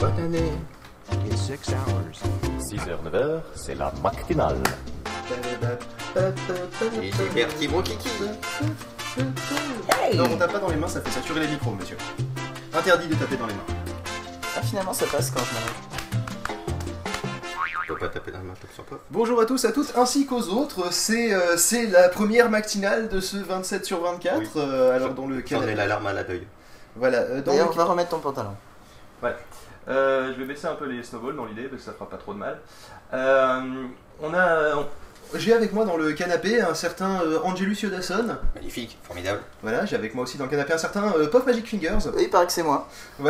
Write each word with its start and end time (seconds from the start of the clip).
Bonne 0.00 0.18
année. 0.18 0.52
In 1.12 1.36
six 1.36 1.72
hours. 1.72 2.22
6h, 2.58 3.02
9h, 3.04 3.40
c'est 3.54 3.74
la 3.74 3.92
matinale. 4.02 4.56
Et 7.02 7.10
j'ai 7.12 7.28
Bertie 7.34 7.68
mon 7.68 7.82
kiki. 7.82 8.08
Non, 10.14 10.24
on 10.32 10.36
tape 10.36 10.52
pas 10.52 10.58
dans 10.58 10.68
les 10.68 10.76
mains, 10.76 10.88
ça 10.88 11.00
fait 11.00 11.10
saturer 11.10 11.40
les 11.40 11.48
micros, 11.48 11.72
monsieur. 11.72 11.96
Interdit 12.72 13.08
de 13.08 13.14
taper 13.14 13.36
dans 13.36 13.46
les 13.46 13.54
mains. 13.54 13.64
Ah, 14.56 14.62
finalement, 14.62 14.92
ça 14.92 15.06
passe 15.06 15.30
quand 15.30 15.42
je 15.44 15.54
m'arrête. 15.54 15.74
Pas 18.00 18.08
taper 18.08 18.30
dans 18.30 18.38
les 18.38 18.44
mains, 18.44 18.54
tape 18.60 18.72
sur 18.72 18.84
toi. 18.84 18.98
Bonjour 19.10 19.40
à 19.40 19.44
tous, 19.46 19.64
à 19.66 19.72
toutes, 19.72 19.92
ainsi 19.96 20.24
qu'aux 20.24 20.44
autres. 20.48 20.90
C'est 20.92 21.34
euh, 21.34 21.56
c'est 21.58 21.86
la 21.86 22.08
première 22.08 22.48
matinale 22.48 23.08
de 23.08 23.20
ce 23.20 23.36
27 23.36 23.84
sur 23.84 24.00
24. 24.00 24.38
Oui. 24.38 24.48
euh, 24.56 24.96
alors 24.96 25.12
dans 25.12 25.26
le 25.26 25.42
J'en 25.46 25.62
ai 25.62 25.74
l'alarme 25.74 26.06
à 26.06 26.12
la 26.14 26.24
deuil. 26.24 26.46
Voilà, 26.96 27.18
euh, 27.18 27.28
dans 27.28 27.34
le 27.36 27.42
D'ailleurs, 27.42 27.70
on 27.72 27.76
va 27.76 27.84
remettre 27.84 28.08
ton 28.10 28.20
pantalon. 28.20 28.54
Euh, 29.22 29.32
je 29.88 30.32
vais 30.38 30.44
baisser 30.44 30.66
un 30.66 30.74
peu 30.74 30.86
les 30.86 31.02
snowballs 31.02 31.36
dans 31.36 31.44
l'idée 31.46 31.64
parce 31.64 31.82
que 31.82 31.86
ça 31.86 31.92
fera 31.92 32.08
pas 32.08 32.16
trop 32.18 32.32
de 32.34 32.38
mal. 32.38 32.58
Euh, 33.14 33.60
on 34.22 34.32
a. 34.34 34.76
on- 34.76 34.86
J'ai 35.36 35.52
avec 35.54 35.72
moi 35.72 35.84
dans 35.84 35.96
le 35.96 36.12
canapé 36.12 36.60
un 36.60 36.74
certain 36.74 37.22
euh, 37.22 37.38
Angelus 37.44 37.76
Yodasson. 37.82 38.36
Magnifique, 38.54 38.98
formidable. 39.04 39.40
Voilà, 39.62 39.84
j'ai 39.86 39.94
avec 39.96 40.12
moi 40.14 40.24
aussi 40.24 40.36
dans 40.38 40.44
le 40.44 40.50
canapé 40.50 40.72
un 40.72 40.78
certain 40.78 41.12
euh, 41.16 41.28
Pop 41.28 41.46
Magic 41.46 41.66
Fingers. 41.68 41.98
Oui, 42.16 42.22
il 42.24 42.30
paraît 42.30 42.46
que 42.46 42.52
c'est 42.52 42.64
moi. 42.64 42.88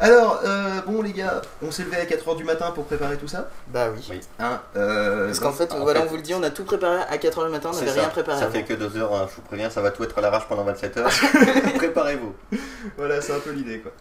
Alors, 0.00 0.40
euh, 0.44 0.80
bon 0.86 1.02
les 1.02 1.12
gars, 1.12 1.40
on 1.62 1.70
s'est 1.70 1.84
levé 1.84 1.96
à 1.96 2.04
4h 2.04 2.36
du 2.36 2.44
matin 2.44 2.70
pour 2.72 2.84
préparer 2.84 3.16
tout 3.16 3.28
ça. 3.28 3.48
Bah 3.68 3.88
oui. 3.94 4.06
Oui. 4.10 4.20
Hein, 4.38 4.60
euh, 4.76 5.26
Parce 5.26 5.40
qu'en 5.40 5.52
fait, 5.52 5.72
en 5.72 5.80
voilà, 5.80 6.00
fait- 6.00 6.06
on 6.06 6.10
vous 6.10 6.16
le 6.16 6.22
dit, 6.22 6.34
on 6.34 6.42
a 6.42 6.50
tout 6.50 6.64
préparé 6.64 7.02
à 7.08 7.16
4h 7.16 7.46
du 7.46 7.50
matin, 7.52 7.70
on 7.70 7.72
C'est 7.74 7.84
n'avait 7.86 8.00
rien 8.00 8.08
préparé 8.10 8.38
Ça 8.38 8.44
avant. 8.44 8.52
fait 8.52 8.64
que 8.64 8.74
deux 8.74 8.96
heures, 8.98 9.14
hein, 9.14 9.26
je 9.30 9.36
vous 9.36 9.42
préviens, 9.42 9.68
ça 9.70 9.80
va 9.82 9.90
tout 9.90 10.04
être 10.04 10.16
à 10.16 10.20
l'arrache 10.20 10.46
pendant 10.48 10.64
27 10.64 10.96
heures. 10.98 11.10
Préparez-vous. 11.76 12.34
voilà, 12.96 13.20
c'est 13.20 13.34
un 13.34 13.40
peu 13.40 13.50
l'idée 13.52 13.80
quoi. 13.80 13.92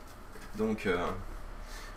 Donc, 0.57 0.85
euh, 0.85 0.95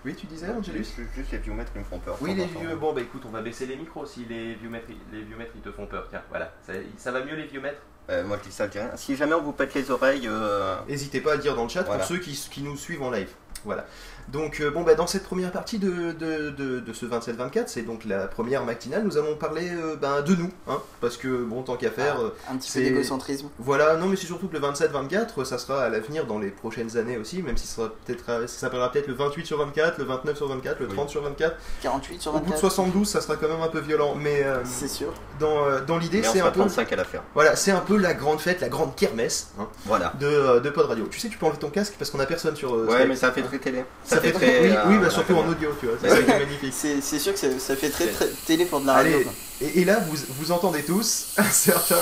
oui, 0.04 0.14
tu 0.14 0.26
disais 0.26 0.48
Angelus 0.48 0.78
Juste, 0.78 1.00
juste 1.14 1.32
les 1.32 1.38
viewmètres 1.38 1.72
qui 1.72 1.78
me 1.78 1.84
font 1.84 1.98
peur. 1.98 2.16
Oui, 2.20 2.34
les 2.34 2.46
vieux. 2.46 2.74
Bon, 2.76 2.92
bah 2.92 3.00
écoute, 3.00 3.22
on 3.26 3.30
va 3.30 3.40
baisser 3.40 3.66
les 3.66 3.76
micros 3.76 4.04
si 4.06 4.24
les 4.24 4.54
viewmètres, 4.54 4.86
les 5.12 5.22
viewmètres 5.22 5.52
ils 5.54 5.60
te 5.62 5.70
font 5.70 5.86
peur. 5.86 6.06
Tiens, 6.10 6.22
voilà. 6.30 6.52
Ça, 6.66 6.72
ça 6.96 7.12
va 7.12 7.24
mieux 7.24 7.34
les 7.36 7.46
viewmètres 7.46 7.80
Euh, 8.10 8.24
moi 8.24 8.36
je 8.42 8.48
dis 8.48 8.54
ça, 8.54 8.66
je 8.66 8.72
dis 8.72 8.78
rien. 8.78 8.90
Si 8.96 9.14
jamais 9.16 9.34
on 9.34 9.42
vous 9.42 9.52
pète 9.52 9.74
les 9.74 9.90
oreilles, 9.90 10.26
euh, 10.26 10.76
N'hésitez 10.88 11.20
pas 11.20 11.32
à 11.32 11.36
le 11.36 11.42
dire 11.42 11.54
dans 11.54 11.62
le 11.64 11.68
chat 11.68 11.82
Voilà. 11.82 11.98
pour 12.00 12.08
ceux 12.08 12.18
qui, 12.18 12.32
qui 12.50 12.62
nous 12.62 12.76
suivent 12.76 13.02
en 13.02 13.10
live. 13.10 13.30
Voilà. 13.64 13.86
Donc, 14.28 14.60
euh, 14.60 14.70
bon, 14.70 14.82
bah, 14.82 14.94
dans 14.94 15.06
cette 15.06 15.24
première 15.24 15.50
partie 15.52 15.78
de, 15.78 16.12
de, 16.12 16.50
de, 16.50 16.80
de 16.80 16.92
ce 16.92 17.04
27-24, 17.06 17.64
c'est 17.66 17.82
donc 17.82 18.04
la 18.04 18.26
première 18.26 18.64
matinale, 18.64 19.02
nous 19.04 19.18
allons 19.18 19.34
parler 19.36 19.68
euh, 19.70 19.96
ben, 19.96 20.22
de 20.22 20.34
nous, 20.34 20.50
hein, 20.68 20.78
parce 21.00 21.16
que, 21.16 21.28
bon, 21.44 21.62
tant 21.62 21.76
qu'à 21.76 21.90
faire, 21.90 22.20
euh, 22.20 22.34
Un 22.50 22.56
petit 22.56 22.72
peu 22.72 22.80
d'égocentrisme. 22.84 23.48
voilà, 23.58 23.96
non, 23.96 24.06
mais 24.06 24.16
c'est 24.16 24.26
surtout 24.26 24.48
que 24.48 24.54
le 24.56 24.60
27-24, 24.60 25.44
ça 25.44 25.58
sera 25.58 25.82
à 25.82 25.88
l'avenir 25.88 26.26
dans 26.26 26.38
les 26.38 26.48
prochaines 26.50 26.96
années 26.96 27.16
aussi, 27.18 27.42
même 27.42 27.56
si 27.56 27.66
ça, 27.66 27.76
sera 27.76 27.88
peut-être, 28.06 28.24
ça 28.26 28.46
s'appellera 28.48 28.90
peut-être 28.92 29.08
le 29.08 29.14
28 29.14 29.44
sur 29.46 29.58
24, 29.58 29.98
le 29.98 30.04
29 30.04 30.36
sur 30.36 30.48
24, 30.48 30.80
le 30.80 30.86
Oui. 30.86 30.92
30 30.94 31.10
sur 31.10 31.22
24. 31.22 31.56
48 31.82 32.22
sur 32.22 32.30
Au 32.34 32.38
bout 32.38 32.44
de 32.46 32.50
24. 32.52 32.60
72, 32.60 33.08
ça 33.08 33.20
sera 33.20 33.36
quand 33.36 33.48
même 33.48 33.60
un 33.62 33.68
peu 33.68 33.80
violent, 33.80 34.14
mais 34.14 34.42
euh, 34.44 34.58
C'est 34.64 34.88
sûr. 34.88 35.12
dans, 35.40 35.66
euh, 35.66 35.80
dans 35.80 35.98
l'idée, 35.98 36.22
c'est 36.22 36.40
un 36.40 36.50
peu, 36.50 36.60
35 36.60 36.92
à 36.92 36.96
la 36.96 37.04
faire. 37.04 37.22
voilà, 37.34 37.56
c'est 37.56 37.70
un 37.72 37.80
peu 37.80 37.96
la 37.96 38.14
grande 38.14 38.40
fête, 38.40 38.60
la 38.60 38.68
grande 38.68 38.94
kermesse 38.96 39.50
hein, 39.58 39.66
Voilà. 39.86 40.12
de, 40.20 40.26
euh, 40.26 40.60
de 40.60 40.70
Pod 40.70 40.86
Radio. 40.86 41.06
Tu 41.10 41.18
sais, 41.20 41.28
tu 41.28 41.38
peux 41.38 41.46
enlever 41.46 41.58
ton 41.58 41.70
casque 41.70 41.94
parce 41.98 42.10
qu'on 42.10 42.20
a 42.20 42.26
personne 42.26 42.56
sur. 42.56 42.74
euh, 42.74 42.86
Ouais, 42.86 42.94
Skype. 42.98 43.08
mais 43.08 43.16
ça 43.16 43.32
fait 43.32 43.42
très 43.42 43.58
télé. 43.58 43.84
Ça, 44.04 44.20
fait 44.22 44.32
très. 44.32 44.60
Oui, 44.60 44.70
euh, 44.70 44.82
oui, 44.88 44.98
bah, 44.98 45.10
surtout 45.10 45.34
en 45.34 45.48
audio, 45.50 45.70
tu 45.78 45.86
vois. 45.86 45.96
C'est 46.00 46.26
magnifique. 46.26 46.74
C'est 46.74 47.18
sûr 47.18 47.32
que 47.32 47.38
ça, 47.38 47.48
ça 47.58 47.76
fait 47.76 47.90
très, 47.90 48.06
très 48.06 48.28
télé 48.46 48.64
pour 48.64 48.80
de 48.80 48.86
la 48.86 48.94
radio. 48.94 49.14
Allez, 49.14 49.24
quoi. 49.24 49.32
et, 49.60 49.80
et 49.80 49.84
là, 49.84 50.00
vous, 50.00 50.16
vous 50.38 50.52
entendez 50.52 50.82
tous 50.82 51.26
un 51.36 51.50
certain. 51.50 51.96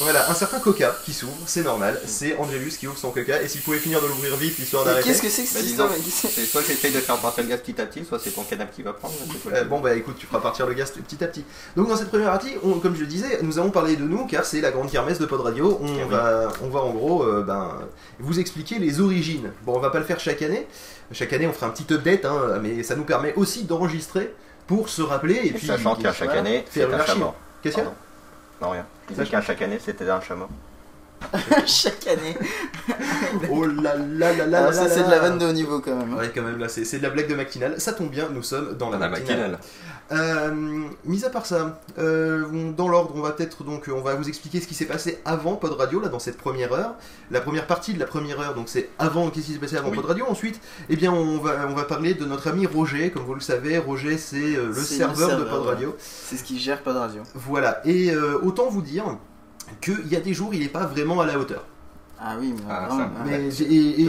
Voilà, 0.00 0.28
un 0.28 0.34
certain 0.34 0.58
coca 0.58 0.92
qui 1.04 1.12
s'ouvre, 1.12 1.36
c'est 1.46 1.62
normal. 1.62 2.00
C'est 2.04 2.36
Angelus 2.36 2.72
qui 2.78 2.88
ouvre 2.88 2.98
son 2.98 3.10
coca. 3.10 3.40
Et 3.42 3.48
s'il 3.48 3.60
pouvait 3.60 3.78
finir 3.78 4.00
de 4.02 4.06
l'ouvrir 4.08 4.34
vite, 4.36 4.58
histoire 4.58 4.84
Mais 4.84 4.90
d'arrêter. 4.90 5.08
qu'est-ce 5.10 5.22
que 5.22 5.28
c'est 5.28 5.42
que 5.44 5.48
Bah, 5.48 5.54
cette 5.60 5.66
histoire 5.70 5.88
c'est 6.34 6.44
soit 6.46 6.62
j'essaye 6.66 6.92
de 6.92 6.98
faire 6.98 7.16
partir 7.18 7.44
le 7.44 7.50
gaz 7.50 7.60
petit 7.60 7.80
à 7.80 7.86
petit, 7.86 8.04
soit 8.04 8.18
c'est 8.18 8.30
ton 8.30 8.42
canapé 8.42 8.72
qui 8.74 8.82
va 8.82 8.92
prendre. 8.92 9.14
Euh, 9.52 9.64
bon 9.64 9.78
bah 9.80 9.94
écoute, 9.94 10.16
tu 10.18 10.26
feras 10.26 10.40
partir 10.40 10.66
le 10.66 10.74
gaz 10.74 10.90
petit 10.90 11.22
à 11.22 11.28
petit. 11.28 11.44
Donc 11.76 11.88
dans 11.88 11.96
cette 11.96 12.08
première 12.08 12.30
partie, 12.30 12.54
on- 12.64 12.80
comme 12.80 12.96
je 12.96 13.00
le 13.02 13.06
disais, 13.06 13.38
nous 13.42 13.58
allons 13.58 13.70
parler 13.70 13.94
de 13.96 14.02
nous 14.02 14.26
car 14.26 14.44
c'est 14.44 14.60
la 14.60 14.72
grande 14.72 14.90
kermesse 14.90 15.18
de 15.20 15.26
Pod 15.26 15.40
Radio. 15.40 15.78
On, 15.80 15.86
Eh 15.86 15.90
oui. 16.02 16.10
va, 16.10 16.52
on 16.62 16.68
va 16.70 16.80
en 16.80 16.90
gros 16.90 17.22
euh, 17.22 17.42
ben, 17.46 17.70
vous 18.18 18.40
expliquer 18.40 18.80
les 18.80 19.00
origines. 19.00 19.52
Bon, 19.64 19.76
on 19.76 19.80
va 19.80 19.90
pas 19.90 20.00
le 20.00 20.04
faire 20.04 20.18
chaque 20.18 20.42
année. 20.42 20.66
Chaque 21.12 21.32
année, 21.32 21.46
on 21.46 21.52
fera 21.52 21.66
un 21.66 21.70
petit 21.70 21.92
update, 21.94 22.24
hein, 22.24 22.58
mais 22.62 22.82
ça 22.82 22.96
nous 22.96 23.04
permet 23.04 23.32
aussi 23.36 23.62
d'enregistrer 23.64 24.34
pour 24.66 24.88
se 24.88 25.02
rappeler 25.02 25.40
et 25.44 25.52
puis 25.52 25.66
Sachant 25.68 25.94
qu'à 25.94 26.12
chaque 26.12 26.30
année, 26.34 26.64
c'est 26.70 26.80
faire 26.80 26.88
une 26.88 26.94
un 26.96 26.98
archive. 27.00 27.24
Qu'est-ce 27.62 27.74
qu'il 27.76 27.84
y 27.84 27.86
a? 27.86 27.92
Non, 28.64 28.70
rien. 28.70 28.86
Disais 29.08 29.26
qu'à 29.26 29.42
chaque 29.42 29.60
année, 29.60 29.78
c'était 29.78 30.08
un 30.08 30.22
chameau. 30.22 30.48
Chaque 31.66 32.06
année. 32.06 32.36
Oh 33.50 33.66
là 33.66 33.96
là 33.96 34.32
là 34.32 34.46
là 34.46 34.72
ça, 34.72 34.88
c'est 34.88 35.02
de 35.04 35.10
la 35.10 35.18
vanne 35.18 35.38
de 35.38 35.46
haut 35.46 35.52
niveau 35.52 35.80
quand 35.80 35.96
même. 35.96 36.12
hein. 36.12 36.18
Ouais, 36.18 36.30
quand 36.32 36.42
même, 36.42 36.58
là, 36.58 36.68
c'est 36.68 36.84
c'est 36.84 36.98
de 36.98 37.02
la 37.02 37.10
blague 37.10 37.28
de 37.28 37.34
matinale. 37.34 37.80
Ça 37.80 37.92
tombe 37.92 38.10
bien, 38.10 38.28
nous 38.32 38.42
sommes 38.42 38.76
dans 38.76 38.90
la, 38.90 39.08
matinale. 39.08 39.58
Euh, 40.12 40.52
mis 41.04 41.24
à 41.24 41.30
part 41.30 41.46
ça, 41.46 41.80
euh, 41.98 42.70
dans 42.76 42.88
l'ordre, 42.88 43.12
on 43.16 43.20
va 43.22 43.32
peut-être 43.32 43.64
donc, 43.64 43.90
on 43.92 44.00
va 44.02 44.14
vous 44.14 44.28
expliquer 44.28 44.60
ce 44.60 44.68
qui 44.68 44.74
s'est 44.74 44.84
passé 44.84 45.18
avant 45.24 45.56
Pod 45.56 45.72
Radio, 45.72 46.00
là, 46.00 46.08
dans 46.08 46.18
cette 46.18 46.36
première 46.36 46.72
heure. 46.72 46.94
La 47.30 47.40
première 47.40 47.66
partie 47.66 47.94
de 47.94 47.98
la 47.98 48.06
première 48.06 48.40
heure, 48.40 48.54
donc 48.54 48.68
c'est 48.68 48.90
avant, 48.98 49.30
qu'est-ce 49.30 49.46
qui 49.46 49.52
s'est 49.54 49.58
passé 49.58 49.76
avant 49.76 49.90
Oui. 49.90 49.96
Pod 49.96 50.04
Radio. 50.04 50.26
Ensuite, 50.28 50.60
eh 50.88 50.96
bien, 50.96 51.12
on 51.12 51.38
va, 51.38 51.66
on 51.68 51.74
va 51.74 51.84
parler 51.84 52.14
de 52.14 52.24
notre 52.24 52.48
ami 52.48 52.66
Roger. 52.66 53.10
Comme 53.10 53.24
vous 53.24 53.34
le 53.34 53.40
savez, 53.40 53.78
Roger, 53.78 54.18
c'est 54.18 54.56
euh, 54.56 54.68
le 54.68 54.74
serveur 54.74 55.38
de 55.38 55.44
Pod 55.44 55.62
ouais. 55.62 55.68
Radio. 55.68 55.96
C'est 55.98 56.36
ce 56.36 56.44
qui 56.44 56.58
gère 56.58 56.80
de 56.84 56.90
radio. 56.90 57.22
Voilà. 57.34 57.80
Et 57.84 58.10
euh, 58.10 58.38
autant 58.42 58.68
vous 58.68 58.82
dire 58.82 59.04
qu'il 59.80 60.08
y 60.08 60.16
a 60.16 60.20
des 60.20 60.34
jours, 60.34 60.52
il 60.54 60.60
n'est 60.60 60.68
pas 60.68 60.86
vraiment 60.86 61.20
à 61.20 61.26
la 61.26 61.38
hauteur. 61.38 61.64
Ah 62.20 62.36
oui, 62.40 62.54
mais 62.56 62.62
Ah, 62.70 62.86
vraiment, 62.88 63.04
ça. 63.04 63.10
j'ai- 63.50 63.64
et- 63.64 64.00
et- 64.02 64.04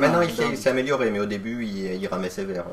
maintenant, 0.00 0.20
il 0.22 0.30
s'est- 0.30 0.42
d'un- 0.42 0.50
il 0.50 0.56
s'est 0.56 0.70
amélioré, 0.70 1.10
mais 1.10 1.20
au 1.20 1.26
début, 1.26 1.64
il, 1.64 1.94
il 2.02 2.06
ramait 2.08 2.30
sévère. 2.30 2.64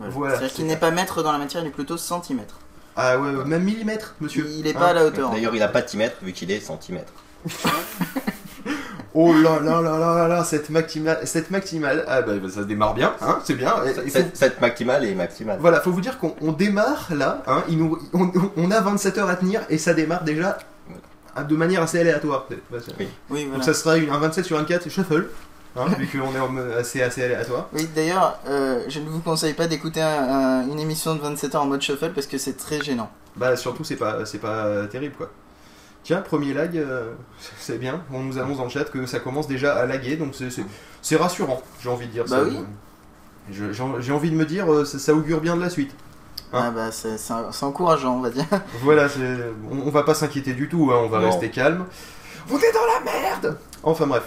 euh. 0.00 0.06
Voilà, 0.10 0.34
C'est-à-dire 0.36 0.54
qu'il 0.54 0.66
n'est 0.66 0.76
pas 0.76 0.90
mètre 0.90 1.22
dans 1.22 1.32
la 1.32 1.38
matière, 1.38 1.62
il 1.62 1.66
est 1.66 1.70
plutôt 1.70 1.96
centimètre. 1.98 2.54
ah 2.96 3.18
ouais, 3.18 3.30
ouais, 3.36 3.44
même 3.44 3.62
millimètre, 3.64 4.14
monsieur. 4.20 4.46
Il 4.48 4.66
est 4.66 4.76
Hein 4.76 4.78
pas 4.78 4.88
à 4.88 4.92
la 4.94 5.04
hauteur. 5.06 5.30
D'ailleurs, 5.30 5.54
il 5.54 5.62
a 5.62 5.68
pas 5.68 5.82
de 5.82 5.96
mètres 5.96 6.16
vu 6.22 6.32
qu'il 6.32 6.50
est 6.50 6.60
centimètre. 6.60 7.12
Oh 9.12 9.32
là 9.32 9.58
là 9.60 9.80
là 9.80 9.98
là 9.98 10.14
là 10.14 10.28
là, 10.28 10.44
cette 10.44 10.70
maximale, 10.70 11.18
cette 11.24 11.50
maximale, 11.50 12.04
ah 12.06 12.22
bah 12.22 12.32
ça 12.48 12.62
démarre 12.62 12.94
bien, 12.94 13.12
hein, 13.20 13.40
c'est 13.44 13.54
bien. 13.56 13.74
Et- 13.84 13.92
faut- 13.92 14.08
Cette, 14.08 14.36
cette 14.36 14.60
maximale 14.60 15.04
est 15.04 15.16
maximale. 15.16 15.58
Voilà, 15.60 15.80
faut 15.80 15.90
vous 15.90 16.00
dire 16.00 16.16
qu'on 16.18 16.36
on 16.40 16.52
démarre 16.52 17.08
là, 17.12 17.42
hein, 17.48 17.64
il 17.68 17.78
nous, 17.78 17.98
on, 18.12 18.30
on 18.56 18.70
a 18.70 18.80
27 18.80 19.18
heures 19.18 19.28
à 19.28 19.34
tenir 19.34 19.62
et 19.68 19.78
ça 19.78 19.94
démarre 19.94 20.22
déjà 20.22 20.58
ah, 20.60 20.64
de 21.48 21.56
manière 21.56 21.82
assez 21.82 21.98
aléatoire. 22.00 22.46
Oui. 22.98 23.08
Oui, 23.30 23.48
Donc 23.52 23.64
ça 23.64 23.74
sera 23.74 23.96
une, 23.96 24.10
un 24.10 24.18
27 24.18 24.44
sur 24.44 24.56
24 24.58 24.88
shuffle, 24.88 25.28
hein, 25.76 25.86
vu 25.98 26.06
qu'on 26.08 26.34
est 26.34 26.74
assez, 26.78 27.02
assez 27.02 27.22
aléatoire. 27.22 27.68
Oui, 27.72 27.88
d'ailleurs, 27.94 28.38
euh, 28.48 28.82
je 28.88 28.98
ne 29.00 29.08
vous 29.08 29.20
conseille 29.20 29.54
pas 29.54 29.66
d'écouter 29.66 30.02
un- 30.02 30.08
un- 30.62 30.68
une 30.68 30.78
émission 30.80 31.14
de 31.14 31.20
27 31.20 31.54
heures 31.54 31.62
en 31.62 31.66
mode 31.66 31.82
shuffle 31.82 32.10
parce 32.14 32.26
que 32.26 32.38
c'est 32.38 32.56
très 32.56 32.80
gênant. 32.80 33.10
Bah 33.36 33.56
surtout 33.56 33.84
c'est 33.84 33.96
pas, 33.96 34.24
c'est 34.26 34.38
pas 34.38 34.64
euh, 34.66 34.86
terrible 34.86 35.14
quoi. 35.16 35.30
Tiens, 36.02 36.20
premier 36.22 36.52
lag, 36.54 36.76
euh, 36.76 37.12
c'est 37.58 37.78
bien, 37.78 38.02
on 38.12 38.20
nous 38.22 38.38
annonce 38.38 38.56
dans 38.58 38.64
le 38.64 38.70
chat 38.70 38.84
que 38.84 39.06
ça 39.06 39.20
commence 39.20 39.46
déjà 39.46 39.74
à 39.76 39.86
laguer, 39.86 40.16
donc 40.16 40.34
c'est- 41.02 41.16
rassurant, 41.16 41.62
j'ai 41.82 41.88
envie 41.90 42.06
de 42.06 42.12
dire 42.12 42.24
Bah 42.28 42.36
ça. 42.38 42.42
oui. 42.44 42.58
J'ai 43.52 44.12
envie 44.12 44.30
de 44.30 44.36
me 44.36 44.44
dire, 44.44 44.66
ça, 44.86 44.98
ça 44.98 45.14
augure 45.14 45.40
bien 45.40 45.56
de 45.56 45.60
la 45.62 45.70
suite. 45.70 45.92
Hein. 46.52 46.62
Ah 46.66 46.70
bah, 46.70 46.90
c'est 46.90 47.64
encourageant, 47.64 48.16
on 48.16 48.20
va 48.20 48.30
dire. 48.30 48.44
Voilà, 48.82 49.08
c'est- 49.08 49.20
on, 49.70 49.86
on 49.86 49.90
va 49.90 50.02
pas 50.02 50.14
s'inquiéter 50.14 50.52
du 50.54 50.68
tout, 50.68 50.90
hein, 50.92 51.00
on 51.04 51.08
va 51.08 51.20
Non. 51.20 51.26
rester 51.26 51.50
calme. 51.50 51.84
On 52.50 52.56
est 52.58 52.72
dans 52.72 52.86
la 52.86 53.12
merde 53.12 53.58
Enfin 53.82 54.06
bref. 54.06 54.24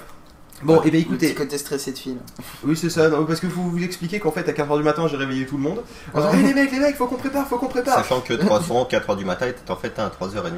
Bon, 0.62 0.82
et 0.84 0.92
bien 0.92 1.00
Le 1.02 1.06
petit 1.18 1.26
écoutez, 1.26 1.34
côté 1.34 1.58
stressé 1.58 1.92
de 1.92 1.98
fil. 1.98 2.18
oui 2.64 2.78
c'est 2.78 2.90
ça, 2.90 3.10
non, 3.10 3.26
parce 3.26 3.42
que 3.42 3.48
vous 3.48 3.70
vous 3.70 3.84
expliquez 3.84 4.20
qu'en 4.22 4.32
fait 4.32 4.48
à 4.48 4.54
4h 4.54 4.78
du 4.78 4.84
matin 4.84 5.06
j'ai 5.10 5.18
réveillé 5.18 5.46
tout 5.46 5.58
le 5.58 5.64
monde. 5.64 5.84
En 6.14 6.20
disant, 6.20 6.32
Eh, 6.34 6.42
les 6.44 6.54
mecs, 6.54 6.72
les 6.72 6.80
mecs, 6.80 6.96
faut 6.96 7.08
qu'on 7.08 7.18
prépare, 7.18 7.46
faut 7.48 7.58
qu'on 7.58 7.68
prépare 7.68 7.96
Sachant 7.98 8.22
que 8.22 8.34
300, 8.34 8.88
4h 8.90 9.18
du 9.18 9.26
matin 9.26 9.48
était 9.48 9.70
en 9.70 9.76
fait 9.76 9.98
à 10.00 10.08
3h30. 10.10 10.52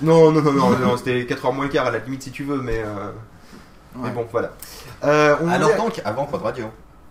Non, 0.00 0.30
non, 0.32 0.40
non, 0.40 0.52
non, 0.52 0.70
non, 0.78 0.96
c'était 0.96 1.24
4h 1.24 1.54
moins 1.54 1.64
le 1.64 1.70
quart 1.70 1.86
à 1.86 1.90
la 1.90 1.98
limite 1.98 2.22
si 2.22 2.30
tu 2.30 2.42
veux, 2.44 2.62
mais, 2.62 2.78
euh, 2.82 3.10
mais 3.96 4.08
bon, 4.10 4.26
voilà. 4.32 4.52
Euh, 5.04 5.36
on 5.42 5.48
Alors 5.48 5.70
est- 5.72 5.76
donc, 5.76 6.00
avant 6.06 6.24
Pod 6.24 6.40
Radio. 6.40 6.64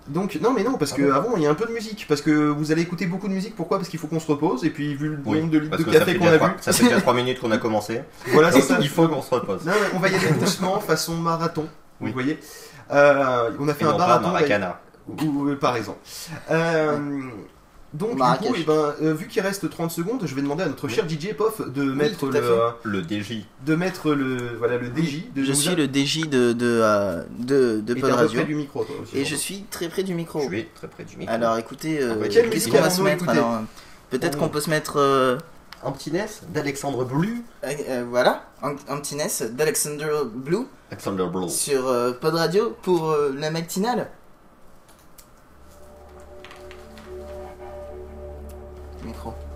Donc, 0.09 0.38
non, 0.42 0.52
mais 0.53 0.64
non, 0.64 0.74
parce 0.78 0.94
Ah 0.94 0.97
que 0.97 1.02
bon 1.03 1.14
avant 1.14 1.38
il 1.38 1.44
y 1.44 1.47
a 1.47 1.50
un 1.50 1.56
peu 1.56 1.66
de 1.66 1.72
musique, 1.72 2.06
parce 2.08 2.22
que 2.22 2.32
vous 2.50 2.72
allez 2.72 2.82
écouter 2.82 3.06
beaucoup 3.06 3.28
de 3.28 3.34
musique, 3.34 3.56
pourquoi? 3.56 3.78
Parce 3.78 3.90
qu'il 3.90 4.00
faut 4.00 4.08
qu'on 4.08 4.20
se 4.20 4.28
repose, 4.28 4.66
et 4.66 4.70
puis 4.70 4.96
vu 4.96 5.09
le 5.09 5.20
Oui, 5.26 5.40
nombre 5.40 5.52
de 5.52 5.59
litres 5.59 5.78
de 5.78 5.84
café 5.84 6.16
qu'on 6.17 6.28
a 6.28 6.38
vu, 6.38 6.44
ça 6.61 6.72
fait 6.73 6.84
déjà 6.85 7.00
3 7.02 7.14
minutes 7.14 7.40
qu'on 7.40 7.52
a 7.52 7.58
commencé. 7.58 8.02
voilà, 8.28 8.52
c'est 8.52 8.61
ça. 8.61 8.78
il 8.82 8.90
faut 8.90 9.08
qu'on 9.08 9.22
se 9.22 9.34
repose. 9.34 9.66
Non, 9.66 9.72
mais 9.73 9.88
on 9.96 10.00
va 10.00 10.09
y 10.09 10.16
aller 10.16 10.32
doucement, 10.40 10.79
façon 10.79 11.16
marathon, 11.16 11.67
vous 12.02 12.11
voyez? 12.11 12.40
Euh, 12.91 13.52
on 13.59 13.67
a 13.67 13.73
fait 13.73 13.85
Et 13.85 13.88
un 13.88 13.91
non 13.91 13.97
pas 13.97 14.08
marathon. 14.08 14.28
Maracana. 14.29 14.79
Ou, 15.08 15.23
ou- 15.26 15.56
par 15.56 15.76
exemple. 15.76 16.00
Euh, 16.52 16.97
donc, 17.94 18.18
Marrakech. 18.18 18.47
du 18.47 18.53
coup, 18.53 18.59
eh 18.62 18.64
ben, 18.66 18.94
euh, 19.02 19.14
vu 19.14 19.28
qu'il 19.28 19.41
reste 19.41 19.70
30 19.70 19.90
secondes, 19.91 20.22
je 20.26 20.36
vais 20.36 20.41
demander 20.41 20.64
à 20.64 20.68
notre 20.68 20.88
cher 20.88 21.06
DJ 21.09 21.34
Pof 21.34 21.62
de 21.70 21.84
mettre 21.84 22.18
tout 22.20 22.28
à 22.28 22.40
le, 22.40 22.44
euh, 22.44 22.70
Le 22.84 23.02
DJ. 23.02 23.46
de 23.66 23.76
mettre 23.76 24.12
le, 24.14 24.56
voilà, 24.59 24.78
le 24.78 24.88
DJ. 24.88 25.24
De 25.36 25.44
Je 25.44 25.50
nous 25.50 25.56
suis 25.56 25.70
a- 25.72 25.76
le 25.76 25.86
DJ 25.88 26.28
de, 26.30 26.53
de, 26.53 26.80
euh, 26.84 27.24
de, 27.40 27.82
de 27.82 27.96
et 27.96 28.00
Pod 28.00 28.09
t'es 28.09 28.14
à 28.14 28.18
peu 28.18 28.22
Radio. 28.24 28.40
près 28.41 28.47
du 28.47 28.56
micro, 28.56 28.84
toi 28.84 28.96
aussi. 29.02 29.18
Et 29.18 29.26
je 29.26 29.36
suis 29.36 29.64
très 29.72 29.90
près 29.90 30.03
du 30.03 30.14
micro. 30.14 30.40
Je 30.41 30.47
suis 30.47 30.66
très 30.76 30.88
près 30.88 31.03
du 31.03 31.18
micro. 31.18 31.34
Alors 31.34 31.58
écoutez, 31.58 32.00
euh, 32.02 32.16
Ah 32.24 32.28
quelle 32.28 32.50
qu'est-ce 32.50 32.56
musique 32.68 32.74
qu'on 32.74 32.80
va 32.80 32.86
allons-nous 32.86 32.97
se 32.97 33.02
mettre 33.02 33.24
écouter 33.24 33.38
alors 33.40 33.53
euh, 33.53 33.59
Peut-être 34.12 34.38
On- 34.38 34.41
qu'on 34.41 34.50
peut 34.50 34.62
se 34.62 34.70
mettre. 34.70 34.97
euh, 34.97 35.38
un 35.82 35.91
petit 35.94 36.12
NES 36.12 36.26
d'Alexandre 36.50 37.06
Blue. 37.06 37.41
euh, 37.64 37.72
euh, 37.88 38.06
voilà, 38.09 38.44
un, 38.62 38.72
un 38.90 38.97
petit 39.00 39.16
NES 39.16 39.50
d'Alexander 39.52 40.09
Blue 40.36 40.66
Alexander 40.91 41.26
Blue. 41.32 41.47
sur 41.50 41.88
euh, 41.88 42.12
Pod 42.12 42.36
Radio 42.36 42.76
pour 42.82 43.12
euh, 43.12 43.34
la 43.38 43.50
matinale. 43.50 44.09
Micro. 49.09 49.34
Yes. 49.34 49.48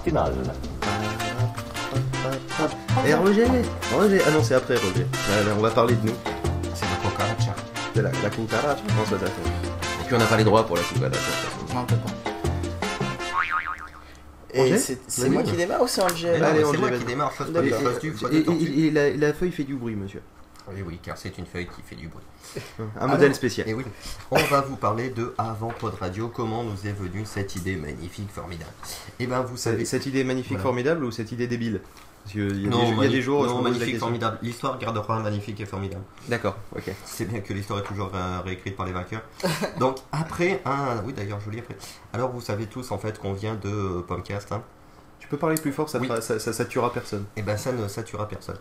Matinale. 0.00 0.32
Et 3.06 3.14
Roger, 3.14 3.46
Roger, 3.92 4.20
ah 4.26 4.30
non 4.30 4.42
c'est 4.42 4.54
après 4.54 4.76
Roger. 4.76 5.06
Là, 5.28 5.44
là, 5.44 5.52
on 5.56 5.60
va 5.60 5.70
parler 5.70 5.94
de 5.94 6.06
nous. 6.06 6.14
C'est 6.74 6.86
la 6.86 6.96
cucaracha. 7.10 7.54
De 7.94 8.00
la, 8.00 8.10
la 8.22 8.30
cucaracha, 8.30 8.82
je 8.88 8.94
pense 8.94 9.10
que 9.10 9.18
ça. 9.18 9.26
Et 9.26 10.06
puis 10.06 10.14
on 10.14 10.18
n'a 10.18 10.26
pas 10.26 10.36
les 10.36 10.44
droits 10.44 10.66
pour 10.66 10.76
la 10.76 10.82
cucaracha. 10.82 11.18
Non, 11.74 11.80
on 11.80 11.84
peut 11.84 11.96
pas. 11.96 12.10
Et 14.52 14.76
c'est 14.78 14.98
c'est 15.06 15.28
moi 15.30 15.42
qui 15.44 15.52
démarre 15.52 15.82
ou 15.82 15.86
c'est 15.86 16.02
Angel 16.02 16.42
Allez, 16.42 16.64
c'est 16.68 16.78
moi 16.78 16.90
qui 16.90 17.04
démarre, 17.04 17.32
faute 17.32 17.52
du 17.52 17.70
fait 19.52 19.64
du 19.64 19.74
bruit, 19.74 19.94
monsieur. 19.94 20.22
Oui, 20.74 20.82
oui, 20.86 20.98
car 21.02 21.16
c'est 21.18 21.36
une 21.38 21.46
feuille 21.46 21.66
qui 21.66 21.82
fait 21.82 21.96
du 21.96 22.08
bruit. 22.08 22.24
Un 23.00 23.06
modèle 23.06 23.34
spécial. 23.34 23.68
Et 23.68 23.74
oui, 23.74 23.84
on 24.30 24.38
va 24.44 24.60
vous 24.60 24.76
parler 24.76 25.10
de 25.10 25.34
avant 25.38 25.68
Pod 25.70 25.94
Radio, 25.94 26.28
comment 26.28 26.62
nous 26.64 26.86
est 26.86 26.92
venue 26.92 27.24
cette 27.24 27.56
idée 27.56 27.76
magnifique, 27.76 28.30
formidable? 28.30 28.70
Et 29.18 29.26
ben 29.26 29.40
vous 29.42 29.56
savez, 29.56 29.84
Cette 29.84 30.06
idée 30.06 30.24
magnifique, 30.24 30.52
Voilà. 30.52 30.62
formidable 30.64 31.04
ou 31.04 31.10
cette 31.10 31.32
idée 31.32 31.46
débile? 31.46 31.80
Parce 32.22 32.32
qu'il 32.32 32.42
y, 32.42 32.46
a 32.46 32.52
des- 32.52 32.68
non, 32.68 32.82
il 32.82 32.88
y 32.88 32.92
a 32.92 32.94
magnifique- 32.96 33.10
des 33.12 33.22
jours 33.22 33.40
où 33.40 33.44
je 33.44 33.48
non, 33.48 33.62
magnifique, 33.62 33.98
formidable. 33.98 34.38
L'histoire 34.42 34.78
gardera 34.78 35.18
magnifique 35.20 35.58
et 35.60 35.64
formidable. 35.66 36.02
D'accord, 36.28 36.56
ok. 36.76 36.92
C'est 37.06 37.24
bien 37.24 37.40
que 37.40 37.52
l'histoire 37.54 37.78
est 37.80 37.84
toujours 37.84 38.10
euh, 38.14 38.40
réécrite 38.44 38.76
par 38.76 38.84
les 38.86 38.92
vainqueurs. 38.92 39.22
Donc 39.78 39.96
après 40.12 40.60
un, 40.66 41.02
oui 41.04 41.14
d'ailleurs 41.14 41.40
joli 41.40 41.60
après. 41.60 41.76
Alors 42.12 42.30
vous 42.30 42.42
savez 42.42 42.66
tous 42.66 42.90
en 42.90 42.98
fait 42.98 43.18
qu'on 43.18 43.32
vient 43.32 43.54
de 43.54 44.02
Pomcast, 44.06 44.52
hein. 44.52 44.62
Tu 45.18 45.28
peux 45.28 45.36
parler 45.38 45.56
plus 45.56 45.72
fort, 45.72 45.88
ça, 45.88 45.98
Oui. 45.98 46.08
ça, 46.20 46.38
ça, 46.38 46.52
ça 46.52 46.64
tuera 46.66 46.92
personne. 46.92 47.24
Et 47.36 47.42
ben 47.42 47.56
ça 47.56 47.72
ne 47.72 47.86
saturera 47.88 48.26
personne. 48.28 48.58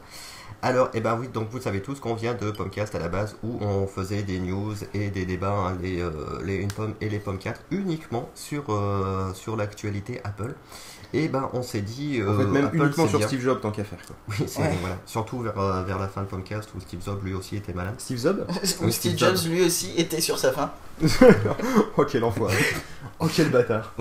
Alors, 0.62 0.90
et 0.94 1.00
ben 1.00 1.18
oui, 1.20 1.30
donc 1.30 1.48
vous 1.52 1.62
savez 1.62 1.82
tous 1.82 2.00
qu'on 2.02 2.16
vient 2.16 2.34
de 2.34 2.52
Pomcast 2.52 2.94
à 2.94 3.00
la 3.00 3.08
base 3.08 3.38
où 3.44 3.58
on 3.62 3.88
faisait 3.88 4.24
des 4.24 4.40
news 4.40 4.74
et 4.94 5.10
des 5.10 5.26
débats, 5.26 5.52
hein, 5.56 5.78
les, 5.82 6.02
euh, 6.02 6.12
les 6.44 6.56
une 6.58 6.68
pomme 6.68 6.96
et 7.00 7.08
les 7.08 7.20
pommes 7.20 7.38
4, 7.38 7.62
uniquement 7.72 8.30
sur, 8.36 8.66
euh, 8.70 9.34
sur 9.34 9.56
l'actualité 9.56 10.20
Apple. 10.26 10.54
Et 11.14 11.28
ben 11.28 11.50
on 11.54 11.64
s'est 11.64 11.82
dit. 11.82 12.22
En 12.22 12.36
fait, 12.38 12.44
euh, 12.44 12.48
même 12.48 12.66
Apple, 12.66 12.76
uniquement 12.78 13.08
sur 13.08 13.18
bien. 13.20 13.28
Steve 13.28 13.42
Jobs, 13.42 13.62
tant 13.62 13.72
qu'à 13.72 13.84
faire. 13.84 13.98
Quoi. 14.06 14.16
Oui, 14.30 14.46
c'est 14.48 14.62
Ouais. 14.62 14.76
voilà. 14.82 14.98
Surtout 15.06 15.40
vers, 15.40 15.58
euh, 15.58 15.84
vers 15.84 15.98
la 15.98 16.08
fin 16.08 16.22
de 16.22 16.28
Pomcast 16.28 16.70
où 16.76 16.80
Steve 16.82 17.00
Jobs 17.04 17.24
lui 17.24 17.34
aussi 17.34 17.56
était 17.56 17.74
malade. 17.74 17.96
Steve 17.98 18.20
Jobs 18.22 18.46
Où 18.50 18.54
Steve 18.64 18.92
Steve 18.92 19.18
Jobs. 19.18 19.36
Jobs 19.38 19.52
lui 19.52 19.64
aussi 19.66 19.92
était 19.98 20.22
sur 20.22 20.38
sa 20.38 20.52
fin. 20.52 20.72
Oh, 21.98 22.06
quel 22.10 22.24
enfoiré. 22.24 22.56
oh, 23.20 23.28
quel 23.34 23.50
bâtard. 23.50 23.94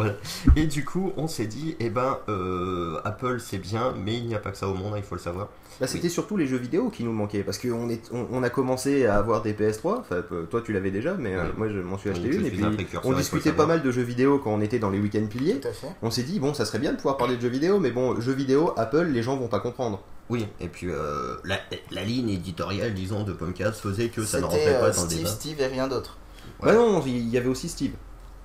Et 0.56 0.66
du 0.66 0.84
coup, 0.84 1.12
on 1.16 1.28
s'est 1.28 1.46
dit, 1.46 1.76
eh 1.80 1.90
ben, 1.90 2.18
euh, 2.28 3.00
Apple 3.04 3.40
c'est 3.40 3.58
bien, 3.58 3.94
mais 4.04 4.16
il 4.16 4.26
n'y 4.26 4.34
a 4.34 4.38
pas 4.38 4.50
que 4.50 4.56
ça 4.56 4.68
au 4.68 4.74
monde, 4.74 4.94
hein, 4.94 4.98
il 4.98 5.02
faut 5.02 5.14
le 5.14 5.20
savoir. 5.20 5.48
Bah, 5.80 5.86
c'était 5.86 6.08
surtout 6.08 6.36
les 6.36 6.46
jeux 6.46 6.56
vidéo 6.56 6.90
qui 6.90 7.04
nous 7.04 7.12
manquaient 7.12 7.44
parce 7.44 7.58
qu'on 7.58 7.88
est, 7.88 8.02
on, 8.12 8.26
on 8.32 8.42
a 8.42 8.50
commencé 8.50 9.06
à 9.06 9.16
avoir 9.16 9.42
des 9.42 9.52
PS3. 9.52 9.98
Enfin, 10.00 10.22
euh, 10.32 10.44
toi 10.46 10.60
tu 10.60 10.72
l'avais 10.72 10.90
déjà, 10.90 11.14
mais 11.14 11.34
euh, 11.34 11.44
moi 11.56 11.68
je 11.68 11.78
m'en 11.78 11.98
suis 11.98 12.10
acheté 12.10 12.28
Oui, 12.30 12.36
une. 12.36 12.46
Et 12.46 12.50
puis 12.50 12.64
on 13.04 13.12
discutait 13.12 13.50
le 13.50 13.56
pas 13.56 13.66
mal 13.66 13.82
de 13.82 13.90
jeux 13.92 14.02
vidéo 14.02 14.40
quand 14.42 14.52
on 14.52 14.60
était 14.60 14.80
dans 14.80 14.90
les 14.90 14.98
week-ends 14.98 15.26
piliers. 15.30 15.60
Tout 15.60 15.68
à 15.68 15.72
fait. 15.72 15.86
On 16.02 16.10
s'est 16.10 16.24
dit 16.24 16.40
bon, 16.40 16.52
ça 16.52 16.64
serait 16.64 16.80
bien 16.80 16.90
de 16.92 16.96
pouvoir 16.96 17.16
parler 17.16 17.36
de 17.36 17.40
jeux 17.42 17.48
vidéo, 17.48 17.78
mais 17.78 17.92
bon, 17.92 18.20
jeux 18.20 18.32
vidéo, 18.32 18.72
Apple, 18.76 19.04
les 19.04 19.22
gens 19.22 19.36
vont 19.36 19.46
pas 19.48 19.60
comprendre. 19.60 20.02
Oui, 20.30 20.46
et 20.60 20.68
puis 20.68 20.88
euh, 20.90 21.36
la, 21.44 21.58
la 21.90 22.04
ligne 22.04 22.28
éditoriale, 22.30 22.92
disons, 22.92 23.22
de 23.22 23.32
Pomcast 23.32 23.80
faisait 23.80 24.08
que 24.08 24.24
ça 24.24 24.40
ne 24.40 24.44
rentrait 24.44 24.78
pas 24.80 24.90
dans 24.90 25.02
le 25.04 25.08
Steve, 25.08 25.18
débat. 25.18 25.30
Steve 25.30 25.60
et 25.60 25.66
rien 25.68 25.88
d'autre. 25.88 26.18
Ouais. 26.60 26.66
Bah 26.66 26.74
non, 26.74 27.02
il 27.06 27.28
y 27.28 27.36
avait 27.38 27.48
aussi 27.48 27.68
Steve. 27.68 27.92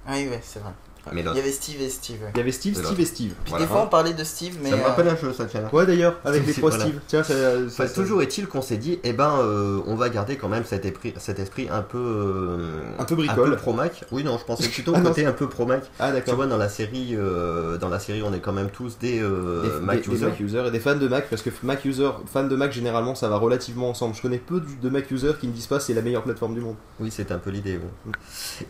Ah 0.06 0.14
oui, 0.16 0.28
ouais, 0.28 0.42
c'est 0.44 0.60
vrai. 0.60 0.74
Mais 1.12 1.22
Il 1.22 1.26
y 1.38 1.40
avait 1.40 1.52
Steve 1.52 1.82
et 1.82 1.90
Steve. 1.90 2.18
Il 2.34 2.38
y 2.38 2.42
avait 2.42 2.52
Steve, 2.52 2.76
Steve 2.76 3.00
et 3.00 3.06
Steve. 3.06 3.34
Puis 3.44 3.50
Voilà. 3.52 3.66
des 3.66 3.72
fois 3.72 3.84
on 3.84 3.88
parlait 3.90 4.14
de 4.14 4.24
Steve, 4.24 4.58
mais. 4.64 4.70
ça 4.70 4.78
me 4.78 4.82
euh, 4.82 4.86
rappelle 4.86 5.08
un 5.10 5.16
jeu, 5.18 5.34
ça 5.34 5.46
tient. 5.46 5.70
Ouais 5.74 5.86
d'ailleurs, 5.86 6.16
avec 6.24 6.46
les 6.48 6.54
trois 6.54 6.70
Voilà. 6.70 6.86
Steve. 6.86 7.00
Tiens, 7.08 7.24
ça, 7.24 7.34
ça- 7.34 7.58
Enfin, 7.68 7.88
ça- 7.88 7.94
toujours 7.94 8.22
est-il 8.22 8.48
qu'on 8.48 8.62
s'est 8.62 8.78
dit, 8.78 9.00
eh 9.04 9.14
ben, 9.14 9.34
euh, 9.42 9.82
on 9.86 9.96
va 9.96 10.10
garder 10.10 10.38
quand 10.38 10.48
même 10.50 10.64
cet 10.66 10.86
esprit, 10.86 11.14
cet 11.18 11.40
esprit 11.40 11.68
un 11.70 11.82
peu, 11.82 11.98
euh, 11.98 12.82
Un 13.00 13.04
peu 13.04 13.16
bricole. 13.16 13.56
pro 13.58 13.74
Mac. 13.74 14.06
Oui, 14.12 14.24
non, 14.24 14.38
je 14.38 14.46
pensais 14.46 14.68
plutôt 14.70 14.94
Ah, 14.96 15.00
au 15.00 15.02
non, 15.02 15.10
côté 15.10 15.26
un 15.26 15.34
peu 15.34 15.48
pro 15.50 15.66
Mac. 15.66 15.84
Ah 16.00 16.08
Tu 16.10 16.14
d'accord. 16.14 16.36
vois, 16.36 16.48
dans 16.48 16.58
la 16.58 16.70
série, 16.70 17.16
euh, 17.16 17.78
dans 17.78 17.90
la 17.90 18.00
série, 18.00 18.22
on 18.24 18.34
est 18.34 18.40
quand 18.40 18.54
même 18.54 18.70
tous 18.70 18.98
des, 19.00 19.20
euh, 19.22 19.80
Des- 19.80 19.86
Mac 19.86 20.02
des- 20.02 20.08
des 20.10 20.16
users. 20.16 20.26
Mac 20.28 20.40
users 20.40 20.64
et 20.68 20.72
des 20.72 20.80
fans 20.80 20.96
de 20.96 21.08
Mac 21.08 21.30
parce 21.30 21.42
que 21.42 21.50
Mac 21.64 21.84
user, 21.86 22.10
fans 22.32 22.44
de 22.48 22.56
Mac 22.56 22.72
généralement 22.72 23.16
ça 23.16 23.28
va 23.30 23.38
relativement 23.38 23.90
ensemble. 23.90 24.16
Je 24.16 24.22
connais 24.22 24.38
peu 24.38 24.62
de 24.82 24.90
Mac 24.90 25.10
users 25.12 25.34
qui 25.40 25.48
me 25.48 25.54
disent 25.54 25.68
pas 25.68 25.80
c'est 25.80 25.94
la 25.94 26.02
meilleure 26.02 26.24
plateforme 26.24 26.54
du 26.56 26.62
monde. 26.62 26.76
Oui, 27.00 27.10
c'est 27.12 27.32
un 27.32 27.38
peu 27.40 27.50
l'idée. 27.50 27.78
oui. 28.06 28.12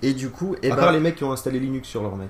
Et 0.02 0.14
du 0.14 0.30
coup, 0.30 0.56
eh 0.64 0.72
à 0.72 0.76
ben, 0.76 0.82
part 0.82 0.92
les 0.92 1.00
mecs 1.00 1.16
qui 1.16 1.24
ont 1.24 1.32
installé 1.32 1.60
Linux 1.60 1.88
sur 1.88 2.02
leur 2.02 2.16
Mac. 2.16 2.23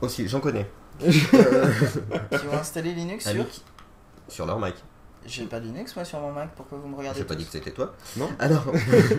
Aussi, 0.00 0.26
j'en 0.28 0.40
connais. 0.40 0.66
Qui 1.00 2.46
ont 2.50 2.58
installé 2.58 2.92
Linux 2.94 3.28
sur. 3.30 3.48
qui- 3.48 3.62
sur 4.28 4.46
leur 4.46 4.58
Mac. 4.58 4.74
J'ai 5.26 5.44
pas 5.44 5.58
Linux 5.58 5.94
moi 5.96 6.04
sur 6.04 6.18
mon 6.20 6.32
Mac, 6.32 6.50
pourquoi 6.56 6.78
vous 6.78 6.88
me 6.88 6.96
regardez 6.96 7.18
J'ai 7.18 7.24
pas 7.26 7.34
tous 7.34 7.40
dit 7.40 7.44
que 7.46 7.52
c'était 7.52 7.72
toi. 7.72 7.94
Non. 8.16 8.28
Alors, 8.38 8.64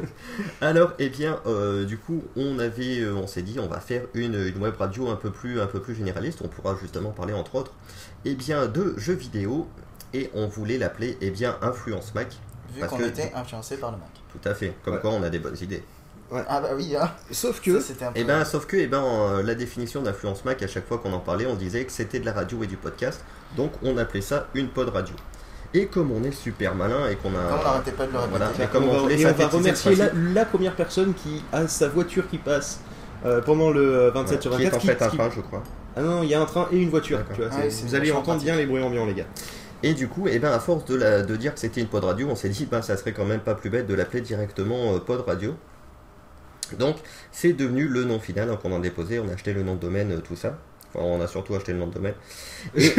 alors, 0.62 0.94
eh 0.98 1.10
bien, 1.10 1.40
euh, 1.46 1.86
du 1.86 1.98
coup, 1.98 2.24
on 2.36 2.58
avait, 2.60 3.02
euh, 3.02 3.14
on 3.14 3.28
s'est 3.28 3.44
dit, 3.44 3.60
on 3.60 3.68
va 3.68 3.80
faire 3.80 4.04
une, 4.16 4.34
une 4.36 4.58
web 4.62 4.76
radio 4.78 5.10
un 5.10 5.16
peu 5.16 5.30
plus, 5.32 5.62
un 5.62 5.68
peu 5.68 5.80
plus 5.80 5.94
généraliste. 5.96 6.40
On 6.44 6.48
pourra 6.48 6.76
justement 6.82 7.12
parler 7.12 7.34
entre 7.34 7.54
autres, 7.56 7.74
eh 8.26 8.34
bien, 8.34 8.66
de 8.68 8.96
jeux 8.98 9.14
vidéo. 9.14 9.68
Et 10.14 10.30
on 10.34 10.48
voulait 10.48 10.78
l'appeler, 10.78 11.18
eh 11.22 11.30
bien, 11.30 11.56
Influence 11.62 12.14
Mac. 12.16 12.30
Vu 12.74 12.80
Parce 12.80 12.92
qu'on 12.92 12.98
que- 12.98 13.04
était 13.04 13.32
influencé 13.36 13.78
par 13.78 13.92
le 13.92 13.98
Mac. 13.98 14.10
Tout 14.34 14.50
à 14.50 14.54
fait. 14.56 14.74
Comme 14.84 14.96
Ouais. 14.96 15.00
quoi, 15.02 15.12
on 15.12 15.24
a 15.24 15.30
des 15.30 15.40
bonnes 15.40 15.58
idées. 15.62 15.84
Ah 16.48 16.62
bah 16.62 16.70
oui, 16.76 16.96
hein. 16.96 17.12
Sauf 17.32 17.58
Ça, 17.58 17.62
que 17.62 17.80
c'était 17.82 18.06
un 18.06 18.12
peu. 18.12 18.20
Eh 18.20 18.24
ben, 18.24 18.46
sauf 18.46 18.66
que, 18.66 18.78
eh 18.78 18.88
ben, 18.88 19.04
euh, 19.04 19.44
la 19.44 19.56
définition 19.56 20.02
d'influence 20.02 20.46
Mac, 20.46 20.62
à 20.64 20.68
chaque 20.68 20.88
fois 20.88 20.98
qu'on 20.98 21.12
en 21.14 21.20
parlait, 21.20 21.46
on 21.46 21.56
disait 21.56 21.84
que 21.86 21.92
c'était 21.92 22.20
de 22.20 22.26
la 22.26 22.32
radio 22.34 22.64
et 22.64 22.68
du 22.68 22.78
podcast. 22.78 23.24
Donc, 23.58 23.72
on 23.84 23.98
appelait 23.98 24.22
ça 24.22 24.48
une 24.54 24.70
pod 24.70 24.90
radio. 24.90 25.16
Et 25.74 25.88
comme 25.88 26.12
on 26.12 26.24
est 26.24 26.32
super 26.32 26.76
malin 26.76 27.08
et 27.10 27.16
qu'on 27.16 27.30
a, 27.30 27.50
Comme 27.50 27.60
on 27.60 27.64
n'arrêtait 27.64 27.92
pas 27.92 28.06
de 28.06 28.12
le 28.12 28.18
répéter. 28.20 28.38
Voilà. 28.38 28.68
Comme 28.72 28.84
on 28.86 29.06
on 29.06 29.10
et 29.10 29.26
on 29.26 29.32
va 29.32 29.48
remercier 29.48 29.96
la, 30.34 30.46
première 30.46 30.76
personne 30.76 31.14
qui 31.14 31.44
a 31.54 31.68
sa 31.68 31.88
voiture 31.88 32.28
qui 32.30 32.38
passe 32.38 32.80
euh, 33.26 33.42
pendant 33.42 33.70
le 33.72 34.10
27 34.10 34.36
Ouais, 34.38 34.42
sur 34.42 34.52
qui 34.58 34.64
est 34.64 34.66
24. 34.66 34.76
en 34.76 34.80
qui- 34.80 34.88
fait 34.88 35.02
un 35.04 35.10
qui- 35.10 35.18
train, 35.18 35.30
je 35.36 35.42
crois. 35.42 35.64
Ah 35.96 36.02
non, 36.02 36.24
il 36.24 36.30
y 36.30 36.34
a 36.34 36.42
un 36.42 36.46
train 36.46 36.68
et 36.72 36.78
une 36.78 36.90
voiture. 36.90 37.20
Tu 37.34 37.42
vois, 37.42 37.50
vous 37.50 37.96
allez 37.96 38.12
entendre 38.12 38.26
pratique. 38.28 38.44
bien 38.46 38.56
les 38.56 38.66
bruits 38.66 38.82
ambiants, 38.84 39.06
les 39.06 39.14
gars. 39.14 39.26
Et 39.84 39.94
du 39.94 40.08
coup, 40.08 40.28
eh 40.30 40.40
ben, 40.40 40.52
à 40.52 40.60
force 40.60 40.86
de, 40.86 40.96
la, 40.96 41.22
de 41.24 41.36
dire 41.36 41.54
que 41.54 41.60
c'était 41.60 41.82
une 41.82 41.88
pod 41.88 42.04
radio, 42.04 42.28
on 42.30 42.36
s'est 42.36 42.50
dit, 42.50 42.66
ben, 42.70 42.82
ça 42.82 42.98
serait 42.98 43.14
quand 43.14 43.26
même 43.26 43.40
pas 43.40 43.56
plus 43.56 43.70
bête 43.70 43.88
de 43.88 43.94
l'appeler 43.96 44.22
directement 44.22 44.94
euh, 44.94 45.00
pod 45.00 45.22
radio. 45.26 45.56
Donc, 46.78 46.98
c'est 47.32 47.54
devenu 47.54 47.88
le 47.88 48.04
nom 48.04 48.20
final 48.20 48.50
hein, 48.50 48.58
qu'on 48.62 48.75
a 48.75 48.80
déposé. 48.80 49.20
On 49.20 49.28
a 49.30 49.34
acheté 49.34 49.54
le 49.54 49.63
nom 49.63 49.75
de 49.75 49.80
domaine, 49.80 50.12
euh, 50.12 50.20
tout 50.20 50.36
ça. 50.36 50.58
Enfin, 50.94 51.06
on 51.06 51.22
a 51.22 51.28
surtout 51.28 51.56
acheté 51.56 51.72
le 51.72 51.80
nom 51.80 51.88
de 51.88 51.94
domaine. 51.94 52.16
Et- 52.75 52.92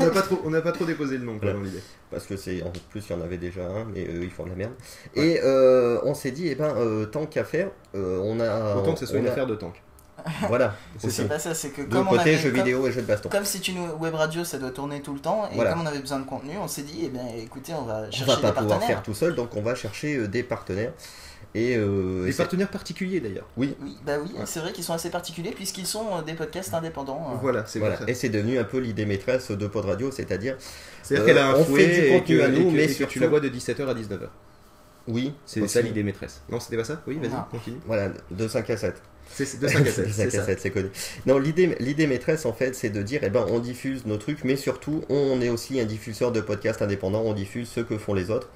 on 0.00 0.04
n'a 0.04 0.10
pas, 0.10 0.22
trop- 0.22 0.40
on 0.44 0.50
n'a 0.50 0.60
pas 0.60 0.72
trop 0.72 0.84
déposé 0.84 1.16
le 1.18 1.24
nom, 1.24 1.32
quoi, 1.38 1.50
Voilà. 1.50 1.58
dans 1.58 1.64
l'idée. 1.64 1.82
parce 2.10 2.26
que 2.26 2.36
c'est 2.36 2.62
en 2.62 2.70
plus 2.90 3.02
il 3.08 3.12
y 3.12 3.14
en 3.16 3.22
avait 3.22 3.38
déjà 3.38 3.62
un, 3.66 3.84
mais 3.84 4.04
eux 4.04 4.22
ils 4.22 4.30
font 4.30 4.44
de 4.44 4.50
la 4.50 4.54
merde. 4.56 4.72
Et 5.14 5.40
euh, 5.42 5.98
on 6.04 6.12
s'est 6.14 6.30
dit, 6.30 6.48
eh 6.48 6.54
ben, 6.54 6.74
euh, 6.76 7.06
tant 7.06 7.24
qu'à 7.26 7.44
faire, 7.44 7.70
euh, 7.94 8.20
on 8.22 8.38
a. 8.40 8.76
Autant 8.76 8.92
que 8.94 9.00
ce 9.00 9.06
soit 9.06 9.16
on 9.16 9.20
une 9.20 9.28
a- 9.28 9.30
affaire 9.32 9.46
de 9.46 9.54
tank. 9.54 9.82
Voilà, 10.48 10.74
C'est 10.98 11.28
pas 11.28 11.38
ça, 11.38 11.54
c'est 11.54 11.70
que 11.70 11.82
De 11.82 11.86
comme 11.86 12.08
on 12.08 12.10
côté, 12.10 12.20
avait. 12.22 12.36
jeux 12.38 12.50
comme- 12.50 12.58
vidéo 12.58 12.86
et 12.88 12.92
jeux 12.92 13.02
de 13.02 13.06
baston. 13.06 13.28
Comme 13.30 13.44
c'est 13.44 13.66
une 13.68 13.88
web 14.00 14.14
radio, 14.14 14.42
ça 14.44 14.58
doit 14.58 14.72
tourner 14.72 15.00
tout 15.00 15.14
le 15.14 15.20
temps. 15.20 15.48
Et 15.50 15.54
Voilà. 15.54 15.70
comme 15.72 15.82
on 15.82 15.86
avait 15.86 16.00
besoin 16.00 16.18
de 16.18 16.26
contenu, 16.26 16.52
on 16.60 16.66
s'est 16.68 16.82
dit, 16.82 17.02
eh 17.04 17.08
bien, 17.08 17.22
écoutez, 17.38 17.72
on 17.72 17.82
va 17.84 18.02
On 18.08 18.10
chercher 18.10 18.24
va 18.32 18.36
des 18.36 18.42
pas 18.42 18.52
pouvoir 18.52 18.82
faire 18.82 19.02
tout 19.02 19.14
seul, 19.14 19.34
donc 19.36 19.56
on 19.56 19.62
va 19.62 19.74
chercher 19.76 20.16
euh, 20.16 20.26
des 20.28 20.42
partenaires. 20.42 20.92
Et, 21.54 21.76
euh, 21.76 22.26
Des 22.26 22.32
partenaires 22.34 22.68
particuliers 22.68 23.20
d'ailleurs. 23.20 23.46
Oui, 23.56 23.74
bah 24.04 24.18
oui, 24.22 24.30
c'est 24.44 24.60
vrai 24.60 24.72
qu'ils 24.72 24.84
sont 24.84 24.92
assez 24.92 25.08
particuliers 25.10 25.52
puisqu'ils 25.52 25.86
sont 25.86 26.18
euh, 26.18 26.22
des 26.22 26.34
podcasts 26.34 26.74
indépendants. 26.74 27.30
euh. 27.32 27.36
Voilà, 27.40 27.64
c'est 27.66 27.78
voilà. 27.78 27.98
Et 28.06 28.14
c'est 28.14 28.28
devenu 28.28 28.58
un 28.58 28.64
peu 28.64 28.78
l'idée 28.78 29.06
maîtresse 29.06 29.50
de 29.50 29.66
Pod 29.66 29.84
Radio, 29.86 30.10
c'est-à-dire, 30.10 30.56
C'est-à-dire 31.02 31.22
Euh, 31.24 31.26
qu'elle 31.26 31.38
a 31.38 31.48
un 31.50 31.54
on 31.54 31.64
fouet 31.64 31.88
fait 31.88 32.02
du 32.02 32.18
contenu 32.18 32.36
que, 32.38 32.42
à 32.42 32.48
nous, 32.48 32.70
mais 32.70 32.82
que 32.86 32.88
tu 32.92 32.94
surtout- 32.96 33.20
la 33.20 33.28
vois 33.28 33.40
de 33.40 33.48
17h 33.48 33.88
à 33.88 33.94
19h. 33.94 34.28
oui, 35.08 35.32
C'est 35.46 35.66
ça 35.68 35.80
l'idée 35.80 36.02
maîtresse. 36.02 36.42
Non, 36.50 36.60
c'était 36.60 36.76
pas 36.76 36.84
ça? 36.84 37.00
Oui, 37.06 37.18
vas-y, 37.20 37.30
continue. 37.50 37.78
Voilà, 37.86 38.10
de 38.30 38.46
5 38.48 38.68
à 38.68 38.76
7. 38.76 39.02
C'est 39.34 39.60
de 39.60 39.68
5 39.68 39.86
à 39.86 39.90
7, 39.90 40.06
De 40.06 40.12
c'est 40.12 40.22
5 40.22 40.26
à 40.26 40.30
ça. 40.30 40.44
7, 40.46 40.60
c'est 40.60 40.70
connu. 40.70 40.88
Non, 41.26 41.38
l'idée, 41.38 41.76
l'idée 41.78 42.06
maîtresse, 42.06 42.44
en 42.46 42.52
fait, 42.52 42.74
c'est 42.74 42.90
de 42.90 43.02
dire, 43.02 43.20
eh 43.22 43.30
ben, 43.30 43.44
on 43.50 43.60
diffuse 43.60 44.04
nos 44.06 44.16
trucs, 44.16 44.42
mais 44.44 44.56
surtout, 44.56 45.04
on 45.08 45.40
est 45.40 45.48
aussi 45.48 45.78
un 45.80 45.84
diffuseur 45.84 46.32
de 46.32 46.40
podcasts 46.40 46.82
indépendants, 46.82 47.22
on 47.24 47.34
diffuse 47.34 47.68
ce 47.68 47.80
que 47.80 47.98
font 47.98 48.14
les 48.14 48.30
autres. 48.30 48.48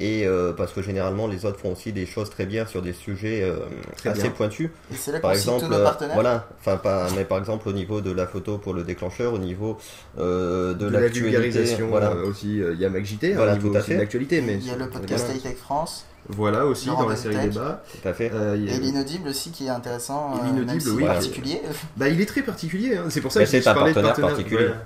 Et 0.00 0.26
euh, 0.26 0.52
parce 0.52 0.72
que 0.72 0.80
généralement, 0.82 1.26
les 1.26 1.44
autres 1.44 1.58
font 1.58 1.72
aussi 1.72 1.92
des 1.92 2.06
choses 2.06 2.30
très 2.30 2.46
bien 2.46 2.64
sur 2.66 2.80
des 2.80 2.92
sujets 2.94 3.42
euh, 3.42 3.56
Très 3.96 4.10
assez 4.10 4.22
bien. 4.22 4.30
pointus. 4.30 4.70
Et 4.92 4.96
c'est 4.96 5.12
là 5.12 5.20
Par 5.20 5.32
exemple, 5.32 5.64
tous 5.64 5.70
nos 5.70 5.76
euh, 5.78 5.84
partenaires. 5.84 6.14
voilà, 6.14 6.48
enfin 6.60 6.76
pas, 6.78 7.08
mais 7.16 7.24
par 7.24 7.38
exemple 7.38 7.68
au 7.68 7.72
niveau 7.72 8.00
de 8.00 8.10
la 8.12 8.26
photo 8.26 8.56
pour 8.58 8.72
le 8.72 8.82
déclencheur, 8.82 9.34
au 9.34 9.38
niveau 9.38 9.76
euh, 10.18 10.72
de, 10.74 10.78
De, 10.78 10.90
la 10.90 11.00
l'actualité, 11.00 11.36
vulgarisation 11.38 11.88
voilà. 11.88 12.12
euh, 12.12 12.26
aussi, 12.30 12.62
euh, 12.62 12.72
il 12.74 12.80
y 12.80 12.84
a 12.86 12.88
MacJT, 12.90 13.34
Voilà, 13.34 13.52
au 13.52 13.56
niveau 13.56 13.70
tout 13.70 13.76
à 13.76 13.80
aussi 13.80 13.88
fait. 13.88 13.94
de 13.96 14.00
l'actualité, 14.00 14.40
mais 14.40 14.54
Il 14.54 14.66
y 14.66 14.70
a 14.70 14.76
le 14.76 14.88
podcast 14.88 15.24
voilà. 15.26 15.34
Hightech 15.38 15.56
France. 15.58 16.06
Voilà 16.36 16.66
aussi 16.66 16.86
Laurent 16.88 17.02
dans 17.02 17.08
la 17.08 17.16
série 17.16 17.36
débat. 17.48 17.82
Tout 18.02 18.08
à 18.08 18.12
fait. 18.12 18.30
Euh, 18.32 18.54
Et 18.54 18.78
l'inaudible 18.78 19.28
aussi 19.28 19.50
qui 19.50 19.66
est 19.66 19.70
intéressant. 19.70 20.34
Et 20.36 20.40
euh, 20.40 20.44
l'inaudible, 20.46 20.66
même 20.66 20.80
si 20.80 20.90
oui. 20.90 21.04
particulier. 21.04 21.62
Bah, 21.96 22.08
il 22.08 22.20
est 22.20 22.26
très 22.26 22.42
particulier, 22.42 22.96
hein. 22.96 23.04
c'est 23.08 23.20
pour 23.20 23.32
ça 23.32 23.40
Mais 23.40 23.44
que 23.46 23.50
c'est 23.50 23.62
je 23.62 23.68
un 23.68 23.74
parlais 23.74 23.90
de 23.90 23.94
partenaire 23.94 24.14
partenaire 24.14 24.30
particulier. 24.36 24.66
voilà. 24.66 24.82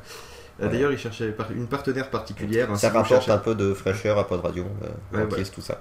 Euh, 0.63 0.69
D'ailleurs, 0.69 0.93
il 0.93 0.99
cherchait 0.99 1.35
une 1.57 1.67
partenaire 1.67 2.11
particulière. 2.11 2.71
ainsi 2.71 2.83
Ça 2.83 2.91
rapporte 2.91 3.29
un 3.29 3.39
peu 3.39 3.55
de 3.57 3.75
fraîcheur 3.75 4.19
à 4.19 4.27
Pod 4.27 4.41
Radio, 4.41 4.65
euh, 4.85 5.17
Ouais, 5.19 5.25
ouais. 5.33 5.43
tout 5.45 5.61
ça. 5.61 5.81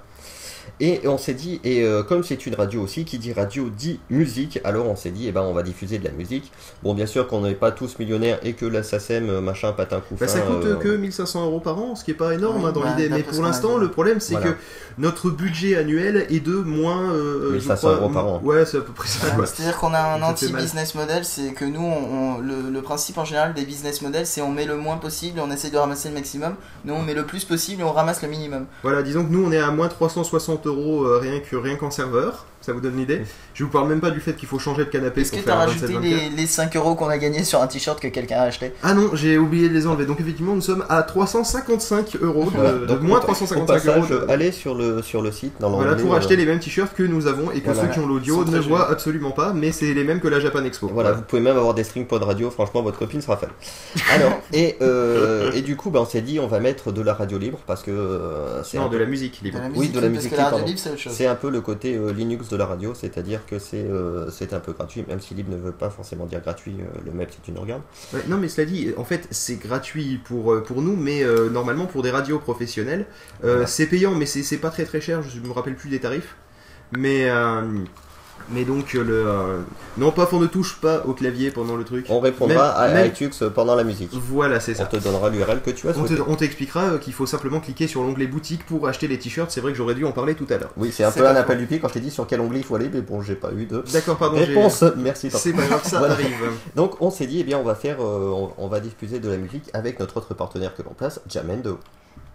Et 0.80 1.00
on 1.06 1.18
s'est 1.18 1.34
dit, 1.34 1.60
et 1.64 1.82
euh, 1.84 2.02
comme 2.02 2.24
c'est 2.24 2.46
une 2.46 2.54
radio 2.54 2.82
aussi, 2.82 3.04
qui 3.04 3.18
dit 3.18 3.32
radio 3.32 3.68
dit 3.68 4.00
musique, 4.10 4.58
alors 4.64 4.86
on 4.86 4.96
s'est 4.96 5.10
dit, 5.10 5.26
eh 5.28 5.32
ben 5.32 5.42
on 5.42 5.52
va 5.52 5.62
diffuser 5.62 5.98
de 5.98 6.04
la 6.04 6.10
musique. 6.10 6.50
Bon, 6.82 6.94
bien 6.94 7.06
sûr 7.06 7.28
qu'on 7.28 7.42
n'est 7.42 7.54
pas 7.54 7.70
tous 7.70 7.98
millionnaires 7.98 8.38
et 8.42 8.54
que 8.54 8.66
la 8.66 8.82
SACEM, 8.82 9.28
euh, 9.30 9.40
machin, 9.40 9.72
patin 9.72 10.00
couffin. 10.00 10.24
Bah, 10.26 10.28
ça 10.28 10.40
coûte 10.40 10.64
euh, 10.64 10.76
que 10.76 10.88
1500 10.96 11.44
euros 11.46 11.60
par 11.60 11.78
an, 11.78 11.94
ce 11.94 12.04
qui 12.04 12.10
est 12.10 12.14
pas 12.14 12.34
énorme 12.34 12.58
Oui, 12.62 12.66
hein, 12.68 12.72
dans 12.72 12.80
bah, 12.80 12.94
l'idée. 12.96 13.08
Mais 13.08 13.22
pour 13.22 13.42
l'instant, 13.42 13.76
le 13.76 13.88
problème 13.90 14.20
c'est 14.20 14.34
Voilà. 14.34 14.52
que 14.52 14.56
notre 14.98 15.30
budget 15.30 15.76
annuel 15.76 16.26
est 16.30 16.40
de 16.40 16.54
moins. 16.56 17.12
Euh, 17.12 17.50
je 17.50 17.54
1500 17.54 17.76
crois, 17.76 17.92
euros 18.00 18.08
par 18.12 18.26
an. 18.26 18.40
Ouais, 18.42 18.64
c'est 18.66 18.78
à 18.78 18.80
peu 18.80 18.92
près 18.92 19.08
ça. 19.08 19.26
Ouais. 19.36 19.46
C'est-à-dire 19.46 19.78
qu'on 19.78 19.94
a 19.94 20.00
un 20.00 20.22
anti-business 20.22 20.94
model, 20.94 21.24
c'est 21.24 21.52
que 21.52 21.64
nous, 21.64 21.80
on, 21.80 22.36
on- 22.36 22.38
le, 22.38 22.70
le 22.70 22.82
principe 22.82 23.18
en 23.18 23.24
général 23.24 23.54
des 23.54 23.64
business 23.64 24.02
models, 24.02 24.26
c'est 24.26 24.40
on 24.42 24.50
met 24.50 24.66
le 24.66 24.76
moins 24.76 24.96
possible 24.96 25.38
et 25.38 25.42
on 25.42 25.50
essaie 25.50 25.70
de 25.70 25.76
ramasser 25.78 26.08
le 26.08 26.14
maximum. 26.14 26.54
Nous, 26.84 26.94
on 26.94 27.02
met 27.02 27.14
le 27.14 27.24
plus 27.24 27.44
possible 27.44 27.80
et 27.82 27.84
on 27.84 27.92
ramasse 27.92 28.22
le 28.22 28.28
minimum. 28.28 28.66
Voilà, 28.82 29.02
disons 29.02 29.24
que 29.24 29.30
nous 29.32 29.44
on 29.46 29.52
est 29.52 29.58
à 29.58 29.70
moins 29.70 29.88
360 29.88 30.53
euros 30.64 31.04
euh, 31.04 31.18
rien 31.18 31.40
que 31.40 31.56
rien 31.56 31.76
qu'en 31.76 31.90
serveur. 31.90 32.46
Ça 32.64 32.72
vous 32.72 32.80
donne 32.80 32.96
l'idée 32.96 33.20
Je 33.52 33.62
vous 33.64 33.68
parle 33.70 33.88
même 33.88 34.00
pas 34.00 34.10
du 34.10 34.20
fait 34.20 34.32
qu'il 34.34 34.48
faut 34.48 34.58
changer 34.58 34.84
de 34.86 34.90
canapé 34.90 35.20
Est-ce 35.20 35.32
pour 35.32 35.40
que 35.40 35.44
t'as 35.44 35.54
un 35.54 35.66
rajouté 35.66 35.86
27-24. 35.94 36.00
les, 36.00 36.28
les 36.30 36.46
5 36.46 36.76
euros 36.76 36.94
qu'on 36.94 37.08
a 37.08 37.18
gagnés 37.18 37.44
sur 37.44 37.60
un 37.60 37.66
t-shirt 37.66 38.00
que 38.00 38.08
quelqu'un 38.08 38.38
a 38.38 38.42
acheté 38.44 38.72
Ah 38.82 38.94
non, 38.94 39.10
j'ai 39.12 39.36
oublié 39.36 39.68
de 39.68 39.74
les 39.74 39.86
enlever. 39.86 40.06
Donc 40.06 40.18
effectivement, 40.20 40.54
nous 40.54 40.62
sommes 40.62 40.84
à 40.88 41.02
355 41.02 42.16
euros, 42.22 42.44
de, 42.46 42.50
voilà. 42.56 42.72
de 42.72 42.86
Donc, 42.86 43.02
moins 43.02 43.18
au- 43.18 43.22
355 43.22 43.62
au 43.62 43.66
passage, 43.66 44.10
euros. 44.10 44.24
de- 44.26 44.30
allez 44.32 44.50
sur 44.52 44.74
le, 44.74 45.02
sur 45.02 45.20
le 45.20 45.30
site, 45.30 45.52
dans 45.60 45.70
Voilà, 45.70 45.94
pour 45.94 46.14
euh, 46.14 46.16
acheter 46.18 46.36
les 46.36 46.46
mêmes 46.46 46.58
t-shirts 46.58 46.94
que 46.94 47.02
nous 47.02 47.26
avons 47.26 47.50
et 47.50 47.60
que 47.60 47.66
Voilà. 47.70 47.82
ceux 47.82 47.88
qui 47.88 47.98
ont 47.98 48.06
l'audio 48.06 48.44
ne 48.44 48.58
voient 48.60 48.90
absolument 48.90 49.32
pas, 49.32 49.52
mais 49.52 49.70
c'est 49.72 49.92
les 49.92 50.04
mêmes 50.04 50.20
que 50.20 50.28
la 50.28 50.40
Japan 50.40 50.64
Expo. 50.64 50.88
Voilà, 50.92 51.12
vous 51.12 51.22
pouvez 51.22 51.42
même 51.42 51.56
avoir 51.56 51.74
des 51.74 51.84
strings 51.84 52.06
pod 52.06 52.22
radio, 52.22 52.50
franchement 52.50 52.82
votre 52.82 52.98
copine 52.98 53.20
sera 53.20 53.36
fan. 53.36 53.50
Alors, 54.14 54.32
et, 54.52 54.76
euh, 54.80 55.52
et 55.52 55.62
du 55.62 55.76
coup, 55.76 55.90
bah, 55.90 56.00
on 56.02 56.06
s'est 56.06 56.22
dit 56.22 56.40
on 56.40 56.46
va 56.46 56.60
mettre 56.60 56.92
de 56.92 57.02
la 57.02 57.14
radio 57.14 57.36
libre 57.38 57.58
parce 57.66 57.82
que 57.82 57.90
euh, 57.90 58.62
c'est 58.62 58.78
Non, 58.78 58.88
de 58.88 58.96
la 58.96 59.06
musique 59.06 59.40
libre. 59.42 59.58
De 59.58 59.78
Oui, 59.78 59.88
de 59.88 60.00
la 60.00 60.08
musique, 60.08 60.32
libre, 60.32 60.78
c'est 61.10 61.26
un 61.26 61.34
peu 61.34 61.50
le 61.50 61.60
côté 61.60 61.94
euh, 61.96 62.12
Linux 62.12 62.48
de 62.54 62.58
la 62.58 62.66
radio, 62.66 62.94
c'est-à-dire 62.94 63.44
que 63.46 63.58
c'est 63.58 63.84
euh, 63.84 64.30
c'est 64.30 64.52
un 64.54 64.60
peu 64.60 64.72
gratuit, 64.72 65.04
même 65.06 65.20
si 65.20 65.34
libre 65.34 65.52
ne 65.52 65.56
veut 65.56 65.72
pas 65.72 65.90
forcément 65.90 66.26
dire 66.26 66.40
gratuit, 66.40 66.76
euh, 66.80 66.84
le 67.04 67.12
même 67.12 67.28
si 67.30 67.38
tu 67.42 67.52
nous 67.52 67.60
regardes. 67.60 67.82
Ouais, 68.12 68.20
non, 68.28 68.36
mais 68.38 68.48
cela 68.48 68.64
dit, 68.66 68.92
en 68.96 69.04
fait, 69.04 69.28
c'est 69.30 69.56
gratuit 69.56 70.20
pour, 70.24 70.52
euh, 70.52 70.62
pour 70.62 70.80
nous, 70.82 70.96
mais 70.96 71.22
euh, 71.22 71.50
normalement 71.50 71.86
pour 71.86 72.02
des 72.02 72.10
radios 72.10 72.38
professionnelles, 72.38 73.06
Voilà. 73.42 73.66
c'est 73.66 73.86
payant, 73.86 74.14
mais 74.14 74.26
c'est 74.26 74.42
c'est 74.42 74.58
pas 74.58 74.70
très 74.70 74.84
très 74.84 75.00
cher. 75.00 75.22
Je 75.22 75.40
me 75.40 75.52
rappelle 75.52 75.74
plus 75.76 75.90
des 75.90 76.00
tarifs. 76.00 76.36
Mais, 76.96 77.28
mais 78.50 78.64
donc, 78.64 78.94
euh, 78.94 79.02
le, 79.02 79.26
euh, 79.26 79.58
non, 79.96 80.10
paf, 80.10 80.32
on 80.32 80.40
ne 80.40 80.46
touche 80.46 80.76
pas 80.80 81.02
au 81.06 81.12
clavier 81.14 81.50
pendant 81.50 81.76
le 81.76 81.84
truc. 81.84 82.06
On 82.08 82.20
répondra 82.20 82.54
Même- 82.54 82.74
à 82.76 82.88
même- 82.94 83.06
iTunes 83.08 83.30
pendant 83.54 83.74
la 83.74 83.84
musique. 83.84 84.10
Voilà, 84.12 84.60
c'est 84.60 84.72
On 84.72 84.78
ça. 84.78 84.84
te 84.86 84.96
donnera 84.96 85.30
l'URL 85.30 85.60
que 85.62 85.70
tu 85.70 85.88
as 85.88 85.92
On 85.96 86.06
souhaité. 86.06 86.22
on 86.26 86.34
t'expliquera 86.36 86.82
euh, 86.84 86.98
qu'il 86.98 87.12
faut 87.12 87.26
simplement 87.26 87.60
cliquer 87.60 87.86
sur 87.86 88.02
l'onglet 88.02 88.26
boutique 88.26 88.64
pour 88.66 88.86
acheter 88.88 89.08
les 89.08 89.18
t-shirts. 89.18 89.50
C'est 89.50 89.60
vrai 89.60 89.72
que 89.72 89.78
j'aurais 89.78 89.94
dû 89.94 90.04
en 90.04 90.12
parler 90.12 90.34
tout 90.34 90.46
à 90.50 90.58
l'heure. 90.58 90.70
Oui, 90.76 90.90
c'est 90.92 91.04
un 91.04 91.10
peu 91.10 91.26
un 91.26 91.34
appel 91.36 91.58
du 91.58 91.66
pied 91.66 91.78
quand 91.80 91.88
je 91.88 91.94
t'ai 91.94 92.00
dit 92.00 92.10
sur 92.10 92.26
quel 92.26 92.40
onglet 92.40 92.58
il 92.58 92.64
faut 92.64 92.74
aller, 92.76 92.90
mais 92.92 93.00
bon, 93.00 93.22
j'ai 93.22 93.34
pas 93.36 93.50
eu 93.56 93.64
de 93.66 93.82
D'accord, 93.92 94.16
pardon. 94.16 94.36
réponse. 94.36 94.84
Merci. 94.96 95.30
C'est 95.30 95.52
pas 95.52 95.66
grave, 95.66 95.82
ça 95.84 95.98
Voilà. 95.98 96.14
arrive. 96.14 96.34
Donc 96.76 97.00
on 97.00 97.10
s'est 97.10 97.26
dit, 97.26 97.40
eh 97.40 97.44
bien, 97.44 97.58
on 97.58 97.62
va 97.64 97.74
faire, 97.74 97.96
euh, 98.00 98.30
on, 98.30 98.50
on 98.58 98.68
va 98.68 98.80
diffuser 98.80 99.20
de 99.20 99.30
la 99.30 99.36
musique 99.36 99.70
avec 99.72 99.98
notre 100.00 100.16
autre 100.18 100.34
partenaire 100.34 100.74
que 100.74 100.82
l'on 100.82 100.92
place, 100.94 101.20
Jamendo. 101.28 101.78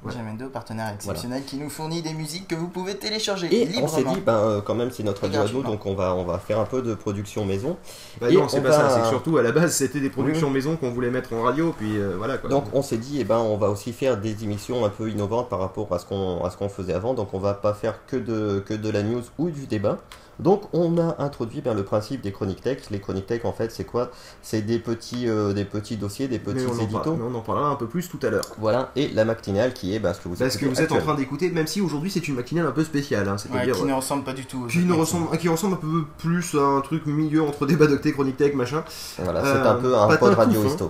Ouais. 0.02 0.14
Jamendo, 0.14 0.48
partenaire 0.48 0.94
exceptionnel 0.94 1.44
qui 1.44 1.58
nous 1.58 1.70
fournit 1.70 2.02
des 2.02 2.14
musiques 2.14 2.48
que 2.48 2.56
vous 2.56 2.70
pouvez 2.70 2.96
télécharger 2.96 3.54
Et 3.54 3.82
on 3.84 3.88
s'est 3.88 4.04
dit, 4.06 4.22
ben, 4.26 4.34
euh, 4.38 4.62
quand 4.62 4.76
même, 4.76 4.92
c'est 4.92 5.04
notre 5.04 5.28
radio 5.28 5.62
donc 5.62 5.86
on 5.86 5.94
va, 5.94 6.16
on 6.16 6.24
va 6.24 6.40
faire 6.40 6.60
un 6.60 6.66
peu 6.66 6.82
de 6.82 6.94
production 6.96 7.44
maison. 7.44 7.76
Bah 8.22 8.30
Et 8.30 8.36
non, 8.36 8.48
c'est 8.48 8.62
pas 8.62 8.70
va- 8.70 8.90
ça. 8.90 8.90
C'est 8.96 9.02
que 9.02 9.08
surtout 9.08 9.38
à 9.38 9.44
la 9.44 9.52
base, 9.52 9.74
c'était 9.74 10.00
des 10.00 10.10
productions 10.10 10.50
maison 10.50 10.78
qu'on 10.78 10.92
voulait 10.92 11.10
mettre 11.10 11.34
en 11.34 11.42
radio, 11.42 11.74
puis 11.78 11.98
euh, 11.98 12.16
voilà 12.18 12.38
quoi. 12.38 12.50
Donc 12.50 12.66
on 12.74 12.82
s'est 12.82 12.98
dit, 12.98 13.18
eh 13.20 13.26
ben, 13.26 13.40
on 13.40 13.58
va 13.58 13.70
aussi 13.70 13.92
faire 13.92 14.18
des 14.18 14.44
émissions 14.44 14.86
un 14.86 14.90
peu 14.90 15.10
innovantes 15.10 15.50
par 15.50 15.60
rapport 15.60 15.92
à 15.94 16.00
ce 16.00 16.06
qu'on 16.06 16.44
à 16.46 16.50
ce 16.50 16.56
qu'on 16.58 16.70
faisait 16.70 16.94
avant. 16.94 17.14
Donc 17.14 17.34
on 17.34 17.40
va 17.40 17.54
pas 17.54 17.74
faire 17.74 18.06
que 18.08 18.16
de, 18.16 18.64
que 18.66 18.74
de 18.74 18.90
la 18.90 19.04
news 19.04 19.24
ou 19.38 19.50
du 19.50 19.68
débat. 19.68 19.98
Donc 20.40 20.64
on 20.74 20.98
a 20.98 21.16
introduit 21.22 21.62
ben, 21.62 21.74
le 21.74 21.84
principe 21.84 22.22
des 22.22 22.32
chroniques 22.32 22.62
tech. 22.62 22.78
Les 22.92 23.00
chroniques 23.00 23.28
tech, 23.28 23.42
en 23.44 23.52
fait, 23.52 23.72
c'est 23.72 23.84
quoi? 23.84 24.10
C'est 24.42 24.62
des 24.62 24.80
petits, 24.80 25.28
euh, 25.28 25.54
des 25.54 25.66
petits 25.66 25.98
dossiers, 25.98 26.28
des 26.28 26.40
petits 26.40 26.66
on 26.66 26.72
en, 26.78 26.80
éditos. 26.80 27.00
parle- 27.00 27.22
on 27.22 27.36
en 27.36 27.42
parlera 27.42 27.70
un 27.70 27.76
peu 27.76 27.88
plus 27.88 28.08
tout 28.08 28.20
à 28.24 28.30
l'heure. 28.30 28.46
Voilà, 28.58 28.92
et 28.96 29.10
la 29.10 29.26
matinale 29.26 29.74
qui 29.74 29.94
est 29.94 30.00
ben, 30.00 30.14
ce 30.14 30.20
que 30.22 30.30
vous 30.30 30.36
Parce 30.36 30.56
que 30.56 30.66
écoutez 30.66 30.76
vous 30.76 30.82
êtes 30.86 30.92
en 30.94 31.02
train 31.02 31.16
d'écouter, 31.16 31.50
même 31.52 31.68
si 31.68 31.82
aujourd'hui 31.82 32.10
c'est 32.10 32.28
une 32.28 32.36
matinale 32.36 32.66
un 32.68 32.72
peu 32.72 32.84
spéciale, 32.84 33.28
hein, 33.28 33.34
Ouais, 33.34 33.38
c'est-à-dire 33.38 33.76
qui 33.76 33.84
ne 33.84 33.94
ressemble 33.94 34.24
pas 34.24 34.34
du 34.34 34.46
tout. 34.46 34.66
qui, 34.68 34.80
ne 34.80 34.94
ressemble, 34.94 35.38
qui 35.38 35.50
ressemble 35.50 35.74
un 35.74 35.78
peu 35.78 36.06
plus 36.18 36.56
à 36.56 36.64
un 36.64 36.82
truc 36.82 37.06
milieu 37.06 37.44
entre 37.44 37.66
débat 37.66 37.88
docté, 37.88 38.14
chronique 38.14 38.38
tech, 38.38 38.54
machin. 38.54 38.84
Voilà, 39.22 39.42
Euh, 39.42 39.62
c'est 39.64 39.68
un 39.70 39.76
peu 39.76 39.96
un 39.98 40.16
pod 40.16 40.34
radio 40.36 40.62
hein. 40.66 40.90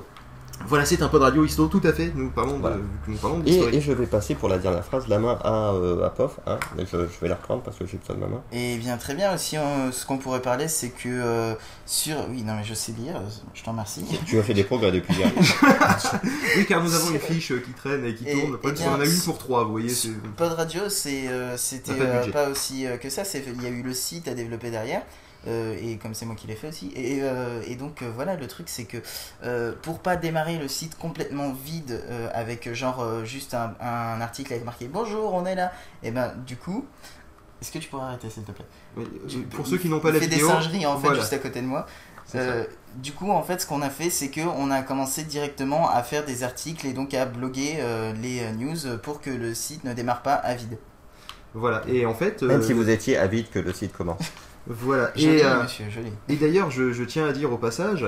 Voilà, 0.68 0.86
c'est 0.86 1.02
un 1.02 1.08
peu 1.08 1.18
de 1.18 1.24
radio 1.24 1.44
histo, 1.46 1.68
tout 1.68 1.82
à 1.84 1.94
fait. 1.94 2.12
Nous 2.14 2.30
parlons 2.30 2.58
de, 2.58 2.62
Voilà. 2.62 2.78
nous 3.08 3.18
parlons 3.18 3.42
Et, 3.46 3.56
et 3.76 3.82
je 3.82 3.92
vais 3.92 4.06
passer 4.06 4.36
pour 4.36 4.50
la 4.50 4.58
dernière 4.60 4.84
phrase 4.86 5.08
la 5.08 5.18
main 5.18 5.40
à, 5.44 5.72
euh, 5.74 6.06
à 6.06 6.10
Pof. 6.10 6.40
Hein, 6.46 6.60
mais 6.78 6.84
je, 6.86 6.98
je 6.98 7.20
vais 7.22 7.28
la 7.28 7.36
reprendre 7.36 7.64
parce 7.64 7.78
que 7.78 7.86
j'ai 7.88 7.98
besoin 7.98 8.16
de 8.16 8.22
ma 8.22 8.28
main. 8.28 8.42
Et 8.52 8.78
bien 8.78 8.98
très 8.98 9.16
bien 9.16 9.34
aussi, 9.34 9.58
hein, 9.58 9.90
ce 9.92 10.06
qu'on 10.06 10.18
pourrait 10.18 10.42
parler, 10.42 10.68
c'est 10.68 10.90
que 10.90 11.08
euh, 11.08 11.56
sur... 11.86 12.18
Oui, 12.30 12.44
non 12.44 12.54
mais 12.56 12.64
je 12.64 12.74
sais 12.74 12.92
lire, 12.92 13.20
je 13.54 13.64
t'en 13.64 13.72
remercie. 13.72 14.04
Tu 14.26 14.38
as 14.38 14.44
fait 14.44 14.54
des 14.54 14.64
progrès 14.64 14.92
depuis 14.92 15.16
hier. 15.16 15.32
Oui, 16.58 16.66
car 16.68 16.84
nous 16.84 16.94
avons 16.94 17.12
une 17.12 17.20
fiche 17.20 17.54
qui 17.64 17.72
traîne 17.72 18.06
et 18.06 18.14
qui 18.14 18.28
Et- 18.28 18.34
tourne. 18.34 18.52
Le 18.52 18.58
problème, 18.58 18.76
et 18.76 18.78
c'est 18.78 18.84
qu'on 18.86 18.92
en 18.92 19.00
a 19.00 19.04
bien, 19.04 19.14
une 19.14 19.22
pour 19.22 19.38
trois, 19.38 19.64
vous 19.64 19.72
voyez. 19.72 19.94
Pod 20.38 20.52
Radio, 20.54 20.82
c'est, 20.90 21.28
euh, 21.30 21.58
c'était 21.58 21.92
On 21.92 22.02
euh, 22.02 22.32
pas 22.32 22.50
aussi 22.50 22.86
euh, 22.86 22.98
que 22.98 23.10
ça. 23.10 23.24
Il 23.34 23.64
y 23.64 23.66
a 23.66 23.70
eu 23.70 23.82
le 23.82 23.94
site 23.94 24.28
à 24.28 24.34
développer 24.34 24.70
derrière. 24.72 25.02
Euh, 25.48 25.76
et 25.82 25.98
comme 25.98 26.14
c'est 26.14 26.26
moi 26.26 26.36
qui 26.36 26.48
l'ai 26.48 26.56
fait 26.56 26.68
aussi. 26.70 26.92
Et, 26.96 27.20
euh, 27.22 27.62
et 27.68 27.76
donc 27.76 28.02
euh, 28.02 28.12
voilà, 28.14 28.36
le 28.36 28.48
truc 28.48 28.68
c'est 28.70 28.86
que 28.86 28.98
euh, 29.44 29.74
pour 29.82 30.00
pas 30.00 30.16
démarrer 30.16 30.58
le 30.58 30.68
site 30.68 30.98
complètement 30.98 31.52
vide 31.54 32.02
euh, 32.10 32.30
avec 32.34 32.74
genre 32.74 33.02
euh, 33.02 33.24
juste 33.26 33.54
un, 33.54 33.74
un 33.80 34.22
article 34.22 34.54
avec 34.54 34.66
marqué 34.66 34.88
bonjour, 34.88 35.34
on 35.34 35.46
est 35.46 35.56
là, 35.56 35.72
et 36.04 36.12
ben 36.12 36.34
du 36.46 36.58
coup, 36.58 36.86
est-ce 37.62 37.72
que 37.72 37.80
tu 37.80 37.90
pourrais 37.90 38.04
arrêter 38.06 38.30
s'il 38.30 38.44
te 38.44 38.52
plaît? 38.52 38.66
Oui, 38.98 39.06
Pour 39.52 39.66
ceux 39.68 39.78
qui 39.78 39.90
n'ont 39.90 40.00
pas 40.00 40.10
il 40.10 40.16
la 40.16 40.20
fait 40.20 40.28
vidéo. 40.28 40.48
des 40.48 40.54
singeries 40.54 40.86
en 40.86 40.98
fait 40.98 41.08
voilà. 41.08 41.20
juste 41.22 41.34
à 41.34 41.40
côté 41.40 41.62
de 41.62 41.68
moi. 41.68 41.86
Euh, 42.36 42.64
du 42.98 43.12
coup, 43.14 43.32
en 43.32 43.42
fait, 43.42 43.60
ce 43.60 43.66
qu'on 43.66 43.82
a 43.82 43.90
fait, 43.90 44.12
c'est 44.12 44.30
que 44.30 44.42
on 44.42 44.70
a 44.70 44.84
commencé 44.84 45.24
directement 45.24 45.90
à 45.90 46.04
faire 46.04 46.26
des 46.26 46.44
articles 46.44 46.86
et 46.86 46.94
donc 46.94 47.16
à 47.16 47.26
bloguer 47.26 47.78
euh, 47.80 48.14
les 48.14 48.52
news 48.52 48.98
pour 49.02 49.20
que 49.20 49.32
le 49.32 49.56
site 49.56 49.84
ne 49.84 49.94
démarre 49.96 50.22
pas 50.22 50.36
à 50.36 50.54
vide. 50.54 50.78
Voilà, 51.56 51.82
et 51.88 52.06
en 52.06 52.14
fait. 52.14 52.44
Même 52.44 52.62
si 52.62 52.74
vous 52.74 52.88
étiez 52.88 53.18
avide 53.18 53.50
que 53.50 53.58
le 53.58 53.74
site 53.74 53.94
commence. 53.94 54.20
Voilà, 54.68 55.10
Joli, 55.16 55.38
et, 55.38 55.44
euh, 55.46 55.64
monsieur, 55.64 55.86
joli. 55.90 56.12
et 56.28 56.36
d'ailleurs, 56.36 56.70
je, 56.70 56.92
je 56.92 57.04
tiens 57.04 57.26
à 57.28 57.32
dire 57.32 57.52
au 57.52 57.58
passage 57.58 58.06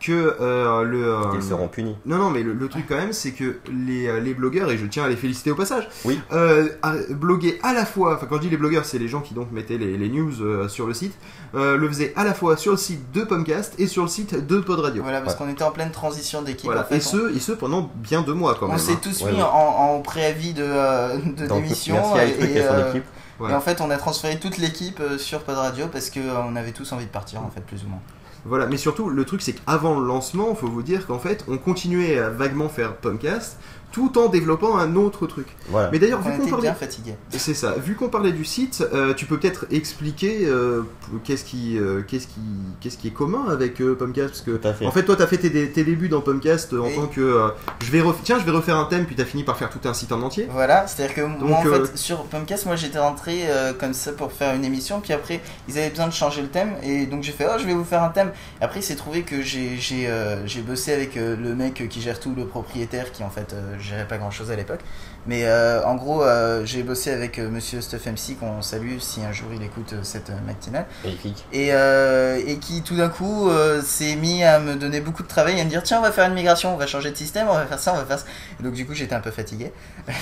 que 0.00 0.36
euh, 0.40 0.84
le. 0.84 1.02
euh, 1.12 1.22
Ils 1.34 1.42
seront 1.42 1.66
punis. 1.66 1.96
Non, 2.06 2.18
non, 2.18 2.30
mais 2.30 2.42
le, 2.44 2.52
le 2.52 2.68
truc 2.68 2.84
quand 2.88 2.94
même, 2.96 3.12
c'est 3.12 3.32
que 3.32 3.56
les, 3.72 4.06
euh, 4.06 4.20
les 4.20 4.32
blogueurs, 4.32 4.70
et 4.70 4.78
je 4.78 4.86
tiens 4.86 5.02
à 5.04 5.08
les 5.08 5.16
féliciter 5.16 5.50
au 5.50 5.56
passage, 5.56 5.88
Oui. 6.04 6.20
euh, 6.32 6.68
à- 6.82 6.94
bloguaient 7.10 7.58
à 7.64 7.72
la 7.72 7.84
fois, 7.84 8.14
enfin 8.14 8.26
quand 8.28 8.36
je 8.36 8.42
dis 8.42 8.50
les 8.50 8.56
blogueurs, 8.56 8.84
c'est 8.84 8.98
les 8.98 9.08
gens 9.08 9.22
qui 9.22 9.34
donc 9.34 9.50
mettaient 9.50 9.78
les, 9.78 9.96
les 9.96 10.08
news 10.08 10.40
euh, 10.40 10.68
sur 10.68 10.86
le 10.86 10.94
site, 10.94 11.14
euh, 11.56 11.76
le 11.76 11.88
faisaient 11.88 12.12
à 12.14 12.22
la 12.22 12.34
fois 12.34 12.56
sur 12.56 12.72
le 12.72 12.78
site 12.78 13.10
de 13.12 13.22
Pomcast 13.24 13.74
et 13.80 13.88
sur 13.88 14.02
le 14.02 14.08
site 14.08 14.46
de 14.46 14.60
Pod 14.60 14.78
Radio. 14.78 15.02
Voilà, 15.02 15.20
parce 15.20 15.34
Ouais. 15.40 15.46
qu'on 15.46 15.52
était 15.52 15.64
en 15.64 15.72
pleine 15.72 15.90
transition 15.90 16.42
d'équipe. 16.42 16.66
Voilà, 16.66 16.82
en 16.82 16.84
fait, 16.84 16.96
et, 16.98 17.00
ce, 17.00 17.34
et 17.34 17.40
ce 17.40 17.50
pendant 17.52 17.90
bien 17.96 18.22
deux 18.22 18.34
mois 18.34 18.54
quand 18.54 18.66
on, 18.66 18.68
on 18.68 18.72
même. 18.72 18.78
s'est 18.78 18.92
hein. 18.92 19.00
tous 19.02 19.22
Ouais, 19.22 19.32
mis 19.32 19.38
ouais. 19.38 19.42
En, 19.42 19.96
en 19.96 20.00
préavis 20.00 20.52
de, 20.52 20.62
euh, 20.64 21.16
de 21.16 21.46
Donc, 21.48 21.62
démission. 21.64 21.94
merci 21.96 22.18
à 22.20 22.24
et, 22.46 22.62
son 22.62 22.72
euh, 22.74 22.90
équipe. 22.90 23.04
Voilà. 23.38 23.54
et 23.54 23.56
en 23.56 23.60
fait, 23.60 23.80
on 23.80 23.90
a 23.90 23.96
transféré 23.96 24.38
toute 24.38 24.58
l'équipe 24.58 25.00
euh, 25.00 25.18
sur 25.18 25.42
Pod 25.42 25.56
Radio 25.56 25.86
parce 25.88 26.10
qu'on 26.10 26.56
avait 26.56 26.72
tous 26.72 26.92
envie 26.92 27.06
de 27.06 27.10
partir, 27.10 27.42
en 27.42 27.50
fait, 27.50 27.60
plus 27.62 27.84
ou 27.84 27.88
moins. 27.88 28.00
Voilà, 28.46 28.66
mais 28.66 28.76
surtout, 28.76 29.08
le 29.08 29.24
truc, 29.24 29.40
c'est 29.40 29.54
qu'avant 29.54 29.98
le 29.98 30.06
lancement, 30.06 30.48
il 30.50 30.56
faut 30.56 30.68
vous 30.68 30.82
dire 30.82 31.06
qu'en 31.06 31.18
fait, 31.18 31.44
on 31.48 31.56
continuait 31.56 32.18
à 32.18 32.28
vaguement 32.28 32.68
faire 32.68 32.96
Pomcast 32.96 33.58
tout 33.94 34.18
en 34.18 34.28
développant 34.28 34.76
un 34.76 34.96
autre 34.96 35.28
truc. 35.28 35.46
Voilà. 35.68 35.88
Mais 35.92 36.00
d'ailleurs, 36.00 36.20
vu 36.20 36.32
qu'on 36.36 36.48
parlait 36.48 36.72
bien. 37.00 37.14
C'est 37.30 37.54
ça. 37.54 37.76
Vu 37.78 37.94
qu'on 37.94 38.08
parlait 38.08 38.32
du 38.32 38.44
site, 38.44 38.84
euh, 38.92 39.14
tu 39.14 39.24
peux 39.24 39.38
peut-être 39.38 39.66
expliquer 39.70 40.46
euh, 40.46 40.82
qu'est-ce 41.22 41.44
qui, 41.44 41.78
euh, 41.78 42.02
qu'est-ce 42.02 42.26
qui, 42.26 42.40
qu'est-ce 42.80 42.98
qui 42.98 43.06
est 43.06 43.12
commun 43.12 43.44
avec 43.48 43.80
euh, 43.80 43.94
Pomcast? 43.94 44.30
Parce 44.30 44.40
que 44.40 44.58
fait. 44.72 44.84
en 44.84 44.90
fait, 44.90 45.04
toi, 45.04 45.14
t'as 45.14 45.28
fait 45.28 45.38
tes, 45.38 45.48
dé- 45.50 45.70
tes 45.70 45.84
débuts 45.84 46.08
dans 46.08 46.20
Pomcast 46.20 46.72
euh, 46.72 46.80
en 46.80 46.90
tant 46.90 47.06
que 47.06 47.20
euh, 47.20 47.48
je 47.84 47.90
vais 47.92 48.00
ref- 48.00 48.16
tiens, 48.24 48.40
je 48.40 48.44
vais 48.44 48.50
refaire 48.50 48.76
un 48.76 48.86
thème, 48.86 49.06
puis 49.06 49.14
t'as 49.14 49.24
fini 49.24 49.44
par 49.44 49.56
faire 49.56 49.70
tout 49.70 49.86
un 49.88 49.94
site 49.94 50.10
en 50.10 50.20
entier. 50.22 50.48
Voilà, 50.50 50.88
c'est-à-dire 50.88 51.14
que 51.14 51.20
moi 51.22 51.58
en 51.58 51.66
euh, 51.66 51.84
fait 51.86 51.96
sur 51.96 52.24
Pumpcast, 52.24 52.66
moi 52.66 52.74
j'étais 52.74 52.98
rentré 52.98 53.42
euh, 53.46 53.72
comme 53.74 53.94
ça 53.94 54.10
pour 54.10 54.32
faire 54.32 54.56
une 54.56 54.64
émission, 54.64 55.00
puis 55.00 55.12
après 55.12 55.40
ils 55.68 55.78
avaient 55.78 55.90
besoin 55.90 56.08
de 56.08 56.12
changer 56.12 56.42
le 56.42 56.48
thème, 56.48 56.72
et 56.82 57.06
donc 57.06 57.22
j'ai 57.22 57.30
fait 57.32 57.46
oh 57.48 57.56
je 57.60 57.64
vais 57.64 57.74
vous 57.74 57.84
faire 57.84 58.02
un 58.02 58.08
thème. 58.08 58.32
Après 58.60 58.80
il 58.80 58.82
s'est 58.82 58.96
trouvé 58.96 59.22
que 59.22 59.40
j'ai 59.42 59.76
j'ai 59.78 60.08
euh, 60.08 60.44
j'ai 60.46 60.62
bossé 60.62 60.92
avec 60.92 61.16
euh, 61.16 61.36
le 61.36 61.54
mec 61.54 61.88
qui 61.88 62.00
gère 62.00 62.18
tout, 62.18 62.34
le 62.36 62.44
propriétaire 62.46 63.12
qui 63.12 63.22
en 63.22 63.30
fait 63.30 63.54
gérait 63.84 64.08
pas 64.08 64.18
grand 64.18 64.30
chose 64.30 64.50
à 64.50 64.56
l'époque. 64.56 64.80
Mais 65.26 65.44
euh, 65.46 65.82
en 65.84 65.94
gros 65.94 66.22
euh, 66.22 66.64
j'ai 66.66 66.82
bossé 66.82 67.10
avec 67.10 67.38
euh, 67.38 67.48
Monsieur 67.48 67.80
Stuff 67.80 68.06
MC 68.06 68.38
qu'on 68.38 68.60
salue 68.62 68.98
si 68.98 69.22
un 69.24 69.32
jour 69.32 69.48
il 69.54 69.62
écoute 69.62 69.92
euh, 69.94 70.00
cette 70.02 70.30
euh, 70.30 70.34
matinale 70.46 70.86
Magnifique. 71.02 71.44
et, 71.52 71.68
euh, 71.72 72.40
et 72.46 72.58
qui 72.58 72.82
tout 72.82 72.96
d'un 72.96 73.08
coup 73.08 73.48
euh, 73.48 73.80
s'est 73.82 74.16
mis 74.16 74.44
à 74.44 74.58
me 74.58 74.74
donner 74.74 75.00
beaucoup 75.00 75.22
de 75.22 75.28
travail, 75.28 75.60
à 75.60 75.64
me 75.64 75.70
dire 75.70 75.82
tiens 75.82 75.98
on 75.98 76.02
va 76.02 76.12
faire 76.12 76.26
une 76.28 76.34
migration, 76.34 76.74
on 76.74 76.76
va 76.76 76.86
changer 76.86 77.10
de 77.10 77.16
système, 77.16 77.48
on 77.48 77.54
va 77.54 77.66
faire 77.66 77.78
ça, 77.78 77.92
on 77.94 77.96
va 77.96 78.04
faire 78.04 78.18
ça. 78.18 78.26
Et 78.60 78.62
donc 78.62 78.74
du 78.74 78.86
coup 78.86 78.94
j'étais 78.94 79.14
un 79.14 79.20
peu 79.20 79.30
fatigué. 79.30 79.72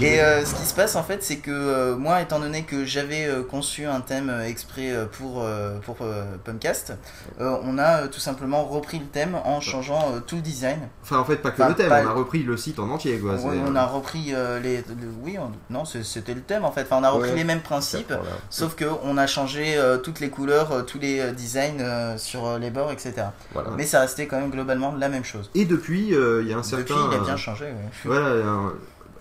Et 0.00 0.20
euh, 0.20 0.44
ce 0.44 0.54
qui 0.54 0.64
se 0.64 0.74
passe 0.74 0.96
en 0.96 1.02
fait, 1.02 1.22
c'est 1.22 1.36
que 1.38 1.50
euh, 1.50 1.96
moi, 1.96 2.20
étant 2.22 2.38
donné 2.38 2.62
que 2.62 2.84
j'avais 2.84 3.26
euh, 3.26 3.42
conçu 3.42 3.86
un 3.86 4.00
thème 4.00 4.32
exprès 4.46 4.90
euh, 4.92 5.06
pour, 5.06 5.42
euh, 5.42 5.78
pour 5.80 5.96
euh, 6.02 6.24
Pumpcast, 6.44 6.92
euh, 7.40 7.56
on 7.64 7.78
a 7.78 8.02
euh, 8.02 8.06
tout 8.08 8.20
simplement 8.20 8.64
repris 8.64 8.98
le 8.98 9.06
thème 9.06 9.36
en 9.44 9.60
changeant 9.60 10.12
euh, 10.14 10.20
tout 10.20 10.36
le 10.36 10.42
design. 10.42 10.78
Enfin, 11.02 11.18
en 11.18 11.24
fait, 11.24 11.36
pas 11.36 11.50
que 11.50 11.56
Enfin, 11.62 11.70
le 11.70 11.74
thème, 11.74 11.90
on 11.90 12.08
a 12.08 12.12
repris 12.12 12.42
le 12.42 12.56
site 12.56 12.78
en 12.78 12.88
entier, 12.90 13.18
quoi. 13.18 13.34
on 13.44 13.74
a 13.74 13.86
repris 13.86 14.32
euh, 14.36 14.60
les. 14.60 14.84
oui, 15.22 15.36
on- 15.38 15.50
non, 15.72 15.84
c'était 15.84 16.34
le 16.34 16.40
thème 16.42 16.64
en 16.64 16.70
fait. 16.72 16.82
Enfin, 16.82 16.98
on 17.00 17.04
a 17.04 17.10
repris 17.10 17.30
Ouais. 17.30 17.36
les 17.36 17.44
mêmes 17.44 17.62
principes. 17.62 18.08
Voilà. 18.08 18.22
Sauf 18.50 18.74
que 18.76 18.84
on 19.02 19.16
a 19.18 19.26
changé 19.26 19.76
euh, 19.76 19.98
toutes 19.98 20.20
les 20.20 20.30
couleurs, 20.30 20.70
euh, 20.72 20.82
tous 20.82 20.98
les 20.98 21.32
designs 21.32 22.16
sur 22.18 22.58
les 22.58 22.70
bords, 22.70 22.92
etc. 22.92 23.14
Voilà. 23.52 23.70
Mais 23.76 23.84
ça 23.86 24.00
restait 24.00 24.26
quand 24.26 24.38
même 24.38 24.50
globalement 24.50 24.94
la 24.96 25.08
même 25.08 25.24
chose. 25.24 25.50
Et 25.54 25.64
depuis, 25.64 26.08
il 26.10 26.48
y 26.48 26.52
a 26.52 26.58
un 26.58 26.62
certain. 26.62 26.82
Depuis, 26.94 26.94
il 27.12 27.16
a 27.16 27.20
bien 27.24 27.36
changé. 27.36 27.64
ouais. 27.64 27.72
Voilà. 28.04 28.26
un- 28.46 28.72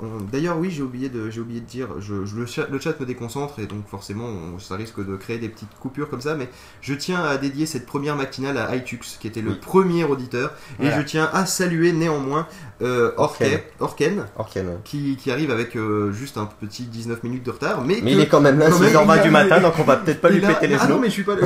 on- 0.01 0.19
D'ailleurs, 0.29 0.57
oui, 0.57 0.71
j'ai 0.71 0.81
oublié 0.83 1.07
de, 1.07 1.29
j'ai 1.29 1.39
oublié 1.39 1.61
de 1.61 1.65
dire, 1.65 1.87
je, 2.01 2.25
je- 2.25 2.35
le, 2.35 2.45
chat, 2.45 2.67
le 2.69 2.77
chat 2.81 2.99
me 2.99 3.05
déconcentre 3.05 3.59
et 3.59 3.65
donc 3.65 3.87
forcément, 3.87 4.25
on- 4.25 4.59
ça 4.59 4.75
risque 4.75 4.99
de 5.05 5.15
créer 5.15 5.37
des 5.37 5.47
petites 5.47 5.73
coupures 5.79 6.09
comme 6.09 6.19
ça. 6.19 6.35
Mais 6.35 6.49
je 6.81 6.93
tiens 6.93 7.23
à 7.23 7.37
dédier 7.37 7.65
cette 7.65 7.85
première 7.85 8.17
matinale 8.17 8.57
à 8.57 8.75
iTux, 8.75 8.99
qui 9.21 9.25
était 9.27 9.41
le 9.41 9.51
Oui. 9.51 9.57
premier 9.61 10.03
auditeur, 10.03 10.51
et 10.79 10.87
Voilà. 10.87 10.97
je 10.99 11.01
tiens 11.05 11.29
à 11.31 11.45
saluer 11.45 11.93
néanmoins 11.93 12.45
euh, 12.81 13.11
Orken, 13.17 13.59
Orken, 13.79 14.25
Orken, 14.37 14.67
ouais. 14.67 14.73
qui, 14.83 15.15
qui 15.15 15.31
arrive 15.31 15.49
avec 15.51 15.77
euh, 15.77 16.11
que 16.11 16.37
un 16.37 16.45
petit 16.45 16.83
19 16.83 17.23
minutes 17.23 17.43
de 17.43 17.51
retard, 17.51 17.81
mais, 17.81 17.99
Mais 18.03 18.11
que- 18.11 18.15
il 18.17 18.19
est 18.21 18.27
quand 18.27 18.41
même 18.41 18.59
là, 18.59 18.69
quand 18.69 18.79
même, 18.79 18.89
6h20 18.89 19.15
il 19.15 19.19
a- 19.19 19.23
du 19.23 19.29
matin, 19.29 19.59
donc 19.61 19.73
on 19.79 19.83
va 19.83 19.95
peut-être 19.97 20.19
pas 20.21 20.29
lui 20.29 20.43
a- 20.43 20.47
péter 20.49 20.67
les 20.67 20.75
Ah 20.75 20.83
non, 20.83 20.89
genoux. 20.95 20.99
mais 20.99 21.07
je 21.07 21.13
suis 21.13 21.23
pas 21.23 21.35
le 21.35 21.43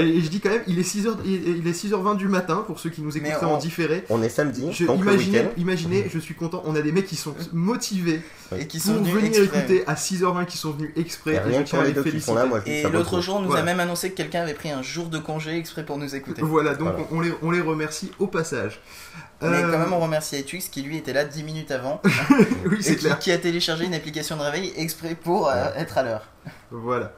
et, 0.00 0.20
je 0.20 0.28
dis 0.28 0.40
quand 0.40 0.50
même, 0.50 0.62
il 0.66 0.78
est 0.78 0.82
6h, 0.82 1.10
il, 1.24 1.58
il 1.58 1.68
est 1.68 1.72
6h20 1.72 2.16
du 2.16 2.26
matin 2.28 2.64
pour 2.66 2.80
ceux 2.80 2.90
qui 2.90 3.00
nous 3.02 3.16
on- 3.50 3.54
en 3.54 3.58
différé. 3.58 4.04
On 4.10 4.22
est 4.22 4.28
samedi, 4.28 4.66
Je- 4.72 4.84
donc 4.86 5.04
le 5.04 5.12
imaginez, 5.12 5.44
imaginez, 5.56 6.10
je 6.12 6.18
suis 6.18 6.34
content, 6.34 6.62
on 6.66 6.74
a 6.74 6.80
des 6.82 6.90
mecs 6.92 7.06
qui 7.06 7.16
sont 7.16 7.34
motivés 7.52 8.20
Et 8.58 8.66
qui 8.66 8.78
pour 8.78 8.86
sont 8.88 8.94
venus 8.94 9.14
venir 9.14 9.26
exprès. 9.40 9.58
écouter 9.60 9.84
à 9.86 9.94
6h20 9.94 10.44
qui 10.46 10.58
sont 10.58 10.72
venus 10.72 10.90
exprès. 10.96 11.34
Et 11.34 11.38
rien 11.38 11.62
que 11.62 11.70
pour 11.70 11.80
les 11.82 11.88
les 11.88 11.92
deux 11.94 12.02
qui 12.02 12.20
sont 12.20 12.34
là, 12.34 12.44
moi 12.46 12.60
je 12.66 12.70
Et 12.72 12.82
l'autre 12.90 13.20
jour, 13.20 13.36
on 13.36 13.42
nous 13.42 13.54
a 13.54 13.62
même 13.62 13.78
annoncé 13.80 14.10
que 14.10 14.16
quelqu'un 14.16 14.42
avait 14.42 14.54
pris 14.54 14.70
un 14.70 14.82
jour 14.82 15.06
de 15.08 15.18
congé 15.18 15.56
exprès 15.56 15.84
pour 15.84 15.96
nous 15.98 16.14
écouter. 16.14 16.42
Voilà, 16.42 16.74
donc 16.74 16.94
on 17.42 17.50
les 17.50 17.60
remercie 17.60 18.10
au 18.18 18.26
passage. 18.26 18.80
Mais 19.42 19.62
Euh, 19.62 19.70
quand 19.70 19.78
même, 19.78 19.92
on 19.92 19.98
remercie 20.00 20.36
Etux 20.36 20.58
qui 20.70 20.82
lui 20.82 20.96
était 20.96 21.12
là 21.12 21.24
10 21.24 21.42
minutes 21.42 21.70
avant 21.70 22.00
oui, 22.66 22.76
et 22.78 22.82
c'est 22.82 22.96
qui, 22.96 23.04
clair. 23.04 23.18
qui 23.18 23.32
a 23.32 23.38
téléchargé 23.38 23.84
une 23.84 23.94
application 23.94 24.36
de 24.36 24.42
réveil 24.42 24.72
exprès 24.76 25.14
pour 25.14 25.48
euh, 25.48 25.66
être 25.76 25.98
à 25.98 26.02
l'heure. 26.02 26.22
Voilà. 26.70 27.12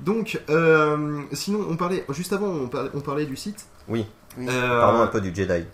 Donc, 0.00 0.40
euh, 0.48 1.20
sinon, 1.32 1.66
on 1.68 1.76
parlait 1.76 2.04
juste 2.10 2.32
avant, 2.32 2.46
on 2.46 2.68
parlait, 2.68 2.90
on 2.94 3.00
parlait 3.00 3.26
du 3.26 3.36
site. 3.36 3.66
Oui. 3.88 4.06
Oui. 4.38 4.46
Euh, 4.48 4.80
Parlons 4.80 5.02
un 5.02 5.06
peu 5.08 5.20
du 5.20 5.34
Jedi. 5.34 5.64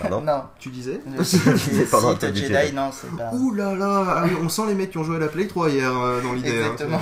Pardon 0.00 0.20
Non, 0.20 0.42
Tu 0.58 0.70
disais 0.70 1.00
le 1.16 1.22
site 1.24 1.40
site 1.40 2.24
dit 2.32 2.40
Jedi, 2.42 2.52
Jedi. 2.54 2.72
non, 2.74 2.90
c'est 2.92 3.10
pas. 3.16 3.30
Ouh 3.32 3.54
là 3.54 3.74
là, 3.74 4.04
ah 4.08 4.24
on 4.42 4.48
sent 4.48 4.62
les 4.66 4.74
mecs 4.74 4.90
qui 4.90 4.98
ont 4.98 5.04
joué 5.04 5.16
à 5.16 5.20
la 5.20 5.28
Play 5.28 5.46
3 5.46 5.70
hier 5.70 5.90
euh, 5.96 6.20
dans 6.20 6.32
l'idée. 6.32 6.50
hein. 6.50 6.72
Exactement. 6.72 7.00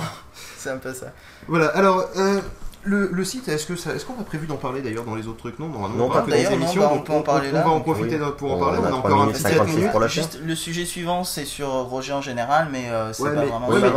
C'est 0.57 0.69
un 0.69 0.77
peu 0.77 0.93
ça. 0.93 1.07
Voilà, 1.47 1.67
alors, 1.69 2.07
euh, 2.17 2.39
le, 2.83 3.09
le 3.11 3.23
site, 3.25 3.47
est-ce 3.49 3.65
que 3.65 3.75
ça- 3.75 3.93
est-ce 3.93 4.05
qu'on 4.05 4.19
a 4.19 4.23
prévu 4.23 4.47
d'en 4.47 4.55
parler 4.55 4.81
d'ailleurs 4.81 5.03
dans 5.03 5.15
les 5.15 5.27
autres 5.27 5.37
trucs 5.39 5.59
Non, 5.59 5.67
normalement, 5.67 5.97
Non, 5.97 6.05
on 6.05 6.07
pas 6.07 6.13
parle 6.15 6.25
que 6.27 6.31
des 6.31 6.37
d'ailleurs, 6.37 6.51
non, 6.51 6.57
émissions, 6.57 6.81
bah, 6.81 6.89
on 6.91 6.95
donc 6.97 7.05
peut 7.05 7.13
en 7.13 7.21
parler 7.21 7.49
on 7.51 7.55
là. 7.55 7.63
va 7.63 7.69
en 7.71 7.81
profiter 7.81 8.15
Oui. 8.19 8.31
pour 8.37 8.51
en 8.51 8.55
On 8.55 8.59
parler, 8.59 8.77
a 8.77 8.81
on 8.81 8.85
a 8.85 8.91
encore 8.91 9.21
un 9.23 9.27
petit 9.27 9.41
56 9.41 9.75
minutes. 9.75 9.91
pour 9.91 9.99
la 9.99 10.07
Juste 10.07 10.39
le 10.45 10.55
sujet 10.55 10.85
suivant, 10.85 11.23
c'est 11.23 11.45
sur 11.45 11.67
Roger 11.69 12.13
en 12.13 12.21
général, 12.21 12.69
mais 12.71 12.89
euh, 12.89 13.11
c'est 13.13 13.23
Ouais, 13.23 13.33
pas 13.33 13.41
mais, 13.41 13.45
vraiment. 13.47 13.67
ouais, 13.69 13.75
mais 13.75 13.81
le, 13.81 13.87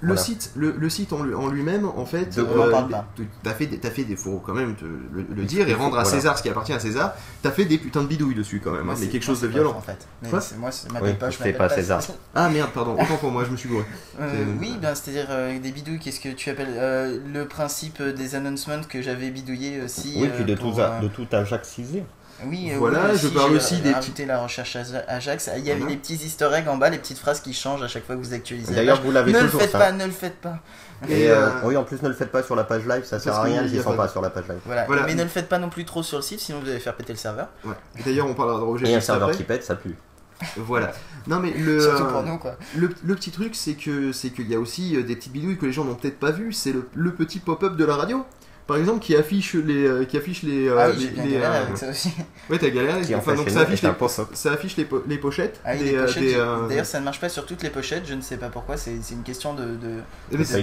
le 0.00 0.14
voilà. 0.14 0.16
site, 0.20 0.50
le, 0.56 0.74
le 0.78 0.88
site 0.90 1.12
en, 1.12 1.22
lui- 1.22 1.34
en 1.34 1.48
lui-même, 1.48 1.86
en 1.86 2.06
fait, 2.06 2.36
De 2.36 2.42
on 2.42 2.46
t'as 3.42 3.54
fait, 3.54 3.66
des- 3.66 3.78
t'as 3.78 3.90
fait 3.90 4.04
des 4.04 4.16
faut 4.16 4.42
quand 4.44 4.54
même 4.54 4.74
te 4.76 4.84
le, 4.84 5.26
le 5.34 5.44
dire 5.44 5.68
et 5.68 5.74
rendre 5.74 5.98
à 5.98 6.02
voilà. 6.02 6.16
César 6.18 6.38
ce 6.38 6.42
qui 6.42 6.48
appartient 6.48 6.72
à 6.72 6.80
César. 6.80 7.14
T'as 7.42 7.50
fait 7.50 7.64
des 7.64 7.78
putains 7.78 8.02
de 8.02 8.06
bidouilles 8.08 8.34
dessus 8.34 8.60
quand 8.62 8.72
même, 8.72 8.88
hein, 8.88 8.94
mais 8.98 9.04
c'est- 9.06 9.10
quelque 9.10 9.24
chose 9.24 9.40
de 9.40 9.48
violent. 9.48 9.74
en 9.76 9.80
fait. 9.80 10.06
Moi, 10.30 10.40
m'appelle 10.92 11.18
pas, 11.18 11.30
je 11.30 11.38
m'appelle 11.38 11.56
pas 11.56 11.68
César. 11.68 12.00
Ah 12.34 12.48
merde, 12.48 12.70
pardon, 12.72 12.94
autant 12.94 13.16
pour 13.20 13.30
moi, 13.30 13.44
je 13.44 13.50
me 13.50 13.56
suis 13.56 13.68
gouré. 13.68 13.84
Euh, 14.20 14.44
oui, 14.60 14.76
ben, 14.80 14.94
c'est-à-dire 14.94 15.26
euh, 15.30 15.58
des 15.58 15.70
bidouilles, 15.72 15.98
qu'est-ce 15.98 16.20
que 16.20 16.28
tu 16.30 16.50
appelles 16.50 16.74
euh, 16.76 17.18
le 17.32 17.46
principe 17.46 18.02
des 18.02 18.27
announcements 18.34 18.80
que 18.88 19.02
j'avais 19.02 19.30
bidouillé 19.30 19.80
aussi 19.82 20.14
Oui, 20.16 20.26
euh, 20.28 20.30
puis 20.36 20.44
de 20.44 20.54
pour, 20.54 20.74
tout, 20.74 20.80
euh, 20.80 21.00
de 21.00 21.08
tout 21.08 21.26
ajaxisé. 21.32 22.04
Oui, 22.46 22.70
euh, 22.72 22.76
Voilà, 22.78 23.00
oui, 23.12 23.18
je 23.20 23.26
parle 23.28 23.50
j'ai 23.50 23.56
aussi 23.56 23.76
des 23.80 23.92
rajouté 23.92 24.24
la 24.24 24.40
recherche 24.40 24.76
Aja- 24.76 25.02
Ajax. 25.08 25.50
Il 25.56 25.64
y 25.66 25.72
avait 25.72 25.80
Mhm. 25.80 25.88
des 25.88 25.96
petits 25.96 26.14
easter 26.14 26.48
eggs 26.54 26.68
en 26.68 26.76
bas, 26.76 26.88
les 26.88 26.98
petites 26.98 27.18
phrases 27.18 27.40
qui 27.40 27.52
changent 27.52 27.82
à 27.82 27.88
chaque 27.88 28.06
fois 28.06 28.14
que 28.14 28.20
vous 28.20 28.32
actualisez. 28.32 28.74
D'ailleurs, 28.76 29.02
vous 29.02 29.10
l'avez 29.10 29.32
ne 29.32 29.38
le 29.40 29.44
toujours 29.46 29.60
faites 29.60 29.72
ça. 29.72 29.78
pas, 29.78 29.90
ne 29.90 30.04
le 30.04 30.12
faites 30.12 30.36
pas. 30.40 30.58
Et 31.08 31.22
Et, 31.22 31.30
euh, 31.30 31.46
euh, 31.48 31.50
oui, 31.64 31.76
en 31.76 31.82
plus, 31.82 32.00
ne 32.00 32.08
le 32.08 32.14
faites 32.14 32.30
pas 32.30 32.44
sur 32.44 32.54
la 32.54 32.62
page 32.62 32.86
live, 32.86 33.02
ça 33.04 33.18
sert 33.18 33.32
Parce 33.32 33.44
à 33.44 33.48
rien, 33.48 33.64
ils 33.64 33.82
sont 33.82 33.96
pas- 33.96 34.06
sur 34.08 34.20
la 34.22 34.30
page 34.30 34.44
live. 34.48 34.58
Voilà. 34.66 34.84
Voilà. 34.86 35.02
Mais 35.04 35.14
ne 35.16 35.22
le 35.24 35.28
faites 35.28 35.48
pas 35.48 35.58
non 35.58 35.68
plus 35.68 35.84
trop 35.84 36.04
sur 36.04 36.18
le 36.18 36.22
site, 36.22 36.38
sinon 36.38 36.60
vous 36.60 36.68
allez 36.68 36.78
faire 36.78 36.94
péter 36.94 37.12
le 37.12 37.18
serveur. 37.18 37.48
Ouais. 37.64 37.74
D'ailleurs, 38.04 38.26
on 38.28 38.34
parlera 38.34 38.58
de 38.58 38.64
Roger 38.64 38.88
Et 38.88 38.94
un 38.94 39.00
serveur 39.00 39.28
après. 39.30 39.36
qui 39.38 39.42
pète, 39.44 39.64
ça 39.64 39.74
pue. 39.74 39.96
Voilà. 40.56 40.92
Non 41.26 41.40
mais 41.40 41.52
le, 41.52 41.80
euh, 41.88 42.10
pour 42.10 42.22
nous, 42.22 42.38
quoi. 42.38 42.56
le, 42.76 42.90
le 43.04 43.14
petit 43.14 43.30
truc, 43.30 43.54
c'est 43.54 43.74
que 43.74 44.12
c'est 44.12 44.30
qu'il 44.30 44.48
y 44.48 44.54
a 44.54 44.60
aussi 44.60 44.96
euh, 44.96 45.02
des 45.02 45.16
petites 45.16 45.32
bidouilles 45.32 45.58
que 45.58 45.66
les 45.66 45.72
gens 45.72 45.84
n'ont 45.84 45.94
peut-être 45.94 46.18
pas 46.18 46.30
vu. 46.30 46.52
C'est 46.52 46.72
le, 46.72 46.88
le 46.94 47.12
petit 47.12 47.38
pop-up 47.38 47.76
de 47.76 47.84
la 47.84 47.96
radio. 47.96 48.24
Par 48.68 48.76
exemple, 48.76 49.00
qui 49.00 49.16
affiche 49.16 49.54
les, 49.54 49.86
euh, 49.86 50.04
qui 50.04 50.18
affiche 50.18 50.42
les, 50.42 50.68
euh, 50.68 50.76
ah 50.78 50.90
oui, 50.90 51.10
les- 51.16 51.22
les, 51.22 51.30
galéré 51.32 51.56
euh, 51.56 51.62
avec 51.62 51.76
ça 51.78 51.88
aussi. 51.88 52.12
Ouais, 52.50 52.58
t'as 52.58 52.68
galéré. 52.68 53.00
Qui 53.02 53.14
Enfin, 53.14 53.34
donc 53.34 53.48
ça 53.50 53.60
affiche 53.62 53.82
les, 53.82 53.88
ça 54.34 54.52
affiche 54.52 54.76
les, 54.76 54.84
po- 54.84 55.02
les 55.08 55.16
pochettes. 55.18 55.58
Ah 55.64 55.72
oui, 55.74 55.94
D'ailleurs, 56.68 56.86
ça 56.86 57.00
ne 57.00 57.04
marche 57.04 57.18
pas 57.20 57.28
sur 57.30 57.44
toutes 57.46 57.62
les 57.62 57.70
pochettes, 57.70 58.04
je 58.06 58.12
ne 58.14 58.20
sais 58.20 58.36
pas 58.36 58.48
pourquoi, 58.48 58.76
c'est 58.76 58.92
c'est 59.02 59.14
une 59.14 59.22
question 59.22 59.54
de. 59.54 59.64
de- 59.64 60.00
mais 60.32 60.44
Ça 60.44 60.58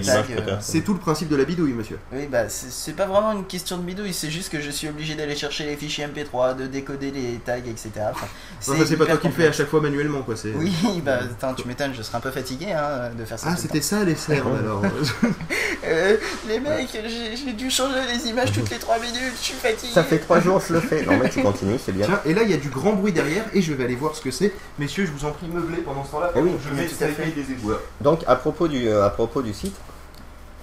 c'est- 0.62 0.82
tout 0.82 0.94
le 0.94 1.00
principe 1.00 1.30
de 1.30 1.36
la 1.36 1.46
bidouille, 1.46 1.74
monsieur. 1.74 1.98
Oui, 2.14 2.28
bah 2.32 2.48
c'est- 2.48 2.70
c'est 2.72 2.94
pas 2.94 3.08
vraiment 3.08 3.32
une 3.34 3.46
question 3.46 3.78
de 3.78 3.84
bidouille, 3.84 4.14
c'est 4.14 4.30
juste 4.30 4.52
que 4.52 4.62
je 4.62 4.70
suis 4.70 4.88
obligé 4.88 5.16
d'aller 5.16 5.36
chercher 5.36 5.66
les 5.66 5.76
fichiers 5.76 6.06
MP3, 6.06 6.56
de 6.56 6.68
décoder 6.68 7.10
les 7.10 7.40
tags, 7.44 7.58
etc. 7.58 7.90
Enfin, 8.12 8.28
Enfin, 8.68 8.84
c'est 8.86 8.98
pas 8.98 9.06
toi 9.08 9.18
qui 9.18 9.28
le 9.28 9.34
fais 9.34 9.48
à 9.48 9.52
chaque 9.52 9.68
fois 9.68 9.82
manuellement, 9.82 10.22
quoi. 10.22 10.36
C'est. 10.36 10.54
Oui, 10.54 10.72
bah 11.04 11.20
attends, 11.24 11.56
tu 11.56 11.68
m'étonnes, 11.68 11.94
je 11.96 12.04
serais 12.04 12.18
un 12.18 12.22
peu 12.22 12.32
fatigué 12.32 12.72
hein, 12.72 13.10
de 13.18 13.26
faire 13.26 13.40
ça. 13.40 13.48
Ah, 13.52 13.58
c'était 13.58 13.82
ça 13.82 14.04
les 14.04 14.16
cernes 14.16 14.58
alors. 14.60 14.84
les 16.48 16.60
mecs, 16.60 16.90
j'ai 17.36 17.54
dû 17.54 17.70
changer 17.70 17.95
les 18.02 18.30
images 18.30 18.52
toutes 18.52 18.70
les 18.70 18.78
3 18.78 19.00
minutes, 19.00 19.34
je 19.40 19.44
suis 19.44 19.54
fatigué. 19.56 19.92
Ça 19.94 20.04
fait 20.04 20.20
trois 20.20 20.40
jours, 20.40 20.62
je 20.68 20.74
le 20.74 20.80
fais. 20.80 21.04
Non, 21.06 21.18
mais 21.22 21.30
tu 21.30 21.42
continues, 21.42 21.78
c'est 21.84 21.92
bien. 21.92 22.06
Tiens, 22.08 22.20
et 22.26 22.34
là 22.34 22.44
il 22.44 22.52
y 22.52 22.54
a 22.54 22.58
du 22.58 22.70
grand 22.70 22.94
bruit 22.94 23.12
derrière 23.12 23.46
et 23.54 23.62
je 23.62 23.74
vais 23.74 23.84
aller 23.86 23.96
voir 23.96 24.16
ce 24.16 24.22
que 24.22 24.32
c'est. 24.32 24.54
Messieurs, 24.80 25.06
je 25.06 25.12
vous 25.12 25.26
en 25.26 25.32
prie, 25.32 25.48
meublez 25.48 25.78
pendant 25.82 26.04
ce 26.04 26.12
temps-là. 26.12 26.32
Eh 26.36 26.40
oui, 26.42 26.52
je 26.64 26.74
vais 26.76 26.86
tout 26.88 26.96
à 27.04 27.08
fait. 27.08 27.14
taper 27.24 27.32
des 27.32 27.52
égouts. 27.52 27.72
Donc, 28.02 28.22
à 28.28 28.36
propos 28.36 28.68
du, 28.68 28.88
euh, 28.88 29.06
à 29.06 29.10
propos 29.10 29.42
du 29.42 29.54
site, 29.54 29.76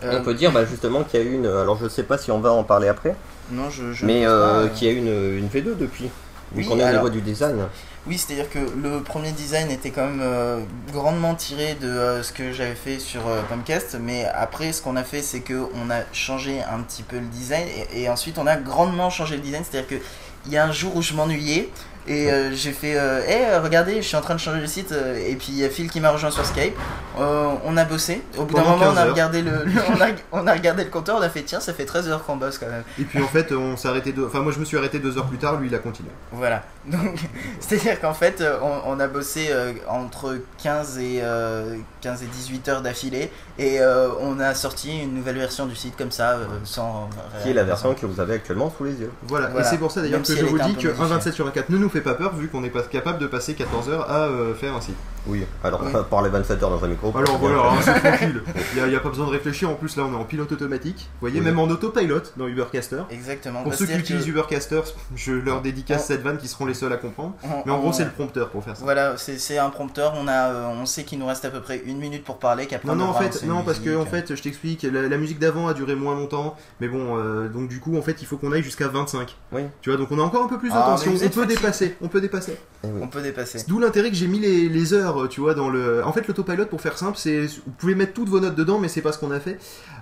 Euh, 0.05 0.19
on 0.19 0.25
peut 0.25 0.35
dire 0.35 0.51
bah, 0.51 0.65
justement 0.65 1.05
qu'il 1.05 1.21
y 1.21 1.23
a 1.23 1.27
eu 1.27 1.33
une. 1.35 1.47
Alors, 1.47 1.79
je 1.81 1.89
sais 1.89 2.03
pas 2.03 2.19
si 2.19 2.33
on 2.33 2.41
va 2.41 2.51
en 2.53 2.65
parler 2.65 2.89
après, 2.89 3.15
Non, 3.53 3.71
je. 3.71 3.93
je 3.93 4.05
mais 4.05 4.27
euh, 4.27 4.65
euh. 4.65 4.69
qu'il 4.69 4.89
y 4.89 4.91
a 4.91 4.95
eu 4.95 4.97
une, 4.99 5.39
une 5.39 5.47
V2 5.49 5.77
depuis. 5.79 6.05
Vu 6.07 6.11
Oui, 6.57 6.67
qu'on 6.67 6.79
est 6.79 6.83
au 6.83 6.87
alors- 6.87 7.05
niveau 7.05 7.09
du 7.15 7.21
design. 7.21 7.57
Oui, 8.05 8.19
c'est-à-dire 8.19 8.51
que 8.51 8.59
le 8.59 9.01
premier 9.01 9.31
design 9.31 9.71
était 9.71 9.91
quand 9.91 10.05
même 10.05 10.21
euh, 10.21 10.61
grandement 10.93 11.37
tiré 11.37 11.77
de 11.77 11.87
euh, 11.87 12.23
ce 12.25 12.33
que 12.33 12.53
j'avais 12.53 12.75
fait 12.75 12.99
sur 12.99 13.29
euh, 13.29 13.43
Pomcast, 13.49 13.97
mais 14.01 14.25
après 14.25 14.73
ce 14.73 14.83
qu'on 14.83 14.97
a 14.97 15.05
fait 15.05 15.23
c'est 15.23 15.39
que 15.39 15.69
on 15.77 15.89
a 15.89 16.01
changé 16.13 16.61
un 16.63 16.81
petit 16.81 17.05
peu 17.05 17.21
le 17.21 17.27
design 17.27 17.65
et, 17.93 18.03
et 18.03 18.09
ensuite 18.09 18.39
on 18.39 18.47
a 18.49 18.57
grandement 18.57 19.09
changé 19.09 19.37
le 19.37 19.43
design, 19.43 19.63
c'est-à-dire 19.63 19.89
que 20.01 20.05
il 20.47 20.53
y 20.53 20.57
a 20.57 20.65
un 20.65 20.73
jour 20.73 20.97
où 20.97 21.03
je 21.03 21.15
m'ennuyais 21.15 21.71
et 22.09 22.31
euh, 22.33 22.53
j'ai 22.53 22.73
fait 22.73 22.97
euh, 22.99 23.21
hey, 23.27 23.59
regardez, 23.63 23.97
je 23.97 24.07
suis 24.09 24.17
en 24.17 24.21
train 24.21 24.35
de 24.35 24.41
changer 24.41 24.61
le 24.61 24.67
site 24.67 24.93
euh, 24.93 25.17
et 25.17 25.35
puis 25.37 25.49
il 25.51 25.59
y 25.59 25.65
a 25.65 25.69
Phil 25.71 25.91
qui 25.91 26.01
m'a 26.01 26.11
rejoint 26.11 26.31
sur 26.31 26.45
Skype. 26.45 26.75
Euh, 27.19 27.49
on 27.65 27.77
a 27.77 27.85
bossé. 27.85 28.23
Au 28.39 28.45
bout 28.45 28.55
d'un 28.55 28.63
moment, 28.63 28.77
on 28.77 28.95
15 28.95 28.99
a 28.99 29.05
regardé 29.05 29.43
le, 29.43 29.51
le- 29.65 29.81
on, 29.97 30.01
a, 30.01 30.07
on 30.33 30.47
a 30.47 30.53
regardé 30.53 30.85
le 30.85 30.91
compteur, 30.91 31.17
on 31.19 31.23
a 31.23 31.29
fait 31.29 31.43
tiens, 31.43 31.61
ça 31.61 31.73
fait 31.75 31.85
13 31.85 32.09
heures 32.09 32.25
qu'on 32.25 32.37
bosse 32.37 32.59
quand 32.59 32.67
même. 32.69 32.83
Et 32.99 33.05
puis 33.05 33.23
en 33.23 33.27
fait, 33.29 33.53
on 33.53 33.77
s'est 33.77 33.89
arrêté 33.89 34.13
deux. 34.13 34.27
Enfin, 34.27 34.41
moi 34.41 34.53
je 34.53 34.59
me 34.59 34.65
suis 34.65 34.77
arrêté 34.79 34.99
deux 34.99 35.17
heures 35.19 35.27
plus 35.27 35.39
tard, 35.39 35.61
lui 35.61 35.69
il 35.69 35.75
a 35.75 35.79
continué. 35.79 36.11
Voilà. 36.33 36.63
Donc, 36.87 37.21
c'est-à-dire 37.61 38.01
qu'en 38.01 38.15
fait, 38.15 38.41
euh, 38.41 38.59
on, 38.63 38.97
on 38.97 39.01
a 39.01 39.07
bossé 39.07 39.49
euh, 39.51 39.73
entre 39.89 40.39
15 40.63 40.99
et, 40.99 41.21
euh, 41.23 41.77
15 42.01 42.23
et 42.25 42.27
18 42.27 42.69
heures 42.69 42.83
d'affilée 42.83 43.31
et 43.59 43.81
euh, 43.81 44.09
on 44.21 44.41
a 44.41 44.55
sorti 44.55 44.99
une 45.03 45.15
nouvelle 45.15 45.39
version 45.39 45.67
du 45.67 45.77
site 45.77 45.97
comme 45.97 46.11
ça, 46.11 46.31
euh, 46.31 46.47
sans. 46.65 47.09
Qui 47.43 47.51
est 47.51 47.55
la 47.55 47.63
version 47.65 47.95
que 47.95 48.07
vous 48.07 48.19
avez 48.21 48.35
actuellement 48.35 48.73
sous 48.77 48.85
les 48.85 48.95
yeux. 48.95 49.13
Voilà, 49.29 49.49
Voilà. 49.49 49.67
et 49.67 49.71
c'est 49.71 49.79
pour 49.79 49.93
ça 49.93 50.01
d'ailleurs 50.03 50.21
que 50.23 50.27
si 50.27 50.37
je 50.37 50.45
vous 50.45 50.59
dis 50.59 50.69
modifiée. 50.73 50.91
1,27 50.91 51.33
sur 51.33 51.45
24 51.45 51.69
ne 51.71 51.79
nous 51.79 51.89
fait 51.93 52.01
pas 52.01 52.15
peur 52.15 52.35
vu 52.35 52.49
qu'on 52.49 52.63
pas 52.71 52.83
capable 52.83 53.19
de 53.19 53.27
passer 53.27 53.55
14 53.55 53.89
heures 53.91 54.11
à 54.11 54.25
euh, 54.27 54.55
faire 54.55 54.75
un 54.75 54.81
site. 54.81 54.97
Oui, 55.27 55.45
alors 55.63 55.83
par 56.11 56.23
les 56.23 56.31
27 56.31 56.63
heures 56.63 56.71
dans 56.71 56.85
un 56.85 56.89
micro. 56.89 57.13
Alors 57.17 57.39
voilà, 57.39 57.59
hein, 57.71 57.79
c'est 57.81 58.01
tranquille. 58.01 58.43
Il 58.77 58.85
n'y 58.89 58.95
a, 58.97 59.01
pas 59.01 59.09
besoin 59.09 59.27
de 59.27 59.31
réfléchir, 59.31 59.71
en 59.71 59.75
plus 59.75 59.97
là 59.97 60.05
on 60.05 60.13
est 60.13 60.17
en 60.17 60.25
pilote 60.25 60.51
automatique. 60.51 61.09
Vous 61.15 61.21
voyez, 61.29 61.39
Oui. 61.39 61.45
même 61.45 61.59
en 61.59 61.65
autopilot 61.69 62.23
dans 62.37 62.49
Ubercaster. 62.49 63.03
Exactement. 63.11 63.63
Pour 63.63 63.71
Bah, 63.71 63.77
ceux 63.77 63.87
qui 63.87 63.95
utilisent 63.97 64.25
que 64.25 64.31
Ubercaster, 64.31 64.81
je 65.15 65.33
leur 65.33 65.63
dédicace 65.63 66.03
On- 66.05 66.07
cette 66.09 66.23
vanne 66.23 66.39
qui 66.39 66.49
seront 66.49 66.67
les 66.67 66.75
seuls 66.75 66.93
à 66.93 66.97
comprendre. 66.97 67.35
on- 67.45 67.63
Mais 67.67 67.73
en 67.73 67.79
gros, 67.79 67.93
c'est 67.93 68.05
le 68.05 68.11
prompteur 68.11 68.51
pour 68.51 68.65
faire 68.65 68.77
ça. 68.77 68.83
Voilà, 68.85 69.15
c'est 69.17 69.59
un 69.59 69.71
prompteur. 69.71 70.15
On 70.17 70.27
a, 70.27 70.51
euh, 70.51 70.67
on 70.81 70.87
sait 70.87 71.05
qu'il 71.05 71.19
nous 71.19 71.27
reste 71.27 71.45
à 71.45 71.51
peu 71.51 71.61
près 71.61 71.83
une 71.87 71.99
minute 71.99 72.25
pour 72.25 72.39
parler. 72.39 72.67
Qu'après 72.67 72.89
Non, 72.89 72.95
on 72.95 72.97
non, 72.97 73.09
en 73.11 73.15
fait, 73.15 73.45
non, 73.47 73.63
parce 73.63 73.79
que 73.79 73.97
en 73.97 74.07
fait, 74.07 74.35
je 74.35 74.43
t'explique, 74.43 74.83
la, 74.83 75.03
la 75.09 75.17
musique 75.19 75.39
d'avant 75.39 75.69
a 75.69 75.75
duré 75.75 75.95
moins 75.95 76.15
longtemps, 76.15 76.57
mais 76.81 76.89
bon, 76.89 77.17
euh, 77.19 77.49
donc 77.49 77.69
du 77.69 77.79
coup, 77.81 77.97
en 77.97 78.03
fait, 78.03 78.17
il 78.21 78.27
faut 78.27 78.37
qu'on 78.39 78.51
aille 78.53 78.63
jusqu'à 78.63 78.89
25. 78.89 79.37
Oui. 79.53 79.63
Tu 79.83 79.91
vois, 79.91 79.99
donc 79.99 80.11
on 80.11 80.19
a 80.19 80.23
encore 80.23 80.45
un 80.45 80.49
peu 80.49 80.59
plus 80.59 80.69
de 80.71 80.75
Ah, 80.77 80.97
on, 80.99 81.29
peut 81.29 81.47
dépasser, 81.47 81.97
on 82.01 82.09
peut 82.09 82.21
dépasser. 82.21 82.57
Eh 82.85 82.89
on 83.01 83.07
peut 83.07 83.23
dépasser. 83.23 83.65
D'où 83.69 83.79
l'intérêt 83.79 84.11
que 84.11 84.17
j'ai 84.17 84.27
mis 84.27 84.41
les, 84.41 84.69
les 84.69 84.95
tu 85.29 85.41
vois, 85.41 85.55
dans 85.55 85.69
le. 85.71 86.05
En 86.05 86.13
fait, 86.13 86.27
l'autopilot, 86.29 86.67
pour 86.67 86.81
faire 86.81 86.99
simple, 86.99 87.17
c'est. 87.19 87.47
Vous 87.47 87.73
pouvez 87.79 87.95
mettre 87.95 88.13
toutes 88.15 88.29
vos 88.29 88.41
notes 88.41 88.55
dedans, 88.57 88.79
mais 88.79 88.89
c'est 88.89 89.03
pas 89.03 89.13
ce 89.13 89.19
qu'on 89.19 89.31
a 89.31 89.41
fait. 89.41 89.59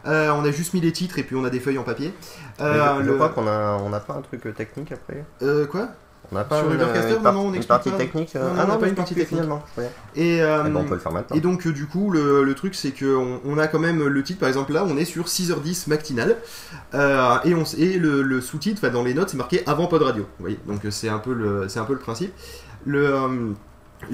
Euh, 0.06 0.30
on 0.32 0.44
a 0.44 0.50
juste 0.50 0.74
mis 0.74 0.80
les 0.80 0.92
titres 0.92 1.18
et 1.18 1.22
puis 1.22 1.36
on 1.36 1.44
a 1.44 1.50
des 1.50 1.60
feuilles 1.60 1.78
en 1.78 1.82
papier. 1.84 2.12
Euh, 2.60 2.98
je, 2.98 3.04
je 3.04 3.08
le- 3.10 3.14
crois 3.16 3.28
qu'on 3.30 3.46
a, 3.46 3.78
on 3.82 3.90
n'a 3.90 4.00
pas 4.00 4.14
un 4.14 4.22
truc 4.22 4.46
euh, 4.46 4.52
technique 4.52 4.92
après. 4.92 5.24
euh, 5.42 5.66
quoi? 5.66 5.88
On 6.32 6.36
n'a 6.36 6.44
pas 6.44 6.58
Sur 6.58 6.68
une, 6.68 6.74
Ubercaster, 6.76 7.16
une, 7.16 7.22
non, 7.24 7.40
on 7.48 7.52
une 7.54 7.64
partie 7.64 7.90
pas. 7.90 7.96
technique. 7.96 8.36
euh, 8.36 8.40
Non, 8.40 8.48
non, 8.54 8.54
ah 8.60 8.64
on 8.68 8.72
non, 8.74 8.78
pas 8.78 8.86
une 8.88 8.94
partie 8.94 9.14
technique. 9.14 9.40
finalement. 9.40 9.64
Et, 10.14 10.40
euh, 10.42 10.62
on 10.72 10.84
peut 10.84 10.94
le 10.94 11.00
faire 11.00 11.10
maintenant. 11.10 11.34
Et 11.36 11.40
donc 11.40 11.66
euh, 11.66 11.72
du 11.72 11.86
coup 11.86 12.10
le, 12.10 12.44
le 12.44 12.54
truc 12.54 12.76
c'est 12.76 12.92
que 12.92 13.16
on, 13.44 13.58
a 13.58 13.66
quand 13.66 13.80
même 13.80 14.06
le 14.06 14.22
titre 14.22 14.38
par 14.38 14.48
exemple 14.48 14.72
là 14.72 14.84
on 14.86 14.96
est 14.96 15.04
sur 15.04 15.24
6h10 15.26 15.88
matinal 15.88 16.36
euh, 16.94 17.36
et, 17.44 17.54
on, 17.54 17.64
et 17.78 17.98
le, 17.98 18.22
le 18.22 18.40
sous-titre 18.40 18.88
dans 18.90 19.02
les 19.02 19.14
notes 19.14 19.30
c'est 19.30 19.36
marqué 19.38 19.62
avant 19.66 19.86
pod 19.86 20.02
radio 20.02 20.22
vous 20.22 20.28
voyez 20.44 20.58
donc 20.66 20.84
euh, 20.84 20.90
c'est 20.92 21.08
un 21.08 21.18
peu 21.18 21.32
le 21.34 21.68
c'est 21.68 21.80
un 21.80 21.84
peu 21.84 21.94
le 21.94 21.98
principe 21.98 22.32
le 22.86 23.06
euh, 23.06 23.28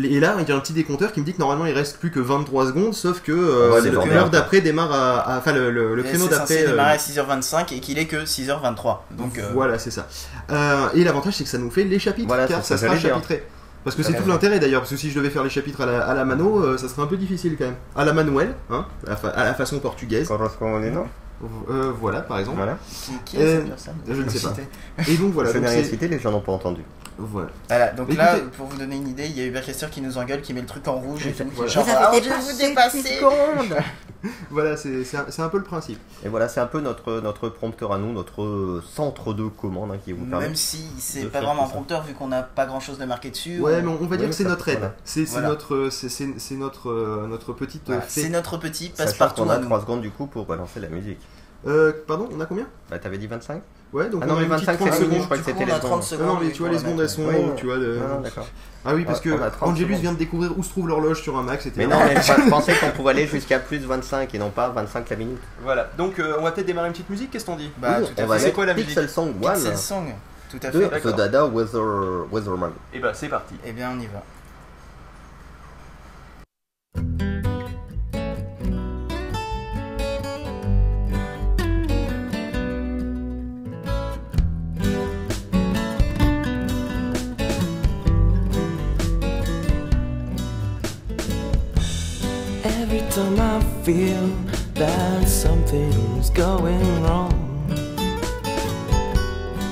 et 0.03 0.21
là, 0.21 0.37
il 0.41 0.49
y 0.49 0.53
a 0.53 0.57
un 0.57 0.61
petit 0.61 0.73
décompteur 0.73 1.13
qui 1.13 1.21
me 1.21 1.25
dit 1.25 1.33
que 1.33 1.39
normalement 1.39 1.65
il 1.67 1.73
reste 1.73 1.99
plus 1.99 2.11
que 2.11 2.21
23 2.21 2.67
secondes, 2.67 2.93
sauf 2.95 3.21
que 3.23 3.33
euh, 3.33 3.81
le- 3.81 3.91
l'heure 3.93 4.03
après. 4.27 4.31
d'après 4.31 4.61
démarre 4.61 4.93
à, 4.93 5.39
Enfin, 5.39 5.53
le, 5.53 5.71
le- 5.71 5.95
le 5.95 6.05
Et 6.05 6.09
créneau 6.09 6.29
d'après. 6.29 6.65
euh, 6.65 6.71
démarrer 6.71 6.93
à 6.93 6.97
6h25 6.99 7.73
et 7.75 7.81
qu'il 7.81 7.99
est 7.99 8.07
que 8.07 8.25
6h23. 8.25 8.99
Donc, 9.13 9.39
euh, 9.39 9.49
Voilà, 9.55 9.79
c'est 9.79 9.91
ça. 9.91 10.07
Euh, 10.51 10.89
et 10.95 11.05
l'avantage, 11.05 11.35
c'est 11.35 11.45
que 11.45 11.51
ça 11.51 11.59
nous 11.59 11.71
fait 11.71 11.85
les 11.85 11.99
chapitres, 11.99 12.29
Voilà, 12.29 12.47
car 12.47 12.65
ça 12.65 12.77
sera 12.77 12.95
dire. 12.97 13.11
chapitré. 13.11 13.45
Parce 13.85 13.95
que 13.95 14.03
c'est 14.03 14.15
tout 14.15 14.27
l'intérêt 14.29 14.59
d'ailleurs, 14.59 14.81
parce 14.81 14.91
que 14.91 14.97
si 14.97 15.11
je 15.11 15.17
devais 15.17 15.31
faire 15.31 15.45
les 15.45 15.51
chapitres 15.51 15.81
à 15.83 15.87
la, 15.87 16.01
à 16.05 16.13
la 16.15 16.25
mano, 16.25 16.59
euh, 16.65 16.77
ça 16.77 16.89
serait 16.89 17.03
un 17.03 17.07
peu 17.07 17.17
difficile 17.17 17.55
quand 17.57 17.67
même. 17.67 17.77
À 17.95 18.05
la 18.05 18.13
manuel, 18.13 18.55
hein, 18.69 18.85
à 19.07 19.11
la, 19.11 19.17
fa- 19.17 19.29
à 19.29 19.45
la 19.45 19.55
façon 19.55 19.79
portugaise. 19.79 20.27
Correspondino. 20.27 21.07
Euh, 21.71 21.93
voilà, 22.01 22.21
par 22.23 22.39
exemple. 22.39 22.57
Voilà. 22.59 22.79
qui, 23.25 23.37
est 23.37 23.41
Euh, 23.41 23.59
cette 23.61 23.69
personne 23.69 23.95
je 24.09 24.23
ne 24.23 24.29
sais 24.29 24.41
pas. 24.49 24.55
Et 25.09 25.17
donc 25.17 25.33
voilà, 25.33 25.51
je 25.53 25.59
donc 25.59 25.65
n'ai 25.65 25.75
rien 25.75 25.85
cité, 25.85 26.09
les 26.09 26.19
gens 26.19 26.31
n'ont 26.31 26.41
pas 26.41 26.53
entendu. 26.53 26.83
voilà. 27.19 27.49
Voilà, 27.69 27.93
donc 27.93 28.09
Écoutez- 28.09 28.17
là, 28.17 28.37
pour 28.57 28.67
vous 28.67 28.79
donner 28.79 28.97
une 28.97 29.09
idée, 29.09 29.27
il 29.27 29.37
y 29.39 29.43
a 29.43 29.47
Ubercaster 29.47 29.89
qui 29.91 30.01
nous 30.01 30.17
engueule, 30.19 30.41
qui 30.41 30.55
met 30.55 30.61
le 30.63 30.67
truc 30.67 30.87
en 30.89 30.95
rouge 30.95 31.27
et 31.27 31.33
tout. 31.33 31.45
Voilà. 31.55 31.71
Genre, 31.71 31.85
ah, 31.89 32.11
je 32.15 32.29
vais 32.29 32.37
vous 32.53 32.59
dépasser 32.59 33.21
Voilà, 34.51 34.77
c'est 34.77 35.05
c'est 35.05 35.19
un, 35.19 35.45
un 35.45 35.49
peu 35.49 35.59
le 35.59 35.63
principe. 35.65 36.01
Et 36.25 36.29
voilà, 36.29 36.49
c'est 36.49 36.59
un 36.59 36.67
peu 36.67 36.81
notre, 36.81 37.21
notre 37.21 37.49
prompteur 37.49 37.93
à 37.93 37.99
nous, 37.99 38.13
notre 38.13 38.83
centre 38.93 39.35
de 39.35 39.45
commande 39.47 39.93
hein, 39.93 39.99
qui 40.05 40.13
vous 40.13 40.25
permet. 40.25 40.47
Même 40.47 40.57
si 40.57 40.85
c'est 40.99 41.27
pas 41.31 41.41
vraiment 41.41 41.63
un 41.65 41.67
ça. 41.67 41.73
prompteur 41.73 42.03
vu 42.03 42.15
qu'on 42.15 42.27
n'a 42.29 42.43
pas 42.43 42.67
grand 42.67 42.81
chose 42.81 42.99
de 42.99 43.05
marqué 43.05 43.31
dessus. 43.31 43.61
Ouais, 43.61 43.75
on- 43.77 43.83
mais 43.83 43.89
on, 43.89 44.03
on 44.03 44.07
va 44.07 44.17
dire 44.17 44.25
Oui, 44.25 44.31
que 44.31 44.35
c'est 44.37 44.43
ça- 44.43 44.49
notre 44.49 44.69
aide. 44.69 44.79
voilà. 44.79 44.95
C'est 45.05 45.27
notre, 45.43 45.89
c'est- 45.91 46.55
notre, 46.57 46.91
euh, 46.91 47.27
notre 47.29 47.53
petite 47.53 47.91
c'est 48.09 48.29
notre 48.31 48.57
petit 48.57 48.89
passe-partout 48.89 49.43
qu'on 49.45 49.51
a 49.51 49.55
à 49.55 49.59
nous. 49.59 49.67
3 49.67 49.81
secondes 49.83 50.01
du 50.01 50.11
coup 50.11 50.27
pour 50.27 50.47
balancer 50.47 50.81
la 50.81 50.89
musique. 50.89 51.21
Euh, 51.67 51.93
pardon, 52.07 52.29
on 52.33 52.41
a 52.41 52.47
combien? 52.47 52.67
Bah, 52.91 52.99
t'avais 52.99 53.19
dit 53.19 53.27
25 53.27 53.61
Ouais, 53.93 54.09
donc 54.11 54.23
Ah 54.23 54.27
on 54.29 54.33
non, 54.35 54.37
mais 54.41 54.45
une 54.47 54.51
petite 54.51 54.67
25 54.67 54.73
c'est 54.73 54.79
30 54.79 54.89
la 54.91 54.95
minute, 54.99 55.01
je 55.01 55.15
secondes. 55.15 55.25
crois 55.27 55.37
que 55.39 55.45
c'était 55.45 55.63
on 55.63 55.67
les 55.67 55.73
a 55.73 55.79
30 55.79 56.03
secondes. 56.03 56.03
secondes. 56.03 56.27
Non, 56.27 56.35
non, 56.35 56.41
mais 56.41 56.47
et 56.49 56.53
tu 56.53 56.59
vois, 56.63 56.69
les 56.71 56.79
secondes, 56.79 57.01
elles 57.01 57.09
sont 57.09 57.25
Ouais, 57.25 57.53
tu 57.57 57.67
vois. 57.67 57.77
Non, 57.79 58.21
d'accord. 58.21 58.47
Ah 58.85 58.95
oui, 58.95 59.05
parce 59.05 59.21
que 59.21 59.31
on 59.31 59.43
a 59.43 59.51
30 59.51 59.69
Angelus 59.71 59.87
secondes. 59.87 60.01
vient 60.01 60.13
de 60.13 60.19
découvrir 60.19 60.59
où 60.59 60.63
se 60.63 60.71
trouve 60.71 60.89
l'horloge 60.89 61.23
sur 61.23 61.37
un 61.37 61.43
Mac, 61.43 61.63
c'était 61.63 61.79
Mais 61.87 61.87
non, 61.87 61.99
mais 62.05 62.15
je 62.21 62.51
pensais 62.51 62.75
qu'on 62.75 62.91
pouvait 62.91 63.11
aller 63.11 63.27
jusqu'à 63.27 63.59
plus 63.59 63.79
25 63.79 64.35
et 64.35 64.39
non 64.39 64.51
pas 64.51 64.69
25 64.69 65.09
la 65.11 65.17
minute. 65.17 65.39
Voilà, 65.63 65.89
donc 65.97 66.19
euh, 66.19 66.35
on 66.39 66.43
va 66.43 66.53
peut-être 66.53 66.67
démarrer 66.67 66.89
une 66.89 66.93
petite 66.93 67.11
musique, 67.11 67.31
qu'est-ce 67.31 67.47
qu'on 67.47 67.57
dit? 67.57 67.71
Bah, 67.79 67.99
Oui, 68.01 68.07
tout 68.15 68.23
à 68.23 68.27
fait. 68.27 68.39
C'est 68.41 68.53
quoi 68.53 68.67
la 68.67 68.75
musique? 68.75 68.89
Pixel 68.89 69.09
Song 69.09 69.33
Pixel 69.41 69.73
1 69.73 69.77
Song, 69.77 70.05
tout 70.51 70.59
à 70.63 70.71
de 70.71 70.81
fait. 70.89 71.01
The. 71.01 71.17
Dada 71.17 71.47
Weather, 71.47 72.27
Weatherman. 72.31 72.73
Et 72.93 72.99
bah 73.01 73.13
c'est 73.15 73.29
parti. 73.29 73.55
Eh 73.65 73.73
bien, 73.73 73.91
on 73.97 74.01
y 74.01 74.07
va. 74.07 74.23
Time 93.17 93.41
I 93.41 93.61
feel 93.83 94.29
that 94.75 95.27
something's 95.27 96.29
going 96.29 97.03
wrong, 97.03 97.33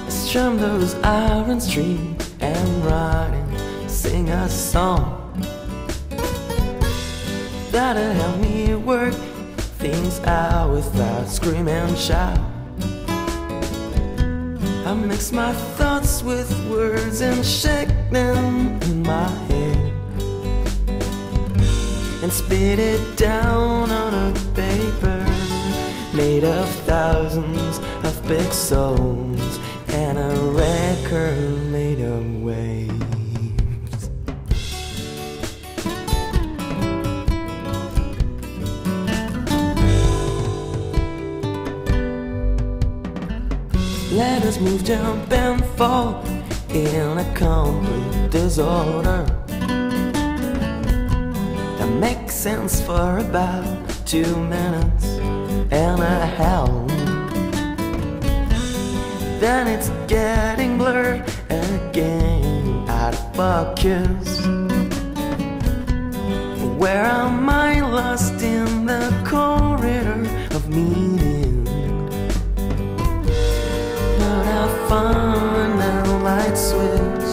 I 0.07 0.09
strum 0.09 0.57
those 0.57 0.95
iron 1.05 1.61
strings 1.61 2.35
and 2.41 2.85
write 2.87 3.35
and 3.35 3.91
sing 3.91 4.31
a 4.31 4.49
song. 4.49 5.31
That'll 7.71 8.15
help 8.15 8.39
me 8.39 8.77
work 8.77 9.13
things 9.79 10.21
out 10.21 10.71
without 10.71 11.29
scream 11.29 11.69
and 11.69 11.99
shout. 11.99 12.39
I 14.87 14.95
mix 14.95 15.33
my 15.33 15.53
thoughts 15.77 16.23
with 16.23 16.51
words 16.71 17.21
and 17.21 17.45
shake 17.45 17.93
them 18.11 18.81
in 18.85 19.03
my 19.03 19.29
head 19.29 19.55
and 22.25 22.33
spit 22.33 22.79
it 22.79 23.19
down 23.19 23.91
on 23.91 24.15
a 24.15 24.33
paper 24.55 25.27
made 26.15 26.43
of 26.43 26.67
thousands 26.87 27.77
of 28.03 28.15
pixels 28.23 29.59
and 29.89 30.17
a 30.17 30.31
record 30.53 31.71
made 31.71 32.01
of 32.01 32.43
waves. 32.43 32.95
Let 44.11 44.43
us 44.45 44.59
move, 44.59 44.83
jump, 44.83 45.31
and 45.31 45.63
fall 45.77 46.25
in 46.71 47.19
a 47.19 47.35
complete 47.35 48.31
disorder 48.31 49.44
that 51.85 51.93
makes 51.99 52.35
sense 52.35 52.81
for 52.81 53.19
about 53.19 53.65
two 54.07 54.37
minutes 54.37 55.05
and 55.71 56.01
a 56.01 56.27
half. 56.39 56.89
Then 59.39 59.67
it's 59.69 59.91
getting 60.09 60.79
blurred 60.79 61.23
again 61.51 62.89
out 62.89 63.13
of 63.15 63.37
focus. 63.37 64.47
Where 66.81 67.05
am 67.05 67.51
I 67.51 67.81
lost 67.81 68.43
in 68.43 68.87
the 68.87 69.13
corridor 69.27 70.27
of 70.57 70.69
meaning? 70.69 71.65
But 74.19 74.47
I 74.63 74.87
find 74.89 75.83
a 75.83 76.19
light 76.23 76.57
switch 76.57 77.29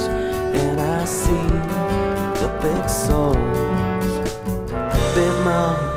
and 0.62 0.82
I 0.82 1.06
see 1.06 1.48
the 2.42 2.50
pixels, 2.62 3.01
a 5.52 5.91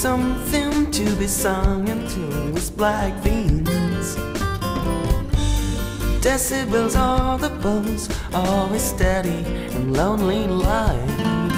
something 0.00 0.90
to 0.90 1.14
be 1.16 1.26
sung 1.26 1.86
into 1.86 2.20
his 2.54 2.70
black 2.70 3.12
veins. 3.22 4.16
Decibels 6.24 6.96
are 6.96 7.36
the 7.36 7.50
pulse, 7.60 8.08
always 8.32 8.80
steady 8.82 9.44
and 9.74 9.94
lonely 9.94 10.46
line. 10.46 11.50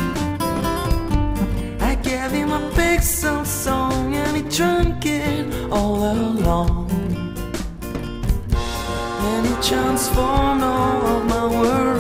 I 1.80 1.94
gave 2.02 2.32
him 2.32 2.50
a 2.50 2.68
pixel 2.74 3.46
song 3.46 4.16
and 4.16 4.36
he 4.36 4.42
drank 4.56 5.06
it 5.06 5.46
all 5.70 6.02
along. 6.12 6.90
And 9.30 9.46
he 9.46 9.54
transformed 9.62 10.64
all 10.64 11.06
of 11.14 11.26
my 11.26 11.46
worries 11.46 11.91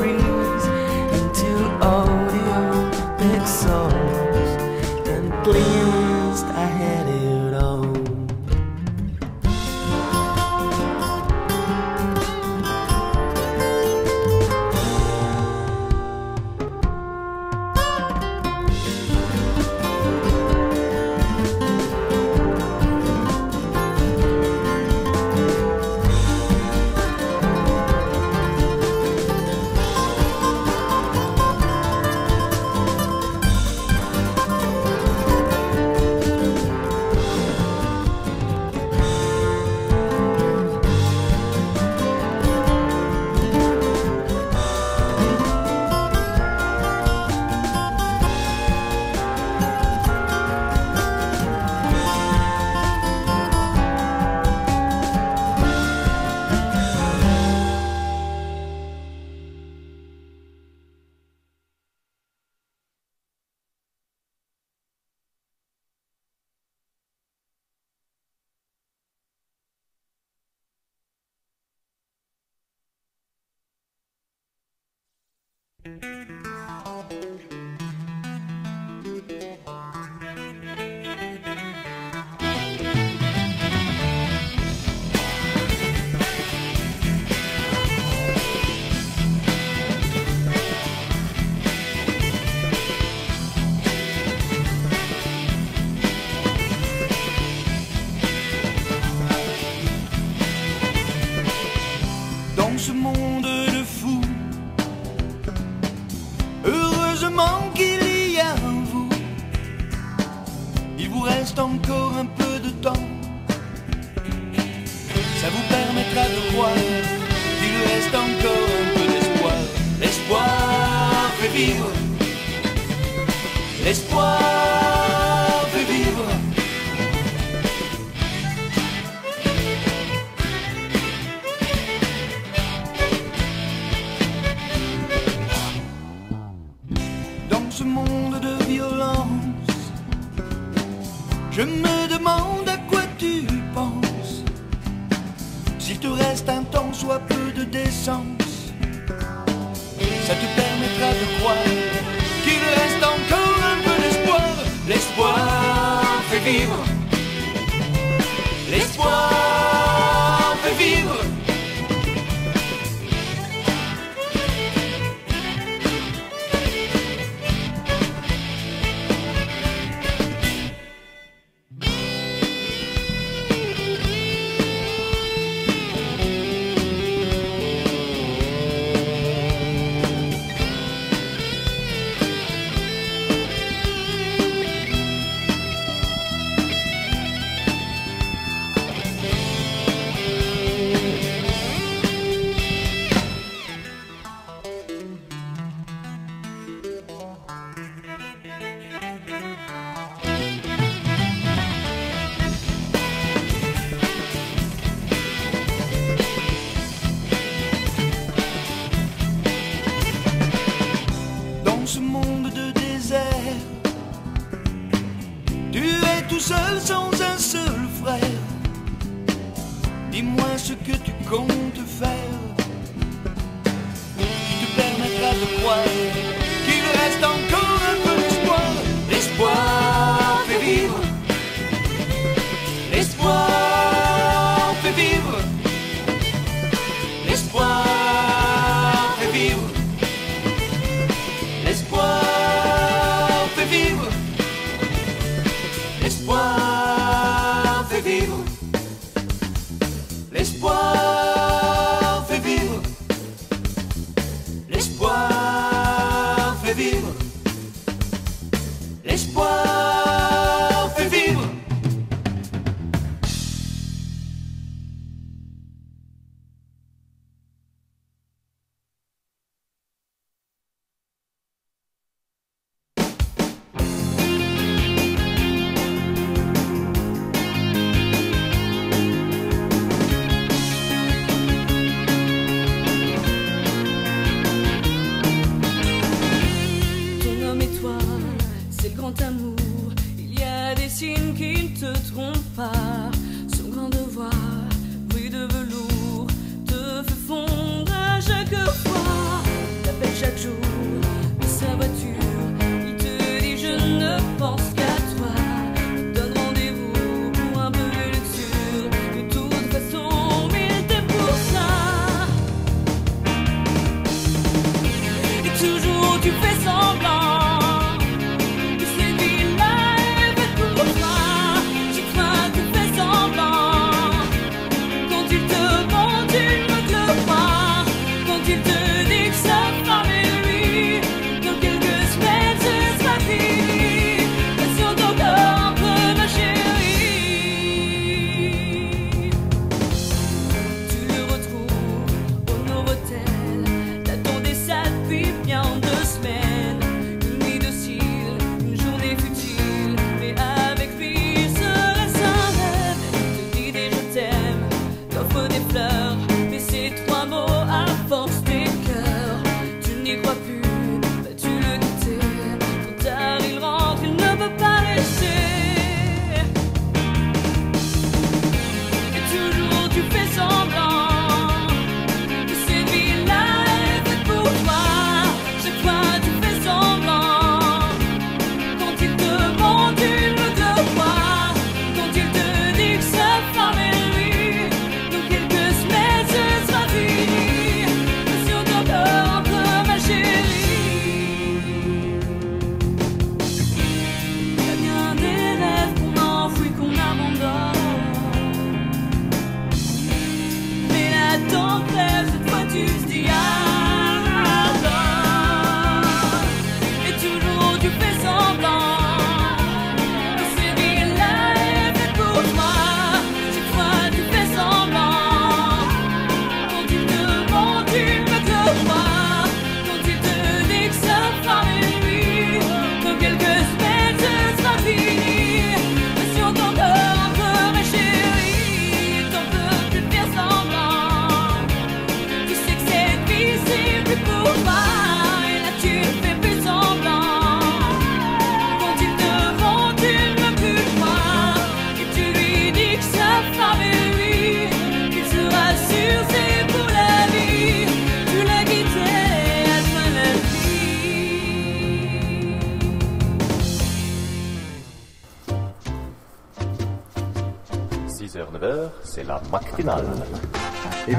dans 75.84 76.61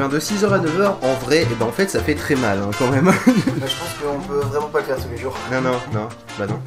ben 0.08 0.16
de 0.16 0.20
6h 0.20 0.46
à 0.52 0.60
9h, 0.60 0.94
en 1.02 1.14
vrai, 1.26 1.44
et 1.44 1.56
ben 1.60 1.66
en 1.66 1.72
fait 1.72 1.90
ça 1.90 2.02
fait 2.02 2.16
très 2.16 2.36
mal 2.36 2.60
hein, 2.60 2.72
quand 2.78 2.90
même. 2.90 3.06
Bah, 3.06 3.14
je 3.26 3.62
pense 3.62 3.94
qu'on 4.02 4.20
peut 4.28 4.40
vraiment 4.48 4.68
pas 4.68 4.80
le 4.80 4.86
faire 4.86 4.98
tous 4.98 5.10
les 5.10 5.18
jours. 5.18 5.36
non, 5.52 5.62
non, 5.62 5.72
non, 5.94 6.10
bah 6.38 6.46
non. 6.48 6.60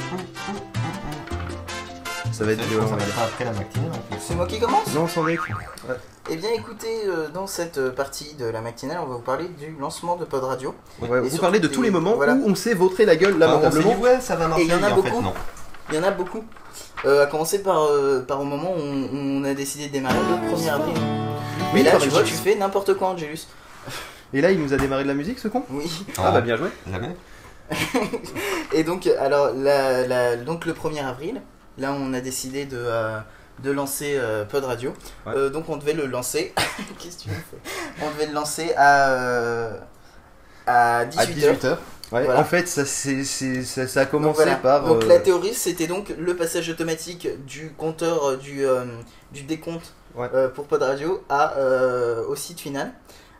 Ça 2.32 2.44
va 2.44 2.52
être 2.52 2.60
Ça 2.60 2.66
violent. 2.66 2.86
va 2.86 2.96
là. 2.96 3.02
être 3.02 3.18
après 3.18 3.44
la 3.46 3.52
matinale 3.52 3.90
en 3.92 3.98
plus. 4.14 4.18
C'est 4.26 4.34
moi 4.34 4.46
qui 4.46 4.58
commence 4.60 4.92
Non, 4.94 5.08
sans 5.08 5.22
mec. 5.22 5.38
Eh 6.28 6.36
bien 6.36 6.50
écoutez, 6.54 7.06
euh, 7.06 7.28
dans 7.32 7.46
cette 7.46 7.78
euh, 7.78 7.90
partie 7.90 8.34
de 8.34 8.44
la 8.44 8.60
matinale, 8.60 8.98
on 9.02 9.06
va 9.06 9.14
vous 9.14 9.22
parler 9.22 9.48
du 9.48 9.74
lancement 9.80 10.16
de 10.16 10.24
Pod 10.26 10.42
Radio. 10.44 10.74
On 11.00 11.06
va 11.06 11.18
Et 11.18 11.20
vous 11.20 11.26
surtout 11.28 11.40
parler 11.42 11.60
de 11.60 11.68
tous 11.68 11.80
les 11.82 11.90
moments 11.90 12.14
voilà. 12.16 12.34
où 12.34 12.42
on 12.46 12.54
s'est 12.54 12.74
vautré 12.74 13.06
la 13.06 13.16
gueule 13.16 13.34
Ah, 13.36 13.46
lamentablement. 13.46 13.94
dit, 13.94 14.00
ouais, 14.02 14.20
ça 14.20 14.36
va 14.36 14.48
marcher. 14.48 14.64
Et 14.64 14.66
il 14.66 14.70
y 14.70 14.74
en 14.74 14.82
a 14.82 14.88
fait, 14.88 14.94
beaucoup. 14.96 15.22
non. 15.22 15.32
Il 15.90 15.94
y 15.94 15.98
en 15.98 16.02
a 16.02 16.10
beaucoup. 16.10 16.44
Euh, 17.06 17.22
à 17.22 17.26
commencer 17.26 17.62
par, 17.62 17.84
euh, 17.84 18.20
par 18.26 18.40
au 18.40 18.44
moment 18.44 18.72
où 18.72 18.80
on, 18.80 19.40
on 19.40 19.44
a 19.44 19.54
décidé 19.54 19.86
de 19.86 19.92
démarrer 19.92 20.16
le 20.18 20.54
1er 20.56 20.70
avril. 20.70 20.94
Mais 21.76 21.82
Oui, 21.82 21.92
là, 21.92 21.98
tu 22.00 22.08
vois, 22.08 22.22
tu 22.22 22.34
fais 22.34 22.54
n'importe 22.54 22.94
quoi, 22.94 23.08
Angelus. 23.08 23.46
Et 24.32 24.40
là, 24.40 24.50
il 24.50 24.60
nous 24.60 24.72
a 24.74 24.76
démarré 24.76 25.02
de 25.04 25.08
la 25.08 25.14
musique, 25.14 25.38
ce 25.38 25.48
con? 25.48 25.62
Oui. 25.70 25.90
Ah 26.18 26.30
bah 26.32 26.40
bien 26.40 26.56
joué. 26.56 26.68
Jamais. 26.90 27.14
Et 28.72 28.84
donc, 28.84 29.06
alors, 29.18 29.52
la- 29.54 30.06
la- 30.06 30.36
donc 30.36 30.66
le 30.66 30.72
1er 30.72 31.04
avril, 31.04 31.40
là, 31.78 31.92
on 31.92 32.12
a 32.14 32.20
décidé 32.20 32.64
de, 32.64 32.76
euh, 32.78 33.18
de 33.62 33.70
lancer 33.70 34.14
euh, 34.16 34.44
Pod 34.44 34.64
Radio. 34.64 34.92
Ouais. 35.26 35.32
Euh, 35.36 35.50
donc, 35.50 35.68
on 35.68 35.76
devait 35.76 35.92
le 35.92 36.06
lancer. 36.06 36.52
Qu'est-ce 36.98 37.18
que 37.18 37.22
tu 37.24 37.28
veux 37.28 37.34
faire? 37.34 37.60
On 38.02 38.10
devait 38.10 38.26
le 38.26 38.32
lancer 38.34 38.72
à, 38.76 39.10
euh, 39.12 39.78
à 40.66 41.04
18h. 41.06 41.18
À 41.18 41.24
18h. 41.26 41.76
Ouais, 42.12 42.24
Voilà. 42.24 42.40
En 42.40 42.44
fait, 42.44 42.68
ça, 42.68 42.84
ça, 42.84 43.86
ça 43.88 44.00
a 44.00 44.04
Donc, 44.04 44.10
commencé 44.10 44.42
voilà. 44.42 44.56
par. 44.56 44.84
Donc 44.84 45.04
la 45.06 45.18
théorie, 45.18 45.54
c'était 45.54 45.88
donc 45.88 46.12
le 46.16 46.36
passage 46.36 46.68
automatique 46.68 47.28
du 47.46 47.72
compteur 47.76 48.38
du, 48.38 48.64
euh, 48.64 48.84
du 49.32 49.42
décompte 49.42 49.92
Ouais. 50.16 50.28
euh, 50.34 50.48
pour 50.48 50.66
Pod 50.66 50.82
Radio 50.82 51.22
à, 51.28 51.56
euh, 51.58 52.24
au 52.26 52.36
site 52.36 52.60
final. 52.60 52.92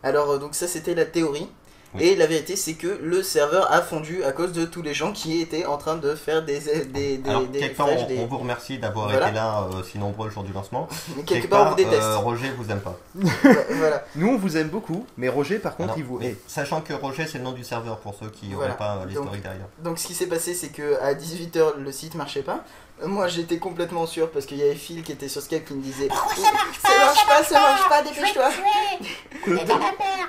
Alors 0.03 0.31
euh, 0.31 0.39
donc 0.39 0.55
ça 0.55 0.67
c'était 0.67 0.95
la 0.95 1.05
théorie. 1.07 1.49
Oui. 1.95 2.03
Et 2.03 2.17
la 2.17 2.27
vérité 2.27 2.57
c'est 2.57 2.75
que 2.75 2.99
le 3.01 3.23
serveur 3.23 3.73
a 3.73 3.81
fondu 3.81 4.23
à 4.25 4.33
cause 4.33 4.53
de 4.53 4.67
tous 4.67 4.83
les 4.83 4.93
gens 4.93 5.13
qui 5.13 5.41
étaient 5.41 5.65
en 5.65 5.79
train 5.79 5.97
de 5.97 6.15
faire 6.17 6.45
des, 6.45 6.59
des, 6.93 7.17
des, 7.17 7.31
Alors, 7.31 7.45
des 7.47 7.61
quelque 7.61 7.77
part, 7.77 7.89
on, 7.97 8.07
des- 8.07 8.19
on 8.19 8.27
vous 8.27 8.39
remercie 8.39 8.77
d'avoir 8.79 9.09
Voilà. 9.09 9.29
été 9.29 9.37
là 9.37 9.69
euh, 9.73 9.83
si 9.83 9.97
nombreux 9.99 10.27
le 10.27 10.33
jour 10.33 10.43
du 10.43 10.53
lancement. 10.53 10.89
Mais 11.17 11.23
quelque 11.23 11.47
part 11.49 11.69
on 11.69 11.71
vous 11.71 11.77
déteste. 11.77 12.03
euh, 12.03 12.19
Roger 12.19 12.51
vous 12.59 12.71
aime 12.71 12.81
pas. 12.81 12.99
Voilà. 13.71 14.05
Nous, 14.17 14.29
on 14.29 14.37
vous 14.37 14.57
aime 14.57 14.69
beaucoup, 14.69 15.07
mais 15.17 15.29
Roger, 15.29 15.59
par 15.59 15.77
contre, 15.77 15.91
Alors, 15.95 15.99
il 15.99 16.05
vous 16.05 16.21
hait. 16.21 16.37
Sachant 16.47 16.81
que 16.83 16.93
Roger, 16.93 17.27
c'est 17.27 17.39
le 17.39 17.45
nom 17.45 17.53
du 17.53 17.65
serveur 17.65 17.99
pour 17.99 18.15
ceux 18.15 18.29
qui 18.31 18.49
n'auraient 18.49 18.67
Voilà. 18.69 18.75
pas 18.75 19.05
l'historique 19.07 19.43
derrière. 19.43 19.67
Donc 19.79 19.99
ce 19.99 20.07
qui 20.09 20.15
s'est 20.15 20.27
passé 20.27 20.53
c'est 20.55 20.69
que 20.71 21.01
à 21.01 21.15
18h 21.15 21.77
le 21.79 21.93
site 21.93 22.15
marchait 22.15 22.43
pas. 22.43 22.65
Moi 23.05 23.29
j'étais 23.29 23.59
complètement 23.59 24.07
sûr 24.07 24.31
parce 24.31 24.47
qu'il 24.47 24.57
y 24.57 24.63
avait 24.63 24.75
Phil 24.75 25.03
qui 25.03 25.13
était 25.13 25.29
sur 25.29 25.43
Skype 25.43 25.67
qui 25.67 25.75
me 25.75 25.83
disait 25.83 26.09
Pourquoi 26.09 26.35
ça 26.35 26.53
marche 26.53 26.81
pas 26.81 26.89
Ça 26.89 26.99
marche 26.99 27.27
pas, 27.27 27.45
ça 27.45 27.61
marche 27.61 27.89
pas, 27.89 28.03
dépêche-toi 28.03 28.51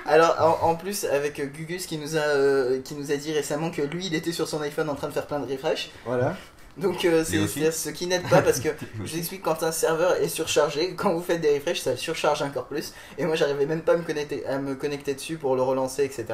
Alors 0.06 0.60
en, 0.62 0.68
en 0.70 0.74
plus 0.74 1.04
avec 1.04 1.40
Gugus 1.40 1.86
qui 1.86 1.96
nous 1.96 2.16
a 2.16 2.20
euh, 2.20 2.80
qui 2.82 2.94
nous 2.94 3.10
a 3.10 3.16
dit 3.16 3.32
récemment 3.32 3.70
que 3.70 3.82
lui 3.82 4.06
il 4.06 4.14
était 4.14 4.32
sur 4.32 4.46
son 4.46 4.60
iPhone 4.60 4.90
en 4.90 4.94
train 4.94 5.08
de 5.08 5.12
faire 5.12 5.26
plein 5.26 5.40
de 5.40 5.50
refresh. 5.50 5.90
Voilà. 6.04 6.36
Donc 6.76 7.04
euh, 7.04 7.24
c'est 7.24 7.72
ce 7.72 7.90
qui 7.90 8.06
n'aide 8.06 8.28
pas 8.28 8.42
parce 8.42 8.60
que 8.60 8.68
je 9.04 9.12
vous 9.12 9.18
explique 9.18 9.42
quand 9.42 9.62
un 9.62 9.72
serveur 9.72 10.16
est 10.16 10.28
surchargé, 10.28 10.94
quand 10.94 11.12
vous 11.14 11.22
faites 11.22 11.40
des 11.40 11.54
refresh 11.54 11.80
ça 11.80 11.96
surcharge 11.96 12.42
encore 12.42 12.66
plus 12.66 12.92
et 13.16 13.24
moi 13.24 13.34
j'arrivais 13.34 13.66
même 13.66 13.80
pas 13.80 13.94
à 13.94 13.96
me 13.96 14.02
connecter 14.02 14.46
à 14.46 14.58
me 14.58 14.74
connecter 14.74 15.14
dessus 15.14 15.38
pour 15.38 15.56
le 15.56 15.62
relancer 15.62 16.04
etc. 16.04 16.26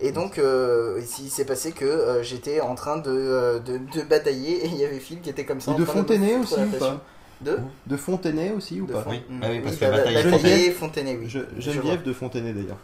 Et 0.00 0.12
donc 0.12 0.38
euh, 0.38 1.00
il 1.20 1.28
s'est 1.30 1.44
passé 1.44 1.72
que 1.72 1.84
euh, 1.84 2.22
j'étais 2.22 2.60
en 2.60 2.74
train 2.76 2.98
de, 2.98 3.10
euh, 3.10 3.58
de, 3.58 3.78
de 3.78 4.02
batailler 4.02 4.64
et 4.64 4.68
il 4.68 4.76
y 4.76 4.84
avait 4.84 5.00
Phil 5.00 5.20
qui 5.20 5.28
était 5.30 5.44
comme 5.44 5.60
ça. 5.60 5.72
Et 5.72 5.74
en 5.74 5.78
de 5.78 5.84
train 5.84 5.94
Fontenay 5.94 6.36
aussi 6.36 6.54
ou 6.54 6.78
pas 6.78 7.00
De 7.40 7.58
De 7.86 7.96
Fontenay 7.96 8.52
aussi 8.52 8.80
ou 8.80 8.86
De 8.86 8.92
pas 8.92 9.02
Fon- 9.02 9.10
Oui. 9.10 9.22
Mm. 9.28 9.40
Ah 9.42 9.46
oui, 9.50 9.60
parce 9.60 9.74
Oui, 9.74 9.80
que 9.80 9.84
batailler 9.86 10.22
batailler 10.22 10.38
Geneviève. 10.40 10.74
Fontenay, 10.76 11.16
oui. 11.20 11.28
Je- 11.28 11.60
Geneviève 11.60 12.02
de 12.04 12.12
Fontenay 12.12 12.52
d'ailleurs. 12.52 12.76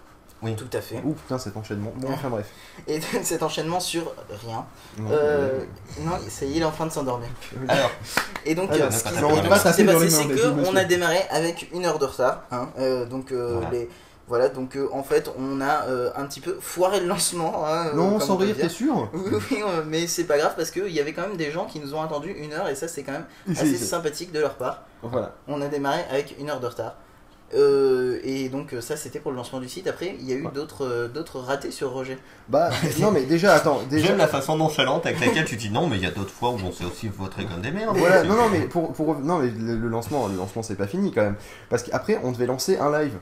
Oui. 0.42 0.56
Tout 0.56 0.68
à 0.76 0.80
fait. 0.80 1.00
Ouh 1.04 1.12
putain 1.14 1.38
cet 1.38 1.56
enchaînement. 1.56 1.92
Bon 1.96 2.08
enfin 2.12 2.28
bref. 2.28 2.46
Et 2.88 3.00
cet 3.22 3.42
enchaînement 3.44 3.78
sur 3.80 4.12
rien. 4.44 4.66
Non, 4.98 5.08
Euh, 5.12 5.60
non, 6.04 6.12
ça 6.28 6.44
y 6.44 6.52
est, 6.52 6.56
il 6.56 6.62
est 6.62 6.64
en 6.66 6.70
train 6.72 6.86
de 6.86 6.92
s'endormir. 6.92 7.28
Alors, 7.68 7.90
Et 8.44 8.54
donc, 8.56 8.70
Alors, 8.72 8.88
euh, 8.88 8.90
ce 8.90 9.04
qui, 9.04 9.14
s'est 9.14 9.20
passé, 9.48 9.72
c'est 9.72 9.84
mains, 9.84 9.92
que 10.34 10.40
vas-y, 10.40 10.46
on 10.52 10.56
monsieur. 10.56 10.76
a 10.78 10.84
démarré 10.84 11.20
avec 11.30 11.70
une 11.72 11.86
heure 11.86 11.98
de 11.98 12.04
retard. 12.04 12.42
hein, 12.50 12.68
euh, 12.78 13.06
donc, 13.06 13.30
euh, 13.32 13.52
Voilà. 13.54 13.70
les, 13.70 13.88
voilà, 14.27 14.49
donc 14.49 14.77
euh, 14.77 14.89
en 14.93 15.03
fait, 15.03 15.31
on 15.39 15.61
a 15.61 15.85
euh, 15.87 16.11
un 16.16 16.25
petit 16.25 16.41
peu 16.41 16.57
foiré 16.61 17.01
le 17.01 17.07
lancement. 17.07 17.64
hein, 17.66 17.89
euh, 17.89 17.95
non, 17.95 18.12
comme 18.18 18.20
sans 18.20 18.37
rire, 18.37 18.57
t'es 18.59 18.68
sûr 18.70 19.09
Oui, 19.12 19.20
oui, 19.51 19.59
mais 19.87 20.07
c'est 20.07 20.25
pas 20.25 20.39
grave 20.39 20.55
parce 20.57 20.70
qu'il 20.70 20.89
y 20.89 21.01
avait 21.01 21.12
quand 21.12 21.29
même 21.29 21.37
des 21.37 21.51
gens 21.51 21.66
qui 21.66 21.79
nous 21.81 21.95
ont 21.95 22.01
attendu 22.03 22.31
une 22.33 22.53
heure 22.53 22.68
et 22.68 22.75
ça, 22.75 22.89
c'est 22.89 23.03
quand 23.03 23.12
même 23.12 23.27
assez 23.51 23.66
C'est- 23.66 23.77
c'est- 23.77 23.85
sympathique 23.85 24.33
de 24.33 24.41
leur 24.41 24.55
part. 24.55 24.83
Voilà. 25.03 25.33
On 25.49 25.61
a 25.61 25.68
démarré 25.68 26.01
avec 26.11 26.37
une 26.41 26.49
heure 26.51 26.61
de 26.61 26.66
retard. 26.66 26.95
Euh, 27.55 28.18
et 28.25 28.49
donc 28.49 28.75
ça 28.81 28.97
c'était 28.97 29.20
pour 29.20 29.31
le 29.31 29.37
lancement 29.37 29.61
du 29.61 29.68
site. 29.68 29.87
Après 29.87 30.16
il 30.18 30.29
y 30.29 30.33
a 30.33 30.37
eu 30.37 30.45
Ouais. 30.47 30.51
d'autres 30.53 30.85
euh, 30.87 31.09
d'autres 31.09 31.39
ratés 31.39 31.70
sur 31.70 31.93
Roger. 31.93 32.18
Bah 32.49 32.70
non 33.01 33.11
mais 33.12 33.25
déjà 33.25 33.53
attends, 33.55 33.81
déjà 33.89 34.07
j'aime 34.09 34.16
la 34.16 34.27
façon 34.27 34.57
nonchalante 34.57 35.05
avec 35.07 35.20
laquelle 35.20 35.45
tu 35.45 35.57
dis 35.57 35.70
non, 35.70 35.87
mais 35.87 35.97
il 35.97 36.03
y 36.03 36.07
a 36.07 36.11
d'autres 36.11 36.33
fois 36.33 36.51
où 36.51 36.59
on 36.64 36.72
s'est 36.72 36.85
aussi 36.87 37.09
votre 37.09 37.39
gun 37.43 37.59
des 37.62 37.70
merdes. 37.70 37.97
Voilà, 37.99 38.25
non, 38.25 38.35
non, 38.35 38.49
mais 38.51 38.61
pour, 38.62 38.93
pour 38.95 39.14
non, 39.20 39.39
mais 39.39 39.51
le, 39.51 39.77
le 39.77 39.89
lancement, 39.89 40.27
le 40.27 40.37
lancement, 40.37 40.62
c'est 40.64 40.75
pas 40.75 40.87
fini 40.89 41.12
quand 41.12 41.20
même, 41.22 41.37
parce 41.68 41.83
qu'après, 41.85 42.18
on 42.25 42.33
devait 42.33 42.47
lancer 42.47 42.79
un 42.79 42.91
live 42.99 43.12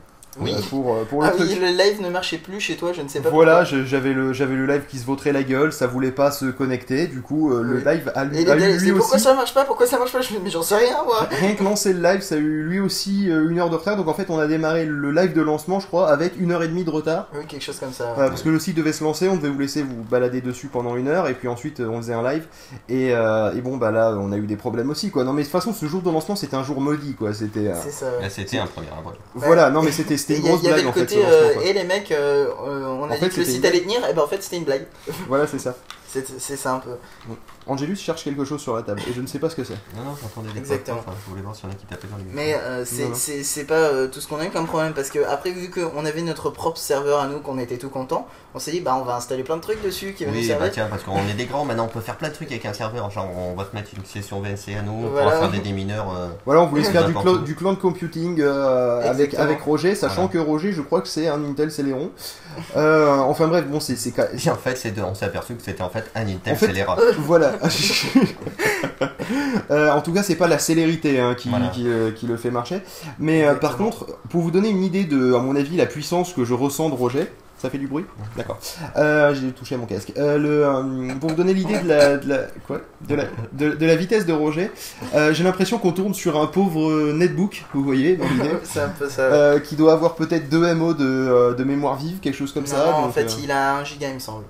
Oui. 0.40 0.54
euh, 0.54 0.60
pour 0.70 0.94
euh, 0.94 1.04
pour 1.04 1.22
le 1.22 1.28
Ah 1.28 1.32
truc. 1.32 1.46
oui, 1.48 1.58
le 1.60 1.66
live 1.68 2.00
ne 2.00 2.08
marchait 2.08 2.38
plus 2.38 2.58
chez 2.58 2.76
toi, 2.76 2.92
je 2.92 3.02
ne 3.02 3.08
sais 3.08 3.20
pas 3.20 3.28
Voilà, 3.30 3.60
pourquoi. 3.60 3.82
j'avais 3.84 4.12
le 4.14 4.32
j'avais 4.32 4.54
le 4.54 4.66
live 4.66 4.82
qui 4.88 4.98
se 4.98 5.04
vautrait 5.04 5.32
la 5.32 5.42
gueule, 5.42 5.72
ça 5.72 5.86
voulait 5.86 6.10
pas 6.10 6.30
se 6.30 6.46
connecter, 6.46 7.06
du 7.06 7.20
coup 7.20 7.52
euh, 7.52 7.62
le 7.62 7.76
Oui. 7.76 7.82
live 7.84 8.10
a, 8.14 8.24
Et 8.24 8.48
a 8.50 8.56
eu 8.56 8.78
lui 8.78 8.92
pourquoi 8.92 9.16
aussi. 9.16 9.24
ça 9.24 9.34
marche 9.34 9.52
pas 9.52 9.64
Pourquoi 9.64 9.86
ça 9.86 9.98
marche 9.98 10.12
pas 10.12 10.20
Je 10.22 10.32
me 10.32 10.38
dis, 10.38 10.44
mais 10.44 10.50
j'en 10.50 10.62
sais 10.62 10.76
rien 10.76 11.02
moi. 11.04 11.26
Rien 11.30 11.54
que 11.54 11.62
lancer 11.62 11.92
le 11.92 12.00
live, 12.02 12.22
ça 12.22 12.36
a 12.36 12.38
eu 12.38 12.62
lui 12.62 12.80
aussi 12.80 13.30
euh, 13.30 13.48
une 13.50 13.58
heure 13.58 13.68
de 13.70 13.76
retard, 13.76 13.96
donc 13.96 14.08
en 14.08 14.14
fait 14.14 14.30
on 14.30 14.38
a 14.38 14.46
démarré 14.46 14.86
le 14.86 15.10
live 15.10 15.34
de 15.34 15.42
lancement, 15.42 15.80
je 15.80 15.86
crois, 15.86 16.08
avec 16.10 16.32
une 16.40 16.50
heure 16.52 16.62
et 16.62 16.68
demie 16.68 16.84
de 16.84 16.90
retard. 16.90 17.28
Oui, 17.34 17.44
quelque 17.46 17.62
chose 17.62 17.78
comme 17.78 17.92
ça. 17.92 18.14
Parce 18.16 18.42
que 18.42 18.48
le 18.48 18.58
site 18.58 18.76
devait 18.76 18.92
se 18.92 19.04
lancer, 19.04 19.28
on 19.28 19.36
devait 19.36 19.50
vous 19.50 19.58
laisser 19.60 19.82
vous 19.82 20.02
balader 20.10 20.40
dessus 20.40 20.68
pendant 20.68 20.96
une 20.96 21.08
heure, 21.08 21.28
et 21.28 21.34
puis 21.34 21.48
ensuite 21.48 21.80
on 21.80 21.98
faisait 21.98 22.14
un 22.14 22.22
live. 22.22 22.46
Et, 22.88 23.14
euh, 23.14 23.52
et 23.54 23.60
bon, 23.60 23.76
bah 23.76 23.90
là, 23.90 24.14
on 24.18 24.32
a 24.32 24.36
eu 24.36 24.46
des 24.46 24.56
problèmes 24.56 24.88
aussi, 24.90 25.10
quoi. 25.10 25.24
Non, 25.24 25.32
mais 25.34 25.42
de 25.42 25.46
toute 25.46 25.52
façon, 25.52 25.72
ce 25.74 25.86
jour 25.86 26.00
de 26.02 26.10
lancement, 26.10 26.36
c'était 26.36 26.56
un 26.56 26.64
jour 26.64 26.80
maudit, 26.80 27.14
quoi. 27.14 27.34
C'était. 27.34 27.68
euh, 27.68 27.74
C'est 27.82 27.90
ça. 27.90 28.06
Là, 28.20 28.30
C'était 28.30 28.58
un 28.58 28.66
premier 28.66 28.88
avril. 28.88 29.18
Voilà, 29.34 29.70
non, 29.70 29.82
mais 29.82 29.92
c'était 29.92 30.16
c'était 30.22 30.34
Et 30.34 30.38
une 30.38 30.46
Il 30.46 30.50
y, 30.62 30.64
il 30.64 30.68
avait 30.72 30.82
le 30.82 30.88
en 30.88 30.92
fait. 30.92 31.00
côté, 31.00 31.16
euh, 31.24 31.60
et 31.64 31.72
les 31.72 31.84
mecs, 31.84 32.10
euh, 32.12 32.46
on 32.58 33.04
a 33.04 33.06
En 33.08 33.14
dit 33.14 33.20
fait, 33.20 33.28
que 33.30 33.40
le 33.40 33.44
site 33.46 33.64
allait 33.64 33.80
tenir, 33.80 33.98
et 34.08 34.12
ben 34.14 34.22
en 34.22 34.26
fait 34.28 34.42
c'était 34.42 34.56
une 34.56 34.64
blague. 34.64 34.86
Voilà, 35.28 35.46
c'est 35.46 35.58
ça. 35.58 35.74
C'est 36.38 36.56
ça 36.56 36.74
un 36.74 36.78
peu. 36.78 36.90
Angelus 37.66 37.96
cherche 37.96 38.24
quelque 38.24 38.44
chose 38.44 38.60
sur 38.60 38.74
la 38.74 38.82
table, 38.82 39.00
et 39.08 39.12
je 39.14 39.20
ne 39.20 39.26
sais 39.26 39.38
pas 39.38 39.48
ce 39.48 39.54
que 39.56 39.62
c'est. 39.64 39.74
Non, 39.96 40.02
non, 40.04 40.16
j'entendais 40.20 40.52
des 40.52 40.58
Exactement. 40.58 40.98
enfin, 40.98 41.12
je 41.24 41.30
voulais 41.30 41.42
voir 41.42 41.54
s'il 41.54 41.66
y 41.66 41.68
en 41.68 41.70
a 41.72 41.74
qui 41.76 41.86
tapaient 41.86 42.08
dans 42.08 42.16
les 42.16 42.24
Mais 42.32 42.54
euh, 42.54 42.84
c'est- 42.84 43.64
pas 43.64 43.74
euh, 43.74 44.08
tout 44.08 44.20
ce 44.20 44.26
qu'on 44.26 44.38
a 44.40 44.44
eu 44.46 44.50
comme 44.50 44.66
problème 44.66 44.92
parce 44.94 45.08
que 45.10 45.20
après 45.24 45.50
vu 45.52 45.70
qu'on 45.70 46.04
avait 46.04 46.22
notre 46.22 46.50
propre 46.50 46.78
serveur 46.78 47.20
à 47.20 47.28
nous 47.28 47.38
qu'on 47.38 47.58
était 47.58 47.78
tout 47.78 47.88
content, 47.90 48.26
on 48.54 48.58
s'est 48.58 48.72
dit 48.72 48.80
bah 48.80 48.96
on 49.00 49.04
va 49.04 49.14
installer 49.16 49.44
plein 49.44 49.56
de 49.56 49.60
trucs 49.62 49.80
dessus 49.82 50.12
qui 50.12 50.24
vont 50.24 50.32
nous 50.32 50.38
Oui, 50.38 50.48
bah 50.48 50.54
servir. 50.54 50.72
tiens, 50.72 50.86
parce 50.90 51.04
qu'on 51.04 51.16
est 51.28 51.34
des 51.34 51.46
grands, 51.46 51.64
maintenant 51.64 51.84
on 51.84 51.88
peut 51.88 52.00
faire 52.00 52.16
plein 52.16 52.28
de 52.28 52.34
trucs 52.34 52.50
avec 52.50 52.66
un 52.66 52.72
serveur. 52.72 53.08
Genre, 53.10 53.28
on 53.36 53.54
va 53.54 53.64
se 53.70 53.74
mettre 53.76 53.90
une 53.96 54.04
session 54.04 54.40
VNC 54.40 54.76
à 54.76 54.82
nous, 54.82 54.92
on 54.92 55.08
Voilà. 55.10 55.26
pourra 55.30 55.40
faire 55.42 55.50
des 55.52 55.60
démineurs. 55.60 56.12
euh, 56.16 56.28
Voilà, 56.44 56.62
on 56.62 56.66
voulait 56.66 56.82
se 56.84 56.90
faire 56.90 57.06
du, 57.06 57.14
cloud, 57.14 57.42
où. 57.42 57.44
du 57.44 57.54
cloud 57.54 57.78
computing 57.78 58.40
euh, 58.40 59.08
avec, 59.08 59.34
avec 59.34 59.60
Roger, 59.60 59.94
sachant 59.94 60.26
Voilà. 60.26 60.28
que 60.32 60.38
Roger, 60.38 60.72
je 60.72 60.82
crois 60.82 61.00
que 61.00 61.08
c'est 61.08 61.28
un 61.28 61.42
Intel 61.44 61.70
Celeron. 61.70 62.10
Euh, 62.76 63.16
enfin 63.18 63.46
bref, 63.46 63.66
bon, 63.66 63.78
c'est. 63.80 63.92
Et 64.06 64.50
en 64.50 64.56
fait, 64.56 64.92
on 65.06 65.14
s'est 65.14 65.24
aperçu 65.26 65.54
que 65.54 65.62
c'était 65.62 65.82
en 65.82 65.90
fait 65.90 66.01
un 66.14 66.26
Intel 66.28 66.52
En 66.52 66.56
fait, 66.56 66.66
Celera. 66.68 66.96
voilà. 67.18 67.52
Euh, 69.70 69.90
en 69.92 70.00
tout 70.00 70.12
cas, 70.12 70.22
c'est 70.22 70.34
pas 70.36 70.48
la 70.48 70.58
célérité 70.58 71.18
hein, 71.20 71.34
qui, 71.34 71.48
Voilà. 71.48 71.68
qui, 71.68 71.88
euh, 71.88 72.10
qui 72.10 72.26
le 72.26 72.36
fait 72.36 72.50
marcher. 72.50 72.80
Mais 73.18 73.44
euh, 73.44 73.54
par 73.54 73.76
contre, 73.76 74.06
pour 74.28 74.42
vous 74.42 74.50
donner 74.50 74.68
une 74.68 74.82
idée 74.82 75.04
de, 75.04 75.34
à 75.34 75.38
mon 75.38 75.56
avis, 75.56 75.76
la 75.76 75.86
puissance 75.86 76.32
que 76.32 76.44
je 76.44 76.54
ressens 76.54 76.90
de 76.90 76.94
Roger, 76.94 77.26
ça 77.58 77.70
fait 77.70 77.78
du 77.78 77.86
bruit 77.86 78.04
D'accord. 78.36 78.58
Euh, 78.96 79.34
J'ai 79.34 79.50
touché 79.52 79.76
à 79.76 79.78
mon 79.78 79.86
casque. 79.86 80.12
Euh, 80.18 80.36
le, 80.38 80.66
euh, 80.66 81.14
pour 81.20 81.30
vous 81.30 81.36
donner 81.36 81.54
l'idée 81.54 81.78
de 81.78 81.88
la, 81.88 82.16
de 82.16 82.28
la, 82.28 82.38
quoi? 82.66 82.80
De 83.08 83.14
la, 83.14 83.24
de, 83.52 83.70
de 83.70 83.86
la 83.86 83.96
vitesse 83.96 84.26
de 84.26 84.32
Roger, 84.32 84.70
euh, 85.14 85.32
j'ai 85.32 85.44
l'impression 85.44 85.78
qu'on 85.78 85.92
tourne 85.92 86.12
sur 86.14 86.38
un 86.40 86.46
pauvre 86.46 86.90
euh, 86.90 87.12
netbook, 87.14 87.64
vous 87.74 87.84
voyez, 87.84 88.16
dans 88.16 88.28
l'idée. 88.28 88.50
c'est 88.64 88.80
un 88.80 88.88
peu 88.88 89.08
ça. 89.08 89.22
Euh, 89.22 89.58
qui 89.60 89.76
doit 89.76 89.92
avoir 89.92 90.16
peut-être 90.16 90.48
2 90.48 90.74
MO 90.74 90.92
de, 90.94 91.04
euh, 91.04 91.54
de 91.54 91.64
mémoire 91.64 91.96
vive, 91.96 92.18
quelque 92.20 92.36
chose 92.36 92.52
comme 92.52 92.64
non, 92.64 92.68
ça. 92.70 92.94
en 92.94 93.02
donc, 93.06 93.12
fait 93.14 93.24
euh, 93.24 93.36
il 93.42 93.50
a 93.50 93.76
un 93.76 93.84
giga 93.84 94.08
il 94.08 94.14
me 94.14 94.20
semble. 94.20 94.44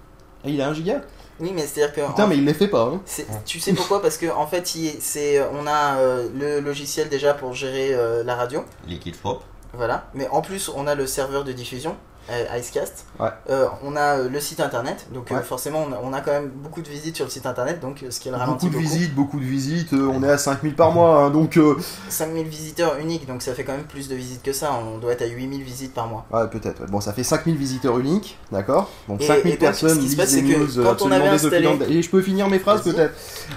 ah, 0.45 0.49
il 0.49 0.61
a 0.61 0.69
1 0.69 0.75
giga? 0.75 1.03
Oui 1.43 1.53
mais 1.55 1.67
c'est 1.67 1.83
à 1.83 1.89
dire 1.89 1.95
que 1.97 2.09
Putain, 2.11 2.25
en- 2.25 2.29
mais 2.29 2.37
il 2.39 2.45
les 2.47 2.55
fait 2.55 2.69
pas. 2.69 2.85
Hein. 2.85 3.01
c'est- 3.05 3.27
tu 3.45 3.59
sais 3.61 3.73
pourquoi? 3.75 4.01
Parce 4.01 4.17
que 4.17 4.27
en 4.31 4.47
fait 4.47 4.75
il- 4.77 4.97
c'est 5.01 5.43
on 5.53 5.67
a 5.67 5.97
euh, 5.99 6.29
le 6.35 6.61
logiciel 6.61 7.09
déjà 7.11 7.35
pour 7.35 7.53
gérer 7.53 7.93
euh, 7.93 8.23
la 8.25 8.35
radio. 8.37 8.65
Liquid 8.87 9.17
Swap. 9.17 9.41
Voilà, 9.75 10.07
mais 10.15 10.29
en 10.29 10.41
plus 10.41 10.71
on 10.75 10.87
a 10.87 10.95
le 10.95 11.07
serveur 11.07 11.45
de 11.45 11.53
diffusion. 11.53 11.97
Euh, 12.31 12.59
Icecast. 12.59 13.07
Ouais. 13.19 13.29
Euh, 13.51 13.67
on 13.85 13.97
a 13.97 14.19
euh, 14.19 14.29
le 14.29 14.41
site 14.41 14.61
internet, 14.61 15.07
donc 15.13 15.31
euh, 15.33 15.41
forcément 15.41 15.85
on 15.89 15.93
a, 15.93 16.01
on 16.03 16.13
a 16.13 16.21
quand 16.21 16.31
même 16.33 16.49
beaucoup 16.49 16.81
de 16.83 16.89
visites 16.89 17.17
sur 17.17 17.25
le 17.25 17.31
site 17.31 17.47
internet, 17.47 17.81
donc 17.81 18.05
ce 18.09 18.21
qui 18.21 18.31
le 18.31 18.37
ralentit 18.37 18.67
Beaucoup 18.67 18.79
de 18.79 18.83
beaucoup. 18.85 18.95
visites, 18.97 19.15
beaucoup 19.15 19.39
de 19.41 19.45
visites. 19.45 19.93
euh, 19.93 20.07
on 20.13 20.23
est 20.23 20.31
à 20.31 20.39
5000 20.39 20.75
par 20.75 20.93
mois, 20.93 21.25
hein, 21.25 21.31
donc. 21.31 21.57
euh, 21.57 21.77
5000 22.09 22.47
visiteurs 22.47 22.97
uniques, 22.99 23.27
donc 23.27 23.43
ça 23.43 23.55
fait 23.55 23.65
quand 23.65 23.73
même 23.73 23.85
plus 23.85 24.09
de 24.09 24.15
visites 24.15 24.43
que 24.43 24.53
ça. 24.53 24.71
On 24.73 24.99
doit 24.99 25.13
être 25.13 25.23
à 25.23 25.27
8000 25.27 25.63
visites 25.63 25.95
par 25.95 26.07
mois. 26.07 26.25
Ouais, 26.33 26.47
peut-être. 26.49 26.81
ouais. 26.83 26.87
Bon, 26.89 27.01
ça 27.01 27.13
fait 27.13 27.25
5000 27.25 27.57
visiteurs 27.57 27.99
uniques, 27.99 28.39
d'accord 28.51 28.91
Donc 29.09 29.21
Et- 29.21 29.27
5000 29.27 29.47
et 29.47 29.51
donc, 29.51 29.59
personnes 29.61 29.97
se 29.97 30.01
lisent 30.01 30.17
des 30.17 30.27
c'est 30.27 30.43
que 30.43 30.59
news 30.59 30.67
quand 30.77 30.83
on 30.83 30.91
absolument 30.93 31.17
avait 31.17 31.29
installé- 31.37 31.61
désopilantes. 31.61 31.91
Et 31.91 32.03
je 32.03 32.11
peux 32.11 32.23
finir 32.23 32.49
mes 32.49 32.59
phrases 32.59 32.83
peut-être 32.83 33.13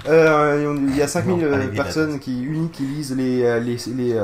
Euh, 0.08 0.76
Il 0.88 0.96
y 0.96 1.02
a 1.02 1.08
5000 1.08 1.36
Non, 1.36 1.42
euh, 1.44 1.54
allez, 1.54 1.66
vite, 1.66 1.74
personnes 1.74 2.18
qui, 2.20 2.42
uniques 2.42 2.72
qui 2.72 2.82
lisent 2.84 3.14
les, 3.16 3.60
les, 3.60 3.76
les, 3.86 4.12
les, 4.14 4.20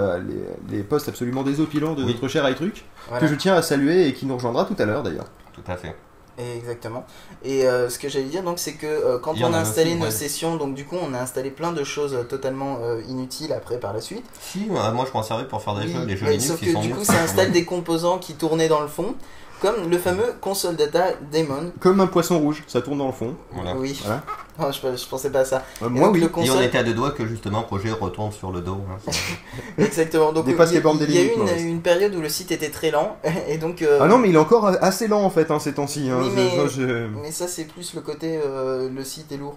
les 0.70 0.82
posts 0.82 1.09
absolument 1.09 1.43
désopilants 1.43 1.95
de 1.95 2.03
Oui. 2.05 2.12
notre 2.12 2.28
cher 2.28 2.49
iTruc, 2.49 2.84
Voilà. 3.09 3.20
que 3.20 3.32
je 3.32 3.34
tiens 3.38 3.55
à 3.55 3.62
saluer 3.62 4.07
et 4.07 4.14
qui 4.14 4.26
nous 4.26 4.34
rejoindra 4.34 4.64
tout 4.64 4.76
à 4.78 4.84
l'heure 4.84 5.03
d'ailleurs. 5.03 5.26
Tout 5.53 5.62
à 5.66 5.76
fait. 5.76 5.94
Et 6.38 6.57
Exactement. 6.57 7.05
Et 7.44 7.66
euh, 7.66 7.90
ce 7.90 7.98
que 7.98 8.09
j'allais 8.09 8.24
dire, 8.24 8.42
donc, 8.42 8.59
c'est 8.59 8.72
que 8.72 8.86
euh, 8.86 9.18
quand 9.18 9.34
on 9.42 9.53
a 9.53 9.59
installé 9.59 9.90
aussi, 9.90 9.98
nos 9.98 10.05
ouais. 10.07 10.11
sessions, 10.11 10.57
donc 10.57 10.74
du 10.74 10.86
coup, 10.86 10.96
on 11.00 11.12
a 11.12 11.18
installé 11.20 11.50
plein 11.50 11.72
de 11.72 11.84
choses 11.84 12.14
euh, 12.14 12.22
totalement 12.22 12.78
euh, 12.82 13.03
inutiles 13.07 13.53
après 13.53 13.78
par 13.78 13.92
la 13.92 14.00
suite. 14.00 14.24
Si, 14.40 14.64
moi 14.66 14.92
je 15.07 15.12
m'en 15.12 15.22
servais 15.22 15.44
pour 15.44 15.62
faire 15.62 15.74
des 15.74 15.86
Oui, 15.86 15.92
jeux, 15.92 16.05
les 16.07 16.16
jeux 16.16 16.26
Linux 16.26 16.46
sauf 16.46 16.59
qui 16.59 16.66
que 16.66 16.72
sont 16.72 16.80
du 16.80 16.94
coup, 16.94 17.05
ça 17.05 17.20
installe 17.22 17.53
des 17.53 17.64
composants 17.66 18.18
qui 18.18 18.34
tournaient 18.34 18.68
dans 18.68 18.80
le 18.80 18.88
fond, 18.88 19.14
comme 19.62 19.88
le 19.88 19.96
fameux 19.98 20.34
console 20.40 20.76
data 20.76 21.04
daemon. 21.30 21.72
Comme 21.80 22.00
un 22.00 22.06
poisson 22.06 22.38
rouge, 22.38 22.62
ça 22.66 22.82
tourne 22.82 22.98
dans 22.98 23.06
le 23.06 23.12
fond. 23.12 23.34
Voilà. 23.52 23.74
Oui. 23.76 23.98
Voilà. 24.04 24.22
Non, 24.58 24.70
je, 24.70 24.80
je 25.02 25.08
pensais 25.08 25.30
pas 25.30 25.40
à 25.40 25.44
ça. 25.46 25.62
Euh, 25.82 25.88
moi 25.88 26.06
donc, 26.08 26.14
oui. 26.14 26.20
le 26.20 26.26
Et 26.26 26.28
on 26.28 26.32
console- 26.32 26.64
était 26.64 26.76
à 26.78 26.82
deux 26.82 26.92
doigts 26.92 27.12
que 27.12 27.26
justement 27.26 27.62
Projet 27.62 27.90
retombe 27.92 28.32
sur 28.32 28.50
le 28.52 28.60
dos. 28.60 28.78
hein. 28.90 29.10
Exactement. 29.78 30.32
Donc 30.32 30.44
Dépasse 30.44 30.70
il 30.70 30.74
y 30.74 30.76
a, 30.76 30.80
les 30.80 30.82
bornes 30.82 30.98
des 30.98 31.04
il 31.06 31.14
y 31.14 31.18
a 31.18 31.58
eu 31.58 31.64
une, 31.66 31.80
période 31.80 32.14
où 32.14 32.20
le 32.20 32.28
site 32.28 32.50
était 32.52 32.70
très 32.70 32.90
lent 32.90 33.16
et 33.48 33.56
donc. 33.58 33.82
euh, 33.82 33.98
Ah 34.02 34.08
non, 34.08 34.18
mais 34.18 34.28
il 34.28 34.34
est 34.34 34.38
encore 34.38 34.66
assez 34.66 35.08
lent 35.08 35.22
en 35.22 35.30
fait 35.30 35.50
hein, 35.50 35.58
ces 35.58 35.72
temps-ci. 35.74 36.10
hein. 36.10 36.18
Oui, 36.20 36.30
mais- 36.34 36.50
je- 36.68 36.80
je- 36.82 37.06
mais 37.22 37.30
ça 37.32 37.48
c'est 37.48 37.64
plus 37.64 37.94
le 37.94 38.00
côté 38.00 38.38
euh, 38.44 38.90
le 38.94 39.04
site 39.04 39.32
est 39.32 39.36
lourd 39.38 39.56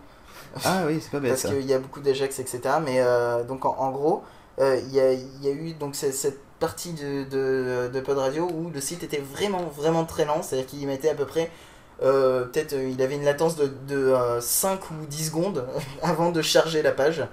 Ah 0.63 0.83
oui, 0.87 0.99
c'est 1.01 1.11
pas 1.11 1.19
bête 1.19 1.31
parce 1.31 1.53
qu'il 1.53 1.65
y 1.65 1.73
a 1.73 1.79
beaucoup 1.79 1.99
d'Ajax 1.99 2.39
etc. 2.39 2.59
Mais 2.85 2.97
euh, 2.99 3.43
donc 3.43 3.65
en, 3.65 3.75
en 3.77 3.91
gros 3.91 4.23
euh, 4.59 4.79
il 4.87 4.91
y, 4.93 5.45
y 5.45 5.49
a 5.49 5.51
eu 5.51 5.73
donc 5.73 5.95
cette 5.95 6.39
partie 6.59 6.93
de, 6.93 7.23
de, 7.29 7.89
de 7.93 7.99
Pod 7.99 8.17
Radio 8.17 8.47
où 8.51 8.69
le 8.73 8.79
site 8.81 9.03
était 9.03 9.21
vraiment 9.33 9.63
vraiment 9.77 10.05
très 10.05 10.25
lent, 10.25 10.41
c'est-à-dire 10.41 10.67
qu'il 10.67 10.85
mettait 10.87 11.09
à 11.09 11.15
peu 11.15 11.25
près 11.25 11.49
euh, 12.03 12.45
peut-être 12.45 12.73
euh, 12.73 12.89
il 12.89 13.01
avait 13.01 13.15
une 13.15 13.23
latence 13.23 13.55
de, 13.55 13.67
de 13.87 13.95
euh, 13.97 14.41
5 14.41 14.91
ou 14.91 15.05
10 15.09 15.27
secondes 15.27 15.65
avant 16.01 16.31
de 16.31 16.41
charger 16.41 16.81
la 16.81 16.91
page. 16.91 17.23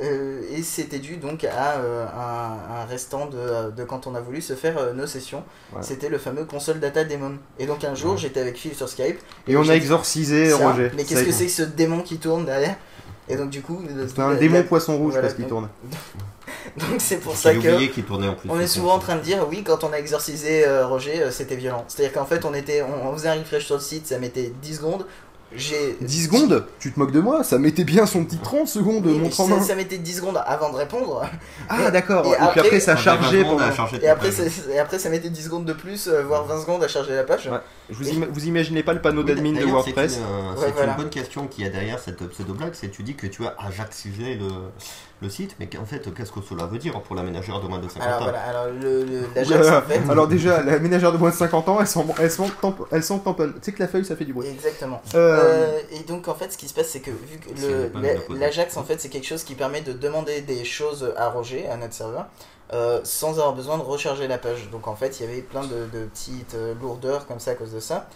Euh, 0.00 0.40
et 0.52 0.62
c'était 0.62 1.00
dû 1.00 1.16
donc 1.16 1.44
à 1.44 1.78
euh, 1.78 2.06
un, 2.06 2.80
un 2.80 2.84
restant 2.86 3.26
de, 3.26 3.70
de 3.72 3.84
quand 3.84 4.06
on 4.06 4.14
a 4.14 4.20
voulu 4.20 4.40
se 4.40 4.54
faire 4.54 4.78
euh, 4.78 4.92
nos 4.94 5.06
sessions. 5.06 5.42
Ouais. 5.72 5.82
C'était 5.82 6.08
le 6.08 6.16
fameux 6.18 6.44
console 6.44 6.78
data 6.80 7.04
daemon. 7.04 7.38
Et 7.58 7.66
donc 7.66 7.84
un 7.84 7.94
jour 7.94 8.12
Ouais. 8.12 8.18
j'étais 8.18 8.40
avec 8.40 8.56
Phil 8.56 8.74
sur 8.74 8.88
Skype. 8.88 9.18
Et 9.48 9.56
on 9.56 9.68
a 9.68 9.74
exorcisé 9.74 10.52
Roger. 10.52 10.90
Mais 10.96 11.04
qu'est-ce 11.04 11.24
que 11.24 11.28
est. 11.28 11.32
c'est 11.32 11.46
que 11.46 11.52
ce 11.52 11.62
démon 11.62 12.00
qui 12.02 12.18
tourne 12.18 12.46
derrière? 12.46 12.76
Et 13.28 13.36
donc 13.36 13.50
du 13.50 13.62
coup. 13.62 13.80
C'est 14.08 14.18
un 14.20 14.30
la- 14.30 14.36
démon 14.36 14.54
la- 14.58 14.62
poisson 14.62 14.96
rouge 14.96 15.12
voilà, 15.12 15.22
parce 15.22 15.34
qu'il 15.34 15.44
donc- 15.46 15.50
tourne. 15.50 15.68
Donc 16.76 16.98
c'est 16.98 17.18
pour 17.18 17.36
ça 17.36 17.52
que. 17.54 17.58
oublié 17.58 17.90
qu'il 17.90 18.04
tournait 18.04 18.28
en 18.28 18.34
plus. 18.34 18.48
On 18.50 18.58
est 18.60 18.66
souvent 18.66 18.94
en 18.94 18.98
train 18.98 19.16
de 19.16 19.22
dire 19.22 19.46
oui 19.48 19.62
quand 19.64 19.84
on 19.84 19.92
a 19.92 19.98
exorcisé 19.98 20.66
euh, 20.66 20.86
Roger 20.86 21.22
euh, 21.22 21.30
c'était 21.30 21.56
violent. 21.56 21.84
C'est-à-dire 21.88 22.12
qu'en 22.12 22.26
fait 22.26 22.44
on 22.44 22.54
était 22.54 22.82
on, 22.82 23.08
on 23.08 23.12
faisait 23.14 23.28
un 23.28 23.34
refresh 23.38 23.64
sur 23.66 23.76
le 23.76 23.80
site 23.80 24.06
ça 24.06 24.18
mettait 24.18 24.52
10 24.62 24.74
secondes. 24.76 25.06
J'ai 25.52 25.96
10 26.00 26.26
secondes 26.26 26.64
Tu 26.78 26.92
te 26.92 26.98
moques 27.00 27.10
de 27.10 27.18
moi 27.18 27.42
Ça 27.42 27.58
mettait 27.58 27.82
bien 27.82 28.06
son 28.06 28.24
petit 28.24 28.38
30 28.38 28.68
secondes 28.68 29.02
mais 29.04 29.14
montre 29.18 29.40
en 29.40 29.48
ça, 29.48 29.56
main. 29.56 29.60
ça 29.60 29.74
mettait 29.74 29.98
10 29.98 30.18
secondes 30.18 30.40
avant 30.46 30.70
de 30.70 30.76
répondre. 30.76 31.28
Ah 31.68 31.90
d'accord. 31.90 32.24
Et 32.24 32.28
Et, 32.28 32.32
puis 32.34 32.40
après- 32.44 32.60
après 32.60 32.78
ça 32.78 32.94
chargeait 32.96 33.42
pendant. 33.42 33.68
pendant. 33.68 33.88
Et 34.00 34.06
après, 34.08 34.30
ça, 34.30 34.44
et 34.72 34.78
après 34.78 35.00
ça 35.00 35.08
mettait 35.08 35.28
10 35.28 35.42
secondes 35.42 35.64
de 35.64 35.72
plus, 35.72 36.06
euh, 36.06 36.22
voire 36.22 36.44
20 36.44 36.60
secondes 36.60 36.84
à 36.84 36.86
charger 36.86 37.16
la 37.16 37.24
page. 37.24 37.48
Ouais. 37.48 37.58
Je 37.90 37.96
vous, 37.96 38.26
vous 38.32 38.44
imaginez 38.46 38.84
pas 38.84 38.92
le 38.92 39.02
panneau 39.02 39.22
Oui, 39.22 39.26
d'admin 39.34 39.52
de 39.60 39.64
WordPress 39.64 40.12
C'est 40.12 40.18
une, 40.20 40.24
euh, 40.24 40.52
Ouais, 40.52 40.66
c'est 40.66 40.72
voilà. 40.72 40.92
une 40.92 40.98
bonne 40.98 41.10
question 41.10 41.48
qu'il 41.48 41.64
y 41.64 41.66
a 41.66 41.70
derrière 41.70 41.98
cette 41.98 42.24
pseudo-blague, 42.28 42.74
c'est 42.74 42.88
tu 42.92 43.02
dis 43.02 43.16
que 43.16 43.26
tu 43.26 43.44
as 43.44 43.56
ajaxisé 43.58 44.36
le, 44.36 44.46
le 45.22 45.28
site, 45.28 45.54
mais 45.60 45.68
en 45.78 45.84
fait, 45.84 46.14
qu'est-ce 46.14 46.32
que 46.32 46.40
cela 46.40 46.64
veut 46.66 46.78
dire 46.78 47.00
pour 47.02 47.14
la 47.14 47.22
ménagère 47.22 47.60
de 47.60 47.68
moins 47.68 47.78
de 47.78 47.88
50 47.88 48.02
Alors 48.08 48.20
ans 48.20 48.22
voilà, 48.24 48.40
alors 48.42 48.66
le, 48.66 49.04
le- 49.04 49.18
Oula. 49.20 49.26
l'Ajax 49.36 49.68
en 49.68 49.82
fait. 49.82 50.00
Alors 50.10 50.26
déjà, 50.28 50.62
la 50.62 50.78
ménagère 50.78 51.12
de 51.12 51.18
moins 51.18 51.30
de 51.30 51.34
50 51.34 51.68
ans, 51.68 51.78
elle 51.80 51.86
sent, 51.86 52.04
elle 52.18 52.30
sent, 52.30 52.50
tamp- 52.62 52.86
elle 52.90 53.02
sent 53.02 53.20
tamponne. 53.24 53.52
Tu 53.54 53.58
sais 53.62 53.72
que 53.72 53.82
la 53.82 53.88
feuille, 53.88 54.04
ça 54.04 54.16
fait 54.16 54.24
du 54.24 54.32
bruit. 54.32 54.48
Exactement. 54.48 55.02
Euh, 55.14 55.38
Euh, 55.40 55.80
et 55.92 56.04
donc 56.04 56.26
en 56.28 56.34
fait 56.34 56.52
ce 56.52 56.56
qui 56.58 56.68
se 56.68 56.74
passe 56.74 56.88
c'est 56.88 57.00
que 57.00 57.10
vu 57.10 57.38
que 57.38 57.50
le- 57.60 57.90
la- 58.00 58.36
l'Ajax 58.38 58.76
en 58.76 58.84
fait 58.84 59.00
c'est 59.00 59.08
quelque 59.10 59.26
chose 59.26 59.44
qui 59.44 59.54
permet 59.54 59.80
de 59.82 59.92
demander 59.92 60.40
des 60.40 60.64
choses 60.64 61.12
à 61.16 61.28
Roger, 61.28 61.68
à 61.68 61.76
notre 61.76 61.92
serveur, 61.94 62.26
euh, 62.72 63.00
sans 63.04 63.32
avoir 63.38 63.52
besoin 63.54 63.76
de 63.78 63.82
recharger 63.82 64.26
la 64.28 64.38
page. 64.38 64.70
Donc 64.70 64.88
en 64.88 64.94
fait 64.96 65.20
il 65.20 65.26
y 65.26 65.28
avait 65.30 65.42
plein 65.42 65.62
de, 65.62 65.86
de 65.92 66.04
petites 66.06 66.56
lourdeurs 66.80 67.26
comme 67.26 67.40
ça 67.40 67.50
à 67.50 67.54
cause 67.54 67.72
de 67.72 67.80
ça. 67.80 68.08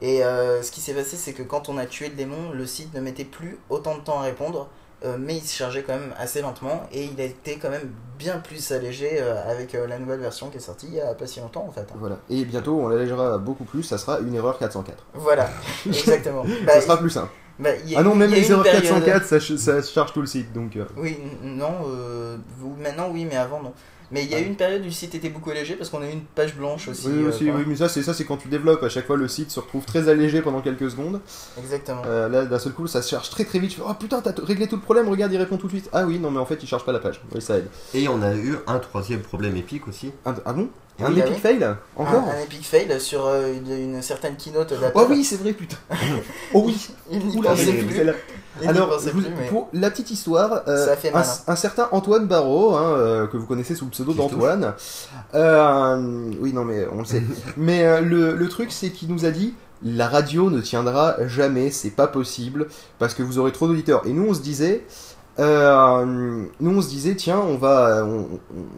Et 0.00 0.24
euh, 0.24 0.62
ce 0.62 0.70
qui 0.70 0.80
s'est 0.80 0.94
passé 0.94 1.16
c'est 1.16 1.32
que 1.32 1.42
quand 1.42 1.68
on 1.68 1.78
a 1.78 1.86
tué 1.86 2.08
le 2.08 2.14
démon, 2.14 2.50
le 2.52 2.66
site 2.66 2.94
ne 2.94 3.00
mettait 3.00 3.24
plus 3.24 3.58
autant 3.70 3.96
de 3.96 4.00
temps 4.02 4.20
à 4.20 4.22
répondre. 4.22 4.68
Euh, 5.04 5.16
mais 5.18 5.36
il 5.36 5.42
se 5.42 5.56
chargeait 5.56 5.82
quand 5.82 5.94
même 5.94 6.14
assez 6.18 6.40
lentement 6.42 6.84
et 6.92 7.04
il 7.04 7.20
a 7.20 7.24
été 7.24 7.56
quand 7.58 7.70
même 7.70 7.90
bien 8.18 8.38
plus 8.38 8.70
allégé 8.72 9.18
euh, 9.20 9.34
avec 9.50 9.74
euh, 9.74 9.86
la 9.86 9.98
nouvelle 9.98 10.20
version 10.20 10.48
qui 10.48 10.58
est 10.58 10.60
sortie 10.60 10.86
il 10.88 10.94
y 10.94 11.00
a 11.00 11.12
pas 11.14 11.26
si 11.26 11.40
longtemps 11.40 11.64
en 11.68 11.72
fait. 11.72 11.86
Voilà. 11.96 12.18
Et 12.30 12.44
bientôt, 12.44 12.78
on 12.80 12.88
l'allégera 12.88 13.38
beaucoup 13.38 13.64
plus, 13.64 13.82
ça 13.82 13.98
sera 13.98 14.20
une 14.20 14.34
erreur 14.34 14.58
404. 14.58 15.04
Voilà, 15.14 15.48
exactement. 15.86 16.44
Bah, 16.66 16.74
ça 16.74 16.80
sera 16.82 16.98
plus 16.98 17.10
simple. 17.10 17.30
bah, 17.58 17.70
a 17.70 17.98
Ah 17.98 18.02
non, 18.02 18.14
même 18.14 18.30
les 18.30 18.50
erreurs 18.50 18.62
période- 18.62 18.82
404, 19.04 19.24
ça, 19.26 19.40
ça 19.58 19.82
charge 19.82 20.12
tout 20.12 20.20
le 20.20 20.26
site. 20.26 20.52
Donc, 20.52 20.78
Oui, 20.96 21.18
non, 21.42 21.72
euh, 21.88 22.36
maintenant 22.78 23.08
oui, 23.12 23.24
mais 23.28 23.36
avant 23.36 23.62
non. 23.62 23.72
Mais 24.12 24.24
il 24.24 24.30
y 24.30 24.34
a 24.34 24.40
eu 24.40 24.44
une 24.44 24.56
période 24.56 24.82
où 24.82 24.84
le 24.84 24.90
site 24.90 25.14
était 25.14 25.30
beaucoup 25.30 25.50
allégé 25.50 25.74
parce 25.74 25.88
qu'on 25.88 26.02
a 26.02 26.06
eu 26.06 26.12
une 26.12 26.20
page 26.20 26.54
blanche 26.54 26.86
aussi. 26.88 27.06
oui, 27.08 27.22
euh, 27.24 27.28
aussi, 27.30 27.50
oui, 27.50 27.62
mais 27.66 27.76
ça, 27.76 27.88
c'est 27.88 28.02
ça, 28.02 28.12
c'est 28.12 28.24
quand 28.24 28.36
tu 28.36 28.48
développes. 28.48 28.82
À 28.82 28.90
chaque 28.90 29.06
fois, 29.06 29.16
le 29.16 29.26
site 29.26 29.50
se 29.50 29.58
retrouve 29.58 29.84
très 29.86 30.08
allégé 30.08 30.42
pendant 30.42 30.60
quelques 30.60 30.90
secondes. 30.90 31.20
Exactement. 31.58 32.02
Euh, 32.06 32.28
là, 32.28 32.44
d'un 32.44 32.58
seul 32.58 32.72
coup, 32.72 32.86
ça 32.86 33.00
se 33.00 33.08
charge 33.10 33.30
très 33.30 33.44
très 33.44 33.58
vite. 33.58 33.70
Tu 33.70 33.76
fais, 33.76 33.82
oh 33.88 33.94
putain, 33.94 34.20
t'as 34.20 34.32
réglé 34.44 34.66
tout 34.68 34.76
le 34.76 34.82
problème. 34.82 35.08
Regarde, 35.08 35.32
il 35.32 35.38
répond 35.38 35.56
tout 35.56 35.66
de 35.66 35.72
suite. 35.72 35.88
Ah 35.94 36.04
oui, 36.04 36.18
non, 36.18 36.30
mais 36.30 36.38
en 36.40 36.46
fait, 36.46 36.62
il 36.62 36.68
charge 36.68 36.84
pas 36.84 36.92
la 36.92 36.98
page. 36.98 37.20
Oui, 37.34 37.40
ça 37.40 37.56
aide. 37.56 37.68
Et 37.94 38.06
on 38.08 38.20
a 38.20 38.34
eu 38.34 38.56
un 38.66 38.78
troisième 38.78 39.22
problème 39.22 39.56
épique 39.56 39.88
aussi. 39.88 40.12
Un- 40.26 40.34
ah 40.44 40.52
bon? 40.52 40.68
Oui, 40.98 41.06
Un 41.06 41.16
epic 41.16 41.38
fail 41.40 41.64
un, 41.64 41.78
Encore? 41.96 42.28
Un 42.28 42.42
epic 42.42 42.64
fail 42.66 43.00
sur 43.00 43.24
euh, 43.26 43.54
une, 43.54 43.94
une 43.94 44.02
certaine 44.02 44.36
keynote 44.36 44.78
d'Apple. 44.78 44.92
Oh 44.94 45.06
oui, 45.08 45.24
c'est 45.24 45.36
vrai, 45.40 45.54
putain. 45.54 45.78
oh 46.54 46.64
oui. 46.66 46.76
Il 47.10 47.18
n'y 47.18 47.36
Oula, 47.38 47.50
pensait 47.50 47.72
plus. 47.72 48.12
Alors, 48.66 48.90
pensait 48.90 49.08
je 49.08 49.14
vous- 49.14 49.20
plus, 49.22 49.30
mais- 49.38 49.48
pour 49.48 49.68
la 49.72 49.90
petite 49.90 50.10
histoire, 50.10 50.62
euh, 50.68 50.86
un, 51.14 51.18
hein. 51.18 51.22
un 51.46 51.56
certain 51.56 51.88
Antoine 51.92 52.26
Barrault, 52.26 52.74
hein, 52.76 52.92
euh, 52.96 53.26
que 53.26 53.36
vous 53.36 53.46
connaissez 53.46 53.74
sous 53.74 53.86
le 53.86 53.90
pseudo 53.92 54.12
d'Antoine, 54.12 54.74
euh, 55.34 56.30
oui, 56.40 56.52
non, 56.52 56.64
mais 56.64 56.86
on 56.92 56.98
le 56.98 57.04
sait. 57.04 57.22
mais 57.56 58.00
le, 58.00 58.34
le 58.36 58.48
truc, 58.48 58.70
c'est 58.72 58.90
qu'il 58.90 59.08
nous 59.08 59.24
a 59.24 59.30
dit 59.30 59.54
la 59.84 60.06
radio 60.08 60.48
ne 60.50 60.60
tiendra 60.60 61.16
jamais, 61.26 61.70
c'est 61.70 61.90
pas 61.90 62.06
possible, 62.06 62.68
parce 62.98 63.14
que 63.14 63.22
vous 63.22 63.38
aurez 63.38 63.52
trop 63.52 63.66
d'auditeurs. 63.66 64.02
Et 64.06 64.12
nous, 64.12 64.26
on 64.28 64.34
se 64.34 64.40
disait. 64.40 64.84
euh, 65.38 66.44
nous 66.60 66.76
on 66.78 66.82
se 66.82 66.88
disait 66.90 67.14
tiens 67.14 67.38
on 67.38 67.56
va 67.56 68.04
on, 68.06 68.26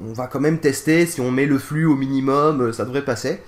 on 0.09 0.13
va 0.13 0.29
quand 0.29 0.39
même 0.39 0.61
tester 0.61 1.05
si 1.05 1.21
on 1.21 1.33
met 1.33 1.47
le 1.47 1.59
flux 1.59 1.85
au 1.85 1.97
minimum 1.97 2.73
ça 2.73 2.85
devrait 2.85 3.05
passer 3.05 3.43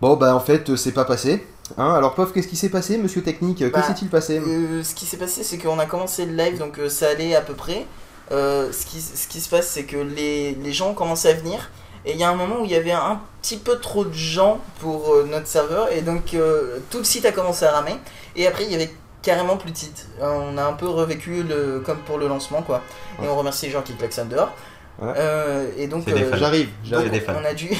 bon 0.00 0.16
bah 0.16 0.34
en 0.34 0.40
fait 0.40 0.74
c'est 0.74 0.90
pas 0.90 1.04
passé 1.04 1.46
hein. 1.76 1.94
alors 1.94 2.14
Pof 2.14 2.32
qu'est-ce 2.32 2.48
qui 2.48 2.56
s'est 2.56 2.68
passé 2.68 2.98
monsieur 2.98 3.22
technique? 3.22 3.62
Bah, 3.70 3.80
que 3.80 3.86
s'est-il 3.86 4.08
passé? 4.08 4.38
Euh, 4.38 4.82
ce 4.82 4.94
qui 4.94 5.06
s'est 5.06 5.16
passé, 5.16 5.42
c'est 5.42 5.58
qu'on 5.58 5.78
a 5.78 5.86
commencé 5.86 6.24
le 6.26 6.34
live, 6.34 6.58
donc 6.58 6.78
euh, 6.78 6.88
ça 6.88 7.08
allait 7.08 7.34
à 7.34 7.40
peu 7.40 7.54
près. 7.54 7.86
Euh, 8.30 8.70
ce, 8.72 8.86
qui, 8.86 9.00
ce 9.00 9.26
qui 9.26 9.40
se 9.40 9.48
passe, 9.48 9.68
c'est 9.68 9.84
que 9.84 9.96
les, 9.96 10.52
les 10.54 10.72
gens 10.72 10.90
ont 10.90 10.94
commencé 10.94 11.28
à 11.28 11.34
venir. 11.34 11.70
Et 12.04 12.12
il 12.12 12.18
y 12.18 12.24
a 12.24 12.30
un 12.30 12.34
moment 12.36 12.60
où 12.60 12.64
il 12.64 12.70
y 12.70 12.76
avait 12.76 12.92
un 12.92 13.20
petit 13.42 13.56
peu 13.56 13.78
trop 13.78 14.04
de 14.04 14.12
gens 14.12 14.60
pour 14.80 15.12
euh, 15.12 15.28
notre 15.30 15.46
serveur. 15.46 15.90
Et 15.92 16.02
donc 16.02 16.34
euh, 16.34 16.78
tout 16.90 16.98
le 16.98 17.04
site 17.04 17.26
a 17.26 17.32
commencé 17.32 17.64
à 17.64 17.72
ramer. 17.72 17.96
Et 18.36 18.46
après, 18.46 18.64
il 18.64 18.70
y 18.70 18.74
avait 18.74 18.90
carrément 19.20 19.56
plus 19.56 19.72
de 19.72 19.76
site. 19.76 20.06
Euh, 20.20 20.52
on 20.52 20.56
a 20.58 20.64
un 20.64 20.74
peu 20.74 20.88
revécu 20.88 21.42
le, 21.42 21.80
comme 21.80 21.98
pour 21.98 22.18
le 22.18 22.28
lancement, 22.28 22.62
quoi. 22.62 22.82
Et 23.22 23.26
on 23.26 23.36
remercie 23.36 23.66
les 23.66 23.72
gens 23.72 23.82
qui 23.82 23.94
klaxonnent 23.94 24.28
dehors. 24.28 24.52
Ouais. 25.00 25.12
Euh, 25.16 25.70
et 25.76 25.86
donc, 25.86 26.08
euh, 26.08 26.36
j'arrive 26.36 26.68
j'arrive 26.84 27.24
on 27.28 27.44
a 27.44 27.54
dû 27.54 27.70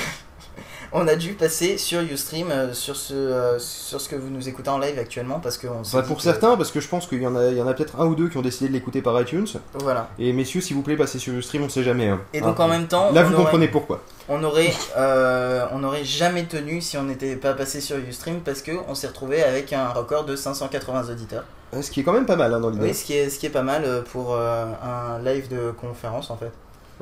on 0.93 1.07
a 1.07 1.17
dû 1.17 1.33
passer 1.35 1.77
sur 1.79 2.01
Ustream 2.01 2.51
euh, 2.51 2.73
sur 2.73 2.97
ce 2.97 3.13
euh, 3.15 3.59
sur 3.59 4.01
ce 4.01 4.09
que 4.09 4.17
vous 4.17 4.31
nous 4.31 4.49
écoutez 4.49 4.71
en 4.71 4.79
live 4.79 4.99
actuellement 4.99 5.39
parce 5.41 5.57
s'est 5.85 5.97
Enfin, 5.97 6.01
dit 6.03 6.09
pour 6.09 6.17
que- 6.17 6.23
certains, 6.23 6.57
parce 6.57 6.71
que 6.71 6.81
je 6.81 6.89
pense 6.89 7.07
qu'il 7.07 7.23
y 7.23 7.27
en 7.27 7.37
a, 7.37 7.47
il 7.49 7.57
y 7.59 7.63
en 7.63 7.67
a 7.69 7.75
peut-être 7.75 8.01
un 8.01 8.07
ou 8.07 8.15
deux 8.15 8.29
qui 8.29 8.37
ont 8.39 8.43
décidé 8.43 8.69
de 8.69 8.73
l'écouter 8.73 9.03
par 9.03 9.21
iTunes. 9.21 9.47
voilà 9.75 10.09
Et 10.19 10.33
messieurs, 10.33 10.61
s'il 10.61 10.77
vous 10.77 10.83
plaît, 10.83 10.97
passez 10.97 11.19
sur 11.19 11.35
Ustream, 11.35 11.63
on 11.65 11.69
sait 11.69 11.83
jamais. 11.83 12.09
hein. 12.09 12.21
et 12.33 12.41
donc 12.41 12.57
Ah. 12.59 12.65
en 12.65 12.69
même 12.69 12.87
temps 12.87 13.13
Là, 13.13 13.23
on 13.23 13.29
vous 13.29 13.35
aurait, 13.35 13.45
comprenez 13.45 13.69
pourquoi. 13.69 14.03
on 14.29 14.43
aurait 14.45 14.73
euh, 14.97 15.67
on 15.73 15.85
aurait 15.85 16.05
jamais 16.05 16.45
tenu 16.45 16.81
si 16.81 16.97
on 16.97 17.03
n'était 17.05 17.37
pas 17.37 17.55
passé 17.55 17.81
sur 17.81 17.97
Ustream 17.99 18.41
parce 18.41 18.63
que 18.63 18.73
on 18.89 18.95
s'est 18.95 19.09
retrouvé 19.09 19.43
avec 19.43 19.73
un 19.73 19.89
record 19.89 20.25
de 20.25 20.37
580 20.37 21.11
auditeurs 21.11 21.45
Euh, 21.75 21.83
Ce 21.83 21.91
qui 21.91 22.01
est 22.01 22.03
quand 22.03 22.15
même 22.15 22.25
pas 22.27 22.37
mal 22.37 22.55
hein, 22.55 22.61
dans 22.61 22.71
l'idée. 22.71 22.83
oui 22.87 22.95
ce 22.95 23.05
qui 23.05 23.13
est 23.15 23.29
ce 23.29 23.39
qui 23.39 23.45
est 23.47 23.51
pas 23.51 23.63
mal 23.63 23.83
euh, 23.85 24.01
pour 24.03 24.35
euh, 24.35 24.65
un 24.83 25.19
live 25.23 25.49
de 25.49 25.71
conférence 25.73 26.31
en 26.31 26.37
fait 26.39 26.51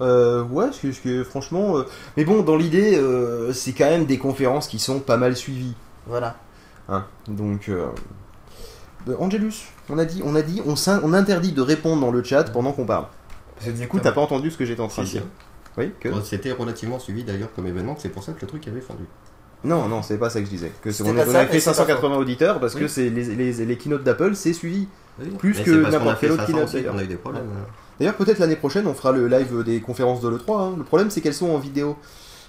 Euh, 0.01 0.43
ouais, 0.45 0.67
ce 0.73 0.89
que, 1.01 1.25
franchement. 1.25 1.79
euh, 1.79 1.83
Mais 2.17 2.25
bon, 2.25 2.43
dans 2.43 2.57
l'idée, 2.57 2.97
euh, 2.97 3.53
c'est 3.53 3.73
quand 3.73 3.89
même 3.89 4.05
des 4.07 4.19
conférences 4.19 4.69
qui 4.69 4.79
sont 4.79 5.01
pas 5.01 5.17
mal 5.17 5.37
suivies. 5.37 5.75
voilà 6.07 6.37
Hein. 6.89 7.05
Donc. 7.29 7.71
Angelus, 9.19 9.55
on 9.89 9.99
a 9.99 10.05
dit, 10.05 10.21
on 10.25 10.35
a 10.35 10.43
dit, 10.43 10.61
on, 10.67 10.75
on 11.03 11.13
interdit 11.13 11.53
de 11.53 11.61
répondre 11.63 12.01
dans 12.01 12.11
le 12.11 12.23
chat 12.25 12.45
pendant 12.45 12.73
qu'on 12.73 12.87
parle. 12.87 13.07
Parce 13.57 13.71
que 13.71 13.77
du 13.77 13.89
coup, 13.89 13.99
t'as 14.01 14.13
pas 14.13 14.21
entendu 14.21 14.51
ce 14.51 14.57
que 14.59 14.65
j'étais 14.65 14.81
en 14.81 14.89
train 14.89 15.03
de 15.03 15.09
dire. 15.09 15.23
Oui, 15.79 15.93
que. 16.01 16.09
Bon, 16.09 16.23
C'était 16.25 16.53
relativement 16.53 16.99
suivi 16.99 17.23
d'ailleurs 17.25 17.49
comme 17.55 17.67
événement, 17.67 17.97
c'est 17.99 18.09
pour 18.09 18.23
ça 18.25 18.33
que 18.33 18.41
le 18.41 18.47
truc 18.47 18.67
avait 18.69 18.81
fondu. 18.81 19.05
Non, 19.65 19.89
non, 19.89 20.03
c'est 20.03 20.19
pas 20.19 20.31
ça 20.31 20.41
que 20.41 20.47
je 20.47 20.51
disais. 20.51 20.73
Que 20.83 20.91
on, 21.03 21.11
on 21.11 21.33
ça, 21.33 21.41
a 21.41 21.47
fait 21.47 21.61
c'est 21.61 21.71
pas 21.71 21.75
580 21.75 22.17
auditeurs 22.17 22.61
parce 22.61 22.75
que 22.75 22.85
Oui. 22.85 22.89
c'est 22.89 23.09
les, 23.11 23.25
les, 23.25 23.53
les 23.65 23.77
keynotes 23.79 24.05
d'Apple, 24.05 24.35
c'est 24.37 24.53
suivi. 24.53 24.87
Oui. 25.19 25.29
Plus 25.39 25.57
Mais 25.57 25.65
que 25.65 25.83
parce 25.83 25.93
n'importe 25.95 26.19
fait 26.19 26.27
quel 26.27 26.33
autre 26.33 26.47
500 26.47 26.73
keynote, 26.73 26.93
qu'on 26.93 26.99
a 26.99 27.03
eu 27.05 27.07
des 27.07 27.17
problèmes. 27.17 27.45
D'ailleurs, 27.99 28.15
peut-être 28.15 28.39
l'année 28.39 28.57
prochaine, 28.57 28.87
on 28.87 28.95
fera 28.95 29.13
le 29.13 29.27
live 29.29 29.63
des 29.65 29.81
conférences 29.81 30.21
de 30.21 30.29
l'E3. 30.29 30.61
hein. 30.61 30.75
Le 30.77 30.85
problème, 30.85 31.11
c'est 31.11 31.21
qu'elles 31.21 31.35
sont 31.35 31.51
en 31.51 31.59
vidéo. 31.59 31.97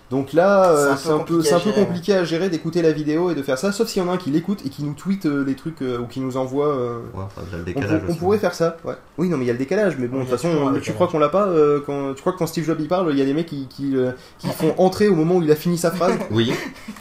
Donc 0.09 0.31
là, 0.31 0.71
euh, 0.71 0.95
c'est 0.97 1.09
un, 1.09 1.19
peu, 1.19 1.41
un 1.53 1.59
compliqué 1.73 2.13
à 2.15 2.23
gérer 2.23 2.47
d'écouter 2.49 2.81
la 2.81 2.93
vidéo 2.93 3.29
et 3.29 3.35
de 3.35 3.41
faire 3.43 3.57
ça, 3.57 3.73
sauf 3.73 3.89
s'il 3.89 4.01
y 4.01 4.05
en 4.05 4.09
a 4.09 4.13
un 4.13 4.17
qui 4.17 4.29
l'écoute 4.31 4.65
et 4.65 4.69
qui 4.69 4.85
nous 4.85 4.93
tweet 4.93 5.25
euh, 5.25 5.43
les 5.45 5.53
trucs 5.55 5.81
euh, 5.81 5.97
ou 5.99 6.05
qui 6.05 6.21
nous 6.21 6.37
envoie. 6.37 6.67
euh, 6.67 6.99
Ouais, 7.13 7.23
enfin, 7.25 7.41
déjà 7.43 7.57
le 7.57 7.63
on, 7.63 7.65
décalage 7.65 8.01
on 8.05 8.09
aussi. 8.11 8.17
pourrait 8.19 8.37
faire 8.37 8.53
ça, 8.53 8.77
ouais. 8.85 8.93
Oui, 9.17 9.27
non, 9.27 9.35
mais 9.35 9.43
il 9.43 9.47
y 9.47 9.49
a 9.49 9.53
le 9.53 9.59
décalage, 9.59 9.97
mais 9.99 10.07
bon, 10.07 10.19
de 10.19 10.23
Il 10.23 10.29
toute 10.29 10.39
façon, 10.39 10.79
tu 10.81 10.93
crois 10.93 11.07
qu'on 11.09 11.19
l'a 11.19 11.27
pas 11.27 11.47
euh, 11.47 11.81
quand, 11.85 12.13
Tu 12.13 12.21
crois 12.21 12.31
que 12.31 12.37
quand 12.37 12.47
Steve 12.47 12.63
Jobs 12.63 12.79
y 12.79 12.87
parle, 12.87 13.09
il 13.11 13.19
y 13.19 13.21
a 13.21 13.25
des 13.25 13.33
mecs 13.33 13.47
qui, 13.47 13.67
qui, 13.67 13.87
le- 13.89 14.13
qui 14.39 14.47
font 14.47 14.73
entrer 14.77 15.09
au 15.09 15.15
moment 15.15 15.35
où 15.35 15.43
il 15.43 15.51
a 15.51 15.55
fini 15.57 15.77
sa 15.77 15.91
phrase? 15.91 16.13
Oui, 16.31 16.53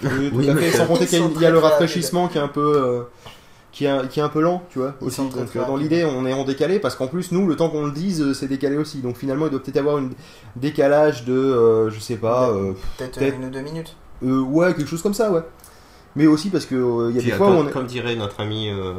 mais 0.03 0.73
sans 0.73 0.87
compter 0.87 1.07
qu'il 1.07 1.21
y 1.21 1.23
a, 1.23 1.27
sont 1.27 1.33
il 1.37 1.41
y 1.43 1.47
a 1.47 1.51
le 1.51 1.59
rafraîchissement 1.59 2.27
qui 2.27 2.39
est 2.39 2.43
un 2.43 2.49
peu. 2.49 2.61
euh, 2.77 3.03
qui 3.77 3.85
est, 3.85 4.09
qui 4.09 4.21
est 4.21 4.23
un 4.23 4.31
peu 4.31 4.41
lent, 4.41 4.63
tu 4.71 4.79
vois, 4.79 4.95
aussi. 5.03 5.17
Donc, 5.21 5.55
euh, 5.55 5.67
dans 5.67 5.77
l'idée, 5.77 6.07
on 6.07 6.25
est 6.25 6.33
en 6.33 6.45
décalé 6.45 6.79
parce 6.79 6.97
qu'en 6.97 7.09
plus, 7.09 7.31
nous, 7.31 7.47
le 7.47 7.57
temps 7.57 7.69
qu'on 7.69 7.85
le 7.85 7.93
dise, 7.93 8.23
euh, 8.23 8.33
c'est 8.33 8.49
décalé 8.49 8.79
aussi. 8.79 8.99
Donc 9.03 9.19
finalement, 9.19 9.45
il 9.47 9.51
doit 9.51 9.63
peut-être 9.63 9.77
y 9.77 9.79
avoir 9.81 9.99
un 9.99 10.09
décalage 10.57 11.27
de, 11.27 11.35
euh, 11.35 11.91
je 11.91 12.01
sais 12.01 12.17
pas, 12.17 12.51
Peut-être 12.97 13.19
peut-être- 13.19 13.37
une 13.37 13.45
ou 13.45 13.51
deux 13.51 13.61
minutes. 13.61 13.95
euh, 14.25 14.41
ouais, 14.41 14.73
quelque 14.75 14.89
chose 14.89 15.03
comme 15.03 15.13
ça, 15.13 15.31
ouais. 15.31 15.43
Mais 16.17 16.27
aussi 16.27 16.49
parce 16.49 16.65
que 16.67 16.75
euh, 16.75 17.11
il 17.11 17.17
y 17.17 17.19
a 17.19 17.21
Puis, 17.23 17.31
des 17.31 17.33
euh, 17.35 17.37
fois 17.37 17.49
où 17.49 17.51
comme, 17.51 17.67
on 17.67 17.69
est. 17.69 17.73
comme 17.73 17.87
dirait 17.87 18.17
notre 18.17 18.41
ami 18.41 18.71
euh, 18.71 18.95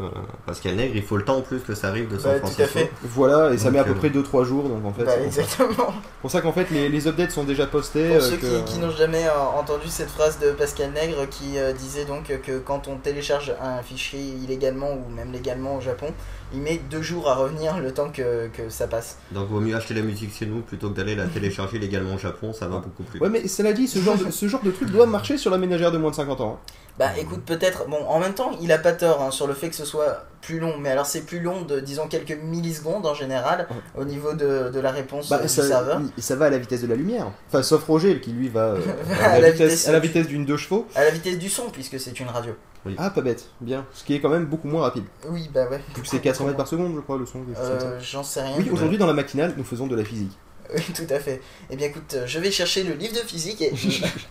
Pascal 0.46 0.76
Nègre, 0.76 0.96
il 0.96 1.02
faut 1.02 1.18
le 1.18 1.26
temps 1.26 1.38
en 1.38 1.42
plus 1.42 1.60
que 1.60 1.74
ça 1.74 1.88
arrive 1.90 2.08
de 2.14 2.18
San 2.20 2.34
Bah, 2.34 2.40
tout 2.40 2.46
à 2.46 2.50
Francisco. 2.52 2.80
fait. 2.80 2.92
Voilà, 3.04 3.52
et 3.54 3.58
ça 3.58 3.66
Donc, 3.66 3.74
met 3.74 3.80
à 3.80 3.84
peu 3.84 3.92
euh, 3.92 3.96
près 3.96 4.10
2-3 4.10 4.44
jours, 4.46 4.70
donc 4.70 4.86
en 4.86 4.94
fait. 4.94 5.04
Bah, 5.04 5.14
c'est 5.18 5.24
pour 5.24 5.34
ça. 5.34 5.42
exactement. 5.64 5.88
C'est 5.90 6.22
pour 6.22 6.32
ça 6.32 6.42
qu'en 6.42 6.52
fait, 6.54 6.70
les, 6.70 6.90
les 6.90 7.08
updates 7.08 7.32
sont 7.32 7.44
déjà 7.44 7.66
postés. 7.66 8.08
Pour 8.08 8.18
euh, 8.18 8.22
ceux 8.22 8.38
que- 8.38 8.60
qui, 8.66 8.74
qui 8.74 8.80
n'ont 8.80 8.92
jamais 8.92 9.26
euh, 9.26 9.60
entendu 9.60 9.88
cette 9.88 10.10
phrase 10.12 10.38
de 10.40 10.52
Pascal 10.52 10.92
Nègre 10.92 11.28
qui 11.30 11.58
euh, 11.58 11.74
disait 11.74 12.06
donc 12.06 12.26
que 12.44 12.60
quand 12.60 12.88
on 12.88 12.98
télécharge 12.98 13.52
un 13.62 13.82
fichier 13.82 14.20
illégalement 14.44 14.92
ou 14.94 15.12
même 15.16 15.32
légalement 15.32 15.76
au 15.78 15.82
Japon, 15.82 16.08
il 16.54 16.62
met 16.62 16.80
deux 16.90 17.02
jours 17.02 17.30
à 17.30 17.36
revenir 17.36 17.80
le 17.80 17.94
temps 17.94 18.10
que, 18.10 18.48
que 18.48 18.70
ça 18.70 18.88
passe. 18.88 19.18
Donc 19.32 19.50
vaut 19.50 19.60
mieux 19.60 19.76
acheter 19.76 19.94
la 19.94 20.02
musique 20.02 20.34
chez 20.34 20.46
nous 20.46 20.62
plutôt 20.62 20.90
que 20.90 20.96
d'aller 20.96 21.16
la 21.16 21.26
télécharger 21.28 21.78
légalement 21.80 22.16
au 22.16 22.18
Japon, 22.18 22.54
ça 22.54 22.68
va 22.68 22.78
beaucoup 22.80 23.04
plus. 23.04 23.20
Ouais, 23.20 23.30
mais 23.30 23.48
cela 23.48 23.74
dit, 23.74 23.88
ce 23.88 24.00
genre, 24.00 24.18
de, 24.18 24.32
ce 24.32 24.48
genre 24.48 24.62
de 24.64 24.72
truc 24.72 24.90
doit 24.90 25.06
marcher 25.06 25.38
sur 25.38 25.52
la 25.52 25.58
ménagère 25.58 25.92
de 25.92 25.98
moins 25.98 26.12
de 26.12 26.16
50 26.16 26.42
ans. 26.42 26.60
hein. 26.64 26.72
Bah 26.98 27.10
écoute, 27.20 27.42
peut-être, 27.46 27.88
bon, 27.88 28.04
en 28.08 28.20
même 28.20 28.34
temps, 28.34 28.52
il 28.62 28.72
a 28.72 28.78
pas 28.80 28.94
tort 28.94 29.22
hein, 29.22 29.30
sur 29.32 29.46
le 29.46 29.54
fait 29.54 29.70
que 29.70 29.76
ce 29.76 29.86
soit 29.86 30.26
plus 30.48 30.60
long, 30.60 30.78
mais 30.78 30.90
alors 30.90 31.06
c'est 31.06 31.22
plus 31.26 31.42
long 31.42 31.64
de, 31.64 31.82
disons, 31.82 32.08
quelques 32.08 32.38
millisecondes 32.42 33.06
en 33.06 33.14
général 33.14 33.68
au 33.98 34.06
niveau 34.06 34.34
de, 34.34 34.70
de 34.74 34.80
la 34.80 34.92
réponse 34.92 35.28
Bah, 35.30 35.40
euh, 35.40 35.42
du 35.44 35.50
ça, 35.50 35.68
serveur. 35.68 36.02
ça 36.18 36.36
va 36.38 36.46
à 36.46 36.50
la 36.50 36.58
vitesse 36.58 36.82
de 36.82 36.88
la 36.88 36.96
lumière. 36.96 37.30
Enfin, 37.50 37.62
sauf 37.64 37.84
Roger, 37.84 38.22
qui 38.22 38.32
lui 38.32 38.48
va 38.48 38.62
euh, 38.76 38.80
à, 39.22 39.26
À 39.32 39.40
la 39.42 39.52
vitesse, 39.52 39.72
vitesse- 39.72 39.88
à 39.90 39.92
la 39.92 40.00
vitesse 40.00 40.28
d'une 40.28 40.46
deux 40.46 40.56
chevaux. 40.56 40.88
À 40.96 41.04
la 41.04 41.10
vitesse 41.12 41.38
du 41.38 41.50
son, 41.50 41.70
puisque 41.70 42.00
c'est 42.00 42.18
une 42.20 42.28
radio. 42.30 42.54
Ah, 42.98 43.10
pas 43.10 43.20
bête, 43.20 43.48
bien. 43.60 43.86
Ce 43.94 44.06
qui 44.06 44.14
est 44.16 44.22
quand 44.22 44.30
même 44.30 44.46
beaucoup 44.46 44.70
moins 44.70 44.84
rapide. 44.84 45.04
Oui, 45.28 45.50
bah 45.54 45.68
ouais. 45.70 45.82
C'est 46.06 46.22
400 46.22 46.46
mètres 46.46 46.56
par 46.58 46.68
seconde, 46.70 46.94
je 46.96 47.02
crois, 47.02 47.18
le 47.18 47.26
son. 47.26 47.40
Euh, 47.60 48.00
J'en 48.02 48.24
sais 48.24 48.42
rien. 48.42 48.56
Oui, 48.58 48.70
aujourd'hui, 48.72 48.98
dans 48.98 49.08
la 49.08 49.14
matinale, 49.14 49.54
nous 49.58 49.66
faisons 49.66 49.88
de 49.88 49.96
la 49.98 50.06
physique. 50.06 50.32
Oui, 50.74 50.82
tout 50.96 51.14
à 51.14 51.20
fait. 51.20 51.42
Eh 51.70 51.76
bien, 51.76 51.88
écoute, 51.88 52.16
je 52.26 52.40
vais 52.40 52.52
chercher 52.52 52.84
le 52.84 52.94
livre 52.94 53.14
de 53.14 53.20
physique 53.28 53.62
et. 53.62 53.74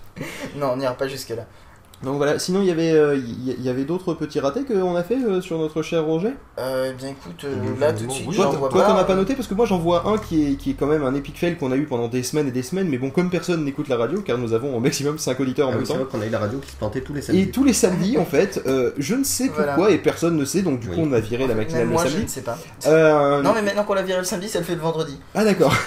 non, 0.56 0.70
on 0.72 0.76
n'ira 0.76 0.94
pas 0.94 1.08
jusque-là. 1.08 1.46
Donc 2.02 2.16
voilà, 2.18 2.38
sinon, 2.38 2.60
il 2.60 2.66
y 2.68 2.70
avait, 2.70 2.92
euh, 2.92 3.16
il 3.16 3.62
y- 3.64 3.68
avait 3.70 3.84
d'autres 3.84 4.12
petits 4.14 4.38
ratés 4.38 4.64
qu'on 4.64 4.94
a 4.96 5.02
fait 5.02 5.16
euh, 5.16 5.40
sur 5.40 5.58
notre 5.58 5.80
cher 5.82 6.04
Roger? 6.04 6.34
Euh, 6.58 6.90
eh 6.90 6.92
bien, 6.92 7.08
écoute, 7.08 7.42
euh, 7.44 7.54
là 7.80 7.92
tout 7.92 8.04
de 8.06 8.12
suite, 8.12 8.26
Oui, 8.28 8.36
Toi, 8.36 8.50
j'en 8.52 8.58
vois 8.58 8.68
toi, 8.68 8.82
pas. 8.82 8.88
t'en 8.88 8.96
as 8.98 9.04
pas 9.04 9.14
noté 9.14 9.34
parce 9.34 9.48
que 9.48 9.54
moi 9.54 9.64
j'en 9.66 9.78
vois 9.78 10.06
un 10.06 10.18
qui 10.18 10.44
est, 10.52 10.54
qui 10.56 10.70
est 10.70 10.74
quand 10.74 10.86
même 10.86 11.02
un 11.04 11.14
epic 11.14 11.38
fail 11.38 11.56
qu'on 11.56 11.72
a 11.72 11.76
eu 11.76 11.84
pendant 11.86 12.08
des 12.08 12.22
semaines 12.22 12.48
et 12.48 12.50
des 12.52 12.62
semaines, 12.62 12.88
mais 12.88 12.98
bon, 12.98 13.08
comme 13.10 13.30
personne 13.30 13.64
n'écoute 13.64 13.88
la 13.88 13.96
radio, 13.96 14.20
car 14.20 14.36
nous 14.36 14.52
avons 14.52 14.76
au 14.76 14.80
maximum 14.80 15.18
5 15.18 15.40
auditeurs 15.40 15.68
en 15.68 15.72
Ah 15.72 15.74
même 15.76 15.82
oui, 15.82 15.88
temps. 15.88 16.04
qu'on 16.10 16.20
a 16.20 16.26
eu 16.26 16.30
la 16.30 16.38
radio 16.38 16.58
qui 16.58 16.70
se 16.70 16.76
plantait 16.76 17.00
tous 17.00 17.14
les 17.14 17.22
samedis. 17.22 17.42
Et 17.42 17.50
tous 17.50 17.64
les 17.64 17.72
samedis, 17.72 18.18
en 18.18 18.26
fait, 18.26 18.62
euh, 18.66 18.92
je 18.98 19.14
ne 19.14 19.24
sais 19.24 19.48
Voilà. 19.54 19.72
pourquoi 19.74 19.90
et 19.90 19.98
personne 19.98 20.36
ne 20.36 20.44
sait, 20.44 20.60
donc 20.62 20.80
du 20.80 20.88
coup 20.88 20.96
Oui. 20.98 21.08
on 21.10 21.12
a 21.14 21.20
viré 21.20 21.46
la 21.46 21.54
matinale 21.54 21.88
le 21.88 21.92
je 21.96 22.02
samedi. 22.02 22.22
ne 22.24 22.28
sais 22.28 22.42
pas. 22.42 22.58
Euh, 22.86 23.40
Non, 23.42 23.52
mais 23.54 23.62
maintenant 23.62 23.84
qu'on 23.84 23.94
l'a 23.94 24.02
viré 24.02 24.18
le 24.18 24.24
samedi, 24.24 24.48
ça 24.50 24.58
le 24.58 24.64
fait 24.66 24.74
le 24.74 24.80
vendredi. 24.82 25.18
Ah 25.34 25.44
d'accord. 25.44 25.74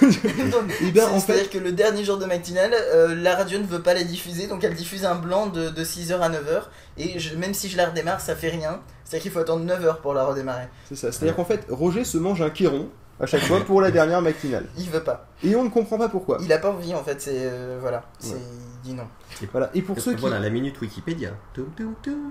Ben 0.94 1.04
en 1.04 1.20
C'est-à-dire 1.20 1.44
fait, 1.44 1.50
que 1.50 1.62
le 1.62 1.72
dernier 1.72 2.04
jour 2.04 2.18
de 2.18 2.24
matinale, 2.26 2.72
euh, 2.74 3.14
la 3.14 3.36
radio 3.36 3.58
ne 3.58 3.64
veut 3.66 3.80
pas 3.80 3.94
la 3.94 4.02
diffuser, 4.02 4.46
donc 4.48 4.64
elle 4.64 4.74
diffuse 4.74 5.04
un 5.04 5.14
blanc 5.14 5.46
de, 5.46 5.68
de 5.70 5.84
6h 6.04 6.20
à 6.20 6.28
9h. 6.28 6.62
Et 6.98 7.18
je- 7.18 7.36
même 7.36 7.54
si 7.54 7.68
je 7.68 7.76
la 7.76 7.86
redémarre, 7.88 8.20
ça 8.20 8.34
fait 8.36 8.48
rien. 8.50 8.80
C'est-à-dire 9.04 9.22
qu'il 9.22 9.32
faut 9.32 9.38
attendre 9.40 9.64
9h 9.64 10.00
pour 10.00 10.14
la 10.14 10.24
redémarrer. 10.24 10.68
c'est 10.88 10.96
ça. 10.96 11.12
C'est-à-dire 11.12 11.36
qu'en 11.36 11.44
fait, 11.44 11.66
Roger 11.68 12.04
se 12.04 12.18
mange 12.18 12.42
un 12.42 12.50
kéron 12.50 12.88
à 13.18 13.26
chaque 13.26 13.42
fois 13.42 13.60
pour 13.64 13.80
la 13.80 13.90
dernière 13.90 14.22
matinale. 14.22 14.66
Il 14.78 14.88
veut 14.88 15.02
pas. 15.04 15.26
Et 15.44 15.54
on 15.56 15.64
ne 15.64 15.68
comprend 15.68 15.98
pas 15.98 16.08
pourquoi. 16.08 16.38
Il 16.42 16.52
a 16.52 16.58
pas 16.58 16.70
envie 16.70 16.94
en 16.94 17.02
fait, 17.04 17.20
c'est. 17.20 17.32
euh, 17.36 17.78
voilà. 17.80 18.04
C'est- 18.18 18.34
Ouais. 18.34 18.40
Il 18.82 18.90
dit 18.90 18.94
non. 18.94 19.06
Voilà. 19.52 19.70
Et 19.74 19.82
pour 19.82 20.00
ceux 20.00 20.14
qui. 20.14 20.20
Voilà 20.22 20.38
la 20.38 20.48
minute 20.48 20.80
Wikipédia. 20.80 21.32
Toum, 21.52 21.66
toum, 21.76 21.94
toum. 22.02 22.30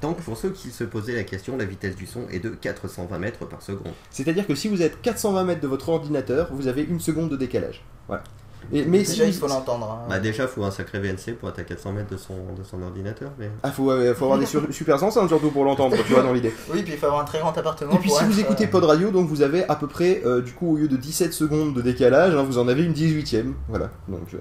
Donc 0.00 0.18
pour 0.20 0.36
ceux 0.36 0.50
qui 0.50 0.70
se 0.70 0.84
posaient 0.84 1.14
la 1.16 1.24
question, 1.24 1.56
la 1.56 1.64
vitesse 1.64 1.96
du 1.96 2.06
son 2.06 2.28
est 2.30 2.38
de 2.38 2.50
420 2.50 3.18
mètres 3.18 3.46
par 3.46 3.62
seconde. 3.62 3.92
C'est-à-dire 4.10 4.46
que 4.46 4.54
si 4.54 4.68
vous 4.68 4.80
êtes 4.82 5.02
420 5.02 5.42
mètres 5.44 5.60
de 5.60 5.66
votre 5.66 5.88
ordinateur, 5.88 6.48
vous 6.52 6.68
avez 6.68 6.82
une 6.82 7.00
seconde 7.00 7.30
de 7.30 7.36
décalage. 7.36 7.84
Voilà. 8.06 8.22
Et, 8.72 8.84
mais 8.84 8.98
Déjà, 8.98 9.12
si 9.24 9.28
il 9.28 9.34
faut 9.34 9.46
l'entendre. 9.48 9.90
hein. 9.90 10.06
Bah 10.08 10.18
déjà 10.18 10.46
faut 10.46 10.64
un 10.64 10.70
sacré 10.70 10.98
VNC 11.00 11.34
pour 11.38 11.48
être 11.48 11.58
à 11.58 11.62
400 11.64 11.92
mètres 11.92 12.10
de 12.10 12.16
son, 12.16 12.34
de 12.56 12.62
son 12.62 12.82
ordinateur. 12.82 13.30
Mais... 13.38 13.50
Ah, 13.62 13.70
faut, 13.70 13.84
ouais, 13.84 14.14
faut 14.14 14.24
avoir 14.24 14.38
des 14.38 14.46
sur- 14.46 14.72
super 14.72 15.02
enceintes 15.02 15.28
surtout 15.28 15.50
pour 15.50 15.64
l'entendre, 15.64 15.96
tu 16.06 16.12
vois, 16.12 16.22
dans 16.22 16.32
l'idée. 16.32 16.52
Oui, 16.72 16.82
puis 16.82 16.92
il 16.92 16.98
faut 16.98 17.06
avoir 17.06 17.22
un 17.22 17.24
très 17.24 17.38
grand 17.40 17.56
appartement. 17.56 17.92
Et 17.92 17.98
puis 17.98 18.08
pour 18.08 18.18
si 18.18 18.24
vous 18.24 18.40
écoutez 18.40 18.64
euh, 18.64 18.70
Pod 18.70 18.84
Radio, 18.84 19.10
donc 19.10 19.28
vous 19.28 19.42
avez 19.42 19.64
à 19.68 19.74
peu 19.76 19.86
près, 19.86 20.22
euh, 20.24 20.40
du 20.42 20.52
coup, 20.52 20.74
au 20.74 20.76
lieu 20.76 20.88
de 20.88 20.96
17 20.96 21.32
secondes 21.32 21.74
de 21.74 21.82
décalage, 21.82 22.34
hein, 22.34 22.42
vous 22.42 22.58
en 22.58 22.68
avez 22.68 22.82
une 22.84 22.92
18ème. 22.92 23.52
Voilà. 23.68 23.90
Donc, 24.08 24.20
euh, 24.34 24.38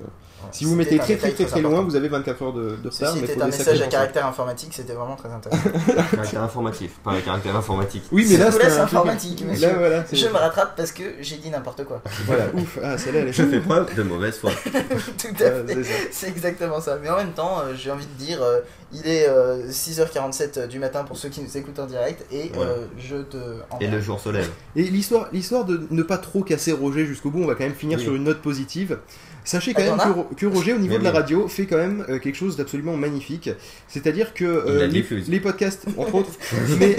si 0.52 0.66
vous 0.66 0.72
c'était 0.72 0.96
mettez 0.96 0.98
très 0.98 1.16
très 1.18 1.32
très, 1.32 1.44
important. 1.46 1.70
loin, 1.70 1.82
vous 1.82 1.96
avez 1.96 2.08
24 2.08 2.42
heures 2.42 2.54
de, 2.54 2.62
de 2.62 2.90
retard. 2.90 2.92
Ceci 2.92 3.20
mais 3.20 3.24
était 3.26 3.34
faut 3.34 3.42
un 3.42 3.46
message 3.46 3.82
à 3.82 3.88
caractère 3.88 4.26
informatique, 4.26 4.70
c'était 4.74 4.94
vraiment 4.94 5.16
très 5.16 5.30
intéressant. 5.30 5.70
caractère 6.12 6.44
informatif, 6.44 6.92
pas 7.04 7.12
un 7.12 7.22
caractère 7.22 7.56
informatique. 7.56 8.04
Oui, 8.12 8.26
mais 8.30 8.38
là, 8.38 8.52
c'est 8.52 8.80
informatique, 8.80 9.44
monsieur. 9.46 9.68
Là, 9.68 9.74
voilà, 9.78 10.06
Je 10.12 10.28
me 10.28 10.34
rattrape 10.38 10.76
parce 10.76 10.92
que 10.92 11.04
j'ai 11.22 11.38
dit 11.38 11.50
n'importe 11.50 11.84
quoi. 11.86 12.02
Voilà, 12.26 12.46
ouf. 12.54 12.80
Ah, 12.84 12.98
celle-là, 12.98 13.20
elle 13.22 13.28
est 13.30 13.34
Je 13.34 13.44
fais 13.44 13.60
preuve 13.60 13.94
de 13.96 14.04
mauvaise 14.04 14.38
foi. 14.38 14.52
Tout 14.66 15.44
à 15.44 15.52
fait. 15.52 16.10
c'est 16.12 16.28
exactement 16.28 16.80
ça. 16.80 16.98
Mais 17.02 17.10
en 17.10 17.18
même 17.18 17.34
temps, 17.34 17.60
euh, 17.60 17.74
j'ai 17.76 17.92
envie 17.92 18.06
de 18.06 18.24
dire, 18.24 18.42
euh, 18.42 18.60
il 18.94 19.08
est 19.08 19.28
euh, 19.30 19.70
6h47 19.70 20.68
du 20.68 20.80
matin 20.80 21.04
pour 21.04 21.18
ceux 21.18 21.30
qui 21.30 21.42
nous 21.42 21.58
écoutent 21.58 21.80
en 21.80 21.86
direct 21.86 22.26
et 22.32 22.52
euh, 22.58 22.86
je 22.98 23.18
te. 23.18 23.38
Et 23.80 23.88
le 23.88 24.02
jour 24.02 24.20
se 24.20 24.30
lève. 24.30 24.50
Et 24.76 24.84
l'histoire, 24.84 25.28
l'histoire 25.32 25.66
de 25.66 25.88
ne 25.90 26.04
pas 26.04 26.18
trop 26.18 26.44
casser 26.44 26.72
Roger 26.72 27.06
jusqu'au 27.06 27.32
bout, 27.32 27.42
on 27.42 27.48
va 27.48 27.56
quand 27.56 27.64
même 27.64 27.74
finir 27.74 28.00
sur 28.00 28.16
une 28.16 28.24
note 28.24 28.42
positive. 28.42 28.98
Sachez 29.44 29.74
quand 29.74 29.82
Ah, 29.86 29.96
même 29.96 30.14
que, 30.14 30.20
Ro- 30.20 30.28
que 30.38 30.46
Roger, 30.46 30.74
au 30.74 30.78
niveau 30.78 30.98
de 30.98 31.04
la 31.04 31.12
radio, 31.12 31.48
fait 31.48 31.66
quand 31.66 31.78
même 31.78 32.06
euh, 32.10 32.20
quelque 32.20 32.36
chose 32.36 32.56
d'absolument 32.58 32.96
magnifique. 32.96 33.50
C'est-à-dire 33.88 34.34
que 34.34 34.46
euh, 34.46 34.88
Il 34.92 35.06
les, 35.28 35.40
podcasts, 35.40 35.86
entre 35.98 36.16
autres, 36.16 36.30
mais 36.80 36.96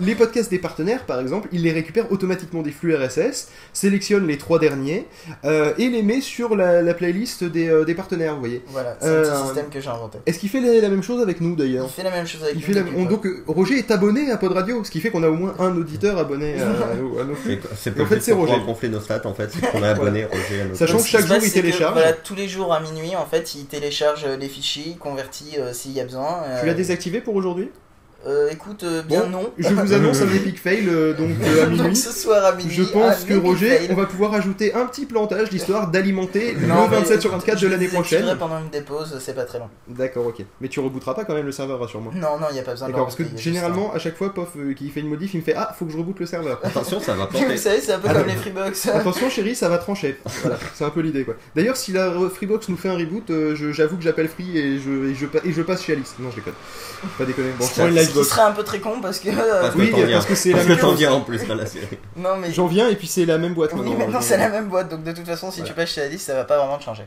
Il 0.00 0.06
les 0.06 0.14
podcasts 0.14 0.50
des 0.50 0.58
partenaires, 0.58 1.04
par 1.04 1.20
exemple, 1.20 1.48
il 1.52 1.62
les 1.62 1.72
récupère 1.72 2.10
automatiquement 2.12 2.62
des 2.62 2.70
flux 2.70 2.94
RSS, 2.94 3.48
sélectionne 3.72 4.26
les 4.26 4.38
trois 4.38 4.58
derniers 4.58 5.06
euh, 5.44 5.72
et 5.78 5.88
les 5.88 6.02
met 6.02 6.20
sur 6.20 6.54
la, 6.56 6.82
la 6.82 6.94
playlist 6.94 7.44
des, 7.44 7.68
euh, 7.68 7.84
des 7.84 7.94
partenaires, 7.94 8.34
vous 8.34 8.40
voyez. 8.40 8.62
Voilà, 8.68 8.96
c'est 9.00 9.06
Euh, 9.08 9.30
un 9.30 9.36
petit 9.38 9.44
système 9.46 9.68
que 9.70 9.80
j'ai 9.80 9.88
inventé. 9.88 10.18
Est-ce 10.26 10.38
qu'il 10.38 10.48
fait 10.48 10.60
la, 10.60 10.80
la 10.80 10.88
même 10.88 11.02
chose 11.02 11.22
avec 11.22 11.40
nous 11.40 11.50
Il 11.50 11.56
d'ailleurs 11.56 11.90
fait 11.90 12.02
la 12.02 12.10
même 12.10 12.26
chose 12.26 12.42
avec 12.42 12.54
il 12.56 12.60
nous 12.60 12.66
fait 12.66 12.72
la- 12.74 12.82
depuis 12.82 12.94
on- 12.98 13.06
peu. 13.06 13.10
donc 13.10 13.26
Roger 13.46 13.78
est 13.78 13.90
abonné 13.90 14.30
à 14.30 14.36
Pod 14.36 14.52
Radio, 14.52 14.84
ce 14.84 14.90
qui 14.90 15.00
fait 15.00 15.10
qu'on 15.10 15.22
a 15.22 15.28
au 15.28 15.34
moins 15.34 15.54
un 15.58 15.74
auditeur 15.76 16.18
abonné 16.18 16.60
à, 16.60 16.66
à 16.92 16.94
nos- 16.94 17.18
à 17.18 17.24
nos 17.24 17.34
flux. 17.34 17.58
C'est 17.76 17.90
en 17.90 17.94
peut-être 17.94 18.08
fait, 18.08 18.20
c'est 18.20 18.32
Roger. 18.32 18.54
gonfler 18.66 18.88
nos 18.90 19.00
stats 19.00 19.22
en 19.24 19.34
fait, 19.34 19.50
c'est 19.52 19.70
qu'on 19.70 19.82
a 19.82 19.88
abonné 19.90 20.24
Roger 20.26 20.60
à 20.60 20.64
notre 20.64 20.76
Sachant 20.76 20.98
que 20.98 21.04
chaque 21.06 21.22
se 21.22 21.26
jour, 21.28 21.36
il 21.36 21.48
c'est 21.50 21.60
Voilà, 21.92 22.12
tous 22.12 22.34
les 22.34 22.48
jours 22.48 22.72
à 22.72 22.80
minuit, 22.80 23.14
en 23.16 23.26
fait, 23.26 23.54
il 23.54 23.66
télécharge 23.66 24.24
euh, 24.24 24.36
les 24.36 24.48
fichiers, 24.48 24.84
il 24.88 24.98
convertit 24.98 25.58
euh, 25.58 25.72
s'il 25.72 25.92
y 25.92 26.00
a 26.00 26.04
besoin. 26.04 26.42
euh, 26.44 26.60
Tu 26.60 26.66
l'as 26.66 26.74
désactivé 26.74 27.20
pour 27.20 27.34
aujourd'hui? 27.34 27.70
Euh, 28.26 28.48
Écoute, 28.50 28.82
euh, 28.84 29.02
bien 29.02 29.22
Bon, 29.24 29.30
non. 29.30 29.52
Je 29.58 29.68
vous 29.68 29.92
annonce 29.94 30.20
un 30.22 30.32
epic 30.34 30.58
fail 30.58 30.86
euh, 30.88 31.12
donc 31.14 31.30
euh, 31.42 31.62
à 31.62 31.66
Donc 31.66 31.78
minuit. 31.78 31.96
ce 31.96 32.10
soir 32.12 32.44
à 32.44 32.52
minuit. 32.54 32.74
Je 32.74 32.82
pense 32.82 33.24
que 33.24 33.34
Roger, 33.34 33.68
fail. 33.76 33.88
on 33.90 33.94
va 33.94 34.06
pouvoir 34.06 34.34
ajouter 34.34 34.74
un 34.74 34.86
petit 34.86 35.06
plantage 35.06 35.50
l'histoire 35.50 35.88
d'alimenter 35.90 36.52
le 36.54 36.66
mais 36.66 36.74
27 36.88 37.20
sur 37.20 37.30
écoute, 37.30 37.40
24 37.46 37.58
je 37.58 37.62
de 37.62 37.66
le 37.70 37.76
l'année 37.76 37.88
prochaine. 37.88 38.36
pendant 38.38 38.58
une 38.58 38.68
dépose, 38.70 39.18
c'est 39.20 39.34
pas 39.34 39.44
très 39.44 39.58
long. 39.58 39.68
D'accord, 39.88 40.26
ok. 40.26 40.44
Mais 40.60 40.68
tu 40.68 40.80
rebooteras 40.80 41.14
pas 41.14 41.24
quand 41.24 41.34
même 41.34 41.46
le 41.46 41.52
serveur, 41.52 41.78
rassure-moi. 41.80 42.12
Non, 42.14 42.38
non, 42.40 42.46
il 42.50 42.54
n'y 42.54 42.60
a 42.60 42.62
pas 42.62 42.72
besoin 42.72 42.88
de 42.88 42.92
D'accord, 42.92 43.06
parce 43.06 43.16
que 43.16 43.22
y 43.22 43.38
généralement, 43.38 43.92
à 43.94 43.98
chaque 43.98 44.16
fois, 44.16 44.32
Pof 44.34 44.48
euh, 44.56 44.72
qui 44.74 44.88
fait 44.90 45.00
une 45.00 45.08
modif, 45.08 45.34
il 45.34 45.38
me 45.40 45.42
fait 45.44 45.54
Ah, 45.56 45.74
faut 45.78 45.84
que 45.86 45.92
je 45.92 45.96
reboote 45.98 46.18
le 46.20 46.26
serveur. 46.26 46.60
Attention, 46.62 47.00
ça 47.00 47.14
va 47.14 47.22
un- 47.24 47.26
Vous 47.26 47.38
planter. 47.38 47.56
savez, 47.56 47.80
c'est 47.80 47.92
un 47.92 47.98
peu 47.98 48.08
comme 48.12 48.26
les 48.26 48.34
Freebox. 48.34 48.88
Attention, 48.88 49.30
chérie, 49.30 49.54
ça 49.54 49.68
va 49.68 49.78
trancher. 49.78 50.18
Voilà, 50.42 50.58
c'est 50.74 50.84
un 50.84 50.90
peu 50.90 51.00
l'idée 51.00 51.24
quoi. 51.24 51.34
D'ailleurs, 51.54 51.76
si 51.76 51.92
la 51.92 52.10
re- 52.10 52.28
Freebox 52.30 52.68
nous 52.68 52.76
fait 52.76 52.88
un 52.88 52.96
reboot, 52.96 53.24
je- 53.28 53.72
j'avoue 53.72 53.96
que 53.96 54.02
j'appelle 54.02 54.28
Free 54.28 54.58
et 54.58 54.78
je, 54.78 55.10
et, 55.10 55.14
je, 55.14 55.26
pa- 55.26 55.38
et 55.44 55.52
je 55.52 55.62
passe 55.62 55.82
chez 55.84 55.92
Alice. 55.92 56.14
Non, 56.18 56.30
je 56.30 56.36
déconne. 56.36 56.54
Pas 57.18 57.24
déconner. 57.24 57.48
Bon, 57.58 57.66
je 57.66 57.72
prends 57.72 57.88
une 57.88 57.96
Ce 57.98 58.15
qui 58.22 58.28
serait 58.28 58.42
un 58.42 58.52
peu 58.52 58.62
très 58.62 58.80
con 58.80 59.00
parce 59.00 59.18
que. 59.18 59.28
euh, 59.28 59.60
Parce 59.62 59.74
que 59.74 59.78
Oui, 59.80 59.92
viens. 59.94 60.06
parce 60.12 60.26
que 60.26 60.34
c'est 60.34 60.52
la 60.52 60.64
même 60.64 60.78
viens 60.96 61.12
en 61.12 61.20
plus 61.20 61.46
dans 61.46 61.54
la 61.54 61.66
série. 61.66 61.86
Non, 62.16 62.36
mais. 62.40 62.52
J'en 62.52 62.66
viens 62.66 62.88
et 62.88 62.96
puis 62.96 63.06
c'est 63.06 63.24
la 63.26 63.38
même 63.38 63.54
boîte 63.54 63.72
Oui, 63.74 63.94
maintenant. 63.96 64.20
c'est 64.20 64.36
la 64.38 64.48
même 64.48 64.68
boîte, 64.68 64.88
donc 64.90 65.02
de 65.04 65.12
toute 65.12 65.26
façon, 65.26 65.50
si 65.50 65.58
Voilà. 65.58 65.72
tu 65.72 65.76
passes 65.76 65.90
chez 65.90 66.02
Alice, 66.02 66.22
ça 66.22 66.34
va 66.34 66.44
pas 66.44 66.58
vraiment 66.58 66.78
te 66.78 66.84
changer. 66.84 67.04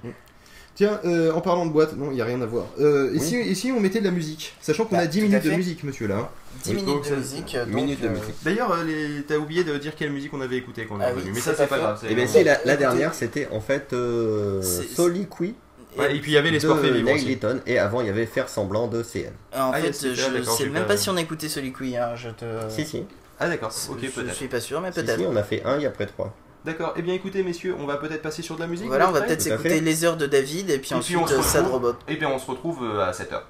Tiens, 0.76 0.99
euh, 1.03 1.34
en 1.34 1.41
parlant 1.41 1.66
de 1.66 1.72
boîte, 1.72 1.97
non, 1.97 2.07
il 2.10 2.14
n'y 2.16 2.22
a 2.22 2.26
rien 2.26 2.41
à 2.41 2.45
voir. 2.45 2.66
Euh, 2.80 3.10
et, 3.14 3.18
Oui. 3.18 3.22
si, 3.22 3.36
et 3.36 3.53
si 3.55 3.70
on 3.76 3.82
mettait 3.82 3.99
de 3.99 4.05
la 4.05 4.12
musique 4.12 4.55
Sachant 4.62 4.86
qu'on 4.86 4.95
Bah, 4.95 5.01
a 5.01 5.07
10 5.07 5.20
tout 5.20 5.26
à 5.26 5.28
minutes 5.28 5.43
de 5.43 5.51
musique, 5.51 5.84
monsieur, 5.84 6.07
là. 6.07 6.16
hein. 6.20 6.30
10 6.64 6.70
Oui, 6.70 6.76
minutes 6.78 6.88
donc, 6.89 7.10
de 7.10 7.16
musique. 7.18 7.55
euh, 7.55 7.66
musique. 7.66 7.97
D'ailleurs, 8.43 8.78
les... 8.86 9.24
t'as 9.28 9.36
oublié 9.36 9.66
de 9.66 9.78
dire 9.78 9.93
quelle 9.97 10.12
musique 10.12 10.34
on 10.34 10.39
avait 10.39 10.55
écouté 10.55 10.86
quand 10.88 10.95
on 10.95 11.01
est 11.01 11.05
Ah 11.05 11.10
revenu. 11.10 11.26
oui, 11.26 11.32
Mais 11.36 11.41
ça, 11.41 11.53
c'est 11.57 11.68
pas 11.68 11.78
grave. 11.80 11.99
Et 12.10 12.16
bien 12.16 12.24
Bon, 12.26 12.32
si, 12.32 12.43
la, 12.45 12.78
dernière 12.78 13.14
c'était 13.14 13.49
en 13.51 13.60
fait 13.60 13.91
euh, 13.91 14.62
Soliqui. 14.95 15.55
Ouais, 16.00 16.16
et 16.16 16.20
puis 16.20 16.32
il 16.32 16.36
y 16.36 16.38
avait 16.38 16.52
les 16.52 16.60
sports 16.60 16.82
de 16.82 16.89
Neil 16.89 17.14
aussi. 17.16 17.26
Litton, 17.26 17.62
et 17.66 17.78
avant 17.80 18.02
il 18.02 18.08
y 18.08 18.10
avait 18.10 18.26
Faire 18.26 18.50
semblant 18.50 18.88
de 18.88 19.04
CM. 19.04 19.34
En 19.56 19.72
Ah, 19.74 19.80
fait, 19.80 19.93
c'est 19.93 20.16
je 20.16 20.30
d'accord, 20.32 20.56
sais 20.58 20.64
j'ai 20.66 20.70
même 20.70 20.84
pas- 20.84 20.89
pas 20.89 20.97
si 20.97 21.10
on 21.10 21.18
a 21.18 21.22
écouté 21.22 21.47
celui 21.50 21.72
qui 21.74 21.95
hein, 21.97 22.16
je 22.16 22.30
te. 22.30 22.45
Si, 22.70 22.86
si. 22.86 23.06
Ah 23.39 23.47
d'accord, 23.47 23.70
ok 23.89 23.97
je, 24.02 24.08
peut-être. 24.10 24.34
suis 24.34 24.47
pas 24.47 24.60
sûr, 24.60 24.82
mais 24.82 24.91
Si, 24.91 25.02
peut-être. 25.02 25.20
si, 25.20 25.26
on 25.26 25.36
a 25.36 25.43
fait 25.43 25.64
un, 25.66 25.78
il 25.78 25.84
y 25.84 25.86
a 25.86 25.89
après 25.89 26.06
trois. 26.08 26.34
D'accord, 26.66 26.93
eh 26.97 27.02
bien 27.02 27.14
écoutez 27.14 27.41
messieurs, 27.41 27.74
on 27.80 27.86
va 27.86 27.95
peut-être 27.97 28.22
passer 28.22 28.41
sur 28.41 28.56
de 28.56 28.60
la 28.62 28.68
musique. 28.68 28.88
Voilà, 28.88 29.08
on 29.08 29.12
va 29.14 29.22
peut-être 29.22 29.39
Tout 29.43 29.47
à 29.47 29.52
s'écouter 29.52 29.70
fait. 29.70 29.80
les 29.82 30.04
heures 30.04 30.18
de 30.18 30.26
David 30.26 30.70
et 30.70 30.74
puis 30.74 30.76
Et 30.76 30.80
puis 30.80 30.93
ensuite 30.95 31.18
on 31.18 31.26
se 31.28 31.34
euh, 31.36 31.41
Sad 31.41 31.64
retrouve- 31.66 31.84
Robot. 31.86 31.97
Eh 32.10 32.16
bien 32.18 32.30
on 32.30 32.38
se 32.38 32.45
retrouve 32.52 32.84
euh, 32.84 33.06
à 33.06 33.12
7h. 33.12 33.41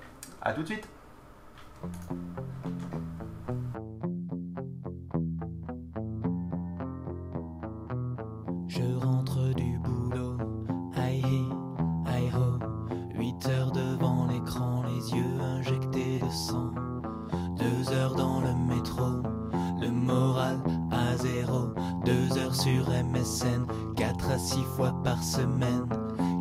A 0.44 0.54
tout 0.54 0.62
de 0.62 0.68
suite. 0.68 0.84
Deux 16.30 17.92
heures 17.92 18.14
dans 18.14 18.40
le 18.40 18.54
métro, 18.54 19.24
le 19.82 19.90
moral 19.90 20.60
à 20.92 21.18
zéro. 21.18 21.74
Deux 22.06 22.38
heures 22.38 22.54
sur 22.54 22.88
MSN, 22.88 23.66
quatre 23.96 24.30
à 24.30 24.38
six 24.38 24.64
fois 24.76 24.94
par 25.04 25.24
semaine. 25.24 25.88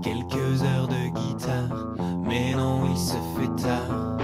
Quelques 0.03 0.63
heures 0.63 0.89
de 0.89 1.09
guitare, 1.19 1.95
mais 2.23 2.55
non, 2.55 2.83
il 2.91 2.99
se 2.99 3.17
fait 3.35 3.63
tard. 3.63 4.19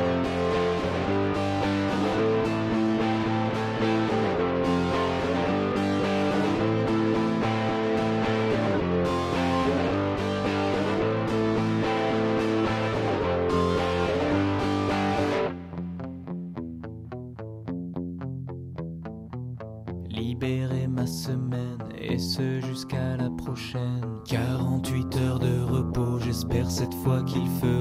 Cette 26.77 26.95
fois 27.05 27.23
qu'il 27.23 27.49
fera 27.61 27.74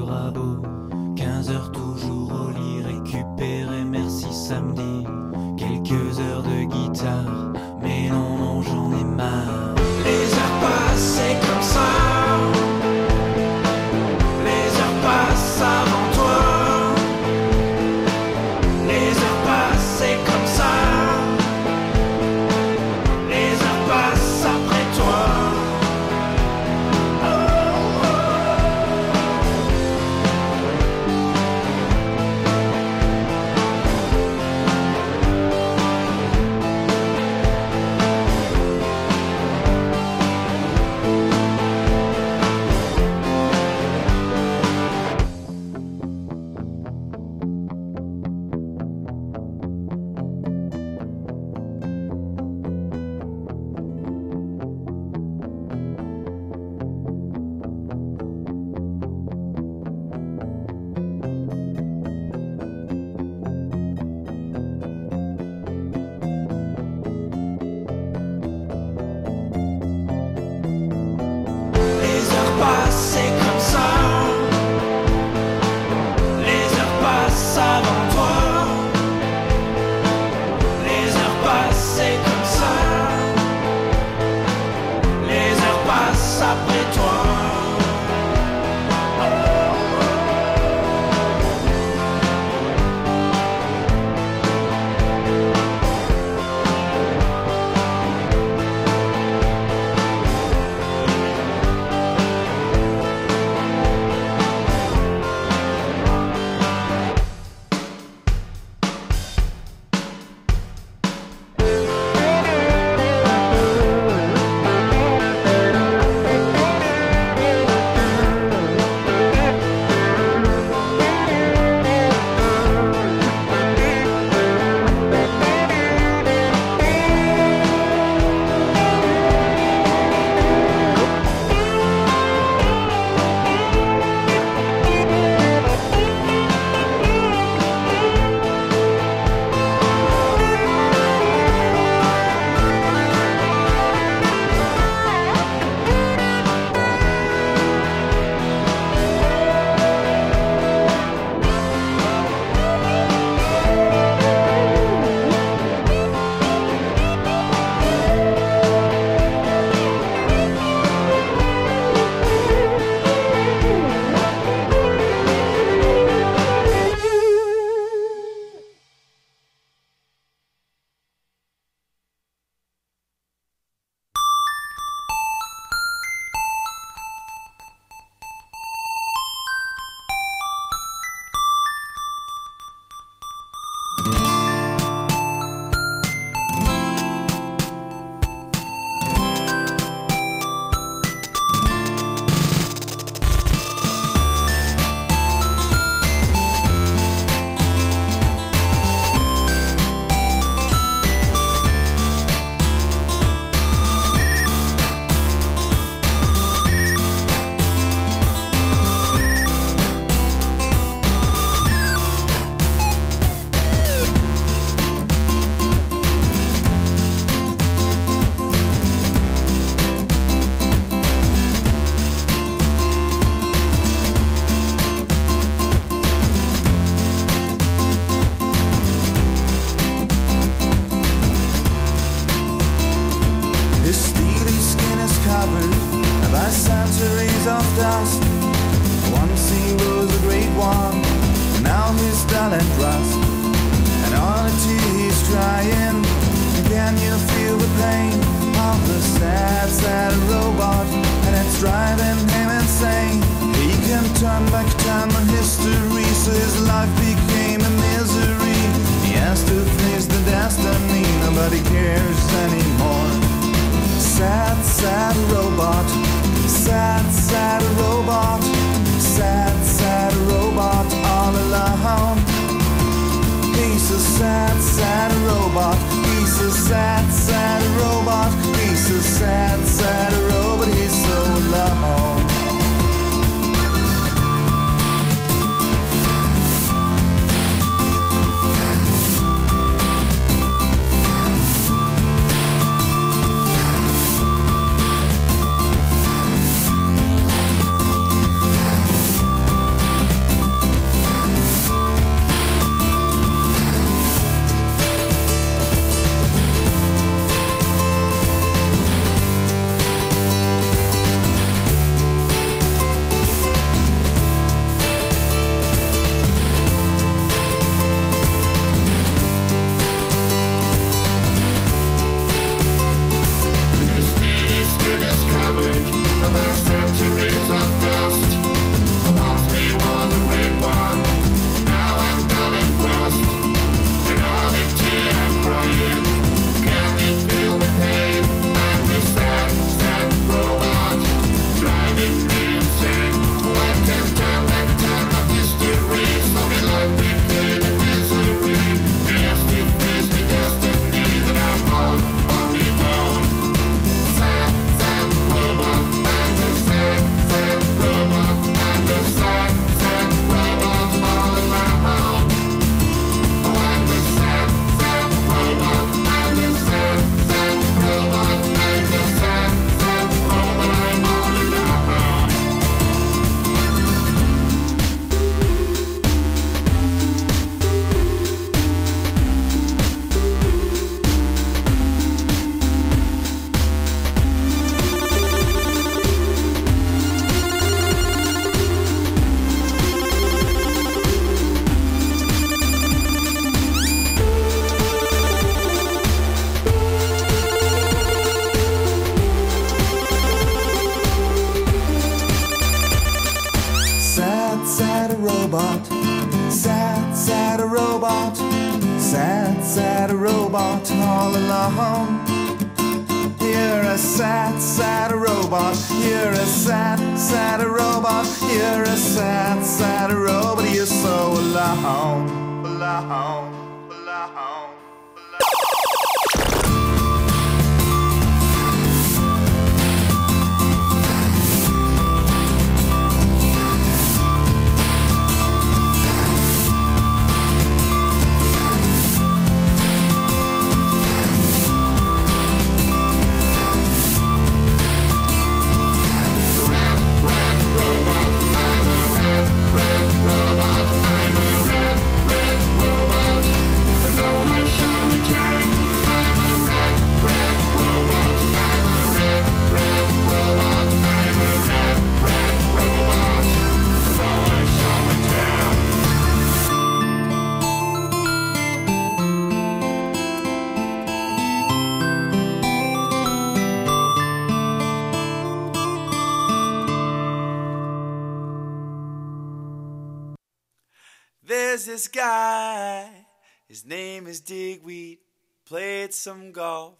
some 486.23 486.53
golf. 486.53 486.93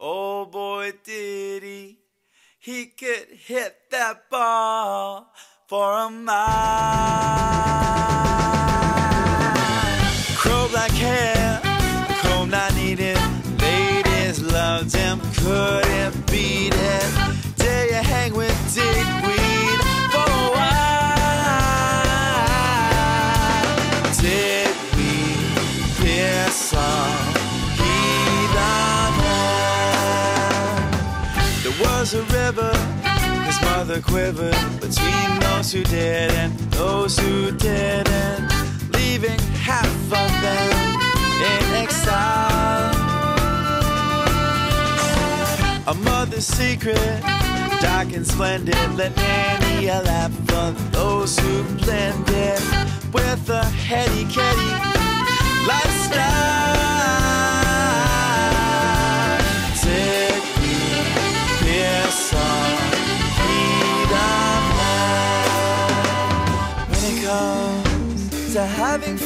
Oh 0.00 0.46
boy, 0.46 0.94
did 1.04 1.62
he! 1.62 1.98
He 2.58 2.86
could 2.86 3.28
hit 3.28 3.76
that 3.92 4.28
ball 4.28 5.32
for 5.68 5.92
a 5.96 6.10
mile. 6.10 6.42
Crow 10.34 10.66
black 10.72 10.90
hair, 10.90 11.60
comb 12.22 12.50
not 12.50 12.74
needed. 12.74 13.16
Ladies 13.60 14.42
loved 14.42 14.92
him, 14.92 15.20
couldn't 15.36 16.26
beat 16.28 16.74
it. 16.74 17.10
Dare 17.58 17.86
you 17.86 18.02
hang 18.02 18.34
with 18.34 18.58
Digweed 18.74 19.21
the 33.92 34.00
quiver 34.00 34.50
between 34.80 35.40
those 35.40 35.70
who 35.70 35.84
did 35.84 36.30
and 36.32 36.58
those 36.72 37.18
who 37.18 37.50
didn't, 37.52 38.48
leaving 38.90 39.38
half 39.60 39.86
of 39.86 40.30
them 40.40 41.00
in 41.52 41.74
exile. 41.74 42.94
A 45.86 45.94
mother's 45.94 46.46
secret, 46.46 47.20
dark 47.82 48.14
and 48.14 48.26
splendid, 48.26 48.94
let 48.96 49.14
nanny 49.14 49.88
a 49.88 50.00
lap 50.00 50.30
for 50.46 50.70
those 50.92 51.38
who 51.38 51.62
blended 51.84 52.62
with 53.12 53.50
a 53.50 53.64
heady, 53.64 54.24
catty 54.32 54.72
lifestyle. 55.68 57.61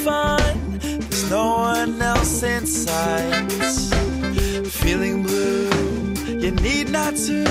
Having 0.07 0.79
fun. 0.79 0.79
There's 0.81 1.31
no 1.31 1.57
one 1.57 2.01
else 2.01 2.43
in 2.43 2.67
sight. 2.67 3.53
Feeling 4.67 5.23
blue, 5.23 5.69
you 6.27 6.51
need 6.51 6.91
not 6.91 7.17
to. 7.17 7.45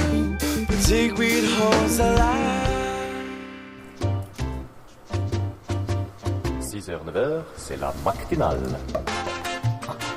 But 0.68 0.80
digweed 0.88 1.46
holds 1.58 1.98
the 1.98 2.12
light. 2.12 2.62
6h, 6.62 7.00
9h, 7.06 7.44
c'est 7.58 7.78
la 7.78 7.94
matinale. 8.04 8.60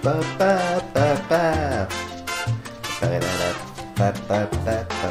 Pa, 0.02 0.14
pa, 0.38 0.54
pa, 0.94 1.16
pa. 1.28 1.88
Pa, 3.00 4.12
pa, 4.28 4.46
pa, 4.46 4.84
pa. 4.84 5.08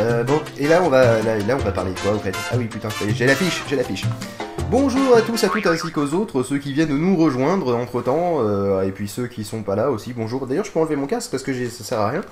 Euh, 0.00 0.24
bon, 0.24 0.40
et 0.58 0.66
là 0.66 0.82
on 0.82 0.88
va 0.88 1.22
là, 1.22 1.38
là, 1.38 1.54
on 1.54 1.58
va 1.58 1.70
parler 1.70 1.92
de 1.92 2.00
quoi 2.00 2.12
au 2.14 2.18
fait? 2.18 2.34
Ah 2.50 2.56
oui 2.56 2.66
putain, 2.66 2.88
j'ai 3.14 3.26
l'affiche, 3.26 3.62
j'ai 3.68 3.76
l'affiche. 3.76 4.04
Bonjour 4.74 5.14
à 5.16 5.20
tous, 5.22 5.44
à 5.44 5.48
toutes 5.48 5.66
ainsi 5.68 5.92
qu'aux 5.92 6.14
autres, 6.14 6.42
ceux 6.42 6.58
qui 6.58 6.72
viennent 6.72 6.96
nous 6.96 7.16
rejoindre 7.16 7.76
entre 7.76 8.02
temps, 8.02 8.40
et 8.82 8.90
puis 8.90 9.06
ceux 9.06 9.28
qui 9.28 9.44
sont 9.44 9.62
pas 9.62 9.76
là 9.76 9.92
aussi, 9.92 10.12
bonjour. 10.12 10.48
D'ailleurs, 10.48 10.64
je 10.64 10.72
peux 10.72 10.80
enlever 10.80 10.96
mon 10.96 11.06
casque 11.06 11.30
parce 11.30 11.44
que 11.44 11.52
ça 11.68 11.84
sert 11.84 12.00
à 12.00 12.08
rien. 12.10 12.22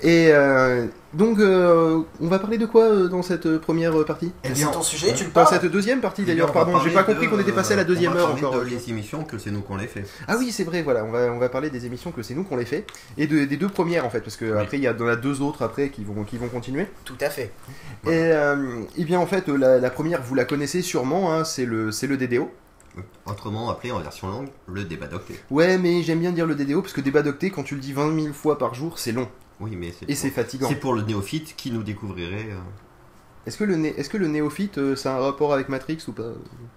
Et 0.00 0.28
euh, 0.32 0.86
donc, 1.12 1.38
euh, 1.38 2.00
on 2.22 2.28
va 2.28 2.38
parler 2.38 2.56
de 2.56 2.64
quoi 2.64 2.84
euh, 2.84 3.08
dans 3.08 3.20
cette 3.20 3.44
euh, 3.44 3.58
première 3.58 3.94
euh, 4.00 4.06
partie? 4.06 4.32
Eh 4.44 4.48
bien, 4.48 4.68
C'est 4.68 4.72
ton 4.72 4.80
sujet, 4.80 5.12
tu 5.12 5.24
le 5.24 5.30
Dans 5.30 5.44
cette 5.44 5.66
deuxième 5.66 6.00
partie 6.00 6.22
Eh 6.24 6.28
d'ailleurs, 6.28 6.50
pardon, 6.52 6.78
j'ai 6.82 6.90
pas 6.90 7.02
compris 7.02 7.28
qu'on 7.28 7.38
était 7.38 7.52
passé 7.52 7.74
à 7.74 7.76
la 7.76 7.84
deuxième 7.84 8.12
on 8.12 8.14
va 8.14 8.20
heure 8.22 8.28
parler 8.30 8.44
encore. 8.46 8.60
de 8.60 8.64
les 8.70 8.88
émissions 8.88 9.22
que 9.24 9.36
c'est 9.36 9.50
nous 9.50 9.60
qu'on 9.60 9.76
les 9.76 9.86
fait. 9.86 10.04
Ah 10.26 10.36
oui, 10.38 10.50
c'est 10.50 10.64
vrai, 10.64 10.80
voilà, 10.80 11.04
on 11.04 11.10
va, 11.10 11.30
on 11.30 11.38
va 11.38 11.50
parler 11.50 11.68
des 11.68 11.84
émissions 11.84 12.10
que 12.12 12.22
c'est 12.22 12.32
nous 12.34 12.44
qu'on 12.44 12.56
les 12.56 12.64
fait, 12.64 12.86
et 13.18 13.26
de- 13.26 13.44
des 13.44 13.58
deux 13.58 13.68
premières 13.68 14.06
en 14.06 14.10
fait, 14.10 14.20
parce 14.20 14.36
que 14.36 14.56
après 14.56 14.78
il 14.78 14.84
y 14.84 14.88
en 14.88 15.06
a 15.06 15.16
deux 15.16 15.42
autres 15.42 15.60
après 15.62 15.90
qui 15.90 16.04
vont, 16.04 16.24
qui 16.24 16.38
vont 16.38 16.48
continuer. 16.48 16.86
Tout 17.04 17.18
à 17.20 17.28
fait. 17.28 17.50
Et, 18.06 18.08
euh, 18.08 18.80
et 18.96 19.04
bien 19.04 19.18
en 19.20 19.26
fait, 19.26 19.50
euh, 19.50 19.56
la, 19.58 19.78
la 19.78 19.90
première, 19.90 20.22
vous 20.22 20.34
la 20.34 20.46
connaissez 20.46 20.80
sûrement, 20.80 21.34
hein, 21.34 21.44
c'est 21.44 21.66
le, 21.66 21.81
c'est 21.90 22.06
le 22.06 22.16
DDO. 22.16 22.50
Autrement 23.24 23.70
appelé 23.70 23.90
en 23.90 24.00
version 24.00 24.28
longue, 24.28 24.48
le 24.66 24.84
débat 24.84 25.06
d'octet. 25.06 25.34
Ouais, 25.50 25.78
mais 25.78 26.02
j'aime 26.02 26.20
bien 26.20 26.32
dire 26.32 26.46
le 26.46 26.54
DDO 26.54 26.82
parce 26.82 26.92
que 26.92 27.00
débat 27.00 27.22
d'octet, 27.22 27.50
quand 27.50 27.62
tu 27.62 27.74
le 27.74 27.80
dis 27.80 27.92
20 27.94 28.20
000 28.20 28.34
fois 28.34 28.58
par 28.58 28.74
jour, 28.74 28.98
c'est 28.98 29.12
long. 29.12 29.28
Oui, 29.60 29.76
mais 29.76 29.94
c'est 29.98 30.10
Et 30.10 30.14
c'est 30.14 30.30
fatigant. 30.30 30.68
C'est 30.68 30.74
pour 30.76 30.92
le 30.92 31.02
néophyte 31.02 31.54
qui 31.56 31.70
nous 31.70 31.82
découvrirait. 31.82 32.48
euh, 32.50 32.58
Est-ce 33.44 33.58
que, 33.58 33.64
le 33.64 33.74
né- 33.74 33.92
est-ce 33.98 34.08
que 34.08 34.18
le 34.18 34.28
néophyte, 34.28 34.78
euh, 34.78 34.94
ça 34.94 35.14
a 35.14 35.18
un 35.18 35.20
rapport 35.20 35.52
avec 35.52 35.68
Matrix 35.68 35.98
ou 36.06 36.12
pas? 36.12 36.22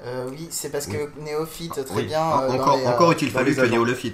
Euh, 0.03 0.27
oui, 0.31 0.47
c'est 0.49 0.71
parce 0.71 0.87
que 0.87 0.97
Néophyte, 1.21 1.85
très 1.85 1.95
oui. 1.95 2.03
bien. 2.05 2.19
En- 2.23 2.41
euh, 2.41 2.49
encore, 2.49 2.77
les, 2.77 2.83
euh, 2.85 2.89
encore 2.89 3.11
est-il 3.11 3.31
dans 3.31 3.39
fallu 3.39 3.53
que 3.55 3.61
agents. 3.61 3.71
Néo 3.71 3.85
le 3.85 3.93
fit. 3.93 4.13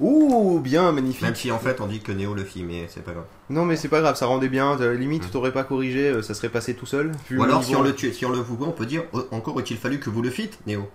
Ouh, 0.00 0.58
bien, 0.58 0.90
magnifique. 0.90 1.22
Même 1.22 1.36
si 1.36 1.52
en 1.52 1.60
fait 1.60 1.80
on 1.80 1.86
dit 1.86 2.00
que 2.00 2.10
Néo 2.10 2.34
le 2.34 2.42
fit, 2.42 2.64
mais 2.64 2.88
c'est 2.88 3.04
pas 3.04 3.12
grave. 3.12 3.26
Non, 3.50 3.64
mais 3.64 3.76
c'est 3.76 3.88
pas 3.88 4.00
grave, 4.00 4.16
ça 4.16 4.26
rendait 4.26 4.48
bien. 4.48 4.76
euh, 4.80 4.94
Limite, 4.94 5.30
t'aurais 5.30 5.52
pas 5.52 5.62
corrigé, 5.62 6.08
euh, 6.08 6.22
ça 6.22 6.34
serait 6.34 6.48
passé 6.48 6.74
tout 6.74 6.86
seul. 6.86 7.12
Ou 7.30 7.42
alors 7.44 7.62
si 7.62 7.76
on 7.76 7.82
le 7.82 7.94
tue, 7.94 8.12
si 8.12 8.26
on 8.26 8.30
le 8.30 8.38
voue, 8.38 8.58
on 8.64 8.72
peut 8.72 8.86
dire 8.86 9.04
euh, 9.14 9.22
encore 9.30 9.58
est-il 9.60 9.76
fallu 9.76 10.00
que 10.00 10.10
vous 10.10 10.22
le 10.22 10.30
fites, 10.30 10.58
Néo? 10.66 10.88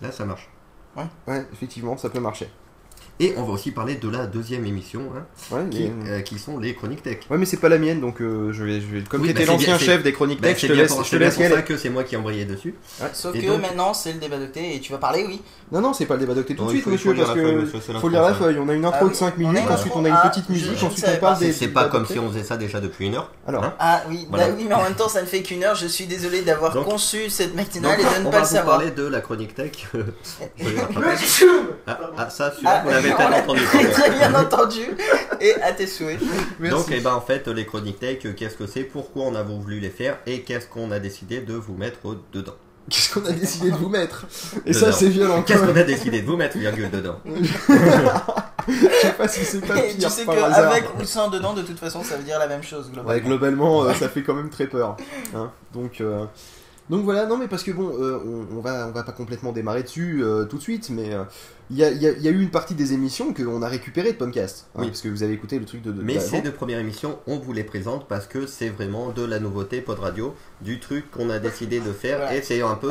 Là 0.00 0.10
ça 0.10 0.24
marche. 0.24 0.48
Ouais, 1.26 1.44
effectivement, 1.52 1.96
ça 1.98 2.08
peut 2.08 2.18
marcher. 2.20 2.48
Et 3.20 3.34
on 3.36 3.42
va 3.42 3.52
aussi 3.54 3.72
parler 3.72 3.96
de 3.96 4.08
la 4.08 4.26
deuxième 4.26 4.64
émission, 4.64 5.02
hein, 5.16 5.24
Ouais, 5.50 5.62
qui, 5.70 5.90
mais- 5.90 6.10
euh, 6.10 6.20
qui 6.20 6.38
sont 6.38 6.56
les 6.58 6.74
chroniques 6.74 7.02
tech. 7.02 7.18
Ouais, 7.28 7.36
mais 7.36 7.46
c'est 7.46 7.56
pas 7.56 7.68
la 7.68 7.78
mienne, 7.78 8.00
donc 8.00 8.20
euh, 8.20 8.52
je 8.52 8.62
vais, 8.62 8.80
je 8.80 8.86
vais. 8.86 9.02
Comme 9.02 9.22
Oui, 9.22 9.28
t'étais 9.28 9.40
bah, 9.40 9.54
c'est 9.58 9.66
l'ancien 9.70 9.78
chef 9.78 10.02
des 10.04 10.12
chroniques 10.12 10.40
Bah, 10.40 10.48
tech, 10.48 10.56
je 10.58 10.60
c'est 10.62 10.66
te 10.68 10.72
bien 10.74 10.82
laisse, 10.82 10.92
pour, 10.94 11.02
je 11.04 11.10
te 11.10 11.16
laisse 11.16 11.34
pour 11.34 11.44
ça 11.48 11.62
que 11.62 11.76
c'est 11.76 11.90
moi 11.90 12.04
qui 12.04 12.14
ai 12.14 12.18
embrayé 12.18 12.44
dessus. 12.44 12.76
Sauf 13.12 13.34
Et 13.34 13.40
que 13.40 13.46
donc- 13.48 13.60
maintenant 13.62 13.92
c'est 13.92 14.12
le 14.12 14.20
débat 14.20 14.38
d'octet 14.38 14.76
et 14.76 14.80
tu 14.80 14.92
vas 14.92 14.98
parler, 14.98 15.24
oui. 15.26 15.42
Non, 15.72 15.80
non, 15.80 15.92
c'est 15.92 16.06
pas 16.06 16.14
le 16.14 16.20
débat 16.20 16.34
d'octet 16.34 16.54
tout 16.54 16.64
de 16.66 16.70
suite, 16.70 16.86
monsieur, 16.86 17.14
parce 17.14 17.32
que 17.34 17.66
faut 17.98 18.08
lire 18.08 18.22
la 18.22 18.34
feuille. 18.34 18.58
On 18.60 18.68
a 18.68 18.74
une 18.74 18.84
intro 18.84 18.98
Ah 19.00 19.04
de 19.04 19.10
oui, 19.10 19.16
5 19.16 19.34
on 19.36 19.44
a 19.44 19.52
minutes, 19.52 19.70
ensuite 19.70 19.92
on 19.96 20.04
a 20.04 20.08
une 20.08 20.30
petite 20.30 20.48
musique, 20.48 20.82
ensuite 20.82 21.04
on 21.12 21.16
parle 21.18 21.38
des. 21.40 21.52
C'est 21.52 21.68
pas 21.68 21.86
comme 21.88 22.06
si 22.06 22.18
on 22.20 22.28
faisait 22.30 22.44
ça 22.44 22.56
déjà 22.56 22.80
depuis 22.80 23.06
une 23.08 23.16
heure. 23.16 23.32
Alors, 23.48 23.64
Hein 23.64 23.74
Ah 23.80 24.02
oui, 24.08 24.28
bah 24.30 24.38
oui, 24.56 24.64
mais 24.68 24.74
en 24.74 24.82
même 24.84 24.94
temps 24.94 25.08
ça 25.08 25.20
ne 25.22 25.26
fait 25.26 25.42
qu'une 25.42 25.64
heure. 25.64 25.74
Je 25.74 25.86
suis 25.88 26.06
désolé 26.06 26.42
d'avoir 26.42 26.72
conçu 26.84 27.28
cette 27.30 27.54
matinale 27.56 27.98
et 27.98 28.02
de 28.04 28.08
on 28.08 28.18
ne 28.20 28.24
va 28.26 28.30
pas 28.30 28.38
le 28.38 28.44
vous 28.44 28.48
savoir. 28.54 28.76
parler 28.78 28.92
de 28.92 29.04
la 29.06 29.20
chronique 29.20 29.54
tech. 29.56 29.72
Ah, 31.86 31.98
ah, 32.18 32.30
ça, 32.30 32.50
celui-là, 32.52 32.82
Ah, 32.86 33.00
entendu. 33.14 33.60
très, 33.64 33.84
très 33.90 34.10
bien 34.10 34.34
entendu 34.34 34.82
et 35.40 35.54
à 35.62 35.72
tes 35.72 35.86
souhaits. 35.86 36.20
Donc, 36.70 36.86
eh 36.90 37.00
ben, 37.00 37.14
en 37.14 37.20
fait, 37.20 37.46
les 37.48 37.64
chroniques 37.66 38.00
tech, 38.00 38.18
euh, 38.26 38.32
qu'est-ce 38.36 38.56
que 38.56 38.66
c'est, 38.66 38.82
pourquoi 38.84 39.24
on 39.24 39.34
a 39.34 39.42
voulu 39.42 39.80
les 39.80 39.90
faire 39.90 40.18
et 40.26 40.42
qu'est-ce 40.42 40.66
qu'on 40.66 40.90
a 40.90 40.98
décidé 40.98 41.40
de 41.40 41.54
vous 41.54 41.74
mettre 41.74 41.98
dedans. 42.32 42.54
qu'est-ce 42.90 43.12
qu'on 43.14 43.24
a 43.26 43.32
décidé 43.32 43.70
de 43.70 43.76
vous 43.76 43.88
mettre? 43.88 44.26
Et 44.66 44.72
Dedans. 44.72 44.86
ça, 44.86 44.92
c'est 44.92 45.08
violent. 45.08 45.42
Qu'est-ce 45.42 45.60
qu'on 45.62 45.76
a 45.76 45.82
décidé 45.82 46.20
de 46.22 46.26
vous 46.26 46.36
mettre, 46.36 46.56
virgule, 46.58 46.90
dedans 46.90 47.20
Je 48.68 48.74
sais 49.00 49.12
pas 49.12 49.28
si 49.28 49.44
c'est 49.44 49.64
pas 49.66 49.78
Et 49.78 49.94
pire 49.94 50.08
tu 50.10 50.14
sais 50.14 50.24
par 50.26 50.34
hasard. 50.44 50.68
qu'avec 50.70 50.84
ou 51.00 51.04
sans 51.04 51.28
dedans, 51.28 51.54
de 51.54 51.62
toute 51.62 51.78
façon, 51.78 52.02
ça 52.04 52.16
veut 52.18 52.22
dire 52.24 52.38
la 52.38 52.46
même 52.48 52.62
chose 52.62 52.90
globalement. 52.90 53.08
Ouais, 53.14 53.20
globalement, 53.20 53.82
euh, 53.84 53.94
ça 53.94 54.08
fait 54.10 54.22
quand 54.22 54.34
même 54.34 54.50
très 54.50 54.66
peur. 54.66 54.96
hein. 55.34 55.50
donc, 55.72 56.00
euh, 56.02 56.24
donc 56.90 57.02
voilà, 57.04 57.24
non, 57.26 57.38
mais 57.38 57.48
parce 57.48 57.62
que 57.62 57.70
bon, 57.70 57.88
euh, 57.98 58.18
on, 58.52 58.56
on 58.58 58.60
va, 58.60 58.86
on 58.88 58.92
va 58.92 59.02
pas 59.04 59.12
complètement 59.12 59.52
démarrer 59.52 59.82
dessus 59.84 60.20
euh, 60.22 60.44
tout 60.44 60.56
de 60.58 60.62
suite, 60.62 60.88
mais 60.90 61.14
euh, 61.14 61.22
il 61.70 61.76
y, 61.76 61.84
a, 61.84 61.90
il 61.90 62.02
y 62.02 62.06
a- 62.06 62.12
il 62.12 62.22
y 62.22 62.28
a 62.28 62.30
eu 62.30 62.40
une 62.40 62.50
partie 62.50 62.74
des 62.74 62.92
émissions 62.94 63.34
qu'on 63.34 63.62
a 63.62 63.68
récupérées 63.68 64.12
de 64.12 64.16
Pomcast. 64.16 64.66
hein, 64.74 64.80
Oui. 64.80 64.86
Parce 64.88 65.00
que 65.02 65.08
vous 65.08 65.22
avez 65.22 65.32
écouté 65.34 65.58
le 65.58 65.64
truc 65.64 65.82
de. 65.82 65.92
de 65.92 66.02
Mais 66.02 66.18
ces 66.20 66.40
deux 66.40 66.52
premières 66.52 66.78
émissions, 66.78 67.18
on 67.26 67.38
vous 67.38 67.52
les 67.52 67.64
présente 67.64 68.08
parce 68.08 68.26
que 68.26 68.46
c'est 68.46 68.68
vraiment 68.70 69.10
de 69.10 69.24
la 69.24 69.38
nouveauté 69.38 69.80
Pod 69.80 69.98
Radio, 69.98 70.34
du 70.62 70.80
truc 70.80 71.10
qu'on 71.10 71.30
a 71.30 71.38
décidé 71.38 71.80
de 71.80 71.92
faire 71.92 72.18
Voilà. 72.18 72.34
et 72.36 72.42
c'est 72.42 72.62
un 72.62 72.74
peu 72.74 72.88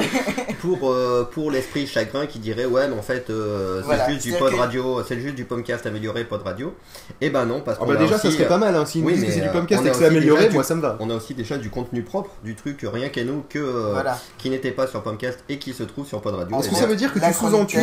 pour, 0.62 0.92
euh, 0.92 1.24
pour 1.32 1.52
l'esprit 1.52 1.88
chagrin 1.88 2.26
qui 2.28 2.40
dirait 2.40 2.66
ouais 2.66 2.88
mais 2.88 2.96
en 2.98 3.02
fait 3.02 3.30
euh, 3.30 3.80
c'est 3.82 3.86
Voilà, 3.86 4.10
juste 4.10 4.24
du 4.24 4.32
Pod 4.34 4.52
que- 4.52 4.58
Radio, 4.58 5.02
c'est 5.08 5.20
juste 5.20 5.36
du 5.36 5.46
Pomcast 5.46 5.86
amélioré 5.86 6.24
Pod 6.24 6.42
Radio. 6.44 6.74
Et 7.22 7.30
ben 7.30 7.46
non 7.46 7.62
parce 7.62 7.78
Ah 7.82 7.84
qu'on 7.86 7.92
bah 7.94 8.00
a 8.00 8.04
déjà, 8.04 8.18
ça 8.18 8.28
aussi, 8.28 8.38
serait 8.38 8.46
euh, 8.46 8.50
pas 8.50 8.58
mal, 8.58 8.76
hein. 8.76 8.84
Nous 8.96 9.02
oui, 9.06 9.14
disent 9.14 9.22
que 9.24 9.28
mais, 9.28 9.34
c'est 9.34 9.42
du 9.42 9.48
euh, 9.48 9.52
Pomcast 9.52 9.82
on 9.82 9.86
et 9.86 9.90
que 9.92 9.96
c'est 9.98 10.06
amélioré, 10.06 10.48
du- 10.50 10.54
moi 10.54 10.64
ça 10.64 10.76
me 10.76 10.82
va. 10.82 10.98
On 11.00 11.10
a 11.10 11.16
aussi 11.16 11.34
déjà 11.34 11.58
du 11.58 11.70
contenu 11.70 12.04
propre, 12.04 12.32
du 12.44 12.56
truc 12.56 12.80
rien 12.84 13.10
qu'à 13.10 13.24
nous 13.24 13.44
que 13.50 13.60
euh, 13.60 13.90
Voilà. 13.94 14.20
qui 14.38 14.50
n'était 14.50 14.72
pas 14.72 14.88
sur 14.88 15.02
Pomcast 15.04 15.40
et 15.50 15.58
qui 15.60 15.74
se 15.74 15.84
trouve 15.84 16.06
sur 16.08 16.22
Pod 16.22 16.36
Radio. 16.36 16.58
Est-ce 16.60 16.68
Et 16.68 16.72
que 16.72 16.76
ça 16.78 16.86
veut 16.86 16.96
dire 16.96 17.12
que 17.14 17.20
tu 17.20 17.34
sous-entues 17.34 17.78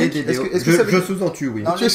je, 0.89 1.01
sous-entue 1.01 1.49
oui. 1.49 1.63
Non, 1.63 1.73
je, 1.77 1.87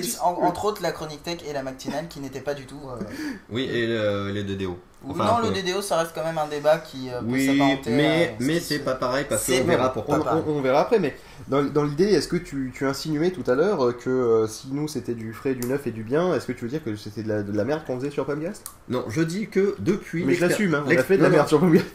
tu- 0.00 0.16
en- 0.22 0.42
entre 0.42 0.64
autres 0.66 0.82
la 0.82 0.92
chronique 0.92 1.22
tech 1.22 1.38
et 1.48 1.52
la 1.52 1.62
matinale 1.62 2.06
qui 2.08 2.20
n'étaient 2.20 2.40
pas 2.40 2.54
du 2.54 2.66
tout. 2.66 2.80
euh, 2.88 3.02
Oui 3.50 3.64
et 3.64 3.86
le- 3.86 4.30
les 4.32 4.42
deux 4.44 4.56
DO. 4.56 4.78
Ou 5.04 5.12
Enfin, 5.12 5.40
non, 5.42 5.48
le. 5.48 5.54
DDO, 5.62 5.80
ça 5.82 5.98
reste 5.98 6.12
quand 6.14 6.24
même 6.24 6.36
un 6.38 6.46
débat 6.46 6.78
qui 6.78 7.08
euh, 7.08 7.20
peut 7.20 7.26
Oui, 7.28 7.46
s'apparenter 7.46 7.90
mais, 7.90 8.34
à 8.38 8.42
mais 8.44 8.60
c'est 8.60 8.80
pas 8.80 8.94
pareil 8.94 9.24
parce 9.28 9.46
qu'on 9.46 9.64
verra. 9.64 9.94
On, 9.96 10.12
on- 10.12 10.56
on 10.58 10.60
verra 10.60 10.80
après, 10.80 10.98
mais 10.98 11.16
dans, 11.48 11.62
dans 11.64 11.84
l'idée, 11.84 12.04
est-ce 12.04 12.28
que 12.28 12.36
tu, 12.36 12.70
tu 12.74 12.84
insinuais 12.86 13.30
tout 13.30 13.48
à 13.50 13.54
l'heure 13.54 13.82
euh, 13.86 13.92
que 13.92 14.10
euh, 14.10 14.46
si 14.46 14.68
nous 14.72 14.88
c'était 14.88 15.14
du 15.14 15.32
frais, 15.32 15.54
du 15.54 15.66
neuf 15.66 15.86
et 15.86 15.90
du 15.90 16.02
bien, 16.02 16.34
est-ce 16.34 16.46
que 16.46 16.52
tu 16.52 16.64
veux 16.64 16.70
dire 16.70 16.84
que 16.84 16.94
c'était 16.96 17.22
de 17.22 17.28
la, 17.28 17.42
de 17.42 17.56
la 17.56 17.64
merde 17.64 17.82
qu'on 17.86 17.98
faisait 17.98 18.10
sur 18.10 18.26
Pomcast 18.26 18.64
Non, 18.90 19.04
je 19.08 19.22
dis 19.22 19.48
que 19.48 19.74
depuis. 19.78 20.24
Mais 20.24 20.34
je 20.34 20.46
l'assume, 20.46 20.74
hein, 20.74 20.84
on 20.86 20.90
a 20.90 21.02
fait 21.02 21.16
de 21.16 21.22
la 21.22 21.30
merde 21.30 21.48
sur 21.48 21.60
Pomcast. 21.60 21.86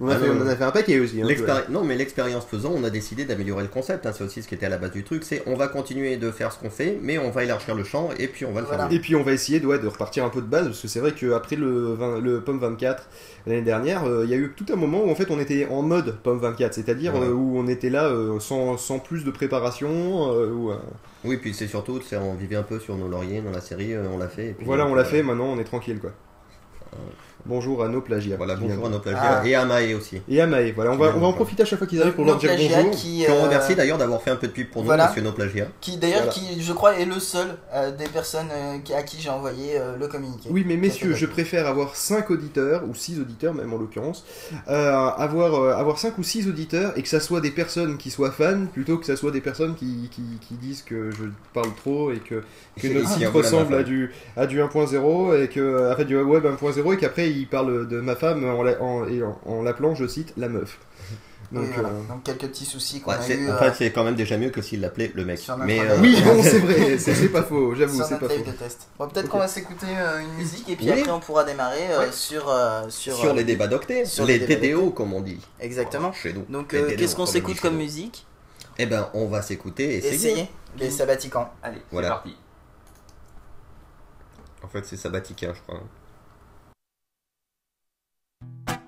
On, 0.00 0.08
a 0.08 0.14
Ah 0.14 0.18
fait- 0.18 0.26
non, 0.28 0.34
on 0.40 0.46
en 0.46 0.48
a 0.48 0.56
fait 0.56 0.64
un 0.64 0.70
paquet 0.72 0.98
aussi. 1.00 1.22
hein, 1.22 1.26
Non, 1.70 1.84
mais 1.84 1.96
l'expérience 1.96 2.44
faisant, 2.44 2.72
on 2.76 2.84
a 2.84 2.90
décidé 2.90 3.24
d'améliorer 3.24 3.62
le 3.62 3.68
concept. 3.70 4.04
hein, 4.06 4.12
C'est 4.14 4.24
aussi 4.24 4.42
ce 4.42 4.48
qui 4.48 4.54
était 4.54 4.66
à 4.66 4.68
la 4.68 4.76
base 4.78 4.90
du 4.92 5.04
truc. 5.04 5.24
C'est 5.24 5.42
on 5.46 5.54
va 5.56 5.68
continuer 5.68 6.16
de 6.18 6.30
faire 6.30 6.52
ce 6.52 6.58
qu'on 6.58 6.70
fait, 6.70 6.98
mais 7.00 7.18
on 7.18 7.30
va 7.30 7.44
élargir 7.44 7.74
le 7.74 7.84
champ 7.84 8.10
et 8.18 8.28
puis 8.28 8.44
on 8.44 8.52
va 8.52 8.60
le 8.60 8.66
Voilà. 8.66 8.88
faire. 8.88 8.92
Et 8.96 9.00
puis 9.00 9.16
on 9.16 9.22
va 9.22 9.32
essayer 9.32 9.58
de, 9.60 9.66
ouais, 9.66 9.78
de 9.78 9.86
repartir 9.86 10.24
un 10.24 10.28
peu 10.28 10.40
de 10.42 10.46
base, 10.46 10.66
parce 10.66 10.82
que 10.82 10.88
c'est 10.88 11.00
vrai 11.00 11.12
qu'après 11.12 11.56
le, 11.56 11.94
20 11.94 12.20
le 12.20 12.41
POM 12.42 12.58
24 12.58 13.08
l'année 13.46 13.62
dernière, 13.62 14.04
euh, 14.04 14.24
il 14.24 14.30
y 14.30 14.34
a 14.34 14.36
eu 14.36 14.52
tout 14.56 14.66
un 14.72 14.76
moment 14.76 15.02
où 15.04 15.10
en 15.10 15.14
fait 15.14 15.30
on 15.30 15.38
était 15.40 15.66
en 15.70 15.82
mode 15.82 16.18
POM 16.22 16.38
24, 16.38 16.74
c'est-à-dire 16.74 17.14
Ouais. 17.14 17.20
euh, 17.26 17.32
où 17.32 17.56
on 17.58 17.66
était 17.66 17.90
là 17.90 18.04
euh, 18.06 18.38
sans, 18.40 18.76
sans 18.76 18.98
plus 18.98 19.24
de 19.24 19.30
préparation. 19.30 19.88
où, 20.32 20.70
Oui, 21.24 21.36
puis 21.38 21.54
c'est 21.54 21.66
surtout, 21.68 22.00
on 22.20 22.34
vivait 22.34 22.56
un 22.56 22.62
peu 22.62 22.78
sur 22.78 22.96
nos 22.96 23.08
lauriers 23.08 23.40
dans 23.40 23.50
la 23.50 23.60
série, 23.60 23.96
on 23.96 24.18
l'a 24.18 24.28
fait. 24.28 24.48
et 24.48 24.52
puis, 24.52 24.66
voilà, 24.66 24.86
on 24.86 24.94
l'a 24.94 25.04
fait, 25.04 25.22
maintenant 25.22 25.46
on 25.46 25.58
est 25.58 25.64
tranquille 25.64 25.98
quoi. 26.00 26.12
Bonjour 27.44 27.82
à 27.82 27.88
nos 27.88 28.00
plagiats. 28.00 28.36
Voilà, 28.36 28.54
bonjour 28.54 28.86
à 28.86 28.88
nos 28.88 29.00
plagiats 29.00 29.40
Ah. 29.42 29.46
et 29.46 29.56
à 29.56 29.64
Maë 29.64 29.94
aussi. 29.94 30.20
Et 30.28 30.40
à 30.40 30.46
Maë, 30.46 30.70
voilà, 30.70 30.92
on 30.92 30.96
va, 30.96 31.12
on 31.16 31.18
va 31.18 31.26
en 31.26 31.32
profiter 31.32 31.64
à 31.64 31.66
chaque 31.66 31.78
fois 31.80 31.88
qu'ils 31.88 32.00
arrivent 32.00 32.14
pour 32.14 32.24
leur 32.24 32.34
Nos 32.36 32.40
dire 32.40 32.50
plagiats 32.50 32.76
bonjour. 32.84 32.90
qui, 32.92 33.24
Qu'on 33.26 33.32
euh, 33.32 33.42
remercie 33.42 33.74
d'ailleurs 33.74 33.98
d'avoir 33.98 34.22
fait 34.22 34.30
un 34.30 34.36
peu 34.36 34.46
de 34.46 34.52
pub 34.52 34.70
pour 34.70 34.82
nous, 34.82 34.86
voilà. 34.86 35.08
monsieur 35.08 35.22
nos 35.22 35.32
plagiats. 35.32 35.66
qui 35.80 35.96
d'ailleurs, 35.96 36.18
Voilà. 36.22 36.32
qui 36.34 36.62
je 36.62 36.72
crois 36.72 36.94
est 37.00 37.04
le 37.04 37.18
seul 37.18 37.48
euh, 37.74 37.90
des 37.90 38.04
personnes 38.04 38.46
euh, 38.52 38.96
à 38.96 39.02
qui 39.02 39.20
j'ai 39.20 39.28
envoyé 39.28 39.76
euh, 39.76 39.96
le 39.98 40.06
communiqué. 40.06 40.50
Oui, 40.52 40.62
mais 40.64 40.76
messieurs, 40.76 41.14
je 41.14 41.26
préfère 41.26 41.66
avoir 41.66 41.96
5 41.96 42.30
auditeurs, 42.30 42.84
ou 42.88 42.94
6 42.94 43.18
auditeurs 43.18 43.54
même 43.54 43.72
en 43.72 43.76
l'occurrence, 43.78 44.24
euh, 44.68 44.92
avoir, 44.92 45.54
euh, 45.56 45.74
avoir 45.74 45.98
5 45.98 46.16
ou 46.18 46.22
6 46.22 46.46
auditeurs 46.48 46.92
et 46.96 47.02
que 47.02 47.08
ça 47.08 47.18
soit 47.18 47.40
des 47.40 47.50
personnes 47.50 47.98
qui 47.98 48.10
soient 48.12 48.30
fans 48.30 48.66
plutôt 48.72 48.98
que 48.98 49.04
ça 49.06 49.16
soit 49.16 49.32
des 49.32 49.40
personnes 49.40 49.74
qui, 49.74 50.08
qui, 50.12 50.22
qui 50.46 50.54
disent 50.54 50.82
que 50.82 51.10
je 51.10 51.24
parle 51.52 51.74
trop 51.74 52.12
et 52.12 52.18
que, 52.20 52.44
que 52.80 52.86
notre 52.86 53.08
site 53.08 53.26
ressemble 53.26 53.74
à 53.74 53.82
du, 53.82 54.12
à 54.36 54.46
du 54.46 54.60
1.0 54.60 55.42
et 55.42 55.48
que, 55.48 55.92
en 55.92 55.96
fait, 55.96 56.04
du 56.04 56.16
web 56.16 56.44
1.0 56.46 56.94
et 56.94 56.96
qu'après 56.98 57.31
ils 57.32 57.48
parlent 57.48 57.88
de 57.88 58.00
ma 58.00 58.16
femme 58.16 58.44
en, 58.44 58.62
la- 58.62 58.80
en, 58.82 59.02
en, 59.06 59.40
en 59.46 59.62
l'appelant, 59.62 59.94
je 59.94 60.06
cite, 60.06 60.32
la 60.36 60.48
meuf. 60.48 60.78
Donc, 61.50 61.64
Oui, 61.64 61.70
voilà. 61.74 61.88
euh, 61.90 62.02
Donc 62.08 62.22
quelques 62.22 62.46
petits 62.48 62.64
soucis 62.64 63.02
qu'on 63.02 63.10
Ouais, 63.10 63.18
a 63.18 63.20
c'est- 63.20 63.34
eu 63.36 63.50
en 63.50 63.54
euh, 63.54 63.58
fait, 63.58 63.74
c'est 63.74 63.92
quand 63.92 64.04
même 64.04 64.14
déjà 64.14 64.38
mieux 64.38 64.48
que 64.48 64.62
s'il 64.62 64.80
l'appelait 64.80 65.12
le 65.14 65.24
mec. 65.26 65.38
Mais, 65.66 65.80
euh, 65.80 65.98
Oui, 66.00 66.18
bon, 66.24 66.42
c'est 66.42 66.60
vrai, 66.60 66.96
c'est 66.98 67.14
c'est 67.14 67.28
pas 67.28 67.42
faux, 67.42 67.74
j'avoue, 67.74 67.96
sur 67.96 68.06
c'est 68.06 68.14
notre 68.14 68.28
pas 68.28 68.34
faux. 68.34 68.44
de 68.50 68.52
test. 68.56 68.88
Bon, 68.98 69.06
peut-être 69.08 69.28
qu'on 69.28 69.38
va 69.38 69.48
s'écouter 69.48 69.84
euh, 69.90 70.20
une 70.20 70.32
musique 70.34 70.66
et 70.70 70.76
puis 70.76 70.86
Oui. 70.90 71.00
après 71.00 71.10
on 71.10 71.20
pourra 71.20 71.44
démarrer 71.44 71.90
euh, 71.92 71.98
Ouais. 72.06 72.12
sur, 72.12 72.48
euh, 72.48 72.88
sur, 72.88 73.14
sur 73.14 73.34
les 73.34 73.44
débats 73.44 73.66
d'octet, 73.66 74.06
sur 74.06 74.24
les 74.24 74.40
TDO 74.46 74.90
comme 74.92 75.12
on 75.12 75.20
dit. 75.20 75.40
Exactement. 75.60 76.10
Chez 76.14 76.32
nous. 76.32 76.46
Donc 76.48 76.72
euh, 76.72 76.94
qu'est-ce 76.96 77.16
qu'on 77.16 77.26
s'écoute 77.26 77.60
comme 77.60 77.76
musique 77.76 78.24
Eh 78.78 78.86
ben, 78.86 79.10
on 79.12 79.26
va 79.26 79.42
s'écouter 79.42 79.96
et 79.96 79.96
essayer. 79.98 80.14
Essayez 80.32 80.48
les 80.78 80.90
sabbaticans. 80.90 81.50
Allez, 81.62 81.76
c'est 81.80 81.92
Voilà. 81.92 82.08
parti. 82.08 82.34
En 84.64 84.68
fait, 84.68 84.84
c'est 84.86 84.96
Sabbatica, 84.96 85.52
je 85.52 85.60
crois. 85.60 85.82
Et 88.68 88.81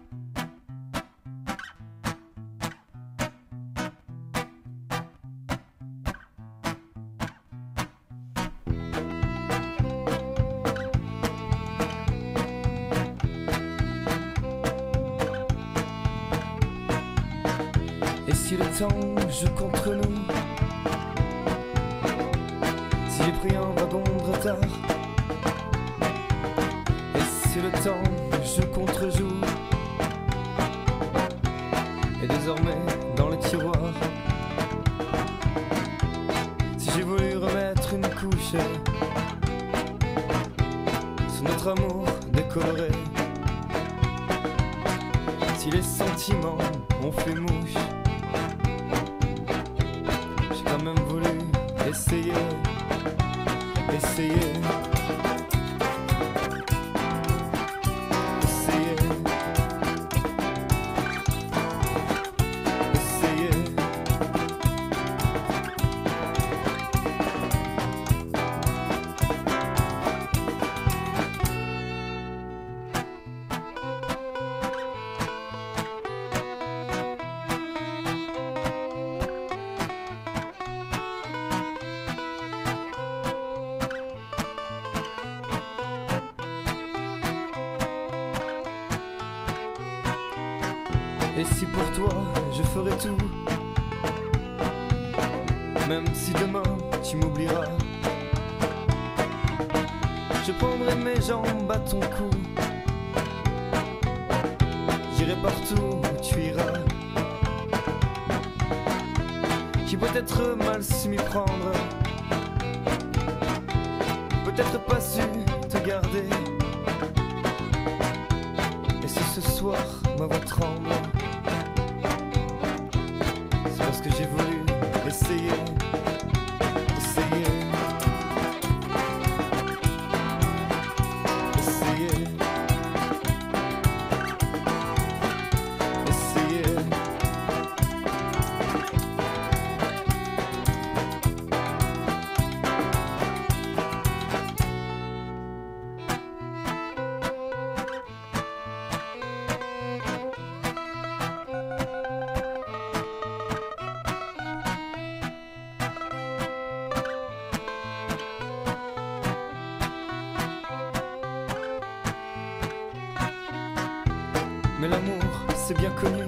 bien 165.85 165.93
connu. 166.01 166.25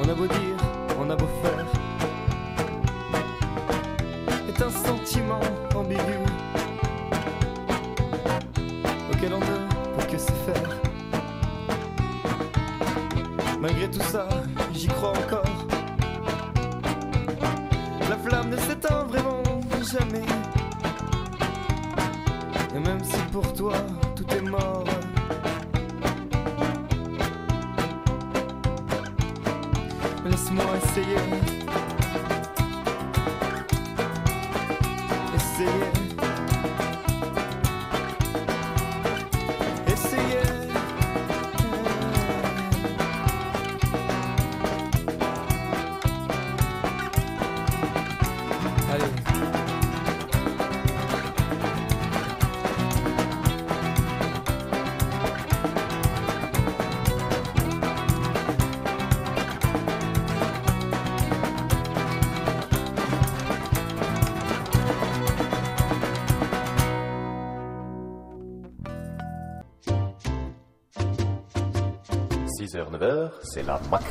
On 0.00 0.08
a 0.08 0.14
beau 0.14 0.26
dire, 0.26 0.55
6h-9h, 72.76 73.30
c'est 73.42 73.66
la 73.66 73.80
MAC. 73.90 74.02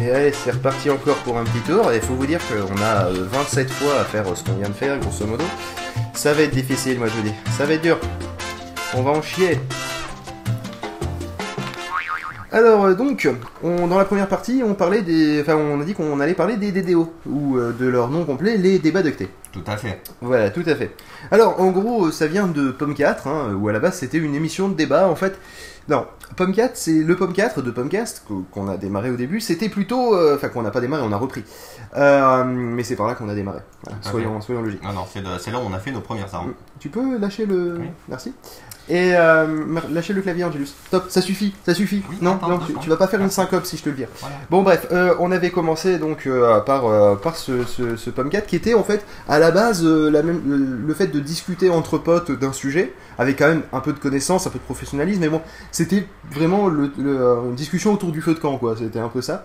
Et 0.00 0.10
allez, 0.10 0.32
c'est 0.32 0.50
reparti 0.50 0.90
encore 0.90 1.16
pour 1.18 1.38
un 1.38 1.44
petit 1.44 1.60
tour. 1.60 1.92
Il 1.92 2.00
faut 2.00 2.14
vous 2.14 2.26
dire 2.26 2.40
qu'on 2.48 2.82
a 2.82 3.06
euh, 3.06 3.26
27 3.30 3.70
fois 3.70 4.00
à 4.00 4.04
faire 4.04 4.26
euh, 4.26 4.34
ce 4.34 4.42
qu'on 4.42 4.54
vient 4.54 4.68
de 4.68 4.74
faire, 4.74 4.98
grosso 4.98 5.26
modo. 5.26 5.44
Ça 6.14 6.32
va 6.32 6.42
être 6.42 6.54
difficile, 6.54 6.98
moi 6.98 7.08
je 7.08 7.14
vous 7.14 7.22
dis. 7.22 7.34
Ça 7.56 7.66
va 7.66 7.74
être 7.74 7.82
dur. 7.82 7.98
On 8.94 9.02
va 9.02 9.12
en 9.12 9.22
chier. 9.22 9.60
Alors 12.50 12.86
euh, 12.86 12.94
donc, 12.94 13.28
dans 13.62 13.98
la 13.98 14.04
première 14.04 14.28
partie, 14.28 14.62
on 14.64 14.74
parlait 14.74 15.02
des, 15.02 15.40
enfin, 15.42 15.54
on 15.54 15.80
a 15.80 15.84
dit 15.84 15.94
qu'on 15.94 16.18
allait 16.18 16.34
parler 16.34 16.56
des 16.56 16.72
DDO 16.72 17.12
ou 17.26 17.58
de 17.58 17.86
leur 17.86 18.08
nom 18.08 18.24
complet, 18.24 18.56
les 18.56 18.78
débats 18.78 19.02
ductés. 19.02 19.28
Tout 19.52 19.64
à 19.66 19.76
fait. 19.76 20.00
Voilà, 20.20 20.50
tout 20.50 20.64
à 20.66 20.74
fait. 20.74 20.94
Alors, 21.32 21.60
en 21.60 21.70
gros, 21.70 22.10
ça 22.10 22.26
vient 22.28 22.46
de 22.46 22.70
Pomme 22.70 22.94
4, 22.94 23.26
hein, 23.26 23.54
où 23.58 23.68
à 23.68 23.72
la 23.72 23.80
base 23.80 23.94
c'était 23.98 24.18
une 24.18 24.34
émission 24.34 24.68
de 24.68 24.74
débat. 24.74 25.08
En 25.08 25.16
fait, 25.16 25.38
non, 25.88 26.06
Pomme 26.36 26.52
4, 26.52 26.76
c'est 26.76 26.92
le 27.02 27.16
Pomme 27.16 27.32
4 27.32 27.62
de 27.62 27.70
Pommecast 27.70 28.22
qu'o- 28.28 28.44
qu'on 28.52 28.68
a 28.68 28.76
démarré 28.76 29.10
au 29.10 29.16
début. 29.16 29.40
C'était 29.40 29.68
plutôt, 29.70 30.14
euh, 30.14 30.36
enfin, 30.36 30.48
qu'on 30.48 30.62
n'a 30.62 30.70
pas 30.70 30.80
démarré, 30.82 31.02
on 31.04 31.10
a 31.12 31.16
repris. 31.16 31.42
Euh, 31.96 32.44
mais 32.44 32.84
c'est 32.84 32.96
par 32.96 33.06
là 33.06 33.14
qu'on 33.14 33.28
a 33.30 33.34
démarré. 33.34 33.60
Voilà, 33.84 33.98
soyons, 34.40 34.62
logiques. 34.62 34.82
Non, 34.84 34.92
non, 34.92 35.04
c'est 35.10 35.22
de- 35.22 35.38
c'est 35.38 35.50
là 35.50 35.58
où 35.58 35.62
on 35.68 35.72
a 35.74 35.78
fait 35.78 35.90
nos 35.90 36.00
premières 36.02 36.32
armes. 36.34 36.52
Tu 36.78 36.88
peux 36.90 37.16
lâcher 37.18 37.46
le. 37.46 37.78
Merci. 38.08 38.34
Et 38.88 39.14
euh, 39.14 39.46
lâcher 39.90 40.12
le 40.12 40.22
clavier, 40.22 40.42
Angelus. 40.44 40.68
Top, 40.90 41.04
ça 41.08 41.20
suffit, 41.22 41.54
ça 41.64 41.72
suffit. 41.72 42.02
non, 42.20 42.32
attends, 42.32 42.48
non, 42.48 42.58
tu, 42.80 42.88
vas 42.90 42.96
pas 42.96 43.06
faire 43.06 43.20
une 43.20 43.30
syncope 43.30 43.64
si 43.64 43.76
je 43.76 43.84
te 43.84 43.88
le 43.88 43.94
dis. 43.94 44.04
Bon, 44.50 44.62
bref, 44.62 44.88
euh, 44.90 45.14
on 45.20 45.30
avait 45.30 45.50
commencé 45.50 45.98
donc 45.98 46.26
euh, 46.26 46.58
par, 46.60 46.86
euh, 46.86 47.14
par 47.14 47.36
ce, 47.36 47.64
ce, 47.64 47.96
ce 47.96 48.10
Pomcat 48.10 48.40
qui 48.42 48.56
était 48.56 48.74
en 48.74 48.82
fait 48.82 49.04
à 49.28 49.38
la 49.38 49.52
base 49.52 49.84
euh, 49.84 50.10
la 50.10 50.22
même, 50.22 50.42
le, 50.46 50.56
le 50.86 50.94
fait 50.94 51.06
de 51.06 51.20
discuter 51.20 51.70
entre 51.70 51.96
potes 51.96 52.32
d'un 52.32 52.52
sujet 52.52 52.92
avec 53.18 53.38
quand 53.38 53.48
même 53.48 53.62
un 53.72 53.80
peu 53.80 53.92
de 53.92 53.98
connaissance, 53.98 54.46
un 54.46 54.50
peu 54.50 54.58
de 54.58 54.64
professionnalisme, 54.64 55.20
mais 55.20 55.28
bon, 55.28 55.42
c'était 55.70 56.06
vraiment 56.30 56.68
le, 56.68 56.90
le- 56.98 57.20
euh, 57.20 57.42
une 57.50 57.54
discussion 57.54 57.92
autour 57.92 58.10
du 58.10 58.20
feu 58.20 58.34
de 58.34 58.40
camp, 58.40 58.58
quoi. 58.58 58.74
C'était 58.76 58.98
un 58.98 59.08
peu 59.08 59.22
ça. 59.22 59.44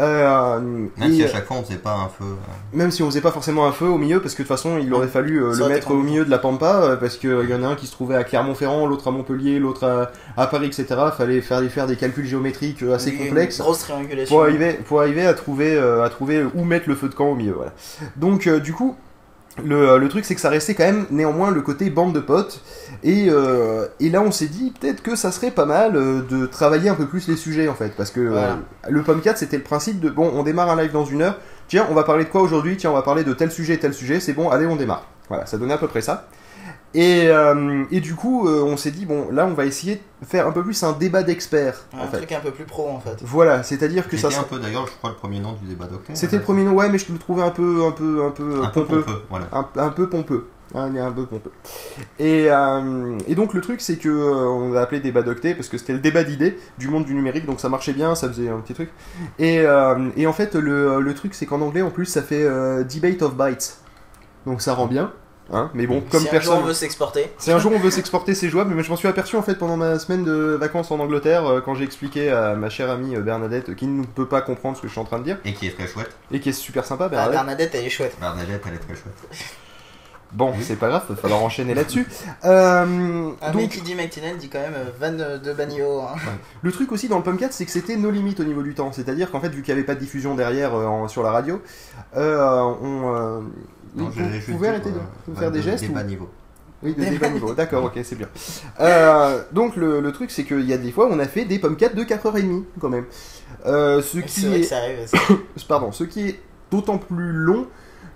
Euh, 0.00 0.58
Même 0.98 1.12
si 1.12 1.22
à 1.22 1.28
chaque 1.28 1.46
fois 1.46 1.58
on 1.58 1.62
faisait 1.62 1.78
pas 1.78 1.92
un 1.94 2.08
feu. 2.08 2.24
euh, 2.24 2.76
même 2.76 2.90
si 2.90 3.02
on 3.04 3.06
faisait 3.06 3.20
pas 3.20 3.30
forcément 3.30 3.64
un 3.66 3.70
feu 3.72 3.86
au 3.86 3.96
milieu, 3.96 4.20
parce 4.20 4.34
que 4.34 4.42
de 4.42 4.48
toute 4.48 4.56
façon 4.56 4.78
il 4.78 4.92
aurait 4.92 5.06
fallu 5.06 5.40
euh, 5.40 5.54
le 5.56 5.68
mettre 5.68 5.92
au 5.92 6.02
milieu 6.02 6.24
de 6.24 6.30
la 6.30 6.38
Pampa, 6.38 6.80
euh, 6.82 6.96
parce 6.96 7.16
qu'il 7.16 7.48
y 7.48 7.54
en 7.54 7.62
a 7.62 7.66
un 7.68 7.74
qui 7.76 7.86
se 7.86 7.92
trouvait 7.92 8.16
à 8.16 8.24
Clermont-Ferrand, 8.24 8.86
l'autre 8.86 9.06
à 9.06 9.10
Montpellier, 9.12 9.60
l'autre 9.60 9.84
à, 9.86 10.10
à 10.36 10.46
Paris, 10.48 10.66
etc. 10.66 10.86
Fallait 11.16 11.40
faire, 11.40 11.62
faire 11.70 11.86
des 11.86 11.94
calculs 11.96 12.26
géométriques 12.26 12.82
assez 12.82 13.10
Oui, 13.10 13.18
complexes 13.28 13.58
grosse 13.60 13.78
triangulation. 13.80 14.34
pour 14.34 14.42
arriver, 14.44 14.72
pour 14.84 15.00
arriver 15.00 15.26
à 15.26 15.34
trouver, 15.34 15.76
euh, 15.76 16.02
à 16.02 16.10
trouver 16.10 16.44
où 16.54 16.64
mettre 16.64 16.88
le 16.88 16.96
feu 16.96 17.08
de 17.08 17.14
camp 17.14 17.28
au 17.30 17.34
milieu. 17.36 17.52
Voilà. 17.52 17.72
Donc 18.16 18.48
euh, 18.48 18.58
du 18.58 18.72
coup, 18.72 18.96
le, 19.62 19.98
le 19.98 20.08
truc 20.08 20.24
c'est 20.24 20.34
que 20.34 20.40
ça 20.40 20.48
restait 20.48 20.74
quand 20.74 20.84
même 20.84 21.06
néanmoins 21.10 21.50
le 21.50 21.60
côté 21.60 21.90
bande 21.90 22.12
de 22.12 22.20
potes. 22.20 22.60
Et, 23.02 23.26
euh, 23.28 23.86
et 24.00 24.08
là 24.10 24.22
on 24.22 24.30
s'est 24.32 24.46
dit 24.48 24.72
peut-être 24.80 25.02
que 25.02 25.14
ça 25.14 25.30
serait 25.30 25.50
pas 25.50 25.66
mal 25.66 25.94
euh, 25.96 26.22
de 26.22 26.46
travailler 26.46 26.88
un 26.88 26.94
peu 26.94 27.06
plus 27.06 27.28
les 27.28 27.36
sujets 27.36 27.68
en 27.68 27.74
fait. 27.74 27.90
Parce 27.96 28.10
que 28.10 28.20
Voilà. 28.20 28.52
euh, 28.86 28.88
le 28.90 29.02
Pomcat 29.02 29.36
c'était 29.36 29.58
le 29.58 29.62
principe 29.62 30.00
de 30.00 30.10
bon 30.10 30.30
on 30.34 30.42
démarre 30.42 30.70
un 30.70 30.80
live 30.80 30.92
dans 30.92 31.04
une 31.04 31.22
heure. 31.22 31.38
Tiens 31.68 31.86
on 31.90 31.94
va 31.94 32.02
parler 32.02 32.24
de 32.24 32.30
quoi 32.30 32.40
aujourd'hui? 32.42 32.76
Tiens 32.76 32.90
on 32.90 32.94
va 32.94 33.02
parler 33.02 33.22
de 33.24 33.32
tel 33.32 33.50
sujet, 33.52 33.76
tel 33.78 33.94
sujet. 33.94 34.18
C'est 34.20 34.32
bon 34.32 34.50
allez 34.50 34.66
on 34.66 34.76
démarre. 34.76 35.06
Voilà 35.28 35.46
ça 35.46 35.56
donnait 35.58 35.74
à 35.74 35.78
peu 35.78 35.88
près 35.88 36.00
ça. 36.02 36.26
Et, 36.94 37.26
euh, 37.28 37.84
et 37.90 38.00
du 38.00 38.14
coup, 38.14 38.46
euh, 38.48 38.62
on 38.62 38.76
s'est 38.76 38.92
dit, 38.92 39.04
bon, 39.04 39.28
là, 39.32 39.46
on 39.46 39.54
va 39.54 39.64
essayer 39.64 40.00
de 40.22 40.26
faire 40.26 40.46
un 40.46 40.52
peu 40.52 40.62
plus 40.62 40.80
un 40.84 40.92
débat 40.92 41.22
d'experts, 41.24 41.86
Un 41.92 42.04
en 42.04 42.06
fait. 42.06 42.18
truc 42.18 42.32
un 42.32 42.40
peu 42.40 42.52
plus 42.52 42.64
pro 42.64 42.88
en 42.88 43.00
fait. 43.00 43.16
Voilà, 43.22 43.62
c'est-à-dire 43.64 44.08
que 44.08 44.16
ça... 44.16 44.30
C'était 44.30 44.40
un 44.40 44.44
peu 44.44 44.58
d'ailleurs, 44.60 44.86
je 44.86 44.92
crois, 44.92 45.10
le 45.10 45.16
premier 45.16 45.40
nom 45.40 45.54
du 45.54 45.66
débat 45.66 45.86
d'octet. 45.86 46.14
C'était 46.14 46.36
le 46.36 46.42
premier 46.42 46.62
nom, 46.62 46.72
ouais, 46.72 46.88
mais 46.88 46.98
je 46.98 47.12
le 47.12 47.18
trouvais 47.18 47.42
un 47.42 47.50
peu, 47.50 47.84
un 47.84 47.90
peu, 47.90 48.24
un 48.24 48.30
peu 48.30 48.60
Un 48.62 48.68
peu 48.68 48.84
pompeux. 48.84 49.02
pompeux, 49.02 49.22
voilà. 49.28 49.46
Un, 49.52 49.66
un 49.76 49.88
peu 49.90 50.08
pompeux. 50.08 50.46
Hein, 50.76 50.88
il 50.90 50.96
est 50.96 51.00
un 51.00 51.12
peu 51.12 51.26
pompeux. 51.26 51.52
Et, 52.18 52.46
euh, 52.50 53.18
et 53.28 53.34
donc 53.34 53.54
le 53.54 53.60
truc, 53.60 53.80
c'est 53.80 53.96
que 53.96 54.08
euh, 54.08 54.48
on 54.48 54.72
l'a 54.72 54.80
appelé 54.82 55.00
débat 55.00 55.22
d'octet 55.22 55.54
parce 55.54 55.68
que 55.68 55.78
c'était 55.78 55.92
le 55.92 55.98
débat 56.00 56.24
d'idées 56.24 56.58
du 56.78 56.88
monde 56.88 57.04
du 57.04 57.14
numérique, 57.14 57.46
donc 57.46 57.60
ça 57.60 57.68
marchait 57.68 57.92
bien, 57.92 58.14
ça 58.14 58.28
faisait 58.28 58.48
un 58.48 58.58
petit 58.58 58.74
truc. 58.74 58.90
Et, 59.38 59.60
euh, 59.60 60.08
et 60.16 60.26
en 60.26 60.32
fait, 60.32 60.54
le, 60.54 61.00
le 61.00 61.14
truc, 61.14 61.34
c'est 61.34 61.46
qu'en 61.46 61.60
anglais, 61.60 61.82
en 61.82 61.90
plus, 61.90 62.06
ça 62.06 62.22
fait 62.22 62.42
euh, 62.44 62.82
debate 62.84 63.22
of 63.22 63.36
bytes. 63.36 63.78
Donc 64.46 64.62
ça 64.62 64.74
rend 64.74 64.86
bien. 64.86 65.12
Hein, 65.52 65.70
mais 65.74 65.86
bon, 65.86 66.02
comme 66.10 66.20
si 66.22 66.28
un 66.28 66.30
personne. 66.30 66.54
jour 66.54 66.62
on 66.62 66.66
veut 66.66 66.72
s'exporter. 66.72 67.30
Si 67.36 67.52
un 67.52 67.58
jour 67.58 67.70
on 67.74 67.78
veut 67.78 67.90
s'exporter, 67.92 68.34
c'est 68.34 68.48
jouable, 68.48 68.74
mais 68.74 68.82
je 68.82 68.88
m'en 68.90 68.96
suis 68.96 69.08
aperçu 69.08 69.36
en 69.36 69.42
fait 69.42 69.56
pendant 69.56 69.76
ma 69.76 69.98
semaine 69.98 70.24
de 70.24 70.56
vacances 70.58 70.90
en 70.90 70.98
Angleterre, 71.00 71.44
euh, 71.46 71.60
quand 71.60 71.74
j'ai 71.74 71.84
expliqué 71.84 72.30
à 72.30 72.54
ma 72.54 72.70
chère 72.70 72.90
amie 72.90 73.14
euh, 73.14 73.20
Bernadette, 73.20 73.74
qui 73.76 73.86
ne 73.86 74.04
peut 74.04 74.26
pas 74.26 74.40
comprendre 74.40 74.76
ce 74.76 74.82
que 74.82 74.88
je 74.88 74.92
suis 74.92 75.00
en 75.00 75.04
train 75.04 75.18
de 75.18 75.24
dire, 75.24 75.38
Et 75.44 75.52
qui 75.52 75.66
est 75.66 75.76
très 75.76 75.86
chouette. 75.86 76.10
et 76.32 76.40
qui 76.40 76.48
est 76.48 76.52
super 76.52 76.86
sympa, 76.86 77.04
Ah, 77.04 77.08
Bernadette. 77.08 77.32
Bernadette 77.34 77.74
elle 77.74 77.84
est 77.84 77.90
chouette. 77.90 78.16
Bernadette, 78.18 78.62
elle 78.66 78.74
est 78.74 78.78
très 78.78 78.94
chouette. 78.94 79.14
Bon, 80.32 80.52
c'est 80.62 80.74
pas 80.74 80.88
grave, 80.88 81.04
va 81.08 81.14
falloir 81.14 81.40
enchaîner 81.44 81.74
là-dessus. 81.74 82.08
Euh, 82.44 83.30
Ah, 83.40 83.52
mais 83.54 83.62
donc, 83.62 83.70
qui 83.70 83.82
dit 83.82 83.94
McTinel 83.94 84.36
dit 84.36 84.48
quand 84.48 84.58
même 84.58 84.74
euh, 84.74 84.90
van 84.98 85.12
de, 85.38 85.52
Banio. 85.52 86.00
hein. 86.00 86.16
le 86.60 86.72
truc 86.72 86.90
aussi 86.90 87.06
dans 87.06 87.18
le 87.18 87.22
Pomcat, 87.22 87.48
c'est 87.52 87.64
que 87.64 87.70
c'était 87.70 87.94
nos 87.94 88.10
limites 88.10 88.40
au 88.40 88.44
niveau 88.44 88.62
du 88.64 88.74
temps. 88.74 88.90
C'est-à-dire 88.90 89.30
qu'en 89.30 89.38
fait, 89.40 89.50
vu 89.50 89.62
qu'il 89.62 89.72
n'y 89.72 89.78
avait 89.78 89.86
pas 89.86 89.94
de 89.94 90.00
diffusion 90.00 90.34
derrière 90.34 90.74
euh, 90.74 90.86
en- 90.86 91.06
sur 91.06 91.22
la 91.22 91.30
radio, 91.30 91.62
euh, 92.16 92.60
on, 92.82 93.14
euh, 93.14 93.40
Non, 93.94 94.08
vous- 94.10 94.52
pouvez 94.52 94.68
arrêter 94.68 94.90
de, 94.90 94.96
euh, 94.96 95.32
de 95.32 95.34
faire 95.38 95.50
des 95.50 95.58
de- 95.58 95.64
gestes 95.64 95.86
débat 95.86 96.02
ou- 96.02 96.06
niveau. 96.06 96.28
Oui, 96.82 96.94
de 96.94 97.04
débat 97.04 97.28
niveau. 97.30 97.54
D'accord, 97.54 97.84
ok, 97.84 97.98
c'est 98.02 98.16
bien. 98.16 98.28
Euh, 98.80 99.42
donc 99.52 99.76
le, 99.76 100.00
le 100.00 100.12
truc, 100.12 100.30
c'est 100.30 100.44
qu'il 100.44 100.62
y 100.68 100.72
a 100.72 100.78
des 100.78 100.90
fois, 100.90 101.08
on 101.10 101.18
a 101.18 101.26
fait 101.26 101.44
des 101.44 101.58
Pomcat 101.58 101.90
de 101.90 102.02
4h30 102.02 102.64
quand 102.80 102.88
même. 102.88 103.06
Euh, 103.66 104.02
ce 104.02 104.18
C'est 104.20 104.26
qui 104.26 104.46
vrai 104.46 104.58
est, 104.58 104.60
que 104.62 104.66
ça 104.66 104.78
arrive. 104.78 105.06
ça. 105.06 105.18
pardon, 105.68 105.92
ce 105.92 106.04
qui 106.04 106.28
est 106.28 106.40
d'autant 106.70 106.98
plus 106.98 107.30
long 107.32 107.66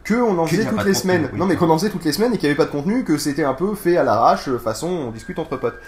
que 0.09 0.14
on 0.14 0.39
en 0.39 0.47
faisait 0.47 0.62
toutes 0.64 0.70
les 0.72 0.76
contenu, 0.78 0.94
semaines. 0.94 1.28
oui. 1.32 1.39
Non, 1.39 1.47
mais 1.47 1.56
qu'on 1.56 1.68
en 1.70 1.76
faisait 1.78 1.90
toutes 1.90 2.05
les 2.05 2.12
semaines 2.12 2.32
et 2.35 2.39
qu'il 2.39 2.48
n'y 2.48 2.52
avait 2.55 2.56
pas 2.56 2.64
de 2.64 2.70
contenu, 2.70 3.05
que 3.05 3.18
c'était 3.18 3.44
un 3.44 3.55
peu 3.55 3.74
fait 3.74 3.97
à 3.97 4.05
l'arrache, 4.05 4.48
euh, 4.48 4.59
façon 4.59 4.89
on 4.89 5.10
discute 5.10 5.39
entre 5.39 5.56
potes. 5.56 5.78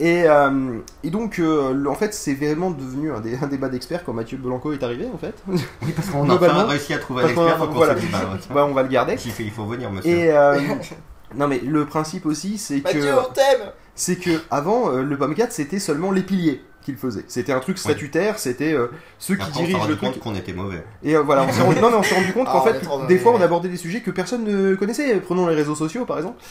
Et, 0.00 0.24
euh, 0.26 0.78
et 1.02 1.10
donc, 1.10 1.38
euh, 1.38 1.84
en 1.86 1.94
fait, 1.94 2.14
c'est 2.14 2.34
vraiment 2.34 2.70
devenu 2.70 3.12
un, 3.12 3.20
dé- 3.20 3.38
un 3.42 3.46
débat 3.46 3.68
d'experts 3.68 4.04
quand 4.04 4.12
Mathieu 4.12 4.38
Blanco 4.38 4.72
est 4.72 4.82
arrivé, 4.82 5.06
en 5.12 5.18
fait. 5.18 5.34
Oui, 5.48 5.60
parce 5.94 6.08
qu'on 6.08 6.28
a 6.30 6.34
enfin 6.34 6.64
réussi 6.64 6.94
à 6.94 6.98
trouver 6.98 7.24
un 7.24 7.28
expert 7.28 7.56
pour 7.58 7.66
voilà. 7.72 7.94
débat. 7.94 8.18
ouais. 8.18 8.54
Bah, 8.54 8.66
on 8.68 8.74
va 8.74 8.82
le 8.82 8.88
garder. 8.88 9.16
Il 9.24 9.30
faut- 9.32 9.42
il 9.42 9.50
faut 9.50 9.64
venir, 9.66 9.90
monsieur. 9.90 10.10
Et 10.10 10.30
euh, 10.30 10.58
non, 11.36 11.48
mais 11.48 11.58
le 11.58 11.84
principe 11.86 12.26
aussi, 12.26 12.58
c'est 12.58 12.80
que 12.80 12.84
Mathieu, 12.84 13.12
on 13.18 13.32
t'aime 13.32 13.70
c'est 13.96 14.16
que 14.16 14.30
avant 14.50 14.90
euh, 14.90 15.02
le 15.04 15.16
POM4 15.16 15.46
c'était 15.50 15.78
seulement 15.78 16.10
les 16.10 16.22
piliers 16.22 16.60
qu'il 16.84 16.96
faisait. 16.96 17.24
C'était 17.26 17.52
un 17.52 17.60
truc 17.60 17.78
statutaire, 17.78 18.38
c'était 18.38 18.72
euh, 18.72 18.88
ceux 19.18 19.36
qui 19.36 19.46
on 19.48 19.58
dirigent 19.58 19.78
rendu 19.78 19.90
le 19.90 19.96
truc. 19.96 20.12
compte 20.12 20.20
qu'on 20.20 20.34
était 20.34 20.52
mauvais. 20.52 20.84
Et 21.02 21.16
euh, 21.16 21.22
voilà, 21.22 21.44
on 21.44 21.52
s'est 21.52 21.62
rendu, 21.62 21.80
non, 21.80 21.90
mais 21.90 21.96
on 21.96 22.02
s'est 22.02 22.14
rendu 22.14 22.32
compte 22.32 22.46
Ah, 22.50 22.52
qu'en 22.52 22.60
on 22.60 23.00
fait, 23.00 23.06
des 23.08 23.18
fois, 23.18 23.32
on 23.32 23.40
abordait 23.40 23.68
des 23.68 23.76
sujets 23.76 24.00
que 24.00 24.10
personne 24.10 24.44
ne 24.44 24.74
connaissait. 24.74 25.16
Prenons 25.16 25.48
les 25.48 25.54
réseaux 25.54 25.74
sociaux, 25.74 26.04
par 26.04 26.18
exemple. 26.18 26.42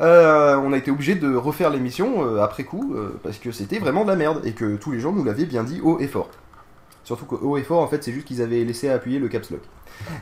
Euh, 0.00 0.56
on 0.56 0.72
a 0.72 0.78
été 0.78 0.90
obligé 0.90 1.14
de 1.14 1.34
refaire 1.34 1.70
l'émission 1.70 2.24
euh, 2.24 2.42
après 2.42 2.64
coup 2.64 2.94
euh, 2.96 3.20
parce 3.22 3.38
que 3.38 3.52
c'était 3.52 3.78
vraiment 3.78 4.04
de 4.04 4.08
la 4.08 4.16
merde 4.16 4.40
et 4.44 4.52
que 4.52 4.76
tous 4.76 4.92
les 4.92 5.00
gens 5.00 5.12
nous 5.12 5.24
l'avaient 5.24 5.44
bien 5.44 5.62
dit 5.62 5.80
haut 5.82 5.98
et 6.00 6.08
fort. 6.08 6.30
Surtout 7.04 7.26
que 7.26 7.34
haut 7.34 7.56
et 7.58 7.62
fort, 7.62 7.82
en 7.82 7.88
fait, 7.88 8.02
c'est 8.02 8.12
juste 8.12 8.26
qu'ils 8.26 8.42
avaient 8.42 8.64
laissé 8.64 8.88
appuyer 8.88 9.18
le 9.18 9.28
caps 9.28 9.50
lock. 9.50 9.60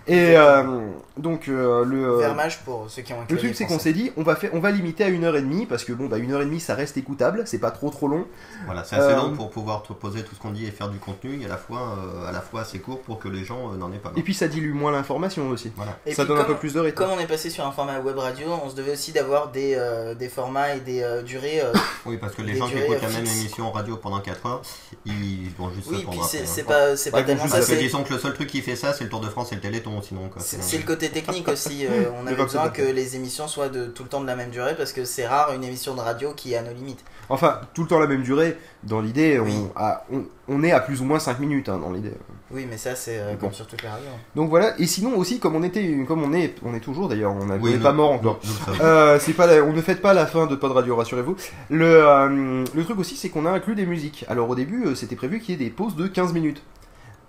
Et 0.07 0.36
euh, 0.36 0.62
donc 1.16 1.48
euh, 1.48 1.85
le 1.85 2.05
euh, 2.05 2.16
Vermage 2.19 2.61
pour 2.65 2.86
ceux 2.89 3.02
qui 3.02 3.12
ont 3.12 3.20
le 3.28 3.36
truc 3.36 3.55
c'est 3.55 3.66
qu'on 3.66 3.78
s'est 3.78 3.93
dit 3.93 4.11
on 4.16 4.23
va 4.23 4.36
faire 4.36 4.51
on 4.55 4.61
va 4.61 4.70
limiter 4.70 5.05
à 5.05 5.09
une 5.09 5.24
heure 5.24 5.36
et 5.36 5.43
demie 5.43 5.66
parce 5.66 5.85
que 5.85 5.93
bon 5.93 6.07
bah 6.07 6.19
une 6.19 6.32
heure 6.32 6.43
et 6.43 6.44
demie 6.47 6.61
ça 6.61 6.74
reste 6.74 6.97
écoutable 6.97 7.43
c'est 7.47 7.59
pas 7.59 7.70
trop 7.70 7.90
trop 7.90 8.09
long 8.09 8.27
Voilà, 8.66 8.85
c'est 8.85 8.97
assez 8.97 9.12
Euh, 9.12 9.16
long 9.16 9.32
pour 9.35 9.51
pouvoir 9.51 9.82
te 9.82 9.93
poser 9.93 10.23
tout 10.23 10.35
ce 10.35 10.40
qu'on 10.40 10.51
dit 10.51 10.66
et 10.66 10.70
faire 10.70 10.89
du 10.89 10.98
contenu, 10.98 11.40
et 11.40 11.44
à 11.44 11.48
la 11.48 11.57
fois, 11.57 11.97
euh, 11.98 12.28
à 12.28 12.32
la 12.32 12.40
fois 12.40 12.62
assez 12.62 12.78
court 12.78 13.01
pour 13.01 13.19
que 13.19 13.28
les 13.28 13.44
gens 13.44 13.73
euh, 13.73 13.77
n'en 13.77 13.93
aient 13.93 13.98
pas 13.98 14.11
marre. 14.11 14.19
et 14.19 14.23
puis 14.23 14.35
ça 14.35 14.48
dilue 14.48 14.73
moins 14.73 14.93
l'information 14.93 15.48
aussi 15.48 15.70
Voilà. 15.77 15.98
Et 16.07 16.15
ça 16.15 16.24
donne 16.24 16.39
un 16.39 16.44
peu 16.44 16.57
plus 16.57 16.74
de 16.74 16.81
rythme 16.81 16.97
Comme 16.97 17.11
on 17.11 17.19
est 17.19 17.27
passé 17.27 17.51
sur 17.51 17.66
un 17.66 17.73
format 17.73 17.98
web 18.01 18.16
radio, 18.19 18.48
on 18.65 18.70
se 18.70 18.74
devait 18.77 18.93
aussi 18.93 19.12
d'avoir 19.12 19.48
des, 19.51 19.74
euh, 19.77 20.15
des 20.15 20.28
formats 20.28 20.74
et 20.74 20.81
des 20.81 21.02
euh, 21.02 21.23
durées. 21.23 21.61
euh, 21.62 21.73
Oui, 22.07 22.16
parce 22.19 22.35
que 22.35 22.43
les 22.43 22.57
gens 22.57 22.66
qui 22.69 22.78
écoutent 22.78 23.02
la 23.02 23.09
euh, 23.09 23.12
même 23.12 23.27
émission 23.27 23.70
radio 23.70 23.97
pendant 23.97 24.20
4 24.20 24.47
heures, 24.47 24.62
ils 25.05 25.51
vont 25.59 25.70
juste 25.70 25.89
Oui, 25.90 26.07
puis 26.11 26.20
c'est 26.27 26.43
hein. 26.61 26.65
pas, 26.66 26.97
c'est 26.97 27.11
pas 27.11 27.23
tellement. 27.23 27.47
Parce 27.48 27.66
que 27.66 27.74
disons 27.74 28.02
que 28.02 28.12
le 28.12 28.19
seul 28.19 28.35
truc 28.35 28.48
qui 28.48 28.61
fait 28.62 28.77
ça, 28.77 28.93
c'est 28.93 29.05
le 29.05 29.11
Tour 29.11 29.20
de 29.20 29.28
France 29.28 29.52
et 29.52 29.55
le 29.57 29.61
Téléthon, 29.70 30.02
sinon 30.02 30.28
quoi. 30.28 30.40
c'est- 30.42 30.62
c'est 30.62 30.78
le 30.78 30.84
côté 30.84 31.09
technique 31.10 31.48
aussi. 31.48 31.86
euh, 31.86 32.05
on 32.22 32.26
avait 32.26 32.42
besoin 32.42 32.68
que 32.70 32.82
les 32.82 33.16
émissions 33.16 33.48
soient 33.48 33.68
de 33.68 33.86
tout 33.86 34.02
le 34.02 34.09
temps 34.09 34.20
de 34.20 34.26
la 34.26 34.36
même 34.36 34.51
durée 34.51 34.74
parce 34.76 34.92
que 34.92 35.05
c'est 35.05 35.26
rare 35.26 35.52
une 35.55 35.64
émission 35.64 35.94
de 35.94 36.01
radio 36.01 36.32
qui 36.34 36.52
est 36.52 36.56
à 36.56 36.62
nos 36.62 36.72
limites. 36.72 37.05
enfin 37.28 37.60
tout 37.74 37.82
le 37.82 37.88
temps 37.88 37.98
la 37.98 38.06
même 38.06 38.22
durée 38.22 38.56
dans 38.82 39.01
l'idée 39.01 39.38
on, 39.40 39.44
Oui. 39.44 39.55
a- 39.76 40.05
on, 40.12 40.24
on 40.48 40.62
est 40.64 40.72
à 40.72 40.80
plus 40.80 41.01
ou 41.01 41.05
moins 41.05 41.18
5 41.18 41.38
minutes 41.38 41.68
hein, 41.68 41.78
dans 41.78 41.92
l'idée 41.92 42.12
Oui, 42.51 42.66
mais 42.68 42.76
ça, 42.76 42.97
c'est 42.97 43.18
euh, 43.20 43.32
Bon. 43.32 43.38
comme 43.47 43.52
sur 43.52 43.66
toutes 43.66 43.82
les 43.82 43.88
radios. 43.88 44.06
donc 44.34 44.48
voilà 44.51 44.74
et 44.80 44.86
sinon 44.86 45.16
aussi 45.16 45.38
comme 45.38 45.55
on 45.55 45.62
était 45.62 46.05
comme 46.09 46.22
on 46.22 46.32
est 46.32 46.55
on 46.64 46.74
est 46.74 46.80
toujours 46.80 47.09
d'ailleurs 47.09 47.32
on 47.32 47.47
n'est 47.47 47.59
Oui, 47.59 47.78
pas 47.78 47.92
mort 47.92 48.10
encore. 48.12 48.40
Euh, 48.80 49.18
c'est 49.20 49.32
pas 49.34 49.47
la- 49.47 49.62
on 49.62 49.72
ne 49.72 49.80
fête 49.82 50.01
pas 50.02 50.12
la 50.14 50.26
fin 50.26 50.47
de 50.47 50.56
Pod 50.56 50.72
Radio, 50.72 50.97
rassurez-vous. 50.97 51.36
Le, 51.70 51.84
euh, 51.86 52.64
le 52.74 52.84
truc 52.84 52.98
aussi, 52.98 53.16
c'est 53.16 53.28
qu'on 53.28 53.47
a 53.47 53.51
inclus 53.51 53.74
des 53.74 53.86
musiques. 53.86 54.24
Alors 54.28 54.48
au 54.48 54.55
début, 54.55 54.94
c'était 54.97 55.16
prévu 55.16 55.40
qu'il 55.40 55.51
y 55.51 55.55
ait 55.62 55.64
des 55.64 55.70
pauses 55.70 55.94
de 55.97 56.06
15 56.06 56.32
minutes. 56.32 56.62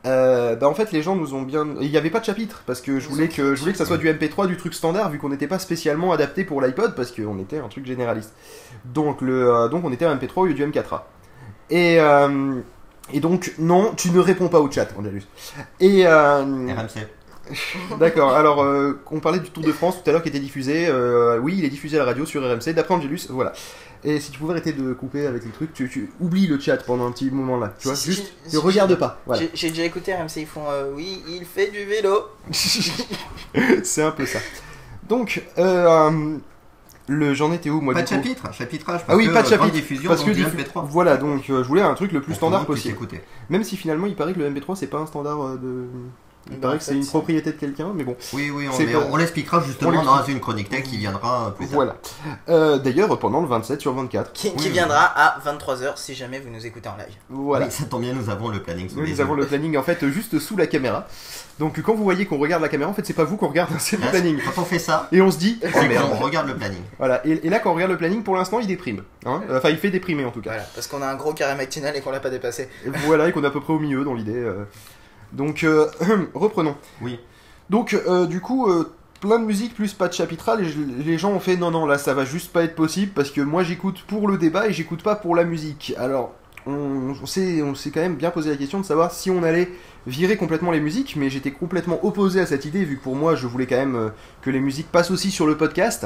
Euh, 0.06 0.56
bah 0.56 0.68
en 0.68 0.74
fait, 0.74 0.92
les 0.92 1.02
gens 1.02 1.16
nous 1.16 1.34
ont 1.34 1.44
bien. 1.44 1.68
Il 1.80 1.90
n'y 1.90 1.98
avait 1.98 2.10
pas 2.10 2.20
de 2.20 2.26
chapitre 2.26 2.64
parce 2.66 2.82
que 2.82 3.00
je 3.00 3.08
voulais 3.08 3.28
que 3.28 3.54
je 3.54 3.60
voulais 3.60 3.72
que 3.72 3.78
ça 3.78 3.86
soit 3.86 3.98
du 3.98 4.08
MP3, 4.08 4.48
du 4.48 4.58
truc 4.58 4.74
standard, 4.74 5.12
vu 5.12 5.20
qu'on 5.20 5.30
n'était 5.30 5.48
pas 5.48 5.60
spécialement 5.60 6.12
adapté 6.12 6.44
pour 6.44 6.62
l'iPod 6.62 6.96
parce 6.96 7.12
qu'on 7.12 7.38
était 7.40 7.60
un 7.60 7.68
truc 7.68 7.86
généraliste. 7.86 8.34
Donc 8.86 9.22
le, 9.22 9.54
euh, 9.54 9.68
donc 9.68 9.86
on 9.86 9.92
était 9.92 10.06
à 10.06 10.16
MP3 10.16 10.32
au 10.36 10.46
lieu 10.48 10.54
du 10.54 10.66
M4A. 10.66 11.04
Et 11.70 12.00
euh, 12.00 12.62
et 13.14 13.20
donc 13.20 13.54
non, 13.60 13.94
tu 13.96 14.10
ne 14.10 14.20
réponds 14.20 14.48
pas 14.48 14.60
au 14.60 14.72
chat, 14.72 14.88
Angelus. 14.98 15.28
Et 15.80 16.08
euh, 16.08 16.42
RMC. 16.42 17.08
D'accord, 18.00 18.34
alors 18.34 18.66
on 19.12 19.20
parlait 19.20 19.40
du 19.40 19.50
Tour 19.50 19.64
de 19.64 19.72
France 19.72 20.02
tout 20.02 20.10
à 20.10 20.14
l'heure 20.14 20.24
qui 20.24 20.30
était 20.30 20.40
diffusé. 20.40 20.90
oui, 21.42 21.56
il 21.60 21.66
est 21.66 21.70
diffusé 21.70 21.98
à 21.98 22.00
la 22.00 22.06
radio 22.06 22.26
sur 22.26 22.42
RMC, 22.42 22.74
d'après 22.74 22.96
Angelus, 22.96 23.28
voilà. 23.30 23.54
Et 24.04 24.20
si 24.20 24.32
tu 24.32 24.40
pouvais 24.40 24.54
arrêter 24.54 24.74
de 24.74 24.94
couper 24.94 25.28
avec 25.28 25.44
les 25.46 25.52
trucs, 25.52 25.74
tu, 25.74 25.88
tu 25.90 26.12
oublies 26.20 26.48
le 26.48 26.60
chat 26.60 26.78
pendant 26.78 27.06
un 27.08 27.12
petit 27.12 27.30
moment 27.30 27.58
là, 27.58 27.74
tu 27.78 27.88
vois, 27.88 27.96
Si, 27.96 28.12
juste, 28.12 28.34
si, 28.46 28.56
ne 28.56 28.62
si, 28.62 28.66
regarde 28.66 28.96
pas, 28.96 29.20
voilà. 29.28 29.44
J'ai- 29.54 29.70
déjà 29.70 29.84
écouté 29.84 30.14
RMC, 30.14 30.38
ils 30.38 30.48
font 30.48 30.64
euh, 30.70 30.92
oui, 30.96 31.22
il 31.30 31.46
fait 31.46 31.70
du 31.70 31.86
vélo. 31.86 32.26
C'est 33.84 34.04
un 34.04 34.12
peu 34.12 34.26
ça. 34.26 34.40
Donc, 35.08 35.44
euh, 35.58 36.38
le 37.08 37.34
j'en 37.34 37.52
étais 37.52 37.70
où 37.70 37.82
moi 37.82 37.94
Pas 37.94 38.02
du 38.02 38.06
de 38.06 38.10
coup 38.10 38.16
chapitre, 38.28 38.54
chapitrage. 38.54 39.02
Ah 39.08 39.16
oui, 39.16 39.28
pas 39.28 39.42
de 39.42 39.48
euh, 39.48 39.50
chapitre. 39.50 39.72
diffusion, 39.74 40.10
parce 40.10 40.24
que 40.24 40.32
diffu- 40.32 40.56
MP3. 40.58 40.86
voilà, 40.88 41.18
donc 41.18 41.50
euh, 41.50 41.62
je 41.64 41.68
voulais 41.68 41.82
un 41.82 41.94
truc 41.94 42.12
le 42.12 42.22
plus 42.22 42.34
standard 42.34 42.66
possible. 42.66 42.98
Même 43.50 43.64
si 43.64 43.76
finalement 43.78 44.08
il 44.08 44.16
paraît 44.16 44.34
que 44.34 44.40
le 44.40 44.50
MP3 44.50 44.76
c'est 44.76 44.88
pas 44.88 45.00
un 45.00 45.06
standard 45.06 45.42
euh, 45.42 45.58
de. 45.58 45.86
Il 46.50 46.54
Bah, 46.58 46.68
paraît 46.70 46.78
que 46.80 46.84
c'est 46.84 46.96
une 46.96 47.06
propriété 47.06 47.52
de 47.52 47.58
quelqu'un, 47.58 47.92
mais 47.94 48.04
bon. 48.04 48.16
Oui, 48.34 48.50
oui, 48.54 48.68
on, 48.68 48.74
C'est 48.74 48.86
mais 48.86 48.94
pas- 48.94 49.08
on 49.12 49.16
l'expliquera 49.16 49.62
justement 49.66 49.92
on 50.00 50.04
dans 50.04 50.24
une 50.24 50.40
chronique 50.40 50.70
tech 50.70 50.84
qui 50.84 50.98
viendra 50.98 51.54
plus 51.56 51.66
tard. 51.68 51.76
Voilà. 51.76 51.96
Euh, 52.50 52.78
D'ailleurs, 52.80 53.18
pendant 53.20 53.42
le 53.42 53.48
27 53.48 53.80
sur 53.80 53.94
24. 53.94 54.34
Qui, 54.34 54.52
qui 54.56 54.66
Oui, 54.68 54.72
viendra 54.72 55.04
à 55.04 55.40
23h 55.40 55.98
si 55.98 56.16
jamais 56.16 56.40
vous 56.40 56.50
nous 56.50 56.66
écoutez 56.66 56.90
en 56.90 56.96
live. 56.98 57.14
Voilà. 57.30 57.66
Oui, 57.68 57.72
ça 57.72 57.86
tombe 57.86 58.02
bien, 58.02 58.14
nous 58.14 58.30
avons 58.30 58.50
le 58.50 58.62
planning 58.62 58.90
sous 58.90 58.96
Nous, 58.98 59.04
les 59.04 59.12
nous 59.12 59.22
avons 59.22 59.36
le 59.36 59.46
planning 59.46 59.78
en 59.78 59.84
fait 59.84 60.06
juste 60.10 60.40
sous 60.40 60.58
la 60.58 60.66
caméra. 60.68 61.08
Donc 61.60 61.80
quand 61.82 61.94
vous 61.94 62.04
voyez 62.04 62.26
qu'on 62.26 62.40
regarde 62.40 62.64
la 62.64 62.70
caméra, 62.70 62.90
en 62.90 62.94
fait 62.94 63.06
c'est 63.06 63.14
pas 63.14 63.24
vous 63.24 63.38
qu'on 63.38 63.48
regarde, 63.50 63.70
c'est 63.80 63.98
le 63.98 64.04
Là, 64.04 64.10
planning. 64.10 64.40
Quand 64.56 64.62
on 64.62 64.66
fait 64.66 64.80
ça, 64.80 65.08
Et 65.12 65.22
on 65.22 65.30
se 65.30 65.38
dit, 65.38 65.60
oh 65.64 65.68
c'est 65.72 65.88
merde. 65.88 66.10
qu'on 66.10 66.18
regarde 66.18 66.48
le 66.48 66.56
planning. 66.56 66.82
Voilà. 66.98 67.26
Et, 67.28 67.46
et 67.46 67.50
là 67.50 67.60
quand 67.60 67.70
on 67.72 67.76
regarde 67.76 67.92
le 67.92 67.98
planning, 67.98 68.24
pour 68.24 68.36
l'instant 68.36 68.60
il 68.60 68.66
déprime. 68.68 69.04
Hein 69.26 69.42
enfin 69.52 69.70
il 69.70 69.78
fait 69.78 69.92
déprimer 69.92 70.26
en 70.26 70.32
tout 70.32 70.42
cas. 70.42 70.50
Voilà, 70.52 70.66
parce 70.74 70.88
qu'on 70.88 71.04
a 71.04 71.08
un 71.08 71.16
gros 71.16 71.34
carré 71.34 71.56
matinal 71.56 71.96
et 71.96 72.02
qu'on 72.02 72.10
l'a 72.12 72.20
pas 72.20 72.32
dépassé. 72.32 72.68
Et 72.86 72.90
voilà, 73.06 73.28
et 73.28 73.32
qu'on 73.32 73.44
est 73.44 73.48
à 73.48 73.52
peu 73.52 73.62
près 73.62 73.74
au 73.74 73.80
milieu 73.80 74.04
dans 74.04 74.16
l'idée. 74.16 74.34
euh. 74.36 74.64
Donc 75.34 75.64
euh, 75.64 75.88
reprenons. 76.34 76.76
Oui. 77.02 77.20
Donc 77.70 77.94
euh, 77.94 78.26
du 78.26 78.42
coup, 78.42 78.68
euh, 78.70 78.92
plein 79.22 79.40
de 79.40 79.46
musique 79.46 79.74
plus 79.76 79.94
pas 79.94 80.08
de 80.08 80.14
chapitral, 80.14 80.62
et 80.62 80.66
je- 80.70 80.80
les 81.06 81.18
gens 81.18 81.32
ont 81.32 81.40
fait 81.40 81.56
non 81.58 81.72
non 81.72 81.86
là 81.86 81.98
ça 81.98 82.14
va 82.14 82.26
juste 82.26 82.52
pas 82.52 82.64
être 82.64 82.76
possible 82.76 83.12
parce 83.16 83.32
que 83.32 83.42
moi 83.42 83.64
j'écoute 83.64 84.04
pour 84.08 84.28
le 84.28 84.38
débat 84.38 84.68
et 84.68 84.74
j'écoute 84.74 85.04
pas 85.04 85.16
pour 85.16 85.36
la 85.36 85.44
musique. 85.44 85.94
Alors 85.98 86.34
on, 86.68 87.14
on 87.22 87.26
s'est 87.26 87.62
quand 87.94 88.02
même 88.02 88.16
bien 88.16 88.30
posé 88.32 88.50
la 88.50 88.58
question 88.58 88.80
de 88.80 88.86
savoir 88.86 89.12
si 89.12 89.32
on 89.32 89.42
allait 89.44 89.70
virer 90.06 90.38
complètement 90.38 90.72
les 90.72 90.80
musiques, 90.80 91.16
mais 91.16 91.30
j'étais 91.30 91.52
complètement 91.52 92.04
opposé 92.06 92.40
à 92.40 92.46
cette 92.46 92.66
idée 92.66 92.84
vu 92.84 92.98
que 92.98 93.04
pour 93.04 93.16
moi 93.16 93.36
je 93.36 93.48
voulais 93.48 93.66
quand 93.68 93.78
même 93.78 94.12
que 94.42 94.50
les 94.50 94.60
musiques 94.60 94.92
passent 94.92 95.12
aussi 95.12 95.32
sur 95.32 95.48
le 95.48 95.56
podcast. 95.58 96.06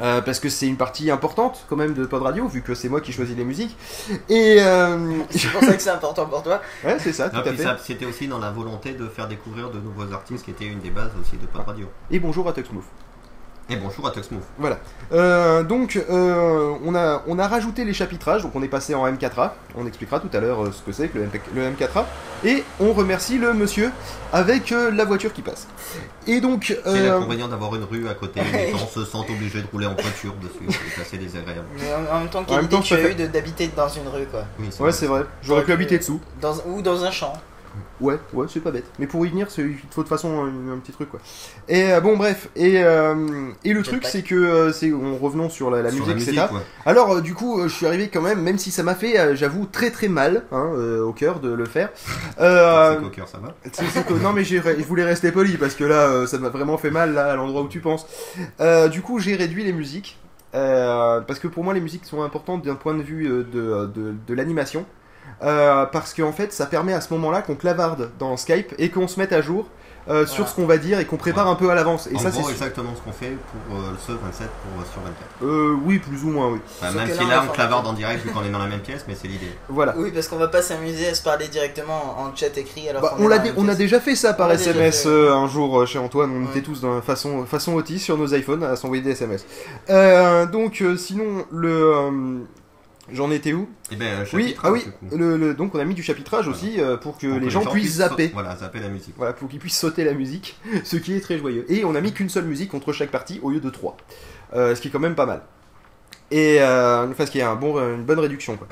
Euh, 0.00 0.20
parce 0.20 0.38
que 0.40 0.48
c'est 0.48 0.66
une 0.66 0.76
partie 0.76 1.10
importante 1.10 1.64
quand 1.68 1.76
même 1.76 1.94
de 1.94 2.06
Pod 2.06 2.22
Radio, 2.22 2.46
vu 2.46 2.62
que 2.62 2.74
c'est 2.74 2.88
moi 2.88 3.00
qui 3.00 3.12
choisis 3.12 3.36
les 3.36 3.44
musiques. 3.44 3.76
Et 4.28 4.56
euh, 4.60 5.18
C'est 5.30 5.48
pour 5.50 5.62
ça 5.62 5.74
que 5.74 5.82
c'est 5.82 5.90
important 5.90 6.26
pour 6.26 6.42
toi. 6.42 6.60
ouais, 6.84 6.98
c'est 6.98 7.12
ça, 7.12 7.28
tout 7.30 7.36
à 7.38 7.42
fait. 7.42 7.62
ça, 7.62 7.76
C'était 7.82 8.06
aussi 8.06 8.28
dans 8.28 8.38
la 8.38 8.50
volonté 8.50 8.92
de 8.92 9.06
faire 9.08 9.28
découvrir 9.28 9.70
de 9.70 9.78
nouveaux 9.78 10.12
artistes, 10.12 10.44
qui 10.44 10.50
était 10.50 10.66
une 10.66 10.80
des 10.80 10.90
bases 10.90 11.12
aussi 11.20 11.36
de 11.36 11.46
Pod 11.46 11.62
Radio. 11.66 11.86
Et 12.10 12.20
bonjour 12.20 12.48
à 12.48 12.52
Tuxmove. 12.52 12.84
Et 13.70 13.76
bonjour 13.76 14.06
à 14.06 14.10
Tuxmove. 14.12 14.40
Voilà. 14.58 14.78
Euh, 15.12 15.62
donc, 15.62 15.96
euh, 16.08 16.74
on, 16.86 16.94
a, 16.94 17.22
on 17.26 17.38
a 17.38 17.46
rajouté 17.46 17.84
les 17.84 17.92
chapitrages, 17.92 18.42
donc 18.42 18.52
on 18.56 18.62
est 18.62 18.68
passé 18.68 18.94
en 18.94 19.06
M4A. 19.06 19.50
On 19.76 19.86
expliquera 19.86 20.20
tout 20.20 20.30
à 20.32 20.40
l'heure 20.40 20.64
euh, 20.64 20.72
ce 20.72 20.80
que 20.80 20.90
c'est 20.90 21.08
que 21.08 21.18
le, 21.18 21.24
MP 21.26 21.38
le 21.54 21.70
M4A. 21.70 22.04
Et 22.46 22.64
on 22.80 22.94
remercie 22.94 23.36
le 23.36 23.52
monsieur 23.52 23.90
avec 24.32 24.72
euh, 24.72 24.90
la 24.90 25.04
voiture 25.04 25.34
qui 25.34 25.42
passe. 25.42 25.66
Et 26.26 26.40
donc. 26.40 26.74
C'est 26.82 27.06
l'inconvénient 27.08 27.48
d'avoir 27.48 27.74
une 27.74 27.84
rue 27.84 28.08
à 28.08 28.14
côté, 28.14 28.40
les 28.52 28.70
gens 28.70 28.86
se 28.86 29.04
sentent 29.04 29.28
obligés 29.28 29.60
de 29.60 29.66
rouler 29.70 29.86
en 29.86 29.92
voiture 29.94 30.34
dessus, 30.42 30.78
c'est 30.96 31.02
assez 31.02 31.18
désagréable. 31.18 31.66
Mais 31.78 31.92
en, 32.10 32.16
en 32.16 32.18
même 32.20 32.28
temps, 32.30 32.44
quelle 32.44 32.64
idée 32.64 32.80
tu 32.80 32.94
as 32.94 32.96
fait- 32.96 33.12
eu 33.12 33.28
d'habiter 33.28 33.70
dans 33.76 33.88
une 33.90 34.08
rue, 34.08 34.24
quoi. 34.30 34.44
Oui, 34.58 34.68
Ouais, 34.80 34.92
c'est 34.92 35.06
vrai. 35.06 35.24
J'aurais 35.42 35.64
pu 35.64 35.72
habiter 35.72 35.98
dessous. 35.98 36.20
Dans, 36.40 36.54
ou 36.66 36.80
dans 36.80 37.04
un 37.04 37.10
champ. 37.10 37.34
Ouais, 38.00 38.16
ouais, 38.32 38.46
c'est 38.48 38.60
pas 38.60 38.70
bête. 38.70 38.84
Mais 38.98 39.06
pour 39.08 39.26
y 39.26 39.30
venir, 39.30 39.50
c'est- 39.50 39.62
il 39.62 39.74
faut 39.76 40.02
de 40.02 40.06
toute 40.06 40.08
façon 40.08 40.44
un, 40.44 40.74
un 40.74 40.78
petit 40.78 40.92
truc 40.92 41.10
quoi. 41.10 41.18
Et 41.68 41.92
euh, 41.92 42.00
bon, 42.00 42.16
bref. 42.16 42.48
Et, 42.54 42.82
euh, 42.84 43.50
et 43.64 43.72
le 43.72 43.82
truc, 43.82 44.04
c'est 44.04 44.22
que 44.22 44.34
euh, 44.36 44.72
c'est 44.72 44.92
on 44.92 45.16
revenons 45.18 45.50
sur 45.50 45.70
la, 45.70 45.82
la 45.82 45.90
Sur 45.90 46.06
musique, 46.06 46.14
la 46.16 46.22
etc. 46.22 46.30
musique, 46.42 46.56
ouais. 46.56 46.62
Alors, 46.86 47.12
euh, 47.12 47.20
du 47.20 47.34
coup, 47.34 47.60
je 47.64 47.68
suis 47.68 47.86
arrivé 47.86 48.08
quand 48.08 48.22
même, 48.22 48.40
même 48.40 48.58
si 48.58 48.70
ça 48.70 48.82
m'a 48.84 48.94
fait, 48.94 49.36
j'avoue, 49.36 49.66
très 49.66 49.90
très 49.90 50.08
mal 50.08 50.44
hein, 50.52 50.70
au 51.04 51.12
cœur 51.12 51.40
de 51.40 51.52
le 51.52 51.64
faire. 51.64 51.88
Euh, 52.40 52.94
C'est 52.94 53.02
qu'au 53.02 53.10
cœur, 53.10 53.28
ça 53.28 53.38
va. 53.38 53.54
c'est- 53.72 53.84
c'est 53.92 54.10
non 54.22 54.32
mais 54.32 54.44
je 54.44 54.58
voulais 54.84 55.04
rester 55.04 55.32
poli 55.32 55.56
parce 55.56 55.74
que 55.74 55.84
là 55.84 56.26
ça 56.26 56.38
m'a 56.38 56.48
vraiment 56.50 56.78
fait 56.78 56.90
mal 56.90 57.14
là 57.14 57.32
à 57.32 57.36
l'endroit 57.36 57.62
où 57.62 57.68
tu 57.68 57.80
penses. 57.80 58.06
Du 58.92 59.02
coup 59.02 59.18
j'ai 59.18 59.36
réduit 59.36 59.64
les 59.64 59.72
musiques 59.72 60.18
parce 60.52 61.38
que 61.38 61.48
pour 61.48 61.64
moi 61.64 61.74
les 61.74 61.80
musiques 61.80 62.04
sont 62.04 62.22
importantes 62.22 62.64
d'un 62.64 62.74
point 62.74 62.94
de 62.94 63.02
vue 63.02 63.28
de, 63.28 63.42
de, 63.86 64.14
de 64.26 64.34
l'animation. 64.34 64.84
Euh, 65.42 65.86
parce 65.86 66.14
qu'en 66.14 66.32
fait 66.32 66.52
ça 66.52 66.66
permet 66.66 66.92
à 66.92 67.00
ce 67.00 67.12
moment-là 67.14 67.42
qu'on 67.42 67.54
clavarde 67.54 68.10
dans 68.18 68.36
Skype 68.36 68.74
et 68.78 68.90
qu'on 68.90 69.06
se 69.08 69.18
mette 69.20 69.32
à 69.32 69.40
jour 69.40 69.66
euh, 70.08 70.24
sur 70.24 70.48
ce 70.48 70.54
qu'on 70.54 70.64
va 70.64 70.78
dire 70.78 70.98
et 70.98 71.04
qu'on 71.04 71.18
prépare 71.18 71.44
Ouais. 71.46 71.52
un 71.52 71.54
peu 71.54 71.68
à 71.70 71.74
l'avance. 71.74 72.08
Et 72.10 72.16
en 72.16 72.18
ça 72.18 72.32
c'est 72.32 72.40
exactement 72.50 72.94
ce 72.96 73.02
qu'on 73.02 73.12
fait 73.12 73.36
pour 73.68 73.76
euh, 73.76 73.92
ce 74.04 74.12
27 74.12 74.48
pour, 74.48 74.80
euh, 74.80 74.84
sur 74.90 75.02
24. 75.02 75.16
euh, 75.42 75.76
oui 75.84 75.98
plus 75.98 76.24
ou 76.24 76.30
moins 76.30 76.48
oui. 76.48 76.60
Même 76.94 77.08
si 77.14 77.26
là, 77.26 77.44
on 77.46 77.52
clavarde 77.52 77.86
en 77.86 77.92
direct 77.92 78.24
vu 78.24 78.30
qu'on 78.30 78.42
est 78.42 78.48
dans 78.50 78.58
la 78.58 78.66
même 78.68 78.80
pièce, 78.80 79.04
mais 79.06 79.14
c'est 79.14 79.28
l'idée. 79.28 79.50
Voilà. 79.68 79.94
Oui, 79.98 80.10
parce 80.10 80.26
qu'on 80.28 80.38
va 80.38 80.48
pas 80.48 80.62
s'amuser 80.62 81.08
à 81.08 81.14
se 81.14 81.22
parler 81.22 81.48
directement 81.48 82.16
en 82.18 82.34
chat 82.34 82.56
écrit. 82.56 82.88
Alors 82.88 83.02
Bah, 83.02 83.16
on, 83.18 83.28
même 83.28 83.42
on 83.58 83.68
a 83.68 83.74
déjà 83.74 84.00
fait 84.00 84.14
ça 84.16 84.32
par 84.32 84.48
On 84.48 84.52
SMS 84.52 85.02
fait. 85.02 85.08
euh, 85.10 85.34
un 85.36 85.46
jour 85.46 85.78
euh, 85.80 85.84
chez 85.86 85.98
Antoine. 85.98 86.30
On 86.34 86.40
Ouais. 86.44 86.50
était 86.52 86.62
tous 86.62 86.80
dans 86.80 87.02
façon, 87.02 87.44
façon 87.44 87.74
Otis 87.74 87.98
sur 87.98 88.16
nos 88.16 88.28
iPhones 88.34 88.64
à 88.64 88.76
s'envoyer 88.76 89.02
des 89.02 89.10
SMS. 89.10 89.44
Euh, 89.90 90.46
donc, 90.46 90.80
euh, 90.80 90.96
sinon, 90.96 91.44
le. 91.52 92.40
Euh, 93.10 93.14
J'en 93.14 93.30
étais 93.30 93.52
où? 93.52 93.68
Et 93.90 93.96
ben, 93.96 94.24
Oui, 94.32 94.42
chapitre, 94.42 94.60
ah 94.64 94.72
oui, 94.72 94.84
le, 95.16 95.36
le- 95.36 95.54
donc 95.54 95.74
on 95.74 95.78
a 95.78 95.84
mis 95.84 95.94
du 95.94 96.02
chapitrage 96.02 96.44
Voilà. 96.46 96.58
aussi 96.58 96.80
euh, 96.80 96.96
pour 96.96 97.18
que 97.18 97.26
les 97.26 97.50
gens 97.50 97.64
puissent 97.64 97.96
zapper. 97.96 98.30
Voilà, 98.32 98.56
zapper 98.56 98.80
la 98.80 98.88
musique. 98.88 99.14
Voilà, 99.16 99.32
pour 99.32 99.48
qu'ils 99.48 99.58
puissent 99.58 99.78
sauter 99.78 100.04
la 100.04 100.12
musique, 100.14 100.58
ce 100.84 100.96
qui 100.96 101.14
est 101.14 101.20
très 101.20 101.38
joyeux. 101.38 101.64
Et 101.70 101.84
on 101.84 101.94
a 101.94 102.00
mis 102.00 102.12
qu'une 102.12 102.28
seule 102.28 102.44
musique 102.44 102.70
contre 102.70 102.92
chaque 102.92 103.10
partie 103.10 103.40
au 103.42 103.50
lieu 103.50 103.60
de 103.60 103.70
trois. 103.70 103.96
Euh, 104.54 104.74
ce 104.74 104.80
qui 104.80 104.88
est 104.88 104.90
quand 104.90 104.98
même 104.98 105.14
pas 105.14 105.26
mal. 105.26 105.42
Et 106.30 106.56
euh, 106.60 107.06
enfin, 107.10 107.24
ce 107.26 107.30
qui 107.30 107.38
est 107.38 107.42
un 107.42 107.54
bon, 107.54 107.78
une 107.78 108.04
bonne 108.04 108.18
réduction. 108.20 108.56
Quoi. 108.56 108.68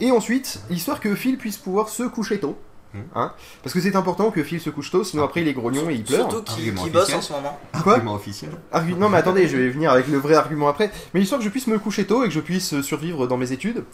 Et 0.00 0.10
ensuite, 0.10 0.60
histoire 0.70 1.00
que 1.00 1.14
Phil 1.14 1.36
puisse 1.38 1.56
pouvoir 1.58 1.88
se 1.88 2.02
coucher 2.02 2.40
tôt. 2.40 2.58
Hein, 3.14 3.32
parce 3.62 3.74
que 3.74 3.80
c'est 3.80 3.96
important 3.96 4.30
que 4.30 4.42
Phil 4.44 4.60
se 4.60 4.70
couche 4.70 4.90
tôt, 4.90 5.02
sinon 5.04 5.24
après 5.24 5.40
il 5.42 5.48
est 5.48 5.52
grognon 5.52 5.90
et 5.90 5.94
il 5.94 6.04
pleure. 6.04 6.30
Surtout 6.30 6.42
qui, 6.44 6.52
Argument 6.70 6.82
qui 6.84 6.90
bosse 6.90 7.02
officiel. 7.02 7.18
en 7.18 7.22
ce 7.22 7.32
moment. 7.32 7.58
Quoi 7.82 7.92
Argument 7.94 8.14
officiel. 8.14 8.50
Argu- 8.72 8.96
Non 8.96 9.08
mais 9.08 9.18
attendez, 9.18 9.48
je 9.48 9.56
vais 9.56 9.68
venir 9.68 9.90
avec 9.90 10.06
le 10.08 10.18
vrai 10.18 10.34
argument 10.34 10.68
après. 10.68 10.90
Mais 11.12 11.20
histoire 11.20 11.38
que 11.40 11.44
je 11.44 11.50
puisse 11.50 11.66
me 11.66 11.78
coucher 11.78 12.04
tôt 12.06 12.22
et 12.24 12.28
que 12.28 12.34
je 12.34 12.40
puisse 12.40 12.74
euh, 12.74 12.82
survivre 12.82 13.26
dans 13.26 13.36
mes 13.36 13.50
études. 13.52 13.84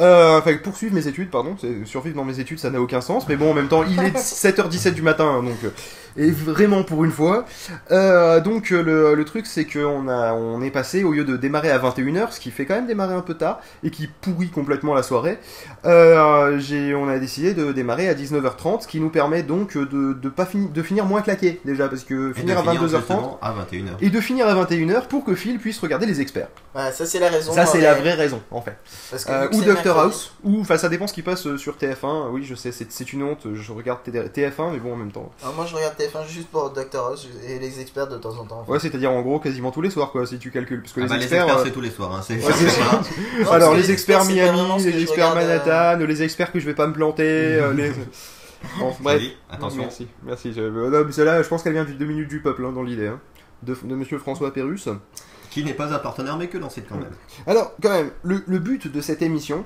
Euh, 0.00 0.38
enfin, 0.38 0.56
poursuivre 0.56 0.94
mes 0.94 1.06
études, 1.06 1.30
pardon. 1.30 1.56
C'est- 1.60 1.84
Survivre 1.84 2.16
dans 2.16 2.24
mes 2.24 2.40
études, 2.40 2.58
ça 2.58 2.70
n'a 2.70 2.80
aucun 2.80 3.00
sens. 3.00 3.28
Mais 3.28 3.36
bon, 3.36 3.50
en 3.50 3.54
même 3.54 3.68
temps, 3.68 3.84
il 3.84 3.98
est 4.02 4.16
7h17 4.16 4.94
du 4.94 5.02
matin, 5.02 5.26
hein, 5.26 5.42
donc... 5.42 5.56
euh, 5.64 5.70
Et 6.18 6.30
vraiment 6.30 6.82
pour 6.82 7.04
une 7.04 7.10
fois. 7.12 7.44
Euh, 7.90 8.40
donc 8.40 8.72
euh, 8.72 8.82
le, 8.82 9.14
le 9.14 9.24
truc, 9.24 9.46
c'est 9.46 9.64
qu'on 9.66 10.08
a, 10.08 10.32
on 10.32 10.62
est 10.62 10.70
passé, 10.70 11.04
au 11.04 11.12
lieu 11.12 11.24
de 11.24 11.36
démarrer 11.36 11.70
à 11.70 11.78
21h, 11.78 12.32
ce 12.32 12.40
qui 12.40 12.50
fait 12.50 12.64
quand 12.66 12.74
même 12.74 12.86
démarrer 12.86 13.14
un 13.14 13.20
peu 13.20 13.34
tard, 13.34 13.60
et 13.84 13.90
qui 13.90 14.06
pourrit 14.06 14.48
complètement 14.50 14.94
la 14.94 15.02
soirée, 15.02 15.38
euh, 15.84 16.58
j'ai, 16.58 16.94
on 16.94 17.08
a 17.08 17.18
décidé 17.18 17.54
de 17.54 17.72
démarrer 17.72 18.08
à 18.08 18.14
19h30, 18.14 18.82
ce 18.82 18.86
qui 18.88 19.00
nous 19.00 19.10
permet 19.10 19.42
donc 19.42 19.76
de, 19.76 20.12
de, 20.14 20.28
pas 20.28 20.46
fini- 20.46 20.68
de 20.68 20.82
finir 20.82 21.04
moins 21.04 21.22
claqué, 21.22 21.60
déjà, 21.64 21.88
parce 21.88 22.04
que 22.04 22.32
finir 22.32 22.58
à 22.58 22.62
finir 22.62 22.82
22h30 22.82 22.96
justement 22.98 23.38
à 23.42 23.52
21h. 23.52 23.90
et 24.00 24.10
de 24.10 24.20
finir 24.20 24.46
à 24.48 24.54
21h 24.64 25.06
pour 25.08 25.24
que 25.24 25.34
Phil 25.34 25.58
puisse 25.58 25.78
regarder 25.78 26.06
les 26.06 26.20
experts. 26.20 26.48
Voilà, 26.72 26.92
ça 26.92 27.06
c'est 27.06 27.18
la 27.20 27.28
raison. 27.28 27.52
Ça, 27.52 27.66
c'est 27.66 27.80
la 27.80 27.94
vraie 27.94 28.14
raison, 28.14 28.40
en 28.50 28.60
fait. 28.60 28.76
Parce 29.10 29.24
que 29.24 29.32
Euh, 29.32 29.42
vu 29.44 29.48
que 29.50 29.54
ou 29.56 29.62
Doctor 29.64 29.96
mercredi- 29.96 30.06
House, 30.06 30.34
ou, 30.44 30.60
enfin, 30.60 30.76
ça 30.76 30.88
dépend 30.88 31.06
ce 31.06 31.12
qui 31.14 31.22
passe 31.22 31.56
sur 31.56 31.76
TF1. 31.76 32.30
Oui, 32.30 32.44
je 32.44 32.54
sais, 32.54 32.72
c'est 32.72 32.90
c'est 32.90 33.12
une 33.12 33.22
honte, 33.22 33.46
je 33.54 33.72
regarde 33.72 34.00
TF1, 34.06 34.72
mais 34.72 34.78
bon, 34.78 34.92
en 34.92 34.96
même 34.96 35.12
temps. 35.12 35.30
Alors, 35.42 35.54
moi 35.54 35.66
je 35.66 35.74
regarde 35.74 35.94
TF1 35.98 36.05
juste 36.28 36.48
pour 36.48 36.70
Doctor 36.70 37.08
House 37.08 37.28
et 37.48 37.58
les 37.58 37.80
experts 37.80 38.08
de 38.08 38.16
temps 38.16 38.36
en 38.38 38.44
temps. 38.44 38.64
Ouais, 38.68 38.78
c'est-à-dire 38.78 39.10
en 39.12 39.22
gros 39.22 39.38
quasiment 39.40 39.70
tous 39.70 39.80
les 39.82 39.90
soirs, 39.90 40.10
quoi, 40.12 40.26
si 40.26 40.38
tu 40.38 40.50
calcules. 40.50 40.80
Parce 40.82 40.92
que 40.92 41.00
Ah 41.00 41.04
les 41.04 41.08
bah, 41.08 41.16
les 41.16 41.22
experts. 41.22 41.42
experts, 41.44 41.58
euh, 41.60 41.64
c'est 41.64 41.70
tous 41.72 41.80
les 41.80 41.90
soirs. 41.90 42.14
Hein. 42.14 42.20
C'est 42.22 42.34
Ouais. 42.36 43.44
Non, 43.44 43.50
Alors, 43.52 43.74
les 43.74 43.90
experts 43.90 44.24
Miami, 44.24 44.82
les 44.84 45.02
experts 45.02 45.30
regarde, 45.32 45.38
euh, 45.38 45.58
Manhattan, 45.58 46.04
les 46.06 46.22
experts 46.22 46.52
que 46.52 46.60
je 46.60 46.66
vais 46.66 46.74
pas 46.74 46.86
me 46.86 46.92
planter, 46.92 47.22
euh, 47.60 47.72
les. 47.72 47.90
Bon, 48.78 48.94
bref. 49.00 49.20
Oui, 49.20 49.36
attention. 49.50 49.82
Merci, 49.82 50.08
merci. 50.24 50.52
Je- 50.52 50.60
euh, 50.62 50.90
non, 50.90 51.04
mais 51.06 51.12
celle-là, 51.12 51.42
je 51.42 51.48
pense 51.48 51.62
qu'elle 51.62 51.74
vient 51.74 51.84
du 51.84 51.94
2 51.94 52.04
minutes 52.06 52.28
du 52.28 52.40
peuple, 52.40 52.64
hein, 52.64 52.72
dans 52.72 52.82
l'idée. 52.82 53.06
hein, 53.08 53.20
de, 53.62 53.76
de 53.84 53.94
monsieur 53.94 54.18
François 54.18 54.52
Pérus. 54.52 54.88
Qui 55.50 55.64
n'est 55.64 55.72
pas 55.74 55.94
un 55.94 55.98
partenaire, 55.98 56.36
mais 56.36 56.48
que 56.48 56.58
dans 56.58 56.68
site 56.68 56.84
quand 56.88 56.96
même. 56.96 57.12
Alors, 57.46 57.72
quand 57.82 57.90
même, 57.90 58.10
le, 58.22 58.42
le 58.46 58.58
but 58.58 58.90
de 58.92 59.00
cette 59.00 59.22
émission, 59.22 59.64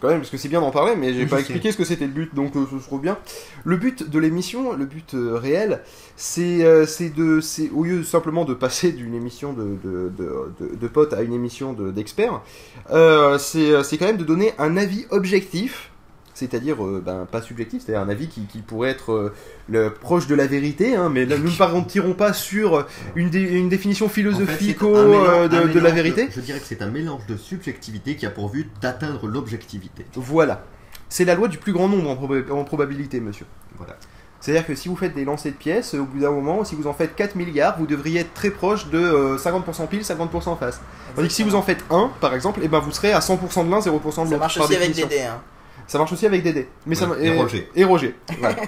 quand 0.00 0.08
même, 0.08 0.18
parce 0.18 0.30
que 0.30 0.36
c'est 0.36 0.48
bien 0.48 0.60
d'en 0.60 0.70
parler, 0.70 0.94
mais 0.96 1.14
j'ai 1.14 1.24
Oui, 1.24 1.26
pas 1.26 1.36
je 1.36 1.40
expliqué 1.42 1.72
ce 1.72 1.76
que 1.76 1.84
c'était 1.84 2.06
le 2.06 2.12
but, 2.12 2.34
donc 2.34 2.54
euh, 2.56 2.66
ce 2.70 2.78
se 2.78 2.84
trouve 2.84 3.00
bien. 3.00 3.18
Le 3.64 3.76
but 3.76 4.08
de 4.08 4.18
l'émission, 4.18 4.74
le 4.74 4.84
but 4.84 5.14
euh, 5.14 5.36
réel, 5.36 5.82
c'est 6.16 6.64
euh, 6.64 6.86
c'est 6.86 7.10
de, 7.10 7.40
c'est 7.40 7.70
au 7.70 7.84
lieu 7.84 8.04
simplement 8.04 8.44
de 8.44 8.54
passer 8.54 8.92
d'une 8.92 9.14
émission 9.14 9.52
de, 9.52 9.76
de, 9.84 10.10
de, 10.16 10.52
de- 10.60 10.74
de 10.76 10.88
potes 10.88 11.12
à 11.14 11.22
une 11.22 11.32
émission 11.32 11.72
de- 11.72 11.90
d'experts, 11.90 12.42
euh, 12.90 13.38
c'est 13.38 13.70
euh, 13.70 13.82
c'est 13.82 13.96
quand 13.98 14.06
même 14.06 14.16
de 14.18 14.24
donner 14.24 14.52
un 14.58 14.76
avis 14.76 15.06
objectif. 15.10 15.90
C'est-à-dire, 16.36 16.84
euh, 16.84 17.02
ben, 17.04 17.24
pas 17.24 17.40
subjectif, 17.40 17.82
c'est-à-dire 17.82 18.02
un 18.06 18.10
avis 18.10 18.28
qui, 18.28 18.42
qui 18.42 18.58
pourrait 18.58 18.90
être 18.90 19.12
euh, 19.12 19.32
le, 19.70 19.90
proche 19.90 20.26
de 20.26 20.34
la 20.34 20.46
vérité, 20.46 20.94
hein, 20.94 21.08
mais 21.08 21.24
là, 21.24 21.38
nous 21.38 21.50
ne 21.50 21.56
partirons 21.56 22.12
pas 22.12 22.34
sur 22.34 22.86
une, 23.14 23.30
dé- 23.30 23.40
une 23.40 23.70
définition 23.70 24.04
En 24.04 24.08
fait, 24.10 24.14
c'est 24.16 24.20
philosophico 24.20 24.94
un 24.96 25.04
mélange- 25.06 25.28
euh, 25.28 25.48
de, 25.48 25.56
un 25.56 25.66
de 25.66 25.80
la 25.80 25.90
vérité. 25.90 26.28
Je 26.30 26.40
dirais 26.42 26.58
que 26.60 26.66
c'est 26.66 26.82
un 26.82 26.90
mélange 26.90 27.26
de 27.26 27.38
subjectivité 27.38 28.16
qui 28.16 28.26
a 28.26 28.30
pour 28.30 28.50
but 28.50 28.68
d'atteindre 28.82 29.26
l'objectivité. 29.26 30.04
Voilà. 30.14 30.62
C'est 31.08 31.24
la 31.24 31.34
loi 31.34 31.48
du 31.48 31.56
plus 31.56 31.72
grand 31.72 31.88
nombre 31.88 32.10
en, 32.10 32.14
proba- 32.16 32.50
en 32.50 32.64
probabilité, 32.64 33.18
monsieur. 33.18 33.46
Voilà. 33.78 33.96
C'est-à-dire 34.40 34.66
que 34.66 34.74
si 34.74 34.88
vous 34.90 34.96
faites 34.96 35.14
des 35.14 35.24
lancers 35.24 35.52
de 35.52 35.56
pièces, 35.56 35.94
au 35.94 36.04
bout 36.04 36.18
d'un 36.20 36.30
moment, 36.30 36.64
si 36.64 36.74
vous 36.74 36.86
en 36.86 36.92
faites 36.92 37.14
4 37.16 37.34
milliards, 37.36 37.78
vous 37.78 37.86
devriez 37.86 38.20
être 38.20 38.34
très 38.34 38.50
proche 38.50 38.88
de 38.90 38.98
euh, 38.98 39.38
50% 39.38 39.86
pile, 39.88 40.02
50% 40.02 40.58
face. 40.58 40.82
Tandis 41.14 41.28
que 41.28 41.32
si 41.34 41.42
vous 41.42 41.54
en 41.54 41.62
faites 41.62 41.82
1, 41.90 42.10
par 42.20 42.34
exemple, 42.34 42.60
et 42.62 42.68
ben 42.68 42.78
vous 42.80 42.92
serez 42.92 43.12
à 43.12 43.20
100% 43.20 43.64
de 43.66 43.70
l'un, 43.70 43.78
0% 43.78 43.82
de 43.82 43.90
l'autre. 43.90 44.28
Ça 44.28 44.36
marche 44.36 44.58
aussi 44.58 44.76
avec 44.76 44.88
définition. 44.88 45.08
Dédé. 45.08 45.22
Hein. 45.22 45.40
Ça 45.86 45.98
marche 45.98 46.12
aussi 46.12 46.26
avec 46.26 46.42
Dédé. 46.42 46.68
Mais 46.86 46.94
ça, 46.94 47.08
Ouais, 47.08 47.24
et 47.24 47.36
Roger. 47.36 47.68
Et 47.74 47.84
Roger. 47.84 48.14
Voilà. 48.38 48.56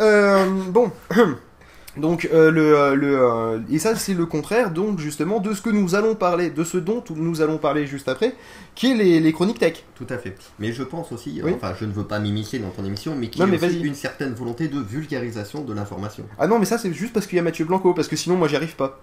Euh, 0.00 0.44
bon. 0.68 0.92
Donc 1.98 2.26
euh, 2.32 2.50
le, 2.50 2.74
euh, 2.78 2.94
le 2.94 3.18
euh, 3.20 3.58
et 3.70 3.78
ça 3.78 3.94
c'est 3.96 4.14
le 4.14 4.24
contraire 4.24 4.70
donc 4.70 4.98
justement 4.98 5.40
de 5.40 5.52
ce 5.52 5.60
que 5.60 5.68
nous 5.68 5.94
allons 5.94 6.14
parler, 6.14 6.48
de 6.48 6.64
ce 6.64 6.78
dont 6.78 7.04
nous 7.14 7.42
allons 7.42 7.58
parler 7.58 7.86
juste 7.86 8.08
après, 8.08 8.34
qui 8.74 8.92
est 8.92 8.94
les, 8.94 9.20
les 9.20 9.32
chroniques 9.32 9.58
tech. 9.58 9.84
Tout 9.94 10.06
à 10.08 10.16
fait. 10.16 10.34
Mais 10.58 10.72
je 10.72 10.84
pense 10.84 11.12
aussi, 11.12 11.40
euh, 11.40 11.44
Oui. 11.44 11.52
enfin 11.54 11.74
je 11.78 11.84
ne 11.84 11.92
veux 11.92 12.04
pas 12.04 12.18
m'immiscer 12.18 12.58
dans 12.60 12.70
ton 12.70 12.84
émission, 12.86 13.14
mais 13.14 13.26
y 13.36 13.42
a 13.42 13.44
une 13.84 13.94
certaine 13.94 14.32
volonté 14.32 14.68
de 14.68 14.80
vulgarisation 14.80 15.60
de 15.64 15.74
l'information. 15.74 16.24
Ah 16.38 16.46
non 16.46 16.58
mais 16.58 16.64
ça 16.64 16.78
c'est 16.78 16.94
juste 16.94 17.12
parce 17.12 17.26
qu'il 17.26 17.36
y 17.36 17.40
a 17.40 17.42
Mathieu 17.42 17.66
Blanco 17.66 17.92
parce 17.92 18.08
que 18.08 18.16
sinon 18.16 18.36
moi 18.36 18.48
j'y 18.48 18.56
arrive 18.56 18.74
pas. 18.74 18.98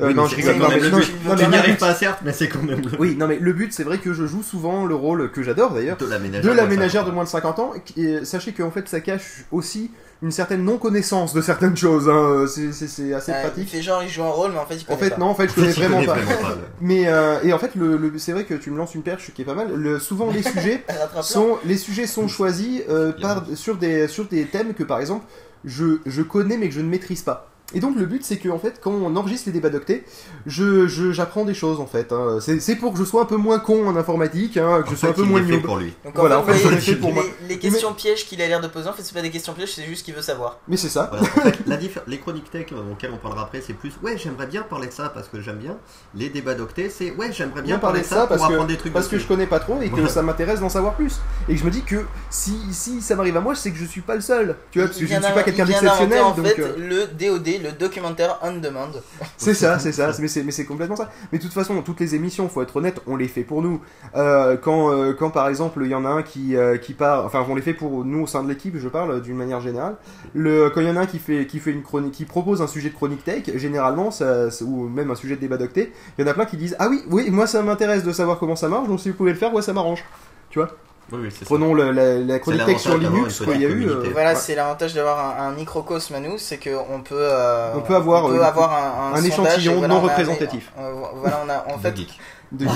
Euh, 0.00 0.08
Oui, 0.08 0.14
non 0.14 0.26
je 0.26 0.36
rigole. 0.36 0.56
Non, 0.56 0.68
mais- 0.68 0.90
non, 0.90 0.98
non, 0.98 1.36
Tu 1.36 1.46
n'y 1.46 1.56
arrives 1.56 1.76
pas 1.78 1.94
certes, 1.94 2.18
mais 2.24 2.32
c'est 2.34 2.48
quand 2.48 2.62
même 2.62 2.82
le 2.82 2.98
Oui, 3.00 3.16
non 3.16 3.26
mais 3.26 3.38
le 3.38 3.52
but 3.54 3.72
c'est 3.72 3.84
vrai 3.84 3.96
que 3.96 4.12
je 4.12 4.26
joue 4.26 4.42
souvent 4.42 4.84
le 4.84 4.94
rôle 4.94 5.30
que 5.30 5.42
j'adore 5.42 5.72
d'ailleurs 5.72 5.96
de 5.96 6.04
la 6.04 6.18
de 6.18 6.22
ménagère. 6.24 6.54
la 6.54 6.66
ménagère 6.66 7.06
de 7.06 7.10
moins 7.10 7.24
de 7.24 7.28
50 7.30 7.58
ans. 7.58 7.72
Et 7.96 8.22
sachez 8.26 8.52
qu'en 8.52 8.70
fait 8.70 8.86
ça 8.86 9.00
cache 9.00 9.44
aussi 9.50 9.90
une 10.24 10.30
certaine 10.32 10.64
non-connaissance 10.64 11.34
de 11.34 11.40
certaines 11.42 11.76
choses. 11.76 12.08
hein. 12.08 12.46
C'est- 12.48 12.70
assez 13.14 13.30
Euh, 13.32 13.34
il 13.36 13.42
pratique. 13.42 13.68
fait 13.68 13.82
genre 13.82 14.02
il 14.02 14.08
joue 14.08 14.22
un 14.22 14.30
rôle, 14.30 14.52
mais 14.52 14.58
en 14.58 14.66
fait 14.66 14.76
il 14.76 14.82
En 14.82 14.96
connaît 14.96 14.98
fait 14.98 15.10
pas. 15.10 15.16
non, 15.18 15.26
en 15.26 15.34
fait 15.34 15.48
je 15.48 15.54
connais 15.54 15.68
vraiment 15.72 16.04
pas. 16.04 16.14
vraiment 16.14 16.42
pas, 16.42 16.48
le- 16.54 16.60
Mais 16.80 17.06
euh, 17.08 17.40
et 17.42 17.52
en 17.52 17.58
fait 17.58 17.74
le, 17.74 17.96
le- 17.96 18.18
c'est 18.18 18.32
vrai 18.32 18.44
que 18.44 18.54
tu 18.54 18.70
me 18.70 18.78
lances 18.78 18.94
une 18.94 19.02
perche 19.02 19.32
qui 19.34 19.42
est 19.42 19.44
pas 19.44 19.54
mal. 19.54 19.72
Le, 19.74 19.98
souvent 20.00 20.30
les 20.30 20.42
sujets 20.54 20.82
sont 21.22 21.58
les 21.64 21.76
sujets 21.76 22.06
sont 22.06 22.26
choisis 22.26 22.82
euh, 22.88 23.12
par 23.12 23.44
sur 23.54 23.76
des 23.76 24.08
sur 24.08 24.24
des 24.26 24.46
thèmes 24.46 24.74
que 24.74 24.82
par 24.82 24.98
exemple 25.00 25.26
je, 25.64 25.98
je 26.06 26.22
connais 26.22 26.56
mais 26.56 26.68
que 26.68 26.74
je 26.74 26.80
ne 26.80 26.88
maîtrise 26.88 27.22
pas. 27.22 27.50
Et 27.72 27.80
donc 27.80 27.96
le 27.96 28.04
but 28.04 28.22
c'est 28.24 28.36
que 28.36 28.48
en 28.50 28.58
fait 28.58 28.78
quand 28.82 28.90
on 28.92 29.16
enregistre 29.16 29.46
les 29.46 29.52
débats 29.52 29.70
d'octet, 29.70 30.04
je, 30.46 30.86
je- 30.86 31.12
j'apprends 31.12 31.44
des 31.44 31.54
choses 31.54 31.80
en 31.80 31.86
fait. 31.86 32.12
hein. 32.12 32.38
C'est, 32.40 32.60
c'est 32.60 32.76
pour 32.76 32.92
que 32.92 32.98
je 32.98 33.04
sois 33.04 33.22
un 33.22 33.24
peu 33.24 33.36
moins 33.36 33.58
con 33.58 33.88
en 33.88 33.96
informatique, 33.96 34.58
hein, 34.58 34.82
que 34.82 34.90
je 34.90 34.96
sois 34.96 35.08
un 35.08 35.12
fait, 35.12 35.20
peu 35.22 35.24
il 35.26 35.30
moins 35.30 35.42
fait 35.42 35.52
noob. 35.52 35.62
pour 35.62 35.76
lui. 35.78 35.94
Donc 36.04 36.14
Voilà, 36.14 36.36
fait, 36.36 36.42
en 36.42 36.44
fait, 36.44 36.52
vous 36.52 36.58
je 36.58 36.62
l'ai 36.64 36.68
voyez, 36.76 36.80
fait 36.80 36.96
pour 36.96 37.12
moi. 37.14 37.24
les, 37.42 37.54
les 37.54 37.58
questions 37.58 37.94
pièges 37.94 38.26
qu'il 38.26 38.40
a 38.42 38.46
l'air 38.48 38.60
de 38.60 38.68
poser, 38.68 38.88
en 38.88 38.92
fait, 38.92 39.02
c'est 39.02 39.14
pas 39.14 39.22
des 39.22 39.30
questions 39.30 39.54
pièges, 39.54 39.72
c'est 39.74 39.84
juste 39.84 40.00
ce 40.00 40.04
qu'il 40.04 40.14
veut 40.14 40.22
savoir. 40.22 40.58
Mais 40.68 40.76
c'est 40.76 40.88
ça. 40.90 41.10
Voilà, 41.10 41.24
en 41.26 41.40
fait, 41.50 41.58
la 41.66 41.76
diffé- 41.78 42.00
les 42.06 42.18
chroniques 42.18 42.50
tech 42.50 42.66
euh, 42.72 42.92
auxquelles 42.92 43.12
on 43.14 43.16
parlera 43.16 43.44
après, 43.44 43.62
c'est 43.66 43.72
plus 43.74 43.92
ouais, 44.02 44.16
j'aimerais 44.18 44.46
bien 44.46 44.62
parler 44.62 44.86
de 44.88 44.92
ça 44.92 45.08
parce 45.08 45.28
que 45.28 45.40
j'aime 45.40 45.56
bien. 45.58 45.76
Les 46.14 46.28
débats 46.28 46.54
d'octet, 46.54 46.90
c'est 46.90 47.12
ouais, 47.12 47.32
j'aimerais 47.32 47.62
bien 47.62 47.76
bien 47.76 47.78
parler 47.78 48.00
de 48.02 48.06
ça 48.06 48.26
parce 48.26 48.42
apprendre 48.42 48.64
que, 48.66 48.72
des 48.72 48.76
trucs 48.76 48.92
parce 48.92 49.08
que 49.08 49.18
je 49.18 49.26
connais 49.26 49.46
pas 49.46 49.58
trop 49.58 49.80
et 49.80 49.88
que 49.88 49.94
Voilà. 49.94 50.08
ça 50.10 50.22
m'intéresse 50.22 50.60
d'en 50.60 50.68
savoir 50.68 50.94
plus. 50.94 51.18
Et 51.48 51.54
que 51.54 51.60
je 51.60 51.64
me 51.64 51.70
dis 51.70 51.82
que 51.82 52.04
si, 52.30 52.56
si 52.72 53.00
ça 53.00 53.16
m'arrive 53.16 53.36
à 53.38 53.40
moi, 53.40 53.54
c'est 53.54 53.70
que 53.70 53.78
je 53.78 53.86
suis 53.86 54.02
pas 54.02 54.14
le 54.14 54.20
seul. 54.20 54.54
Tu 54.70 54.78
vois, 54.78 54.88
parce 54.88 55.00
que 55.00 55.06
je 55.06 55.14
ne 55.14 55.20
suis 55.22 55.32
pas 55.32 55.42
quelqu'un 55.42 55.64
d'exceptionnel. 55.64 56.20
en 56.22 56.34
donc, 56.34 56.46
fait 56.46 56.60
euh, 56.60 56.74
le 56.76 57.06
DOD, 57.06 57.53
le 57.58 57.72
documentaire 57.72 58.38
on 58.42 58.56
demand. 58.56 58.88
C'est 59.36 59.54
ça, 59.54 59.78
c'est 59.78 59.92
ça, 59.92 60.10
mais 60.20 60.28
c'est, 60.28 60.64
complètement 60.64 60.96
ça. 60.96 61.10
Mais 61.32 61.38
de 61.38 61.42
toute 61.42 61.52
façon, 61.52 61.80
toutes 61.82 62.00
les 62.00 62.14
émissions, 62.14 62.48
faut 62.48 62.62
être 62.62 62.76
honnête, 62.76 63.00
on 63.06 63.16
les 63.16 63.28
fait 63.28 63.42
pour 63.42 63.62
nous. 63.62 63.80
Euh, 64.16 64.56
quand, 64.56 64.92
euh, 64.92 65.12
quand 65.12 65.30
par 65.30 65.48
exemple, 65.48 65.80
il 65.84 65.90
y 65.90 65.94
en 65.94 66.04
a 66.04 66.08
un 66.08 66.22
qui, 66.22 66.56
euh, 66.56 66.76
qui 66.76 66.94
part, 66.94 67.24
enfin, 67.24 67.44
on 67.48 67.54
les 67.54 67.62
fait 67.62 67.74
pour 67.74 68.04
nous 68.04 68.22
au 68.22 68.26
sein 68.26 68.42
de 68.42 68.48
l'équipe, 68.48 68.76
je 68.78 68.88
parle 68.88 69.22
d'une 69.22 69.36
manière 69.36 69.60
générale. 69.60 69.96
Le, 70.34 70.70
quand 70.70 70.80
il 70.80 70.86
y 70.86 70.90
en 70.90 70.96
a 70.96 71.00
un 71.00 71.06
qui 71.06 71.18
fait, 71.18 71.46
qui 71.46 71.58
fait 71.58 71.72
une 71.72 71.82
chronique, 71.82 72.12
qui 72.12 72.24
propose 72.24 72.62
un 72.62 72.66
sujet 72.66 72.90
de 72.90 72.94
chronique 72.94 73.24
tech, 73.24 73.50
généralement, 73.56 74.10
ça, 74.10 74.48
ou 74.62 74.88
même 74.88 75.10
un 75.10 75.16
sujet 75.16 75.36
de 75.36 75.40
débat 75.40 75.56
d'octet, 75.56 75.92
il 76.18 76.24
y 76.24 76.28
en 76.28 76.30
a 76.30 76.34
plein 76.34 76.46
qui 76.46 76.56
disent 76.56 76.76
Ah 76.78 76.88
oui, 76.88 77.02
oui, 77.10 77.30
moi 77.30 77.46
ça 77.46 77.62
m'intéresse 77.62 78.04
de 78.04 78.12
savoir 78.12 78.38
comment 78.38 78.56
ça 78.56 78.68
marche, 78.68 78.88
donc 78.88 79.00
si 79.00 79.10
vous 79.10 79.16
pouvez 79.16 79.32
le 79.32 79.38
faire, 79.38 79.50
moi 79.50 79.62
ça 79.62 79.72
m'arrange. 79.72 80.04
Tu 80.50 80.58
vois? 80.58 80.70
Oui, 81.12 81.18
oui, 81.22 81.28
c'est 81.30 81.40
ça. 81.40 81.44
Prenons 81.46 81.74
le- 81.74 81.92
la, 81.92 82.18
la 82.18 82.38
chronique 82.38 82.64
tech 82.64 82.78
sur 82.78 82.96
Linux, 82.96 83.40
quoi, 83.42 83.54
il 83.54 83.60
y 83.62 83.66
a 83.66 83.68
eu. 83.68 83.86
euh. 83.88 84.04
Voilà, 84.12 84.30
ouais. 84.30 84.36
c'est 84.36 84.54
l'avantage 84.54 84.94
d'avoir 84.94 85.38
un, 85.40 85.48
un 85.48 85.52
microcosme 85.52 86.14
à 86.14 86.20
nous, 86.20 86.38
c'est 86.38 86.56
qu'on 86.58 87.02
peut, 87.02 87.14
euh, 87.18 87.72
On 87.76 87.80
peut 87.82 87.94
avoir, 87.94 88.24
on 88.24 88.28
peut 88.28 88.40
euh, 88.40 88.44
avoir 88.44 89.14
un, 89.14 89.22
échantillon 89.22 89.74
voilà, 89.78 89.88
non 89.94 90.00
représentatif. 90.00 90.72
voilà, 91.16 91.42
on 91.44 91.48
a 91.50 91.74
en 91.74 91.76
De 91.76 91.82
fait, 91.82 91.96
geek. 91.96 92.18
de- 92.52 92.66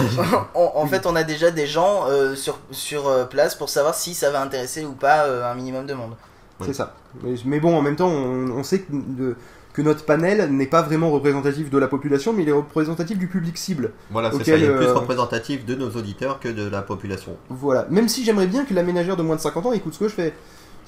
on- 0.55 0.73
en 0.75 0.87
fait, 0.87 1.07
on 1.07 1.17
a 1.17 1.23
déjà 1.25 1.51
des 1.51 1.67
gens 1.67 2.05
euh, 2.09 2.35
sur 2.35 2.59
sur 2.71 3.09
euh, 3.09 3.25
place 3.25 3.55
pour 3.55 3.69
savoir 3.71 3.95
si 3.95 4.13
ça 4.15 4.31
va 4.31 4.41
intéresser 4.43 4.85
ou 4.85 4.93
pas 4.93 5.25
euh, 5.25 5.51
un 5.51 5.55
minimum 5.55 5.87
de 5.87 5.95
monde. 5.95 6.15
C'est 6.65 6.75
ça. 6.75 6.95
Mais, 7.23 7.35
mais 7.45 7.61
bon, 7.61 7.77
en 7.77 7.83
même 7.83 7.95
temps, 7.97 8.09
on, 8.09 8.51
on 8.51 8.63
sait 8.65 8.81
que, 8.81 8.87
de- 8.93 9.37
que 9.79 9.83
notre 9.85 10.05
panel 10.05 10.51
n'est 10.51 10.67
pas 10.67 10.83
vraiment 10.83 11.09
représentatif 11.13 11.71
de 11.71 11.79
la 11.79 11.87
population, 11.87 12.33
mais 12.33 12.43
il 12.43 12.49
est 12.49 12.53
représentatif 12.53 13.17
du 13.17 13.29
public 13.29 13.57
cible. 13.57 13.93
Voilà, 14.11 14.33
c'est 14.33 14.43
ça. 14.43 14.57
Il 14.57 14.65
est 14.65 14.75
plus 14.75 14.87
euh, 14.87 14.95
représentatif 14.95 15.65
de 15.65 15.77
nos 15.77 15.89
auditeurs 15.91 16.41
que 16.41 16.49
de 16.49 16.69
la 16.69 16.83
population. 16.83 17.37
Voilà. 17.49 17.87
Même 17.89 18.09
si 18.09 18.25
j'aimerais 18.25 18.49
bien 18.49 18.65
que 18.65 18.75
la 18.75 18.83
ménagère 18.83 19.17
de 19.17 19.23
moins 19.23 19.37
de 19.37 19.41
50 19.41 19.67
ans 19.67 19.73
écoute 19.73 19.95
ce 19.95 20.01
que 20.01 20.09
je 20.09 20.15
fais. 20.15 20.35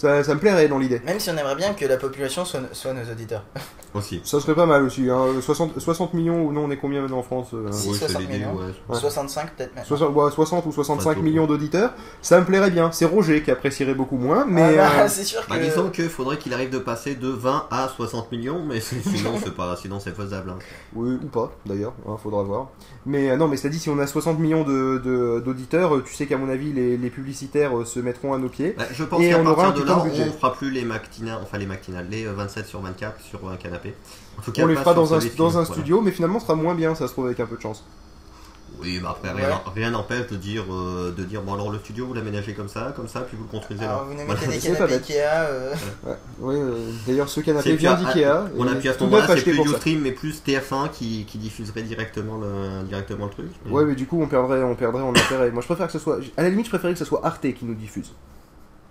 Ça, 0.00 0.24
ça 0.24 0.34
me 0.34 0.40
plairait 0.40 0.66
dans 0.66 0.78
l'idée. 0.78 1.02
Même 1.04 1.20
si 1.20 1.28
on 1.28 1.36
aimerait 1.36 1.56
bien 1.56 1.74
que 1.74 1.84
la 1.84 1.98
population 1.98 2.46
soit, 2.46 2.60
soit 2.72 2.94
nos 2.94 3.02
auditeurs. 3.12 3.44
Aussi. 3.92 4.20
Ça 4.22 4.38
serait 4.38 4.54
pas 4.54 4.66
mal 4.66 4.84
aussi. 4.84 5.10
Hein. 5.10 5.40
60, 5.40 5.80
60 5.80 6.14
millions 6.14 6.44
ou 6.44 6.52
non, 6.52 6.66
on 6.66 6.70
est 6.70 6.76
combien 6.76 7.00
maintenant 7.02 7.18
en 7.18 7.22
France 7.24 7.48
euh, 7.54 7.72
Si, 7.72 7.92
c'est 7.92 8.06
60 8.06 8.20
l'idée, 8.22 8.34
millions. 8.34 8.54
ouais. 8.54 8.66
Ouais. 8.88 8.96
65 9.00 9.56
peut-être 9.56 9.74
même. 9.74 9.84
60, 9.84 10.14
ouais, 10.14 10.30
60 10.30 10.64
ou 10.66 10.70
65 10.70 11.14
Pas 11.16 11.20
millions 11.20 11.48
d'auditeurs, 11.48 11.90
ça 12.22 12.38
me 12.38 12.44
plairait 12.46 12.70
bien. 12.70 12.92
C'est 12.92 13.04
Roger 13.04 13.42
qui 13.42 13.50
apprécierait 13.50 13.94
beaucoup 13.94 14.16
moins, 14.16 14.44
mais 14.46 14.78
Ah 14.78 14.90
bah, 14.96 15.02
euh, 15.02 15.08
c'est 15.08 15.24
sûr 15.24 15.44
que. 15.44 15.50
Bah, 15.50 15.58
disons 15.58 15.90
qu'il 15.90 16.08
faudrait 16.08 16.38
qu'il 16.38 16.54
arrive 16.54 16.70
de 16.70 16.78
passer 16.78 17.16
de 17.16 17.26
20 17.26 17.66
à 17.72 17.88
60 17.88 18.30
millions, 18.30 18.62
mais 18.64 18.78
sinon 18.80 19.32
c'est 19.42 19.56
pas, 19.56 19.74
sinon 19.74 19.98
c'est 19.98 20.14
faisable. 20.14 20.50
hein. 20.50 20.58
oui 20.94 21.18
ou 21.20 21.26
pas 21.26 21.50
d'ailleurs, 21.66 21.94
hein, 22.08 22.16
faudra 22.22 22.44
voir. 22.44 22.68
Mais 23.06 23.28
euh, 23.32 23.36
non, 23.36 23.48
mais 23.48 23.56
c'est 23.56 23.70
dit 23.70 23.80
si 23.80 23.90
on 23.90 23.98
a 23.98 24.06
60 24.06 24.38
millions 24.38 24.62
de- 24.62 24.98
de- 25.04 25.42
d'auditeurs, 25.44 25.96
euh, 25.96 26.04
tu 26.06 26.14
sais 26.14 26.26
qu'à 26.26 26.38
mon 26.38 26.48
avis 26.48 26.72
les, 26.72 26.96
les 26.96 27.10
publicitaires 27.10 27.76
euh, 27.76 27.84
se 27.84 27.98
mettront 27.98 28.34
à 28.34 28.38
nos 28.38 28.48
pieds. 28.48 28.76
Bah, 28.78 28.84
je 28.92 29.02
pense 29.02 29.20
Et 29.20 29.30
qu'à 29.30 29.40
on 29.40 29.46
aura 29.46 29.66
un 29.66 29.70
de 29.72 29.80
budget. 29.96 30.24
on 30.28 30.32
fera 30.32 30.52
plus 30.54 30.70
les 30.70 30.84
matinales, 30.84 31.38
enfin 31.42 31.58
les 31.58 31.66
matinales, 31.66 32.06
les 32.10 32.26
euh, 32.26 32.32
27 32.32 32.66
sur 32.66 32.80
24 32.80 33.20
sur 33.20 33.48
un 33.48 33.56
canapé. 33.56 33.94
En 34.38 34.42
tout 34.42 34.52
cas, 34.52 34.62
On 34.62 34.66
les 34.66 34.76
fera 34.76 34.94
dans 34.94 35.12
un, 35.14 35.20
Solid 35.20 35.36
dans 35.36 35.48
Film, 35.48 35.60
un 35.60 35.64
voilà. 35.64 35.74
studio, 35.80 36.00
mais 36.00 36.10
finalement 36.12 36.38
ce 36.40 36.46
sera 36.46 36.54
moins 36.56 36.74
bien, 36.74 36.94
ça 36.94 37.06
se 37.08 37.12
trouve 37.12 37.26
avec 37.26 37.40
un 37.40 37.46
peu 37.46 37.56
de 37.56 37.60
chance. 37.62 37.84
Oui, 38.80 39.00
mais 39.02 39.08
après, 39.08 39.34
Ouais. 39.34 39.42
rien 39.74 39.90
n'empêche 39.90 40.28
de 40.28 40.36
dire, 40.36 40.64
euh, 40.72 41.10
de 41.12 41.24
dire, 41.24 41.42
bon 41.42 41.54
alors 41.54 41.70
le 41.72 41.78
studio 41.80 42.06
vous 42.06 42.14
l'aménagez 42.14 42.54
comme 42.54 42.68
ça, 42.68 42.92
comme 42.96 43.08
ça, 43.08 43.22
puis 43.22 43.36
vous 43.36 43.42
le 43.42 43.48
construisez 43.50 43.84
Alors, 43.84 44.06
là. 44.08 44.14
vous 44.16 44.24
Voilà. 44.24 44.40
des 44.46 44.58
canapés. 44.60 44.94
Ikea. 44.94 45.12
euh, 45.18 45.74
Ouais, 46.04 46.14
ouais, 46.38 46.54
euh, 46.54 46.90
d'ailleurs 47.06 47.28
ce 47.28 47.40
canapé 47.40 47.70
C'est 47.70 47.76
vient 47.76 47.94
d'Ikea. 47.94 48.44
On 48.56 48.66
a 48.68 48.72
et 48.72 48.76
pu 48.78 48.88
à 48.88 48.94
ce 48.94 49.02
moment-là, 49.04 49.26
c'est 49.36 49.42
plus. 49.42 49.58
Ustream, 49.60 50.00
mais 50.00 50.12
plus 50.12 50.40
TF1 50.46 50.88
qui, 50.92 51.24
qui 51.26 51.36
diffuserait 51.38 51.82
directement 51.82 52.38
le, 52.38 52.84
directement 52.86 53.24
le 53.26 53.32
truc. 53.32 53.50
Mais- 53.66 53.72
Ouais, 53.72 53.84
mais 53.84 53.96
du 53.96 54.06
coup 54.06 54.22
on 54.22 54.28
perdrait, 54.28 54.62
on 54.62 54.76
perdrait 54.76 55.02
en 55.02 55.10
intérêt. 55.10 55.50
Moi 55.50 55.60
je 55.62 55.66
préfère 55.66 55.86
que 55.88 55.92
ce 55.92 55.98
soit. 55.98 56.18
À 56.36 56.42
la 56.44 56.48
limite, 56.48 56.66
je 56.66 56.70
préférais 56.70 56.92
que 56.92 56.98
ce 57.00 57.04
soit 57.04 57.20
Arte 57.26 57.52
qui 57.52 57.64
nous 57.64 57.74
diffuse. 57.74 58.12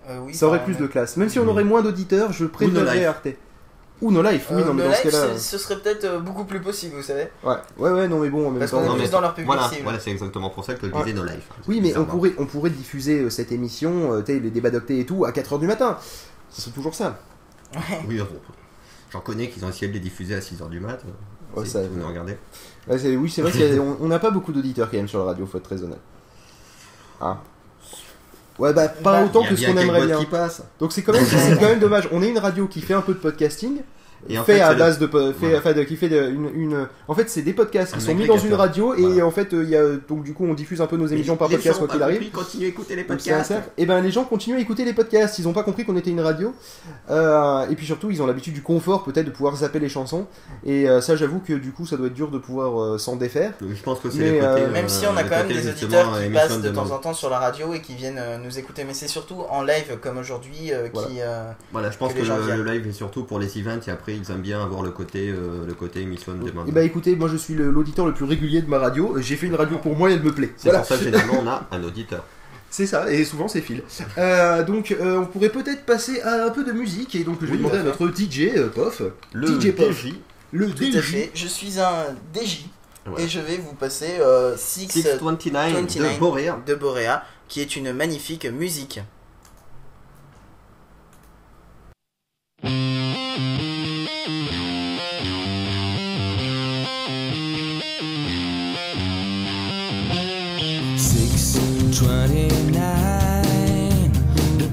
Euh, 0.09 0.19
oui, 0.25 0.33
Ça 0.33 0.47
aurait 0.47 0.63
plus 0.63 0.75
de 0.77 0.87
classe. 0.87 1.17
Même 1.17 1.29
si 1.29 1.39
on 1.39 1.47
aurait 1.47 1.63
moins 1.63 1.81
d'auditeurs, 1.81 2.31
je 2.33 2.45
préférerais. 2.45 3.05
Arte. 3.05 3.27
Ou 4.01 4.11
No 4.11 4.21
Life, 4.21 4.47
oui, 4.51 4.61
Euh, 4.61 4.65
non, 4.65 4.73
mais 4.73 4.83
le 4.83 4.89
dans 4.89 4.95
ce 4.95 5.03
cas-là. 5.03 5.37
ce- 5.37 5.57
serait 5.57 5.75
peut-être 5.77 6.05
euh, 6.05 6.19
beaucoup 6.21 6.45
plus 6.45 6.61
possible, 6.61 6.95
vous 6.95 7.03
savez. 7.03 7.27
Ouais, 7.43 7.55
ouais, 7.77 7.91
ouais, 7.91 8.07
non, 8.07 8.19
mais 8.19 8.29
bon, 8.29 8.47
en 8.47 8.51
même 8.51 8.59
Parce 8.59 8.71
qu'on 8.71 8.95
est 8.95 8.97
plus 8.97 9.09
dans 9.11 9.19
leur 9.19 9.33
public 9.33 9.51
Voilà, 9.83 9.99
c'est 9.99 10.11
exactement 10.11 10.49
pour 10.49 10.63
ça 10.63 10.73
que 10.75 10.87
je 10.87 10.93
Ouais. 10.93 11.03
disais 11.03 11.17
No 11.17 11.25
Life. 11.25 11.49
Oui, 11.67 11.81
mais 11.81 11.97
on 11.97 12.05
pourrait, 12.05 12.31
on 12.37 12.45
pourrait 12.45 12.69
diffuser 12.69 13.29
cette 13.29 13.51
émission, 13.51 14.13
euh, 14.13 14.23
les 14.25 14.39
débats 14.39 14.69
d'octet 14.69 14.99
et 14.99 15.05
tout, 15.05 15.25
à 15.25 15.31
4h 15.33 15.59
du 15.59 15.67
matin. 15.67 15.97
Ce 16.49 16.61
serait 16.61 16.71
toujours 16.71 16.95
ça. 16.95 17.19
Oui, 18.07 18.17
bon, 18.19 18.25
j'en 19.11 19.19
connais 19.19 19.49
qui 19.49 19.61
ont 19.65 19.69
essayé 19.69 19.89
de 19.89 19.93
les 19.93 19.99
diffuser 19.99 20.33
à 20.35 20.39
6h 20.39 20.69
du 20.69 20.79
mat. 20.79 21.01
Ouais, 21.55 21.65
Si, 21.65 21.71
ça- 21.71 21.81
vous 21.85 21.99
nous 21.99 22.07
regardez. 22.07 22.37
Ouais, 22.87 23.17
oui, 23.17 23.29
c'est 23.29 23.41
vrai 23.41 23.51
qu'on 23.99 24.07
n'a 24.07 24.19
pas 24.19 24.31
beaucoup 24.31 24.53
d'auditeurs 24.53 24.89
quand 24.89 24.95
même 24.97 25.09
sur 25.09 25.19
la 25.19 25.25
radio, 25.25 25.45
faut 25.45 25.57
être 25.57 25.63
très 25.65 25.83
honnête. 25.83 25.99
Ah. 27.19 27.41
Ouais, 28.59 28.73
bah 28.73 28.89
pas 28.89 29.13
Bah, 29.21 29.25
autant 29.25 29.43
que 29.43 29.55
ce 29.55 29.65
qu'on 29.65 29.77
aimerait 29.77 30.05
bien. 30.05 30.19
qui. 30.19 30.27
Donc 30.79 30.91
c'est 30.91 31.01
quand 31.01 31.13
même, 31.13 31.25
c'est 31.25 31.55
quand 31.59 31.67
même 31.69 31.79
dommage. 31.79 32.07
On 32.11 32.21
est 32.21 32.29
une 32.29 32.37
radio 32.39 32.67
qui 32.67 32.81
fait 32.81 32.93
un 32.93 33.01
peu 33.01 33.13
de 33.13 33.19
podcasting, 33.19 33.81
Et 34.27 34.37
en 34.37 34.43
fait, 34.43 34.55
fait, 34.55 34.61
à 34.61 34.73
base 34.73 34.99
de, 34.99 35.07
fait, 35.07 35.73
de- 35.73 35.83
qui 35.83 35.95
fait 35.95 36.09
de- 36.09 36.29
une, 36.29 36.49
une- 36.53 36.87
en 37.07 37.13
fait 37.13 37.29
c'est 37.29 37.41
des 37.41 37.53
podcasts 37.53 37.93
qui 37.93 37.99
Un 37.99 38.01
sont 38.05 38.15
mis 38.15 38.27
dans 38.27 38.37
une 38.37 38.53
radio 38.53 38.93
et 38.93 39.01
Voilà. 39.01 39.25
en 39.25 39.31
fait 39.31 39.53
euh, 39.53 39.63
il 39.63 39.69
y 39.69 39.77
a 39.77 39.83
donc 40.09 40.23
du 40.23 40.33
coup 40.33 40.45
on 40.45 40.53
diffuse 40.53 40.81
un 40.81 40.87
peu 40.87 40.97
nos 40.97 41.07
émissions 41.07 41.37
par 41.37 41.47
Les 41.47 41.55
podcast 41.55 41.79
gens 41.79 41.85
quoi 41.85 41.93
qu'il 41.93 42.03
arrive. 42.03 42.29
Continuez 42.31 42.65
à 42.65 42.69
écouter 42.69 42.95
les 42.97 43.03
podcasts. 43.05 43.53
Et 43.77 43.85
ben 43.85 44.01
les 44.01 44.11
gens 44.11 44.25
continuent 44.25 44.57
à 44.57 44.59
écouter 44.59 44.83
les 44.83 44.93
podcasts. 44.93 45.39
Ils 45.39 45.47
ont 45.47 45.53
pas 45.53 45.63
compris 45.63 45.85
qu'on 45.85 45.95
était 45.95 46.09
une 46.09 46.19
radio. 46.21 46.53
Euh, 47.09 47.67
et 47.69 47.75
puis 47.75 47.85
surtout 47.85 48.11
ils 48.11 48.21
ont 48.21 48.27
l'habitude 48.27 48.53
du 48.53 48.61
confort 48.61 49.03
peut-être 49.03 49.25
de 49.25 49.31
pouvoir 49.31 49.55
zapper 49.55 49.79
les 49.79 49.89
chansons. 49.89 50.27
Et 50.65 50.89
euh, 50.89 51.01
ça 51.01 51.15
j'avoue 51.15 51.39
que 51.39 51.53
du 51.53 51.71
coup 51.71 51.85
ça 51.85 51.97
doit 51.97 52.07
être 52.07 52.13
dur 52.13 52.29
de 52.29 52.37
pouvoir 52.37 52.81
euh, 52.81 52.97
s'en 52.97 53.15
défaire. 53.15 53.53
Donc, 53.61 53.71
Je 53.73 53.81
pense 53.83 53.99
que 53.99 54.09
c'est 54.09 54.19
Mais, 54.19 54.31
les 54.33 54.39
côtés, 54.39 54.61
euh, 54.63 54.71
Même 54.71 54.89
si 54.89 55.05
on 55.07 55.15
a 55.15 55.23
quand 55.23 55.37
même 55.37 55.47
des 55.47 55.69
auditeurs 55.69 56.19
qui 56.21 56.29
passent 56.29 56.61
de 56.61 56.67
temps 56.69 56.83
demande. 56.83 56.91
en 56.91 56.97
temps 56.99 57.13
sur 57.13 57.29
la 57.29 57.39
radio 57.39 57.73
et 57.73 57.81
qui 57.81 57.95
viennent 57.95 58.21
nous 58.43 58.59
écouter, 58.59 58.83
mais 58.83 58.93
c'est 58.93 59.07
surtout 59.07 59.43
en 59.49 59.63
live 59.63 59.97
comme 60.01 60.17
aujourd'hui 60.17 60.71
euh, 60.73 60.87
Voilà. 60.93 61.07
qui. 61.07 61.15
euh, 61.21 61.51
Voilà, 61.71 61.91
je 61.91 61.97
pense 61.97 62.13
que 62.13 62.19
le 62.21 62.63
live 62.63 62.87
est 62.87 62.91
surtout 62.91 63.23
pour 63.23 63.39
les 63.39 63.57
events 63.59 63.79
et 63.87 63.91
après 63.91 64.08
ils 64.15 64.31
aiment 64.31 64.41
bien 64.41 64.61
avoir 64.63 64.81
le 64.83 64.91
côté, 64.91 65.29
euh, 65.29 65.65
le 65.67 65.73
côté 65.73 66.01
émission 66.01 66.33
de 66.33 66.43
demande. 66.49 66.67
Et 66.69 66.71
bah 66.71 66.83
écoutez, 66.83 67.15
moi 67.15 67.27
je 67.27 67.37
suis 67.37 67.53
le- 67.53 67.69
l'auditeur 67.71 68.05
le 68.05 68.13
plus 68.13 68.25
régulier 68.25 68.61
de 68.61 68.69
ma 68.69 68.77
radio. 68.79 69.15
J'ai 69.19 69.35
fait 69.35 69.47
une 69.47 69.55
radio 69.55 69.77
pour 69.77 69.95
moi 69.95 70.09
et 70.09 70.13
elle 70.13 70.23
me 70.23 70.31
plaît. 70.31 70.51
C'est 70.57 70.69
Voilà. 70.69 70.79
pour 70.79 70.87
ça 70.87 70.97
que 70.97 71.03
généralement 71.03 71.39
on 71.43 71.47
a 71.47 71.67
un 71.71 71.83
auditeur. 71.83 72.23
C'est 72.71 72.85
ça, 72.85 73.11
et 73.11 73.25
souvent 73.25 73.47
c'est 73.47 73.61
Phil. 73.61 73.81
Euh, 74.19 74.63
donc 74.63 74.91
euh, 74.91 75.17
on 75.21 75.25
pourrait 75.25 75.49
peut-être 75.49 75.85
passer 75.85 76.21
à 76.21 76.45
un 76.45 76.49
peu 76.51 76.63
de 76.63 76.71
musique, 76.71 77.15
et 77.15 77.23
donc 77.23 77.37
je 77.41 77.47
vais 77.47 77.53
Oui, 77.53 77.57
demander 77.57 77.79
à 77.79 77.83
notre 77.83 78.07
DJ 78.09 78.51
euh, 78.55 78.69
Pof, 78.69 79.01
Le 79.33 79.47
DJ 79.47 79.71
Pof, 79.71 80.05
DJ, 80.05 80.13
le 80.51 80.69
Tout 80.69 80.83
à 80.83 80.85
DJ, 80.85 81.01
fait. 81.01 81.31
Je 81.33 81.47
suis 81.47 81.79
un 81.79 82.05
DJ 82.33 82.65
Ouais. 83.09 83.23
et 83.23 83.27
je 83.27 83.39
vais 83.39 83.57
vous 83.57 83.73
passer 83.73 84.17
euh, 84.19 84.55
Six, 84.55 84.87
629 84.91 85.73
29 85.73 86.13
de 86.15 86.19
Boréa. 86.19 86.59
de 86.67 86.75
Borea, 86.75 87.23
qui 87.47 87.59
est 87.61 87.75
une 87.75 87.91
magnifique 87.91 88.45
musique. 88.45 88.99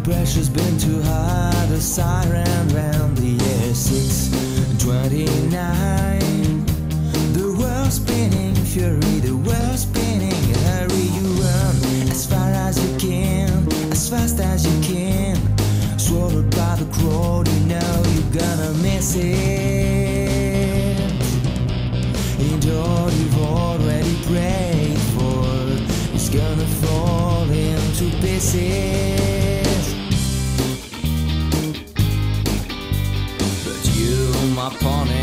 Pressure's 0.07 0.49
been 0.49 0.79
too 0.79 1.03
high. 1.03 1.67
The 1.69 1.81
siren 1.81 2.69
round 2.69 3.19
the 3.19 3.35
air. 3.45 3.75
Six 3.75 4.31
twenty-nine. 4.79 6.65
The 7.35 7.49
world's 7.59 7.97
spinning, 7.97 8.55
fury. 8.55 9.19
The 9.27 9.35
world's 9.35 9.83
spinning. 9.83 10.55
Hurry, 10.67 11.07
you 11.17 11.27
run 11.43 11.75
as 12.09 12.25
far 12.25 12.51
as 12.67 12.79
you 12.79 12.97
can, 12.99 13.51
as 13.91 14.09
fast 14.09 14.39
as 14.39 14.65
you 14.65 14.81
can. 14.95 15.37
Swallowed 15.99 16.51
by 16.55 16.77
the 16.77 16.87
crowd, 16.97 17.49
you 17.49 17.61
know 17.67 18.03
you're 18.15 18.33
gonna 18.41 18.73
miss 18.87 19.17
it. 19.17 19.27
And 22.47 22.65
all 22.71 23.11
you've 23.11 23.39
already 23.43 24.17
prayed 24.31 25.01
for 25.17 25.47
is 26.15 26.29
gonna 26.29 26.69
fall 26.83 27.51
into 27.51 28.05
pieces. 28.23 28.96
You, 34.73 34.81
my 34.81 35.16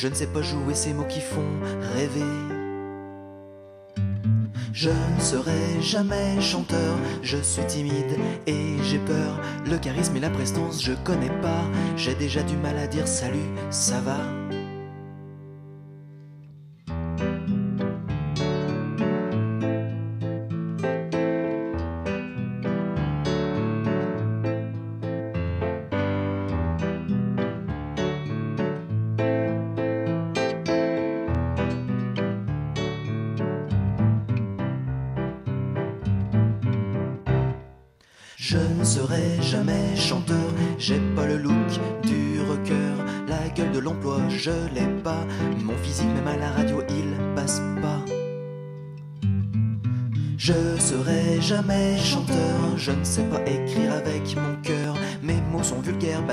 je 0.00 0.08
ne 0.08 0.14
sais 0.14 0.28
pas 0.28 0.40
jouer 0.40 0.74
ces 0.74 0.94
mots 0.94 1.04
qui 1.04 1.20
font 1.20 1.44
rêver. 1.94 2.24
Je 4.72 4.88
ne 4.88 5.20
serai 5.20 5.82
jamais 5.82 6.40
chanteur, 6.40 6.96
je 7.22 7.36
suis 7.36 7.66
timide 7.66 8.16
et 8.46 8.76
j'ai 8.82 8.98
peur, 9.00 9.38
le 9.66 9.76
charisme 9.76 10.16
et 10.16 10.20
la 10.20 10.30
prestance 10.30 10.82
je 10.82 10.92
connais 11.04 11.28
pas, 11.42 11.64
j'ai 11.96 12.14
déjà 12.14 12.42
du 12.42 12.56
mal 12.56 12.78
à 12.78 12.86
dire 12.86 13.06
salut, 13.06 13.50
ça 13.68 14.00
va. 14.00 14.39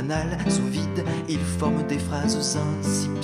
Vulgaires, 0.08 0.28
banals, 0.28 0.52
sous 0.52 0.68
vide, 0.68 1.04
ils 1.30 1.40
forment 1.40 1.86
des 1.88 2.00
phrases 2.00 2.36
insipides. 2.36 3.17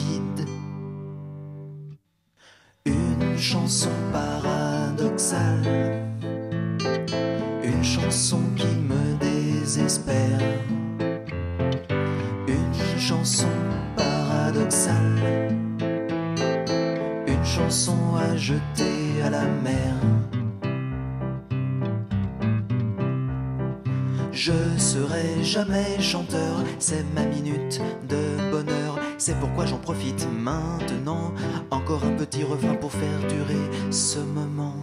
C'est 26.94 27.04
ma 27.16 27.26
minute 27.26 27.82
de 28.08 28.52
bonheur. 28.52 29.00
C'est 29.18 29.40
pourquoi 29.40 29.66
j'en 29.66 29.78
profite 29.78 30.28
maintenant. 30.32 31.34
Encore 31.72 32.04
un 32.04 32.16
petit 32.16 32.44
refrain 32.44 32.76
pour 32.76 32.92
faire 32.92 33.20
durer 33.30 33.92
ce 33.92 34.20
moment. 34.20 34.76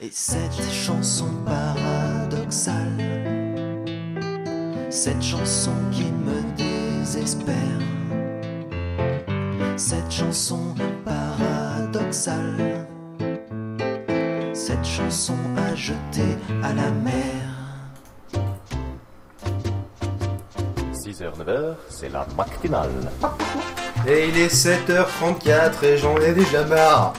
Et 0.00 0.10
cette 0.10 0.62
chanson 0.70 1.28
paradoxale, 1.44 2.98
cette 4.90 5.22
chanson 5.22 5.72
qui 5.92 6.04
me 6.04 6.40
désespère, 6.56 7.80
cette 9.76 10.10
chanson 10.10 10.74
paradoxale, 11.04 12.88
cette 14.54 14.84
chanson 14.84 15.36
à 15.56 15.74
jeter 15.74 16.36
à 16.62 16.72
la 16.72 16.90
mer. 16.90 17.41
9h, 21.38 21.74
c'est 21.88 22.08
la 22.10 22.26
matinale. 22.36 22.90
Et 24.06 24.28
il 24.28 24.38
est 24.38 24.52
7h34 24.52 25.84
et 25.84 25.96
j'en 25.98 26.16
ai 26.18 26.32
déjà 26.32 26.64
marre. 26.64 27.12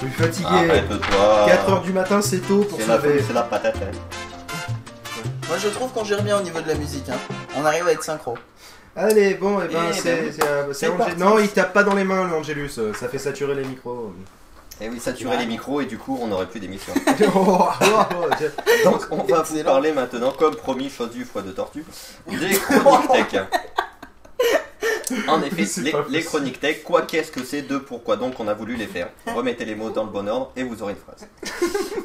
Je 0.00 0.06
suis 0.06 0.14
fatigué. 0.14 0.48
Arrête-toi. 0.48 1.46
4h 1.48 1.82
du 1.82 1.92
matin, 1.92 2.20
c'est 2.22 2.38
tôt 2.40 2.64
pour 2.64 2.78
C'est 2.78 2.84
se 2.84 2.88
la, 2.88 2.96
lever. 2.96 3.24
c'est 3.26 3.32
la 3.32 3.42
patate. 3.42 3.76
hein. 3.76 3.96
Moi 5.48 5.56
je 5.58 5.68
trouve 5.68 5.90
qu'on 5.92 6.04
gère 6.04 6.22
bien 6.22 6.38
au 6.38 6.42
niveau 6.42 6.60
de 6.60 6.68
la 6.68 6.74
musique. 6.74 7.08
Hein. 7.08 7.16
On 7.56 7.64
arrive 7.64 7.86
à 7.86 7.92
être 7.92 8.02
synchro. 8.02 8.36
Allez, 8.96 9.34
bon, 9.34 9.60
et 9.60 9.68
ben 9.68 9.80
Eh 9.90 9.92
c'est. 9.92 10.14
ben, 10.22 10.32
c'est, 10.32 10.44
euh, 10.46 10.66
c'est 10.68 10.74
c'est 10.86 10.88
Angé- 10.88 10.96
parti. 10.98 11.16
Non, 11.18 11.38
il 11.38 11.48
tape 11.48 11.72
pas 11.72 11.82
dans 11.82 11.94
les 11.94 12.04
mains, 12.04 12.28
le 12.28 12.34
Angelus. 12.34 12.70
euh, 12.78 12.92
Ça 12.94 13.08
fait 13.08 13.18
saturer 13.18 13.54
les 13.56 13.64
micros. 13.64 14.12
Et 14.80 14.88
oui, 14.88 14.98
saturer 14.98 15.36
les 15.38 15.46
micros 15.46 15.80
et 15.80 15.86
du 15.86 15.98
coup 15.98 16.18
on 16.20 16.26
n'aurait 16.26 16.48
plus 16.48 16.60
d'émission. 16.60 16.92
Oh, 17.34 17.68
oh, 17.80 17.84
oh. 18.12 18.84
Donc 18.84 19.02
on 19.10 19.22
va 19.22 19.42
vous 19.42 19.62
parler 19.62 19.92
maintenant, 19.92 20.32
comme 20.32 20.56
promis, 20.56 20.90
chose 20.90 21.10
du 21.10 21.24
foie 21.24 21.42
de 21.42 21.52
tortue, 21.52 21.84
des 22.28 22.54
chroniques 22.54 23.30
tech. 23.30 23.42
En 25.28 25.42
effet, 25.42 25.66
les, 26.08 26.22
chroniques 26.22 26.60
tech, 26.60 26.82
quoi 26.82 27.02
qu'est-ce 27.02 27.30
que 27.30 27.44
c'est, 27.44 27.62
de 27.62 27.78
pourquoi 27.78 28.16
donc 28.16 28.40
on 28.40 28.48
a 28.48 28.54
voulu 28.54 28.76
les 28.76 28.86
faire. 28.86 29.10
Remettez 29.26 29.64
les 29.64 29.74
mots 29.74 29.90
dans 29.90 30.04
le 30.04 30.10
bon 30.10 30.26
ordre 30.28 30.52
et 30.56 30.62
vous 30.62 30.82
aurez 30.82 30.94
une 30.94 30.98
phrase. 30.98 31.28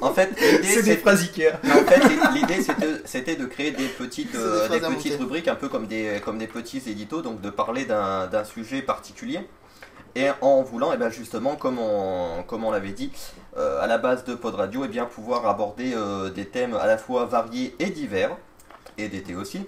En 0.02 0.14
fait, 0.14 0.30
l'idée 0.40 0.64
C'est 0.64 0.84
des 0.84 0.98
phrases 0.98 1.22
Ikea. 1.22 1.54
En 1.64 1.86
fait, 1.86 2.02
l'idée 2.34 2.62
c'était- 3.06 3.36
de 3.36 3.46
créer 3.46 3.72
des 3.72 3.88
petites, 3.88 4.36
euh, 4.36 4.68
des 4.68 4.80
petites 4.80 5.18
rubriques, 5.20 5.48
un 5.48 5.56
peu 5.56 5.70
comme 5.70 5.88
des, 5.88 6.22
comme 6.24 6.38
des 6.38 6.48
petits 6.48 6.82
éditos, 6.88 7.22
donc 7.22 7.42
de 7.42 7.50
parler 7.50 7.86
d'un 7.86 8.28
d'un 8.28 8.44
sujet 8.44 8.82
particulier. 8.82 9.40
Et 10.16 10.28
en 10.42 10.62
voulant, 10.64 10.92
eh 10.94 10.98
ben 10.98 11.10
justement, 11.10 11.56
comme 11.56 11.80
on, 11.80 12.44
on 12.52 12.72
l'avait 12.72 12.92
dit, 12.92 13.12
euh, 13.58 13.82
à 13.82 13.88
la 13.88 13.98
base 13.98 14.24
de 14.26 14.36
Pod 14.36 14.56
Radio, 14.56 14.86
eh 14.86 14.88
bien, 14.88 15.06
pouvoir 15.06 15.48
aborder 15.48 15.94
euh, 15.96 16.30
des 16.30 16.46
thèmes 16.46 16.76
à 16.76 16.88
la 16.88 16.98
fois 16.98 17.26
variés 17.26 17.76
et 17.80 17.90
divers, 17.90 18.36
et 19.04 19.08
d'été 19.10 19.36
aussi. 19.36 19.60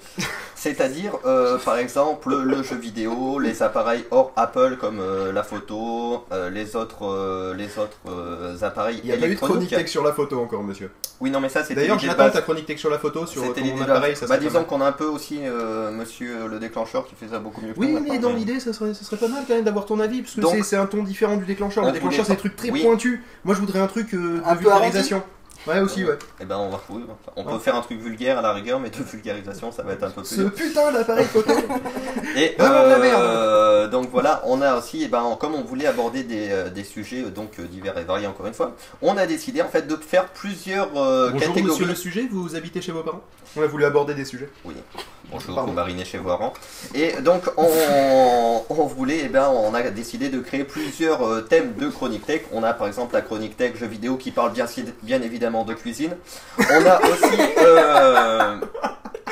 C'est-à-dire, 0.55 1.13
euh, 1.25 1.57
par 1.57 1.77
exemple, 1.77 2.35
le 2.35 2.61
jeu 2.63 2.75
vidéo, 2.75 3.39
les 3.39 3.63
appareils 3.63 4.05
hors 4.11 4.31
Apple 4.35 4.77
comme 4.79 4.99
euh, 4.99 5.31
la 5.31 5.43
photo, 5.43 6.25
euh, 6.31 6.49
les 6.49 6.75
autres, 6.75 7.03
euh, 7.05 7.53
les 7.55 7.77
autres 7.79 7.97
euh, 8.07 8.55
appareils 8.61 8.99
Il 9.03 9.09
n'y 9.09 9.15
a 9.15 9.17
pas 9.17 9.27
eu 9.27 9.35
de 9.35 9.39
chronique 9.39 9.69
tech 9.69 9.87
sur 9.87 10.03
la 10.03 10.13
photo 10.13 10.39
encore, 10.39 10.63
monsieur. 10.63 10.91
Oui, 11.19 11.29
non, 11.29 11.39
mais 11.39 11.49
ça, 11.49 11.61
c'était 11.63 11.81
D'ailleurs, 11.81 11.99
j'attends 11.99 12.29
ta 12.29 12.41
chronique 12.41 12.65
tech 12.65 12.79
sur 12.79 12.89
la 12.89 12.99
photo 12.99 13.25
sur 13.25 13.43
C'était 13.43 13.61
ton 13.61 13.81
appareil. 13.81 14.15
Ça 14.15 14.27
bah, 14.27 14.37
disons 14.37 14.63
qu'on 14.63 14.81
a 14.81 14.85
un 14.87 14.91
peu 14.91 15.05
aussi 15.05 15.39
euh, 15.43 15.91
monsieur 15.91 16.47
le 16.47 16.59
déclencheur 16.59 17.07
qui 17.07 17.15
fait 17.15 17.27
ça 17.27 17.39
beaucoup 17.39 17.61
mieux 17.61 17.73
que 17.73 17.79
Oui, 17.79 17.95
mais 18.09 18.17
dans 18.19 18.33
l'idée, 18.33 18.59
ça 18.59 18.73
serait, 18.73 18.93
ça 18.93 19.03
serait 19.03 19.17
pas 19.17 19.27
mal 19.27 19.43
quand 19.47 19.55
même 19.55 19.63
d'avoir 19.63 19.85
ton 19.85 19.99
avis, 19.99 20.21
parce 20.21 20.35
que 20.35 20.41
c'est- 20.45 20.63
c'est 20.63 20.75
un 20.77 20.85
ton 20.85 21.03
différent 21.03 21.37
du 21.37 21.45
déclencheur. 21.45 21.85
Le 21.85 21.91
déclencheur, 21.91 22.25
c'est 22.25 22.33
des 22.33 22.37
trucs 22.39 22.55
très 22.55 22.69
oui. 22.71 22.83
pointus. 22.83 23.19
Moi, 23.45 23.55
je 23.55 23.59
voudrais 23.59 23.79
un 23.79 23.87
truc 23.87 24.13
euh, 24.13 24.39
de 24.39 24.57
vulgarisation. 24.57 25.23
Ouais, 25.67 25.79
aussi, 25.79 26.03
ouais. 26.03 26.17
Et 26.39 26.45
ben 26.45 26.57
on 26.57 26.69
va 26.69 26.81
oui, 26.89 27.03
enfin, 27.05 27.31
on 27.35 27.43
peut 27.43 27.51
Ouais. 27.53 27.59
faire 27.59 27.75
un 27.75 27.81
truc 27.81 27.99
vulgaire 27.99 28.39
à 28.39 28.41
la 28.41 28.51
rigueur, 28.53 28.79
mais 28.79 28.89
de 28.89 28.95
vulgarisation, 29.03 29.71
ça 29.71 29.83
va 29.83 29.93
être 29.93 30.03
un 30.03 30.09
peu 30.09 30.23
plus. 30.23 30.35
Ce 30.35 30.41
putain 30.41 30.91
d'appareil 30.91 31.25
photo 31.25 31.51
Et 32.35 32.55
Vraiment 32.57 32.83
de 32.85 32.89
la 32.89 33.19
euh, 33.19 33.87
donc 33.87 34.09
voilà, 34.09 34.41
on 34.45 34.61
a 34.61 34.75
aussi, 34.77 35.03
eh 35.03 35.07
ben, 35.07 35.37
comme 35.39 35.53
on 35.53 35.61
voulait 35.63 35.85
aborder 35.85 36.23
des, 36.23 36.49
euh, 36.49 36.69
des 36.69 36.83
sujets 36.83 37.23
euh, 37.25 37.29
donc 37.29 37.59
euh, 37.59 37.63
divers 37.65 37.97
et 37.97 38.03
variés 38.03 38.25
encore 38.27 38.47
une 38.47 38.53
fois, 38.53 38.75
on 39.01 39.15
a 39.17 39.25
décidé 39.27 39.61
en 39.61 39.67
fait 39.67 39.87
de 39.87 39.95
faire 39.97 40.25
plusieurs 40.29 40.89
euh, 40.97 41.29
Bonjour 41.31 41.47
catégories. 41.49 41.63
monsieur 41.71 41.85
le 41.85 41.95
sujet, 41.95 42.27
vous 42.31 42.55
habitez 42.55 42.81
chez 42.81 42.91
vos 42.91 43.03
parents? 43.03 43.21
On 43.55 43.61
a 43.61 43.67
voulu 43.67 43.85
aborder 43.85 44.13
des 44.15 44.25
sujets. 44.25 44.49
Bonjour, 45.31 45.55
Pardon. 45.55 45.71
vous 45.71 45.75
marinez 45.75 46.03
chez 46.03 46.17
Voiran. 46.17 46.51
Et 46.93 47.13
donc, 47.21 47.43
on, 47.57 48.63
on 48.69 48.85
voulait, 48.85 49.21
eh 49.25 49.29
ben, 49.29 49.47
on 49.49 49.73
a 49.73 49.81
décidé 49.89 50.27
de 50.29 50.39
créer 50.39 50.65
plusieurs 50.65 51.25
euh, 51.25 51.41
thèmes 51.41 51.73
de 51.75 51.87
chronique 51.87 52.25
tech. 52.25 52.41
On 52.51 52.63
a 52.63 52.73
par 52.73 52.87
exemple 52.87 53.13
la 53.13 53.21
chronique 53.21 53.55
tech 53.55 53.77
jeux 53.77 53.87
vidéo 53.87 54.17
qui 54.17 54.31
parle 54.31 54.51
bien, 54.51 54.65
bien 55.03 55.21
évidemment 55.21 55.63
de 55.63 55.73
cuisine. 55.73 56.17
On 56.59 56.85
a 56.85 56.99
aussi 57.01 57.39
euh, 57.59 58.57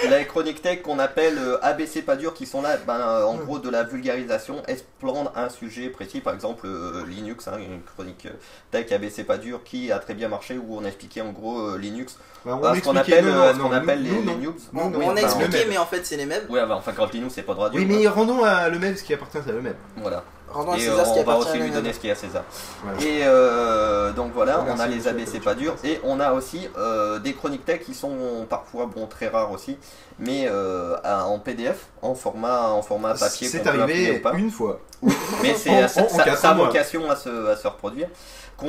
la 0.08 0.24
chronique 0.24 0.62
tech 0.62 0.82
qu'on 0.82 1.00
appelle 1.00 1.38
euh, 1.38 1.64
ABC 1.64 2.02
pas 2.02 2.16
dur 2.16 2.34
qui 2.34 2.46
sont 2.46 2.62
là, 2.62 2.78
ben, 2.86 3.00
euh, 3.00 3.24
en 3.26 3.36
gros, 3.36 3.60
de 3.60 3.70
la 3.70 3.84
vulgarisation, 3.84 4.62
explore 4.68 5.32
un 5.36 5.50
sujet 5.50 5.90
précis, 5.90 6.22
par 6.22 6.34
exemple 6.34 6.68
euh, 6.68 7.06
Linux, 7.08 7.48
hein, 7.48 7.58
une 7.58 7.82
chronique 7.82 8.28
tech 8.72 8.92
ABC 8.92 9.24
pas 9.24 9.38
dur 9.38 9.64
qui 9.64 9.92
a 9.92 10.00
très 10.00 10.14
bien 10.14 10.28
marché 10.28 10.58
où 10.58 10.78
on 10.78 10.86
a 10.86 10.88
expliqué 10.88 11.22
en 11.22 11.32
gros 11.32 11.60
euh, 11.60 11.78
Linux. 11.78 12.18
Bah, 12.46 12.54
on 12.56 12.60
Bah, 12.60 12.74
ce 12.76 12.82
qu'on 12.82 12.94
expliquait, 12.94 13.20
appelle, 13.20 13.32
non, 13.34 13.38
non, 13.38 13.54
ce 13.54 13.60
qu'on 13.60 13.70
non, 13.70 13.76
appelle 13.76 14.04
nous, 14.04 14.22
les, 14.22 14.36
les. 14.36 14.48
Oui, 14.48 14.54
On 14.74 15.16
a 15.16 15.22
expliqué, 15.22 15.66
mais 15.68 15.78
en 15.78 15.86
fait, 15.86 16.06
c'est 16.06 16.18
les 16.18 16.26
mêmes. 16.26 16.44
Ouais, 16.50 16.66
bah, 16.66 16.76
enfin 16.78 16.94
quand 16.96 17.12
Linux 17.14 17.34
c'est 17.36 17.44
pas 17.44 17.54
radio. 17.54 17.80
Oui, 17.80 17.86
mais 17.86 18.08
rendons 18.08 18.44
à 18.44 18.70
le 18.70 18.80
même 18.80 18.96
ce 18.96 19.04
qui 19.04 19.14
appartient 19.14 19.38
à 19.38 19.52
le 19.52 19.62
même. 19.62 19.76
Voilà. 19.98 20.24
Rendons 20.52 20.72
à 20.74 20.78
Et 20.78 20.82
César 20.82 21.00
euh, 21.00 21.06
ce 21.06 21.14
qui 21.14 21.20
on 21.20 21.24
va 21.24 21.38
aussi 21.38 21.58
lui 21.58 21.72
donner 21.72 21.94
ce 21.94 22.00
qui 22.00 22.08
est 22.08 22.12
à 22.12 22.16
César. 22.16 22.44
Voilà. 22.84 23.02
Et 23.02 23.20
euh, 23.24 24.12
donc 24.12 24.32
voilà, 24.34 24.62
Merci, 24.66 24.82
on 24.82 24.84
a 24.84 24.88
les 24.88 25.08
ABC 25.08 25.40
pas 25.40 25.56
durs 25.56 25.76
et 25.84 26.00
on 26.04 26.20
a 26.20 26.32
aussi 26.32 26.68
euh, 26.78 27.20
des 27.20 27.34
chroniques 27.34 27.66
tech 27.66 27.82
qui 27.82 27.94
sont 27.94 28.46
parfois 28.50 28.86
bon 28.88 29.06
très 29.08 29.28
rares 29.28 29.52
aussi, 29.52 29.78
mais 30.18 30.48
euh, 30.48 30.96
en 31.04 31.40
PDF, 31.40 31.88
en 32.02 32.16
format 32.16 32.70
en 32.70 32.82
format 32.82 33.14
papier. 33.14 33.48
C'est 33.48 33.66
arrivé 33.68 34.18
ou 34.18 34.22
pas. 34.22 34.34
une 34.34 34.52
fois. 34.52 34.80
Mais 35.42 35.56
c'est 35.56 35.70
a 35.72 36.54
mois. 36.54 36.66
vocation 36.68 37.10
à 37.10 37.16
se, 37.16 37.48
à 37.48 37.56
se 37.56 37.68
reproduire. 37.68 38.10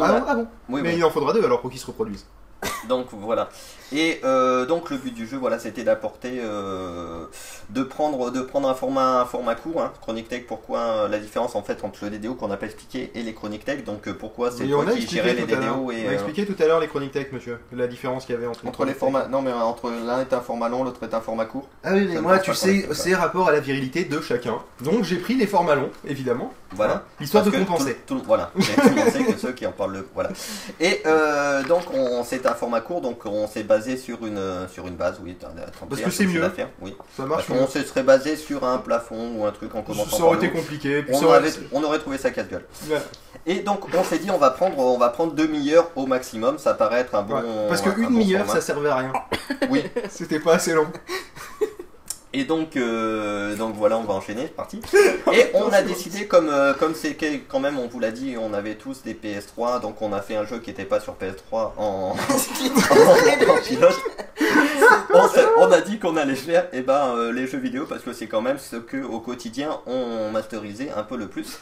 Ah, 0.00 0.04
a- 0.04 0.20
bon, 0.20 0.24
ah 0.28 0.34
bon 0.36 0.46
Oui, 0.68 0.80
Mais 0.82 0.96
il 0.96 1.04
en 1.04 1.10
faudra 1.10 1.32
deux 1.32 1.44
alors 1.44 1.60
pour 1.60 1.70
qu'ils 1.70 1.80
se 1.80 1.86
reproduisent. 1.86 2.26
Donc 2.88 3.06
voilà. 3.12 3.48
Et 3.92 4.20
euh, 4.24 4.66
donc 4.66 4.90
le 4.90 4.96
but 4.96 5.12
du 5.12 5.26
jeu, 5.26 5.36
voilà, 5.36 5.58
c'était 5.58 5.82
d'apporter, 5.82 6.40
euh, 6.42 7.24
de 7.70 7.82
prendre, 7.82 8.30
de 8.30 8.40
prendre 8.40 8.68
un 8.68 8.74
format, 8.74 9.20
un 9.20 9.24
format 9.24 9.54
court, 9.54 9.82
hein, 9.82 9.92
chronique 10.00 10.28
tech. 10.28 10.44
Pourquoi 10.46 10.78
euh, 10.78 11.08
la 11.08 11.18
différence 11.18 11.54
en 11.56 11.62
fait 11.62 11.82
entre 11.84 12.04
le 12.04 12.10
DDO 12.10 12.34
qu'on 12.34 12.48
n'a 12.48 12.56
pas 12.56 12.66
expliqué 12.66 13.10
et 13.14 13.22
les 13.22 13.34
chroniques 13.34 13.64
tech? 13.64 13.84
Donc 13.84 14.06
euh, 14.06 14.14
pourquoi 14.14 14.50
c'est 14.50 14.66
toi 14.66 14.84
qui 14.84 14.90
expliqué 14.90 15.16
gérais 15.16 15.34
les 15.34 15.42
tout 15.44 15.54
à 15.54 15.58
l'heure. 15.58 15.76
DDO 15.76 15.90
et 15.90 16.04
On 16.04 16.08
a 16.08 16.10
euh, 16.10 16.14
expliqué 16.14 16.46
tout 16.46 16.62
à 16.62 16.66
l'heure 16.66 16.80
les 16.80 16.88
chroniques 16.88 17.12
tech, 17.12 17.32
monsieur. 17.32 17.58
La 17.72 17.86
différence 17.88 18.26
qu'il 18.26 18.34
y 18.34 18.38
avait 18.38 18.46
entre, 18.46 18.66
entre 18.66 18.84
les 18.84 18.94
formats. 18.94 19.26
Non 19.28 19.42
mais 19.42 19.52
entre 19.52 19.90
l'un 19.90 20.20
est 20.20 20.32
un 20.32 20.40
format 20.40 20.68
long, 20.68 20.84
l'autre 20.84 21.02
est 21.02 21.14
un 21.14 21.20
format 21.20 21.46
court. 21.46 21.68
Ah 21.82 21.90
oui, 21.94 22.06
mais 22.08 22.20
moi, 22.20 22.38
tu 22.38 22.54
sais, 22.54 22.88
c'est 22.92 23.14
rapport 23.14 23.48
à 23.48 23.52
la 23.52 23.60
virilité 23.60 24.04
de 24.04 24.20
chacun. 24.20 24.58
Donc 24.82 25.04
j'ai 25.04 25.16
pris 25.16 25.34
les 25.34 25.46
formats 25.46 25.74
longs, 25.74 25.90
évidemment. 26.06 26.52
Voilà. 26.72 27.04
Histoire 27.20 27.44
de 27.44 27.50
compenser. 27.50 27.96
Tout, 28.06 28.18
tout- 28.18 28.24
voilà. 28.26 28.50
Tout 28.54 28.60
le 28.88 28.94
monde 28.94 29.08
sait 29.10 29.24
que 29.24 29.36
ceux 29.38 29.52
qui 29.52 29.66
en 29.66 29.72
parlent 29.72 29.92
le. 29.94 30.08
Voilà. 30.14 30.30
Et 30.78 31.02
euh, 31.04 31.62
donc, 31.64 31.82
on, 31.92 32.22
c'est 32.24 32.46
un 32.46 32.54
format 32.54 32.80
court, 32.80 33.00
donc 33.00 33.26
on 33.26 33.46
s'est 33.48 33.64
basé 33.64 33.96
sur 33.96 34.24
une, 34.24 34.40
sur 34.72 34.86
une 34.86 34.94
base, 34.94 35.16
oui. 35.22 35.36
Parce 35.88 36.00
que 36.00 36.10
c'est 36.10 36.26
mieux. 36.26 36.42
Oui. 36.80 36.96
Ça 37.16 37.24
marche 37.26 37.46
Parce 37.46 37.58
qu'on 37.60 37.66
se 37.66 37.82
serait 37.82 38.02
basé 38.04 38.36
sur 38.36 38.64
un 38.64 38.78
plafond 38.78 39.32
ou 39.36 39.44
un 39.44 39.50
truc 39.50 39.74
en 39.74 39.82
commençant 39.82 40.16
Ça 40.16 40.22
aurait 40.24 40.36
par 40.36 40.44
été 40.44 40.54
nous. 40.54 40.60
compliqué. 40.62 41.02
puis 41.02 41.14
On, 41.14 41.20
ça 41.20 41.26
aurait- 41.26 41.38
avait- 41.38 41.52
on 41.72 41.82
aurait 41.82 41.98
trouvé 41.98 42.18
ça 42.18 42.30
casse-gueule. 42.30 42.64
Et 43.46 43.60
donc, 43.60 43.80
on 43.92 44.04
s'est 44.04 44.18
dit, 44.18 44.30
on 44.30 44.38
va 44.38 44.50
prendre, 44.50 44.78
on 44.78 44.98
va 44.98 45.08
prendre 45.08 45.32
demi-heure 45.34 45.90
au 45.96 46.06
maximum. 46.06 46.58
Ça 46.58 46.74
paraît 46.74 47.00
être 47.00 47.14
un 47.14 47.22
bon. 47.22 47.34
Ouais, 47.36 47.42
Parce 47.68 47.80
un 47.86 47.90
qu'une 47.90 48.04
demi-heure, 48.04 48.48
ça 48.48 48.60
servait 48.60 48.90
à 48.90 48.96
rien. 48.96 49.12
Oui. 49.70 49.82
C'était 50.10 50.38
pas 50.40 50.54
assez 50.54 50.72
long. 50.72 50.86
Et 52.32 52.44
donc, 52.44 52.76
euh, 52.76 53.56
donc 53.56 53.74
voilà, 53.74 53.98
on 53.98 54.04
va 54.04 54.14
enchaîner, 54.14 54.42
c'est 54.42 54.54
parti. 54.54 54.80
Et 55.32 55.46
on 55.54 55.68
a 55.70 55.82
décidé, 55.82 56.26
comme 56.26 56.48
euh, 56.48 56.74
comme 56.74 56.94
c'est 56.94 57.16
quand 57.48 57.58
même, 57.58 57.78
on 57.78 57.88
vous 57.88 57.98
l'a 57.98 58.12
dit, 58.12 58.36
on 58.38 58.54
avait 58.54 58.76
tous 58.76 59.02
des 59.02 59.14
PS3, 59.14 59.80
donc 59.80 60.00
on 60.00 60.12
a 60.12 60.20
fait 60.20 60.36
un 60.36 60.44
jeu 60.44 60.60
qui 60.60 60.70
n'était 60.70 60.84
pas 60.84 61.00
sur 61.00 61.14
PS3 61.14 61.42
en, 61.52 61.72
en, 61.76 62.10
en 63.50 63.58
pilote. 63.62 64.00
On 65.58 65.70
a 65.70 65.80
dit 65.80 65.98
qu'on 65.98 66.16
allait 66.16 66.34
faire 66.34 66.66
eh 66.72 66.80
ben, 66.80 67.14
euh, 67.16 67.32
les 67.32 67.46
jeux 67.46 67.58
vidéo 67.58 67.84
parce 67.86 68.02
que 68.02 68.12
c'est 68.12 68.26
quand 68.26 68.40
même 68.40 68.58
ce 68.58 68.76
que 68.76 69.02
au 69.02 69.20
quotidien 69.20 69.80
on 69.86 70.30
masterisait 70.30 70.90
un 70.96 71.02
peu 71.02 71.16
le 71.16 71.28
plus. 71.28 71.58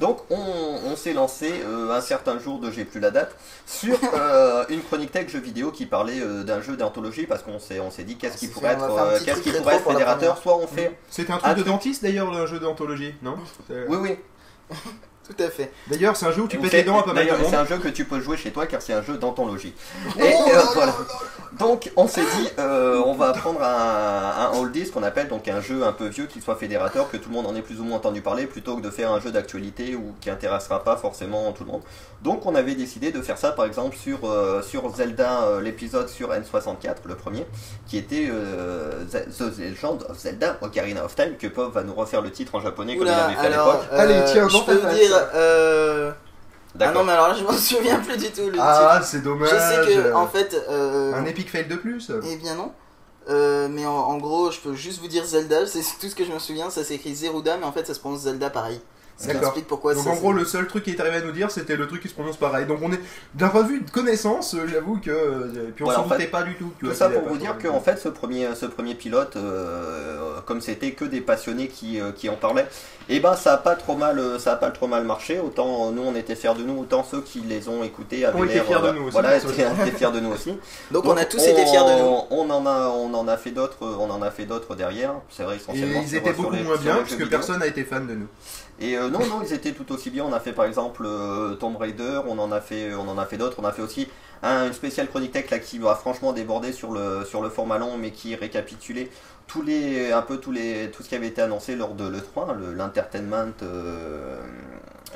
Donc 0.00 0.18
on, 0.30 0.36
on 0.86 0.96
s'est 0.96 1.12
lancé 1.12 1.62
euh, 1.64 1.94
un 1.94 2.00
certain 2.00 2.38
jour 2.38 2.58
de 2.58 2.70
j'ai 2.70 2.84
plus 2.86 3.00
la 3.00 3.10
date 3.10 3.36
sur 3.66 3.98
euh, 4.14 4.64
une 4.70 4.82
chronique 4.82 5.12
tech 5.12 5.28
jeux 5.28 5.40
vidéo 5.40 5.70
qui 5.70 5.84
parlait 5.84 6.20
euh, 6.20 6.42
d'un 6.42 6.62
jeu 6.62 6.76
d'anthologie 6.76 7.26
parce 7.26 7.42
qu'on 7.42 7.58
s'est 7.58 7.80
on 7.80 7.90
s'est 7.90 8.04
dit 8.04 8.16
qu'est-ce 8.16 8.38
qui 8.38 8.48
pourrait 8.48 8.72
être 8.72 9.24
qu'est-ce 9.24 9.40
truc 9.40 9.54
qui 9.54 9.60
pourrait 9.60 9.76
être 9.76 9.86
la 9.86 9.92
fédérateur 9.92 10.38
soit 10.38 10.56
on 10.56 10.66
fait 10.66 10.98
C'était 11.10 11.32
un 11.32 11.36
truc 11.36 11.52
un 11.52 11.54
de 11.54 11.62
dentiste 11.62 12.02
d'ailleurs, 12.02 12.32
le 12.32 12.46
jeu 12.46 12.58
d'anthologie, 12.58 13.14
non? 13.22 13.36
Oui 13.88 13.98
oui 14.00 14.16
Tout 15.26 15.44
à 15.44 15.48
fait. 15.48 15.70
D'ailleurs, 15.86 16.16
c'est 16.16 16.26
un 16.26 16.32
jeu 16.32 16.42
où 16.42 16.48
tu 16.48 16.58
pètes 16.58 16.72
les 16.72 16.82
dents 16.82 16.98
à 16.98 17.02
pas 17.02 17.12
mal 17.12 17.24
de 17.24 17.30
D'ailleurs, 17.30 17.46
c'est 17.48 17.56
un 17.56 17.64
jeu 17.64 17.78
que 17.78 17.88
tu 17.88 18.04
peux 18.04 18.20
jouer 18.20 18.36
chez 18.36 18.50
toi 18.50 18.66
car 18.66 18.82
c'est 18.82 18.94
un 18.94 19.02
jeu 19.02 19.16
d'anthologie. 19.16 19.74
Oh 20.16 20.20
Et 20.20 20.32
euh, 20.32 20.60
voilà. 20.74 20.94
Donc 21.58 21.90
on 21.96 22.06
s'est 22.06 22.22
dit, 22.22 22.48
euh, 22.58 23.02
on 23.04 23.14
va 23.14 23.32
prendre 23.32 23.60
un, 23.62 24.46
un 24.54 24.58
oldies 24.58 24.90
qu'on 24.90 25.02
appelle 25.02 25.28
donc 25.28 25.48
un 25.48 25.60
jeu 25.60 25.84
un 25.84 25.92
peu 25.92 26.06
vieux 26.06 26.26
qui 26.26 26.40
soit 26.40 26.54
fédérateur, 26.54 27.10
que 27.10 27.16
tout 27.16 27.28
le 27.28 27.34
monde 27.34 27.46
en 27.46 27.54
ait 27.56 27.60
plus 27.62 27.80
ou 27.80 27.84
moins 27.84 27.96
entendu 27.98 28.20
parler, 28.22 28.46
plutôt 28.46 28.76
que 28.76 28.82
de 28.82 28.88
faire 28.90 29.10
un 29.12 29.20
jeu 29.20 29.30
d'actualité 29.30 29.94
ou 29.96 30.14
qui 30.20 30.30
intéressera 30.30 30.84
pas 30.84 30.96
forcément 30.96 31.50
tout 31.52 31.64
le 31.64 31.72
monde. 31.72 31.82
Donc 32.22 32.46
on 32.46 32.54
avait 32.54 32.74
décidé 32.74 33.10
de 33.10 33.20
faire 33.20 33.36
ça 33.36 33.50
par 33.52 33.64
exemple 33.66 33.96
sur, 33.96 34.30
euh, 34.30 34.62
sur 34.62 34.88
Zelda, 34.94 35.42
euh, 35.42 35.60
l'épisode 35.60 36.08
sur 36.08 36.30
N64, 36.32 36.96
le 37.04 37.14
premier, 37.16 37.44
qui 37.86 37.98
était 37.98 38.28
euh, 38.30 39.04
The 39.10 39.58
Legend 39.58 40.04
of 40.08 40.18
Zelda 40.18 40.56
Ocarina 40.62 41.04
of 41.04 41.14
Time, 41.14 41.36
que 41.36 41.48
Pop 41.48 41.74
va 41.74 41.82
nous 41.82 41.94
refaire 41.94 42.22
le 42.22 42.30
titre 42.30 42.54
en 42.54 42.60
japonais 42.60 42.96
comme 42.96 43.06
il 43.08 43.10
Oula, 43.10 43.24
avait 43.24 43.34
fait 43.34 43.46
à 43.46 43.50
l'époque. 43.50 43.80
euh, 43.92 43.98
Allez, 43.98 44.20
tiens, 44.32 44.48
je 44.48 44.58
peux 44.64 44.76
dire. 44.94 46.14
Ah 46.78 46.92
non, 46.92 47.02
mais 47.04 47.12
alors 47.12 47.28
là, 47.28 47.34
je 47.34 47.42
m'en 47.44 47.52
souviens 47.56 47.98
plus 47.98 48.16
du 48.16 48.30
tout. 48.30 48.48
Le 48.50 48.58
Ah, 48.60 48.94
titre. 48.96 49.06
c'est 49.10 49.22
dommage. 49.22 49.48
Je 49.50 49.56
sais 49.56 49.94
que, 49.94 50.12
en 50.14 50.26
fait. 50.28 50.54
euh, 50.68 51.14
Un 51.14 51.24
epic 51.24 51.50
fail 51.50 51.66
de 51.66 51.76
plus. 51.76 52.10
Eh 52.24 52.36
bien 52.36 52.54
non. 52.54 52.72
Euh, 53.28 53.68
mais 53.70 53.84
en, 53.86 53.92
en 53.92 54.16
gros, 54.18 54.50
je 54.50 54.60
peux 54.60 54.74
juste 54.74 55.00
vous 55.00 55.08
dire 55.08 55.24
Zelda, 55.24 55.66
c'est 55.66 55.80
tout 56.00 56.08
ce 56.08 56.14
que 56.14 56.24
je 56.24 56.32
me 56.32 56.38
souviens, 56.38 56.70
ça 56.70 56.82
s'écrit 56.84 57.14
Zeruda, 57.14 57.56
mais 57.58 57.64
en 57.64 57.72
fait 57.72 57.86
ça 57.86 57.94
se 57.94 58.00
prononce 58.00 58.20
Zelda 58.20 58.50
pareil. 58.50 58.80
Explique 59.28 59.66
pourquoi 59.66 59.94
Donc 59.94 60.04
ça 60.04 60.10
en 60.10 60.14
gros, 60.16 60.32
le 60.32 60.44
seul 60.44 60.66
truc 60.66 60.84
qui 60.84 60.90
est 60.90 61.00
arrivé 61.00 61.16
à 61.16 61.20
nous 61.20 61.32
dire, 61.32 61.50
c'était 61.50 61.76
le 61.76 61.86
truc 61.86 62.00
qui 62.02 62.08
se 62.08 62.14
prononce 62.14 62.36
pareil. 62.36 62.66
Donc 62.66 62.78
on 62.82 62.90
est, 62.92 63.00
d'un 63.34 63.48
point 63.48 63.62
de 63.62 63.68
vue 63.68 63.80
de 63.80 63.90
connaissance, 63.90 64.54
euh, 64.54 64.66
j'avoue 64.66 64.98
que. 64.98 65.10
euh, 65.10 65.70
Puis 65.74 65.82
on 65.82 65.86
Voilà, 65.86 66.00
s'en 66.02 66.06
doutait 66.08 66.26
pas 66.26 66.42
du 66.42 66.54
tout. 66.54 66.72
Tout 66.80 66.92
ça 66.94 67.08
pour 67.10 67.22
vous 67.28 67.36
dire 67.36 67.50
trop- 67.58 67.68
que 67.68 67.68
en 67.68 67.80
fait 67.80 67.98
ce 67.98 68.08
premier, 68.08 68.48
ce 68.54 68.66
premier 68.66 68.94
pilote, 68.94 69.36
euh, 69.36 70.40
comme 70.46 70.60
c'était 70.60 70.92
que 70.92 71.04
des 71.04 71.20
passionnés 71.20 71.68
qui, 71.68 72.00
euh, 72.00 72.12
qui 72.12 72.28
en 72.28 72.36
parlaient, 72.36 72.66
et 73.08 73.20
ben 73.20 73.34
ça 73.34 73.54
a 73.54 73.56
pas 73.58 73.74
trop 73.76 73.96
mal, 73.96 74.20
ça 74.38 74.52
a 74.52 74.56
pas 74.56 74.70
trop 74.70 74.86
mal 74.86 75.04
marché. 75.04 75.38
Autant 75.38 75.90
nous 75.90 76.02
on 76.02 76.14
était 76.14 76.34
fiers 76.36 76.54
de 76.54 76.62
nous, 76.62 76.78
autant 76.80 77.04
ceux 77.04 77.20
qui 77.20 77.40
les 77.40 77.68
ont 77.68 77.82
écoutés 77.84 78.24
avaient 78.24 78.38
Ont 78.38 78.44
été 78.44 78.54
l'air, 78.54 78.64
fiers 78.66 78.80
de 78.82 78.90
nous 78.92 79.02
aussi, 79.02 79.12
Voilà, 79.12 79.36
étaient, 79.36 79.46
étaient 79.48 79.96
fiers 79.98 80.12
de 80.12 80.20
nous 80.20 80.30
aussi. 80.32 80.54
Donc 80.90 81.04
on 81.04 81.16
a 81.16 81.24
tous 81.24 81.44
été 81.46 81.66
fiers 81.66 81.78
de 81.78 82.02
nous. 82.02 82.16
On 82.30 82.48
en 82.50 82.64
a, 82.66 82.88
on 82.88 83.12
en 83.14 83.28
a 83.28 83.36
fait 83.36 83.50
d'autres, 83.50 83.78
on 83.82 84.10
en 84.10 84.22
a 84.22 84.30
fait 84.30 84.44
d'autres 84.46 84.74
derrière. 84.74 85.12
C'est 85.28 85.42
vrai 85.42 85.54
Et 85.54 85.58
essentiellement. 85.58 86.00
ils 86.02 86.08
sur- 86.08 86.18
étaient 86.18 86.32
beaucoup 86.32 86.56
moins 86.56 86.76
bien, 86.76 86.96
parce 86.96 87.14
que 87.14 87.24
personne 87.24 87.58
n'a 87.58 87.66
été 87.66 87.84
fan 87.84 88.06
de 88.06 88.14
nous. 88.14 88.26
Et 88.80 88.96
euh, 88.96 89.08
non, 89.10 89.20
non, 89.26 89.42
ils 89.42 89.52
étaient 89.52 89.72
tout 89.72 89.90
aussi 89.92 90.10
bien. 90.10 90.24
On 90.24 90.32
a 90.32 90.40
fait 90.40 90.52
par 90.52 90.64
exemple 90.64 91.02
euh, 91.06 91.54
Tomb 91.54 91.76
Raider, 91.76 92.20
on 92.26 92.38
en 92.38 92.50
a 92.52 92.60
fait, 92.60 92.94
on 92.94 93.08
en 93.08 93.18
a 93.18 93.26
fait 93.26 93.36
d'autres. 93.36 93.58
On 93.60 93.64
a 93.66 93.72
fait 93.72 93.82
aussi 93.82 94.08
un, 94.42 94.66
une 94.68 94.72
spéciale 94.72 95.08
chronique 95.08 95.32
tech 95.32 95.50
là 95.50 95.58
qui 95.58 95.78
va 95.78 95.94
franchement 95.94 96.32
déborder 96.32 96.72
sur 96.72 96.90
le 96.92 97.24
sur 97.24 97.42
le 97.42 97.50
format 97.50 97.78
long, 97.78 97.96
mais 97.98 98.10
qui 98.10 98.34
récapitulait 98.34 99.10
tous 99.46 99.62
les 99.62 100.12
un 100.12 100.22
peu 100.22 100.38
tous 100.38 100.52
les 100.52 100.90
tout 100.92 101.02
ce 101.02 101.08
qui 101.08 101.14
avait 101.14 101.26
été 101.26 101.42
annoncé 101.42 101.76
lors 101.76 101.94
de 101.94 102.08
le 102.08 102.20
3, 102.20 102.54
le- 102.58 102.72
l'entertainment. 102.72 103.52
euh, 103.62 104.38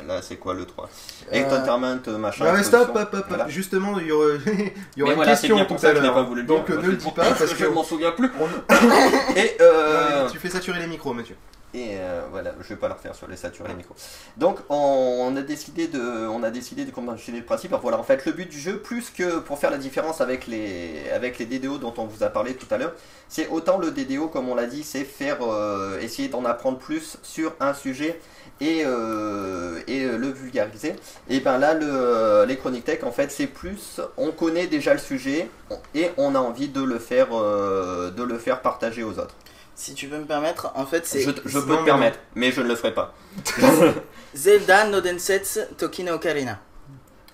là, 0.06 0.20
c'est 0.20 0.36
quoi 0.36 0.52
le 0.54 0.66
3 0.66 0.90
Euh, 1.32 1.44
Entertainment 1.46 1.98
euh, 2.08 2.18
machin. 2.18 2.44
Ouais, 2.44 2.52
mais 2.56 2.62
stop, 2.64 2.90
hop, 2.94 3.14
hop. 3.14 3.24
Voilà. 3.28 3.48
Justement, 3.48 3.98
il 3.98 4.08
y 4.08 4.12
aurait, 4.12 4.38
il 4.46 4.52
y 4.52 4.66
Mais 4.96 5.02
aurait 5.02 5.10
une 5.12 5.16
voilà, 5.16 5.30
question 5.32 5.54
bien 5.56 5.64
pour 5.64 5.76
à 5.76 5.80
que 5.80 5.86
l'heure. 5.98 6.34
le 6.34 6.42
Donc 6.42 6.66
dire. 6.66 6.76
euh, 6.78 6.82
ne 6.82 6.86
le 6.88 6.96
dis 6.96 7.10
pas, 7.12 7.24
parce 7.38 7.52
que. 7.54 7.64
je 7.64 7.66
m'en 7.70 7.84
souviens 7.84 8.10
plus. 8.12 8.30
on- 8.40 9.36
Et 9.36 9.56
euh, 9.60 10.28
Tu 10.32 10.38
fais 10.38 10.50
saturer 10.50 10.80
les 10.80 10.86
micros, 10.86 11.14
monsieur. 11.14 11.36
Et 11.74 11.96
euh, 11.98 12.22
voilà, 12.30 12.54
je 12.60 12.68
vais 12.68 12.76
pas 12.76 12.86
le 12.86 12.94
refaire 12.94 13.16
sur 13.16 13.26
les 13.26 13.36
saturer 13.36 13.68
les 13.68 13.74
micros. 13.74 13.96
Donc 14.36 14.60
on, 14.68 15.34
a 15.36 15.42
décidé 15.42 15.88
de, 15.88 15.98
on 16.28 16.44
a 16.44 16.50
décidé 16.50 16.84
de 16.84 16.92
commencer 16.92 17.32
le 17.32 17.42
principe. 17.42 17.72
Alors 17.72 17.82
voilà, 17.82 17.98
en 17.98 18.04
fait 18.04 18.24
le 18.26 18.32
but 18.32 18.48
du 18.48 18.60
jeu, 18.60 18.78
plus 18.78 19.10
que 19.10 19.40
pour 19.40 19.58
faire 19.58 19.72
la 19.72 19.78
différence 19.78 20.20
avec 20.20 20.46
les, 20.46 21.10
avec 21.12 21.40
les 21.40 21.46
DDO 21.46 21.78
dont 21.78 21.92
on 21.98 22.04
vous 22.04 22.22
a 22.22 22.28
parlé 22.28 22.54
tout 22.54 22.72
à 22.72 22.78
l'heure, 22.78 22.92
c'est 23.28 23.48
autant 23.48 23.78
le 23.78 23.90
DDO 23.90 24.28
comme 24.28 24.48
on 24.48 24.54
l'a 24.54 24.66
dit, 24.66 24.84
c'est 24.84 25.02
faire, 25.02 25.38
euh, 25.42 25.98
essayer 25.98 26.28
d'en 26.28 26.44
apprendre 26.44 26.78
plus 26.78 27.18
sur 27.24 27.52
un 27.58 27.74
sujet 27.74 28.20
et, 28.60 28.82
euh, 28.86 29.80
et 29.88 30.04
le 30.04 30.28
vulgariser. 30.28 30.94
Et 31.28 31.40
ben 31.40 31.58
là, 31.58 31.74
le, 31.74 32.44
les 32.46 32.56
chroniques 32.56 32.84
tech, 32.84 33.02
en 33.02 33.10
fait, 33.10 33.32
c'est 33.32 33.48
plus, 33.48 34.00
on 34.16 34.30
connaît 34.30 34.68
déjà 34.68 34.92
le 34.92 35.00
sujet 35.00 35.48
et 35.92 36.10
on 36.18 36.36
a 36.36 36.38
envie 36.38 36.68
de 36.68 36.82
le 36.82 37.00
faire, 37.00 37.30
de 37.30 38.22
le 38.22 38.38
faire 38.38 38.62
partager 38.62 39.02
aux 39.02 39.18
autres. 39.18 39.34
Si 39.76 39.94
tu 39.94 40.06
peux 40.08 40.18
me 40.18 40.24
permettre, 40.24 40.70
en 40.76 40.86
fait 40.86 41.04
c'est 41.06 41.20
Je, 41.20 41.30
je 41.44 41.58
Non, 41.58 41.64
peux 41.66 41.76
te 41.78 41.84
permettre, 41.84 42.18
mais 42.34 42.52
je 42.52 42.60
ne 42.60 42.68
le 42.68 42.76
ferai 42.76 42.94
pas. 42.94 43.12
Zelda 44.34 44.86
no 44.88 45.00
Densetsu 45.00 45.60
Toki 45.78 46.04
no 46.04 46.14
Ocarina. 46.14 46.60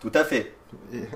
Tout 0.01 0.12
à 0.15 0.25
fait. 0.25 0.55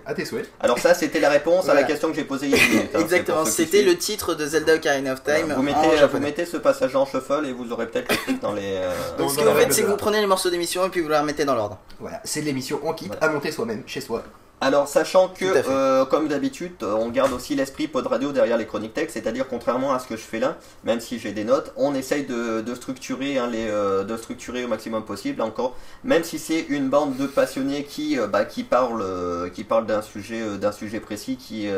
À 0.05 0.15
tes 0.15 0.25
souhaits. 0.25 0.51
Alors 0.61 0.79
ça, 0.79 0.95
c'était 0.95 1.21
la 1.21 1.31
réponse 1.31 1.69
à 1.69 1.75
la 1.75 1.85
question 1.85 2.09
que 2.11 2.17
j'ai 2.17 2.25
posée 2.25 2.47
il 2.47 2.53
y 2.53 2.55
a 2.55 2.59
10 2.59 2.69
minutes. 2.71 2.91
hein, 2.95 2.99
Exactement, 3.01 3.45
c'était 3.45 3.83
le 3.83 3.97
titre 3.97 4.35
de 4.35 4.45
Zelda 4.47 4.75
Ocarina 4.75 5.13
of 5.13 5.23
Time 5.23 5.53
Vous 5.53 5.61
en 5.61 5.63
mettez, 5.63 6.07
vous 6.11 6.19
mettez 6.19 6.45
ce 6.45 6.57
passage 6.57 6.95
en 6.97 7.07
shuffle 7.07 7.47
et 7.47 7.53
vous 7.53 7.71
aurez 7.73 7.87
peut-être 7.87 8.11
le 8.11 8.17
truc 8.17 8.41
dans 8.41 8.53
les. 8.53 8.63
euh, 8.79 8.93
Dans- 9.17 9.29
Ce 9.29 9.39
que 9.39 9.43
vous 9.45 9.55
faites, 9.57 9.73
c'est 9.73 9.83
que 9.83 9.87
de 9.87 9.93
vous 9.93 9.97
prenez 9.97 10.21
les 10.21 10.27
morceaux 10.27 10.51
d'émission 10.51 10.85
et 10.85 10.89
puis 10.91 11.01
vous 11.03 11.09
les 11.09 11.17
remettez 11.19 11.45
dans 11.45 11.55
l'ordre. 11.55 11.79
Voilà, 12.01 12.21
c'est 12.25 12.41
l'émission 12.41 12.81
en 12.87 12.93
kit 12.95 13.09
à 13.21 13.29
monter 13.29 13.53
soi-même, 13.53 13.85
chez 13.87 14.01
soi. 14.01 14.25
Alors, 14.61 14.89
sachant 14.89 15.29
que, 15.29 15.45
à 15.45 15.69
euh, 15.69 16.05
comme 16.07 16.29
d'habitude, 16.29 16.73
euh, 16.83 16.95
on 16.95 17.11
garde 17.11 17.33
aussi 17.33 17.55
l'esprit 17.55 17.87
pod 17.87 18.07
radio 18.07 18.33
derrière 18.33 18.57
les 18.57 18.67
chroniques 18.67 18.95
tech, 18.95 19.11
c'est-à-dire 19.11 19.47
contrairement 19.47 19.93
à 19.93 19.99
ce 19.99 20.07
que 20.07 20.17
je 20.17 20.23
fais 20.23 20.39
là, 20.39 20.57
même 20.85 21.01
si 21.01 21.19
j'ai 21.19 21.33
des 21.33 21.45
notes, 21.45 21.73
on 21.77 21.95
essaye 21.95 22.25
de, 22.25 22.63
de 22.63 22.75
structurer, 22.75 23.37
hein, 23.37 23.47
les, 23.47 23.67
euh, 23.69 24.05
de 24.05 24.17
structurer 24.17 24.65
au 24.65 24.69
maximum 24.69 25.05
possible. 25.05 25.43
Encore, 25.43 25.77
même 26.03 26.25
si 26.25 26.39
c'est 26.39 26.61
une 26.61 26.89
bande 26.89 27.17
de 27.17 27.27
passionnés 27.27 27.85
qui, 27.85 28.19
euh, 28.19 28.27
bah, 28.27 28.47
qui 28.47 28.63
parlent, 28.63 29.03
euh, 29.03 29.51
qui 29.51 29.65
parlent 29.65 29.87
d'un 29.87 30.01
sujet, 30.01 30.57
d'un 30.57 30.73
sujet 30.73 31.01
précis, 31.01 31.37
qui, 31.37 31.69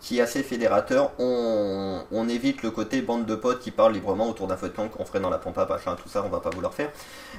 qui 0.00 0.18
est 0.18 0.22
assez 0.22 0.42
fédérateur, 0.42 1.10
on, 1.18 2.04
on 2.10 2.28
évite 2.28 2.62
le 2.62 2.70
côté 2.70 3.02
bande 3.02 3.26
de 3.26 3.34
potes 3.34 3.58
qui 3.58 3.70
parlent 3.70 3.92
librement 3.92 4.30
autour 4.30 4.46
d'un 4.46 4.56
feu 4.56 4.68
de 4.68 4.74
camp 4.74 4.88
qu'on 4.88 5.04
ferait 5.04 5.20
dans 5.20 5.30
la 5.30 5.38
pompa, 5.38 5.66
machin, 5.66 5.94
tout 6.02 6.08
ça, 6.08 6.22
on 6.24 6.30
va 6.30 6.40
pas 6.40 6.50
vouloir 6.50 6.72
faire. 6.72 6.90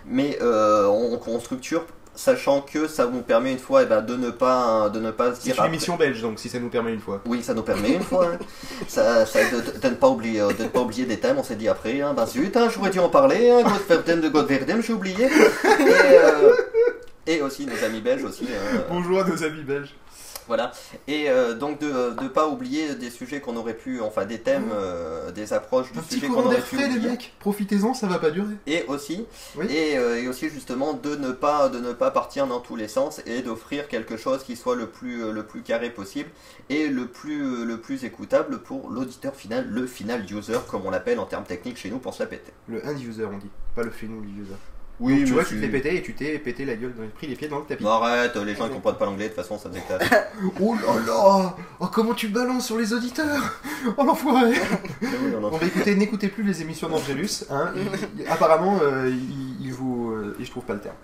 Mais 0.06 0.38
on, 0.42 1.20
on 1.26 1.40
structure 1.40 1.86
sachant 2.16 2.62
que 2.62 2.88
ça 2.88 3.06
vous 3.06 3.22
permet 3.22 3.52
une 3.52 3.60
fois 3.60 3.84
eh 3.84 3.86
ben, 3.86 4.02
de 4.02 4.16
ne 4.16 4.30
pas 4.30 4.90
de 4.90 5.00
ne 5.00 5.12
pas 5.12 5.32
se 5.32 5.38
C'est 5.38 5.44
dire 5.44 5.54
une 5.56 5.60
après- 5.62 5.68
émission 5.70 5.96
belge, 5.96 6.22
donc 6.22 6.40
si 6.40 6.50
ça 6.50 6.60
nous 6.60 6.70
permet 6.70 6.94
une 6.94 7.00
fois. 7.00 7.22
oui, 7.26 7.44
ça 7.44 7.54
nous 7.54 7.62
permet 7.64 7.94
une 7.94 8.02
fois. 8.04 8.32
hein. 8.34 8.38
Ça, 8.88 9.26
ça- 9.26 9.40
de, 9.82 9.88
ne 9.90 9.96
pas 9.96 10.10
oublier, 10.10 10.42
euh, 10.42 10.52
de 10.54 10.64
ne 10.64 10.68
pas 10.70 10.80
oublier 10.82 11.06
des 11.06 11.18
thèmes. 11.20 11.38
On 11.38 11.44
s'est 11.44 11.56
dit 11.56 11.68
après, 11.68 12.02
hein, 12.02 12.14
bah 12.16 12.26
zut, 12.26 12.56
hein, 12.58 12.68
j'aurais 12.74 12.90
dû 12.90 13.00
en 13.00 13.10
parler. 13.10 13.50
Hein, 13.50 13.64
Godverden 13.64 14.22
de 14.22 14.30
Godverden, 14.30 14.82
j'ai 14.82 14.94
oublié. 14.94 15.26
Et, 15.26 15.30
euh, 15.90 16.54
et 17.28 17.42
aussi 17.42 17.66
nos 17.66 17.84
amis 17.84 18.02
belges 18.02 18.24
aussi. 18.24 18.48
euh, 18.50 18.80
Bonjour 18.90 19.22
à 19.22 19.24
nos 19.28 19.44
amis 19.44 19.64
belges. 19.64 19.94
Voilà. 20.48 20.72
Et 21.08 21.30
euh, 21.30 21.54
donc 21.56 21.80
de 21.80 21.88
ne 22.22 22.28
pas 22.28 22.48
oublier 22.48 22.96
des 22.96 23.10
sujets 23.10 23.40
qu'on 23.42 23.56
aurait 23.56 23.74
pu, 23.74 24.02
enfin 24.02 24.26
des 24.26 24.40
thèmes, 24.40 24.70
euh, 24.74 25.32
des 25.32 25.54
approches 25.54 25.92
du 25.92 26.00
Un 26.00 26.02
petit 26.02 26.16
sujet 26.16 26.28
qu'on 26.28 26.34
courant 26.34 26.46
aurait 26.48 26.56
d'air 26.58 26.66
pu 26.66 26.76
frais, 26.76 26.88
les 26.88 26.96
oublier. 26.96 27.10
mecs. 27.12 27.34
Profitez-en, 27.40 27.94
ça 27.94 28.08
va 28.08 28.20
pas 28.20 28.32
durer. 28.32 28.54
Et 28.68 28.84
aussi, 28.88 29.26
Oui. 29.56 29.66
et, 29.70 29.98
euh, 29.98 30.22
et 30.22 30.28
aussi 30.28 30.50
justement 30.50 30.94
de 30.94 31.16
ne 31.16 31.32
pas 31.32 31.70
de 31.70 31.80
ne 31.80 31.94
pas 31.94 32.12
partir 32.12 32.48
dans 32.48 32.60
tous 32.60 32.76
les 32.76 32.88
sens 32.88 33.22
et 33.26 33.42
d'offrir 33.42 33.88
quelque 33.88 34.18
chose 34.18 34.44
qui 34.44 34.56
soit 34.56 34.76
le 34.76 34.88
plus 34.88 35.24
euh, 35.24 35.32
le 35.32 35.44
plus 35.44 35.62
carré 35.62 35.90
possible 35.90 36.30
et 36.70 36.88
le 36.88 37.08
plus 37.08 37.42
euh, 37.44 37.66
le 37.66 37.80
plus 37.80 38.04
écoutable 38.06 38.60
pour 38.60 38.90
l'auditeur 38.90 39.36
final, 39.36 39.68
le 39.70 39.86
final 39.88 40.26
user 40.32 40.60
comme 40.70 40.86
on 40.86 40.90
l'appelle 40.92 41.20
en 41.20 41.26
termes 41.26 41.44
techniques 41.46 41.78
chez 41.78 41.90
nous 41.90 42.00
pour 42.00 42.14
se 42.14 42.24
la 42.24 42.28
péter. 42.28 42.52
Le 42.68 42.86
end 42.86 42.98
user, 42.98 43.26
on 43.26 43.38
dit. 43.38 43.50
Pas 43.76 43.84
le 43.84 43.92
phénom 43.92 44.22
user. 44.24 44.54
Oui, 45.00 45.18
Donc, 45.18 45.26
tu 45.26 45.34
vois, 45.34 45.44
tu 45.44 45.56
te 45.56 45.60
fais 45.62 45.68
péter 45.68 45.98
et 45.98 46.02
tu 46.02 46.14
t'es 46.14 46.40
pété 46.40 46.64
la 46.64 46.76
gueule, 46.76 46.94
dans- 46.98 47.06
pris 47.18 47.28
les 47.28 47.36
pieds 47.36 47.50
dans 47.50 47.60
le 47.60 47.66
tapis. 47.66 47.84
Non, 47.84 47.92
arrête, 47.92 48.34
les 48.38 48.56
gens 48.56 48.66
ils 48.68 48.72
comprennent 48.72 48.96
pas 48.96 49.06
l'anglais 49.06 49.26
de 49.26 49.34
toute 49.34 49.42
façon 49.44 49.58
ça 49.60 49.70
classe. 49.70 50.10
Oh 50.62 50.74
là 50.76 50.94
là 51.06 51.56
Oh 51.82 51.88
comment 51.88 52.14
tu 52.14 52.30
balances 52.30 52.68
sur 52.68 52.78
les 52.78 52.94
auditeurs 52.94 53.42
Oh 53.98 54.04
l'enfoiré 54.06 54.54
on 55.42 55.44
On 55.44 55.50
va 55.58 55.66
écouter, 55.68 55.96
n'écoutez 55.96 56.30
plus 56.30 56.44
les 56.44 56.62
émissions 56.62 56.88
d'Angelus. 56.88 57.44
Hein. 57.50 57.72
Il- 57.76 58.22
il- 58.22 58.28
apparemment, 58.30 58.80
euh, 58.82 59.10
il, 59.10 59.66
il 59.66 59.74
vous... 59.74 60.12
euh, 60.12 60.38
et 60.40 60.46
je 60.46 60.52
trouve 60.52 60.64
pas 60.64 60.74
le 60.76 60.80
terme. 60.80 60.96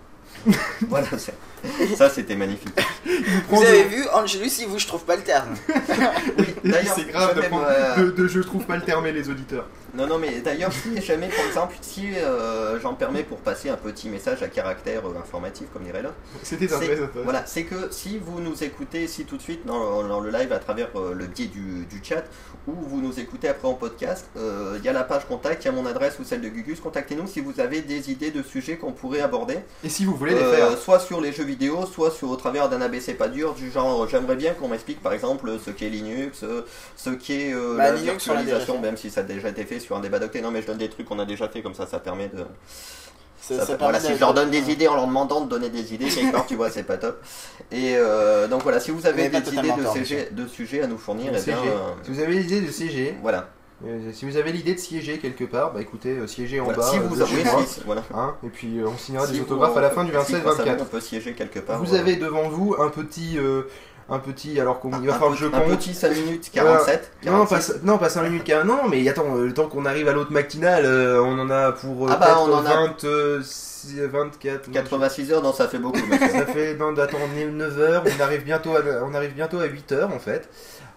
voilà, 0.88 1.06
c'est- 1.18 1.94
ça 1.94 2.08
c'était 2.08 2.34
magnifique. 2.34 2.72
Vous 3.50 3.62
avez 3.62 3.84
vu, 3.84 4.02
Angelus, 4.14 4.50
il 4.60 4.66
vous, 4.68 4.78
je 4.78 4.86
trouve 4.86 5.04
pas 5.04 5.16
le 5.16 5.22
terme. 5.22 5.54
Et 6.64 6.68
D'ailleurs, 6.70 6.94
c'est 6.96 7.08
grave 7.08 7.36
de, 7.36 7.42
prendre- 7.42 7.66
euh, 7.68 7.96
de, 8.06 8.10
de 8.12 8.26
je 8.26 8.40
trouve 8.40 8.64
pas 8.64 8.76
le 8.76 8.82
terme 8.82 9.06
et 9.06 9.12
les 9.12 9.28
auditeurs. 9.28 9.66
Non, 9.94 10.06
non, 10.06 10.18
mais 10.18 10.40
d'ailleurs, 10.40 10.72
si 10.72 11.00
jamais, 11.02 11.28
par 11.28 11.44
exemple, 11.46 11.74
si 11.82 12.14
euh, 12.16 12.80
j'en 12.80 12.94
permets 12.94 13.24
pour 13.24 13.38
passer 13.38 13.68
un 13.68 13.76
petit 13.76 14.08
message 14.08 14.42
à 14.42 14.48
caractère 14.48 15.06
euh, 15.06 15.18
informatif, 15.18 15.66
comme 15.72 15.82
dirait 15.84 16.02
l'autre, 16.02 16.14
C'était 16.42 16.72
un 16.72 16.76
intéressant. 16.76 17.02
Voilà, 17.24 17.44
c'est 17.46 17.64
que 17.64 17.88
si 17.90 18.18
vous 18.18 18.40
nous 18.40 18.64
écoutez 18.64 19.04
ici 19.04 19.24
tout 19.24 19.36
de 19.36 19.42
suite 19.42 19.66
dans, 19.66 20.02
dans 20.06 20.20
le 20.20 20.30
live 20.30 20.52
à 20.52 20.58
travers 20.58 20.88
euh, 20.96 21.12
le 21.14 21.26
biais 21.26 21.46
du, 21.46 21.84
du 21.84 22.00
chat, 22.02 22.24
ou 22.66 22.72
vous 22.72 23.02
nous 23.02 23.20
écoutez 23.20 23.48
après 23.48 23.68
en 23.68 23.74
podcast, 23.74 24.26
euh, 24.36 24.76
il 24.78 24.84
y 24.84 24.88
a 24.88 24.92
la 24.92 25.04
page 25.04 25.26
contact, 25.26 25.64
il 25.64 25.66
y 25.66 25.68
a 25.68 25.72
mon 25.72 25.84
adresse 25.84 26.18
ou 26.18 26.24
celle 26.24 26.40
de 26.40 26.48
Gugus. 26.48 26.80
Contactez-nous 26.80 27.26
si 27.26 27.40
vous 27.40 27.60
avez 27.60 27.82
des 27.82 28.10
idées 28.10 28.30
de 28.30 28.42
sujets 28.42 28.76
qu'on 28.76 28.92
pourrait 28.92 29.20
aborder. 29.20 29.58
Et 29.84 29.88
si 29.88 30.04
vous 30.04 30.14
voulez 30.14 30.34
les 30.34 30.40
faire. 30.40 30.78
Soit 30.78 31.00
sur 31.00 31.20
les 31.20 31.32
jeux 31.32 31.44
vidéo, 31.44 31.84
soit 31.86 32.10
sur, 32.10 32.30
au 32.30 32.36
travers 32.36 32.68
d'un 32.68 32.80
ABC 32.80 33.14
pas 33.14 33.28
dur, 33.28 33.52
du 33.54 33.70
genre 33.70 34.08
j'aimerais 34.08 34.36
bien 34.36 34.54
qu'on 34.54 34.68
m'explique 34.68 35.02
par 35.02 35.12
exemple 35.12 35.50
ce 35.64 35.70
qu'est 35.70 35.90
Linux, 35.90 36.44
ce 36.96 37.10
qu'est 37.10 37.52
euh, 37.52 37.76
Bah, 37.76 37.90
la 37.90 37.96
Linux, 37.96 38.24
virtualisation, 38.24 38.80
même 38.80 38.96
si 38.96 39.10
ça 39.10 39.20
a 39.20 39.24
déjà 39.24 39.48
été 39.50 39.64
fait 39.64 39.80
sur 39.82 39.96
un 39.96 40.00
débat 40.00 40.18
d'octet. 40.18 40.40
Non, 40.40 40.50
mais 40.50 40.62
je 40.62 40.66
donne 40.66 40.78
des 40.78 40.88
trucs 40.88 41.06
qu'on 41.06 41.18
a 41.18 41.24
déjà 41.26 41.48
fait, 41.48 41.60
comme 41.62 41.74
ça, 41.74 41.86
ça 41.86 41.98
permet 41.98 42.28
de. 42.28 42.44
Ça- 43.40 43.56
Ça 43.58 43.66
ça 43.66 43.76
voilà, 43.76 43.98
si 43.98 44.14
je 44.14 44.20
leur 44.20 44.34
donne 44.34 44.50
des 44.50 44.70
idées 44.70 44.86
en 44.86 44.94
leur 44.94 45.06
demandant 45.08 45.40
de 45.40 45.48
donner 45.48 45.68
des 45.68 45.92
idées, 45.94 46.06
quelque 46.06 46.30
part, 46.32 46.46
tu 46.46 46.54
vois, 46.54 46.70
c'est 46.70 46.84
pas 46.84 46.96
top. 46.96 47.20
Et 47.72 47.96
euh, 47.96 48.46
donc 48.46 48.62
voilà, 48.62 48.78
si 48.78 48.92
vous 48.92 49.04
avez 49.04 49.28
des 49.28 49.38
idées 49.38 49.72
de, 49.72 49.86
sujets, 49.92 50.28
de 50.30 50.46
sujets 50.46 50.82
à 50.82 50.86
nous 50.86 50.96
fournir, 50.96 51.32
Le 51.32 51.38
eh 51.38 51.42
bien, 51.42 51.56
CG. 51.56 51.68
euh, 51.68 51.78
Si 52.04 52.12
vous 52.12 52.20
avez 52.20 52.34
l'idée 52.36 52.60
de 52.60 52.70
siéger, 52.70 53.16
voilà. 53.20 53.48
euh, 53.84 54.12
si 54.12 54.26
vous 54.26 54.36
avez 54.36 54.52
l'idée 54.52 54.74
de 54.74 54.78
siéger 54.78 55.18
quelque 55.18 55.42
part, 55.42 55.72
bah 55.72 55.80
écoutez, 55.80 56.16
siégez 56.28 56.60
en 56.60 56.64
Voilà, 56.66 56.78
bas. 56.78 56.88
si 56.92 56.98
vous 57.00 57.20
avez- 57.20 57.44
si- 57.66 57.80
voilà. 57.84 58.04
Hein, 58.14 58.36
et 58.46 58.48
puis 58.48 58.80
on 58.86 58.96
signera 58.96 59.26
Si 59.26 59.32
des 59.32 59.40
autographes 59.40 59.76
à 59.76 59.80
la 59.80 59.90
fin 59.90 60.04
du 60.04 60.10
si 60.10 60.14
grâce 60.14 60.30
à 60.32 60.38
vous, 60.38 60.48
27-24. 60.50 60.82
On 60.82 60.84
peut 60.84 61.00
siéger 61.00 61.32
quelque 61.32 61.58
part. 61.58 61.80
Vous 61.80 61.86
voilà. 61.86 62.00
avez 62.02 62.14
devant 62.14 62.48
vous 62.48 62.76
un 62.78 62.90
petit. 62.90 63.38
Euh, 64.10 64.14
un 64.14 64.18
petit. 64.18 64.60
Alors 64.60 64.80
qu'on 64.80 64.90
il 65.00 65.06
va 65.06 65.14
falloir 65.14 65.32
que 65.32 65.38
je 65.38 65.46
un 65.46 65.50
petit 65.76 65.94
5 65.94 66.10
minutes 66.14 66.50
Voilà. 66.54 66.70
47. 66.78 67.12
Non, 67.26 67.32
46. 67.46 67.72
pas, 67.72 67.78
non, 67.84 67.98
pas 67.98 68.08
5 68.08 68.22
minutes 68.24 68.44
40. 68.44 68.66
Non, 68.66 68.76
non, 68.84 68.88
mais 68.88 69.06
attends, 69.08 69.36
euh, 69.36 69.46
le 69.46 69.54
temps 69.54 69.68
qu'on 69.68 69.84
arrive 69.86 70.08
à 70.08 70.12
l'autre 70.12 70.32
matinale, 70.32 70.84
euh, 70.84 71.22
on 71.22 71.38
en 71.38 71.50
a 71.50 71.72
pour 71.72 72.06
euh, 72.08 72.10
Ah 72.12 72.16
bah, 72.16 72.36
on 72.40 72.52
en 72.52 72.64
a- 72.66 72.86
26, 72.86 74.00
24. 74.10 74.66
non, 74.68 74.72
86 74.74 75.32
heures, 75.32 75.42
non, 75.42 75.52
ça 75.52 75.68
fait 75.68 75.78
beaucoup. 75.78 75.98
mais- 76.08 76.18
ça 76.28 76.46
fait 76.46 76.74
non, 76.74 76.96
attends, 76.98 77.18
on 77.22 77.36
est 77.38 77.46
9h, 77.46 78.02
on 78.18 78.22
arrive 78.22 78.44
bientôt 78.44 78.76
à, 78.76 78.80
on 79.04 79.14
arrive 79.14 79.34
bientôt 79.34 79.58
à 79.60 79.66
8h 79.66 80.04
en 80.04 80.18
fait. 80.18 80.48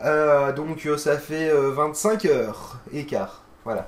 Euh, 0.03 0.52
donc 0.52 0.86
euh, 0.86 0.98
ça 0.98 1.18
fait 1.18 1.49
euh, 1.49 1.72
25 1.72 2.26
heures 2.26 2.77
écart. 2.94 3.44
Voilà. 3.64 3.88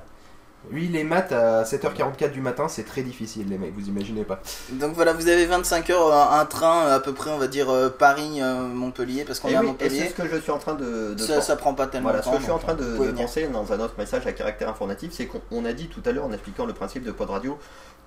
Lui, 0.72 0.88
les 0.88 1.04
maths 1.04 1.32
à 1.32 1.64
7h44 1.64 2.32
du 2.32 2.42
matin, 2.42 2.68
c'est 2.68 2.84
très 2.84 3.02
difficile, 3.02 3.48
les 3.50 3.58
mecs, 3.58 3.74
vous 3.74 3.88
imaginez 3.88 4.24
pas. 4.24 4.42
Donc 4.72 4.94
voilà, 4.94 5.14
vous 5.14 5.28
avez 5.28 5.46
25 5.46 5.90
heures, 5.90 6.14
un, 6.14 6.40
un 6.40 6.46
train 6.46 6.86
euh, 6.88 6.96
à 6.96 7.00
peu 7.00 7.14
près, 7.14 7.30
on 7.32 7.38
va 7.38 7.48
dire 7.48 7.70
euh, 7.70 7.90
Paris-Montpellier, 7.90 9.24
parce 9.26 9.40
qu'on 9.40 9.50
Et 9.50 9.54
est 9.54 9.56
à 9.56 9.60
oui, 9.62 9.66
et 9.68 9.70
Montpellier. 9.70 10.00
c'est 10.00 10.10
ce 10.10 10.14
que 10.16 10.28
je 10.28 10.40
suis 10.42 10.52
en 10.52 10.58
train 10.60 10.76
de, 10.76 11.14
de 11.14 11.18
Ça, 11.22 11.42
ça 11.42 11.56
prend 11.56 11.74
pas 11.74 11.88
tellement 11.88 12.10
Voilà, 12.10 12.20
de 12.20 12.26
ce 12.26 12.30
temps. 12.30 12.36
que 12.36 12.40
je 12.40 12.44
suis 12.44 12.52
en 12.52 12.60
train 12.60 12.76
de, 12.76 13.12
penser 13.12 13.48
dans 13.48 13.72
un 13.74 13.80
autre 13.80 13.96
message 13.98 14.26
à 14.28 14.32
caractère 14.34 14.70
informatif, 14.70 15.12
c'est 15.14 15.26
qu'on 15.28 15.42
on 15.52 15.66
a 15.66 15.74
dit 15.74 15.88
tout 15.88 16.02
à 16.06 16.12
l'heure 16.12 16.26
en 16.26 16.32
expliquant 16.32 16.66
le 16.66 16.74
principe 16.74 17.04
de 17.04 17.12
Pod 17.12 17.30
Radio 17.30 17.58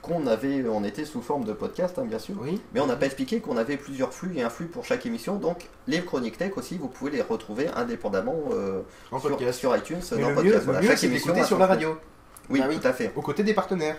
qu'on 0.02 0.26
avait, 0.26 0.64
on 0.66 0.82
était 0.82 1.04
sous 1.04 1.20
forme 1.20 1.44
de 1.44 1.52
podcast, 1.52 1.98
hein, 1.98 2.04
bien 2.06 2.18
sûr. 2.18 2.34
Oui. 2.40 2.60
Mais 2.72 2.80
on 2.80 2.86
n'a 2.86 2.96
pas 2.96 3.06
expliqué 3.06 3.40
qu'on 3.40 3.58
avait 3.58 3.76
plusieurs 3.76 4.14
flux 4.14 4.32
et 4.36 4.42
un 4.42 4.48
flux 4.50 4.66
pour 4.66 4.84
chaque 4.84 5.04
émission. 5.04 5.36
Donc 5.36 5.68
les 5.86 6.02
chroniques 6.02 6.38
tech 6.38 6.52
aussi, 6.56 6.78
vous 6.78 6.88
pouvez 6.88 7.10
les 7.10 7.22
retrouver 7.22 7.68
indépendamment 7.68 8.36
euh, 8.52 8.80
En 9.12 9.20
sur, 9.20 9.76
iTunes, 9.76 9.98
Mais 10.16 10.22
dans 10.22 10.28
le 10.30 10.34
podcast. 10.34 10.54
mieux, 10.56 10.60
Voilà, 10.64 10.80
le 10.80 10.86
mieux 10.86 10.90
chaque 10.92 11.04
émission 11.04 11.44
sur 11.44 11.58
la 11.58 11.76
flux. 11.76 11.86
Oui, 12.51 12.60
Bah 12.60 12.66
oui. 12.68 12.78
tout 12.81 12.86
à 12.89 12.93
fait. 12.93 13.12
Aux 13.16 13.22
côtés 13.22 13.43
des 13.43 13.55
partenaires. 13.55 13.97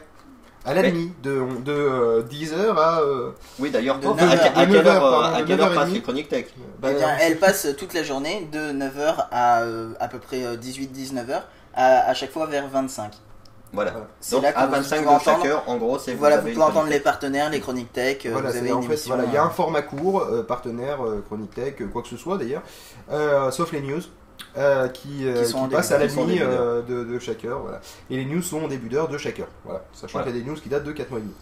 À 0.64 0.76
la 0.76 0.84
Mais- 0.84 0.92
nuit, 0.92 1.12
de, 1.24 1.42
de 1.66 1.72
euh, 1.72 2.22
10h 2.22 2.78
à. 2.78 3.00
euh, 3.00 3.32
Oui, 3.58 3.72
d'ailleurs, 3.72 3.98
De 3.98 4.04
toi, 4.04 4.14
neuf 4.14 4.22
à, 4.22 4.26
heures- 4.26 4.34
à 4.60 4.66
quelle 4.66 4.76
heure, 4.76 4.88
heures, 4.88 5.06
euh, 5.06 5.12
pardon, 5.22 5.36
à 5.36 5.42
de 5.42 5.48
quelle 5.48 5.58
neuf 5.58 5.60
heure 5.62 5.66
heures 5.66 5.72
et 5.72 5.76
passe 5.76 5.86
demie. 5.86 5.96
les 5.96 6.02
chroniques 6.04 6.30
tech? 6.30 6.46
Bah, 6.80 6.90
Eh 6.92 6.96
bien, 6.98 7.10
elle 7.20 7.38
passe 7.40 7.68
toute 7.80 7.94
la 7.96 8.04
journée 8.04 8.48
de 8.52 8.72
9h 8.72 9.28
à 9.32 9.62
euh, 9.64 9.94
à 10.00 10.08
peu 10.08 10.20
près 10.20 10.56
18-19h, 10.58 11.42
à, 11.74 12.10
à 12.10 12.14
chaque 12.14 12.32
fois 12.32 12.46
vers 12.46 12.68
25. 12.68 13.12
Voilà. 13.74 13.94
C'est 14.20 14.36
Donc 14.36 14.44
là 14.44 14.52
que 14.52 14.60
à 14.60 14.66
vous 14.68 14.72
25 14.74 14.98
de 15.00 15.04
pouvez 15.08 15.20
chaque 15.20 15.28
entendre- 15.38 15.46
heure, 15.48 15.64
en 15.66 15.78
gros, 15.78 15.98
c'est 15.98 16.14
Voilà, 16.14 16.36
vous 16.36 16.42
avez 16.44 16.52
pouvez 16.52 16.64
une 16.66 16.70
entendre 16.70 16.84
les 16.84 16.90
chronique 16.90 17.04
partenaires, 17.06 17.50
les 17.50 17.60
chroniques 17.62 17.94
tech, 17.94 18.18
euh, 18.26 18.30
Voilà, 18.34 18.52
vous 18.52 18.58
avez 18.58 18.68
une 18.70 18.76
en 18.76 18.82
fait, 18.82 18.88
émission. 18.90 19.16
voilà, 19.16 19.30
il 19.30 19.34
y 19.34 19.38
a 19.38 19.44
un 19.44 19.50
format 19.50 19.82
court, 19.82 20.22
euh, 20.30 20.44
partenaire, 20.44 21.04
euh, 21.04 21.24
chronique 21.26 21.56
tech, 21.56 21.76
euh, 21.82 21.88
quoi 21.88 22.02
que 22.04 22.10
ce 22.10 22.18
soit 22.18 22.38
d'ailleurs, 22.38 22.62
euh, 23.12 23.50
sauf 23.50 23.72
les 23.72 23.82
news. 23.82 24.02
Euh, 24.58 24.88
qui, 24.90 25.28
euh, 25.28 25.44
Qui 25.44 25.50
sont 25.50 25.60
en 25.60 25.68
qui 25.68 25.76
passent 25.76 25.92
à 25.92 25.98
la 25.98 26.08
nuit 26.08 26.40
euh, 26.42 26.82
de, 26.82 27.04
de 27.04 27.20
chaque 27.20 27.44
heure. 27.46 27.60
Voilà. 27.62 27.82
Et 28.10 28.18
les 28.18 28.26
news 28.26 28.42
sont 28.42 28.64
en 28.64 28.68
début 28.68 28.90
d'heure 28.90 29.08
de 29.08 29.18
chaque 29.18 29.40
heure. 29.40 29.48
Voilà. 29.66 29.84
Sachant 29.94 30.14
Voilà. 30.20 30.28
qu'il 30.28 30.38
y 30.38 30.42
a 30.42 30.44
des 30.44 30.50
news 30.50 30.58
qui 30.60 30.70
datent 30.70 30.84
de 30.84 30.92
4 30.92 31.10
mois 31.10 31.20
et 31.20 31.24
demi. 31.24 31.34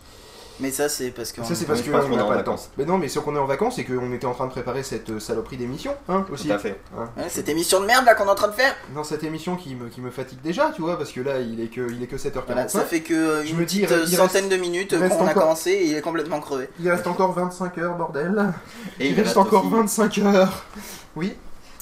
Mais 0.62 0.72
ça, 0.72 0.90
c'est 0.90 1.12
parce 1.12 1.32
que. 1.32 1.42
Ça, 1.42 1.56
c'est 1.56 1.64
parce 1.64 1.82
qu'on 1.82 1.90
qu'on 1.90 2.18
n'a 2.18 2.26
pas 2.26 2.36
le 2.36 2.44
temps. 2.44 2.58
Mais 2.78 2.84
non, 2.84 2.98
mais 2.98 3.08
c'est 3.08 3.22
qu'on 3.22 3.34
est 3.34 3.40
en 3.40 3.46
vacances 3.46 3.80
et 3.80 3.86
qu'on 3.86 4.12
était 4.12 4.26
en 4.26 4.34
train 4.34 4.46
de 4.46 4.52
préparer 4.52 4.84
cette 4.84 5.10
euh, 5.10 5.18
saloperie 5.18 5.56
d'émission. 5.56 5.94
Hein, 6.10 6.26
aussi. 6.34 6.48
Tout 6.50 6.54
à 6.54 6.60
fait. 6.60 6.78
Hein. 6.98 7.10
Ouais, 7.16 7.30
cette 7.30 7.48
émission 7.48 7.80
de 7.80 7.86
merde 7.86 8.04
là 8.04 8.14
qu'on 8.14 8.26
est 8.26 8.30
en 8.30 8.36
train 8.36 8.50
de 8.50 8.54
faire 8.54 8.76
Dans 8.94 9.06
cette 9.06 9.24
émission 9.24 9.56
qui 9.56 9.74
me, 9.76 9.88
qui 9.88 10.02
me 10.02 10.12
fatigue 10.12 10.42
déjà, 10.42 10.74
tu 10.76 10.82
vois, 10.82 10.98
parce 10.98 11.14
que 11.14 11.22
là, 11.22 11.40
il 11.40 11.62
est 11.62 11.68
que, 11.68 11.90
il 11.90 12.04
est 12.04 12.08
que 12.08 12.18
7h45. 12.18 12.42
Voilà, 12.46 12.68
ça 12.68 12.82
fait 12.82 13.00
que 13.00 13.42
Je 13.46 13.52
une 13.52 13.58
me 13.60 13.64
dis, 13.66 13.80
petite 13.86 13.90
il 13.90 13.96
reste- 14.02 14.16
centaine 14.18 14.50
de 14.50 14.58
minutes 14.58 14.94
qu'on 15.00 15.26
a 15.28 15.34
commencé 15.34 15.72
et 15.72 15.86
il 15.86 15.96
est 15.96 16.02
complètement 16.02 16.42
crevé. 16.42 16.68
Il 16.82 16.90
reste 16.92 17.08
encore 17.08 17.32
25 17.32 17.78
heures, 17.78 17.96
bordel. 17.96 18.52
Et 19.00 19.08
il 19.08 19.16
reste 19.22 19.38
encore 19.38 19.66
25 19.70 20.18
heures. 20.18 20.66
Oui 21.16 21.36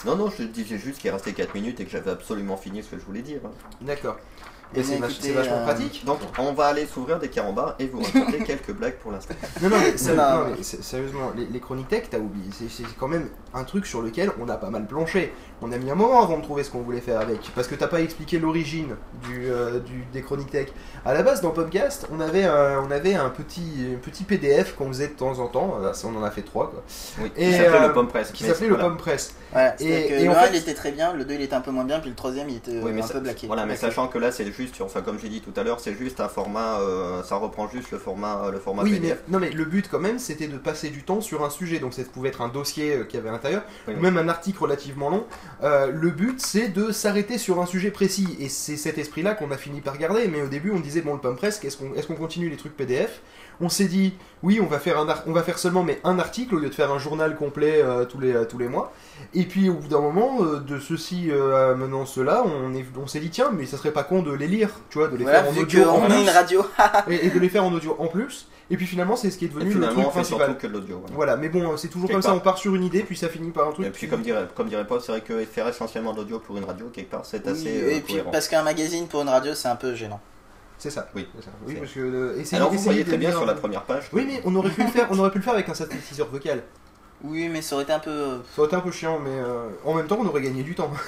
Non, 0.06 0.16
non, 0.16 0.30
je 0.30 0.44
disais 0.44 0.78
juste 0.78 1.00
qu'il 1.00 1.10
restait 1.12 1.34
4 1.34 1.54
minutes 1.56 1.80
et 1.80 1.86
que 1.86 1.92
j'avais 1.92 2.12
absolument 2.12 2.58
fini 2.58 2.84
ce 2.84 2.90
que 2.92 3.00
je 3.00 3.06
voulais 3.06 3.22
dire. 3.22 3.40
D'accord. 3.82 4.18
Et 4.76 4.84
c'est 4.84 4.98
vach- 4.98 5.32
vachement 5.34 5.56
euh, 5.60 5.64
pratique. 5.64 6.04
Donc 6.04 6.20
on 6.40 6.52
va 6.52 6.66
aller 6.66 6.86
s'ouvrir 6.86 7.20
des 7.20 7.30
carambars 7.30 7.76
et 7.80 7.88
vous 7.88 8.02
raconter 8.02 8.40
quelques 8.46 8.74
blagues 8.74 8.98
pour 8.98 9.14
l'instant. 9.14 9.34
Non, 9.62 9.70
non, 9.70 9.78
mais, 9.82 9.98
c'est- 9.98 10.14
Non. 10.14 10.40
non, 10.44 10.56
mais 10.58 10.62
sérieusement, 10.64 11.32
les, 11.38 11.46
les 11.46 11.60
chroniques 11.62 11.88
tech, 11.88 12.04
t'as 12.10 12.20
oublié. 12.20 12.50
C'est 12.52 12.84
quand 13.00 13.08
même 13.08 13.30
un 13.58 13.64
truc 13.64 13.86
sur 13.86 14.02
lequel 14.02 14.32
on 14.40 14.48
a 14.50 14.56
pas 14.58 14.70
mal 14.70 14.86
planché. 14.88 15.34
On 15.62 15.72
a 15.72 15.78
mis 15.78 15.90
un 15.90 15.96
moment 15.96 16.22
avant 16.22 16.38
de 16.38 16.44
trouver 16.44 16.64
ce 16.64 16.70
qu'on 16.70 16.82
voulait 16.82 17.02
faire 17.02 17.20
avec. 17.20 17.40
Parce 17.56 17.68
que 17.68 17.74
t'as 17.76 17.88
pas 17.88 18.00
expliqué 18.02 18.38
l'origine 18.38 18.96
du, 19.24 19.48
euh, 19.50 19.80
du- 19.80 20.06
des 20.14 20.22
chroniques 20.22 20.52
tech. 20.52 20.68
À 21.04 21.14
la 21.16 21.24
base, 21.24 21.42
dans 21.42 21.50
Podcast, 21.50 22.08
on 22.12 22.20
avait 22.20 22.44
un, 22.44 22.84
on 22.88 22.92
avait 22.92 23.16
un 23.16 23.30
petit, 23.30 23.88
un 23.96 23.98
petit 23.98 24.24
PDF 24.24 24.76
qu'on 24.76 24.88
faisait 24.90 25.08
de 25.08 25.14
temps 25.14 25.40
en 25.40 25.48
temps. 25.48 25.80
Là, 25.80 25.94
ça, 25.94 26.08
on 26.08 26.16
en 26.16 26.24
a 26.24 26.30
fait 26.32 26.44
trois, 26.44 26.70
quoi. 26.70 26.84
Oui, 27.22 27.32
Et, 27.36 27.46
qui 27.48 27.52
s'appelait 27.54 27.78
euh, 27.80 27.88
le 27.88 27.94
Pomme 27.94 28.08
Press. 28.08 28.32
Qui 28.32 28.44
Mais 28.44 28.50
s'appelait 28.50 28.68
le. 28.68 28.78
Pomme 28.78 28.98
Press. 28.98 29.34
Voilà, 29.52 29.74
Et- 29.82 29.86
que 29.86 30.14
et 30.14 30.24
le 30.26 30.30
en 30.30 30.34
1 30.34 30.36
fait- 30.36 30.50
il 30.52 30.56
était 30.58 30.74
très 30.76 30.92
bien, 30.92 31.14
le 31.14 31.26
2 31.26 31.34
il 31.34 31.42
était 31.42 31.56
un 31.56 31.62
peu 31.62 31.72
moins 31.72 31.86
bien, 31.86 32.00
puis 32.00 32.10
le 32.10 32.16
troisième 32.16 32.50
il 32.50 32.58
était 32.58 32.72
euh, 32.76 32.82
Oui, 32.84 32.92
mais 32.94 33.02
un 33.02 33.08
ça- 33.08 33.14
peu 33.16 33.22
blaqué. 33.22 33.48
Voilà, 33.48 33.64
mais 33.64 33.70
Blaqué. 33.74 33.82
sachant 33.88 34.08
que 34.08 34.20
là, 34.20 34.32
c'est 34.32 34.52
juste, 34.52 34.76
enfin 34.82 35.02
comme 35.02 35.18
j'ai 35.20 35.30
dit 35.30 35.42
tout 35.42 35.54
à 35.60 35.64
l'heure, 35.64 35.80
c'est 35.80 35.96
juste 35.96 36.20
un 36.20 36.28
format, 36.28 36.80
euh, 36.82 37.24
ça 37.24 37.36
reprend 37.38 37.68
juste 37.68 37.90
le 37.92 37.98
format, 37.98 38.44
euh, 38.46 38.52
le 38.52 38.60
format 38.60 38.84
Oui, 38.84 38.92
mais, 38.92 39.00
PDF. 39.00 39.24
non, 39.30 39.40
mais 39.40 39.50
le 39.50 39.66
but 39.66 39.88
quand 39.90 40.00
même, 40.00 40.20
c'était 40.20 40.48
de 40.48 40.58
passer 40.58 40.90
du 40.90 41.02
temps 41.04 41.22
sur 41.22 41.44
un 41.44 41.50
sujet. 41.50 41.80
Donc 41.80 41.94
ça 41.94 42.04
pouvait 42.04 42.30
être 42.30 42.42
un 42.42 42.50
dossier 42.50 42.94
euh, 42.94 43.06
y 43.12 43.18
avait 43.18 43.30
à 43.30 43.32
l'intérieur, 43.50 43.64
ou 43.88 44.02
même 44.02 44.18
un 44.18 44.30
article 44.30 44.60
relativement 44.60 45.10
long. 45.10 45.26
Euh, 45.64 45.92
le 45.92 46.12
but, 46.12 46.40
c'est 46.42 46.70
de 46.70 46.92
s'arrêter 46.92 47.38
sur 47.38 47.62
un 47.62 47.66
sujet 47.66 47.92
précis. 47.92 48.38
Et 48.40 48.50
c'est 48.50 48.78
cet 48.78 48.98
esprit-là 48.98 49.34
qu'on 49.34 49.52
a 49.52 49.58
fini 49.58 49.82
par 49.82 49.98
garder. 49.98 50.28
Mais 50.28 50.42
au 50.42 50.48
début, 50.48 50.72
on 50.72 50.80
disait, 50.80 51.02
bon, 51.02 51.14
le 51.14 51.20
pomme 51.20 51.36
press, 51.36 51.64
est-ce 51.64 51.78
qu'on 51.78 51.94
est 51.94 52.08
qu'on 52.08 52.16
continue 52.16 52.50
les 52.50 52.58
trucs 52.58 52.76
PDF 52.76 53.22
On 53.60 53.70
s'est 53.70 53.86
dit, 53.86 54.14
oui, 54.44 54.60
on 54.62 54.68
va, 54.68 54.78
faire 54.78 55.00
un 55.00 55.08
on 55.26 55.32
va 55.32 55.42
faire 55.42 55.58
seulement 55.58 55.82
mais 55.84 56.00
un 56.04 56.20
article 56.20 56.54
au 56.56 56.60
lieu 56.60 56.70
de 56.70 56.76
faire 56.76 56.92
un 56.92 57.00
journal 57.00 57.36
complet 57.36 57.82
euh, 57.84 58.06
tous, 58.06 58.20
les, 58.20 58.34
euh, 58.34 58.46
tous 58.46 58.60
les 58.60 58.68
mois. 58.68 58.94
Et 59.34 59.46
puis 59.46 59.70
au 59.70 59.74
bout 59.74 59.88
d'un 59.88 60.00
moment, 60.02 60.38
euh, 60.44 60.60
de 60.60 60.80
ceci 60.80 61.32
euh, 61.32 61.72
à 61.72 61.76
maintenant 61.76 62.06
cela, 62.06 62.44
on 62.46 62.74
est- 62.76 62.86
on 63.02 63.08
s'est 63.08 63.20
dit, 63.20 63.32
tiens, 63.32 63.50
mais 63.52 63.66
ça 63.66 63.78
serait 63.78 63.92
pas 63.92 64.04
con 64.04 64.22
de 64.22 64.32
les 64.32 64.48
lire, 64.48 64.70
tu 64.92 65.00
vois, 65.00 65.08
de 65.08 65.18
les 65.18 65.24
Voilà, 65.24 65.44
faire 65.44 65.52
en 65.54 65.58
audio. 65.62 65.90
en 65.90 66.02
plus. 66.06 66.22
une 66.22 66.30
radio. 66.30 66.66
et, 67.10 67.26
et 67.26 67.30
de 67.32 67.40
les 67.40 67.50
faire 67.50 67.64
en 67.66 67.74
audio 67.74 67.96
en 67.98 68.08
plus. 68.08 68.48
Et 68.70 68.76
puis 68.78 68.86
finalement, 68.86 69.16
c'est 69.16 69.32
ce 69.32 69.38
qui 69.38 69.46
est 69.46 69.48
devenu 69.48 69.66
le 69.66 69.72
finalement, 69.72 70.02
truc 70.02 70.12
principal. 70.14 70.46
surtout 70.50 70.62
que 70.62 70.68
l'audio. 70.68 70.98
voilà. 71.00 71.16
Voilà, 71.16 71.38
mais 71.38 71.48
bon, 71.50 71.78
c'est 71.78 71.88
toujours 71.88 72.08
Quelque 72.10 72.22
comme 72.22 72.32
ça, 72.32 72.36
on 72.36 72.42
part 72.42 72.58
sur 72.58 72.76
une 72.76 72.84
idée, 72.84 73.00
puis 73.02 73.16
ça 73.18 73.30
finit 73.30 73.50
par 73.52 73.70
un 73.70 73.72
truc. 73.72 73.88
Et 73.88 73.90
puis 73.92 74.08
comme 74.10 74.22
dirait, 74.22 74.46
comme 74.54 74.68
dirait 74.68 74.86
Paul, 74.86 75.00
c'est 75.02 75.14
vrai 75.14 75.22
que 75.22 75.46
faire 75.46 75.68
essentiellement 75.70 76.12
de 76.12 76.18
l'audio 76.18 76.40
pour 76.40 76.58
une 76.58 76.66
radio, 76.66 76.88
quelque 76.94 77.10
part, 77.10 77.26
c'est 77.26 77.44
Oui, 77.48 77.52
assez 77.54 77.70
et 77.70 77.82
euh, 77.98 78.00
puis 78.04 78.14
cohérent. 78.16 78.30
parce 78.32 78.48
qu'un 78.50 78.64
magazine 78.64 79.08
pour 79.08 79.22
une 79.22 79.30
radio 79.30 79.56
c'est 79.56 79.70
un 79.70 79.78
peu 79.78 79.96
gênant. 79.96 80.20
C'est 80.78 80.90
ça. 80.92 81.08
Oui. 81.16 81.28
C'est 81.36 81.46
ça. 81.46 81.52
Oui, 81.66 81.74
C'est- 81.74 81.80
parce 81.82 81.92
que 81.94 82.00
le- 82.00 82.40
essayer- 82.40 82.58
Alors 82.58 82.72
vous 82.72 82.80
voyez 82.80 83.04
très 83.04 83.18
bien 83.18 83.32
sur 83.32 83.46
la 83.46 83.56
première 83.56 83.84
page. 83.84 84.10
Oui, 84.14 84.26
mais 84.28 84.42
on 84.46 84.56
aurait 84.56 84.70
pu 84.70 84.84
le 84.84 84.90
faire, 84.90 85.08
on 85.12 85.18
aurait 85.20 85.32
pu 85.32 85.40
le 85.40 85.44
faire 85.44 85.54
avec 85.54 85.68
un 85.70 85.74
synthétiseur 85.74 86.28
vocal. 86.30 86.62
Oui, 87.24 87.50
mais 87.50 87.62
ça 87.64 87.76
aurait 87.76 87.84
été 87.84 87.94
un 87.94 88.00
peu. 88.00 88.12
euh, 88.12 88.38
Ça 88.56 88.62
aurait 88.62 88.68
été 88.68 88.76
un 88.76 88.82
peu 88.82 88.92
chiant, 88.92 89.18
mais 89.20 89.32
euh, 89.32 89.70
en 89.86 89.96
même 89.96 90.06
temps, 90.08 90.20
on 90.22 90.28
aurait 90.28 90.42
gagné 90.42 90.62
du 90.64 90.76
temps. 90.76 90.92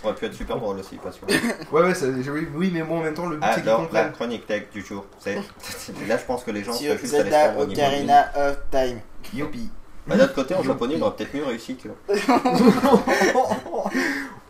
Ça 0.00 0.06
aurait 0.08 0.14
pu 0.14 0.24
être 0.26 0.34
super 0.34 0.56
drôle 0.58 0.78
aussi, 0.78 0.96
pas 0.96 1.12
sûr. 1.12 1.26
ouais, 1.72 1.82
ouais, 1.82 1.94
ça- 1.94 2.06
oui, 2.06 2.46
oui, 2.54 2.70
mais 2.72 2.82
bon, 2.82 2.98
en 2.98 3.02
même 3.02 3.14
temps, 3.14 3.26
le 3.26 3.36
but 3.36 3.46
c'est 3.54 3.60
qu'ils 3.60 3.64
la 3.70 3.76
comprennent. 3.76 4.12
chronique 4.12 4.46
tech 4.46 4.64
du 4.72 4.82
jour. 4.84 5.04
Là, 5.26 6.16
je 6.18 6.24
pense 6.26 6.44
que 6.44 6.50
les 6.50 6.64
gens 6.64 6.72
Sur 6.72 6.88
seraient 6.92 6.98
juste 6.98 7.14
allés 7.14 7.30
niveau 7.64 7.72
Ocarina 7.72 8.30
of 8.36 8.58
Time. 8.70 9.00
Youpi. 9.34 9.70
Bah, 10.06 10.16
D'un 10.16 10.24
autre 10.24 10.34
côté, 10.34 10.54
en 10.54 10.62
japonais, 10.62 10.94
il 10.96 11.02
aurait 11.02 11.14
peut-être 11.16 11.34
mieux 11.34 11.44
réussi 11.44 11.76
que. 11.76 11.88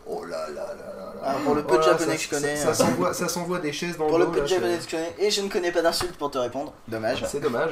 oh 0.05 0.23
là 0.25 0.47
là 0.49 0.53
là 0.55 0.65
là 0.75 1.13
là. 1.15 1.16
Alors, 1.27 1.41
pour 1.41 1.55
le 1.55 1.63
peu 1.63 1.75
de 1.75 1.81
Oh 1.81 1.85
japonais 1.85 2.11
ça- 2.11 2.15
que 2.17 2.21
je 2.21 2.29
connais, 2.29 2.55
Ça, 2.55 2.69
euh, 2.69 2.73
ça 2.73 2.85
s'envoie, 2.85 3.13
ça 3.13 3.27
s'envoie 3.27 3.59
des 3.59 3.71
chaises 3.73 3.97
dans 3.97 4.07
Pour 4.07 4.17
le 4.19 4.27
peu 4.27 4.41
de 4.41 4.45
japonais 4.47 4.77
que 4.77 4.83
je 4.83 4.89
connais, 4.89 5.15
et 5.19 5.29
je 5.31 5.41
ne 5.41 5.49
connais 5.49 5.71
pas 5.71 5.81
d'insulte 5.81 6.17
pour 6.17 6.31
te 6.31 6.37
répondre. 6.37 6.73
Dommage. 6.87 7.23
C'est 7.27 7.39
dommage. 7.39 7.71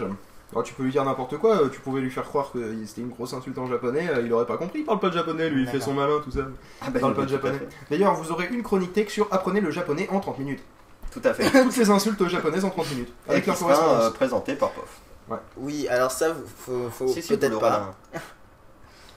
Alors, 0.51 0.63
tu 0.63 0.73
peux 0.73 0.83
lui 0.83 0.91
dire 0.91 1.03
n'importe 1.03 1.37
quoi, 1.37 1.55
euh, 1.63 1.69
tu 1.69 1.79
pouvais 1.79 2.01
lui 2.01 2.11
faire 2.11 2.23
croire 2.25 2.51
que 2.51 2.59
c'était 2.85 3.01
une 3.01 3.09
grosse 3.09 3.33
insulte 3.33 3.57
en 3.57 3.65
japonais, 3.67 4.07
euh, 4.09 4.21
il 4.23 4.31
aurait 4.31 4.45
pas 4.45 4.57
compris, 4.57 4.79
il 4.79 4.85
parle 4.85 4.99
pas 4.99 5.09
de 5.09 5.13
japonais, 5.13 5.49
lui, 5.49 5.63
il 5.63 5.67
fait 5.67 5.79
son 5.79 5.93
malin, 5.93 6.21
tout 6.23 6.31
ça. 6.31 6.41
Ah, 6.81 6.85
Il 6.87 6.93
bah, 6.93 6.99
parle 6.99 7.15
pas 7.15 7.23
de 7.23 7.29
japonais. 7.29 7.59
D'ailleurs, 7.89 8.13
vous 8.13 8.31
aurez 8.31 8.47
une 8.51 8.61
chronique 8.61 8.93
tech 8.93 9.09
sur 9.09 9.27
apprenez 9.31 9.59
le 9.59 9.71
japonais 9.71 10.07
en 10.11 10.19
30 10.19 10.37
minutes. 10.39 10.63
Tout 11.11 11.21
à 11.23 11.33
fait. 11.33 11.49
Toutes 11.63 11.77
les 11.77 11.89
insultes 11.89 12.27
japonaises 12.27 12.63
en 12.65 12.69
30 12.69 12.89
minutes. 12.91 13.13
Et 13.27 13.31
Avec 13.31 13.47
leur 13.47 13.57
sera 13.57 13.73
correspondance. 13.73 14.03
euh, 14.05 14.11
présenté 14.11 14.55
par 14.55 14.69
POF. 14.71 15.39
Oui, 15.57 15.87
alors 15.87 16.11
ça, 16.11 16.29
vous- 16.31 16.43
faut, 16.57 16.89
faut 16.91 17.07
Si, 17.07 17.21
si, 17.23 17.33
vous 17.33 17.39
peut-être 17.39 17.59
pas. 17.59 17.95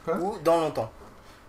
Quoi 0.07 0.15
Ou 0.21 0.37
dans 0.43 0.61
longtemps. 0.61 0.91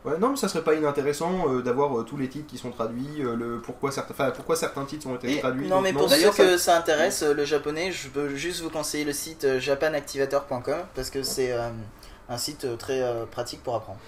Ouais, 0.06 0.18
non, 0.18 0.30
mais 0.30 0.38
ça 0.38 0.48
serait 0.48 0.64
pas 0.64 0.76
inintéressant 0.76 1.50
euh, 1.50 1.62
d'avoir 1.62 2.00
euh, 2.00 2.04
tous 2.04 2.16
les 2.16 2.30
titres 2.30 2.48
qui 2.48 2.58
sont 2.58 2.72
traduits, 2.72 3.22
euh, 3.22 3.36
le 3.36 3.60
pourquoi 3.62 3.92
certains, 3.92 4.32
pourquoi 4.32 4.56
certains 4.56 4.86
titres 4.86 5.08
ont 5.08 5.16
été 5.16 5.34
Et- 5.36 5.40
traduits. 5.40 5.68
Non, 5.68 5.76
donc 5.78 5.84
mais 5.84 5.94
pour 5.94 6.10
ceux 6.10 6.32
que 6.32 6.58
ça 6.58 6.78
intéresse, 6.78 7.22
le 7.22 7.44
japonais, 7.46 7.92
je 7.92 8.08
peux 8.08 8.30
juste 8.36 8.62
vous 8.62 8.70
conseiller 8.70 9.04
le 9.04 9.12
site 9.14 9.60
japanactivator.com 9.60 10.78
parce 10.96 11.10
que 11.10 11.22
c'est 11.24 11.52
euh, 11.52 11.70
un 12.30 12.38
site 12.38 12.78
très 12.78 13.02
euh, 13.02 13.26
pratique 13.26 13.62
pour 13.64 13.76
apprendre. 13.76 14.00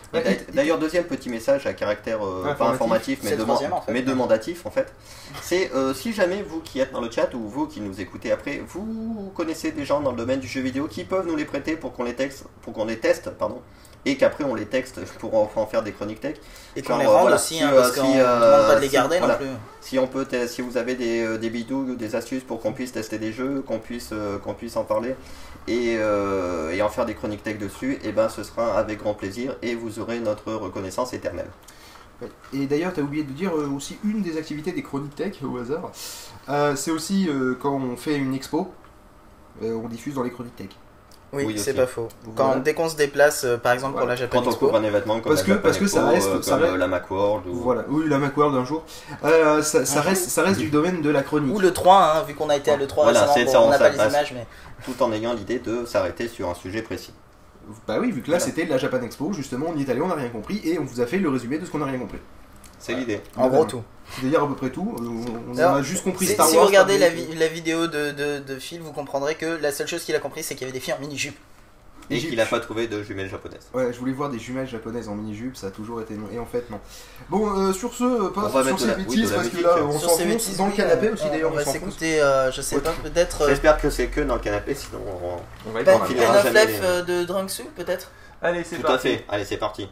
D'ailleurs, 0.53 0.79
deuxième 0.79 1.03
petit 1.05 1.29
message 1.29 1.65
à 1.67 1.73
caractère 1.73 2.25
euh, 2.25 2.53
pas 2.53 2.69
Informatif. 2.69 3.19
mais, 3.23 3.33
en 3.41 3.81
fait. 3.81 4.01
demandatif 4.03 4.65
en 4.65 4.71
fait. 4.71 4.93
C'est 5.41 5.73
euh, 5.73 5.93
si 5.93 6.13
jamais 6.13 6.41
vous 6.43 6.61
qui 6.61 6.79
êtes 6.79 6.91
dans 6.93 7.01
le 7.01 7.11
chat 7.11 7.33
ou 7.33 7.49
vous 7.49 7.67
qui 7.67 7.81
nous 7.81 7.99
écoutez 7.99 8.31
après, 8.31 8.61
vous 8.65 9.31
connaissez 9.35 9.71
des 9.71 9.83
gens 9.85 9.99
dans 10.01 10.11
le 10.11 10.17
domaine 10.17 10.39
du 10.39 10.47
jeu 10.47 10.61
vidéo 10.61 10.87
qui 10.87 11.03
peuvent 11.03 11.27
nous 11.27 11.35
les 11.35 11.45
prêter 11.45 11.75
pour 11.75 11.91
qu'on 11.93 12.03
les 12.03 12.15
texte, 12.15 12.45
pour 12.61 12.73
qu'on 12.73 12.85
les 12.85 12.99
teste, 12.99 13.31
pardon, 13.31 13.61
et 14.05 14.17
qu'après 14.17 14.43
on 14.43 14.55
les 14.55 14.65
texte 14.65 14.99
pour 15.19 15.35
en, 15.35 15.51
en 15.55 15.65
faire 15.67 15.83
des 15.83 15.91
chroniques 15.91 16.19
tech. 16.21 16.35
Et 16.75 16.81
qu'on 16.81 16.97
les 16.97 17.05
euh, 17.05 17.09
rende 17.09 17.21
voilà, 17.21 17.35
aussi, 17.35 17.55
si, 17.57 17.63
hein, 17.63 17.69
euh, 17.73 17.77
parce 17.81 17.93
si, 17.93 17.99
qu'on 17.99 18.15
ne 18.15 18.19
euh, 18.21 18.35
demande 18.55 18.67
pas 18.67 18.75
de 18.75 18.81
les 18.81 18.87
si- 18.87 18.93
garder 18.93 19.17
voilà. 19.19 19.33
non 19.33 19.39
plus. 19.39 19.49
Si 19.81 19.99
on 19.99 20.07
peut, 20.07 20.25
si 20.47 20.61
vous 20.61 20.77
avez 20.77 20.95
des, 20.95 21.23
euh, 21.23 21.37
des 21.37 21.49
bidouilles, 21.49 21.95
des 21.97 22.15
astuces 22.15 22.43
pour 22.43 22.59
qu'on 22.61 22.73
puisse 22.73 22.91
tester 22.91 23.17
des 23.19 23.31
jeux, 23.33 23.61
qu'on 23.65 23.79
puisse, 23.79 24.09
euh, 24.13 24.37
qu'on 24.39 24.53
puisse 24.53 24.75
en 24.75 24.83
parler 24.83 25.15
et, 25.67 25.95
euh, 25.99 26.71
et 26.71 26.81
en 26.81 26.89
faire 26.89 27.05
des 27.05 27.13
chroniques 27.13 27.43
tech 27.43 27.57
dessus, 27.59 27.99
et 28.03 28.11
ben 28.11 28.29
ce 28.29 28.43
sera 28.43 28.77
avec 28.77 28.99
grand 28.99 29.13
plaisir 29.13 29.55
et 29.61 29.75
vous 29.75 29.99
aurez 29.99 30.19
notre 30.19 30.51
reconnaissance 30.53 31.13
éternelle. 31.13 31.49
Et 32.53 32.67
d'ailleurs, 32.67 32.93
tu 32.93 32.99
as 32.99 33.03
oublié 33.03 33.23
de 33.23 33.31
dire 33.31 33.55
euh, 33.57 33.67
aussi 33.75 33.97
une 34.03 34.21
des 34.21 34.37
activités 34.37 34.71
des 34.71 34.83
chroniques 34.83 35.15
tech 35.15 35.33
au 35.43 35.57
hasard. 35.57 35.91
Euh, 36.49 36.75
c'est 36.75 36.91
aussi 36.91 37.27
euh, 37.27 37.55
quand 37.59 37.73
on 37.73 37.97
fait 37.97 38.15
une 38.15 38.35
expo, 38.35 38.71
euh, 39.63 39.73
on 39.73 39.87
diffuse 39.87 40.13
dans 40.13 40.21
les 40.23 40.29
chroniques 40.29 40.55
tech. 40.55 40.67
Oui, 41.33 41.45
Oui, 41.47 41.57
c'est 41.57 41.73
pas 41.73 41.87
faux. 41.87 42.09
Quand, 42.35 42.45
Voilà. 42.47 42.59
Dès 42.61 42.73
qu'on 42.73 42.89
se 42.89 42.95
déplace, 42.97 43.45
euh, 43.45 43.57
par 43.57 43.71
exemple 43.71 43.97
pour 43.97 44.05
la 44.07 44.15
Japan 44.17 44.39
Quand 44.39 44.47
on 44.47 44.51
Expo, 44.51 44.65
couvre 44.67 44.77
un 44.79 44.83
événement 44.83 45.21
comme 45.21 45.31
Parce 45.33 45.39
la 45.41 45.45
que- 45.45 45.51
Japan 45.53 45.61
parce 45.63 45.77
que 45.77 45.87
ça 45.87 45.99
Expo, 45.99 46.11
reste- 46.13 46.27
euh, 46.27 46.41
ça 46.41 46.51
comme 46.51 46.61
reste- 46.63 46.73
euh, 46.73 46.77
la 46.77 46.87
Macworld 46.87 47.47
ou 47.47 47.53
Voilà, 47.55 47.85
oui, 47.87 48.03
la 48.07 48.17
Macworld 48.17 48.55
un 48.55 48.65
jour. 48.65 48.83
Euh, 49.23 49.61
ça, 49.61 50.01
reste, 50.01 50.29
ça 50.29 50.41
reste 50.43 50.59
du 50.59 50.69
domaine 50.69 51.01
de 51.01 51.09
la 51.09 51.23
chronique. 51.23 51.55
ou 51.55 51.59
le 51.59 51.71
3, 51.71 52.15
hein, 52.17 52.23
vu 52.27 52.33
qu'on 52.35 52.49
a 52.49 52.57
été 52.57 52.69
à 52.71 52.75
l'E3 52.75 53.03
Voilà, 53.03 53.21
récemment, 53.21 53.33
c'est 53.33 53.45
bon, 53.45 53.51
ça, 53.51 53.61
on 53.61 53.69
n'a 53.69 53.79
pas 53.79 53.89
les 53.89 53.95
images, 53.95 54.33
mais 54.33 54.45
tout 54.83 55.01
en 55.01 55.11
ayant 55.13 55.33
l'idée 55.33 55.59
de 55.59 55.85
s'arrêter 55.85 56.27
sur 56.27 56.49
un 56.49 56.53
sujet 56.53 56.81
précis. 56.81 57.13
Bah 57.87 57.97
oui, 58.01 58.11
vu 58.11 58.21
que 58.21 58.29
là 58.31 58.37
Voilà. 58.37 58.51
c'était 58.53 58.65
la 58.69 58.77
Japan 58.77 59.01
Expo, 59.01 59.31
justement, 59.31 59.67
on 59.73 59.77
y 59.77 59.83
est 59.83 59.89
allé, 59.89 60.01
on 60.01 60.07
n'a 60.07 60.15
rien 60.15 60.29
compris, 60.29 60.59
et 60.65 60.77
on 60.79 60.83
vous 60.83 60.99
a 60.99 61.05
fait 61.05 61.17
le 61.19 61.29
résumé 61.29 61.59
de 61.59 61.65
ce 61.65 61.71
qu'on 61.71 61.77
n'a 61.77 61.85
rien 61.85 61.99
compris. 61.99 62.19
C'est 62.79 62.93
l'idée. 62.95 63.21
en 63.37 63.47
gros 63.47 63.63
tout. 63.65 63.83
C'est 64.15 64.25
d'ailleurs 64.25 64.43
à 64.43 64.47
peu 64.47 64.55
près 64.55 64.69
tout. 64.69 64.95
euh, 64.99 65.05
On 65.51 65.57
Alors, 65.57 65.71
en 65.73 65.75
a 65.77 65.81
juste 65.81 66.03
compris 66.03 66.25
Si, 66.27 66.33
Star 66.33 66.47
si 66.47 66.55
Wars. 66.55 66.63
vous 66.63 66.67
regardez 66.67 66.97
la, 66.97 67.07
Wars. 67.07 67.15
vi- 67.15 67.35
la 67.37 67.47
vidéo 67.47 67.87
de, 67.87 68.11
de, 68.11 68.39
de 68.39 68.59
Phil, 68.59 68.81
vous 68.81 68.91
comprendrez 68.91 69.35
que 69.35 69.45
la 69.61 69.71
seule 69.71 69.87
chose 69.87 70.03
qu'il 70.03 70.15
a 70.15 70.19
compris, 70.19 70.43
c'est 70.43 70.55
qu'il 70.55 70.67
y 70.67 70.69
avait 70.69 70.77
des 70.77 70.83
filles 70.83 70.93
en 70.93 70.99
mini-jupe. 70.99 71.37
Et 72.09 72.19
qu'il 72.19 72.35
n'a 72.35 72.45
pas 72.45 72.59
trouvé 72.59 72.87
de 72.87 73.01
jumelles 73.03 73.29
japonaises. 73.29 73.69
Ouais, 73.73 73.93
je 73.93 73.97
voulais 73.97 74.11
voir 74.11 74.29
des 74.29 74.37
jumelles 74.39 74.67
japonaises 74.67 75.07
en 75.07 75.15
mini-jupe, 75.15 75.55
ça 75.55 75.67
a 75.67 75.71
toujours 75.71 76.01
été 76.01 76.15
non. 76.15 76.27
Et 76.33 76.39
en 76.39 76.45
fait, 76.45 76.69
non. 76.69 76.79
Bon, 77.29 77.49
euh, 77.57 77.71
sur 77.71 77.93
ce, 77.93 78.03
euh, 78.03 78.29
pas 78.31 78.41
On 78.41 78.49
sur 78.51 78.79
ces 78.79 78.85
de 78.85 78.89
la- 78.91 78.97
oui, 78.97 79.03
bêtises, 79.05 79.31
parce 79.31 79.47
que 79.47 79.61
là, 79.63 79.75
on 79.81 79.97
s'enfonce 79.97 80.21
bêtises, 80.23 80.57
dans 80.57 80.65
le 80.67 80.73
canapé 80.73 81.07
on- 81.09 81.13
aussi, 81.13 81.29
d'ailleurs, 81.29 81.51
On 81.51 81.53
on 81.53 81.55
va 81.55 81.63
s'écouter, 81.63 82.21
euh, 82.21 82.51
je 82.51 82.61
sais 82.61 82.75
Ouais. 82.75 82.81
pas, 82.81 82.91
peut-être. 83.01 83.43
euh, 83.43 83.47
J'espère 83.47 83.77
que 83.79 83.89
c'est 83.89 84.07
que 84.07 84.19
dans 84.19 84.35
le 84.35 84.41
canapé, 84.41 84.75
sinon 84.75 84.99
on... 85.07 85.69
On 85.69 85.71
va 85.71 85.79
les- 85.83 85.87
euh, 86.83 87.01
de 87.03 87.23
Drunksu, 87.23 87.63
peut-être 87.77 88.11
Allez, 88.41 88.63
c'est 88.65 88.77
Tout 88.77 88.81
parti. 88.81 89.07
à 89.07 89.11
fait. 89.11 89.25
Allez, 89.29 89.45
c'est 89.45 89.57
parti. 89.57 89.87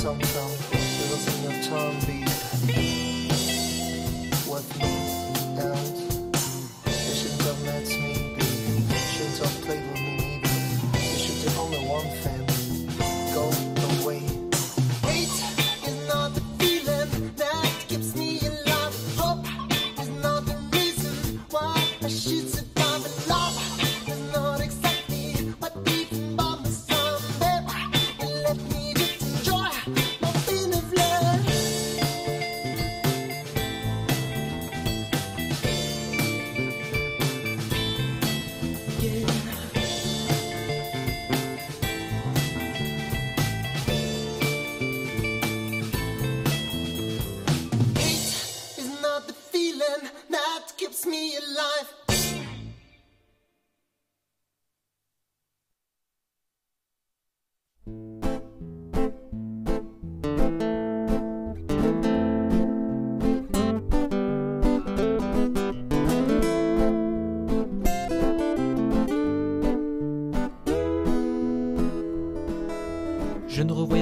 Sometimes 0.00 0.39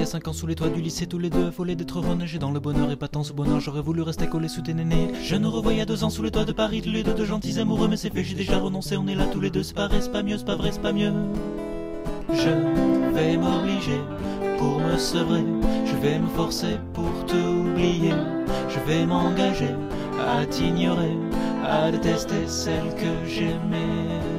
5 0.09 0.27
ans 0.27 0.33
sous 0.33 0.47
les 0.47 0.55
toits 0.55 0.69
du 0.69 0.81
lycée, 0.81 1.05
tous 1.05 1.19
les 1.19 1.29
deux 1.29 1.45
affolés 1.45 1.75
d'être 1.75 1.99
renégés 1.99 2.39
dans 2.39 2.49
le 2.49 2.59
bonheur 2.59 2.89
et 2.89 2.95
pas 2.95 3.07
tant 3.07 3.21
ce 3.21 3.31
bonheur, 3.31 3.59
j'aurais 3.59 3.83
voulu 3.83 4.01
rester 4.01 4.25
collé 4.25 4.47
sous 4.47 4.63
tes 4.63 4.73
nénés. 4.73 5.09
Je 5.21 5.35
nous 5.35 5.51
revoyais 5.51 5.85
deux 5.85 6.03
ans 6.03 6.09
sous 6.09 6.23
les 6.23 6.31
toits 6.31 6.45
de 6.45 6.51
Paris, 6.51 6.81
tous 6.81 6.89
les 6.89 7.03
deux 7.03 7.13
de 7.13 7.25
gentils 7.25 7.59
amoureux, 7.59 7.87
mais 7.87 7.95
c'est 7.95 8.09
fait, 8.09 8.23
j'ai 8.23 8.33
déjà 8.33 8.57
renoncé, 8.57 8.97
on 8.97 9.05
est 9.05 9.13
là 9.13 9.25
tous 9.31 9.39
les 9.39 9.51
deux, 9.51 9.61
c'est 9.61 9.75
pas 9.75 9.87
vrai, 9.87 10.01
c'est 10.01 10.11
pas 10.11 10.23
mieux, 10.23 10.39
c'est 10.39 10.45
pas 10.45 10.55
vrai, 10.55 10.71
c'est 10.71 10.81
pas 10.81 10.93
mieux. 10.93 11.13
Je 12.33 13.13
vais 13.13 13.37
m'obliger 13.37 14.01
pour 14.57 14.79
me 14.79 14.97
sevrer, 14.97 15.45
je 15.85 15.95
vais 15.97 16.17
me 16.17 16.27
forcer 16.29 16.79
pour 16.95 17.11
t'oublier, 17.27 18.15
je 18.67 18.79
vais 18.91 19.05
m'engager 19.05 19.75
à 20.27 20.43
t'ignorer, 20.47 21.15
à 21.63 21.91
détester 21.91 22.47
celle 22.47 22.95
que 22.95 23.27
j'aimais. 23.27 24.38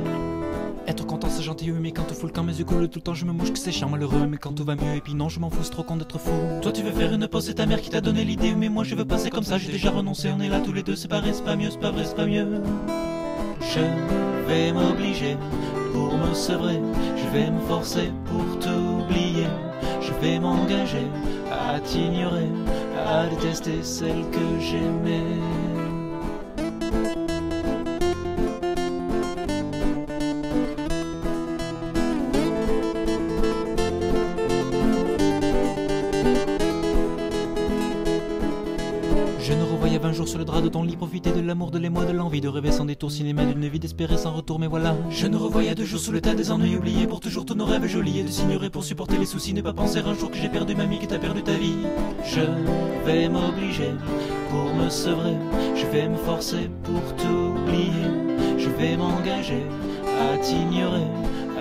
Mais 1.63 1.93
quand 1.93 2.05
tout 2.05 2.15
fout 2.15 2.31
le 2.31 2.33
camp 2.33 2.43
mes 2.43 2.59
yeux 2.59 2.65
coulent 2.65 2.89
tout 2.89 3.01
le 3.01 3.03
temps 3.03 3.13
je 3.13 3.27
me 3.27 3.33
mouche 3.33 3.53
que 3.53 3.59
c'est 3.59 3.71
chiant 3.71 3.91
malheureux 3.91 4.27
mais 4.27 4.39
quand 4.39 4.53
tout 4.53 4.65
va 4.65 4.77
mieux 4.77 4.95
et 4.97 5.01
puis 5.01 5.15
non 5.15 5.29
je 5.29 5.41
m'en 5.41 5.51
fous 5.51 5.63
trop 5.71 5.83
con 5.83 5.97
d'être 5.97 6.19
fou. 6.19 6.31
Toi 6.63 6.73
tu 6.73 6.83
veux 6.83 6.91
faire 6.91 7.13
une 7.13 7.29
pause 7.29 7.47
c'est 7.47 7.55
ta 7.55 7.67
mère 7.67 7.83
qui 7.83 7.91
t'a 7.91 8.01
donné 8.01 8.25
l'idée 8.25 8.55
mais 8.55 8.71
moi 8.71 8.83
je 8.83 8.95
veux 8.95 9.05
passer 9.05 9.29
comme 9.29 9.45
ça 9.45 9.59
j'ai 9.59 9.71
déjà 9.71 9.91
renoncé 9.91 10.31
on 10.35 10.41
est 10.41 10.49
là 10.49 10.61
tous 10.61 10.73
les 10.73 10.83
deux 10.83 10.95
vrai 10.95 11.33
c'est 11.33 11.45
pas 11.45 11.57
mieux 11.57 11.71
c'est 11.71 11.81
pas 11.81 11.91
vrai 11.91 12.05
c'est 12.05 12.17
pas 12.17 12.27
mieux. 12.27 12.47
Je 13.61 14.49
vais 14.49 14.73
m'obliger 14.73 15.37
pour 15.93 16.17
me 16.17 16.33
sevrer 16.33 16.81
Je 17.17 17.29
vais 17.29 17.51
me 17.51 17.61
forcer 17.69 18.11
pour 18.25 18.59
t'oublier 18.59 19.47
Je 20.01 20.13
vais 20.21 20.39
m'engager 20.39 21.07
à 21.53 21.79
t'ignorer 21.81 22.49
À 23.07 23.27
détester 23.27 23.83
celle 23.83 24.23
que 24.31 24.61
j'aimais 24.61 25.37
de 41.29 41.41
l'amour, 41.41 41.71
de 41.71 41.79
l'émoi, 41.79 42.07
de 42.07 42.13
l'envie 42.13 42.41
de 42.41 42.49
rêver 42.49 42.73
sans 42.73 42.87
détour, 42.87 43.11
cinéma 43.11 43.45
d'une 43.45 43.69
vie 43.69 43.79
d'espérer 43.79 44.17
sans 44.17 44.33
retour, 44.33 44.59
mais 44.59 44.67
voilà. 44.67 44.97
Je 45.11 45.27
nous 45.27 45.39
revoyais 45.39 45.75
deux 45.75 45.85
jours 45.85 46.01
sous 46.01 46.13
le 46.13 46.23
tas 46.23 46.35
des 46.35 46.51
ennuis 46.51 46.77
oubliés, 46.77 47.07
pour 47.07 47.21
toujours 47.21 47.45
tous 47.45 47.55
nos 47.55 47.67
rêves 47.67 47.87
jolis 47.87 48.21
et 48.21 48.23
de 48.23 48.29
s'ignorer 48.29 48.71
pour 48.71 48.85
supporter 48.85 49.19
les 49.19 49.27
soucis, 49.27 49.53
ne 49.53 49.61
pas 49.61 49.75
penser 49.75 49.99
un 49.99 50.15
jour 50.15 50.31
que 50.31 50.39
j'ai 50.39 50.49
perdu 50.49 50.75
ma 50.75 50.87
vie, 50.87 50.99
que 50.99 51.07
t'as 51.07 51.19
perdu 51.19 51.43
ta 51.43 51.53
vie. 51.53 51.77
Je 52.25 52.41
vais 53.05 53.29
m'obliger 53.29 53.91
pour 54.51 54.75
me 54.75 54.89
sevrer, 54.89 55.37
je 55.75 55.87
vais 55.87 56.09
me 56.09 56.17
forcer 56.17 56.71
pour 56.85 57.03
t'oublier, 57.17 58.09
je 58.57 58.71
vais 58.71 58.97
m'engager 58.97 59.67
à 60.07 60.39
t'ignorer, 60.39 61.07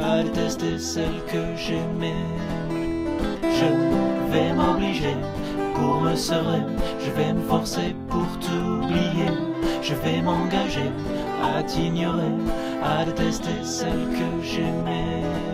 à 0.02 0.24
détester 0.24 0.80
celle 0.80 1.24
que 1.28 1.58
j'aimais. 1.58 2.16
Je 3.42 4.32
vais 4.32 4.54
m'obliger 4.54 5.16
pour 5.76 6.02
me 6.02 6.16
sevrer, 6.16 6.62
je 7.00 7.12
vais 7.12 7.34
me 7.34 7.42
forcer 7.42 7.94
pour 8.08 8.28
t'oublier, 8.40 9.30
je 9.82 9.94
vais 9.96 10.22
m'engager 10.22 10.92
à 11.42 11.64
t'ignorer, 11.64 12.34
à 12.84 13.06
détester 13.06 13.64
celle 13.64 14.08
que 14.12 14.44
j'aimais. 14.44 15.49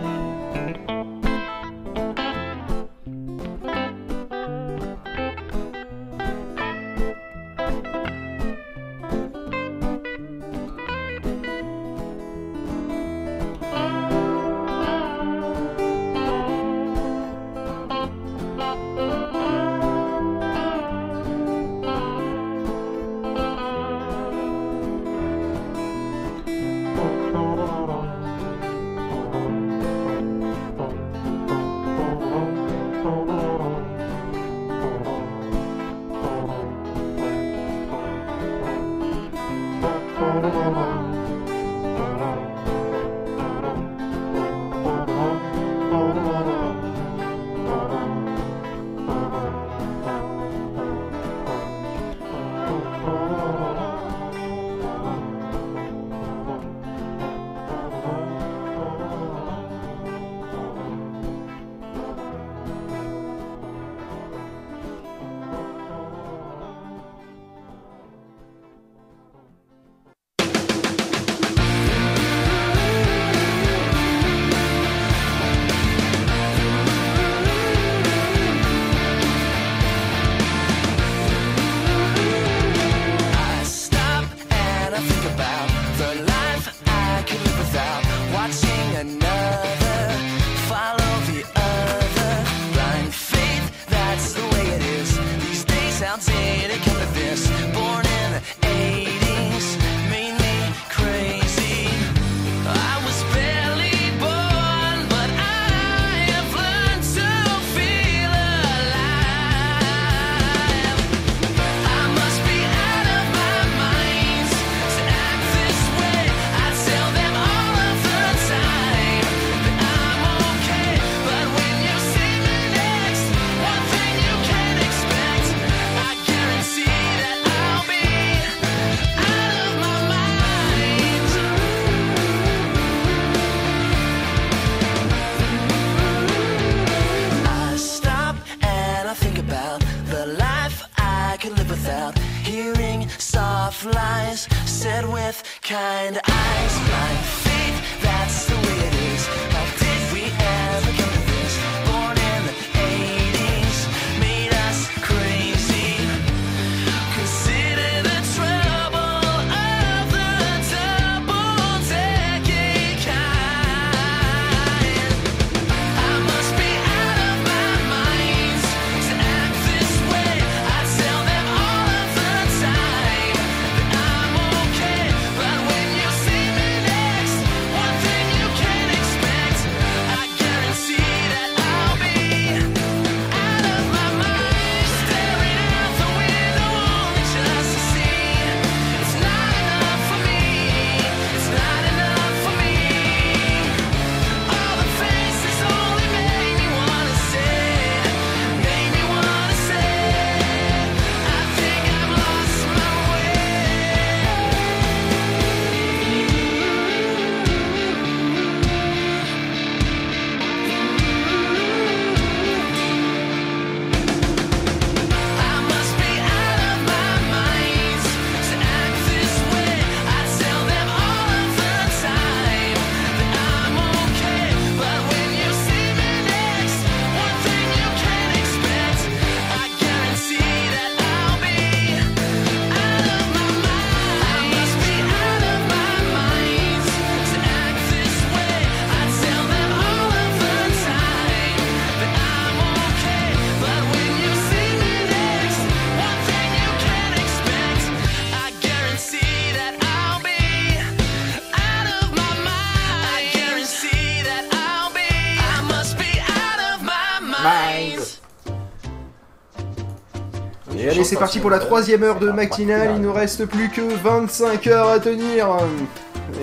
C'est 261.06 261.16
parti 261.16 261.38
pour 261.40 261.50
la 261.50 261.58
troisième 261.58 262.02
heure 262.02 262.18
de 262.18 262.30
matinale. 262.30 262.92
Il 262.96 263.02
nous 263.02 263.12
reste 263.12 263.46
plus 263.46 263.68
que 263.70 263.80
25 263.80 264.66
heures 264.66 264.88
à 264.90 264.98
tenir. 265.00 265.48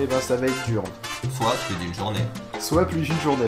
Et 0.00 0.06
ben, 0.06 0.20
ça 0.20 0.36
va 0.36 0.46
être 0.46 0.64
dur. 0.66 0.82
Soit 1.36 1.54
plus 1.66 1.76
d'une 1.76 1.94
journée. 1.94 2.24
Soit 2.58 2.84
plus 2.86 3.00
d'une 3.00 3.20
journée. 3.20 3.46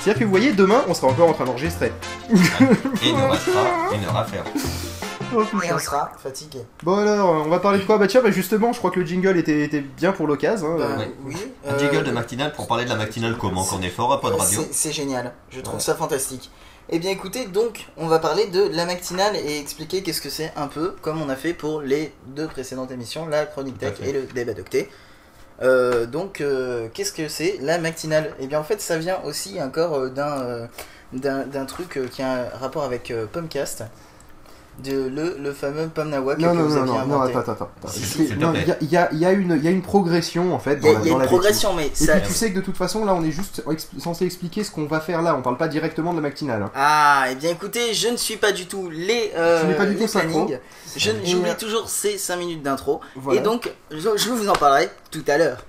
C'est-à-dire 0.00 0.20
que 0.20 0.24
vous 0.24 0.30
voyez, 0.30 0.52
demain, 0.52 0.82
on 0.88 0.94
sera 0.94 1.08
encore 1.08 1.28
en 1.28 1.32
train 1.32 1.44
d'enregistrer. 1.44 1.92
Et 2.30 2.34
il 3.08 3.16
nous 3.16 3.28
restera 3.28 3.64
une 3.94 4.04
heure 4.04 4.16
à 4.16 4.24
faire. 4.24 4.44
Oh, 5.34 5.42
Et 5.64 5.72
on 5.72 5.78
sera 5.78 6.12
fatigué. 6.22 6.60
Bon 6.84 6.96
alors, 6.98 7.28
on 7.44 7.48
va 7.48 7.58
parler 7.58 7.80
de 7.80 7.84
quoi? 7.84 7.98
Bah 7.98 8.06
tiens, 8.06 8.22
bah 8.22 8.30
justement, 8.30 8.72
je 8.72 8.78
crois 8.78 8.92
que 8.92 9.00
le 9.00 9.06
jingle 9.06 9.36
était, 9.36 9.62
était 9.64 9.80
bien 9.80 10.12
pour 10.12 10.28
l'occasion. 10.28 10.74
hein. 10.80 10.96
Bah, 10.98 11.04
oui. 11.24 11.36
Un 11.68 11.72
euh, 11.72 11.78
jingle 11.80 12.04
de 12.04 12.12
matinale 12.12 12.52
pour 12.52 12.68
parler 12.68 12.84
de 12.84 12.88
la 12.90 12.94
matinale 12.96 13.36
comment 13.36 13.64
qu'on 13.64 13.82
est 13.82 13.88
fort 13.90 14.12
à 14.12 14.20
Pod 14.20 14.34
Radio. 14.34 14.60
C'est- 14.62 14.72
C'est 14.72 14.92
génial, 14.92 15.32
je 15.50 15.60
trouve 15.60 15.76
Ouais. 15.76 15.80
ça 15.82 15.96
fantastique. 15.96 16.50
Eh 16.88 17.00
bien 17.00 17.10
écoutez, 17.10 17.46
donc 17.46 17.86
on 17.96 18.06
va 18.06 18.20
parler 18.20 18.46
de 18.46 18.62
la 18.68 18.86
matinale 18.86 19.34
et 19.34 19.58
expliquer 19.58 20.04
qu'est-ce 20.04 20.20
que 20.20 20.30
c'est 20.30 20.52
un 20.54 20.68
peu, 20.68 20.94
comme 21.02 21.20
on 21.20 21.28
a 21.28 21.34
fait 21.34 21.52
pour 21.52 21.80
les 21.80 22.12
deux 22.28 22.46
précédentes 22.46 22.92
émissions, 22.92 23.26
la 23.26 23.44
chronique 23.44 23.76
tech 23.76 23.94
et 24.04 24.12
le 24.12 24.22
débat 24.22 24.54
d'octet. 24.54 24.88
Euh, 25.62 26.06
donc 26.06 26.40
euh, 26.40 26.86
qu'est-ce 26.94 27.12
que 27.12 27.26
c'est 27.26 27.58
la 27.60 27.78
matinale? 27.78 28.36
Eh 28.38 28.46
bien 28.46 28.60
en 28.60 28.62
fait 28.62 28.80
ça 28.80 28.98
vient 28.98 29.20
aussi 29.24 29.60
encore 29.60 29.94
euh, 29.94 30.10
d'un 30.10 30.38
euh, 30.42 30.66
d'un 31.12 31.44
d'un 31.44 31.64
truc 31.64 31.98
qui 32.12 32.22
a 32.22 32.32
un 32.32 32.48
rapport 32.56 32.84
avec 32.84 33.12
Pomcast, 33.32 33.82
de, 34.84 35.08
le, 35.08 35.36
le 35.40 35.52
fameux 35.52 35.88
Pomnawak 35.88 36.38
Non, 36.38 36.50
que 36.52 36.56
non, 36.56 36.62
vous 36.64 36.74
non, 36.76 36.80
aviez 36.82 36.92
non, 36.92 37.06
non, 37.18 37.22
attends, 37.22 37.52
attends, 37.52 37.68
Je. 37.94 38.22
Il 38.22 38.38
y 38.38 38.70
a, 38.70 38.76
y 38.82 38.96
a- 38.96 39.08
il 39.12 39.18
y 39.18 39.24
a 39.24 39.32
une, 39.32 39.52
il 39.56 39.64
y 39.64 39.68
a 39.68 39.70
une 39.70 39.82
progression 39.82 40.54
en 40.54 40.58
fait. 40.58 40.78
Il 40.82 40.86
y 40.86 40.88
a- 40.88 40.92
dans 40.94 40.98
la- 40.98 41.04
il 41.04 41.08
y 41.08 41.10
a 41.10 41.14
dans 41.14 41.20
une 41.22 41.26
progression, 41.26 41.72
mais 41.74 41.86
Et 41.86 41.94
ça- 41.94 42.16
puis 42.16 42.26
tu 42.28 42.32
sais 42.34 42.50
que 42.52 42.56
de 42.56 42.64
toute 42.64 42.76
façon, 42.76 43.04
là, 43.04 43.14
on 43.14 43.24
est 43.24 43.30
juste 43.30 43.62
censé 43.98 44.24
expliquer 44.26 44.64
ce 44.64 44.70
qu'on 44.70 44.86
va 44.86 45.00
faire 45.00 45.22
là. 45.22 45.34
On 45.36 45.42
parle 45.42 45.56
pas 45.56 45.68
directement 45.68 46.10
de 46.12 46.16
la 46.16 46.22
matinale. 46.22 46.62
hein. 46.62 46.70
Ah, 46.74 47.26
et 47.30 47.34
bien 47.36 47.50
écoutez, 47.50 47.94
je 47.94 48.08
ne 48.08 48.16
suis 48.16 48.36
pas 48.36 48.52
du 48.52 48.66
tout 48.66 48.90
les, 48.90 49.32
euh, 49.36 49.60
Tu 49.62 49.66
n'es 49.68 49.74
pas 49.74 49.86
du 49.86 49.96
tout. 49.96 50.06
Je- 50.96 51.10
Et, 51.10 51.14
J'oublie 51.26 51.50
euh, 51.50 51.54
toujours 51.58 51.88
ces 51.88 52.16
5 52.18 52.36
minutes 52.36 52.62
d'intro. 52.62 53.00
Voilà. 53.16 53.40
Et 53.40 53.42
donc, 53.42 53.70
je, 53.90 53.98
je 54.16 54.30
vous 54.30 54.48
en 54.48 54.52
parlerai 54.54 54.88
tout 55.10 55.24
à 55.28 55.36
l'heure. 55.38 55.64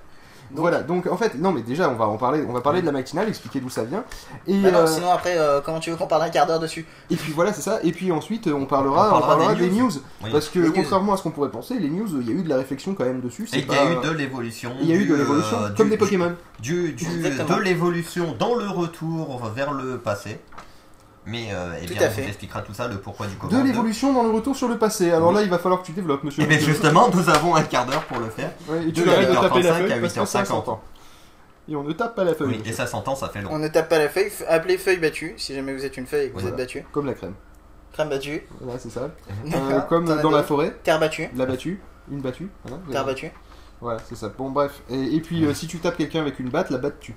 Voilà, 0.54 0.82
donc 0.82 1.06
en 1.06 1.16
fait, 1.16 1.34
non, 1.38 1.52
mais 1.52 1.62
déjà, 1.62 1.90
on 1.90 1.94
va 1.94 2.06
en 2.06 2.16
parler, 2.16 2.42
on 2.48 2.52
va 2.52 2.60
parler 2.60 2.80
de 2.80 2.86
la 2.86 2.92
matinale, 2.92 3.28
expliquer 3.28 3.60
d'où 3.60 3.68
ça 3.68 3.84
vient. 3.84 4.04
Et, 4.46 4.56
Bah 4.58 4.70
non, 4.70 4.78
euh, 4.78 4.86
sinon 4.86 5.10
après, 5.10 5.36
euh, 5.36 5.60
comment 5.60 5.78
tu 5.78 5.90
veux 5.90 5.96
qu'on 5.96 6.06
parle 6.06 6.22
un 6.22 6.30
quart 6.30 6.46
d'heure 6.46 6.58
dessus 6.60 6.86
et 7.10 7.16
puis 7.16 7.32
voilà, 7.32 7.52
c'est 7.52 7.60
ça. 7.62 7.80
Et 7.82 7.92
puis 7.92 8.10
ensuite, 8.12 8.46
on 8.48 8.64
parlera, 8.66 9.12
On 9.14 9.18
on 9.18 9.20
parlera 9.20 9.54
des 9.54 9.68
des 9.68 9.76
news. 9.76 9.86
news. 9.88 9.92
Oui. 10.24 10.30
Parce 10.32 10.48
que 10.48 10.58
Les 10.58 10.68
news. 10.68 10.74
contrairement 10.74 11.12
à 11.12 11.16
ce 11.18 11.22
qu'on 11.22 11.30
pourrait 11.30 11.50
penser, 11.50 11.78
les 11.78 11.90
news, 11.90 12.08
il 12.20 12.28
y 12.28 12.30
a 12.30 12.34
eu 12.34 12.42
de 12.42 12.48
la 12.48 12.56
réflexion 12.56 12.94
quand 12.94 13.04
même 13.04 13.20
dessus. 13.20 13.46
c'est 13.46 13.58
Et 13.58 13.66
il 13.68 13.72
y 13.72 13.76
a 13.76 13.92
eu 13.92 13.96
de 14.02 14.10
l'évolution. 14.10 14.72
Il 14.80 14.88
y 14.88 14.92
a 14.92 14.96
eu 14.96 15.04
de 15.06 15.14
l'évolution, 15.14 15.56
euh, 15.60 15.68
comme 15.76 15.86
du- 15.86 15.90
des 15.92 15.98
Pokémon. 15.98 16.32
Du, 16.60 16.92
du- 16.92 17.04
de 17.04 17.60
l'évolution 17.62 18.34
dans 18.38 18.54
le 18.54 18.68
retour 18.68 19.42
vers 19.54 19.72
le 19.72 19.98
passé. 19.98 20.38
Mais 21.28 21.48
euh, 21.52 21.74
eh 21.82 21.86
Tout 21.86 21.94
bien, 21.94 22.08
à 22.08 22.10
on 22.10 22.26
expliquera 22.26 22.62
tout 22.62 22.72
ça, 22.72 22.88
le 22.88 22.96
pourquoi 22.98 23.26
du 23.26 23.34
comment. 23.36 23.52
De 23.52 23.62
l'évolution 23.66 24.12
dans 24.12 24.22
le 24.22 24.30
retour 24.30 24.56
sur 24.56 24.66
le 24.68 24.78
passé. 24.78 25.10
Alors 25.12 25.28
Oui. 25.28 25.34
là, 25.36 25.42
il 25.42 25.50
va 25.50 25.58
falloir 25.58 25.82
que 25.82 25.86
tu 25.86 25.92
développes, 25.92 26.24
monsieur. 26.24 26.42
Et 26.42 26.46
bien 26.46 26.58
justement, 26.58 27.08
nous 27.12 27.28
avons 27.28 27.54
un 27.54 27.62
quart 27.62 27.84
d'heure 27.86 28.04
pour 28.04 28.18
le 28.18 28.30
faire. 28.30 28.50
Ouais, 28.68 28.88
et 28.88 28.92
tu 28.92 29.02
De 29.02 29.08
arrêtes 29.10 29.28
de 29.30 29.34
taper 29.34 29.62
la 29.62 29.72
8h35 29.72 29.78
feuille 29.78 29.92
à 29.92 29.98
parce 30.00 30.12
que 30.14 30.24
ça 30.24 30.42
8h50. 30.42 30.46
s'entend. 30.46 30.82
Et 31.68 31.76
on 31.76 31.82
ne 31.84 31.92
tape 31.92 32.14
pas 32.14 32.24
la 32.24 32.34
feuille. 32.34 32.48
Oui, 32.48 32.62
et 32.64 32.72
ça 32.72 32.86
s'entend, 32.86 33.14
ça 33.14 33.28
fait 33.28 33.42
long. 33.42 33.50
On 33.52 33.58
ne 33.58 33.68
tape 33.68 33.90
pas 33.90 33.98
la 33.98 34.08
feuille, 34.08 34.30
appelez 34.48 34.78
feuille 34.78 34.96
battue, 34.96 35.34
si 35.36 35.54
jamais 35.54 35.74
vous 35.74 35.84
êtes 35.84 35.96
une 35.98 36.06
feuille 36.06 36.26
et 36.26 36.28
que 36.30 36.34
vous 36.34 36.40
Voilà. 36.40 36.54
êtes 36.54 36.60
battu. 36.60 36.84
Comme 36.92 37.04
la 37.06 37.12
crème. 37.12 37.34
Crème 37.92 38.08
battue, 38.08 38.46
Voilà, 38.60 38.78
c'est 38.78 38.90
ça. 38.90 39.10
Euh, 39.54 39.80
comme 39.80 40.06
dans 40.06 40.30
la 40.30 40.42
forêt. 40.42 40.74
terre 40.82 40.98
battue, 40.98 41.28
La 41.36 41.44
battue. 41.44 41.80
Une 42.10 42.20
battue. 42.22 42.48
Voilà, 42.64 42.82
terre 42.90 43.04
battue. 43.04 43.30
Voilà, 43.82 44.00
c'est 44.08 44.16
ça. 44.16 44.30
Bon, 44.36 44.50
bref. 44.50 44.80
Et, 44.88 45.16
et 45.16 45.20
puis, 45.20 45.44
euh, 45.44 45.52
si 45.52 45.66
tu 45.66 45.78
tapes 45.78 45.96
quelqu'un 45.98 46.20
avec 46.22 46.38
une 46.38 46.48
batte, 46.48 46.70
la 46.70 46.78
batte 46.78 47.00
tue. 47.00 47.14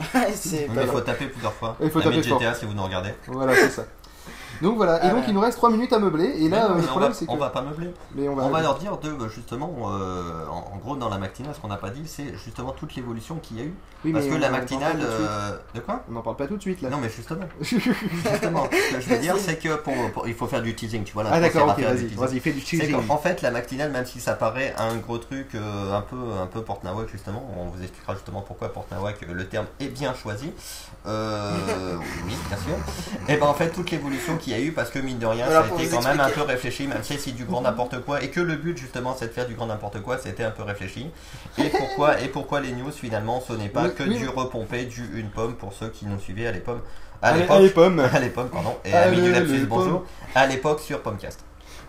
Il 0.44 0.86
faut 0.86 1.00
taper 1.00 1.26
plusieurs 1.26 1.52
fois. 1.52 1.76
Il 1.80 1.90
faut 1.90 1.98
La 2.00 2.06
taper 2.06 2.22
GTA 2.22 2.38
fort. 2.38 2.56
si 2.56 2.64
vous 2.66 2.74
nous 2.74 2.82
regardez. 2.82 3.10
Voilà, 3.28 3.54
c'est 3.54 3.70
ça. 3.70 3.86
Donc 4.64 4.76
voilà, 4.76 4.96
et 5.04 5.08
Ah, 5.08 5.10
donc 5.10 5.24
il 5.28 5.34
nous 5.34 5.40
reste 5.40 5.58
3 5.58 5.70
minutes 5.70 5.92
à 5.92 5.98
meubler, 5.98 6.24
et 6.38 6.48
là 6.48 6.68
non, 6.68 6.74
euh, 6.74 6.80
le 6.80 6.86
problème 6.86 7.10
va- 7.12 7.14
c'est 7.16 7.26
que. 7.26 7.30
On 7.30 7.36
va 7.36 7.50
pas 7.50 7.62
meubler. 7.62 7.92
Mais 8.14 8.28
on 8.28 8.34
va, 8.34 8.42
On 8.44 8.48
va 8.50 8.60
leur 8.62 8.76
dire 8.78 8.96
de 8.98 9.10
bah, 9.10 9.26
justement, 9.32 9.70
euh, 9.92 10.46
en, 10.50 10.74
en 10.74 10.78
gros 10.78 10.96
dans 10.96 11.08
la 11.08 11.18
matinale, 11.18 11.54
ce 11.54 11.60
qu'on 11.60 11.68
n'a 11.68 11.76
pas 11.76 11.90
dit, 11.90 12.02
c'est 12.06 12.34
justement 12.36 12.72
toute 12.72 12.94
l'évolution 12.96 13.36
qu'il 13.36 13.58
y 13.58 13.60
a 13.60 13.64
eu. 13.64 13.74
Oui, 14.04 14.12
Parce 14.12 14.26
que 14.26 14.34
la 14.34 14.48
en 14.48 14.52
matinale, 14.52 14.98
euh, 15.00 15.56
de 15.74 15.80
quoi? 15.80 16.02
On 16.08 16.12
n'en 16.12 16.20
parle 16.22 16.36
pas 16.36 16.46
tout 16.46 16.56
de 16.56 16.60
suite 16.62 16.82
là. 16.82 16.90
Non 16.90 16.98
mais 16.98 17.08
justement, 17.08 17.44
justement, 17.60 18.64
ce 18.70 18.94
que 18.96 19.00
je 19.00 19.08
veux 19.10 19.18
dire 19.18 19.36
c'est 19.38 19.56
que 19.58 19.76
pour, 19.76 19.94
pour- 20.12 20.28
il 20.28 20.34
faut 20.34 20.46
faire 20.46 20.62
du 20.62 20.74
teasing, 20.74 21.04
tu 21.04 21.12
vois. 21.14 21.22
là, 21.24 21.30
Ah 21.32 21.40
d'accord, 21.40 21.68
ok, 21.68 21.84
vas-y, 22.16 22.40
fais 22.40 22.52
du 22.52 22.60
teasing. 22.62 23.06
qu'en 23.06 23.18
fait 23.18 23.42
la 23.42 23.50
matinale, 23.50 23.90
même 23.92 24.06
si 24.06 24.20
ça 24.20 24.34
paraît 24.34 24.74
un 24.78 24.96
gros 24.96 25.18
truc 25.18 25.54
euh, 25.54 25.94
un 25.96 26.00
peu 26.02 26.16
un 26.42 26.46
peu 26.46 26.62
Portnawak 26.62 27.08
justement, 27.10 27.48
on 27.58 27.64
vous 27.66 27.82
expliquera 27.82 28.14
justement 28.14 28.40
pourquoi 28.42 28.68
Portnawak 28.72 29.22
euh, 29.22 29.32
le 29.34 29.46
terme 29.46 29.66
est 29.80 29.88
bien 29.88 30.14
choisi. 30.14 30.52
Euh, 31.06 31.96
oui, 32.26 32.34
bien 32.48 32.56
sûr. 32.56 32.76
Et 33.28 33.36
ben 33.36 33.46
en 33.46 33.54
fait 33.54 33.68
toute 33.70 33.90
l'évolution 33.90 34.38
qu'il 34.38 34.54
y 34.54 34.56
a 34.56 34.60
eu 34.60 34.72
parce 34.72 34.90
que 34.90 34.98
mine 34.98 35.18
de 35.18 35.26
rien 35.26 35.46
ça 35.46 35.60
a 35.60 35.66
été 35.66 35.88
quand 35.88 36.02
même 36.02 36.20
un 36.20 36.30
peu 36.30 36.40
réfléchi, 36.42 36.86
même 36.86 37.02
si 37.02 37.18
c'est 37.18 37.32
du 37.32 37.44
grand 37.44 37.60
n'importe 37.60 38.00
quoi 38.02 38.22
et 38.22 38.30
que 38.30 38.40
le 38.40 38.56
but 38.56 38.76
justement 38.78 39.14
c'est 39.18 39.26
de 39.26 39.32
faire 39.32 39.46
du 39.46 39.54
grand 39.54 39.66
n'importe 39.66 40.00
quoi, 40.00 40.16
c'était 40.18 40.44
un 40.44 40.50
peu 40.50 40.62
réfléchi. 40.62 41.10
Et 41.58 41.68
pourquoi 41.68 42.20
et 42.20 42.28
pourquoi 42.28 42.60
les 42.60 42.72
news 42.72 42.90
finalement 42.90 43.42
ce 43.46 43.52
n'est 43.52 43.68
pas 43.68 43.84
Oui, 43.84 43.94
que 43.94 44.02
oui. 44.04 44.16
du 44.18 44.28
repompé, 44.28 44.84
du 44.86 45.02
une 45.14 45.28
pomme 45.28 45.54
pour 45.56 45.74
ceux 45.74 45.88
qui 45.88 46.06
nous 46.06 46.18
suivaient 46.18 46.46
à 46.46 46.52
l'époque. 46.52 46.82
À 47.20 47.36
l'époque, 48.20 48.50
pardon, 48.50 48.76
et 48.84 48.92
à 48.92 49.08
à 50.34 50.46
l'époque 50.46 50.80
sur 50.80 51.00
Pomcast. 51.00 51.40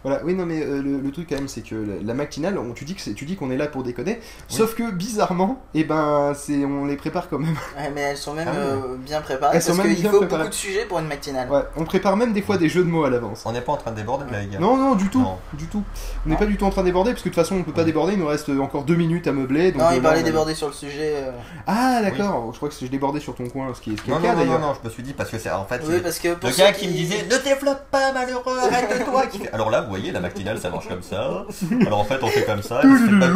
Voilà, 0.06 0.22
oui, 0.24 0.36
non, 0.36 0.46
mais 0.46 0.62
euh, 0.62 0.84
le, 0.84 1.00
le 1.00 1.12
truc 1.12 1.28
quand 1.30 1.36
même, 1.36 1.48
c'est 1.48 1.62
que 1.62 1.74
la, 1.74 1.96
la 2.04 2.14
matinale, 2.14 2.60
on, 2.60 2.74
tu 2.74 2.86
dis 2.86 2.94
que 2.94 3.10
tu 3.10 3.26
dis 3.26 3.36
qu'on 3.36 3.50
est 3.50 3.58
là 3.58 3.66
pour 3.66 3.82
déconner, 3.82 4.20
sauf 4.48 4.76
que 4.76 4.92
bizarrement, 4.92 5.64
et 5.74 5.84
ben, 5.84 6.34
c'est, 6.36 6.64
on 6.64 6.86
les 6.86 6.96
prépare 6.96 7.28
quand 7.28 7.40
même. 7.40 7.56
Ouais, 7.76 7.92
mais 7.94 8.02
elles 8.02 8.18
sont 8.18 8.34
même 8.34 8.48
Ah 8.52 8.56
euh, 8.56 8.96
bien 9.00 9.22
préparées 9.22 9.56
Elles 9.58 9.64
sont 9.64 9.76
parce 9.76 9.80
même 9.88 9.94
qu'il 9.96 10.04
bien 10.04 10.12
faut 10.12 10.18
préparées. 10.20 10.44
beaucoup 10.44 10.50
de 10.52 10.56
sujets 10.56 10.86
pour 10.86 11.00
une 11.00 11.08
matinale. 11.08 11.50
Ouais, 11.50 11.62
on 11.76 11.86
prépare 11.86 12.18
même 12.18 12.34
des 12.34 12.44
fois 12.44 12.58
des 12.58 12.70
jeux 12.70 12.84
de 12.84 12.90
mots 12.90 13.04
à 13.04 13.10
l'avance. 13.10 13.42
On 13.46 13.52
n'est 13.52 13.62
pas 13.62 13.72
en 13.72 13.78
train 13.78 13.90
de 13.92 13.96
déborder 13.96 14.26
là, 14.32 14.42
les 14.42 14.48
gars. 14.48 14.60
Non, 14.60 14.78
non, 14.78 14.94
du 14.94 15.10
tout, 15.10 15.22
Non. 15.22 15.38
du 15.54 15.66
tout. 15.66 15.84
On 16.26 16.30
n'est 16.30 16.38
pas 16.38 16.46
du 16.46 16.56
tout 16.58 16.66
en 16.66 16.70
train 16.70 16.82
de 16.82 16.88
déborder, 16.88 17.12
parce 17.12 17.24
que 17.24 17.30
de 17.30 17.34
toute 17.34 17.42
façon, 17.44 17.56
on 17.56 17.64
peut 17.64 17.72
pas 17.72 17.84
déborder, 17.84 18.14
il 18.14 18.20
nous 18.20 18.28
reste 18.28 18.50
encore 18.50 18.84
deux 18.84 18.96
minutes 18.96 19.26
à 19.28 19.32
meubler. 19.32 19.72
Donc 19.72 19.82
non, 19.82 19.88
euh, 19.88 19.92
il 19.96 20.04
là, 20.04 20.10
parlait 20.10 20.22
déborder 20.24 20.54
sur 20.54 20.68
le 20.68 20.74
sujet. 20.74 21.14
euh. 21.16 21.32
Ah, 21.66 22.02
d'accord, 22.04 22.52
je 22.52 22.58
crois 22.58 22.70
que 22.70 22.76
je 22.80 22.86
débordais 22.86 23.20
sur 23.20 23.34
ton 23.34 23.48
coin, 23.50 23.74
ce 23.74 23.82
qui 23.82 23.94
est, 23.94 23.98
ce 23.98 24.04
qui 24.04 24.12
est 24.12 24.14
Non, 24.14 24.20
le 24.20 24.24
non, 24.28 24.30
cas 24.30 24.36
non, 24.36 24.40
non, 24.46 24.52
d'ailleurs. 24.54 24.68
non, 24.68 24.74
je 24.82 24.88
me 24.88 24.94
suis 24.94 25.02
dit 25.04 25.14
parce 25.14 25.32
que 25.32 25.40
c'est 25.40 25.50
en 25.50 25.66
fait. 25.66 25.82
Oui, 25.88 26.00
parce 26.04 26.20
que 26.20 26.36
pour 26.36 26.50
le 26.50 26.56
gars 26.56 26.72
qui 26.74 26.88
me 26.88 26.94
disait 26.94 27.24
ne 27.24 27.38
développe 27.44 27.90
pas 27.90 28.12
malheureux, 28.14 28.60
arrête-toi. 28.60 29.24
Alors 29.52 29.72
là, 29.72 29.82
vous 29.82 29.95
voyez, 29.96 30.12
la 30.12 30.20
matinale 30.20 30.60
ça 30.60 30.70
marche 30.70 30.88
comme 30.88 31.04
ça. 31.04 31.46
Alors 31.86 32.00
en 32.00 32.06
fait, 32.06 32.22
on 32.22 32.28
fait 32.28 32.46
comme 32.46 32.62
ça. 32.62 32.82
Je 32.82 32.88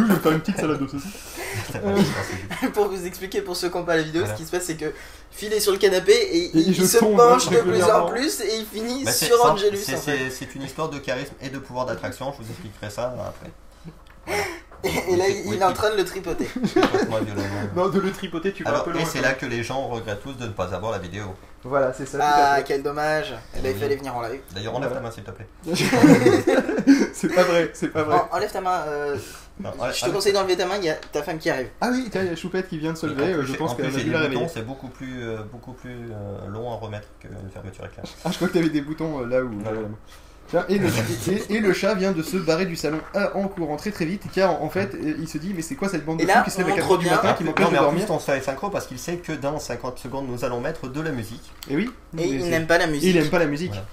vais 0.09 0.15
faire 0.19 0.31
une 0.31 0.39
petite 0.39 0.57
salade 0.57 0.79
de 0.81 0.87
saucisson. 0.87 1.09
pour 2.73 2.87
vous 2.89 3.05
expliquer 3.05 3.41
pour 3.41 3.55
ceux 3.55 3.69
qui 3.69 3.77
n'ont 3.77 3.83
pas 3.85 3.95
la 3.95 4.03
vidéo, 4.03 4.21
Voilà. 4.21 4.35
ce 4.35 4.39
qui 4.41 4.45
se 4.45 4.51
passe 4.51 4.63
c'est 4.65 4.75
que 4.77 4.91
Phil 5.31 5.51
est 5.53 5.59
sur 5.59 5.71
le 5.71 5.77
canapé 5.77 6.11
et, 6.13 6.51
il, 6.53 6.73
je 6.73 6.83
se 6.83 6.97
penche 6.97 7.49
de 7.49 7.57
plus 7.57 7.83
en 7.83 8.05
plus 8.07 8.41
et 8.41 8.57
il 8.59 8.65
finit 8.65 9.03
Bah, 9.05 9.11
sur 9.11 9.43
Angelus 9.45 9.77
c'est- 9.77 9.95
en 9.95 9.97
fait. 9.97 10.17
C'est 10.17 10.29
c'est 10.31 10.55
une 10.55 10.63
histoire 10.63 10.89
de 10.89 10.97
charisme 10.99 11.33
et 11.41 11.49
de 11.49 11.59
pouvoir 11.59 11.85
d'attraction. 11.85 12.33
Je 12.37 12.43
vous 12.43 12.49
expliquerai 12.49 12.89
ça 12.89 13.13
après. 13.27 13.51
Et, 14.83 15.13
et 15.13 15.15
là 15.17 15.25
il, 15.27 15.53
est 15.53 15.63
en 15.63 15.73
train 15.73 15.91
de 15.91 15.97
le 15.97 16.05
tripoter. 16.05 16.47
Non, 17.75 17.89
de 17.89 17.99
le 17.99 18.11
tripoter, 18.11 18.53
tu 18.53 18.63
vas 18.63 18.77
un 18.79 18.83
peu 18.83 18.95
et 18.97 19.05
c'est 19.05 19.21
là 19.21 19.33
que 19.33 19.45
les 19.45 19.63
gens 19.63 19.87
regrettent 19.87 20.21
tous 20.23 20.33
de 20.33 20.45
ne 20.45 20.51
pas 20.51 20.73
avoir 20.73 20.91
la 20.91 20.97
vidéo. 20.99 21.25
Voilà, 21.63 21.91
c'est 21.93 22.05
ça. 22.05 22.19
Ah 22.21 22.61
quel 22.61 22.81
dommage. 22.81 23.33
Eh 23.57 23.59
ben, 23.59 23.69
il 23.71 23.73
Oui. 23.75 23.81
fallait 23.81 23.95
venir 23.97 24.15
en 24.15 24.21
live. 24.21 24.39
D'ailleurs, 24.53 24.75
enlève 24.75 24.93
ta 24.93 25.01
main 25.01 25.11
s'il 25.11 25.23
te 25.23 25.31
plaît. 25.31 25.47
c'est 27.13 27.33
pas 27.35 27.43
vrai, 27.43 27.69
c'est 27.73 27.89
pas 27.89 28.03
vrai. 28.03 28.15
En- 28.15 28.35
enlève 28.37 28.51
ta 28.51 28.61
main. 28.61 28.83
euh, 28.87 29.17
Non, 29.59 29.71
je 29.93 30.05
te 30.05 30.09
conseille 30.09 30.31
d'enlever 30.33 30.55
ta 30.55 30.65
main. 30.65 30.75
Il 30.77 30.85
y 30.85 30.89
a 30.89 30.95
ta 30.95 31.21
femme 31.21 31.37
qui 31.37 31.49
arrive. 31.49 31.67
Ah 31.81 31.89
oui, 31.91 32.09
il 32.13 32.25
y 32.25 32.29
a 32.29 32.35
Choupette 32.35 32.69
qui 32.69 32.77
vient 32.77 32.93
de 32.93 32.97
se 32.97 33.05
lever, 33.07 33.33
euh, 33.33 33.39
plus, 33.39 33.47
je 33.47 33.57
pense 33.57 33.71
en 33.71 33.75
qu'elle 33.75 33.87
a 33.87 33.89
dû 33.89 34.09
la 34.11 34.19
réveiller. 34.21 34.47
c'est 34.47 34.65
beaucoup 34.65 34.87
plus, 34.87 35.21
euh, 35.21 35.39
beaucoup 35.51 35.73
plus 35.73 35.91
euh, 36.11 36.47
long 36.47 36.71
à 36.71 36.75
remettre 36.77 37.07
qu'une 37.19 37.31
fermeture 37.53 37.85
éclair. 37.85 38.05
Ah, 38.23 38.29
je 38.31 38.35
crois 38.37 38.47
que 38.47 38.53
t'avais 38.53 38.69
des 38.69 38.81
boutons 38.81 39.21
euh, 39.21 39.25
là 39.27 39.43
où. 39.43 39.51
Et, 40.69 40.77
le, 40.79 40.87
et- 40.87 41.55
et 41.55 41.59
le 41.59 41.73
chat 41.73 41.93
vient 41.93 42.11
de 42.11 42.23
se 42.23 42.37
barrer 42.37 42.65
du 42.65 42.75
salon 42.75 42.99
euh, 43.15 43.27
en 43.35 43.47
courant 43.47 43.77
très 43.77 43.91
très 43.91 44.05
vite 44.05 44.23
car 44.33 44.61
en, 44.63 44.69
fait 44.69 44.95
il 45.19 45.27
se 45.27 45.37
dit 45.37 45.53
mais 45.55 45.61
c'est 45.61 45.75
quoi 45.75 45.89
cette 45.89 46.05
bande 46.05 46.19
de 46.19 46.25
fous 46.25 46.43
qui 46.43 46.51
se 46.51 46.57
lève 46.57 46.69
à 46.69 46.71
on 46.71 46.75
4 46.75 46.81
montre 46.81 46.91
heures 46.93 46.97
du 46.99 47.05
bien- 47.05 47.15
matin 47.15 47.33
qui 47.33 47.43
m'empêche 47.43 47.69
de 47.69 47.75
dormir 47.75 48.05
plus, 48.05 48.13
on 48.13 48.19
se 48.19 48.25
fait 48.31 48.41
synchro 48.41 48.69
parce 48.69 48.87
qu'il 48.87 48.97
sait 48.99 49.17
que 49.17 49.31
dans 49.33 49.59
50 49.59 49.99
secondes, 49.99 50.27
nous 50.27 50.43
allons 50.45 50.59
mettre 50.59 50.87
de 50.87 51.01
la 51.01 51.11
musique. 51.11 51.51
Et 51.69 51.75
oui 51.75 51.83
Et 51.85 52.15
mais 52.17 52.29
il 52.29 52.49
n'aime 52.49 52.65
pas 52.67 52.77
la 52.79 52.87
musique. 52.87 53.09
Il 53.09 53.17
aime 53.17 53.29
pas 53.29 53.39
la 53.39 53.45
musique. 53.45 53.69
Voilà. 53.71 53.85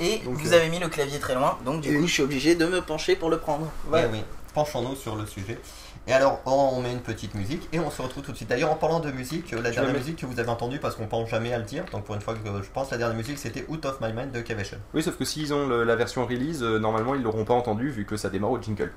Et 0.00 0.18
Donc, 0.24 0.34
vous 0.38 0.52
euh, 0.52 0.56
avez 0.56 0.68
mis 0.70 0.78
le 0.80 0.88
clavier 0.88 1.18
très 1.20 1.34
loin, 1.34 1.56
donc 1.64 1.80
du 1.82 1.94
et- 1.94 2.00
coup 2.00 2.06
je 2.06 2.12
suis 2.12 2.22
obligé 2.22 2.54
de 2.56 2.66
me 2.66 2.80
pencher 2.80 3.14
pour 3.16 3.30
le 3.30 3.38
prendre. 3.38 3.70
Voilà. 3.88 4.08
Oui, 4.08 4.18
oui. 4.18 4.24
Penchons-nous 4.54 4.96
sur 4.96 5.16
le 5.16 5.26
sujet. 5.26 5.58
Et 6.06 6.12
alors, 6.12 6.42
on 6.44 6.82
met 6.82 6.92
une 6.92 7.00
petite 7.00 7.34
musique 7.34 7.66
et 7.72 7.80
on 7.80 7.90
se 7.90 8.02
retrouve 8.02 8.22
tout 8.22 8.32
de 8.32 8.36
suite. 8.36 8.50
D'ailleurs, 8.50 8.70
en 8.70 8.74
parlant 8.76 9.00
de 9.00 9.10
musique, 9.10 9.52
la 9.52 9.70
dernière 9.70 9.94
musique 9.94 10.16
que 10.16 10.26
vous 10.26 10.38
avez 10.38 10.50
entendue, 10.50 10.78
parce 10.78 10.96
qu'on 10.96 11.06
pense 11.06 11.30
jamais 11.30 11.50
à 11.54 11.58
le 11.58 11.64
dire, 11.64 11.84
donc 11.92 12.04
pour 12.04 12.14
une 12.14 12.20
fois 12.20 12.34
que 12.34 12.40
je 12.62 12.68
pense, 12.70 12.90
la 12.90 12.98
dernière 12.98 13.16
musique 13.16 13.38
c'était 13.38 13.64
Out 13.68 13.86
of 13.86 14.02
My 14.02 14.12
Mind 14.12 14.30
de 14.30 14.42
Kavation. 14.42 14.76
Oui, 14.92 15.02
sauf 15.02 15.16
que 15.16 15.24
s'ils 15.24 15.54
ont 15.54 15.66
le- 15.66 15.82
la 15.82 15.96
version 15.96 16.26
release, 16.26 16.62
euh, 16.62 16.78
normalement 16.78 17.14
ils 17.14 17.22
l'auront 17.22 17.46
pas 17.46 17.54
entendu 17.54 17.88
vu 17.90 18.04
que 18.04 18.18
ça 18.18 18.28
démarre 18.28 18.50
au 18.50 18.60
jingle. 18.60 18.92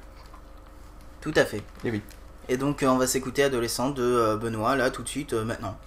Tout 1.21 1.33
à 1.37 1.45
fait. 1.45 1.63
Et 1.85 1.91
oui. 1.91 2.01
Et 2.49 2.57
donc 2.57 2.83
euh, 2.83 2.87
on 2.87 2.97
va 2.97 3.07
s'écouter 3.07 3.41
Adolescent 3.43 3.89
de 3.89 4.03
euh, 4.03 4.35
Benoît 4.35 4.75
là 4.75 4.89
tout 4.89 5.03
de 5.03 5.07
suite 5.09 5.31
euh, 5.31 5.45
maintenant. 5.45 5.77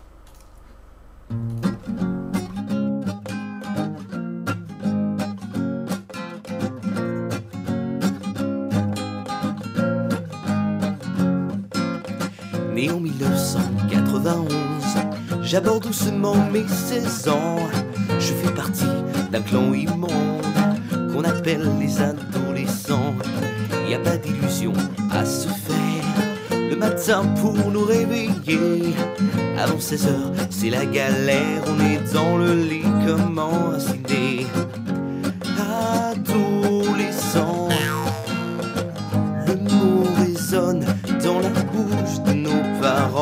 Né 12.81 12.91
en 12.91 13.01
1991, 13.01 14.55
j'aborde 15.43 15.83
doucement 15.83 16.35
mes 16.51 16.67
16 16.67 17.29
ans. 17.29 17.59
Je 18.19 18.33
fais 18.33 18.55
partie 18.55 18.87
d'un 19.31 19.43
clan 19.43 19.75
immonde 19.75 20.43
qu'on 21.13 21.25
appelle 21.25 21.69
les 21.79 22.01
adolescents. 22.01 23.15
Y 23.87 23.95
a 23.95 23.99
pas 23.99 24.17
d'illusion 24.17 24.73
à 25.11 25.27
se 25.27 25.49
faire. 25.49 26.69
Le 26.71 26.77
matin 26.77 27.23
pour 27.43 27.55
nous 27.71 27.85
réveiller. 27.85 28.95
Avant 29.59 29.79
16 29.79 30.07
heures, 30.07 30.33
c'est 30.49 30.71
la 30.71 30.87
galère. 30.87 31.63
On 31.67 31.79
est 31.85 32.15
dans 32.15 32.39
le 32.39 32.55
lit, 32.55 32.87
comment 33.07 33.73
inciter 33.75 34.47
Adolescent. 35.59 36.60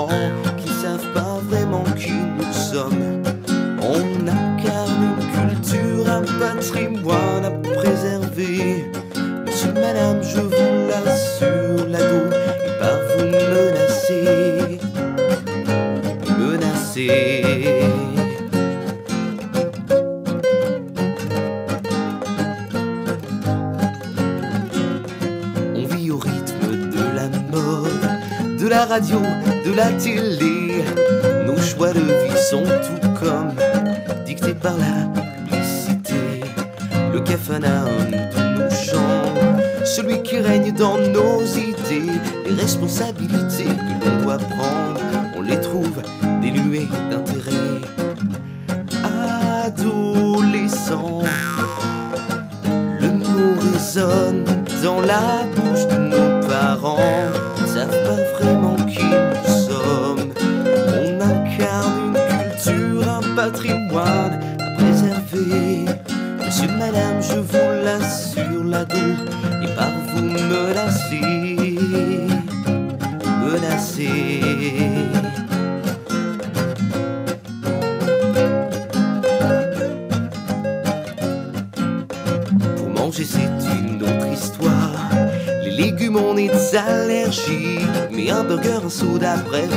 Parents 0.09 0.48
radio, 28.89 29.21
de 29.67 29.73
la 29.75 29.91
télé. 29.93 30.83
Nos 31.47 31.59
choix 31.59 31.93
de 31.93 32.01
vie 32.01 32.39
sont 32.51 32.65
tout 32.65 33.09
comme 33.21 33.53
dictés 34.25 34.55
par 34.55 34.77
la 34.79 35.07
publicité. 35.21 36.41
Le 37.13 37.21
capharnaüm 37.21 38.11
de 38.11 38.63
nos 38.63 38.71
chambres, 38.71 39.61
celui 39.85 40.23
qui 40.23 40.39
règne 40.39 40.73
dans 40.73 40.97
nos 40.97 41.45
idées. 41.45 42.13
Les 42.47 42.55
responsabilités 42.55 43.65
que 43.65 44.07
l'on 44.07 44.23
doit 44.23 44.39
prendre, 44.39 45.01
on 45.37 45.43
les 45.43 45.61
trouve 45.61 46.03
dénuées 46.41 46.89
d'intérêt. 47.11 47.83
Adolescent. 49.67 51.23
Le 53.01 53.09
mot 53.11 53.55
résonne 53.61 54.45
dans 54.83 55.01
la 55.01 55.38
je 67.29 67.39
vous 67.39 67.71
l'assure, 67.85 68.65
l'ado 68.65 68.97
est 69.63 69.75
par 69.77 69.91
vous 70.09 70.23
menacé. 70.23 71.21
Menacé. 73.43 74.41
Pour 82.77 82.89
manger, 82.89 83.25
c'est 83.25 83.51
une 83.79 84.03
autre 84.03 84.27
histoire. 84.33 85.11
Les 85.65 85.71
légumes, 85.71 86.17
on 86.17 86.37
est 86.37 86.75
allergiques. 86.75 87.87
Mais 88.11 88.31
un 88.31 88.45
burger, 88.45 88.81
un 88.85 88.91
soda, 88.91 89.37
bref, 89.49 89.71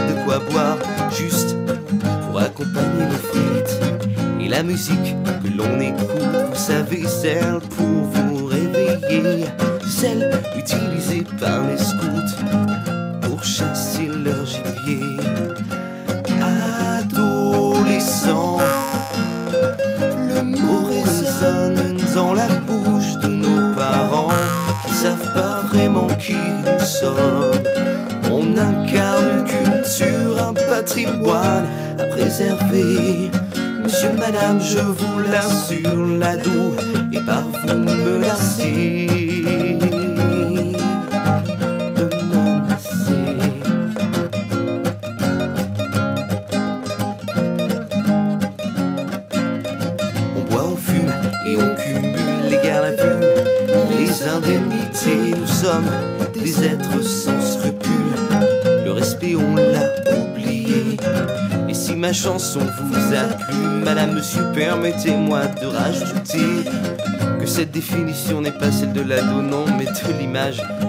de 70.50 70.81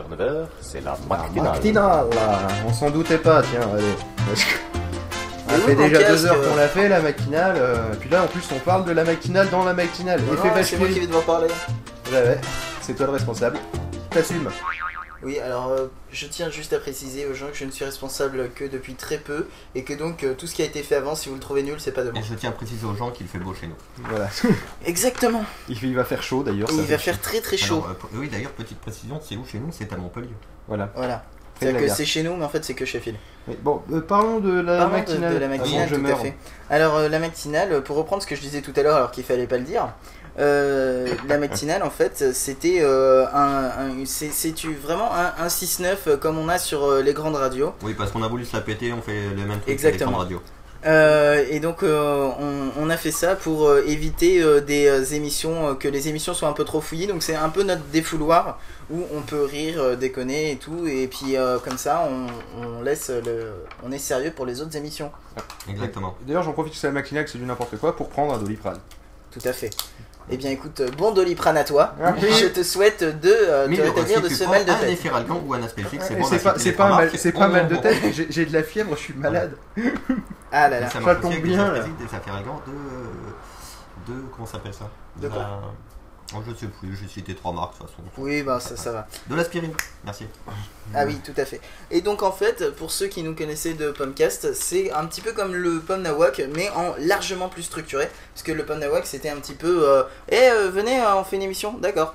9h, 0.00 0.46
c'est 0.60 0.82
la 0.82 0.96
matinale. 1.08 2.06
On 2.66 2.72
s'en 2.72 2.90
doutait 2.90 3.18
pas, 3.18 3.42
tiens, 3.42 3.68
allez. 3.74 4.36
Ça 5.48 5.58
fait 5.58 5.74
déjà 5.74 6.08
deux 6.08 6.26
heures 6.26 6.36
euh, 6.36 6.50
qu'on 6.50 6.56
l'a 6.56 6.68
fait, 6.68 6.88
la 6.88 7.00
matinale. 7.00 7.56
Euh, 7.58 7.76
puis 8.00 8.08
là, 8.08 8.24
en 8.24 8.26
plus, 8.26 8.42
on 8.54 8.58
parle 8.60 8.84
de 8.84 8.92
la 8.92 9.04
matinale 9.04 9.50
dans 9.50 9.64
la 9.64 9.74
matinale. 9.74 10.20
Effet 10.20 10.48
Non, 10.48 10.54
c'est 10.62 11.08
moi 11.08 11.22
parler. 11.26 11.48
Ouais, 12.10 12.22
ouais, 12.22 12.40
c'est 12.80 12.94
toi 12.94 13.06
le 13.06 13.12
responsable. 13.12 13.58
T'assumes. 14.10 14.48
Oui, 15.22 15.38
alors 15.38 15.68
euh, 15.68 15.86
je 16.10 16.26
tiens 16.26 16.50
juste 16.50 16.72
à 16.72 16.78
préciser 16.78 17.26
aux 17.26 17.34
gens 17.34 17.46
que 17.48 17.54
je 17.56 17.64
ne 17.64 17.70
suis 17.70 17.84
responsable 17.84 18.50
que 18.54 18.64
depuis 18.64 18.94
très 18.94 19.18
peu 19.18 19.46
et 19.74 19.84
que 19.84 19.92
donc 19.94 20.24
euh, 20.24 20.34
tout 20.34 20.46
ce 20.48 20.54
qui 20.54 20.62
a 20.62 20.64
été 20.64 20.82
fait 20.82 20.96
avant, 20.96 21.14
si 21.14 21.28
vous 21.28 21.36
le 21.36 21.40
trouvez 21.40 21.62
nul, 21.62 21.76
c'est 21.78 21.92
pas 21.92 22.02
de 22.02 22.10
moi. 22.10 22.20
Et 22.20 22.24
je 22.24 22.34
tiens 22.34 22.50
à 22.50 22.52
préciser 22.52 22.84
aux 22.86 22.94
gens 22.96 23.10
qu'il 23.12 23.28
fait 23.28 23.38
beau 23.38 23.54
chez 23.54 23.68
nous. 23.68 23.76
Voilà. 24.08 24.28
Exactement. 24.84 25.44
Il, 25.68 25.82
il 25.82 25.94
va 25.94 26.04
faire 26.04 26.22
chaud 26.22 26.42
d'ailleurs. 26.42 26.68
Ça 26.68 26.74
il 26.76 26.82
fait 26.84 26.92
va 26.92 26.98
faire 26.98 27.20
très 27.20 27.40
très 27.40 27.56
chaud. 27.56 27.82
Alors, 27.84 27.96
euh, 28.14 28.16
oui, 28.18 28.28
d'ailleurs, 28.28 28.50
petite 28.52 28.78
précision, 28.80 29.20
c'est 29.22 29.36
où 29.36 29.44
chez 29.44 29.58
nous? 29.58 29.68
C'est 29.70 29.92
à 29.92 29.96
Montpellier. 29.96 30.28
Voilà. 30.68 30.90
Voilà. 30.96 31.24
C'est-à-dire 31.58 31.74
la 31.76 31.82
que 31.82 31.86
gare. 31.88 31.96
c'est 31.96 32.04
chez 32.06 32.22
nous, 32.24 32.34
mais 32.34 32.44
en 32.44 32.48
fait 32.48 32.64
c'est 32.64 32.74
que 32.74 32.84
chez 32.84 32.98
Phil. 32.98 33.14
Oui, 33.46 33.56
Bon, 33.62 33.82
euh, 33.92 34.00
parlons 34.00 34.40
de 34.40 34.60
la 34.60 34.78
Parlons 34.78 34.94
de- 34.94 34.98
matinale. 34.98 35.34
de, 35.34 35.38
la 35.38 35.48
matinale, 35.48 35.74
avant 35.74 35.84
que 35.84 35.90
je 35.90 35.94
tout 36.00 36.06
à 36.06 36.08
meure. 36.08 36.20
fait. 36.20 36.34
Alors 36.70 36.96
euh, 36.96 37.08
la 37.08 37.18
matinale, 37.20 37.82
pour 37.84 37.96
reprendre 37.96 38.20
ce 38.22 38.26
que 38.26 38.34
je 38.34 38.40
disais 38.40 38.62
tout 38.62 38.72
à 38.74 38.82
l'heure 38.82 38.96
alors 38.96 39.10
qu'il 39.12 39.22
fallait 39.22 39.46
pas 39.46 39.58
le 39.58 39.64
dire, 39.64 39.92
euh, 40.38 41.06
la 41.28 41.38
matinale 41.38 41.82
en 41.82 41.90
fait 41.90 42.32
c'était 42.32 42.78
euh, 42.80 43.26
un, 43.34 44.00
un- 44.00 44.04
c'est 44.06 44.30
vraiment 44.82 45.10
un, 45.14 45.32
un 45.44 45.48
6-9 45.48 45.96
euh, 46.06 46.16
comme 46.16 46.38
on 46.38 46.48
a 46.48 46.58
sur 46.58 46.84
euh, 46.84 47.02
les 47.02 47.12
grandes 47.12 47.36
radios. 47.36 47.74
Oui, 47.82 47.94
parce 47.94 48.10
qu'on 48.12 48.22
a 48.22 48.28
voulu 48.28 48.44
se 48.44 48.56
la 48.56 48.62
péter, 48.62 48.92
on 48.92 49.02
fait 49.02 49.20
les 49.36 49.44
mêmes 49.44 49.60
trucs 49.60 49.68
Exactement. 49.68 50.20
avec 50.20 50.22
radio. 50.22 50.42
Euh, 50.84 51.44
et 51.48 51.60
donc 51.60 51.84
euh, 51.84 52.28
on, 52.40 52.70
on 52.76 52.90
a 52.90 52.96
fait 52.96 53.12
ça 53.12 53.36
pour 53.36 53.68
euh, 53.68 53.84
éviter 53.86 54.42
euh, 54.42 54.60
des 54.60 54.86
euh, 54.88 55.04
émissions, 55.14 55.68
euh, 55.68 55.74
que 55.74 55.86
les 55.86 56.08
émissions 56.08 56.34
soient 56.34 56.48
un 56.48 56.54
peu 56.54 56.64
trop 56.64 56.80
fouillies. 56.80 57.06
Donc 57.06 57.22
c'est 57.22 57.36
un 57.36 57.50
peu 57.50 57.62
notre 57.62 57.84
défouloir 57.92 58.58
où 58.90 59.04
on 59.14 59.20
peut 59.20 59.44
rire, 59.44 59.76
euh, 59.80 59.94
déconner 59.94 60.50
et 60.50 60.56
tout. 60.56 60.86
Et 60.88 61.06
puis 61.06 61.36
euh, 61.36 61.58
comme 61.60 61.78
ça 61.78 62.08
on, 62.10 62.66
on 62.66 62.82
laisse 62.82 63.10
le, 63.10 63.52
on 63.84 63.92
est 63.92 63.98
sérieux 63.98 64.32
pour 64.34 64.44
les 64.44 64.60
autres 64.60 64.76
émissions. 64.76 65.12
Exactement. 65.68 66.16
D'ailleurs, 66.26 66.42
j'en 66.42 66.52
profite 66.52 66.72
que 66.72 66.78
c'est 66.80 66.88
la 66.88 66.92
matinale, 66.94 67.26
que 67.26 67.30
c'est 67.30 67.38
du 67.38 67.44
n'importe 67.44 67.76
quoi, 67.78 67.94
pour 67.94 68.08
prendre 68.08 68.34
un 68.34 68.38
doliprane. 68.38 68.80
Tout 69.30 69.46
à 69.48 69.52
fait. 69.52 69.70
Eh 70.30 70.36
bien 70.36 70.50
écoute, 70.50 70.80
euh, 70.80 70.88
bon 70.96 71.12
doliprane 71.12 71.56
à 71.56 71.64
toi. 71.64 71.94
Ah 72.02 72.14
oui. 72.20 72.28
Je 72.40 72.46
te 72.46 72.62
souhaite 72.62 73.02
de 73.02 73.28
euh, 73.30 73.66
te 73.66 73.80
rétablir 73.80 74.22
de 74.22 74.28
ce 74.28 74.44
mal 74.44 74.64
de 74.64 74.70
un 74.70 74.74
tête. 74.76 74.90
Efferalgan 74.90 75.42
ou 75.46 75.54
un 75.54 75.60
c'est 75.68 76.18
bon. 76.18 76.24
c'est 76.24 76.42
pas, 76.42 76.54
c'est 76.58 76.72
pas, 76.72 76.84
un 76.86 76.96
mal, 76.96 77.10
c'est 77.16 77.32
pas 77.32 77.44
un 77.44 77.48
mal 77.48 77.68
de 77.68 77.76
tête, 77.76 77.98
j'ai- 78.12 78.26
j'ai 78.30 78.46
de 78.46 78.52
la 78.52 78.62
fièvre, 78.62 78.94
je 78.96 79.00
suis 79.02 79.14
malade. 79.14 79.52
Ah 80.50 80.68
là 80.68 80.80
là. 80.80 80.90
Ça 80.90 81.00
tombe 81.16 81.34
bien, 81.42 81.72
de... 81.72 81.78
de... 84.12 84.20
Comment 84.34 84.46
ça 84.46 84.52
s'appelle 84.52 84.74
ça? 84.74 84.88
De 85.20 85.28
quoi? 85.28 85.60
Oh, 86.34 86.38
je 86.48 86.54
sais 86.54 86.66
plus, 86.66 86.96
j'ai 87.00 87.08
cité 87.08 87.34
trois 87.34 87.52
marques 87.52 87.74
de 87.74 87.78
toute 87.78 87.88
façon. 87.90 88.02
Oui, 88.18 88.42
bah 88.42 88.58
ça, 88.60 88.76
ça 88.76 88.90
va. 88.92 89.06
De 89.28 89.34
l'aspirine, 89.34 89.72
merci. 90.04 90.26
Ah 90.94 91.04
oui, 91.06 91.18
tout 91.24 91.34
à 91.36 91.44
fait. 91.44 91.60
Et 91.90 92.00
donc 92.00 92.22
en 92.22 92.32
fait, 92.32 92.70
pour 92.76 92.90
ceux 92.90 93.06
qui 93.06 93.22
nous 93.22 93.34
connaissaient 93.34 93.74
de 93.74 93.90
Pomcast, 93.90 94.54
c'est 94.54 94.90
un 94.92 95.04
petit 95.06 95.20
peu 95.20 95.32
comme 95.32 95.54
le 95.54 95.80
Pom 95.80 96.00
Nawak, 96.00 96.40
mais 96.54 96.70
en 96.70 96.94
largement 96.98 97.48
plus 97.48 97.62
structuré. 97.64 98.08
Parce 98.34 98.42
que 98.42 98.52
le 98.52 98.64
Pom 98.64 98.78
Nawak, 98.78 99.06
c'était 99.06 99.28
un 99.30 99.36
petit 99.36 99.54
peu... 99.54 99.88
euh, 99.88 100.02
Eh, 100.30 100.36
euh, 100.36 100.70
venez, 100.70 101.00
euh, 101.00 101.16
on 101.16 101.24
fait 101.24 101.36
une 101.36 101.42
émission 101.42 101.76
D'accord. 101.78 102.14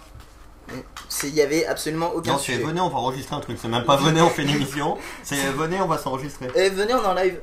Il 1.23 1.33
y 1.33 1.41
avait 1.41 1.65
absolument 1.65 2.11
aucun 2.13 2.31
Non, 2.33 2.37
c'est 2.37 2.53
sujet. 2.53 2.63
venez, 2.63 2.81
on 2.81 2.89
va 2.89 2.97
enregistrer 2.97 3.35
un 3.35 3.39
truc. 3.39 3.57
C'est 3.61 3.69
même 3.69 3.85
pas 3.85 3.95
venez, 3.95 4.21
on 4.21 4.29
fait 4.29 4.43
une 4.43 4.49
émission. 4.49 4.97
C'est 5.23 5.37
venez, 5.51 5.79
on 5.79 5.87
va 5.87 5.97
s'enregistrer. 5.97 6.47
Eh, 6.55 6.69
venez, 6.69 6.93
on 6.93 7.01
est 7.03 7.05
en 7.05 7.13
live. 7.13 7.39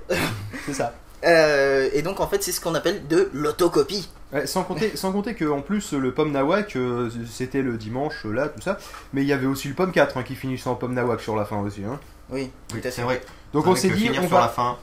C'est 0.66 0.74
ça. 0.74 0.92
Euh, 1.24 1.88
et 1.92 2.02
donc 2.02 2.20
en 2.20 2.26
fait, 2.26 2.42
c'est 2.42 2.52
ce 2.52 2.60
qu'on 2.60 2.74
appelle 2.74 3.06
de 3.08 3.30
l'autocopie. 3.32 4.08
Ouais, 4.32 4.46
sans 4.46 4.64
compter, 4.64 4.96
sans 4.96 5.12
compter 5.12 5.34
que 5.34 5.44
en 5.44 5.60
plus 5.60 5.92
le 5.92 6.12
pomme 6.12 6.32
nawak 6.32 6.74
euh, 6.76 7.08
c'était 7.30 7.62
le 7.62 7.76
dimanche 7.76 8.26
euh, 8.26 8.32
là 8.32 8.48
tout 8.48 8.60
ça, 8.60 8.78
mais 9.12 9.22
il 9.22 9.28
y 9.28 9.32
avait 9.32 9.46
aussi 9.46 9.68
le 9.68 9.74
pomme 9.74 9.92
4 9.92 10.16
hein, 10.16 10.22
qui 10.24 10.34
finissait 10.34 10.68
en 10.68 10.74
pomme 10.74 10.92
nawak 10.94 11.20
sur 11.20 11.36
la 11.36 11.44
fin 11.44 11.58
aussi. 11.60 11.82
Hein. 11.84 12.00
Oui, 12.30 12.50
Oui, 12.74 12.80
c'est 12.82 13.02
vrai. 13.02 13.20
Donc 13.52 13.66
on 13.66 13.76
s'est 13.76 13.90
dit 13.90 14.10
on 14.10 14.14
sur 14.14 14.30
va. 14.30 14.40
la 14.40 14.48
fin. 14.48 14.76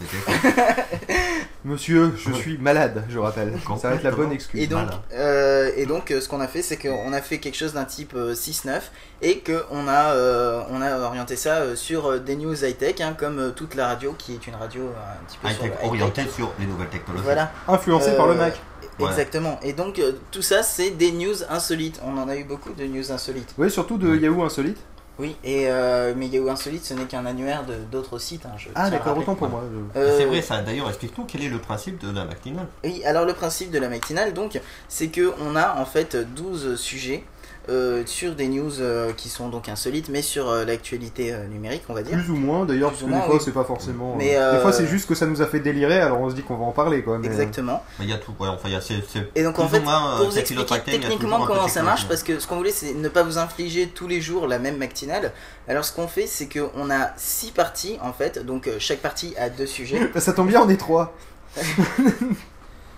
Monsieur, 1.64 2.12
je 2.16 2.32
suis 2.32 2.58
malade, 2.58 3.04
je 3.08 3.18
rappelle. 3.18 3.52
Ça 3.80 3.90
va 3.90 3.94
être 3.94 4.02
la 4.02 4.10
bonne 4.10 4.32
excuse. 4.32 4.60
Et 4.60 4.66
donc, 4.66 4.88
euh, 5.14 5.70
et 5.76 5.86
donc 5.86 6.10
euh, 6.10 6.20
ce 6.20 6.28
qu'on 6.28 6.40
a 6.40 6.48
fait, 6.48 6.60
c'est 6.62 6.76
qu'on 6.76 7.12
a 7.12 7.20
fait 7.22 7.38
quelque 7.38 7.56
chose 7.56 7.72
d'un 7.72 7.84
type 7.84 8.14
euh, 8.16 8.34
6-9 8.34 8.80
et 9.22 9.38
qu'on 9.40 9.86
a, 9.86 10.12
euh, 10.14 10.62
on 10.70 10.82
a 10.82 10.98
orienté 10.98 11.36
ça 11.36 11.58
euh, 11.58 11.76
sur 11.76 12.06
euh, 12.06 12.18
des 12.18 12.34
news 12.34 12.64
high-tech, 12.64 13.00
hein, 13.00 13.14
comme 13.16 13.38
euh, 13.38 13.50
toute 13.50 13.76
la 13.76 13.86
radio 13.86 14.12
qui 14.18 14.34
est 14.34 14.46
une 14.48 14.56
radio 14.56 14.82
euh, 14.82 15.20
un 15.20 15.24
petit 15.24 15.38
peu 15.38 15.48
sur 15.48 15.56
high-tech, 15.64 15.70
le 15.70 15.74
high-tech. 15.74 15.86
orienté 15.88 16.22
sur 16.34 16.52
les 16.58 16.66
nouvelles 16.66 16.88
technologies. 16.88 17.24
Voilà. 17.24 17.52
Influencé 17.68 18.16
par 18.16 18.26
le 18.26 18.34
Mac. 18.34 18.60
Ouais. 18.98 19.08
Exactement. 19.08 19.58
Et 19.62 19.72
donc 19.72 19.98
euh, 19.98 20.12
tout 20.32 20.42
ça, 20.42 20.62
c'est 20.62 20.90
des 20.90 21.12
news 21.12 21.44
insolites. 21.48 22.00
On 22.04 22.18
en 22.18 22.28
a 22.28 22.36
eu 22.36 22.44
beaucoup 22.44 22.72
de 22.72 22.84
news 22.84 23.10
insolites. 23.12 23.54
Oui, 23.56 23.70
surtout 23.70 23.96
de 23.98 24.16
Yahoo 24.16 24.42
Insolite. 24.42 24.78
Oui, 25.18 25.36
et 25.44 25.66
euh, 25.68 26.14
mais 26.16 26.26
Yahoo 26.28 26.48
Insolite, 26.48 26.84
ce 26.84 26.94
n'est 26.94 27.04
qu'un 27.04 27.26
annuaire 27.26 27.64
de 27.64 27.74
d'autres 27.90 28.18
sites. 28.18 28.46
hein, 28.46 28.52
je 28.56 28.68
Ah, 28.74 28.88
d'accord, 28.90 29.16
autant 29.16 29.34
pour 29.34 29.48
moi. 29.48 29.62
Euh, 29.94 30.16
C'est 30.18 30.24
vrai, 30.24 30.40
ça. 30.40 30.62
D'ailleurs, 30.62 30.88
explique-nous 30.88 31.24
quel 31.24 31.42
est 31.44 31.48
le 31.48 31.58
principe 31.58 31.98
de 32.04 32.10
la 32.10 32.24
matinale. 32.24 32.66
Oui, 32.82 33.02
alors 33.04 33.26
le 33.26 33.34
principe 33.34 33.70
de 33.70 33.78
la 33.78 33.88
matinale, 33.88 34.32
donc, 34.32 34.58
c'est 34.88 35.08
que 35.08 35.34
on 35.40 35.54
a 35.54 35.78
en 35.78 35.84
fait 35.84 36.16
12 36.16 36.76
sujets 36.76 37.24
euh, 37.68 38.02
sur 38.06 38.34
des 38.34 38.48
news 38.48 38.80
euh, 38.80 39.12
qui 39.12 39.28
sont 39.28 39.48
donc 39.48 39.68
insolites, 39.68 40.08
mais 40.08 40.22
sur 40.22 40.50
euh, 40.50 40.64
l'actualité 40.64 41.32
euh, 41.32 41.46
numérique, 41.46 41.82
on 41.88 41.94
va 41.94 42.02
dire. 42.02 42.18
Plus 42.18 42.30
ou 42.30 42.36
moins 42.36 42.64
d'ailleurs, 42.64 42.90
parce 42.90 43.02
que 43.02 43.06
des 43.06 43.20
fois 43.20 43.34
oui. 43.34 43.40
c'est 43.44 43.52
pas 43.52 43.64
forcément. 43.64 44.16
Mais, 44.16 44.36
euh, 44.36 44.56
Des 44.56 44.60
fois 44.60 44.72
c'est 44.72 44.86
juste 44.86 45.08
que 45.08 45.14
ça 45.14 45.26
nous 45.26 45.42
a 45.42 45.46
fait 45.46 45.60
délirer, 45.60 46.00
alors 46.00 46.20
on 46.20 46.30
se 46.30 46.34
dit 46.34 46.42
qu'on 46.42 46.56
va 46.56 46.64
en 46.64 46.72
parler 46.72 47.02
quoi. 47.02 47.18
mais, 47.18 47.28
Exactement. 47.28 47.82
Mais 47.98 48.06
il 48.06 48.10
y 48.10 48.14
a 48.14 48.18
tout, 48.18 48.32
ouais, 48.40 48.48
enfin, 48.48 48.68
il 48.68 48.72
y 48.72 48.76
a, 48.76 48.80
c'est 48.80 48.94
Et 49.34 49.42
donc 49.42 49.58
en 49.58 49.68
fait, 49.68 49.80
moins, 49.80 50.16
pour 50.18 50.30
vous 50.30 50.38
expliquer 50.38 50.80
techniquement 50.84 51.46
comment 51.46 51.68
ça 51.68 51.82
marche, 51.82 52.02
technique. 52.02 52.08
parce 52.08 52.22
que 52.22 52.38
ce 52.40 52.46
qu'on 52.46 52.56
voulait 52.56 52.72
c'est 52.72 52.94
ne 52.94 53.08
pas 53.08 53.22
vous 53.22 53.38
infliger 53.38 53.88
tous 53.88 54.08
les 54.08 54.20
jours 54.20 54.46
la 54.46 54.58
même 54.58 54.76
matinale. 54.76 55.32
Alors 55.68 55.84
ce 55.84 55.92
qu'on 55.92 56.08
fait 56.08 56.26
c'est 56.26 56.48
qu'on 56.48 56.90
a 56.90 57.10
six 57.16 57.52
parties 57.52 57.98
en 58.02 58.12
fait, 58.12 58.44
donc 58.44 58.68
chaque 58.78 59.00
partie 59.00 59.34
a 59.38 59.48
deux 59.48 59.66
sujets. 59.66 60.10
Ça 60.16 60.32
tombe 60.32 60.48
bien, 60.48 60.62
on 60.62 60.68
est 60.68 60.76
trois. 60.76 61.14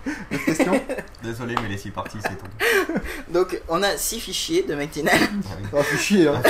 Autre 0.07 0.45
question? 0.45 0.81
Désolé, 1.23 1.55
mais 1.63 1.69
les 1.69 1.79
six 1.79 1.91
parties, 1.91 2.19
c'est 2.23 2.37
tout. 2.37 2.93
Donc 3.31 3.61
on 3.69 3.83
a 3.83 3.97
six 3.97 4.21
fichiers 4.21 4.63
de 4.63 4.75
matinale. 4.75 5.19
Ah, 5.75 5.83
fait 5.83 5.97
chier, 5.97 6.29
hein. 6.29 6.43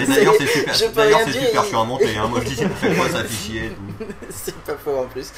Et 0.00 0.06
d'ailleurs, 0.06 0.34
c'est 0.38 0.46
super, 0.46 0.74
Je 0.74 0.84
peux 0.86 0.92
d'ailleurs, 0.92 1.18
rien 1.18 1.26
c'est 1.26 1.32
dire, 1.38 1.48
super 1.48 1.64
il- 1.64 1.68
chiant 1.68 1.82
à 1.82 1.84
monter. 1.84 2.16
Hein. 2.16 2.26
Moi, 2.28 2.40
je 2.42 2.48
dis 2.48 2.56
chaque 2.56 2.94
fois, 2.94 3.08
ça 3.10 3.24
fait 3.24 3.34
chier. 3.52 3.64
et 3.66 3.68
tout. 3.70 4.04
c'est 4.30 4.54
pas 4.62 4.76
faux 4.82 4.96
en 4.96 5.06
plus. 5.06 5.32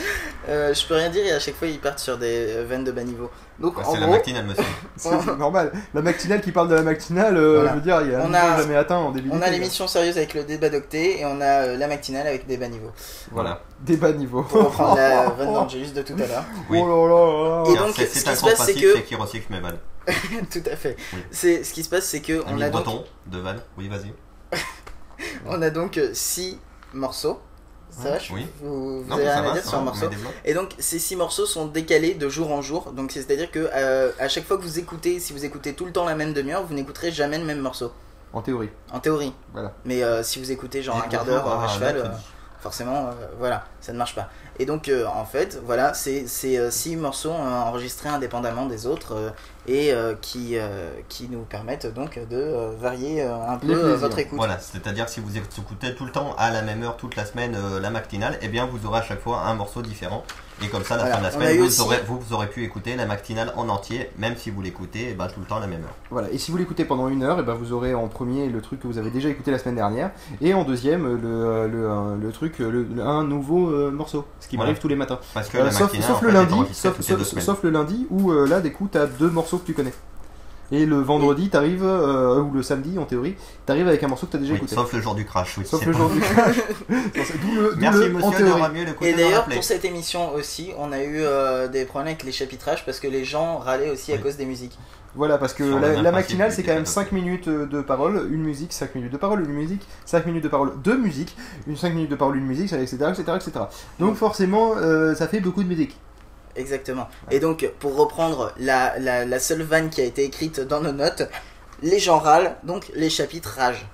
Euh, 0.48 0.72
je 0.72 0.86
peux 0.86 0.94
rien 0.94 1.10
dire 1.10 1.24
et 1.26 1.32
à 1.32 1.40
chaque 1.40 1.56
fois 1.56 1.66
ils 1.68 1.78
partent 1.80 1.98
sur 1.98 2.16
des 2.18 2.54
euh, 2.56 2.64
vannes 2.68 2.84
de 2.84 2.92
bas 2.92 3.02
niveau. 3.02 3.30
Donc 3.60 3.76
Ouais, 3.76 3.84
en 3.84 3.92
c'est 3.92 4.00
la 4.00 4.06
gros, 4.06 4.14
matinale, 4.16 4.46
monsieur. 4.46 4.64
C'est 4.96 5.36
normal. 5.36 5.70
La 5.92 6.00
matinale 6.02 6.40
qui 6.40 6.50
parle 6.50 6.68
de 6.68 6.74
la 6.76 6.82
matinale, 6.82 7.36
euh, 7.36 7.56
Voilà. 7.56 7.70
je 7.70 7.74
veux 7.74 7.80
dire, 7.82 8.00
il 8.02 8.10
y 8.10 8.14
a 8.14 8.18
un 8.20 8.22
On 8.24 8.28
niveau 8.28 8.36
a- 8.38 8.56
jamais 8.62 8.76
atteint 8.76 8.96
en 8.96 9.10
débilité. 9.10 9.36
on 9.38 9.42
a 9.42 9.50
l'émission 9.50 9.86
sérieuse 9.86 10.16
avec 10.16 10.32
le 10.34 10.44
débat 10.44 10.70
d'octet 10.70 11.20
et 11.20 11.26
on 11.26 11.40
a 11.42 11.44
euh, 11.66 11.76
la 11.76 11.86
matinale 11.86 12.26
avec 12.26 12.46
des 12.46 12.56
bas 12.56 12.68
niveaux. 12.68 12.90
Voilà. 13.30 13.60
Débat 13.80 14.12
niveau. 14.12 14.42
Pour 14.44 14.64
reprendre 14.64 14.96
la 14.96 15.28
vanne 15.38 15.52
d'Angelus 15.52 15.90
de 15.92 16.00
tout 16.02 16.14
à 16.14 16.26
l'heure. 16.26 16.44
Oui. 16.70 16.78
Oh 16.82 17.06
là 17.06 17.14
là 17.14 17.64
là 17.64 17.70
Et 17.70 17.76
donc, 17.86 17.94
c'est, 17.96 18.06
ce 18.06 18.14
c'est 18.18 18.24
qui 18.24 18.30
un 18.30 18.34
se 18.34 18.40
grand 18.40 18.48
passe, 18.50 18.58
c'est 18.58 18.72
principe, 18.72 18.82
que- 18.82 18.94
c'est 18.96 19.02
qu'il 19.04 19.16
recycle 19.18 19.52
mes 19.52 19.60
balles. 19.60 19.78
tout 20.50 20.62
à 20.72 20.76
fait. 20.76 20.96
Oui. 21.12 21.18
C'est 21.30 21.62
ce 21.62 21.72
qui 21.74 21.84
se 21.84 21.90
passe, 21.90 22.04
c'est 22.06 22.20
que 22.20 22.42
on 22.46 22.58
a 22.60 22.70
donc, 22.70 22.84
breton 22.84 23.04
de 23.26 23.38
Van. 23.38 23.54
Oui, 23.76 23.88
vas-y. 23.88 24.12
on 25.46 25.60
a 25.60 25.70
donc 25.70 25.98
euh, 25.98 26.10
six 26.14 26.58
morceaux. 26.94 27.40
Ça 28.02 28.10
va, 28.10 28.18
je- 28.18 28.32
Oui. 28.32 28.46
vous, 28.62 29.02
vous 29.02 29.08
Non, 29.08 29.16
avez 29.16 29.28
rien 29.30 29.44
à 29.50 29.52
dire 29.52 29.64
sur 29.64 29.78
un 29.78 29.82
morceau. 29.82 30.06
Et 30.44 30.54
donc 30.54 30.70
ces 30.78 30.98
six 30.98 31.16
morceaux 31.16 31.46
sont 31.46 31.66
décalés 31.66 32.14
de 32.14 32.28
jour 32.28 32.50
en 32.52 32.62
jour. 32.62 32.92
Donc 32.92 33.12
c'est 33.12 33.30
à 33.30 33.36
dire 33.36 33.50
que 33.50 33.68
euh, 33.74 34.10
à 34.18 34.28
chaque 34.28 34.44
fois 34.46 34.56
que 34.56 34.62
vous 34.62 34.78
écoutez, 34.78 35.20
si 35.20 35.32
vous 35.32 35.44
écoutez 35.44 35.74
tout 35.74 35.84
le 35.84 35.92
temps 35.92 36.04
la 36.04 36.14
même 36.14 36.32
demi-heure, 36.32 36.64
vous 36.66 36.74
n'écouterez 36.74 37.10
jamais 37.12 37.38
le 37.38 37.44
même 37.44 37.60
morceau. 37.60 37.92
En 38.32 38.42
théorie. 38.42 38.68
En 38.92 39.00
théorie. 39.00 39.32
Voilà. 39.52 39.72
Mais 39.84 40.02
euh, 40.04 40.22
si 40.22 40.38
vous 40.38 40.52
écoutez 40.52 40.82
genre 40.82 40.96
un 41.04 41.08
quart 41.08 41.24
d'heure 41.24 41.46
euh, 41.48 41.64
à 41.64 41.68
cheval, 41.68 42.12
forcément, 42.60 43.08
euh, 43.08 43.12
voilà, 43.38 43.64
ça 43.80 43.92
ne 43.92 43.98
marche 43.98 44.14
pas. 44.14 44.28
Et 44.58 44.66
donc 44.66 44.88
euh, 44.88 45.06
en 45.06 45.24
fait, 45.24 45.60
voilà, 45.64 45.94
c'est 45.94 46.26
euh, 46.58 46.70
six 46.70 46.96
morceaux 46.96 47.30
enregistrés 47.32 48.08
indépendamment 48.08 48.66
des 48.66 48.86
autres 48.86 49.32
et 49.66 49.92
qui 50.20 50.56
qui 51.08 51.28
nous 51.28 51.42
permettent 51.42 51.86
donc 51.86 52.18
de 52.28 52.74
varier 52.78 53.22
un 53.22 53.56
peu 53.56 53.92
votre 53.94 54.18
écoute. 54.18 54.36
Voilà, 54.36 54.58
c'est-à-dire 54.58 55.06
que 55.06 55.10
si 55.10 55.20
vous 55.20 55.36
écoutez 55.36 55.94
tout 55.94 56.04
le 56.04 56.12
temps 56.12 56.34
à 56.38 56.50
la 56.50 56.62
même 56.62 56.82
heure 56.82 56.96
toute 56.96 57.16
la 57.16 57.24
semaine 57.24 57.56
la 57.80 57.90
matinale, 57.90 58.38
eh 58.42 58.48
bien 58.48 58.66
vous 58.66 58.86
aurez 58.86 59.00
à 59.00 59.02
chaque 59.02 59.20
fois 59.20 59.42
un 59.42 59.54
morceau 59.54 59.82
différent. 59.82 60.24
Et 60.62 60.68
comme 60.68 60.84
ça, 60.84 60.96
la 60.96 61.02
Voilà. 61.04 61.14
fin 61.16 61.20
de 61.20 61.24
la 61.26 61.30
semaine, 61.32 61.58
vous, 61.58 61.66
aussi- 61.66 61.80
aurez, 61.80 62.00
vous, 62.06 62.18
vous 62.20 62.34
aurez 62.34 62.46
pu 62.48 62.62
écouter 62.64 62.94
la 62.96 63.06
matinale 63.06 63.52
en 63.56 63.68
entier, 63.70 64.10
même 64.18 64.36
si 64.36 64.50
vous 64.50 64.60
l'écoutez 64.60 65.08
eh 65.10 65.14
ben, 65.14 65.26
tout 65.28 65.40
le 65.40 65.46
temps 65.46 65.56
à 65.56 65.60
la 65.60 65.66
même 65.66 65.80
heure. 65.82 65.94
Voilà, 66.10 66.30
et 66.30 66.38
si 66.38 66.50
vous 66.50 66.58
l'écoutez 66.58 66.84
pendant 66.84 67.08
une 67.08 67.22
heure, 67.22 67.38
et 67.40 67.42
ben 67.42 67.54
vous 67.54 67.72
aurez 67.72 67.94
en 67.94 68.08
premier 68.08 68.48
le 68.48 68.60
truc 68.60 68.80
que 68.80 68.86
vous 68.86 68.98
avez 68.98 69.10
déjà 69.10 69.28
écouté 69.30 69.50
la 69.50 69.58
semaine 69.58 69.76
dernière, 69.76 70.10
et 70.42 70.52
en 70.52 70.64
deuxième 70.64 71.04
le, 71.06 71.66
le, 71.66 72.16
le 72.20 72.32
truc, 72.32 72.58
le, 72.58 72.86
un 73.02 73.24
nouveau 73.24 73.70
euh, 73.70 73.90
morceau, 73.90 74.26
ce 74.40 74.48
qui 74.48 74.56
Voilà. 74.56 74.70
m'arrive 74.70 74.82
tous 74.82 74.88
les 74.88 74.96
matins. 74.96 75.18
Parce 75.32 75.48
que 75.48 75.56
Euh, 75.58 75.64
la 75.64 75.70
sauf, 75.70 75.82
matinale, 75.92 76.06
sauf 76.08 76.16
en 76.18 76.20
le 76.26 76.28
fait, 76.30 76.34
lundi, 76.34 76.74
sauf, 77.40 77.62
le 77.62 77.70
lundi 77.70 78.06
où 78.10 78.30
euh, 78.30 78.46
là, 78.46 78.60
des 78.60 78.72
coups, 78.72 78.90
t'as 78.92 79.06
deux 79.06 79.30
morceaux 79.30 79.58
que 79.58 79.66
tu 79.66 79.72
connais. 79.74 79.94
Et 80.72 80.86
le 80.86 80.96
vendredi, 81.00 81.48
t'arrives, 81.48 81.84
euh, 81.84 82.40
ou 82.40 82.52
le 82.52 82.62
samedi 82.62 82.96
en 82.98 83.04
théorie, 83.04 83.34
t'arrives 83.66 83.88
avec 83.88 84.02
un 84.04 84.08
morceau 84.08 84.26
que 84.26 84.32
t'as 84.32 84.38
déjà 84.38 84.52
Oui, 84.52 84.58
écouté. 84.58 84.74
sauf 84.76 84.92
le 84.92 85.00
jour 85.00 85.14
du 85.16 85.24
crash, 85.24 85.58
oui. 85.58 85.64
Sauf 85.66 85.84
le 85.84 85.90
pas- 85.92 85.98
jour 85.98 86.10
du 86.10 86.20
crash. 86.20 86.56
D'où 86.88 87.60
le- 87.60 87.74
d'où 87.74 87.80
Merci 87.80 87.98
le 87.98 88.04
en 88.22 88.30
monsieur 88.30 88.46
le 88.46 88.92
côté 88.92 89.08
Et 89.10 89.12
de 89.12 89.18
le 89.18 89.24
d'ailleurs, 89.24 89.44
pour 89.46 89.64
cette 89.64 89.84
émission 89.84 90.32
aussi, 90.34 90.70
on 90.78 90.92
a 90.92 91.02
eu 91.02 91.16
euh, 91.20 91.66
des 91.68 91.84
problèmes 91.84 92.08
avec 92.08 92.22
les 92.22 92.32
chapitrages 92.32 92.84
parce 92.86 93.00
que 93.00 93.08
les 93.08 93.24
gens 93.24 93.58
râlaient 93.58 93.90
aussi 93.90 94.12
à 94.12 94.18
cause 94.18 94.36
des 94.36 94.46
musiques. 94.46 94.78
Voilà, 95.16 95.38
parce 95.38 95.54
que 95.54 95.66
Sur 95.66 95.80
la, 95.80 96.00
la 96.00 96.12
matinale, 96.12 96.52
c'est 96.52 96.62
quand 96.62 96.68
même 96.68 96.84
cadeaux. 96.84 96.92
5 96.92 97.10
minutes 97.10 97.48
euh, 97.48 97.66
de 97.66 97.80
parole, 97.80 98.28
une 98.30 98.42
musique, 98.42 98.72
5 98.72 98.94
minutes 98.94 99.12
de 99.12 99.16
parole, 99.16 99.42
une 99.42 99.52
musique, 99.52 99.82
5 100.04 100.24
minutes 100.26 100.44
de 100.44 100.48
parole, 100.48 100.72
deux 100.84 100.96
musiques, 100.96 101.36
une 101.66 101.76
5 101.76 101.92
minutes 101.94 102.12
de 102.12 102.14
parole, 102.14 102.36
une 102.36 102.46
musique, 102.46 102.72
etc. 102.72 102.96
etc., 103.10 103.22
etc. 103.34 103.50
Donc 103.98 104.14
forcément, 104.14 104.74
euh, 104.76 105.16
ça 105.16 105.26
fait 105.26 105.40
beaucoup 105.40 105.64
de 105.64 105.68
musique. 105.68 105.98
Exactement. 106.56 107.08
Et 107.30 107.38
donc, 107.40 107.68
pour 107.78 107.96
reprendre 107.96 108.52
la, 108.58 108.98
la, 108.98 109.24
la 109.24 109.38
seule 109.38 109.62
vanne 109.62 109.88
qui 109.90 110.00
a 110.00 110.04
été 110.04 110.24
écrite 110.24 110.60
dans 110.60 110.80
nos 110.80 110.92
notes, 110.92 111.28
les 111.82 111.98
gens 111.98 112.18
râlent, 112.18 112.56
donc 112.64 112.90
les 112.94 113.08
chapitres 113.10 113.54
ragent. 113.56 113.86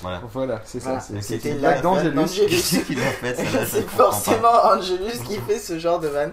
Voilà. 0.00 0.22
Voilà, 0.32 0.60
c'est 0.64 0.78
ça. 0.78 0.90
Voilà. 0.90 1.00
c'est- 1.00 1.20
C'était 1.22 1.54
la 1.54 1.80
vanne 1.80 2.12
d'Angelus. 2.14 2.46
Qu'est-ce 2.48 2.78
qu'il 2.80 3.00
a 3.00 3.06
fait, 3.06 3.34
celle-là, 3.34 3.64
je 3.64 3.68
C'est 3.68 3.82
pas. 3.86 3.96
forcément 4.04 4.64
Angelus 4.72 5.18
qui 5.26 5.36
fait 5.48 5.58
ce 5.58 5.78
genre 5.78 5.98
de 5.98 6.06
vanne 6.08 6.32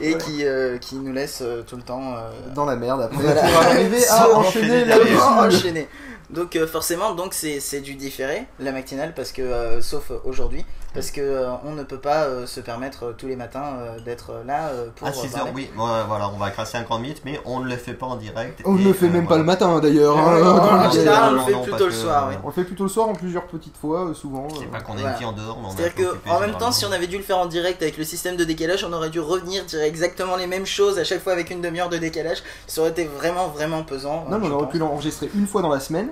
et 0.00 0.18
qui, 0.18 0.44
euh, 0.44 0.76
qui 0.78 0.96
nous 0.96 1.12
laisse 1.14 1.38
euh, 1.42 1.62
tout 1.66 1.76
le 1.76 1.82
temps 1.82 2.14
euh, 2.14 2.30
Dans 2.54 2.66
la 2.66 2.76
merde 2.76 3.00
après. 3.00 3.22
Voilà. 3.22 3.40
Pour 3.42 3.60
arriver 3.62 4.06
à 4.06 4.28
enchaîner 4.36 4.84
la 4.84 4.96
enchaîner. 5.38 5.88
Donc 6.30 6.56
euh, 6.56 6.66
forcément, 6.66 7.14
donc 7.14 7.34
c'est 7.34 7.60
c'est 7.60 7.80
du 7.80 7.94
différé 7.94 8.46
la 8.58 8.72
matinale 8.72 9.12
parce 9.14 9.30
que 9.32 9.42
euh, 9.42 9.80
sauf 9.80 10.10
aujourd'hui 10.24 10.64
parce 10.92 11.10
que 11.10 11.20
euh, 11.20 11.50
on 11.64 11.72
ne 11.72 11.82
peut 11.82 11.98
pas 11.98 12.24
euh, 12.24 12.46
se 12.46 12.58
permettre 12.58 13.04
euh, 13.04 13.12
tous 13.12 13.26
les 13.26 13.36
matins 13.36 13.76
euh, 13.78 14.00
d'être 14.00 14.32
là 14.46 14.68
euh, 14.68 14.88
pour 14.96 15.06
À 15.06 15.10
euh, 15.10 15.14
6h, 15.14 15.30
parler. 15.32 15.50
oui, 15.54 15.70
voilà, 15.76 16.30
on 16.34 16.38
va 16.38 16.48
crasser 16.50 16.78
un 16.78 16.82
grand 16.82 16.98
mythe, 16.98 17.20
mais 17.26 17.38
on 17.44 17.60
ne 17.60 17.68
le 17.68 17.76
fait 17.76 17.92
pas 17.92 18.06
en 18.06 18.16
direct. 18.16 18.62
On 18.64 18.72
ne 18.72 18.82
le 18.82 18.94
fait 18.94 19.06
euh, 19.06 19.10
même 19.10 19.26
pas 19.28 19.36
le 19.36 19.44
matin 19.44 19.78
d'ailleurs. 19.78 20.16
Ouais, 20.16 20.42
hein, 20.42 20.86
en 20.86 20.90
général, 20.90 21.34
on 21.38 21.46
le 21.46 21.52
fait 21.52 21.62
plutôt 21.62 21.84
le 21.84 21.90
que, 21.90 21.96
soir, 21.96 22.24
euh, 22.26 22.30
oui. 22.30 22.36
On 22.42 22.46
le 22.46 22.52
fait 22.54 22.64
plutôt 22.64 22.84
le 22.84 22.88
soir 22.88 23.08
en 23.10 23.12
plusieurs 23.12 23.46
petites 23.46 23.76
fois, 23.76 24.06
euh, 24.06 24.14
souvent. 24.14 24.48
C'est 24.58 24.64
euh. 24.64 24.68
pas 24.72 24.80
qu'on 24.80 24.94
ait 24.96 25.02
Voilà. 25.02 25.12
une 25.12 25.18
vie 25.18 25.24
en 25.26 25.32
dehors, 25.32 25.58
mais 25.62 25.68
C'est-à-dire 25.68 25.92
été 25.92 26.02
que 26.02 26.08
occupé, 26.08 26.30
en 26.30 26.40
même 26.40 26.56
temps, 26.56 26.72
si 26.72 26.86
on 26.86 26.92
avait 26.92 27.06
dû 27.08 27.18
le 27.18 27.24
faire 27.24 27.38
en 27.38 27.46
direct 27.46 27.82
avec 27.82 27.98
le 27.98 28.04
système 28.04 28.36
de 28.36 28.44
décalage, 28.44 28.82
on 28.82 28.92
aurait 28.94 29.10
dû 29.10 29.20
revenir 29.20 29.66
dire 29.66 29.82
exactement 29.82 30.36
les 30.36 30.46
mêmes 30.46 30.66
choses 30.66 30.98
à 30.98 31.04
chaque 31.04 31.22
fois 31.22 31.34
avec 31.34 31.50
une 31.50 31.60
demi-heure 31.60 31.90
de 31.90 31.98
décalage. 31.98 32.38
Ça 32.66 32.80
aurait 32.80 32.90
été 32.90 33.04
vraiment 33.04 33.48
vraiment 33.48 33.82
pesant. 33.82 34.24
Non, 34.30 34.38
mais 34.38 34.46
on 34.48 34.52
aurait 34.52 34.68
pu 34.68 34.78
l'enregistrer 34.78 35.28
une 35.34 35.46
fois 35.46 35.60
dans 35.60 35.68
la 35.68 35.80
semaine, 35.80 36.08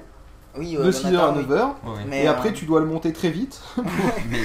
Oui, 0.56 0.74
de 0.74 0.78
euh, 0.80 0.84
le 0.84 0.90
6h 0.90 1.04
matin, 1.12 1.18
à 1.18 1.32
oui. 1.32 1.44
9h. 1.44 1.64
Oui, 1.84 1.92
oui. 1.96 2.02
Mais, 2.08 2.24
Et 2.24 2.28
euh, 2.28 2.30
après, 2.30 2.52
tu 2.52 2.64
dois 2.64 2.80
le 2.80 2.86
monter 2.86 3.12
très 3.12 3.30
vite. 3.30 3.60
Mais, 3.76 3.84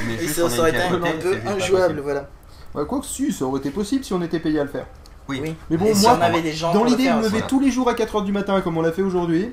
mais 0.08 0.18
oui, 0.20 0.28
ça, 0.28 0.50
ça 0.50 0.60
aurait 0.60 0.70
été 0.72 0.82
un, 0.82 0.98
peu 0.98 1.38
injouable, 1.48 2.00
voilà. 2.02 2.28
Ouais, 2.76 2.86
quoi 2.86 3.00
que 3.00 3.06
si, 3.06 3.32
ça 3.32 3.46
aurait 3.46 3.60
été 3.60 3.70
possible 3.72 4.04
si 4.04 4.14
on 4.14 4.22
était 4.22 4.40
payé 4.40 4.60
à 4.60 4.64
le 4.64 4.70
faire. 4.70 4.86
Oui. 5.28 5.40
Oui. 5.44 5.56
Mais 5.70 5.78
bon, 5.78 5.94
si 5.94 6.02
moi, 6.02 6.18
on 6.18 6.22
avait 6.22 6.42
des 6.42 6.54
gens 6.54 6.74
dans 6.74 6.84
l'idée 6.84 7.04
de 7.04 7.08
faire 7.10 7.18
me 7.18 7.24
lever 7.24 7.42
tous 7.48 7.60
les 7.60 7.70
jours 7.72 7.88
à 7.90 7.94
4h 7.94 8.24
du 8.26 8.32
matin 8.32 8.60
comme 8.62 8.78
on 8.78 8.82
l'a 8.82 8.92
fait 8.92 9.04
aujourd'hui, 9.04 9.52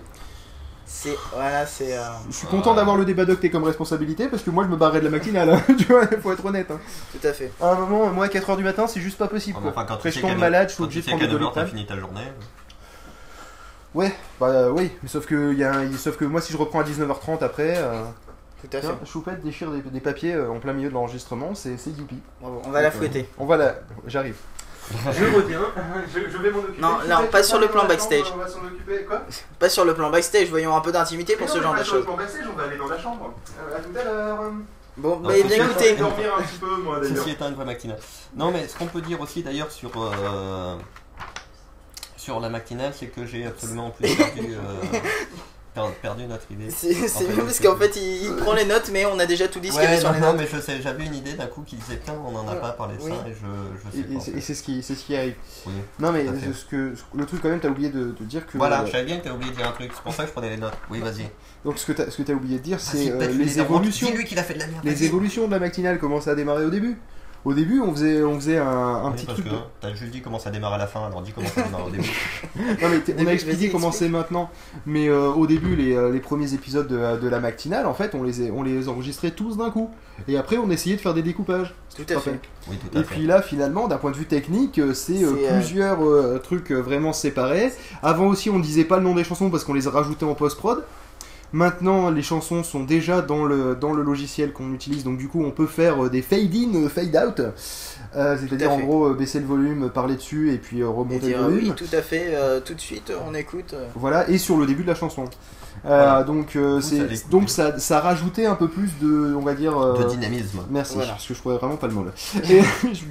C'est 0.86 1.16
voilà, 1.34 1.66
c'est. 1.66 1.96
euh, 1.96 2.02
je 2.30 2.36
suis 2.36 2.46
content 2.46 2.72
d'avoir 2.74 2.96
le 2.96 3.04
débat 3.04 3.24
docté 3.26 3.50
comme 3.50 3.64
responsabilité 3.64 4.28
parce 4.28 4.42
que 4.42 4.50
moi 4.50 4.64
je 4.64 4.68
me 4.70 4.76
barrais 4.76 5.00
de 5.00 5.04
la 5.04 5.10
matinale, 5.10 5.50
hein, 5.50 5.60
tu 5.78 5.84
vois, 5.86 6.06
faut 6.22 6.32
être 6.32 6.44
honnête. 6.46 6.70
hein. 6.70 6.78
Tout 7.12 7.26
à 7.26 7.32
fait. 7.32 7.52
À 7.60 7.72
un 7.72 7.74
moment, 7.74 8.06
moi 8.12 8.24
à 8.26 8.28
4h 8.28 8.56
du 8.56 8.62
matin, 8.64 8.86
c'est 8.86 9.00
juste 9.00 9.18
pas 9.18 9.28
possible. 9.28 9.58
Quoi. 9.60 9.70
enfin, 9.70 9.84
quand 9.84 9.94
Après, 9.94 10.10
je 10.12 10.20
tombe 10.20 10.38
malade, 10.38 10.68
je 10.68 10.74
suis 10.74 10.78
quand 10.78 10.84
obligé 10.84 11.00
de 11.00 11.04
sais 11.04 11.10
prendre 11.10 11.26
qu'à 11.26 11.38
des 11.38 11.44
9h, 11.44 11.52
t'as 11.54 11.66
fini 11.66 11.84
ta 11.86 11.98
journée. 11.98 12.20
Ouais, 13.96 14.14
bah 14.38 14.68
oui, 14.70 14.90
mais 15.02 15.08
sauf 15.08 15.24
que, 15.26 15.54
y 15.54 15.64
a 15.64 15.72
un- 15.72 15.92
sauf 15.96 16.16
que 16.18 16.24
moi 16.26 16.40
si 16.42 16.52
je 16.52 16.58
reprends 16.58 16.80
à 16.80 16.84
19h30 16.84 17.42
après, 17.42 17.76
euh, 17.78 18.02
Tout 18.60 18.68
à 18.76 18.80
fait. 18.80 18.86
tiens, 18.86 18.98
Choupette 19.06 19.42
déchire 19.42 19.70
des, 19.70 19.80
des 19.80 20.00
papiers 20.00 20.34
euh, 20.34 20.50
en 20.50 20.58
plein 20.58 20.74
milieu 20.74 20.90
de 20.90 20.94
l'enregistrement, 20.94 21.54
c'est 21.54 21.78
c'est 21.78 21.90
youpi. 21.90 22.18
Bravo. 22.40 22.60
On 22.66 22.70
va 22.70 22.82
la 22.82 22.90
Donc, 22.90 22.96
euh, 22.96 22.98
fouetter. 22.98 23.28
On 23.38 23.46
va 23.46 23.56
la... 23.56 23.74
J'arrive. 24.06 24.36
Je 24.90 25.24
reviens, 25.34 25.60
je, 26.14 26.20
je 26.30 26.38
vais 26.38 26.50
m'en 26.50 26.58
occuper. 26.58 26.80
Non, 26.80 26.98
là, 27.08 27.22
pas 27.32 27.42
sur 27.42 27.58
le 27.58 27.68
plan 27.68 27.86
backstage. 27.86 28.26
On 28.34 28.38
va 28.38 28.46
s'en 28.46 28.58
occuper, 28.66 29.04
quoi? 29.04 29.22
Pas 29.58 29.68
sur 29.70 29.84
le 29.84 29.94
plan 29.94 30.10
backstage, 30.10 30.48
voyons 30.50 30.76
un 30.76 30.80
peu 30.80 30.92
d'intimité 30.92 31.34
pour 31.36 31.46
Mais 31.46 31.52
ce 31.52 31.56
non, 31.56 31.62
genre 31.64 31.74
mais 31.74 31.80
de 31.80 31.84
choses. 31.86 32.04
plan 32.04 32.16
backstage, 32.16 32.44
on 32.52 32.56
va 32.56 32.64
aller 32.64 32.76
dans 32.76 32.86
la 32.88 32.98
chambre. 32.98 33.32
Euh, 33.58 33.76
à 33.76 33.80
tout 33.80 33.98
à 33.98 34.04
l'heure. 34.04 34.38
Bon, 34.98 35.16
Non, 35.20 35.28
bah 35.28 35.34
c'est 35.36 35.42
bien 35.44 35.64
écoutez. 35.64 35.88
Je 35.88 35.94
vais 35.94 35.96
dormir 36.00 36.34
un 36.38 36.42
petit 36.42 36.58
peu, 36.58 36.76
moi, 36.82 37.00
d'ailleurs. 37.00 37.16
Ceci 37.16 37.30
est 37.30 37.42
un 37.42 37.50
vrai 37.50 37.64
matinale. 37.64 37.98
Non, 38.36 38.50
mais 38.52 38.68
ce 38.68 38.76
qu'on 38.76 38.86
peut 38.86 39.00
dire 39.00 39.20
aussi 39.20 39.42
d'ailleurs 39.42 39.70
sur, 39.72 39.90
euh, 39.96 40.76
sur 42.26 42.40
la 42.40 42.48
matinale, 42.48 42.92
c'est 42.92 43.06
que 43.06 43.24
j'ai 43.24 43.46
absolument 43.46 43.90
plus 43.90 44.12
perdu, 44.16 44.40
euh, 44.54 44.98
per- 45.76 45.94
perdu 46.02 46.24
notre 46.26 46.50
idée. 46.50 46.68
C'est 46.70 46.92
mieux 47.28 47.44
parce 47.44 47.60
qu'en 47.60 47.76
fait 47.76 47.94
il, 47.94 48.24
il 48.24 48.34
prend 48.34 48.52
les 48.52 48.64
notes 48.64 48.90
mais 48.92 49.06
on 49.06 49.16
a 49.20 49.26
déjà 49.26 49.46
tout 49.46 49.60
dit 49.60 49.68
ce 49.68 49.74
qu'il 49.74 49.84
y 49.84 49.86
avait 49.86 50.00
sur 50.00 50.08
non, 50.08 50.14
les 50.16 50.20
non, 50.20 50.32
notes. 50.32 50.40
mais 50.40 50.48
je 50.52 50.60
sais, 50.60 50.82
j'avais 50.82 51.04
une 51.06 51.14
idée 51.14 51.34
d'un 51.34 51.46
coup 51.46 51.62
qui 51.62 51.76
disait 51.76 52.00
tiens, 52.04 52.16
on 52.26 52.32
n'en 52.32 52.48
a 52.48 52.56
pas 52.56 52.72
parlé 52.72 52.96
de 52.96 53.02
Oui. 53.02 53.12
ça 53.12 53.28
et 53.28 53.32
je, 53.32 53.90
sais 53.92 53.98
et 54.00 54.32
pas. 54.32 54.38
et 54.38 54.40
c'est 54.40 54.54
ce 54.54 54.62
qui, 54.64 54.82
ce 54.82 54.92
qui 54.94 55.14
arrive. 55.14 55.34
Oui, 55.66 55.72
Non 56.00 56.10
mais 56.10 56.26
ce 56.52 56.64
que, 56.64 56.94
le 57.14 57.26
truc 57.26 57.42
quand 57.42 57.48
même, 57.48 57.60
t'as 57.60 57.68
oublié 57.68 57.90
de, 57.90 58.06
de 58.18 58.24
dire 58.24 58.44
que. 58.44 58.58
Voilà, 58.58 58.80
euh, 58.82 58.86
je 58.86 58.90
savais 58.90 59.04
bien 59.04 59.18
que 59.18 59.24
t'as 59.24 59.32
oublié 59.34 59.52
de 59.52 59.56
dire 59.56 59.68
un 59.68 59.72
truc, 59.72 59.92
c'est 59.94 60.02
pour 60.02 60.12
ça 60.12 60.24
que 60.24 60.28
je 60.30 60.32
prenais 60.32 60.50
les 60.50 60.56
notes. 60.56 60.74
Oui, 60.90 60.98
vas-y. 60.98 61.28
donc 61.64 61.78
ce 61.78 61.86
que 61.86 61.92
t'as, 61.92 62.32
oublié 62.32 62.58
de 62.58 62.62
dire, 62.64 62.80
c'est 62.80 63.08
euh, 63.12 63.28
les 63.28 63.60
évolutions. 63.60 64.08
Dis-lui 64.10 64.24
qu'il 64.24 64.38
a 64.40 64.42
fait 64.42 64.54
de 64.54 64.58
la 64.60 64.66
merde. 64.66 64.84
Les 64.84 65.04
évolutions 65.04 65.46
de 65.46 65.52
la 65.52 65.60
matinale 65.60 66.00
commencent 66.00 66.26
à 66.28 66.34
démarrer 66.34 66.64
au 66.64 66.70
début? 66.70 66.98
Au 67.46 67.54
début, 67.54 67.80
on 67.80 67.92
faisait, 67.92 68.24
on 68.24 68.34
faisait 68.34 68.58
un, 68.58 68.66
un 68.66 69.06
Oui, 69.10 69.14
petit 69.16 69.26
parce 69.26 69.38
truc. 69.38 69.48
que 69.50 69.54
de- 69.54 69.60
t'as 69.80 69.94
juste 69.94 70.10
dit 70.10 70.20
comment 70.20 70.40
ça 70.40 70.50
démarre 70.50 70.72
à 70.72 70.78
la 70.78 70.88
fin, 70.88 71.06
alors 71.06 71.22
dis 71.22 71.30
comment 71.32 71.46
ça 71.46 71.62
démarre 71.62 71.86
au 71.86 71.90
début. 71.90 72.10
Non, 72.82 72.88
mais 72.90 73.14
on 73.22 73.26
a 73.28 73.32
expliqué 73.32 73.68
comment 73.70 73.92
c'est 73.92 74.08
maintenant, 74.08 74.50
mais 74.84 75.08
euh, 75.08 75.28
au 75.28 75.46
début, 75.46 75.76
les, 75.76 75.94
euh, 75.94 76.10
les 76.10 76.18
premiers 76.18 76.54
épisodes 76.54 76.88
de, 76.88 77.20
de 77.20 77.28
la 77.28 77.38
matinale, 77.38 77.86
en 77.86 77.94
fait, 77.94 78.14
on 78.16 78.24
les, 78.24 78.50
on 78.50 78.64
les 78.64 78.88
enregistrait 78.88 79.30
tous 79.30 79.56
d'un 79.58 79.70
coup. 79.70 79.90
Et 80.26 80.36
après, 80.36 80.56
on 80.58 80.68
essayait 80.70 80.96
de 80.96 81.00
faire 81.00 81.14
des 81.14 81.22
découpages. 81.22 81.72
Tout 81.94 82.02
à 82.02 82.06
fait. 82.06 82.14
rappelles. 82.16 82.38
Oui, 82.68 82.76
tout 82.78 82.98
à 82.98 83.00
Et 83.00 83.04
fait. 83.04 83.14
puis 83.14 83.26
là, 83.26 83.40
finalement, 83.42 83.86
d'un 83.86 83.98
point 83.98 84.10
de 84.10 84.16
vue 84.16 84.26
technique, 84.26 84.78
euh, 84.80 84.92
c'est 84.92 85.22
euh, 85.22 85.32
plusieurs 85.60 86.02
euh, 86.04 86.38
trucs 86.42 86.72
vraiment 86.72 87.12
séparés. 87.12 87.70
Avant 88.02 88.26
aussi, 88.26 88.50
on 88.50 88.58
disait 88.58 88.84
pas 88.84 88.96
le 88.96 89.04
nom 89.04 89.14
des 89.14 89.22
chansons 89.24 89.50
parce 89.50 89.62
qu'on 89.62 89.74
les 89.74 89.86
a 89.86 89.90
rajoutés 89.90 90.24
en 90.24 90.34
post-prod. 90.34 90.82
Maintenant, 91.52 92.10
les 92.10 92.22
chansons 92.22 92.62
sont 92.62 92.82
déjà 92.84 93.22
dans 93.22 93.44
le, 93.44 93.76
dans 93.76 93.92
le 93.92 94.02
logiciel 94.02 94.52
qu'on 94.52 94.72
utilise, 94.74 95.04
donc 95.04 95.16
du 95.18 95.28
coup, 95.28 95.44
on 95.44 95.50
peut 95.50 95.66
faire 95.66 96.04
euh, 96.04 96.10
des 96.10 96.22
fade-in, 96.22 96.74
euh, 96.74 96.88
fade-out. 96.88 97.40
Euh, 98.14 98.36
C'est-à-dire, 98.40 98.72
en 98.72 98.80
gros, 98.80 99.14
baisser 99.14 99.40
le 99.40 99.46
volume, 99.46 99.90
parler 99.90 100.16
dessus 100.16 100.52
et 100.52 100.58
puis 100.58 100.78
Et 100.80 100.84
remonter 100.84 101.18
dire 101.20 101.38
le 101.38 101.44
volume. 101.44 101.68
oui, 101.68 101.72
tout 101.76 101.96
à 101.96 102.02
fait, 102.02 102.34
euh, 102.34 102.60
tout 102.60 102.74
de 102.74 102.80
suite, 102.80 103.12
on 103.28 103.34
écoute. 103.34 103.74
Voilà, 103.94 104.28
et 104.28 104.38
sur 104.38 104.56
le 104.56 104.66
début 104.66 104.82
de 104.82 104.88
la 104.88 104.94
chanson. 104.94 105.24
Euh, 105.88 106.04
Voilà. 106.04 106.22
donc 106.24 106.56
euh, 106.56 106.80
c'est 106.80 107.28
donc 107.30 107.48
ça, 107.48 107.78
ça 107.78 108.00
rajoutait 108.00 108.44
un 108.46 108.56
peu 108.56 108.66
plus 108.66 108.90
de 109.00 109.34
on 109.36 109.40
va 109.42 109.54
dire 109.54 109.78
euh, 109.80 109.96
De 110.02 110.08
dynamisme. 110.10 110.60
merci 110.68 110.94
Voilà. 110.96 111.12
parce 111.12 111.26
que 111.26 111.32
je 111.34 111.38
trouvais 111.38 111.56
vraiment 111.58 111.76
pas 111.76 111.86
le 111.86 111.92
mot 111.94 112.04
là 112.04 112.10
Et, 112.50 112.60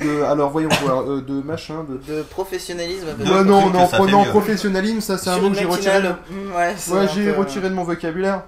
de- 0.04 0.24
alors 0.24 0.50
voyons 0.50 0.68
voir 0.84 1.04
euh, 1.10 1.22
de 1.22 1.42
machin 1.42 1.86
de 1.88 2.14
De 2.14 2.22
professionnalisme. 2.24 3.06
Non 3.24 3.44
non 3.46 3.70
non 3.70 3.88
mieux. 4.24 4.30
professionnalisme 4.30 5.00
ça 5.00 5.18
c'est 5.18 5.30
un 5.30 5.38
mot 5.40 5.50
que 5.52 5.56
j'ai 5.58 5.66
retiré 5.66 6.02
de... 6.02 6.08
matinale, 6.10 6.18
mm, 6.30 6.56
ouais, 6.94 7.08
j'ai 7.16 7.32
peu- 7.32 7.40
retiré 7.40 7.70
de 7.70 7.74
mon 7.76 7.84
vocabulaire 7.84 8.42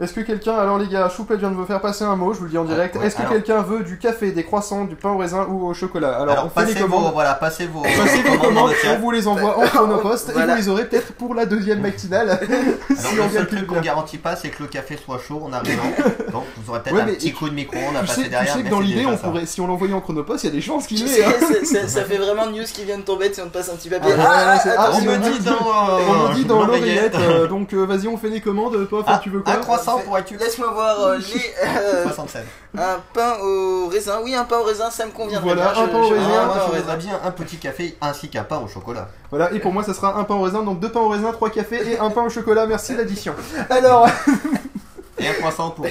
est-ce 0.00 0.12
que 0.12 0.20
quelqu'un 0.20 0.54
alors 0.56 0.78
les 0.78 0.88
gars 0.88 1.08
Choupette 1.08 1.38
vient 1.38 1.50
de 1.50 1.56
me 1.56 1.64
faire 1.64 1.80
passer 1.80 2.04
un 2.04 2.16
mot 2.16 2.32
je 2.34 2.38
vous 2.38 2.44
le 2.44 2.50
dis 2.50 2.58
en 2.58 2.64
direct 2.64 2.96
ouais, 2.96 3.06
est-ce 3.06 3.16
que 3.16 3.22
alors- 3.22 3.32
quelqu'un 3.32 3.62
veut 3.62 3.82
du 3.82 3.98
café 3.98 4.30
des 4.32 4.44
croissants 4.44 4.84
du 4.84 4.94
pain 4.94 5.10
au 5.10 5.16
raisin 5.18 5.46
ou 5.48 5.66
au 5.66 5.72
chocolat 5.74 6.16
alors, 6.20 6.32
Alors, 6.32 6.46
on 6.46 6.48
fait 6.50 6.66
les 6.66 6.72
passez 6.74 6.84
vos, 6.86 6.96
commandes 6.96 7.12
voilà, 7.14 7.34
passez 7.34 7.66
vos, 7.66 7.82
Passez 7.82 8.22
vos 8.22 8.38
commandes 8.38 8.70
le 8.70 8.90
on 8.90 8.98
vous 8.98 9.10
les 9.10 9.26
envoie 9.28 9.58
en 9.58 9.62
chronopost 9.62 10.30
et 10.30 10.32
vous 10.32 10.54
les 10.56 10.68
aurez 10.68 10.84
peut-être 10.86 11.12
pour 11.14 11.34
la 11.34 11.46
deuxième 11.46 11.80
matinale 11.80 12.38
si 12.96 13.14
le 13.16 13.22
on 13.22 13.26
vient 13.26 13.40
seul 13.40 13.46
plus 13.48 13.56
truc 13.58 13.68
qu'on 13.68 13.80
garantit 13.80 14.18
pas, 14.18 14.36
c'est 14.36 14.48
que 14.50 14.62
le 14.62 14.68
café 14.68 14.96
soit 15.02 15.18
chaud 15.18 15.40
en 15.44 15.52
arrivant. 15.52 15.82
Donc, 16.32 16.44
vous 16.56 16.70
aurez 16.70 16.82
peut-être 16.82 16.94
Ouais, 16.96 17.02
un 17.02 17.06
mais 17.06 17.12
petit 17.14 17.32
coup 17.32 17.48
de 17.48 17.54
micro-ondes 17.54 17.96
à 17.96 18.00
Tu 18.00 18.06
passer 18.06 18.14
sais, 18.20 18.24
tu 18.24 18.30
derrière. 18.30 18.54
sais 18.54 18.62
que 18.62 18.68
dans 18.70 18.80
l'idée, 18.80 19.06
on 19.06 19.16
pourrait, 19.16 19.46
si 19.46 19.60
on 19.60 19.66
l'envoyait 19.66 19.94
en 19.94 20.00
chronopost, 20.00 20.44
il 20.44 20.48
y 20.48 20.50
a 20.50 20.52
des 20.54 20.60
chances 20.60 20.86
qu'il 20.86 20.98
sais, 20.98 21.24
hein. 21.24 21.30
ça, 21.86 22.04
fait 22.04 22.16
vraiment 22.18 22.46
news 22.46 22.64
qui 22.72 22.84
vient 22.84 22.98
de 22.98 23.02
tomber, 23.02 23.32
si 23.32 23.40
on 23.40 23.46
te 23.46 23.52
passe 23.54 23.70
un 23.70 23.76
petit 23.76 23.88
papier. 23.88 24.12
On 24.14 25.00
me 25.00 25.16
on 25.16 25.18
dit 25.30 25.38
dans, 25.44 25.56
On 25.56 26.28
me 26.28 26.34
dit 26.34 26.44
dans 26.44 26.64
l'oreillette. 26.64 27.14
l'oreillette, 27.14 27.30
euh, 27.42 27.46
donc 27.46 27.72
euh, 27.72 27.84
vas-y, 27.86 28.08
on 28.08 28.16
fait 28.16 28.28
les 28.28 28.40
commandes. 28.40 28.88
Toi, 28.88 29.02
Ah, 29.06 29.20
tu 29.22 29.30
veux 29.30 29.40
quoi? 29.40 29.54
Pour. 29.92 30.18
Laisse-moi 30.38 30.70
voir 30.72 31.00
euh, 31.00 31.16
les. 31.18 31.54
euh, 31.64 32.02
67. 32.04 32.44
un 32.78 32.96
pain 33.14 33.34
au 33.42 33.88
raisin. 33.88 34.20
Oui, 34.22 34.34
un 34.34 34.44
pain 34.44 34.58
au 34.58 34.62
raisin, 34.64 34.90
ça 34.90 35.06
me 35.06 35.10
convient. 35.12 35.40
Voilà, 35.40 35.72
bien. 35.72 35.82
un 35.82 35.86
Je- 35.86 35.90
pain 35.92 35.98
au 35.98 36.08
raisin, 36.08 36.24
Ah, 36.40 36.44
moi, 36.46 36.54
pain 36.56 36.60
au 36.70 36.74
je 36.74 36.80
voudrais 36.80 36.96
bien 36.96 37.20
un 37.24 37.30
petit 37.30 37.56
café 37.56 37.96
ainsi 38.00 38.28
qu'un 38.28 38.44
pain 38.44 38.58
au 38.58 38.68
chocolat. 38.68 39.08
Voilà, 39.30 39.52
et 39.52 39.58
pour 39.60 39.72
moi, 39.72 39.82
ça 39.82 39.94
sera 39.94 40.16
un 40.18 40.24
pain 40.24 40.34
au 40.34 40.42
raisin, 40.42 40.62
donc 40.62 40.80
deux 40.80 40.90
pains 40.90 41.00
au 41.00 41.08
raisin, 41.08 41.32
trois 41.32 41.50
cafés 41.50 41.92
et 41.92 41.98
un 41.98 42.10
pain 42.10 42.22
au 42.24 42.28
chocolat. 42.30 42.66
Merci 42.66 42.94
l'addition. 42.96 43.34
Alors, 43.70 44.06
Et 45.18 45.26
un 45.26 45.32
croissant 45.32 45.70
pour 45.70 45.86
euh, 45.86 45.90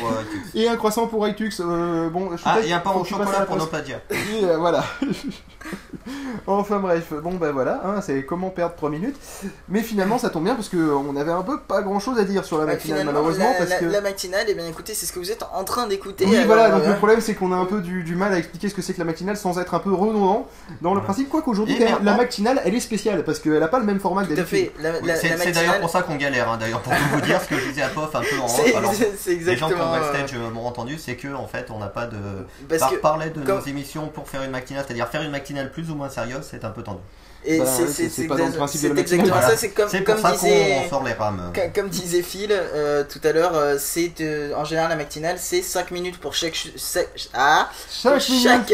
et 0.54 0.68
un 0.68 0.76
croissant 0.76 1.08
pour 1.08 1.28
iTux. 1.28 1.50
euh, 1.60 2.10
bon, 2.10 2.30
je 2.34 2.38
suis 2.38 2.46
Ah, 2.48 2.60
et 2.64 2.72
un 2.72 2.80
pain 2.80 2.92
au 2.92 3.04
chocolat 3.04 3.40
la 3.40 3.46
pour 3.46 3.68
plagiats. 3.70 4.02
Et 4.12 4.44
euh, 4.46 4.58
voilà. 4.58 4.84
enfin 6.48 6.80
bref, 6.80 7.12
bon 7.24 7.34
ben 7.36 7.52
voilà, 7.52 7.82
hein, 7.86 8.02
c'est 8.02 8.24
comment 8.26 8.50
perdre 8.50 8.76
3 8.76 8.90
minutes. 8.90 9.16
Mais 9.70 9.82
finalement 9.82 10.18
ça 10.18 10.30
tombe 10.30 10.44
bien 10.44 10.56
parce 10.56 10.70
qu'on 10.70 11.16
avait 11.16 11.32
un 11.32 11.42
peu 11.42 11.60
pas 11.60 11.82
grand 11.82 12.00
chose 12.00 12.20
à 12.20 12.24
dire 12.24 12.46
sur 12.46 12.58
la 12.58 12.66
Bah, 12.66 12.74
matinale 12.74 13.06
malheureusement 13.06 13.50
la, 13.52 13.58
parce 13.58 13.70
la- 13.72 13.80
que... 13.80 13.86
la 13.86 14.02
matinale, 14.02 14.46
eh 14.48 14.54
bien 14.54 14.68
écoutez, 14.68 14.94
c'est 14.94 15.06
ce 15.06 15.14
que 15.14 15.20
vous 15.20 15.32
êtes 15.32 15.44
en 15.54 15.64
train 15.64 15.88
d'écouter. 15.88 16.26
Oui 16.28 16.36
alors, 16.36 16.48
voilà, 16.48 16.70
donc 16.72 16.84
euh, 16.84 16.90
le 16.90 16.96
problème 16.98 17.22
c'est 17.22 17.34
qu'on 17.36 17.52
a 17.52 17.56
un 17.56 17.66
peu 17.66 17.82
du, 17.82 18.04
du 18.04 18.16
mal 18.16 18.34
à 18.34 18.38
expliquer 18.38 18.70
ce 18.70 18.76
que 18.76 18.82
c'est 18.82 18.94
que 18.94 19.00
la 19.00 19.06
matinale 19.06 19.38
sans 19.38 19.58
être 19.60 19.74
un 19.74 19.80
peu 19.80 19.94
redondant 19.94 20.48
dans 20.82 20.94
le 20.94 21.02
principe, 21.02 21.30
quoi 21.30 21.42
qu'aujourd'hui 21.42 21.76
Et 21.82 21.86
la 22.04 22.16
matinale 22.16 22.62
elle 22.66 22.76
est 22.76 22.80
spéciale 22.80 23.24
parce 23.24 23.40
qu'elle 23.40 23.62
a 23.64 23.68
pas 23.68 23.80
le 23.80 23.86
même 23.86 24.00
format 24.00 24.24
que 24.24 24.28
Tout 24.28 24.34
à 24.34 24.36
d'habitude. 24.38 24.72
fait. 24.76 24.84
La, 24.84 24.92
la- 24.92 25.00
Oui, 25.00 25.08
la 25.08 25.16
c'est 25.16 25.30
matinale, 25.32 25.54
d'ailleurs 25.54 25.80
pour 25.80 25.90
ça 25.90 26.02
qu'on 26.04 26.16
galère, 26.16 26.50
hein, 26.50 26.58
d'ailleurs, 26.60 26.82
pour 26.82 26.94
tout 26.94 27.00
vous 27.14 27.22
dire, 27.22 27.42
ce 27.42 27.48
que 27.48 27.58
je 27.58 27.68
disais 27.70 27.82
à 27.82 27.90
Pof 27.90 28.14
un 28.16 28.22
peu 28.22 28.40
en 28.40 28.46
off. 28.46 28.62
c'est 28.64 28.76
Alors, 28.76 28.94
c'est 29.18 29.36
les 29.36 29.58
gens 29.58 29.70
comme 29.70 29.80
euh, 29.82 30.00
Backstage 30.00 30.34
euh, 30.36 30.50
m'ont 30.52 30.66
entendu, 30.68 30.98
c'est 30.98 31.16
que 31.16 31.34
en 31.34 31.48
fait 31.48 31.68
on 31.72 31.80
n'a 31.80 31.88
pas 31.88 32.06
de. 32.06 32.18
Parce 32.70 32.82
Par 32.82 32.92
que 32.92 32.96
parler 32.98 33.30
de 33.30 33.42
comme- 33.42 33.60
nos 33.60 33.66
émissions 33.66 34.08
pour 34.08 34.28
faire 34.30 34.44
une 34.44 34.52
matinale, 34.52 34.84
c'est-à-dire 34.86 35.08
faire 35.08 35.22
une 35.22 35.32
matinale 35.32 35.55
plus 35.64 35.90
ou 35.90 35.96
moins 35.96 36.10
sérieuse, 36.10 36.46
c'est 36.50 36.66
un 36.66 36.72
peu 36.72 36.84
tendu. 36.84 37.02
Et 37.48 37.60
Bah, 37.60 37.66
c'est 37.68 37.84
oui, 37.84 37.88
c'est- 37.90 37.94
c'est- 37.94 38.10
c'est 38.10 38.22
c'est 38.24 38.28
pas 38.28 38.36
dans 38.38 38.46
le 38.46 38.52
exa- 38.52 38.56
principe 38.58 38.82
de 38.82 38.82
c'est 38.82 38.88
la 38.90 38.94
matinale. 38.96 39.20
exactement 39.20 39.40
Voilà. 39.42 39.56
ça. 39.56 39.58
C'est 39.62 39.70
comme, 39.70 39.90
C'est 39.90 40.02
pour 40.02 40.14
comme 40.16 40.24
ça 40.24 40.32
disait. 40.32 40.78
qu'on 40.84 40.90
sort 40.90 41.04
les 41.04 41.14
rames. 41.14 41.52
Comme, 41.54 41.72
comme 41.74 41.90
disait 41.90 42.22
Phil 42.24 42.50
euh, 42.52 43.04
tout 43.08 43.20
à 43.24 43.32
l'heure, 43.32 43.56
euh, 43.56 43.76
c'est 43.80 44.12
euh, 44.22 44.54
en 44.56 44.66
général 44.66 44.90
la 44.90 44.96
matinale, 44.96 45.36
c'est 45.40 45.62
5 45.62 45.92
minutes 45.92 46.18
pour 46.20 46.34
chaque. 46.34 46.56
ch- 46.56 46.74
chaque- 46.78 47.30
ah, 47.34 47.70
Chaque 47.90 48.12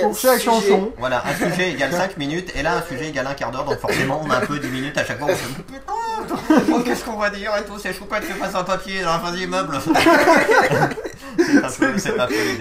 pour 0.02 0.18
chaque 0.18 0.40
sujet. 0.40 0.40
chanson. 0.40 0.92
Voilà, 0.98 1.24
un 1.26 1.36
sujet 1.50 1.72
égale 1.72 1.92
5 1.92 2.18
minutes, 2.18 2.52
et 2.56 2.64
là 2.64 2.78
un 2.78 2.82
sujet 2.88 3.10
égale 3.10 3.28
un 3.28 3.34
quart 3.34 3.52
d'heure, 3.52 3.66
donc 3.66 3.80
forcément 3.80 4.22
on 4.26 4.30
a 4.30 4.38
un 4.38 4.42
peu 4.46 4.58
10 4.60 4.70
minutes 4.70 4.98
à 4.98 5.04
chaque 5.06 5.20
fois. 5.20 5.28
On 5.32 5.36
se 5.36 5.42
dit, 5.42 5.64
Putain, 5.68 6.66
oh, 6.74 6.80
qu'est-ce 6.86 7.04
qu'on 7.04 7.18
va 7.18 7.30
dire 7.30 7.52
et 7.60 7.66
tout, 7.66 7.78
c'est 7.82 7.94
choupette, 7.94 8.24
fais 8.24 8.34
passer 8.40 8.56
un 8.56 8.64
papier 8.64 9.02
dans 9.02 9.12
la 9.14 9.20
fin 9.20 9.32
un 11.40 11.70
peu, 11.70 11.98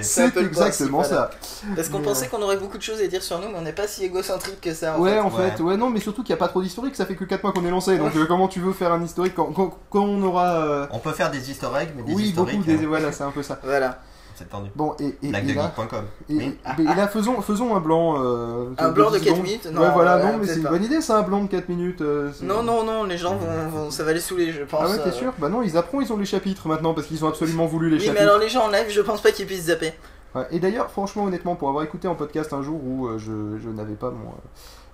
c'est 0.02 0.36
exactement 0.36 0.98
principe, 0.98 1.14
ça. 1.16 1.30
Parce 1.76 1.88
qu'on 1.88 2.00
pensait 2.00 2.28
qu'on 2.28 2.40
aurait 2.42 2.56
beaucoup 2.56 2.78
de 2.78 2.82
choses 2.82 3.00
à 3.00 3.06
dire 3.06 3.22
sur 3.22 3.38
nous, 3.40 3.48
mais 3.48 3.58
on 3.58 3.62
n'est 3.62 3.72
pas 3.72 3.86
si 3.88 4.04
égocentrique 4.04 4.60
que 4.60 4.72
ça. 4.74 4.96
En 4.96 5.00
Ouais, 5.00 5.12
fait. 5.12 5.18
en 5.18 5.30
fait, 5.30 5.60
ouais, 5.62 5.76
non, 5.76 5.90
mais 5.90 5.99
surtout 6.00 6.22
qu'il 6.22 6.32
n'y 6.34 6.38
a 6.38 6.44
pas 6.44 6.48
trop 6.48 6.62
d'historique, 6.62 6.96
ça 6.96 7.06
fait 7.06 7.14
que 7.14 7.24
4 7.24 7.42
mois 7.42 7.52
qu'on 7.52 7.64
est 7.64 7.70
lancé, 7.70 7.96
donc 7.98 8.14
euh, 8.16 8.24
comment 8.26 8.48
tu 8.48 8.60
veux 8.60 8.72
faire 8.72 8.92
un 8.92 9.02
historique 9.02 9.34
quand, 9.34 9.46
quand- 9.52 9.78
quand 9.90 10.04
on 10.04 10.22
aura. 10.22 10.46
euh, 10.64 10.86
On 10.92 10.98
peut 10.98 11.12
faire 11.12 11.30
des 11.30 11.50
easter 11.50 11.68
eggs, 11.80 11.90
mais 11.96 12.02
des 12.02 12.12
Oui, 12.14 12.24
historiques, 12.28 12.58
beaucoup, 12.58 12.70
des... 12.70 12.84
hein, 12.84 12.88
voilà, 12.88 13.12
c'est 13.12 13.24
un 13.24 13.30
peu 13.30 13.42
ça. 13.42 13.58
Voilà. 13.64 13.98
c'est 14.34 14.48
tendu. 14.48 14.70
Bon, 14.74 14.94
et, 14.98 15.04
et, 15.22 15.28
et 15.28 15.30
là, 15.30 15.40
Blaguedegeek.com. 15.40 16.04
et, 16.78 16.82
là, 16.82 17.08
faisons, 17.08 17.40
faisons 17.42 17.76
un 17.76 17.80
blanc. 17.80 18.14
euh, 18.24 18.70
Un 18.78 18.90
blanc 18.90 19.10
de 19.10 19.18
10 19.18 19.24
quatre 19.24 19.34
secondes. 19.36 19.44
minutes 19.46 19.64
Ouais, 19.66 19.72
Non, 19.72 19.90
voilà, 19.92 20.16
ouais, 20.16 20.22
non, 20.24 20.28
mais 20.32 20.38
peut-être 20.38 20.48
c'est 20.50 20.56
une 20.56 20.62
pas. 20.62 20.70
bonne 20.70 20.84
idée, 20.84 21.00
ça, 21.02 21.18
un 21.18 21.22
blanc 21.22 21.42
de 21.42 21.48
4 21.48 21.68
minutes. 21.68 22.00
euh, 22.00 22.30
c'est- 22.32 22.44
Non, 22.46 22.62
non, 22.62 22.82
non, 22.84 23.04
les 23.04 23.18
gens 23.18 23.36
vont, 23.36 23.68
vont- 23.70 23.90
ça 23.90 24.02
va 24.04 24.12
les 24.14 24.20
saouler, 24.20 24.52
je 24.52 24.62
pense. 24.62 24.80
Ah 24.82 24.88
ouais, 24.90 24.98
t'es 24.98 25.08
euh. 25.10 25.12
sûr? 25.12 25.32
Bah 25.38 25.48
non, 25.50 25.60
ils 25.62 25.76
apprendront, 25.76 26.00
ils 26.06 26.12
ont 26.12 26.16
les 26.16 26.24
chapitres 26.24 26.68
maintenant, 26.68 26.94
parce 26.94 27.06
qu'ils 27.06 27.22
ont 27.24 27.28
absolument 27.28 27.66
voulu 27.66 27.90
les 27.90 27.96
Oui, 27.96 28.00
chapitres. 28.02 28.14
mais 28.22 28.26
alors 28.26 28.38
les 28.38 28.48
gens 28.48 28.64
en 28.64 28.70
live, 28.70 28.86
je 28.88 29.00
pense 29.02 29.20
pas 29.20 29.30
qu'ils 29.32 29.46
puissent 29.46 29.64
zapper. 29.66 29.92
Ouais, 30.34 30.46
et 30.52 30.60
d'ailleurs, 30.60 30.90
franchement, 30.90 31.24
honnêtement, 31.24 31.56
pour 31.56 31.68
avoir 31.68 31.82
écouté 31.84 32.06
en 32.08 32.14
podcast 32.14 32.52
un 32.52 32.62
jour 32.62 32.80
où 32.84 33.08
euh, 33.08 33.18
je, 33.18 33.58
je 33.62 33.68
n'avais 33.68 33.94
pas 33.94 34.10
mon. 34.10 34.28
euh, 34.28 34.32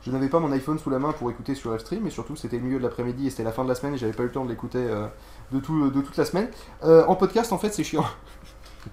je 0.06 0.10
n'avais 0.12 0.28
pas 0.28 0.38
mon 0.38 0.52
iPhone 0.52 0.78
sous 0.78 0.88
la 0.90 0.98
main 0.98 1.12
pour 1.12 1.30
écouter 1.30 1.54
sur 1.54 1.70
Livestream, 1.70 2.06
et 2.06 2.10
surtout 2.10 2.36
c'était 2.36 2.56
le 2.58 2.62
milieu 2.62 2.78
de 2.78 2.82
l'après-midi 2.84 3.26
et 3.26 3.30
c'était 3.30 3.42
la 3.44 3.52
fin 3.52 3.64
de 3.64 3.68
la 3.68 3.74
semaine 3.74 3.94
et 3.94 3.98
j'avais 3.98 4.12
pas 4.12 4.22
eu 4.22 4.26
le 4.26 4.32
temps 4.32 4.44
de 4.44 4.50
l'écouter 4.50 4.78
euh, 4.78 5.06
de, 5.52 5.58
tout, 5.58 5.90
de 5.90 6.00
toute 6.00 6.16
la 6.16 6.24
semaine. 6.24 6.48
Euh, 6.84 7.04
en 7.06 7.16
podcast, 7.16 7.52
en 7.52 7.58
fait, 7.58 7.74
c'est 7.74 7.84
chiant. 7.84 8.04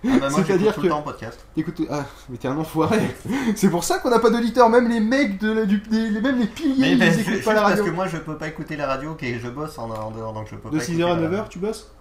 Ah 0.04 0.08
bah 0.20 0.28
tout 0.74 0.82
le 0.82 0.90
temps 0.90 0.98
en 0.98 1.02
podcast. 1.04 1.46
Écoute, 1.56 1.80
ah, 1.92 2.04
mais 2.30 2.38
t'es 2.38 2.48
un 2.48 2.58
enfoiré. 2.58 3.00
c'est 3.56 3.70
pour 3.70 3.84
ça 3.84 4.00
qu'on 4.00 4.10
n'a 4.10 4.18
pas 4.18 4.32
d'auditeurs, 4.32 4.68
même 4.70 4.90
les 4.90 5.00
mecs, 5.00 5.40
de 5.40 5.52
la- 5.52 5.66
du, 5.66 5.78
des- 5.80 6.20
même 6.20 6.40
les 6.40 6.48
piliers, 6.48 6.76
Mais, 6.80 6.92
ils 6.94 6.98
mais 6.98 7.08
écoutent 7.14 7.26
juste 7.34 7.46
pas 7.46 7.54
la 7.54 7.62
parce 7.62 7.72
radio. 7.74 7.86
que 7.86 7.92
moi 7.92 8.08
je 8.08 8.18
peux 8.18 8.36
pas 8.38 8.48
écouter 8.48 8.76
la 8.76 8.88
radio, 8.88 9.16
et 9.22 9.38
je 9.38 9.48
bosse 9.50 9.78
en, 9.78 9.92
en 9.92 10.10
dehors, 10.10 10.34
donc 10.34 10.48
je 10.50 10.56
peux 10.56 10.72
De 10.72 10.78
pas 10.80 10.84
6h 10.84 10.90
écouter 10.90 11.04
à 11.04 11.08
la 11.10 11.16
9h, 11.22 11.24
radio. 11.30 11.44
tu 11.50 11.60
bosses? 11.60 11.92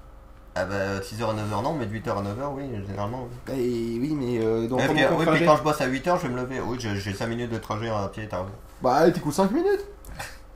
Ah 0.55 0.65
bah 0.65 1.01
6h 1.01 1.23
à 1.23 1.35
9h 1.35 1.63
non, 1.63 1.75
mais 1.79 1.85
de 1.85 1.95
8h 1.95 2.11
à 2.13 2.23
9h 2.23 2.55
oui, 2.57 2.63
généralement. 2.87 3.29
Oui. 3.31 3.37
Bah, 3.47 3.53
et 3.57 3.99
oui, 4.01 4.17
mais 4.19 4.39
euh, 4.43 4.67
oui, 4.71 5.45
quand 5.47 5.57
je 5.59 5.63
bosse 5.63 5.81
à 5.83 5.89
8h, 5.89 6.17
je 6.23 6.29
vais 6.29 6.33
me 6.35 6.41
lever. 6.41 6.61
Oui, 6.67 6.77
j'ai- 6.81 6.97
j'ai 6.97 7.13
5 7.13 7.27
minutes 7.27 7.51
de 7.51 7.59
trajet 7.59 7.91
à 7.91 8.09
pied 8.09 8.27
tard. 8.27 8.47
Bah, 8.83 9.11
t'écoutes 9.11 9.35
5 9.35 9.51
minutes. 9.51 9.85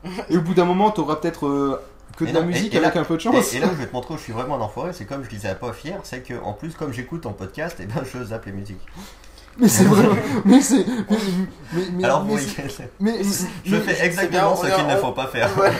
et 0.30 0.36
au 0.36 0.40
bout 0.42 0.54
d'un 0.54 0.64
moment, 0.64 0.90
t'auras 0.90 1.16
peut-être 1.16 1.46
euh, 1.46 1.80
que 2.16 2.24
de 2.24 2.30
Et 2.30 2.32
la 2.32 2.40
non, 2.40 2.46
musique 2.46 2.74
et 2.74 2.78
avec 2.78 2.96
un 2.96 3.04
peu 3.04 3.16
de 3.16 3.20
chance. 3.20 3.54
Et, 3.54 3.56
et 3.56 3.60
là 3.60 3.66
où 3.66 3.70
je 3.70 3.76
vais 3.76 3.86
te 3.88 3.92
montrer 3.92 4.14
où 4.14 4.16
je 4.18 4.22
suis 4.22 4.32
vraiment 4.32 4.56
un 4.56 4.60
enfoiré, 4.60 4.92
c'est 4.92 5.04
comme 5.04 5.22
je 5.24 5.28
disais 5.28 5.48
à 5.48 5.54
Pof 5.54 5.84
hier, 5.84 5.98
c'est 6.02 6.20
que 6.20 6.34
en 6.42 6.52
plus 6.52 6.74
comme 6.74 6.92
j'écoute 6.92 7.26
en 7.26 7.32
podcast, 7.32 7.78
et 7.80 7.86
ben 7.86 8.02
je 8.04 8.24
zappe 8.24 8.46
les 8.46 8.52
musiques. 8.52 8.84
Mais 9.58 9.68
c'est 9.68 9.84
vraiment. 9.84 10.14
Mais 10.44 10.60
c'est. 10.60 10.84
Mais, 10.86 11.16
mais, 11.72 11.82
mais, 11.94 12.04
Alors 12.04 12.26
c'est- 12.38 12.90
mais- 13.00 13.22
je 13.64 13.74
mais- 13.74 13.80
fais 13.80 13.94
bien, 13.94 14.04
exactement 14.04 14.54
ce 14.54 14.66
qu'il 14.74 14.86
ne 14.86 14.96
faut 14.96 15.12
pas 15.12 15.28
faire. 15.28 15.48
Voilà. 15.56 15.72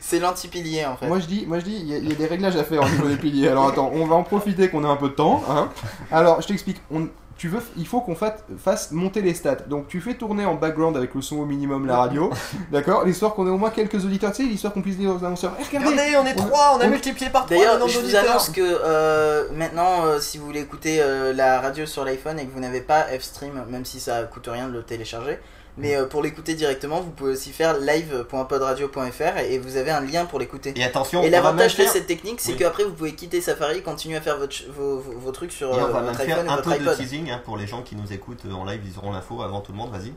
c'est 0.00 0.18
l'anti-pilier 0.18 0.84
en 0.86 0.96
fait. 0.96 1.06
Moi 1.06 1.20
je 1.20 1.26
dis, 1.26 1.44
moi 1.46 1.60
je 1.60 1.64
dis, 1.66 1.76
il 1.76 1.86
y, 1.86 1.94
a- 1.94 1.98
il 1.98 2.08
y 2.08 2.12
a 2.12 2.16
des 2.16 2.26
réglages 2.26 2.56
à 2.56 2.64
faire 2.64 2.82
au 2.82 2.88
niveau 2.88 3.06
des 3.06 3.14
piliers. 3.16 3.46
Alors 3.46 3.68
attends, 3.68 3.92
on 3.94 4.06
va 4.06 4.16
en 4.16 4.24
profiter 4.24 4.68
qu'on 4.70 4.82
a 4.82 4.88
un 4.88 4.96
peu 4.96 5.08
de 5.10 5.14
temps. 5.14 5.40
Hein. 5.48 5.68
Alors 6.10 6.40
je 6.42 6.48
t'explique. 6.48 6.80
On, 6.92 7.06
tu 7.38 7.48
veux, 7.48 7.60
il 7.76 7.86
faut 7.86 8.00
qu'on 8.00 8.14
fasse, 8.14 8.44
fasse 8.62 8.92
monter 8.92 9.20
les 9.20 9.34
stats. 9.34 9.56
Donc 9.68 9.88
tu 9.88 10.00
fais 10.00 10.14
tourner 10.14 10.46
en 10.46 10.54
background 10.54 10.96
avec 10.96 11.14
le 11.14 11.20
son 11.22 11.36
au 11.36 11.44
minimum 11.44 11.86
la 11.86 11.98
radio, 11.98 12.30
d'accord 12.72 13.04
L'histoire 13.04 13.34
qu'on 13.34 13.46
ait 13.46 13.50
au 13.50 13.58
moins 13.58 13.70
quelques 13.70 14.04
auditeurs, 14.04 14.32
tu 14.32 14.42
sais, 14.44 14.48
l'histoire 14.48 14.72
qu'on 14.72 14.82
puisse 14.82 14.96
dire 14.96 15.10
aux 15.14 15.24
annonceurs. 15.24 15.52
Eh, 15.60 15.64
regardez, 15.64 15.88
Regardez, 15.90 16.16
on 16.16 16.26
est 16.26 16.34
3, 16.34 16.76
on 16.76 16.80
a 16.80 16.86
on- 16.86 16.90
multiplié 16.90 17.30
par 17.30 17.44
3 17.46 17.56
le 17.56 17.62
D'ailleurs, 17.62 17.88
je 17.88 17.98
vous 17.98 18.16
annonce 18.16 18.48
que 18.50 18.60
euh, 18.62 19.48
maintenant, 19.54 20.04
euh, 20.06 20.18
si 20.20 20.38
vous 20.38 20.46
voulez 20.46 20.60
écouter 20.60 20.98
euh, 21.00 21.32
la 21.34 21.60
radio 21.60 21.84
sur 21.86 22.04
l'iPhone 22.04 22.38
et 22.38 22.46
que 22.46 22.52
vous 22.52 22.60
n'avez 22.60 22.80
pas 22.80 23.02
F-Stream, 23.02 23.64
même 23.68 23.84
si 23.84 24.00
ça 24.00 24.22
coûte 24.24 24.48
rien 24.50 24.68
de 24.68 24.72
le 24.72 24.82
télécharger, 24.82 25.38
mais 25.78 25.96
euh, 25.96 26.06
pour 26.06 26.22
l'écouter 26.22 26.54
directement, 26.54 27.00
vous 27.00 27.10
pouvez 27.10 27.32
aussi 27.32 27.52
faire 27.52 27.78
live.podradio.fr 27.78 29.38
et 29.38 29.58
vous 29.58 29.76
avez 29.76 29.90
un 29.90 30.00
lien 30.00 30.24
pour 30.24 30.38
l'écouter. 30.38 30.72
Et 30.76 30.84
attention, 30.84 31.22
Et 31.22 31.30
l'avantage 31.30 31.74
de 31.76 31.78
même 31.82 31.86
faire- 31.86 31.92
cette 31.92 32.06
technique, 32.06 32.40
c'est 32.40 32.52
Oui. 32.52 32.58
qu'après 32.58 32.84
vous 32.84 32.92
pouvez 32.92 33.14
quitter 33.14 33.40
Safari, 33.40 33.82
continuer 33.82 34.16
à 34.16 34.20
faire 34.20 34.38
votre 34.38 34.52
ch- 34.54 34.68
vos, 34.70 34.98
vos- 34.98 35.12
vos 35.18 35.32
trucs 35.32 35.52
sur 35.52 35.68
Et 35.68 35.72
on 35.72 35.84
euh, 35.84 35.86
va 35.88 36.00
même 36.00 36.06
votre 36.12 36.18
faire 36.20 36.36
iPhone 36.38 36.46
et 36.46 36.50
un 36.52 36.56
votre 36.56 36.76
peu 36.78 36.84
de 36.84 36.94
teasing 36.94 37.30
hein, 37.30 37.40
pour 37.44 37.56
les 37.56 37.66
gens 37.66 37.82
qui 37.82 37.96
nous 37.96 38.12
écoutent 38.12 38.44
en 38.52 38.64
live, 38.64 38.80
ils 38.84 38.98
auront 38.98 39.12
l'info 39.12 39.42
avant 39.42 39.60
tout 39.60 39.72
le 39.72 39.78
monde, 39.78 39.90
vas-y. 39.90 40.08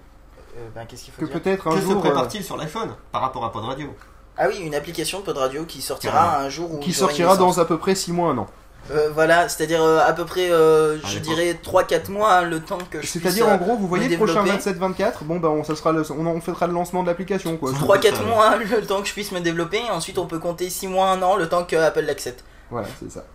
Euh, 0.58 0.68
ben, 0.74 0.86
Qu'est-ce 0.86 1.04
qu'il 1.06 1.14
faut 1.14 1.22
que 1.22 1.26
dire 1.28 1.42
peut-être 1.42 1.68
un 1.68 1.72
Que 1.76 1.82
se 1.82 1.86
jour. 1.86 1.98
euh, 1.98 2.00
prépare-t-il 2.00 2.44
sur 2.44 2.58
l'iPhone 2.58 2.96
par 3.12 3.22
rapport 3.22 3.46
à 3.46 3.52
Pod 3.52 3.64
Radio 3.66 3.94
Ah 4.38 4.48
oui, 4.48 4.58
une 4.60 4.74
application 4.76 5.22
Pod 5.22 5.38
Radio 5.38 5.66
qui 5.66 5.82
sortira 5.82 6.14
Carrément. 6.18 6.46
un 6.46 6.50
jour 6.50 6.74
où 6.74 6.80
qui 6.80 6.94
sortira 6.94 7.38
dans 7.38 7.60
à 7.60 7.66
peu 7.66 7.78
près 7.78 7.96
6 7.96 8.12
mois, 8.14 8.32
un 8.32 8.38
an. 8.40 8.48
Euh, 8.92 9.10
voilà, 9.14 9.48
c'est-à-dire 9.50 9.84
euh, 9.84 10.00
à 10.06 10.14
peu 10.14 10.26
près, 10.26 10.50
euh, 10.52 10.98
À 11.04 11.08
je 11.08 11.20
dirais 11.20 11.60
3-4 11.64 12.10
mois 12.12 12.34
hein, 12.38 12.42
le 12.50 12.60
temps 12.60 12.78
que 12.90 13.02
je 13.02 13.08
puisse. 13.08 13.22
C'est-à-dire 13.22 13.48
en 13.48 13.58
gros, 13.58 13.78
vous 13.78 13.88
voyez 13.88 14.08
le 14.08 14.16
prochain 14.18 14.44
développer. 14.44 15.04
27-24, 15.04 15.24
bon 15.24 15.40
bah 15.40 15.50
on, 15.50 15.64
ça 15.64 15.76
sera 15.76 15.92
le, 15.92 16.04
on, 16.12 16.26
on 16.26 16.42
fêtera 16.42 16.68
le 16.68 16.74
lancement 16.74 17.04
de 17.04 17.08
l'application 17.08 17.56
quoi. 17.58 17.72
3-4 17.72 18.26
mois 18.26 18.56
le 18.58 18.82
temps 18.86 19.02
que 19.02 19.08
je 19.08 19.14
puisse 19.14 19.32
me 19.32 19.40
développer, 19.42 19.78
et 19.78 19.92
ensuite 19.92 20.18
on 20.18 20.26
peut 20.26 20.40
compter 20.40 20.70
6 20.70 20.88
mois, 20.88 21.10
1 21.12 21.22
an, 21.22 21.36
le 21.36 21.48
temps 21.50 21.64
que 21.66 21.76
Apple 21.76 22.02
l'accepte. 22.02 22.44
Voilà, 22.72 22.88
c'est 23.00 23.12
ça. 23.12 23.26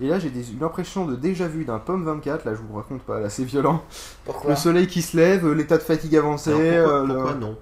Et 0.00 0.06
là 0.08 0.18
j'ai 0.18 0.30
des- 0.30 0.50
une 0.52 0.62
impression 0.64 1.04
de 1.04 1.14
déjà 1.14 1.46
vu 1.46 1.64
d'un 1.64 1.78
pomme 1.78 2.04
24, 2.04 2.44
là 2.46 2.52
je 2.54 2.60
vous 2.60 2.76
raconte 2.76 3.02
pas, 3.02 3.20
là 3.20 3.28
c'est 3.28 3.44
violent. 3.44 3.82
Pourquoi? 4.24 4.50
Le 4.50 4.56
soleil 4.56 4.86
qui 4.86 5.02
se 5.02 5.16
lève, 5.16 5.46
l'état 5.52 5.76
de 5.76 5.82
fatigue 5.82 6.16
avancé. 6.16 6.50
Alors, 6.50 6.62
pourquoi- 6.62 6.92
euh, 6.98 7.06
le- 7.06 7.14
pourquoi 7.14 7.34
non? 7.34 7.56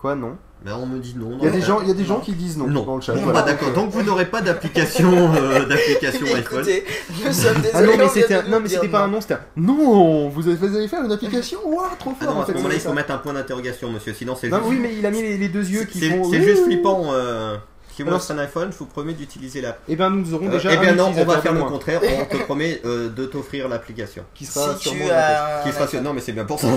Quoi 0.00 0.14
non? 0.16 0.36
Ben, 0.64 0.76
on 0.80 0.86
me 0.86 0.98
dit 1.00 1.14
non. 1.18 1.30
Il 1.40 1.44
y 1.44 1.48
a 1.48 1.50
non. 1.50 1.56
des 1.56 1.62
gens, 1.62 1.80
il 1.82 1.88
y 1.88 1.90
a 1.90 1.94
des 1.94 2.04
gens 2.04 2.20
qui 2.20 2.32
disent 2.32 2.56
non, 2.56 2.68
dans 2.84 2.94
le 2.96 3.00
chat. 3.02 3.14
Bon, 3.14 3.22
voilà. 3.22 3.40
bah, 3.42 3.46
d'accord. 3.52 3.72
Donc 3.72 3.90
vous 3.90 4.02
n'aurez 4.02 4.26
pas 4.26 4.40
d'application 4.42 5.12
euh, 5.34 5.64
d'application 5.68 6.26
iPhone. 6.26 6.60
Écoutez, 6.60 6.84
nous 7.24 7.32
sommes 7.32 7.60
désolés. 7.60 7.70
Ah 7.74 7.82
non 7.82 7.92
mais 7.98 8.08
c'était 8.08 8.34
un- 8.34 8.42
non 8.48 8.60
mais 8.60 8.68
c'était 8.68 8.88
pas 8.88 9.00
un 9.04 9.08
non, 9.08 9.20
c'était 9.20 9.34
un 9.34 9.40
non. 9.56 10.28
Vous 10.28 10.46
avez, 10.46 10.56
vous 10.56 10.76
avez 10.76 10.86
fait 10.88 10.96
une 10.98 11.10
application, 11.12 11.58
waouh, 11.66 11.82
trop 11.98 12.12
Ah 12.20 12.24
fort. 12.24 12.34
non, 12.34 12.40
en 12.40 12.42
à 12.42 12.46
ce 12.46 12.52
fait, 12.52 12.58
moment-là, 12.58 12.74
il 12.76 12.80
faut 12.80 12.92
mettre 12.92 13.12
un 13.12 13.18
point 13.18 13.32
d'interrogation, 13.32 13.90
monsieur. 13.90 14.12
Sinon, 14.14 14.36
c'est 14.40 14.48
Non, 14.48 14.58
juste- 14.58 14.68
oui 14.70 14.78
mais 14.80 14.94
il 14.96 15.04
a 15.04 15.10
mis 15.10 15.22
les, 15.22 15.36
les 15.38 15.48
deux 15.48 15.68
yeux 15.68 15.84
qui 15.84 15.98
C'est 16.00 16.10
font. 16.10 16.24
c'est 16.30 16.42
juste 16.42 16.64
flippant. 16.64 17.06
euh, 17.12 17.56
Si 17.94 18.02
vous 18.02 18.08
Alors, 18.08 18.20
achetez 18.20 18.32
un 18.32 18.38
iPhone, 18.38 18.70
je 18.72 18.78
vous 18.78 18.86
promets 18.86 19.12
d'utiliser 19.12 19.60
l'app. 19.60 19.78
Eh 19.86 19.96
ben 19.96 20.08
nous 20.10 20.32
aurons 20.32 20.48
Euh, 20.48 20.52
déjà. 20.52 20.72
eh 20.72 20.78
bien 20.78 20.94
non, 20.94 21.12
on 21.14 21.24
va 21.24 21.40
faire 21.42 21.52
le 21.52 21.62
contraire. 21.64 22.00
On 22.02 22.24
te 22.24 22.36
promet 22.44 22.80
euh, 22.84 23.10
de 23.10 23.26
t'offrir 23.26 23.68
l'application. 23.68 24.24
Qui 24.34 24.46
sera 24.46 24.74
Si 24.76 24.88
sûrement 24.88 25.04
as 25.12 25.62
Qui 25.64 25.72
sera. 25.72 26.00
Non, 26.00 26.14
mais 26.14 26.20
c'est 26.22 26.32
bien 26.32 26.44
pour 26.46 26.58
ça. 26.60 26.68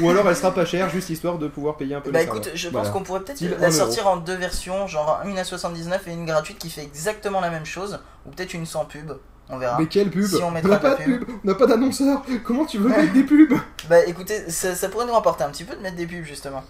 Ou 0.00 0.10
alors 0.10 0.28
elle 0.28 0.36
sera 0.36 0.52
pas 0.52 0.64
chère, 0.64 0.90
juste 0.90 1.10
histoire 1.10 1.38
de 1.38 1.46
pouvoir 1.48 1.76
payer 1.76 1.94
un 1.94 2.00
peu 2.00 2.10
Bah 2.10 2.22
écoute, 2.22 2.50
je 2.54 2.68
pense 2.68 2.72
Voilà. 2.72 2.90
qu'on 2.90 3.02
pourrait 3.02 3.20
peut-être 3.20 3.40
la 3.40 3.56
1 3.56 3.60
euro. 3.60 3.70
sortir 3.70 4.06
en 4.08 4.16
deux 4.16 4.34
versions, 4.36 4.86
genre 4.88 5.20
une 5.24 5.38
à 5.38 5.44
79 5.44 6.08
et 6.08 6.12
une 6.12 6.26
gratuite 6.26 6.58
qui 6.58 6.70
fait 6.70 6.82
exactement 6.82 7.40
la 7.40 7.50
même 7.50 7.66
chose, 7.66 8.00
ou 8.26 8.30
peut-être 8.30 8.54
une 8.54 8.66
sans 8.66 8.84
pub, 8.86 9.12
on 9.48 9.58
verra. 9.58 9.76
Mais 9.78 9.86
quelle 9.86 10.10
pub 10.10 10.24
Si 10.26 10.42
on 10.42 10.50
n'a 10.50 10.60
pas 10.78 10.96
de 10.96 11.04
pub, 11.04 11.24
on 11.44 11.46
n'a 11.48 11.54
pas 11.54 11.66
d'annonceur. 11.66 12.22
Comment 12.44 12.64
tu 12.64 12.78
veux 12.78 12.88
mettre 12.96 13.12
des 13.12 13.22
pubs 13.22 13.52
Bah 13.88 14.04
écoutez, 14.06 14.50
ça, 14.50 14.74
ça 14.74 14.88
pourrait 14.88 15.06
nous 15.06 15.12
rapporter 15.12 15.44
un 15.44 15.50
petit 15.50 15.64
peu 15.64 15.76
de 15.76 15.80
mettre 15.80 15.96
des 15.96 16.06
pubs 16.06 16.24
justement. 16.24 16.64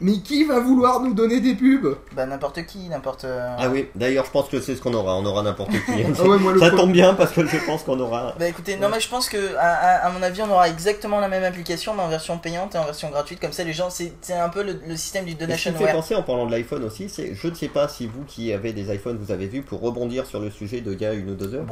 Mais 0.00 0.18
qui 0.20 0.44
va 0.44 0.60
vouloir 0.60 1.00
nous 1.00 1.12
donner 1.14 1.40
des 1.40 1.54
pubs 1.54 1.96
Bah 2.16 2.24
n'importe 2.26 2.64
qui, 2.66 2.88
n'importe... 2.88 3.24
euh, 3.24 3.54
Ah 3.58 3.68
oui, 3.68 3.88
d'ailleurs, 3.94 4.24
je 4.24 4.30
pense 4.30 4.48
que 4.48 4.60
c'est 4.60 4.74
ce 4.74 4.80
qu'on 4.80 4.94
aura. 4.94 5.16
On 5.16 5.24
aura 5.26 5.42
n'importe 5.42 5.70
qui. 5.72 5.76
Ah 6.18 6.22
ouais, 6.24 6.38
moi, 6.38 6.52
le 6.52 6.60
ça 6.60 6.70
tombe 6.70 6.92
bien 6.92 7.14
parce 7.14 7.32
que 7.32 7.46
je 7.46 7.56
pense 7.66 7.82
qu'on 7.82 7.98
aura. 8.00 8.34
Bah 8.38 8.48
écoutez, 8.48 8.76
non 8.76 8.88
mais 8.90 9.00
je 9.00 9.08
pense 9.08 9.28
que 9.28 9.56
à, 9.56 9.60
à- 9.68 10.06
à 10.06 10.10
mon 10.10 10.22
avis 10.22 10.40
on 10.42 10.50
aura 10.50 10.68
exactement 10.68 11.20
la 11.20 11.28
même 11.28 11.44
application 11.44 11.94
mais 11.94 12.02
en 12.02 12.08
version 12.08 12.38
payante 12.38 12.74
et 12.74 12.78
en 12.78 12.84
version 12.84 13.10
gratuite 13.10 13.40
comme 13.40 13.52
ça 13.52 13.64
les 13.64 13.72
gens 13.72 13.88
c'est 13.90 14.12
un 14.32 14.48
peu 14.48 14.62
le, 14.62 14.80
le 14.86 14.96
système 14.96 15.24
du 15.24 15.30
Et 15.32 15.34
ce 15.34 15.38
qui 15.38 15.46
donation 15.46 15.72
me 15.72 15.76
fait 15.78 15.92
penser 15.92 16.14
en 16.14 16.22
parlant 16.22 16.46
de 16.46 16.50
l'iPhone 16.52 16.84
aussi, 16.84 17.08
c'est 17.08 17.34
je 17.34 17.48
ne 17.48 17.54
sais 17.54 17.68
pas 17.68 17.88
si 17.88 18.06
vous 18.06 18.22
qui 18.26 18.52
avez 18.52 18.72
des 18.72 18.92
iPhones 18.94 19.18
vous 19.20 19.32
avez 19.32 19.46
vu 19.46 19.62
pour 19.62 19.80
rebondir 19.80 20.26
sur 20.26 20.40
le 20.40 20.50
sujet 20.50 20.80
de 20.80 20.92
il 20.92 21.00
y 21.00 21.06
a 21.06 21.12
une 21.12 21.30
ou 21.30 21.34
deux 21.34 21.54
heures, 21.54 21.66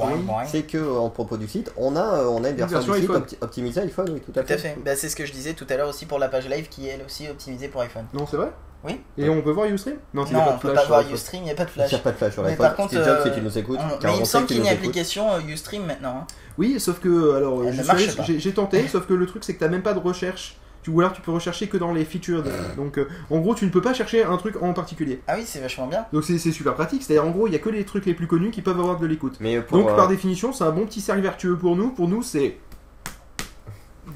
c'est 0.47 0.63
que 0.63 0.79
en 0.99 1.11
propos 1.11 1.37
du 1.37 1.49
site, 1.49 1.73
on 1.77 1.97
a 1.97 2.01
euh, 2.21 2.27
on 2.29 2.45
a 2.45 2.51
une 2.51 2.57
version, 2.57 2.79
version 2.79 2.95
du 2.95 3.01
site 3.01 3.11
opti- 3.11 3.37
optimisée 3.41 3.81
iPhone, 3.83 4.11
oui 4.13 4.21
tout 4.21 4.33
à 4.39 4.43
Tout 4.43 4.49
fait. 4.49 4.55
à 4.55 4.59
fait, 4.59 4.77
bah 4.85 4.97
c'est 4.97 5.09
ce 5.09 5.17
que 5.17 5.27
je 5.27 5.33
disais 5.33 5.55
tout 5.55 5.67
à 5.71 5.77
l'heure 5.77 5.89
aussi 5.89 6.07
pour 6.07 6.19
la 6.19 6.29
page 6.29 6.49
live 6.49 6.69
qui 6.69 6.87
est 6.89 6.93
elle 6.93 7.03
aussi 7.07 7.29
optimisée 7.29 7.69
pour 7.69 7.81
iPhone. 7.83 8.05
Non, 8.19 8.27
c'est 8.27 8.37
vrai? 8.37 8.51
Oui. 8.85 9.01
Et 9.17 9.29
on 9.29 9.43
peut 9.43 9.51
voir 9.51 9.67
Ustream? 9.67 9.97
Non, 10.15 10.25
il 10.25 10.33
y 10.33 10.35
a 10.35 10.39
Non, 10.39 10.45
pas 10.45 10.51
on 10.53 10.55
de 10.57 10.61
peut 10.61 10.69
flash 10.69 10.75
pas 10.77 10.81
sur 10.83 10.89
voir 10.89 11.01
iPhone. 11.01 11.15
Ustream, 11.15 11.43
il 11.43 11.45
n'y 11.47 11.51
a 11.51 11.55
pas 11.55 11.65
de 11.65 11.69
Il 11.71 11.73
flash. 11.73 11.93
n'y 11.93 11.97
a 11.97 12.01
pas 12.01 12.11
de 12.13 12.17
flash 12.17 12.33
sur 12.35 12.43
Mais 12.45 12.57
par 12.57 12.77
contre, 12.77 12.89
Steve 12.91 13.05
Jobs, 13.05 13.17
euh, 13.19 13.25
si 13.25 13.33
tu 13.33 13.41
nous 13.41 13.59
écoutes, 13.59 13.79
on- 13.81 13.87
mais 13.89 14.13
il 14.13 14.17
on 14.17 14.21
me 14.21 14.25
semble 14.25 14.47
tu 14.47 14.55
qu'il 14.55 14.65
y 14.65 14.69
a 14.69 14.73
une 14.73 14.77
application 14.79 15.33
euh, 15.33 15.41
Ustream 15.49 15.85
maintenant. 15.85 16.19
hein. 16.23 16.27
Oui, 16.59 16.79
sauf 16.79 17.01
que 17.01 17.35
alors 17.35 17.65
Elle 17.65 17.73
je 17.73 17.79
ne 17.79 17.83
suis 17.83 17.91
allé- 17.91 18.05
marche 18.05 18.17
pas. 18.17 18.23
j'ai 18.23 18.39
j'ai 18.39 18.53
tenté, 18.53 18.87
sauf 18.89 19.07
que 19.07 19.15
le 19.15 19.27
truc 19.27 19.43
c'est 19.45 19.55
que 19.55 19.61
t'as 19.61 19.69
même 19.69 19.83
pas 19.83 19.95
de 19.95 19.99
recherche. 19.99 20.57
Tu, 20.85 20.91
ou 20.91 21.01
alors 21.01 21.13
tu 21.13 21.21
peux 21.21 21.33
rechercher 21.33 21.67
que 21.67 21.77
dans 21.77 21.93
les 21.93 22.05
featured. 22.05 22.45
Donc 22.77 22.99
euh, 22.99 23.09
en 23.31 23.39
gros, 23.41 23.57
tu 23.57 23.65
ne 23.65 23.71
peux 23.71 23.81
pas 23.83 23.95
chercher 23.95 24.23
un 24.23 24.37
truc 24.37 24.55
en 24.63 24.73
particulier. 24.73 25.21
Ah 25.27 25.35
oui, 25.37 25.43
c'est 25.45 25.59
vachement 25.59 25.89
bien. 25.89 26.07
Donc 26.13 26.23
c'est 26.23 26.39
c'est 26.39 26.53
super 26.53 26.75
pratique. 26.75 27.03
C'est-à-dire 27.03 27.27
en 27.27 27.31
gros, 27.31 27.49
il 27.49 27.53
y 27.53 27.57
a 27.57 27.59
que 27.59 27.69
les 27.71 27.85
trucs 27.85 28.07
les 28.07 28.15
plus 28.15 28.29
connus 28.29 28.53
qui 28.53 28.63
peuvent 28.63 28.79
avoir 28.79 28.97
de 28.97 29.07
l'écoute. 29.07 29.39
Mais 29.41 29.57
euh, 29.57 29.63
pour, 29.63 29.79
Donc 29.79 29.89
euh, 29.91 29.97
par 29.97 30.07
définition, 30.07 30.53
c'est 30.53 30.63
un 30.63 30.71
bon 30.71 30.87
petit 30.87 31.01
cercle 31.01 31.21
vertueux 31.23 31.57
pour 31.57 31.75
nous. 31.75 31.91
Pour 31.91 32.07
nous, 32.07 32.23
c'est 32.23 32.57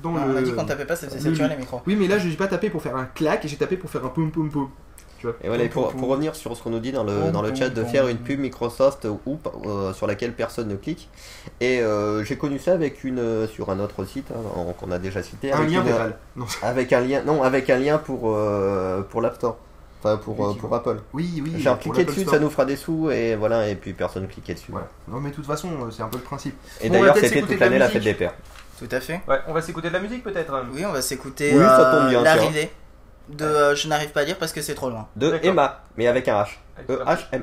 dans 0.03 0.15
Ah, 0.17 0.27
le. 0.27 0.35
on 0.35 0.37
a 0.37 0.43
dit 0.43 0.53
qu'on 0.53 0.65
tapait 0.65 0.85
pas, 0.85 0.97
ça 0.97 1.09
faisait 1.09 1.29
le- 1.29 1.35
saturer 1.35 1.49
les 1.51 1.57
micros. 1.61 1.81
Oui, 1.87 1.97
mais 1.97 2.09
là, 2.09 2.19
j'ai 2.19 2.31
pas 2.37 2.49
tapé 2.49 2.71
pour 2.71 2.83
faire 2.83 2.97
un 2.97 3.05
clac, 3.07 3.43
j'ai 3.47 3.57
tapé 3.57 3.77
pour 3.77 3.91
faire 3.91 4.05
un 4.05 4.09
poum 4.09 4.31
poum 4.31 4.51
poum. 4.51 4.69
Tu 5.19 5.29
vois 5.29 5.37
Et 5.45 5.47
voilà, 5.47 5.63
et 5.63 5.69
pour, 5.69 5.93
revenir 5.93 6.35
sur 6.35 6.57
ce 6.57 6.63
qu'on 6.65 6.71
nous 6.71 6.81
dit 6.81 6.91
dans 6.91 7.05
le, 7.05 7.31
dans 7.31 7.43
le 7.43 7.55
chat, 7.55 7.69
de 7.69 7.85
faire 7.85 8.09
une 8.09 8.19
pub 8.19 8.41
Microsoft 8.41 9.07
ou 9.25 9.39
euh, 9.65 9.93
sur 9.93 10.09
laquelle 10.09 10.33
personne 10.33 10.67
ne 10.67 10.75
clique. 10.75 11.09
Et 11.61 11.81
euh, 11.81 12.25
j'ai 12.25 12.37
connu 12.37 12.59
ça 12.59 12.73
avec 12.73 13.05
une 13.05 13.21
euh, 13.21 13.47
sur 13.47 13.71
un 13.71 13.79
autre 13.79 14.05
site 14.05 14.27
hein, 14.33 14.73
qu'on 14.81 14.91
a 14.91 14.99
déjà 14.99 15.23
cité. 15.23 15.53
Un 15.53 15.59
avec 15.59 15.71
lien 15.71 15.85
une-. 15.85 16.41
Non. 16.43 16.47
Avec 16.63 16.93
un 16.93 17.01
lien, 17.01 17.23
non, 17.25 17.43
avec 17.45 17.71
un 17.71 17.79
lien 17.79 17.99
pour 17.99 18.35
euh, 18.37 19.03
pour 19.03 19.21
l'App 19.21 19.37
Store. 19.37 19.59
Enfin 20.03 20.17
pour, 20.17 20.57
pour 20.57 20.75
Apple. 20.75 20.97
Oui, 21.13 21.41
oui. 21.45 21.61
Genre 21.61 21.79
cliquer 21.79 22.05
dessus, 22.05 22.23
Store. 22.23 22.35
ça 22.35 22.41
nous 22.41 22.51
fera 22.51 22.65
des 22.65 22.75
sous 22.75 23.09
et 23.13 23.37
voilà, 23.37 23.69
et 23.69 23.77
puis 23.77 23.93
personne 23.93 24.27
cliquait 24.27 24.55
dessus. 24.55 24.73
Voilà. 24.73 24.89
Non, 25.07 25.21
mais 25.21 25.31
de 25.31 25.37
toute 25.37 25.47
façon, 25.47 25.69
c'est 25.93 26.03
un 26.03 26.09
peu 26.09 26.19
le 26.19 26.25
principe. 26.25 26.57
Et 26.81 26.91
d'ailleurs, 26.91 27.17
c'était 27.17 27.43
toute 27.43 27.51
la 27.51 27.67
l'année 27.67 27.79
la 27.79 27.87
musique. 27.87 28.03
fête 28.03 28.13
des 28.13 28.19
pères. 28.19 28.35
Tout 28.79 28.89
à 28.91 29.01
fait. 29.01 29.21
Ouais, 29.29 29.41
on 29.47 29.53
va 29.53 29.63
s'écouter 29.63 29.89
de 29.89 29.93
la 29.93 30.01
musique 30.01 30.25
peut-être 30.25 30.53
Oui, 30.73 30.85
on 30.87 30.93
va 30.93 31.03
s'écouter 31.03 31.53
Oui, 31.55 31.65
ça 31.65 31.89
euh, 31.89 32.01
tombe 32.01 32.09
bien, 32.11 32.23
tiens. 32.23 32.35
l'arrivée 32.37 32.73
de 33.29 33.45
euh, 33.45 33.75
je 33.75 33.89
n'arrive 33.89 34.11
pas 34.11 34.21
à 34.21 34.25
dire 34.25 34.39
parce 34.39 34.53
que 34.53 34.61
c'est 34.61 34.75
trop 34.75 34.91
loin. 34.91 35.09
De. 35.17 35.39
Emma, 35.43 35.83
mais 35.97 36.07
avec 36.07 36.29
un 36.29 36.43
H. 36.43 36.49
Avec 36.77 37.43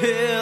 hill. 0.00 0.39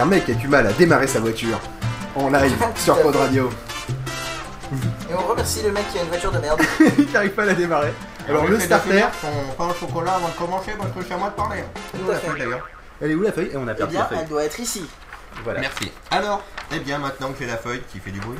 Avec 0.00 0.12
un 0.12 0.16
mec 0.16 0.24
qui 0.24 0.32
a 0.32 0.34
du 0.34 0.48
mal 0.48 0.66
à 0.66 0.72
démarrer 0.72 1.06
sa 1.06 1.20
voiture. 1.20 1.60
En 2.16 2.30
live 2.30 2.56
sur 2.74 2.98
Pod 3.02 3.14
Radio. 3.14 3.50
Et 5.10 5.14
on 5.14 5.26
remercie 5.26 5.62
le 5.62 5.72
mec 5.72 5.86
qui 5.92 5.98
a 5.98 6.02
une 6.02 6.08
voiture 6.08 6.32
de 6.32 6.38
merde. 6.38 6.58
il 6.98 7.12
n'arrive 7.12 7.32
pas 7.32 7.42
à 7.42 7.46
la 7.46 7.54
démarrer. 7.54 7.92
Alors 8.26 8.46
le 8.46 8.58
starter. 8.58 9.04
son 9.20 9.52
pain 9.58 9.68
au 9.68 9.74
chocolat 9.74 10.14
avant 10.14 10.28
de 10.28 10.32
commencer 10.32 10.72
parce 10.78 10.90
que 10.92 11.02
c'est 11.06 11.12
à 11.12 11.18
moi 11.18 11.28
de 11.28 11.34
parler. 11.34 11.64
Tout 11.92 12.10
à 12.10 12.14
fait. 12.14 12.38
d'ailleurs. 12.38 12.66
Elle 13.02 13.10
est 13.10 13.14
où 13.14 13.20
la 13.20 13.32
feuille? 13.32 13.50
Et 13.52 13.56
on 13.58 13.68
a 13.68 13.72
Eh 13.72 13.74
perdu 13.74 13.92
bien, 13.92 14.00
la 14.00 14.06
feuille. 14.06 14.18
elle 14.22 14.28
doit 14.28 14.44
être 14.44 14.58
ici. 14.58 14.88
Voilà. 15.44 15.60
Merci. 15.60 15.92
Alors, 16.10 16.42
eh 16.74 16.78
bien 16.78 16.98
maintenant 16.98 17.32
que 17.32 17.38
j'ai 17.40 17.46
la 17.46 17.58
feuille 17.58 17.82
qui 17.92 17.98
fait 17.98 18.10
du 18.10 18.20
bruit, 18.20 18.38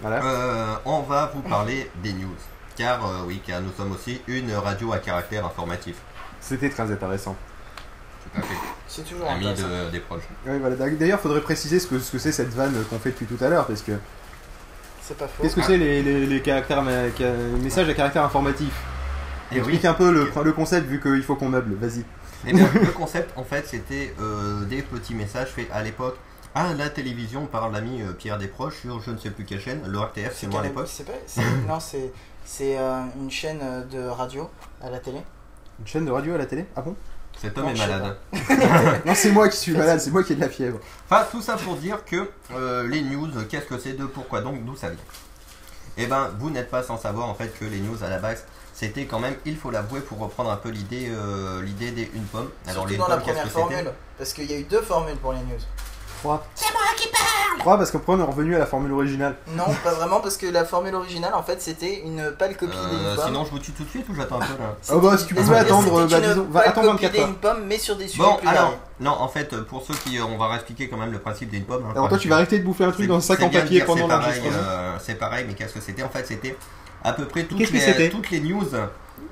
Voilà. 0.00 0.24
euh, 0.24 0.74
on 0.84 1.00
va 1.00 1.32
vous 1.34 1.42
parler 1.42 1.90
des 2.04 2.12
news. 2.12 2.36
Car 2.76 3.04
euh, 3.04 3.22
oui, 3.26 3.42
car 3.44 3.60
nous 3.60 3.72
sommes 3.76 3.90
aussi 3.90 4.22
une 4.28 4.54
radio 4.54 4.92
à 4.92 4.98
caractère 4.98 5.44
informatif. 5.44 5.96
C'était 6.40 6.70
très 6.70 6.88
intéressant. 6.92 7.34
C'est 8.98 9.10
toujours 9.14 9.30
Ami 9.30 9.44
de, 9.46 9.90
des 9.90 10.00
proches. 10.00 10.22
Voilà. 10.44 10.76
D'ailleurs, 10.90 11.20
faudrait 11.20 11.40
préciser 11.40 11.78
ce 11.80 11.86
que 11.86 11.98
ce 11.98 12.10
que 12.12 12.18
c'est 12.18 12.32
cette 12.32 12.52
vanne 12.54 12.74
qu'on 12.90 12.98
fait 12.98 13.10
depuis 13.10 13.26
tout 13.26 13.42
à 13.44 13.48
l'heure, 13.48 13.66
parce 13.66 13.82
que 13.82 13.92
C'est 15.02 15.16
pas 15.16 15.28
faux. 15.28 15.42
qu'est-ce 15.42 15.54
que 15.56 15.62
c'est 15.62 15.76
les, 15.78 16.02
les, 16.02 16.26
les 16.26 16.42
caractères 16.42 16.82
ma- 16.82 17.10
ca- 17.16 17.32
messages 17.62 17.88
à 17.88 17.94
caractère 17.94 18.24
informatif? 18.24 18.72
Eh 19.50 19.54
oui. 19.54 19.58
Explique 19.60 19.84
un 19.86 19.94
peu 19.94 20.10
le, 20.12 20.30
le 20.44 20.52
concept 20.52 20.86
vu 20.88 21.00
qu'il 21.00 21.22
faut 21.22 21.36
qu'on 21.36 21.48
meuble. 21.48 21.74
Vas-y. 21.76 22.04
Eh 22.46 22.52
bien, 22.52 22.68
le 22.74 22.92
concept, 22.92 23.36
en 23.36 23.44
fait, 23.44 23.66
c'était 23.66 24.14
euh, 24.20 24.64
des 24.64 24.82
petits 24.82 25.14
messages 25.14 25.48
faits 25.48 25.68
à 25.72 25.82
l'époque 25.82 26.16
à 26.54 26.72
la 26.74 26.88
télévision 26.88 27.46
par 27.46 27.70
l'ami 27.70 28.02
euh, 28.02 28.12
Pierre 28.12 28.38
Desproges 28.38 28.74
sur 28.80 29.00
je 29.00 29.10
ne 29.10 29.18
sais 29.18 29.30
plus 29.30 29.44
quelle 29.44 29.60
chaîne, 29.60 29.80
le 29.86 29.98
RTF, 29.98 30.34
c'est 30.34 30.46
moi 30.48 30.60
à 30.60 30.64
l'époque. 30.64 30.88
c'est 30.90 31.04
pas- 31.06 31.12
c'est- 31.26 31.42
Non, 31.68 31.78
c'est 31.78 32.10
c'est 32.44 32.78
euh, 32.78 33.02
une 33.20 33.30
chaîne 33.30 33.60
euh, 33.62 33.84
de 33.84 34.08
radio 34.08 34.48
à 34.82 34.90
la 34.90 34.98
télé. 34.98 35.18
Une 35.78 35.86
chaîne 35.86 36.04
de 36.06 36.10
radio 36.10 36.34
à 36.34 36.38
la 36.38 36.46
télé? 36.46 36.64
Ah 36.74 36.80
bon? 36.82 36.96
Cet 37.40 37.56
homme 37.56 37.66
Non, 37.66 37.74
est 37.74 37.78
malade. 37.78 38.16
Non, 39.06 39.12
c'est 39.14 39.30
moi 39.30 39.48
qui 39.48 39.56
suis 39.56 39.72
malade, 39.72 40.00
c'est 40.00 40.10
moi 40.10 40.22
qui 40.24 40.32
ai 40.32 40.36
de 40.36 40.40
la 40.40 40.48
fièvre. 40.48 40.78
Enfin, 41.08 41.24
tout 41.30 41.40
ça 41.40 41.56
pour 41.56 41.76
dire 41.76 42.04
que 42.04 42.28
euh, 42.52 42.88
les 42.88 43.02
news, 43.02 43.28
qu'est-ce 43.48 43.66
que 43.66 43.78
c'est, 43.78 43.92
de 43.92 44.06
pourquoi 44.06 44.40
donc, 44.40 44.64
d'où 44.64 44.74
ça 44.76 44.88
vient 44.88 44.98
Eh 45.96 46.06
ben, 46.06 46.30
vous 46.38 46.50
n'êtes 46.50 46.70
pas 46.70 46.82
sans 46.82 46.98
savoir 46.98 47.28
en 47.28 47.34
fait 47.34 47.56
que 47.58 47.64
les 47.64 47.78
news 47.78 48.02
à 48.02 48.08
la 48.08 48.18
base, 48.18 48.44
c'était 48.74 49.06
quand 49.06 49.20
même, 49.20 49.34
il 49.44 49.56
faut 49.56 49.70
l'avouer, 49.70 50.00
pour 50.00 50.18
reprendre 50.18 50.50
un 50.50 50.56
peu 50.56 50.68
l'idée, 50.70 51.08
euh, 51.10 51.62
l'idée 51.62 51.90
des 51.92 52.10
une 52.14 52.24
pomme. 52.24 52.50
Alors 52.64 52.74
Surtout 52.74 52.90
les 52.90 52.96
dans 52.96 53.08
la 53.08 53.16
pommes, 53.16 53.24
première 53.26 53.48
formule. 53.48 53.92
Parce 54.16 54.32
qu'il 54.32 54.50
y 54.50 54.54
a 54.54 54.58
eu 54.58 54.64
deux 54.64 54.82
formules 54.82 55.16
pour 55.16 55.32
les 55.32 55.40
news. 55.40 55.60
3. 56.18 56.46
C'est 56.54 56.72
moi 56.72 56.80
qui 56.96 57.08
parle 57.08 57.58
3 57.60 57.76
parce 57.78 57.90
qu'après 57.90 58.12
on 58.12 58.20
est 58.20 58.24
revenu 58.24 58.54
à 58.56 58.58
la 58.60 58.66
formule 58.66 58.92
originale. 58.92 59.36
Non, 59.48 59.64
pas 59.82 59.92
vraiment, 59.94 60.20
parce 60.20 60.36
que 60.36 60.46
la 60.46 60.64
formule 60.64 60.94
originale, 60.94 61.34
en 61.34 61.42
fait, 61.42 61.60
c'était 61.60 62.00
une 62.04 62.30
pâle 62.38 62.56
copie 62.56 62.76
Euh, 62.76 63.16
des 63.16 63.22
sinon, 63.22 63.44
je 63.44 63.50
vous 63.50 63.58
tue 63.58 63.72
tout 63.72 63.84
de 63.84 63.88
suite 63.88 64.08
ou 64.08 64.14
j'attends 64.14 64.36
un 64.36 64.46
peu 64.46 64.52
là 64.62 64.76
Oh 64.92 65.00
bah, 65.00 65.16
si 65.18 65.26
tu 65.26 65.34
pouvais 65.34 65.56
attendre, 65.58 66.06
bah, 66.08 66.20
disons, 66.20 66.46
va 66.50 66.60
attendre 66.68 66.92
24 66.92 67.18
heures. 67.18 67.28
une 67.28 67.34
pomme, 67.34 67.64
mais 67.66 67.78
sur 67.78 67.96
des 67.96 68.06
sujets 68.08 68.22
Bon, 68.22 68.36
plus 68.36 68.48
alors, 68.48 68.74
non, 69.00 69.10
en 69.10 69.28
fait, 69.28 69.56
pour 69.62 69.82
ceux 69.84 69.94
qui. 69.94 70.18
On 70.20 70.36
va 70.38 70.48
réexpliquer 70.48 70.88
quand 70.88 70.96
même 70.96 71.12
le 71.12 71.18
principe 71.18 71.50
d'une 71.50 71.64
pomme. 71.64 71.84
hein, 71.88 71.92
Alors 71.94 72.08
toi, 72.08 72.18
tu 72.18 72.28
vas 72.28 72.36
arrêter 72.36 72.58
de 72.58 72.64
bouffer 72.64 72.84
un 72.84 72.92
truc 72.92 73.06
dans 73.08 73.16
un 73.16 73.20
sac 73.20 73.42
en 73.42 73.48
papier 73.50 73.82
pendant 73.82 74.06
l'enregistrement. 74.08 74.50
euh, 74.54 74.96
C'est 75.00 75.14
pareil, 75.16 75.44
mais 75.48 75.54
qu'est-ce 75.54 75.74
que 75.74 75.80
c'était 75.80 76.02
En 76.02 76.08
fait, 76.10 76.26
c'était 76.26 76.56
à 77.04 77.12
peu 77.12 77.24
près 77.26 77.44
que 77.44 77.54
toutes 78.10 78.30
les 78.30 78.40
news 78.40 78.64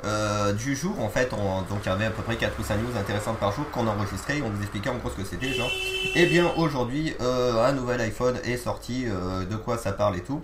euh, 0.04 0.52
du 0.52 0.74
jour. 0.76 0.98
En 1.00 1.08
fait, 1.08 1.30
on- 1.32 1.62
donc 1.62 1.80
il 1.84 1.88
y 1.88 1.92
avait 1.92 2.06
à 2.06 2.10
peu 2.10 2.22
près 2.22 2.36
4 2.36 2.58
ou 2.58 2.62
5 2.62 2.76
news 2.76 2.96
intéressantes 2.98 3.38
par 3.38 3.52
jour 3.52 3.64
qu'on 3.70 3.86
enregistrait. 3.86 4.40
On 4.44 4.50
vous 4.50 4.60
expliquait 4.60 4.90
en 4.90 4.96
gros 4.96 5.10
ce 5.10 5.16
que 5.16 5.24
c'était. 5.24 5.52
Genre, 5.52 5.70
eh 6.14 6.26
bien, 6.26 6.50
aujourd'hui, 6.56 7.14
euh, 7.20 7.64
un 7.64 7.72
nouvel 7.72 8.00
iPhone 8.00 8.36
est 8.44 8.56
sorti. 8.56 9.06
euh, 9.06 9.44
de 9.44 9.56
quoi 9.56 9.78
ça 9.78 9.92
parle 9.92 10.16
et 10.16 10.22
tout. 10.22 10.42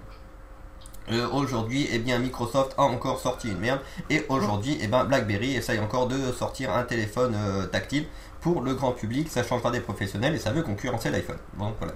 Aujourd'hui, 1.32 1.88
eh 1.92 1.98
bien, 1.98 2.18
Microsoft 2.20 2.74
a 2.78 2.82
encore 2.82 3.18
sorti 3.20 3.48
une 3.48 3.58
merde. 3.58 3.80
Et 4.08 4.24
aujourd'hui, 4.28 4.78
eh 4.80 4.86
ben, 4.86 5.04
BlackBerry 5.04 5.56
essaye 5.56 5.78
encore 5.80 6.06
de 6.06 6.32
sortir 6.32 6.72
un 6.72 6.84
téléphone 6.84 7.34
tactile 7.72 8.06
pour 8.40 8.62
le 8.62 8.74
grand 8.74 8.92
public. 8.92 9.28
Ça 9.28 9.42
changera 9.42 9.70
des 9.72 9.80
professionnels 9.80 10.34
et 10.34 10.38
ça 10.38 10.52
veut 10.52 10.62
concurrencer 10.62 11.10
l'iPhone. 11.10 11.36
Bon, 11.54 11.74
voilà. 11.78 11.94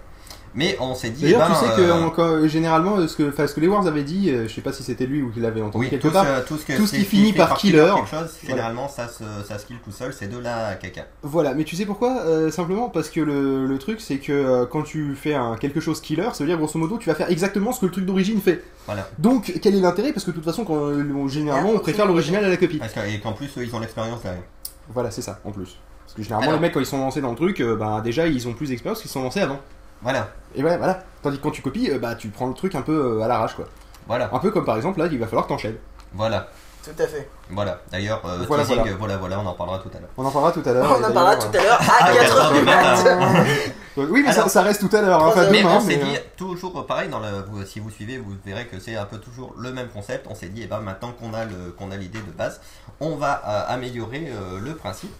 Mais 0.58 0.76
on 0.80 0.94
s'est 0.94 1.10
dit. 1.10 1.22
D'ailleurs, 1.22 1.42
eh 1.46 1.52
ben, 1.52 1.60
tu 1.60 1.66
sais 1.66 1.76
que 1.76 1.82
euh, 1.82 1.94
on- 2.06 2.10
quand- 2.10 2.46
généralement, 2.48 2.96
euh, 2.96 3.06
ce 3.08 3.14
que, 3.16 3.30
ce 3.46 3.52
que 3.54 3.60
les 3.60 3.68
Wars 3.68 3.86
avaient 3.86 4.02
dit, 4.04 4.30
euh, 4.30 4.48
je 4.48 4.54
sais 4.54 4.62
pas 4.62 4.72
si 4.72 4.82
c'était 4.82 5.04
lui 5.06 5.20
ou 5.22 5.30
qu'il 5.30 5.42
l'avait 5.42 5.60
entendu 5.60 5.84
Oui, 5.84 5.90
quelque 5.90 6.08
tout, 6.08 6.12
part, 6.12 6.26
tout 6.46 6.56
ce, 6.56 6.64
que 6.64 6.72
tout 6.76 6.86
ce 6.86 6.92
c'est 6.92 6.96
qui 6.98 7.04
finit 7.04 7.32
par 7.34 7.54
killer, 7.58 7.76
quelque 7.94 8.08
chose, 8.08 8.08
voilà. 8.10 8.28
généralement 8.48 8.88
ça 8.88 9.06
se, 9.06 9.22
ça 9.46 9.58
se 9.58 9.66
kill 9.66 9.76
tout 9.84 9.92
seul, 9.92 10.14
c'est 10.14 10.28
de 10.28 10.38
la 10.38 10.74
caca. 10.76 11.02
Voilà, 11.22 11.52
mais 11.54 11.64
tu 11.64 11.76
sais 11.76 11.84
pourquoi 11.84 12.22
Euh, 12.24 12.50
Simplement 12.50 12.88
parce 12.88 13.10
que 13.10 13.20
le, 13.20 13.66
le 13.66 13.78
truc, 13.78 14.00
c'est 14.00 14.16
que 14.16 14.32
euh, 14.32 14.64
quand 14.66 14.82
tu 14.82 15.14
fais 15.14 15.34
un, 15.34 15.56
quelque 15.56 15.80
chose 15.80 16.00
killer, 16.00 16.30
ça 16.32 16.42
veut 16.42 16.48
dire 16.48 16.56
grosso 16.58 16.78
modo, 16.78 16.96
tu 16.96 17.08
vas 17.10 17.14
faire 17.14 17.30
exactement 17.30 17.72
ce 17.72 17.80
que 17.80 17.86
le 17.86 17.92
truc 17.92 18.06
d'origine 18.06 18.40
fait. 18.40 18.64
Voilà. 18.86 19.08
Donc, 19.18 19.52
quel 19.62 19.74
est 19.76 19.80
l'intérêt? 19.80 20.12
Parce 20.12 20.24
que 20.24 20.30
de 20.30 20.36
toute 20.36 20.44
façon, 20.44 20.64
quand, 20.64 20.76
euh, 20.76 21.28
généralement, 21.28 21.72
on 21.74 21.78
préfère 21.80 22.06
l'original 22.06 22.42
à 22.44 22.48
la 22.48 22.56
copie. 22.56 22.78
Parce 22.78 22.94
que- 22.94 23.00
et 23.06 23.20
qu'en 23.20 23.32
plus, 23.34 23.50
ils 23.58 23.74
ont 23.76 23.80
l'expérience 23.80 24.22
derrière. 24.22 24.42
Voilà, 24.88 25.10
c'est 25.10 25.22
ça, 25.22 25.38
en 25.44 25.50
plus. 25.50 25.76
Parce 26.04 26.14
que 26.14 26.22
généralement, 26.22 26.48
Alors. 26.50 26.60
les 26.62 26.66
mecs, 26.66 26.72
quand 26.72 26.80
ils 26.80 26.86
sont 26.86 26.98
lancés 26.98 27.20
dans 27.20 27.30
le 27.30 27.36
truc, 27.36 27.60
euh, 27.60 27.76
bah, 27.76 28.00
déjà, 28.02 28.26
ils 28.26 28.48
ont 28.48 28.54
plus 28.54 28.68
d'expérience 28.68 29.02
qu'ils 29.02 29.10
sont 29.10 29.22
lancés 29.22 29.40
avant. 29.40 29.58
Voilà. 30.02 30.28
Et 30.54 30.62
ouais, 30.62 30.76
voilà. 30.76 31.02
Tandis 31.22 31.38
que 31.38 31.42
quand 31.42 31.50
tu 31.50 31.62
copies, 31.62 31.90
euh, 31.90 31.98
bah, 31.98 32.14
tu 32.14 32.28
prends 32.28 32.46
le 32.46 32.54
truc 32.54 32.74
un 32.74 32.82
peu 32.82 33.18
euh, 33.20 33.24
à 33.24 33.28
l'arrache, 33.28 33.54
quoi. 33.54 33.66
Voilà. 34.06 34.30
Un 34.32 34.38
peu 34.38 34.50
comme 34.50 34.64
par 34.64 34.76
exemple, 34.76 34.98
là, 35.00 35.06
il 35.10 35.18
va 35.18 35.26
falloir 35.26 35.44
que 35.46 35.50
t'enchaînes. 35.50 35.76
Voilà. 36.14 36.48
Tout 36.84 37.02
à 37.02 37.06
fait. 37.08 37.28
Voilà. 37.50 37.80
D'ailleurs, 37.90 38.22
euh, 38.24 38.44
Voilà, 38.46 38.62
teasing, 38.62 38.76
voilà. 38.78 38.92
euh, 38.92 38.96
voilà, 38.96 39.16
voilà, 39.16 39.40
on 39.40 39.46
en 39.46 39.54
parlera 39.54 39.78
tout 39.80 39.90
à 39.92 39.98
l'heure. 39.98 40.08
On 40.16 40.24
en 40.24 40.30
parlera 40.30 40.52
tout 40.52 40.62
à 40.64 40.72
l'heure. 40.72 40.86
On 40.88 40.92
en 40.94 40.96
et 40.98 41.00
d'ailleurs, 41.00 41.14
parlera 41.14 41.36
tout 41.36 41.58
à 41.58 41.62
l'heure 41.62 41.80
à 41.80 41.94
Ah, 42.00 42.12
4 42.14 42.36
heures 42.36 42.52
du 42.52 42.62
matin. 42.62 43.44
Oui, 43.98 44.22
mais 44.26 44.30
ça, 44.30 44.40
Alors, 44.40 44.50
ça 44.50 44.60
reste 44.62 44.86
tout 44.88 44.94
à 44.94 45.00
l'heure, 45.00 45.24
hein, 45.24 45.30
pas 45.34 45.50
mais 45.50 45.62
demain. 45.62 45.76
on 45.76 45.80
s'est 45.80 45.96
mais, 45.96 46.04
dit, 46.04 46.16
euh, 46.16 46.20
toujours 46.36 46.84
pareil, 46.86 47.08
dans 47.08 47.18
le, 47.18 47.28
vous- 47.50 47.64
si 47.64 47.80
vous 47.80 47.88
suivez, 47.90 48.18
vous 48.18 48.34
verrez 48.44 48.66
que 48.66 48.78
c'est 48.78 48.94
un 48.94 49.06
peu 49.06 49.16
toujours 49.16 49.54
le 49.58 49.72
même 49.72 49.88
concept. 49.88 50.26
On 50.28 50.34
s'est 50.34 50.48
dit, 50.50 50.60
eh 50.64 50.66
ben, 50.66 50.80
maintenant 50.80 51.12
qu'on 51.12 51.32
a 51.32 51.46
le- 51.46 51.72
qu'on 51.78 51.90
a 51.90 51.96
l'idée 51.96 52.18
de 52.20 52.30
base, 52.30 52.60
on 53.00 53.16
va 53.16 53.40
euh, 53.48 53.72
améliorer 53.74 54.28
euh, 54.30 54.60
le 54.60 54.74
principe. 54.74 55.14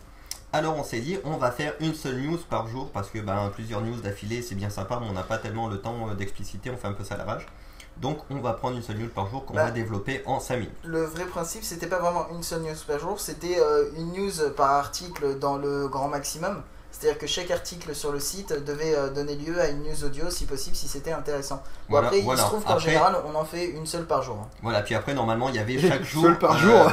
Alors 0.53 0.77
on 0.77 0.85
s'est 0.85 1.01
dit, 1.01 1.19
on 1.25 1.37
va 1.37 1.51
faire 1.51 1.75
une 1.81 1.95
seule 1.95 2.17
news 2.21 2.39
par 2.49 2.67
jour 2.69 2.91
parce 2.91 3.11
que 3.11 3.19
ben, 3.19 3.51
plusieurs 3.53 3.83
news 3.83 4.01
d'affilée, 4.01 4.43
c'est 4.43 4.55
bien 4.55 4.71
sympa, 4.71 4.99
mais 5.01 5.07
on 5.09 5.13
n'a 5.13 5.23
pas 5.23 5.39
tellement 5.39 5.69
le 5.69 5.79
temps 5.81 6.09
euh, 6.09 6.15
d'expliciter, 6.15 6.71
on 6.71 6.77
fait 6.77 6.89
un 6.89 6.93
peu 6.93 7.05
ça 7.05 7.15
à 7.17 7.19
la 7.19 7.25
rage. 7.25 7.47
Donc 7.99 8.19
on 8.31 8.41
va 8.41 8.53
prendre 8.53 8.77
une 8.77 8.83
seule 8.83 8.99
news 8.99 9.09
par 9.09 9.27
jour 9.29 9.45
qu'on 9.45 9.55
Bah. 9.55 9.65
va 9.67 9.71
développer 9.71 10.23
en 10.27 10.39
5 10.41 10.57
minutes. 10.57 10.73
Le 10.85 11.03
vrai 11.05 11.25
principe, 11.27 11.65
c'était 11.65 11.87
pas 11.87 11.99
vraiment 11.99 12.27
une 12.31 12.43
seule 12.43 12.63
news 12.63 12.75
par 12.87 12.99
jour, 12.99 13.21
c'était 13.21 13.59
euh, 13.59 13.91
une 13.97 14.13
news 14.13 14.51
par 14.57 14.71
article 14.71 15.39
dans 15.39 15.57
le 15.57 15.89
grand 15.89 16.09
maximum. 16.09 16.63
C'est-à-dire 16.99 17.19
que 17.19 17.27
chaque 17.27 17.51
article 17.51 17.95
sur 17.95 18.11
le 18.11 18.19
site 18.21 18.55
devait 18.65 18.95
euh, 18.97 19.11
donner 19.11 19.35
lieu 19.37 19.61
à 19.61 19.69
une 19.69 19.83
news 19.83 20.05
audio 20.05 20.31
si 20.31 20.47
possible, 20.47 20.75
si 20.75 20.89
c'était 20.89 21.13
intéressant. 21.13 21.57
Bon, 21.57 21.63
Voilà, 21.91 22.07
après, 22.09 22.21
voilà. 22.23 22.41
il 22.41 22.43
se 22.43 22.49
trouve 22.49 22.65
qu'en 22.65 22.71
Après- 22.75 22.85
général, 22.91 23.17
on 23.31 23.35
en 23.39 23.45
fait 23.45 23.67
une 23.67 23.85
seule 23.85 24.07
par 24.07 24.23
jour. 24.23 24.37
hein. 24.43 24.49
Voilà, 24.63 24.81
puis 24.81 24.95
après 24.95 25.13
normalement 25.13 25.51
il 25.51 25.57
y 25.57 25.59
avait 25.59 25.79
chaque 25.89 26.05
jour. 26.05 26.23
seule 26.23 26.39
par 26.39 26.55
euh, 26.55 26.59
jour. 26.59 26.91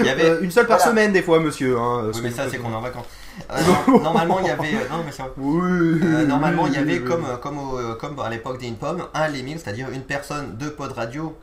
il 0.00 0.06
y 0.06 0.08
avait 0.08 0.24
Euh, 0.30 0.40
une 0.40 0.50
seule 0.50 0.66
par 0.66 0.78
Voilà. 0.78 0.90
semaine, 0.90 1.12
des 1.12 1.22
fois, 1.22 1.38
monsieur. 1.38 1.78
Hein, 1.78 2.10
Oui, 2.12 2.20
mais 2.22 2.30
ça, 2.32 2.50
c'est 2.50 2.58
qu'on 2.58 2.72
est 2.72 2.76
en 2.76 2.80
vacances. 2.80 3.06
Euh, 3.52 3.54
Non. 3.88 4.00
normalement, 4.00 4.40
il 4.40 4.46
y 4.46 4.50
avait. 4.50 4.74
euh, 4.74 4.88
Non, 4.90 5.02
mais 5.04 5.12
c'est 5.12 5.22
vrai. 5.22 5.30
Oui. 5.36 6.00
Euh, 6.02 6.26
normalement, 6.26 6.66
il 6.66 6.72
y 6.72 6.78
avait, 6.78 7.00
comme, 7.02 7.24
euh, 7.26 7.36
comme, 7.36 7.58
au- 7.58 7.78
euh, 7.78 7.94
comme 7.94 8.18
à 8.20 8.30
l'époque 8.30 8.58
des 8.58 8.70
Pomme, 8.72 9.04
un 9.14 9.28
lemming, 9.28 9.58
c'est-à-dire 9.58 9.88
une 9.90 10.02
personne 10.02 10.56
de 10.56 10.68
pod 10.68 10.90
radio 10.92 11.36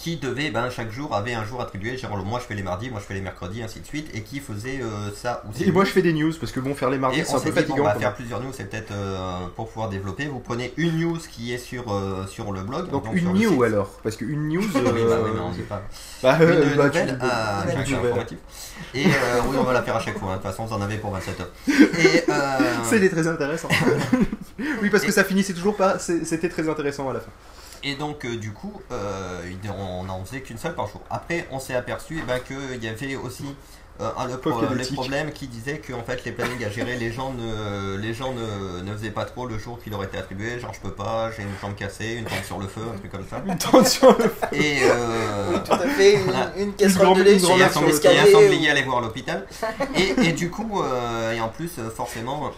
qui 0.00 0.16
devait, 0.16 0.50
ben, 0.50 0.70
chaque 0.70 0.90
jour, 0.90 1.14
avait 1.14 1.34
un 1.34 1.44
jour 1.44 1.60
attribué. 1.60 1.98
Genre, 1.98 2.16
moi 2.24 2.40
je 2.40 2.46
fais 2.46 2.54
les 2.54 2.62
mardis, 2.62 2.88
moi 2.88 3.00
je 3.00 3.04
fais 3.04 3.12
les 3.12 3.20
mercredis, 3.20 3.62
ainsi 3.62 3.80
de 3.80 3.86
suite, 3.86 4.08
et 4.14 4.22
qui 4.22 4.40
faisait 4.40 4.80
euh, 4.82 5.10
ça 5.14 5.42
aussi. 5.48 5.64
Et 5.64 5.72
moi, 5.72 5.84
je 5.84 5.90
fais 5.90 6.00
des 6.00 6.14
news 6.14 6.32
parce 6.40 6.52
que 6.52 6.60
bon, 6.60 6.74
faire 6.74 6.88
les 6.88 6.96
mardis, 6.96 7.22
c'est 7.26 7.34
un 7.34 7.40
peu 7.40 7.50
dit, 7.50 7.56
fatigant. 7.56 7.82
on 7.82 7.84
va 7.84 7.94
faire 7.94 8.14
plusieurs 8.14 8.40
news, 8.40 8.50
c'est 8.52 8.70
peut-être 8.70 8.92
euh, 8.92 9.46
pour 9.56 9.68
pouvoir 9.68 9.90
développer. 9.90 10.26
Vous 10.26 10.38
prenez 10.38 10.72
une 10.78 10.98
news 10.98 11.18
qui 11.30 11.52
est 11.52 11.58
sur, 11.58 11.92
euh, 11.92 12.26
sur 12.26 12.50
le 12.52 12.62
blog. 12.62 12.88
Donc, 12.90 13.04
une 13.12 13.32
news 13.34 13.62
alors 13.62 13.90
Parce 14.02 14.16
qu'une 14.16 14.48
news. 14.48 14.62
Oui, 14.62 14.80
bah 14.82 14.90
oui, 15.22 15.30
mais 15.34 15.40
on 15.40 15.50
dit 15.50 15.60
pas. 15.62 15.82
Bah, 16.22 16.36
une 16.38 16.76
bah, 16.76 16.86
nouvelle 16.86 17.18
à 17.22 17.60
informatif. 17.62 18.38
Et 18.94 19.04
oui, 19.04 19.56
on 19.58 19.62
va 19.62 19.72
la 19.72 19.82
faire 19.82 19.96
à 19.96 20.00
chaque 20.00 20.18
fois. 20.18 20.28
hein. 20.32 20.36
De 20.36 20.42
toute 20.42 20.50
façon, 20.50 20.66
vous 20.66 20.74
en 20.74 20.80
avez 20.82 20.96
pour 20.98 21.10
27 21.12 21.40
heures. 21.40 21.50
C'était 22.84 23.08
très 23.08 23.26
intéressant. 23.26 23.68
oui, 24.82 24.90
parce 24.90 25.04
que 25.04 25.12
ça 25.12 25.24
finissait 25.24 25.54
toujours 25.54 25.76
pas. 25.76 25.98
c'est- 25.98 26.24
C'était 26.24 26.48
très 26.48 26.68
intéressant 26.68 27.08
à 27.08 27.14
la 27.14 27.20
fin. 27.20 27.30
Et 27.82 27.94
donc, 27.94 28.24
euh, 28.24 28.36
du 28.36 28.52
coup, 28.52 28.80
euh, 28.92 29.40
on 29.78 30.04
n'en 30.04 30.24
faisait 30.24 30.40
qu'une 30.42 30.58
seule 30.58 30.74
par 30.74 30.86
jour. 30.86 31.00
Après, 31.10 31.46
on 31.50 31.58
s'est 31.58 31.74
aperçu 31.74 32.18
eh 32.22 32.26
ben, 32.26 32.38
qu'il 32.40 32.82
y 32.84 32.88
avait 32.88 33.16
aussi 33.16 33.44
euh, 34.00 34.10
un, 34.18 34.26
le 34.28 34.38
pro- 34.38 34.62
les 34.74 34.84
problèmes 34.84 35.30
qui 35.32 35.46
disaient 35.46 35.78
que 35.78 35.92
en 35.92 36.02
fait, 36.02 36.24
les 36.24 36.32
plannings 36.32 36.64
à 36.64 36.70
gérer, 36.70 36.96
les 36.96 37.12
gens, 37.12 37.32
ne, 37.32 37.96
les 37.96 38.14
gens 38.14 38.32
ne, 38.32 38.80
ne 38.82 38.92
faisaient 38.96 39.10
pas 39.10 39.24
trop 39.24 39.46
le 39.46 39.58
jour 39.58 39.78
qui 39.82 39.90
leur 39.90 40.02
était 40.04 40.18
attribué. 40.18 40.58
Genre, 40.58 40.72
je 40.74 40.80
peux 40.80 40.92
pas, 40.92 41.30
j'ai 41.36 41.42
une 41.42 41.48
jambe 41.60 41.74
cassée, 41.74 42.14
une 42.14 42.24
tente 42.24 42.44
sur 42.44 42.58
le 42.58 42.66
feu, 42.66 42.82
un 42.94 42.98
truc 42.98 43.10
comme 43.12 43.26
ça. 43.28 43.42
Une 43.46 43.58
tente 43.58 43.86
sur 43.86 44.16
le 44.18 44.28
feu. 44.28 44.46
Et 44.52 44.80
euh, 44.84 45.58
Tout 45.64 45.72
à 45.72 45.78
fait, 45.88 46.14
une, 46.16 46.22
voilà. 46.22 46.52
une 46.56 46.72
casserole 46.74 47.16
de 47.18 47.22
lait 47.22 47.34
Et 47.34 47.38
sur 47.38 47.56
et 47.56 47.62
un 47.62 47.68
aller 48.68 48.82
voir 48.82 49.00
l'hôpital. 49.00 49.46
Et, 49.96 50.28
et 50.28 50.32
du 50.32 50.50
coup, 50.50 50.82
euh, 50.82 51.32
et 51.32 51.40
en 51.40 51.48
plus, 51.48 51.70
euh, 51.78 51.90
forcément, 51.90 52.52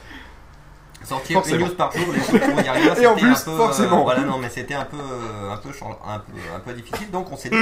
sortir 1.06 1.34
Forcément. 1.38 1.58
une 1.60 1.66
news 1.66 1.74
par 1.76 1.92
jour, 1.92 2.06
les 2.12 2.20
jours 2.20 2.48
où 2.54 2.58
il 2.58 2.62
n'y 2.62 2.68
a 2.68 2.72
rien, 2.72 2.94
Et 3.00 3.06
en 3.06 3.14
c'était 3.16 3.26
plus, 3.26 3.32
un 3.32 3.44
peu, 3.44 3.50
euh, 3.50 3.56
forcément. 3.56 4.02
voilà, 4.02 4.20
non, 4.22 4.38
mais 4.38 4.48
c'était 4.48 4.74
un 4.74 4.84
peu, 4.84 4.96
euh, 4.96 5.50
un 5.52 5.56
peu, 5.56 5.68
un 5.68 6.18
peu, 6.18 6.32
un 6.56 6.60
peu 6.60 6.72
difficile. 6.72 7.10
Donc, 7.10 7.30
on 7.32 7.36
s'est 7.36 7.50
dit, 7.50 7.56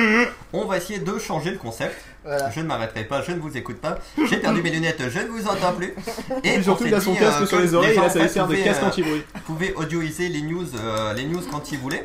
on 0.52 0.65
va 0.67 0.77
essayer 0.77 0.99
de 0.99 1.19
changer 1.19 1.51
le 1.51 1.59
concept. 1.59 1.97
Voilà. 2.25 2.51
Je 2.51 2.60
ne 2.60 2.67
m'arrêterai 2.67 3.05
pas, 3.05 3.23
je 3.23 3.33
ne 3.33 3.41
vous 3.41 3.57
écoute 3.57 3.81
pas. 3.81 3.99
J'ai 4.28 4.36
perdu 4.39 4.62
mes 4.62 4.70
lunettes, 4.70 5.02
je 5.09 5.19
ne 5.20 5.28
vous 5.28 5.47
entends 5.49 5.73
plus. 5.73 5.94
Et 6.44 6.59
on 6.59 6.62
surtout, 6.62 6.86
il 6.86 6.94
a 6.94 7.01
son 7.01 7.15
casque 7.15 7.43
euh, 7.43 7.47
sur 7.47 7.60
les 7.60 7.75
oreilles, 7.75 7.93
et 7.93 7.94
gens, 7.94 8.02
là, 8.02 8.09
ça 8.10 8.19
lui 8.19 8.28
sert 8.28 8.47
de 8.47 8.55
casque 8.57 8.83
euh, 8.83 8.86
anti-bruit. 8.86 9.25
pouvaient 9.47 9.73
audioriser 9.75 10.28
les 10.28 10.43
news, 10.43 10.67
euh, 10.77 11.15
les 11.15 11.25
news 11.25 11.43
quand 11.51 11.73
ils 11.73 11.78
voulaient. 11.78 12.05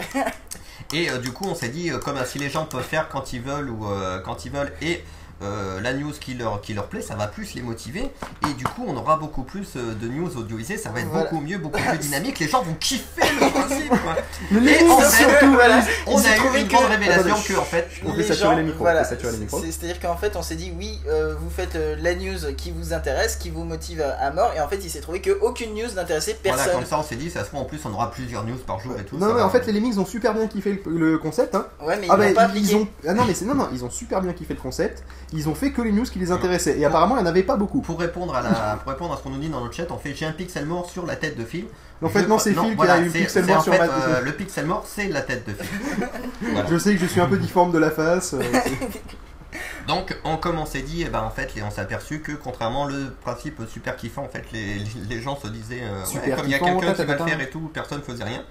Et 0.92 1.10
euh, 1.10 1.18
du 1.18 1.32
coup, 1.32 1.46
on 1.48 1.54
s'est 1.54 1.68
dit, 1.68 1.90
euh, 1.90 1.98
comme 1.98 2.16
euh, 2.16 2.24
si 2.24 2.38
les 2.38 2.48
gens 2.50 2.64
peuvent 2.64 2.82
faire 2.82 3.08
quand 3.08 3.32
ils 3.32 3.40
veulent 3.40 3.70
ou 3.70 3.86
euh, 3.86 4.20
quand 4.20 4.44
ils 4.44 4.52
veulent, 4.52 4.72
et 4.82 5.02
euh, 5.42 5.80
la 5.80 5.92
news 5.92 6.12
qui 6.18 6.34
leur, 6.34 6.60
qui 6.60 6.72
leur 6.74 6.86
plaît, 6.86 7.02
ça 7.02 7.14
va 7.14 7.26
plus 7.26 7.54
les 7.54 7.62
motiver. 7.62 8.10
Et 8.48 8.54
du 8.54 8.64
coup, 8.64 8.84
on 8.86 8.96
aura 8.96 9.16
beaucoup 9.16 9.42
plus 9.42 9.68
euh, 9.76 9.94
de 9.94 10.08
news 10.08 10.36
audioisées, 10.36 10.78
ça 10.78 10.90
va 10.90 11.00
être 11.00 11.08
Voilà. 11.08 11.24
beaucoup 11.24 11.40
mieux, 11.42 11.58
beaucoup 11.58 11.80
plus 11.80 11.98
dynamique. 11.98 12.38
Les 12.38 12.48
gens 12.48 12.62
vont 12.62 12.74
kiffer 12.74 13.20
le 13.40 13.50
principe. 13.50 13.88
quoi. 13.88 14.16
Mais 14.50 14.80
Et 14.80 14.84
news, 14.84 14.98
fait, 15.00 15.24
surtout, 15.24 15.52
voilà, 15.52 15.80
on 16.06 16.18
a 16.18 16.34
eu 16.34 16.38
trouvé 16.38 16.60
une 16.62 16.68
que- 16.68 16.72
grande 16.72 16.86
révélation 16.86 17.34
Attendez, 17.34 17.48
que, 17.54 17.58
en 17.58 17.64
fait, 17.64 17.88
on 18.06 18.14
Les 18.14 18.22
saturer 18.24 18.50
gens- 18.50 18.56
les 18.56 18.62
micros, 18.62 18.80
voilà, 18.80 19.02
on 19.02 19.62
C'est-à-dire 19.62 20.00
qu'en 20.00 20.16
fait, 20.16 20.36
on 20.36 20.42
s'est 20.42 20.54
dit 20.56 20.72
oui, 20.76 20.98
euh, 21.08 21.34
vous 21.38 21.50
faites 21.50 21.74
euh, 21.76 21.96
la 22.00 22.14
news 22.14 22.54
qui 22.56 22.70
vous 22.70 22.92
intéresse, 22.92 23.36
qui 23.36 23.50
vous 23.50 23.64
motive 23.64 24.00
à, 24.00 24.12
à 24.26 24.30
mort, 24.32 24.52
et 24.56 24.60
en 24.60 24.68
fait, 24.68 24.76
il 24.82 24.90
s'est 24.90 25.00
trouvé 25.00 25.20
qu'aucune 25.20 25.74
news 25.74 25.88
n'intéressait 25.94 26.36
Voilà, 26.42 26.56
personne. 26.58 26.80
comme 26.80 26.86
ça, 26.88 26.98
on 26.98 27.02
s'est 27.02 27.16
dit, 27.16 27.30
ça 27.30 27.40
se 27.42 27.48
trouve, 27.48 27.60
en 27.60 27.64
plus, 27.64 27.80
on 27.84 27.92
aura 27.92 28.10
plusieurs 28.10 28.44
news 28.44 28.56
par 28.66 28.80
jour 28.80 28.94
et 28.98 29.04
tout. 29.04 29.18
Non, 29.18 29.34
mais 29.34 29.42
en 29.42 29.50
fait, 29.50 29.66
les 29.66 29.72
Lemmings 29.72 29.98
ont 29.98 30.06
super 30.06 30.32
bien 30.34 30.46
kiffé 30.46 30.82
le, 30.86 31.18
concept. 31.18 31.54
Hein. 31.54 31.66
Ouais, 31.82 31.96
mais 32.00 32.06
ils 32.06 32.10
ah, 32.10 32.16
l'ont 32.16 32.32
bah, 32.34 32.46
pas 32.48 32.50
ils 32.54 32.76
ont. 32.76 32.88
Ah 33.06 33.14
non, 33.14 33.24
mais 33.26 33.34
c'est 33.34 33.44
non, 33.44 33.54
non, 33.54 33.68
ils 33.72 33.84
ont 33.84 33.90
super 33.90 34.20
bien 34.22 34.32
kiffé 34.32 34.54
le 34.54 34.60
concept. 34.60 35.02
Ils 35.32 35.48
ont 35.48 35.54
fait 35.56 35.72
que 35.72 35.82
les 35.82 35.90
news 35.92 36.04
qui 36.04 36.18
les 36.20 36.30
intéressaient. 36.30 36.78
Et 36.78 36.84
apparemment, 36.84 37.16
il 37.16 37.22
n'y 37.22 37.24
en 37.24 37.30
avait 37.30 37.42
pas 37.42 37.56
beaucoup. 37.56 37.80
Pour 37.80 37.98
répondre 37.98 38.34
à, 38.34 38.42
la, 38.42 38.76
pour 38.82 38.92
répondre 38.92 39.12
à 39.12 39.16
ce 39.16 39.22
qu'on 39.22 39.30
nous 39.30 39.38
dit 39.40 39.48
dans 39.48 39.64
le 39.64 39.72
chat, 39.72 39.86
on 39.90 39.98
fait 39.98 40.14
j'ai 40.14 40.24
un 40.26 40.32
pixel 40.32 40.66
mort 40.66 40.88
sur 40.88 41.04
la 41.04 41.16
tête 41.16 41.36
de 41.36 41.44
Phil. 41.44 41.64
En 42.00 42.08
fait, 42.08 42.22
Je- 42.22 42.28
non, 42.28 42.38
c'est 42.38 42.52
Phil 42.54 42.76
qui 42.76 42.86
a 42.86 43.00
eu 43.00 43.10
pixel 43.10 43.44
mort 43.44 43.62
sur 43.62 43.72
fait, 43.74 43.78
ma- 43.86 43.92
euh, 43.92 44.20
le 44.20 44.32
pixel 44.32 44.66
mort, 44.66 44.84
c'est 44.86 45.08
la 45.08 45.22
tête 45.22 45.46
de 45.48 45.52
Phil. 45.54 46.08
Voilà. 46.52 46.68
Je 46.70 46.78
sais 46.78 46.94
que 46.94 47.00
je 47.00 47.06
suis 47.06 47.20
un 47.20 47.26
peu 47.26 47.38
difforme 47.38 47.72
de 47.72 47.78
la 47.78 47.90
face. 47.90 48.34
euh, 48.34 48.42
Donc, 49.88 50.16
on, 50.24 50.36
comme 50.36 50.58
on 50.58 50.66
s'est 50.66 50.82
dit, 50.82 51.02
eh 51.06 51.08
ben, 51.10 51.22
en 51.22 51.30
fait, 51.30 51.50
on 51.64 51.70
s'est 51.70 51.80
aperçu 51.80 52.20
que 52.20 52.32
contrairement 52.32 52.86
le 52.86 53.10
principe 53.22 53.60
super 53.68 53.96
kiffant, 53.96 54.22
en 54.24 54.28
fait, 54.28 54.44
les, 54.52 54.80
les 55.08 55.20
gens 55.22 55.36
se 55.40 55.46
disaient, 55.48 55.82
euh, 55.82 56.04
ouais, 56.04 56.30
comme 56.36 56.44
il 56.46 56.50
y 56.50 56.54
a 56.54 56.58
quelqu'un 56.58 56.92
qui 56.92 57.04
va 57.04 57.16
le 57.16 57.24
faire 57.24 57.40
et 57.40 57.50
tout, 57.50 57.70
personne 57.72 58.02
faisait 58.02 58.24
rien. 58.24 58.42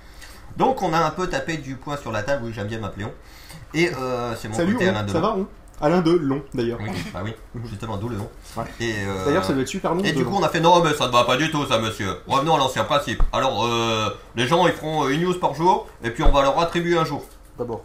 Donc, 0.58 0.82
on 0.82 0.94
a 0.94 0.98
un 1.00 1.12
peu 1.12 1.28
tapé 1.28 1.58
du 1.58 1.76
poing 1.76 1.98
sur 1.98 2.12
la 2.12 2.24
table, 2.24 2.44
oui, 2.46 2.52
j'aime 2.56 2.68
bien 2.68 2.80
m'appeler 2.80 3.06
on. 3.06 3.14
Et 3.78 3.92
euh, 3.94 4.34
c'est 4.36 4.48
mon 4.48 4.56
Salut, 4.56 4.74
côté 4.74 4.88
Alain 4.90 5.06
ça 5.08 5.20
va, 5.20 5.36
on 5.38 5.48
Alain 5.82 6.02
de 6.02 6.12
long 6.12 6.42
d'ailleurs. 6.54 6.80
Oui, 6.82 6.90
bah 7.14 7.22
oui, 7.24 7.34
justement, 7.66 7.98
d'où 7.98 8.08
le 8.08 8.16
nom. 8.16 8.30
Et, 8.80 8.94
euh, 9.06 9.26
D'ailleurs, 9.26 9.44
ça 9.44 9.52
doit 9.52 9.62
être 9.62 9.68
super 9.68 9.94
long. 9.94 10.04
Et 10.04 10.14
du 10.14 10.24
coup, 10.24 10.36
on 10.36 10.44
a 10.44 10.50
fait 10.50 10.62
non, 10.62 10.82
mais 10.82 10.94
ça 10.94 11.08
ne 11.08 11.12
va 11.12 11.26
pas 11.26 11.36
du 11.36 11.52
tout, 11.52 11.66
ça, 11.66 11.80
monsieur. 11.80 12.18
Revenons 12.28 12.56
à 12.56 12.58
l'ancien 12.58 12.86
principe. 12.86 13.22
Alors, 13.34 13.66
euh, 13.66 14.10
les 14.36 14.48
gens, 14.48 14.66
ils 14.68 14.74
feront 14.74 15.06
euh, 15.06 15.10
une 15.10 15.22
news 15.22 15.34
par 15.34 15.54
jour, 15.54 15.88
et 16.04 16.12
puis 16.12 16.24
on 16.24 16.32
va 16.32 16.44
leur 16.44 16.58
attribuer 16.60 16.98
un 16.98 17.04
jour. 17.04 17.26
D'abord. 17.58 17.84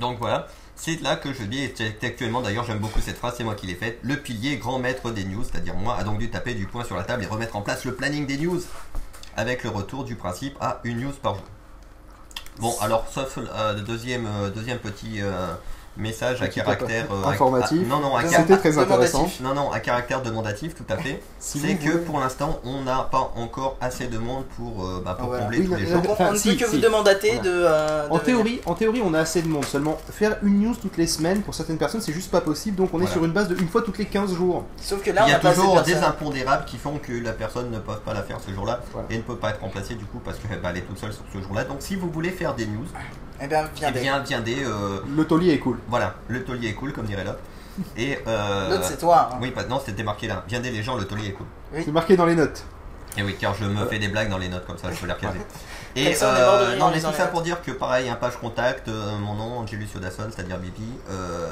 Donc 0.00 0.18
voilà, 0.18 0.46
c'est 0.76 1.02
là 1.02 1.16
que 1.16 1.32
je 1.32 1.42
dis, 1.42 1.70
actuellement 2.02 2.40
d'ailleurs, 2.40 2.64
j'aime 2.64 2.78
beaucoup 2.78 3.00
cette 3.00 3.18
phrase, 3.18 3.34
c'est 3.36 3.44
moi 3.44 3.54
qui 3.54 3.66
l'ai 3.66 3.74
faite. 3.74 3.98
Le 4.02 4.16
pilier 4.16 4.56
grand 4.56 4.78
maître 4.78 5.10
des 5.10 5.24
news, 5.24 5.44
c'est-à-dire 5.44 5.74
moi, 5.74 5.96
a 5.98 6.04
donc 6.04 6.18
dû 6.18 6.30
taper 6.30 6.54
du 6.54 6.66
poing 6.66 6.84
sur 6.84 6.96
la 6.96 7.02
table 7.02 7.24
et 7.24 7.26
remettre 7.26 7.56
en 7.56 7.62
place 7.62 7.84
le 7.84 7.94
planning 7.94 8.26
des 8.26 8.38
news, 8.38 8.60
avec 9.36 9.64
le 9.64 9.70
retour 9.70 10.04
du 10.04 10.14
principe 10.14 10.56
à 10.60 10.80
une 10.84 11.00
news 11.00 11.12
par 11.20 11.34
jour. 11.34 11.44
Bon, 12.58 12.74
alors, 12.80 13.06
sauf 13.10 13.38
euh, 13.38 13.74
le 13.74 13.80
deuxième, 13.80 14.28
deuxième 14.54 14.78
petit 14.78 15.20
message 15.96 16.40
à 16.42 16.48
caractère 16.48 17.06
euh, 17.12 17.24
Informatif. 17.28 17.82
à- 17.82 17.88
non, 17.88 18.00
non, 18.00 18.16
à 18.16 18.26
C'était 18.26 18.56
très 18.56 18.78
intéressant. 18.78 19.28
Non, 19.42 19.54
non, 19.54 19.70
à 19.70 19.80
caractère 19.80 20.22
demandatif, 20.22 20.74
tout 20.74 20.84
à 20.88 20.96
fait. 20.96 21.22
Si 21.38 21.58
c'est 21.58 21.74
que 21.74 21.90
voulez. 21.90 22.04
pour 22.04 22.20
l'instant, 22.20 22.60
on 22.64 22.82
n'a 22.82 23.08
pas 23.10 23.32
encore 23.36 23.76
assez 23.80 24.06
de 24.06 24.16
monde 24.16 24.44
pour, 24.56 24.86
euh, 24.86 25.02
bah, 25.04 25.16
pour 25.18 25.28
Voilà. 25.28 25.44
combler 25.44 25.58
Oui, 25.58 25.64
tous 25.66 25.70
non, 25.72 25.76
les 25.76 25.86
jours. 25.86 25.96
On, 26.18 26.32
ne 26.32 26.38
peut 26.38 26.54
que 26.54 26.64
vous 26.70 26.78
demandater 26.78 27.38
de, 27.40 27.50
euh, 27.50 28.08
En 28.08 28.18
de 28.18 28.20
théorie, 28.22 28.60
en 28.64 28.74
théorie, 28.74 29.02
on 29.04 29.12
a 29.12 29.20
assez 29.20 29.42
de 29.42 29.48
monde. 29.48 29.64
Seulement, 29.64 29.98
faire 30.10 30.36
une 30.42 30.60
news 30.60 30.74
toutes 30.80 30.96
les 30.96 31.06
semaines, 31.06 31.42
pour 31.42 31.54
certaines 31.54 31.78
personnes, 31.78 32.00
c'est 32.00 32.12
juste 32.12 32.30
pas 32.30 32.40
possible. 32.40 32.76
Donc, 32.76 32.90
on 32.94 33.00
est 33.02 33.06
sur 33.06 33.24
une 33.24 33.32
base 33.32 33.48
de 33.48 33.56
une 33.60 33.68
fois 33.68 33.82
toutes 33.82 33.98
les 33.98 34.06
15 34.06 34.34
jours. 34.34 34.64
Sauf 34.80 35.02
que 35.02 35.10
Il 35.10 35.16
y 35.16 35.18
a 35.18 35.38
toujours 35.38 35.82
des 35.82 35.96
impondérables 35.96 36.64
qui 36.64 36.78
font 36.78 36.98
que 36.98 37.12
la 37.12 37.32
personne 37.32 37.70
ne 37.70 37.78
peut 37.78 37.92
pas 38.04 38.14
la 38.14 38.22
faire 38.22 38.38
ce 38.40 38.52
jour-là 38.52 38.80
et 39.10 39.16
ne 39.16 39.22
peut 39.22 39.36
pas 39.36 39.50
être 39.50 39.60
remplacée 39.60 39.94
du 39.94 40.04
coup 40.04 40.20
parce 40.24 40.38
qu'elle 40.38 40.58
va 40.60 40.68
aller 40.68 40.82
toute 40.82 40.98
seule 40.98 41.12
sur 41.12 41.24
ce 41.32 41.40
jour-là. 41.42 41.64
Donc 41.64 41.78
si 41.80 41.96
vous 41.96 42.10
voulez 42.10 42.30
faire 42.30 42.54
des 42.54 42.66
news, 42.66 42.86
eh 43.42 43.46
bien 43.48 43.64
viendez. 43.74 44.00
bien, 44.00 44.18
viendez, 44.20 44.56
euh, 44.64 45.00
Le 45.16 45.24
taulier 45.26 45.52
est 45.54 45.58
cool. 45.58 45.78
Voilà, 45.88 46.14
le 46.28 46.44
taulier 46.44 46.68
est 46.68 46.74
cool 46.74 46.92
comme 46.92 47.06
dirait 47.06 47.24
l'autre. 47.24 47.38
Et 47.96 48.18
euh, 48.26 48.70
L'autre, 48.70 48.84
c'est 48.84 48.98
toi, 48.98 49.30
hein. 49.32 49.38
Oui, 49.40 49.50
pas- 49.50 49.64
non, 49.64 49.80
c'était 49.84 50.02
marqué 50.02 50.26
là. 50.28 50.44
Viendez 50.46 50.70
les 50.70 50.82
gens, 50.82 50.96
le 50.96 51.06
taulier 51.06 51.28
est 51.28 51.32
cool. 51.32 51.46
Oui. 51.72 51.82
C'est 51.84 51.92
marqué 51.92 52.16
dans 52.16 52.26
les 52.26 52.34
notes. 52.34 52.64
Et 53.16 53.22
oui, 53.22 53.36
car 53.38 53.54
je 53.54 53.64
me 53.64 53.84
fais 53.86 53.98
des 53.98 54.08
blagues 54.08 54.30
dans 54.30 54.38
les 54.38 54.48
notes 54.48 54.66
comme 54.66 54.78
ça, 54.78 54.90
je 54.90 54.96
peux 54.96 55.06
les 55.06 55.12
recaser. 55.12 55.40
Et 55.96 56.14
euh, 56.22 56.76
non, 56.76 56.90
mais 56.90 57.00
tout 57.00 57.12
ça 57.14 57.26
pour 57.26 57.42
dire 57.42 57.60
que 57.62 57.70
pareil, 57.72 58.08
un 58.08 58.14
page 58.14 58.38
contact, 58.38 58.88
euh, 58.88 59.18
mon 59.18 59.34
nom, 59.34 59.58
Angelus 59.58 59.88
Yodasson, 59.94 60.24
c'est-à-dire 60.34 60.58
Bibi. 60.58 60.82
euh, 61.10 61.48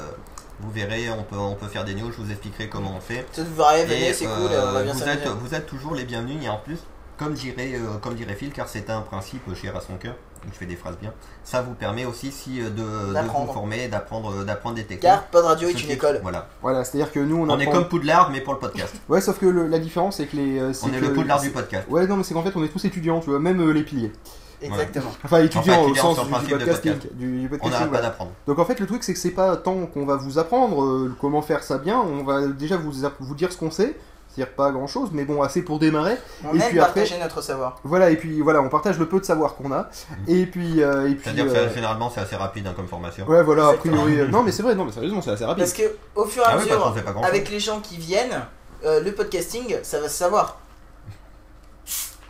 vous 0.62 0.70
verrez, 0.70 1.08
on 1.10 1.22
peut, 1.22 1.36
on 1.38 1.54
peut 1.54 1.68
faire 1.68 1.84
des 1.84 1.94
news, 1.94 2.10
je 2.12 2.22
vous 2.22 2.30
expliquerai 2.30 2.68
comment 2.68 2.94
on 2.96 3.00
fait. 3.00 3.26
Ça 3.32 3.42
vous 3.42 3.54
verrez, 3.54 3.84
venez, 3.86 4.12
c'est 4.12 4.26
euh, 4.26 4.36
cool, 4.36 4.50
on 4.52 4.72
va 4.72 4.82
bien 4.82 4.92
vous 4.92 4.98
s'amuser. 4.98 5.18
êtes, 5.24 5.28
vous 5.28 5.54
êtes 5.54 5.66
toujours 5.66 5.94
les 5.94 6.04
bienvenus 6.04 6.42
et 6.44 6.48
en 6.50 6.58
plus, 6.58 6.78
comme 7.18 7.32
dirait, 7.34 7.72
euh, 7.74 7.96
comme 8.02 8.14
dirait 8.14 8.34
Phil, 8.34 8.52
car 8.52 8.68
c'est 8.68 8.88
un 8.90 9.00
principe 9.00 9.42
cher 9.54 9.74
à 9.76 9.80
son 9.80 9.96
cœur, 9.96 10.14
je 10.46 10.56
fais 10.56 10.66
des 10.66 10.76
phrases 10.76 10.96
bien, 11.00 11.12
ça 11.44 11.62
vous 11.62 11.74
permet 11.74 12.04
aussi 12.04 12.30
si, 12.32 12.60
euh, 12.60 12.70
de, 12.70 13.08
de 13.08 13.12
D'apprendre. 13.14 13.46
vous 13.48 13.52
former, 13.52 13.88
d'apprendre 13.88 14.44
d'apprendre 14.44 14.76
des 14.76 14.82
techniques. 14.82 15.00
Car 15.02 15.24
Pod 15.26 15.44
Radio 15.44 15.68
est 15.68 15.82
une 15.84 15.90
école. 15.90 16.20
Voilà. 16.22 16.48
Voilà, 16.62 16.84
c'est-à-dire 16.84 17.12
que 17.12 17.20
nous, 17.20 17.36
on, 17.36 17.48
On, 17.50 17.58
est 17.58 17.66
comme 17.70 17.88
Poudlard, 17.88 18.30
mais 18.30 18.40
pour 18.40 18.54
le 18.54 18.58
podcast. 18.58 18.94
Ouais, 19.08 19.20
sauf 19.20 19.38
que 19.38 19.46
le- 19.46 19.66
la 19.66 19.78
différence, 19.78 20.16
c'est 20.16 20.26
que 20.26 20.36
les. 20.36 20.58
euh, 20.58 20.72
c'est 20.72 20.86
On 20.86 20.92
est 20.92 21.00
le 21.00 21.12
Poudlard 21.12 21.40
du 21.40 21.50
podcast. 21.50 21.86
Ouais, 21.90 22.06
non, 22.06 22.16
mais 22.16 22.22
c'est 22.22 22.34
qu'en 22.34 22.42
fait, 22.42 22.52
on 22.56 22.64
est 22.64 22.68
tous 22.68 22.84
étudiants, 22.84 23.20
tu 23.20 23.30
vois, 23.30 23.38
même 23.40 23.60
euh, 23.60 23.72
les 23.72 23.82
piliers. 23.82 24.12
Exactement. 24.62 25.10
Enfin, 25.24 25.40
étudiants 25.40 25.80
Enfin, 25.84 25.90
au 25.90 25.94
sens 25.94 26.18
du, 26.18 26.24
de 26.50 26.56
podcasting. 26.58 26.92
podcast. 26.92 27.14
Du, 27.16 27.48
du 27.48 27.58
On 27.62 27.68
n'arrête 27.70 27.90
pas 27.90 28.02
d'apprendre. 28.02 28.32
Donc 28.46 28.58
en 28.58 28.64
fait, 28.66 28.78
le 28.78 28.86
truc, 28.86 29.02
c'est 29.02 29.14
que 29.14 29.18
c'est 29.18 29.30
pas 29.30 29.56
tant 29.56 29.86
qu'on 29.86 30.04
va 30.04 30.16
vous 30.16 30.38
apprendre 30.38 30.82
euh, 30.84 31.16
comment 31.18 31.40
faire 31.40 31.62
ça 31.62 31.78
bien, 31.78 31.98
on 31.98 32.24
va 32.24 32.46
déjà 32.46 32.76
vous, 32.76 32.92
vous 33.20 33.34
dire 33.34 33.50
ce 33.52 33.56
qu'on 33.56 33.70
sait. 33.70 33.96
C'est-à-dire 34.34 34.55
pas 34.55 34.70
grand 34.70 34.86
chose, 34.86 35.10
mais 35.12 35.25
bon, 35.25 35.42
assez 35.42 35.62
pour 35.62 35.78
démarrer. 35.81 36.17
On 36.44 36.55
et 36.55 36.59
aime 36.59 36.68
puis 36.68 36.78
après, 36.78 37.00
partager 37.00 37.18
notre 37.18 37.42
savoir. 37.42 37.81
voilà, 37.83 38.10
et 38.10 38.17
puis 38.17 38.41
voilà, 38.41 38.60
on 38.62 38.68
partage 38.68 38.99
le 38.99 39.07
peu 39.09 39.18
de 39.18 39.25
savoir 39.25 39.57
qu'on 39.57 39.73
a. 39.73 39.89
Et 40.28 40.47
puis, 40.47 40.83
euh, 40.83 41.09
et 41.10 41.15
puis. 41.15 41.23
C'est-à-dire 41.25 41.47
que 41.47 41.50
euh, 41.59 41.75
généralement 41.75 42.10
c'est 42.15 42.20
assez 42.20 42.36
rapide 42.36 42.67
hein, 42.67 42.73
comme 42.76 42.86
formation. 42.86 43.26
Ouais, 43.26 43.42
voilà, 43.42 43.68
a 43.68 43.73
priori. 43.75 44.20
euh, 44.20 44.28
non, 44.28 44.42
mais 44.44 44.52
c'est 44.52 44.62
vrai, 44.62 44.75
non, 44.76 44.84
mais 44.84 44.92
sérieusement, 44.92 45.20
c'est 45.20 45.33
assez 45.33 45.44
rapide. 45.44 45.65
Parce 45.65 45.73
que 45.73 45.83
au 46.15 46.25
fur 46.25 46.42
et 46.42 46.47
à 46.47 46.50
Ah 46.50 46.57
oui, 46.59 46.62
mesure, 46.65 46.78
grand-chose. 46.78 47.25
avec 47.25 47.50
les 47.50 47.59
gens 47.60 47.81
qui 47.81 47.97
viennent, 47.97 48.41
euh, 48.84 49.00
le 49.02 49.12
podcasting, 49.12 49.76
ça 49.83 50.00
va 50.00 50.09
se 50.09 50.17
savoir. 50.17 50.59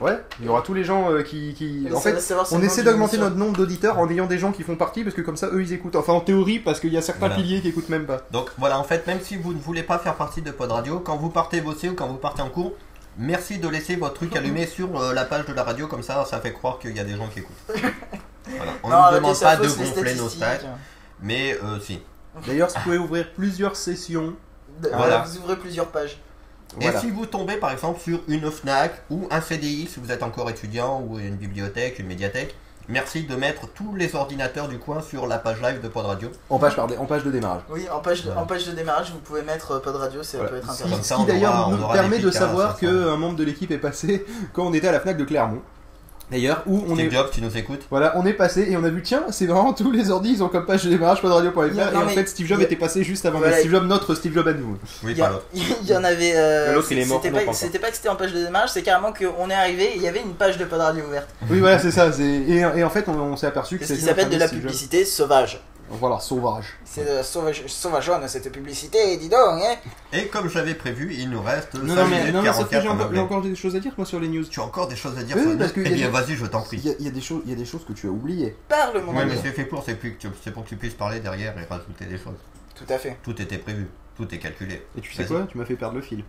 Ouais, 0.01 0.19
il 0.41 0.47
y 0.47 0.49
aura 0.49 0.63
tous 0.63 0.73
les 0.73 0.83
gens 0.83 1.11
euh, 1.13 1.23
qui. 1.23 1.87
En 1.95 2.01
fait, 2.01 2.17
on 2.53 2.63
essaie 2.63 2.83
d'augmenter 2.83 3.19
notre 3.19 3.37
nombre 3.37 3.57
d'auditeurs 3.57 3.99
en 3.99 4.09
ayant 4.09 4.27
des 4.27 4.39
gens 4.39 4.51
qui 4.51 4.63
font 4.63 4.77
partie, 4.77 5.05
parce 5.05 5.15
que 5.15 5.21
comme 5.21 5.37
ça, 5.37 5.49
eux, 5.49 5.61
ils 5.61 5.75
écoutent. 5.75 5.95
Enfin, 5.97 6.15
en 6.15 6.21
théorie, 6.21 6.59
parce 6.59 6.81
qu'il 6.81 6.93
y 6.93 6.97
a 6.97 7.03
certains 7.03 7.29
Voilà. 7.29 7.35
piliers 7.37 7.61
qui 7.61 7.69
écoutent 7.69 7.91
même 7.91 8.07
pas. 8.07 8.23
Donc 8.31 8.51
voilà, 8.57 8.79
en 8.79 8.85
fait, 8.85 9.07
même 9.07 9.21
si 9.21 9.37
vous 9.37 9.53
ne 9.53 9.59
voulez 9.59 9.83
pas 9.83 9.99
faire 9.99 10.15
partie 10.15 10.41
de 10.41 10.51
Pod 10.51 10.73
Radio, 10.73 11.01
quand 11.01 11.19
vous 11.19 11.29
partez 11.29 11.61
bosser 11.61 11.91
ou 11.91 11.95
quand 11.95 12.07
vous 12.07 12.17
partez 12.17 12.41
en 12.41 12.49
cours, 12.49 12.73
merci 13.19 13.59
de 13.59 13.69
laisser 13.69 13.97
votre 13.97 14.15
truc 14.15 14.35
allumé 14.37 14.67
sur 14.67 14.99
euh, 14.99 15.13
la 15.13 15.25
page 15.25 15.45
de 15.45 15.53
la 15.53 15.65
radio, 15.65 15.87
comme 15.87 16.03
ça, 16.03 16.25
ça 16.25 16.41
fait 16.41 16.53
croire 16.55 16.79
qu'il 16.79 16.97
y 16.97 17.01
a 17.01 17.05
des 17.05 17.17
gens 17.17 17.29
qui 17.29 17.41
écoutent. 17.41 17.57
Voilà. 18.49 18.73
On 18.83 19.13
ne 19.13 19.17
demande 19.17 19.39
pas 19.39 19.57
de 19.57 19.69
gonfler 19.69 20.15
nos 20.15 20.29
stats, 20.29 20.59
mais 21.23 21.57
euh, 21.63 21.79
si. 21.79 22.01
D'ailleurs, 22.47 22.69
vous 22.69 22.81
pouvez 22.83 22.99
ouvrir 22.99 23.33
plusieurs 23.35 23.77
sessions. 23.77 24.35
Voilà. 24.93 25.25
Vous 25.27 25.37
ouvrez 25.39 25.57
plusieurs 25.57 25.89
pages. 25.89 26.19
Voilà. 26.79 26.99
Et 26.99 27.01
si 27.01 27.11
vous 27.11 27.27
tombez 27.27 27.57
par 27.57 27.73
exemple 27.73 28.01
sur 28.01 28.21
une 28.29 28.51
FNAC 28.51 28.93
ou 29.11 29.27
un 29.31 29.41
CDI, 29.41 29.89
si 29.93 29.99
vous 30.01 30.13
êtes 30.13 30.23
encore 30.23 30.49
étudiant, 30.51 31.03
ou 31.07 31.19
une 31.19 31.37
bibliothèque, 31.37 31.99
une 31.99 32.07
médiathèque, 32.07 32.55
merci 32.89 33.25
de 33.25 33.35
mettre 33.37 33.69
tous 33.73 33.95
les 33.97 34.15
ordinateurs 34.15 34.69
du 34.69 34.79
coin 34.79 35.01
sur 35.03 35.27
la 35.27 35.39
page 35.39 35.61
live 35.63 35.81
de 35.81 35.89
Pod 35.89 36.07
Radio. 36.07 36.31
En 36.49 36.59
page, 36.59 36.77
pardon, 36.77 36.95
en 36.99 37.07
page 37.07 37.25
de 37.25 37.31
démarrage. 37.31 37.63
Oui, 37.71 37.87
en 37.93 38.01
page, 38.01 38.25
de, 38.25 38.31
en 38.31 38.47
page 38.47 38.67
de 38.67 38.73
démarrage, 38.73 39.11
vous 39.13 39.19
pouvez 39.19 39.43
mettre 39.43 39.73
euh, 39.73 39.79
Pod 39.81 39.97
Radio, 39.97 40.23
ça 40.23 40.39
Voilà. 40.39 40.51
peut 40.53 40.57
être 40.59 40.71
intéressant. 40.71 41.17
Ce 41.17 41.21
qui 41.23 41.27
d'ailleurs 41.27 41.71
nous 41.71 41.89
permet 41.93 42.19
de 42.19 42.31
savoir 42.31 42.77
qu'un 42.79 43.17
membre 43.17 43.37
de 43.37 43.45
l'équipe 43.45 43.71
est 43.71 43.79
passé 43.79 44.25
quand 44.53 44.65
on 44.67 44.73
était 44.73 44.89
à 44.89 44.93
la 44.93 45.01
Fnac 45.01 45.17
de 45.17 45.25
Clermont. 45.25 45.63
D'ailleurs, 46.31 46.63
où 46.67 46.85
on 46.89 46.95
Steve 46.95 47.09
est. 47.09 47.11
Jobs, 47.17 47.31
tu 47.33 47.41
nous 47.43 47.57
écoutes 47.57 47.83
Voilà, 47.91 48.13
on 48.17 48.25
est 48.27 48.33
passé 48.33 48.67
et 48.71 48.77
on 48.77 48.85
a 48.85 48.89
vu, 48.89 49.03
tiens, 49.03 49.25
c'est 49.31 49.47
vraiment 49.47 49.73
tous 49.75 49.91
les 49.91 50.11
ordi, 50.11 50.31
ils 50.35 50.43
ont 50.43 50.49
comme 50.49 50.65
page 50.67 50.85
de 50.85 50.91
démarrage, 50.91 51.21
podradio.fr. 51.21 51.59
Non, 51.61 51.67
Et 51.69 51.75
non, 51.75 52.01
en 52.01 52.05
mais 52.07 52.15
fait, 52.15 52.29
Steve 52.29 52.47
Jobs 52.47 52.61
a- 52.61 52.63
était 52.63 52.77
passé 52.77 53.03
juste 53.05 53.27
avant. 53.27 53.39
Voilà. 53.39 53.59
Steve 53.59 53.71
Jobs, 53.73 53.87
notre 53.87 54.15
Steve 54.15 54.35
Jobs 54.35 54.47
à 54.49 54.53
nous. 54.53 54.79
Oui, 55.05 55.13
Il 55.13 55.19
y, 55.19 55.23
a- 55.23 55.27
pas 55.27 55.33
l'autre. 55.33 55.45
il 55.55 55.87
y 55.89 55.97
en 55.97 56.05
avait. 56.05 56.33
euh, 56.37 56.75
l'autre, 56.75 56.89
il 56.93 56.99
est 56.99 57.05
mort, 57.05 57.21
C'était 57.23 57.31
pas, 57.33 57.41
pas 57.41 57.47
pas 57.81 57.91
que 57.91 57.97
c'était 57.97 58.09
en 58.09 58.17
page 58.17 58.33
de 58.33 58.45
démarrage, 58.45 58.71
c'est 58.71 58.83
carrément 58.83 59.13
qu'on 59.13 59.51
est 59.51 59.55
arrivé 59.55 59.85
et 59.85 59.97
il 59.97 60.03
y 60.03 60.09
avait 60.09 60.21
une 60.21 60.35
page 60.35 60.57
de 60.59 60.65
Pod 60.65 60.81
Radio 60.81 61.05
ouverte. 61.07 61.29
Oui, 61.51 61.59
voilà, 61.61 61.79
c'est 61.79 61.91
ça. 61.91 62.13
c'est- 62.13 62.23
Et, 62.23 62.59
et 62.61 62.85
en 62.85 62.91
fait, 62.91 63.09
on, 63.09 63.13
on 63.19 63.37
s'est 63.37 63.47
aperçu 63.47 63.79
que 63.79 63.85
C'est 63.85 63.95
ce 63.95 64.01
c'était 64.01 64.13
qui 64.13 64.21
s'appelle 64.21 64.33
de 64.33 64.39
la 64.41 64.49
publicité 64.49 65.05
sauvage. 65.05 65.61
Voilà, 65.91 66.21
sauvage. 66.21 66.67
C'est 66.85 67.05
de 67.05 67.11
la 67.17 67.23
sauvage, 67.23 67.65
sauvageonne 67.67 68.27
cette 68.29 68.51
publicité, 68.53 69.17
dis 69.17 69.29
donc, 69.29 69.39
hein 69.63 69.75
Et 70.13 70.29
comme 70.29 70.49
j'avais 70.49 70.75
prévu, 70.75 71.13
il 71.19 71.31
nous 71.31 71.43
reste 71.43 71.75
Non, 71.75 71.95
5 71.97 72.03
non, 72.03 72.09
mais, 72.09 72.19
minutes 72.21 72.35
non, 72.35 72.43
mais 72.43 72.53
sauf 72.53 72.65
que 72.67 72.71
44 72.71 72.83
j'ai 72.83 72.89
en 72.89 72.93
encore, 72.93 73.07
anglais. 73.07 73.17
j'ai 73.19 73.23
encore 73.25 73.43
des 73.43 73.55
choses 73.57 73.77
à 73.77 73.81
dire, 73.81 73.93
moi, 73.97 74.07
sur 74.07 74.21
les 74.21 74.29
news. 74.29 74.45
Tu 74.45 74.61
as 74.61 74.63
encore 74.63 74.87
des 74.89 74.97
choses 74.97 75.19
à 75.19 75.23
dire 75.25 75.37
Oui, 75.37 75.43
sur 75.43 75.51
le 75.53 75.59
parce 75.59 75.77
net 75.77 75.85
qu'il 75.85 75.93
Eh 75.93 75.97
bien, 75.97 76.07
des- 76.07 76.13
vas-y, 76.13 76.37
je 76.37 76.47
t'en 76.47 76.61
Il 76.63 76.65
prie. 76.67 76.79
y, 76.79 76.91
a, 76.91 76.95
il 77.01 77.05
y 77.05 77.09
a 77.09 77.11
des 77.11 77.21
choses, 77.21 77.43
il 77.45 77.51
y 77.51 77.53
a 77.53 77.57
des 77.57 77.65
choses 77.65 77.85
que 77.85 77.93
tu 77.93 78.07
as 78.07 78.11
oubliées. 78.11 78.57
Parle, 78.69 79.03
mon 79.03 79.13
Ouais, 79.15 79.23
ami. 79.23 79.33
mais 79.33 79.41
c'est 79.43 79.51
fait 79.53 79.65
pour, 79.65 79.83
c'est 79.85 79.95
plus 79.97 80.15
que 80.15 80.21
tu- 80.21 80.29
c'est 80.45 80.53
pour 80.53 80.63
que 80.65 80.69
tu 80.69 80.77
puisses 80.77 80.95
parler 80.95 81.21
derrière 81.21 81.59
et 81.59 81.65
rajouter 81.65 82.05
des 82.07 82.19
choses. 82.19 82.39
Tout 82.75 82.85
à 82.93 82.97
fait. 82.99 83.19
Tout 83.23 83.41
était 83.43 83.59
prévu, 83.59 83.89
tout 84.17 84.33
est 84.35 84.39
calculé. 84.39 84.87
Et 84.97 85.01
tu 85.01 85.13
sais 85.13 85.25
Vas-y. 85.25 85.39
quoi? 85.39 85.47
Tu 85.51 85.59
m'as 85.59 85.65
fait 85.65 85.75
perdre 85.77 85.97
le 85.97 86.03
fil. 86.03 86.25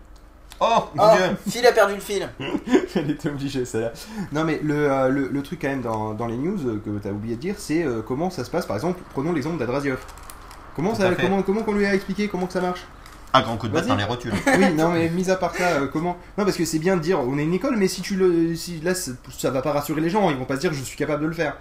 Oh, 0.64 0.84
mon 0.96 1.04
Oh, 1.04 1.18
dieu 1.18 1.38
Phil 1.50 1.66
a 1.66 1.72
perdu 1.72 1.96
le 1.96 2.00
fil. 2.00 2.30
Elle 2.96 3.10
était 3.10 3.30
obligée, 3.30 3.66
celle-là. 3.66 3.94
Non, 4.32 4.44
mais 4.44 4.60
le, 4.64 4.92
euh, 4.92 5.10
le, 5.10 5.28
le 5.28 5.42
truc, 5.44 5.60
quand 5.62 5.70
même, 5.70 5.82
dans, 5.82 6.14
dans 6.14 6.28
les 6.28 6.38
news 6.38 6.60
euh, 6.68 6.80
que 6.86 7.00
tu 7.02 7.08
as 7.08 7.12
oublié 7.12 7.36
de 7.36 7.42
dire, 7.42 7.56
c'est 7.58 7.84
euh, 7.84 8.02
comment 8.08 8.30
ça 8.30 8.44
se 8.46 8.52
passe. 8.52 8.68
Par 8.68 8.76
exemple, 8.76 9.00
prenons 9.12 9.34
l'exemple 9.34 9.58
d'Adrasiov. 9.58 9.98
Comment, 10.76 10.94
ça, 10.94 11.14
comment, 11.16 11.42
comment 11.42 11.64
qu'on 11.64 11.74
lui 11.74 11.86
a 11.86 11.96
expliqué 11.96 12.28
comment 12.28 12.46
que 12.46 12.54
ça 12.54 12.62
marche? 12.62 12.86
Un 13.34 13.42
grand 13.42 13.58
coup 13.58 13.68
de 13.70 13.74
batte 13.74 13.88
dans 13.88 13.96
les 13.96 14.04
rotules. 14.04 14.34
Oui, 14.46 14.74
non, 14.74 14.90
mais 14.90 15.10
mis 15.10 15.32
à 15.32 15.36
part 15.36 15.56
ça, 15.56 15.64
euh, 15.64 15.88
comment? 15.88 16.18
Non, 16.38 16.44
parce 16.46 16.58
que 16.58 16.66
c'est 16.66 16.80
bien 16.80 16.96
de 16.96 17.02
dire 17.02 17.20
on 17.20 17.38
est 17.40 17.44
une 17.44 17.54
école, 17.54 17.76
mais 17.78 17.88
si 17.88 18.02
tu 18.02 18.16
le. 18.16 18.56
Si, 18.56 18.82
là, 18.82 18.94
ça 18.94 19.50
va 19.50 19.62
pas 19.62 19.72
rassurer 19.72 20.02
les 20.02 20.10
gens, 20.10 20.30
ils 20.30 20.38
vont 20.38 20.46
pas 20.46 20.56
se 20.58 20.62
dire 20.62 20.74
je 20.74 20.84
suis 20.84 20.98
capable 20.98 21.24
de 21.24 21.28
le 21.28 21.34
faire. 21.34 21.58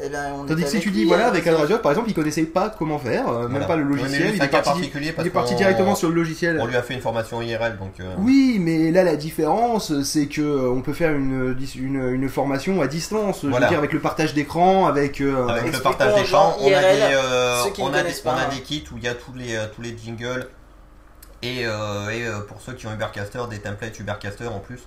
Eh 0.00 0.08
ben, 0.08 0.32
on 0.34 0.46
Tandis 0.46 0.62
que 0.64 0.68
si 0.70 0.80
tu 0.80 0.90
dis, 0.90 1.04
voilà, 1.04 1.26
euh, 1.26 1.28
avec 1.28 1.46
Al 1.46 1.54
par 1.80 1.92
exemple, 1.92 2.08
il 2.08 2.14
connaissait 2.14 2.44
pas 2.44 2.70
comment 2.76 2.98
faire, 2.98 3.28
euh, 3.28 3.42
même 3.42 3.50
Voilà. 3.50 3.66
pas 3.66 3.76
le 3.76 3.82
Ouais, 3.84 3.90
mais 3.90 3.94
lui, 3.96 4.02
logiciel, 4.02 4.28
c'est 4.30 4.36
il 4.36 4.42
un 4.42 4.44
est 4.44 4.48
cas 4.48 4.62
parti, 4.62 4.70
particulier 4.80 5.06
il 5.08 5.12
parce 5.14 5.28
est 5.28 5.30
parti 5.30 5.52
qu'on- 5.52 5.58
directement 5.58 5.94
sur 5.94 6.08
le 6.08 6.14
logiciel. 6.14 6.58
On 6.60 6.66
lui 6.66 6.76
a 6.76 6.82
fait 6.82 6.94
une 6.94 7.02
formation 7.02 7.42
IRL, 7.42 7.76
donc. 7.78 8.00
euh, 8.00 8.14
Oui, 8.18 8.56
mais 8.58 8.90
là 8.90 9.04
la 9.04 9.16
différence, 9.16 10.02
c'est 10.02 10.26
que 10.26 10.40
euh, 10.40 10.70
on 10.70 10.80
peut 10.80 10.94
faire 10.94 11.12
une, 11.12 11.54
dis- 11.54 11.74
une, 11.78 12.02
une 12.14 12.28
formation 12.30 12.80
à 12.80 12.86
distance, 12.88 13.40
je 13.42 13.48
Voilà. 13.48 13.66
veux 13.66 13.70
dire 13.70 13.78
avec 13.78 13.92
le 13.92 14.00
partage 14.00 14.32
d'écran, 14.32 14.86
avec, 14.86 15.20
euh, 15.20 15.46
Avec 15.46 15.62
le 15.64 15.68
Expliquons 15.68 15.90
partage 15.90 16.14
aux 16.14 16.18
des 16.22 16.24
champs, 16.24 16.50
gens 16.52 16.56
on 16.60 16.66
a 16.66 16.70
IRL, 16.70 16.96
des, 16.96 17.02
euh, 17.14 17.62
ceux 17.64 17.70
qui 17.70 17.82
on 17.82 17.88
ne 17.88 17.92
a 17.92 17.96
des, 17.98 18.02
connaissent 18.04 18.22
on 18.24 18.30
a 18.30 18.34
pas. 18.46 18.54
des 18.54 18.60
kits 18.62 18.84
où 18.92 18.96
il 18.96 19.04
y 19.04 19.08
a 19.08 19.14
tous 19.14 19.34
les, 19.36 19.54
euh, 19.56 19.66
tous 19.76 19.82
les 19.82 19.94
jingles 20.02 20.48
et, 21.42 21.66
euh, 21.66 22.08
et 22.10 22.26
euh, 22.26 22.40
pour 22.40 22.60
ceux 22.62 22.72
qui 22.72 22.86
ont 22.86 22.92
Ubercaster, 22.94 23.40
des 23.50 23.58
templates 23.58 23.98
Ubercaster 24.00 24.46
en 24.46 24.58
plus 24.58 24.80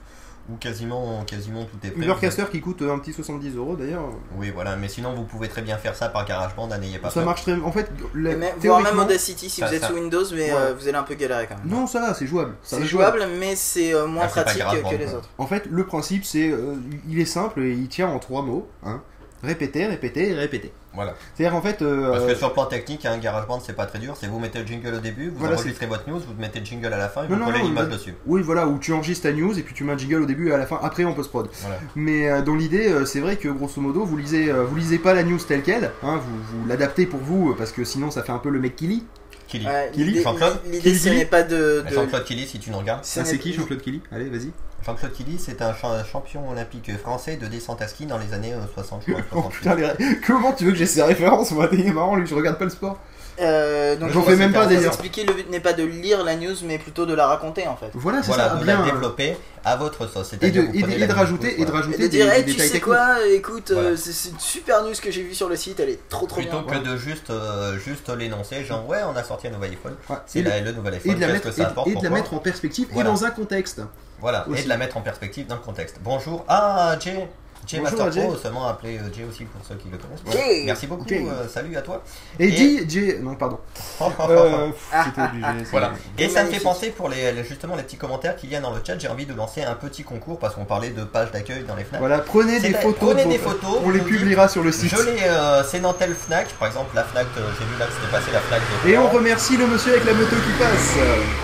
où 0.50 0.56
quasiment, 0.58 1.24
quasiment 1.26 1.64
tout 1.66 1.78
est 1.88 1.92
prêt. 1.92 2.04
Ubercaster 2.04 2.44
qui 2.52 2.62
coûte 2.62 2.82
un 2.84 3.00
petit 3.00 3.14
70 3.14 3.56
euros 3.56 3.76
d'ailleurs. 3.76 4.04
Oui, 4.38 4.52
voilà, 4.54 4.76
mais 4.76 4.88
sinon 4.88 5.14
vous 5.16 5.24
pouvez 5.24 5.48
très 5.48 5.62
bien 5.62 5.78
faire 5.78 5.96
ça 5.96 6.10
par 6.10 6.26
GarageBand, 6.26 6.68
n'ayez 6.78 7.00
pas 7.00 7.10
Ça 7.10 7.16
peur. 7.16 7.26
marche 7.26 7.42
très, 7.42 7.54
en 7.60 7.72
fait, 7.72 7.90
la- 8.14 8.36
même- 8.36 8.54
voire 8.60 8.82
même 8.82 9.00
Audacity 9.00 9.50
si 9.50 9.62
Ça- 9.62 9.68
vous 9.68 9.74
êtes 9.74 9.82
ça- 9.82 9.88
sous 9.88 9.96
Windows, 9.96 10.24
mais 10.34 10.52
Ouais. 10.52 10.58
euh, 10.58 10.74
vous 10.78 10.88
allez 10.88 10.98
un 10.98 11.04
peu 11.04 11.16
galérer 11.16 11.48
quand 11.48 11.58
même. 11.58 11.68
Non, 11.68 11.88
ça 11.88 12.00
va, 12.00 12.14
c'est 12.14 12.28
jouable. 12.28 12.56
C'est 12.62 12.86
jouable, 12.86 13.26
mais 13.40 13.56
c'est 13.56 13.94
euh, 13.94 14.06
moins 14.08 14.26
Ah, 14.26 14.28
pratique 14.28 14.62
que 14.92 14.96
les 14.96 15.14
autres. 15.14 15.30
En 15.38 15.48
fait, 15.48 15.66
le 15.70 15.86
principe, 15.86 16.26
c'est, 16.26 16.52
euh, 16.52 16.76
il 17.10 17.20
est 17.20 17.26
simple 17.26 17.62
et 17.62 17.72
il 17.72 17.88
tient 17.88 18.08
en 18.10 18.20
trois 18.20 18.42
mots. 18.44 18.68
Hein. 18.84 19.02
Répéter, 19.46 19.86
répéter, 19.86 20.34
répéter. 20.34 20.72
Voilà. 20.94 21.14
C'est-à-dire 21.36 21.56
en 21.56 21.62
fait, 21.62 21.82
euh, 21.82 22.12
Parce 22.12 22.26
que 22.26 22.36
sur 22.36 22.48
le 22.48 22.54
plan 22.54 22.66
technique, 22.66 23.06
un 23.06 23.18
GarageBand 23.18 23.60
c'est 23.60 23.76
pas 23.76 23.86
très 23.86 24.00
dur, 24.00 24.16
c'est 24.20 24.28
vous 24.28 24.40
mettez 24.40 24.60
le 24.60 24.66
jingle 24.66 24.96
au 24.96 25.00
début, 25.00 25.30
vous 25.30 25.40
Voilà, 25.40 25.56
enregistrez 25.56 25.86
votre 25.88 26.10
news, 26.10 26.20
vous 26.20 26.34
mettez 26.40 26.60
le 26.60 26.66
jingle 26.66 26.94
à 26.94 26.98
la 26.98 27.10
fin 27.10 27.24
et 27.26 27.28
Non, 27.28 27.36
vous 27.36 27.42
non, 27.42 27.52
collez 27.52 27.64
l'image 27.64 27.90
dessus. 27.90 28.14
Oui, 28.26 28.42
voilà, 28.42 28.66
où 28.68 28.80
tu 28.80 28.94
enregistres 28.94 29.24
ta 29.24 29.34
news 29.34 29.58
et 29.60 29.62
puis 29.62 29.74
tu 29.76 29.84
mets 29.84 29.94
un 29.94 29.98
jingle 29.98 30.22
au 30.22 30.26
début 30.26 30.50
et 30.50 30.54
à 30.54 30.58
la 30.58 30.66
fin, 30.66 30.80
après 30.82 31.04
on 31.06 31.14
post-prod. 31.14 31.50
Voilà. 31.62 31.78
Mais 31.96 32.30
euh, 32.30 32.42
dans 32.42 32.56
l'idée, 32.56 32.88
euh, 32.88 33.06
c'est 33.06 33.20
vrai 33.20 33.36
que 33.36 33.50
grosso 33.50 33.82
modo, 33.82 34.06
vous 34.06 34.18
lisez, 34.18 34.50
euh, 34.50 34.64
vous 34.64 34.76
lisez 34.76 34.98
pas 35.00 35.14
la 35.14 35.24
news 35.24 35.38
telle 35.40 35.64
quelle, 35.64 35.92
hein, 36.04 36.18
vous, 36.18 36.60
vous 36.62 36.68
l'adaptez 36.68 37.06
pour 37.06 37.20
vous 37.20 37.52
euh, 37.52 37.56
parce 37.58 37.72
que 37.74 37.84
sinon 37.84 38.10
ça 38.10 38.24
fait 38.24 38.32
un 38.32 38.40
peu 38.40 38.50
le 38.50 38.60
mec 38.60 38.76
qui 38.76 38.88
lit. 38.88 39.04
Qui 39.48 39.60
lit 39.60 39.68
Ouais, 39.68 39.90
Qui 39.94 40.00
lit 40.00 40.06
l'idée- 40.06 40.24
Jean-Claude 40.24 40.60
L'idée, 40.72 40.96
ce 40.96 41.10
n'est 41.10 41.26
pas 41.26 41.44
de. 41.44 41.84
de- 41.88 41.94
Jean-Claude 41.94 42.24
Killy, 42.24 42.48
si 42.48 42.58
tu 42.58 42.72
nous 42.72 42.80
regardes. 42.80 43.02
Ah, 43.04 43.24
c'est 43.26 43.38
qui 43.38 43.54
Jean-Claude 43.54 43.80
Kelly 43.82 44.02
Allez, 44.12 44.28
vas-y. 44.30 44.52
Jean-Claude 44.86 45.14
Killy, 45.14 45.40
c'est 45.40 45.62
un 45.62 45.74
cha- 45.74 46.04
champion 46.04 46.50
olympique 46.50 46.96
français 46.98 47.38
de 47.38 47.48
descente 47.48 47.82
à 47.82 47.88
ski 47.88 48.06
dans 48.06 48.18
les 48.20 48.34
années 48.34 48.54
euh, 48.54 48.60
60, 48.74 49.02
je 49.08 49.14
crois. 49.14 49.24
Oh 49.32 49.50
68. 49.52 49.58
putain, 49.60 49.76
les 49.76 49.86
ré- 49.88 50.20
comment 50.28 50.54
tu 50.54 50.66
veux 50.66 50.72
que 50.72 50.78
j'ai 50.78 50.86
ces 50.86 51.02
références 51.02 51.52
Moi, 51.52 51.68
t'es 51.68 51.78
marrant, 51.92 52.16
lui, 52.16 52.28
je 52.28 52.36
regarde 52.36 52.58
pas 52.60 52.66
le 52.66 52.70
sport. 52.70 53.00
Euh, 53.42 53.98
donc, 53.98 54.12
J'en 54.12 54.22
fais 54.22 54.38
même 54.38 54.54
pas, 54.54 54.66
d'ailleurs. 54.66 54.94
expliquer, 54.94 55.26
le 55.26 55.34
but 55.34 55.50
n'est 55.50 55.60
pas 55.60 55.74
de 55.74 55.84
lire 55.84 56.24
la 56.24 56.38
news, 56.38 56.56
mais 56.64 56.78
plutôt 56.78 57.06
de 57.06 57.14
la 57.14 57.28
raconter 57.28 57.68
en 57.68 57.76
fait. 57.76 57.90
Voilà, 57.94 58.22
c'est 58.22 58.28
Voilà, 58.28 58.50
ça, 58.52 58.56
de 58.56 58.64
bien. 58.64 58.76
la 58.78 58.82
euh, 58.82 58.86
développer 58.86 59.36
à 59.66 59.76
votre 59.76 60.08
sauce. 60.08 60.34
Et 60.40 60.52
de, 60.52 60.62
et 60.74 61.02
et 61.02 61.06
rajouter, 61.08 61.60
et 61.60 61.66
de 61.66 61.72
rajouter 61.72 61.96
Et 61.96 62.04
de 62.04 62.04
des, 62.04 62.18
dire, 62.18 62.28
des 62.28 62.32
hey, 62.32 62.46
tu 62.46 62.52
sais 62.54 62.58
techniques. 62.66 62.84
quoi 62.86 63.18
Écoute, 63.28 63.72
euh, 63.72 63.82
Voilà. 63.82 63.98
c'est 63.98 64.14
c'est 64.14 64.30
une 64.30 64.40
super 64.40 64.84
news 64.84 64.94
que 65.02 65.12
j'ai 65.12 65.24
vue 65.24 65.34
sur 65.34 65.50
le 65.50 65.58
site, 65.58 65.82
elle 65.82 65.90
est 65.90 66.08
trop 66.08 66.28
trop 66.28 66.40
Plutôt 66.40 66.62
bien. 66.62 66.80
que 66.80 66.86
de 66.88 66.96
juste, 66.96 67.30
euh, 67.30 67.78
juste 67.78 68.08
l'énoncer, 68.10 68.64
genre 68.64 68.88
ouais, 68.88 69.00
on 69.12 69.18
a 69.18 69.24
sorti 69.24 69.48
un 69.48 69.52
nouvel 69.52 69.72
iPhone. 69.72 69.96
Ouais. 70.10 70.16
C'est 70.28 70.42
le 70.42 70.72
nouvel 70.72 70.94
Et 70.94 70.98
iPhone. 70.98 71.16
de 71.16 71.20
la 71.20 71.28
mettre, 71.28 71.44
que 71.50 71.52
ça 71.52 71.64
et- 71.64 71.66
apporte 71.66 71.88
et 71.90 71.96
de 71.96 72.04
la 72.04 72.10
mettre 72.12 72.34
en 72.34 72.38
perspective 72.38 72.88
et 72.96 73.04
dans 73.04 73.26
un 73.26 73.32
contexte. 73.32 73.82
Voilà, 74.26 74.44
et 74.58 74.64
de 74.64 74.68
la 74.70 74.78
mettre 74.78 74.98
en 74.98 75.02
perspective 75.02 75.46
dans 75.46 75.54
le 75.54 75.62
contexte. 75.62 75.98
Bonjour. 76.02 76.44
Ah, 76.48 76.96
Jay. 77.00 77.28
Jay 77.68 77.78
Bonjour 77.80 77.98
Master 78.00 78.06
à 78.08 78.12
Jay. 78.12 78.22
Pro, 78.28 78.36
seulement 78.38 78.68
appelé 78.68 78.98
euh, 78.98 79.02
Jay 79.16 79.24
aussi 79.24 79.44
pour 79.46 79.64
ceux 79.68 79.76
qui 79.76 79.88
le 79.90 79.98
connaissent. 79.98 80.22
Jay. 80.32 80.64
Merci 80.66 80.88
beaucoup. 80.88 81.08
Jay. 81.08 81.24
euh, 81.30 81.48
salut 81.48 81.76
à 81.78 81.82
toi. 81.84 82.02
Et, 82.40 82.48
Et- 82.48 82.90
Jay, 82.90 83.20
non, 83.22 83.36
pardon. 83.36 83.60
Euh, 84.02 84.68
pff, 84.70 84.96
C'était 85.06 85.22
obligé. 85.22 85.46
c'est- 85.64 85.70
Voilà. 85.72 85.92
Et 86.18 86.28
ça 86.28 86.44
me 86.44 86.50
fait 86.50 86.60
penser 86.60 86.90
pour 86.90 87.08
les, 87.10 87.32
les- 87.34 87.44
justement 87.44 87.76
les 87.76 87.84
petits 87.84 87.98
commentaires 87.98 88.36
qu'il 88.36 88.50
y 88.52 88.56
a 88.56 88.62
dans 88.62 88.72
le 88.72 88.82
chat. 88.86 88.98
J'ai 88.98 89.08
envie 89.10 89.28
de 89.28 89.34
lancer 89.36 89.64
un 89.64 89.76
petit 89.76 90.04
concours 90.04 90.40
parce 90.40 90.56
qu'on 90.56 90.66
parlait 90.66 90.90
de 90.90 91.04
pages 91.04 91.32
d'accueil 91.32 91.64
dans 91.68 91.76
les 91.76 91.84
Fnac. 91.84 92.00
Voilà, 92.00 92.18
prenez 92.20 92.60
des 92.60 92.74
photos. 92.74 92.96
prenez 93.14 93.26
des 93.26 93.38
photos, 93.40 93.78
On 93.84 93.92
les 93.92 94.00
publiera 94.00 94.48
sur 94.48 94.64
le 94.64 94.72
site. 94.72 94.90
Je 94.96 95.04
l'ai, 95.04 95.22
euh, 95.24 95.64
c'est 95.64 95.82
dans 95.82 95.94
telle 95.94 96.16
Fnac, 96.16 96.48
par 96.60 96.68
exemple 96.68 96.96
la 96.96 97.04
Fnac. 97.04 97.28
euh, 97.38 97.42
J'ai 97.60 97.66
vu 97.66 97.78
là 97.80 97.86
que 97.86 97.92
c'était 97.94 98.12
passé 98.12 98.32
la 98.34 98.40
Fnac. 98.42 98.62
de 98.86 98.90
Et 98.90 98.98
on 98.98 99.08
remercie 99.08 99.56
le 99.58 99.68
monsieur 99.68 99.92
avec 99.94 100.06
la 100.06 100.14
moto 100.14 100.36
qui 100.36 100.52
passe. 100.64 100.96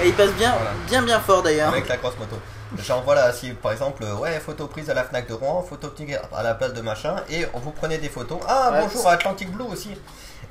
Et 0.03 0.07
il 0.07 0.13
passe 0.13 0.31
bien, 0.33 0.53
Voilà. 0.55 0.71
bien 0.87 1.01
bien 1.03 1.19
fort 1.19 1.43
d'ailleurs. 1.43 1.69
avec 1.69 1.87
la 1.87 1.97
cross 1.97 2.13
moto. 2.19 2.35
Genre 2.77 3.01
voilà, 3.03 3.31
si 3.33 3.51
par 3.51 3.71
exemple, 3.73 4.03
euh, 4.03 4.15
ouais, 4.15 4.39
photo 4.39 4.67
prise 4.67 4.89
à 4.89 4.93
la 4.93 5.03
Fnac 5.03 5.27
de 5.27 5.33
Rouen, 5.33 5.61
photo 5.61 5.89
prise 5.89 6.17
à 6.33 6.43
la 6.43 6.53
place 6.53 6.73
de 6.73 6.81
machin, 6.81 7.15
et 7.29 7.45
vous 7.53 7.71
prenez 7.71 7.97
des 7.97 8.09
photos. 8.09 8.39
Ah 8.47 8.71
Ouais, 8.71 8.81
bonjour 8.83 9.07
à 9.07 9.11
Atlantic 9.13 9.51
Blue 9.51 9.65
aussi. 9.71 9.89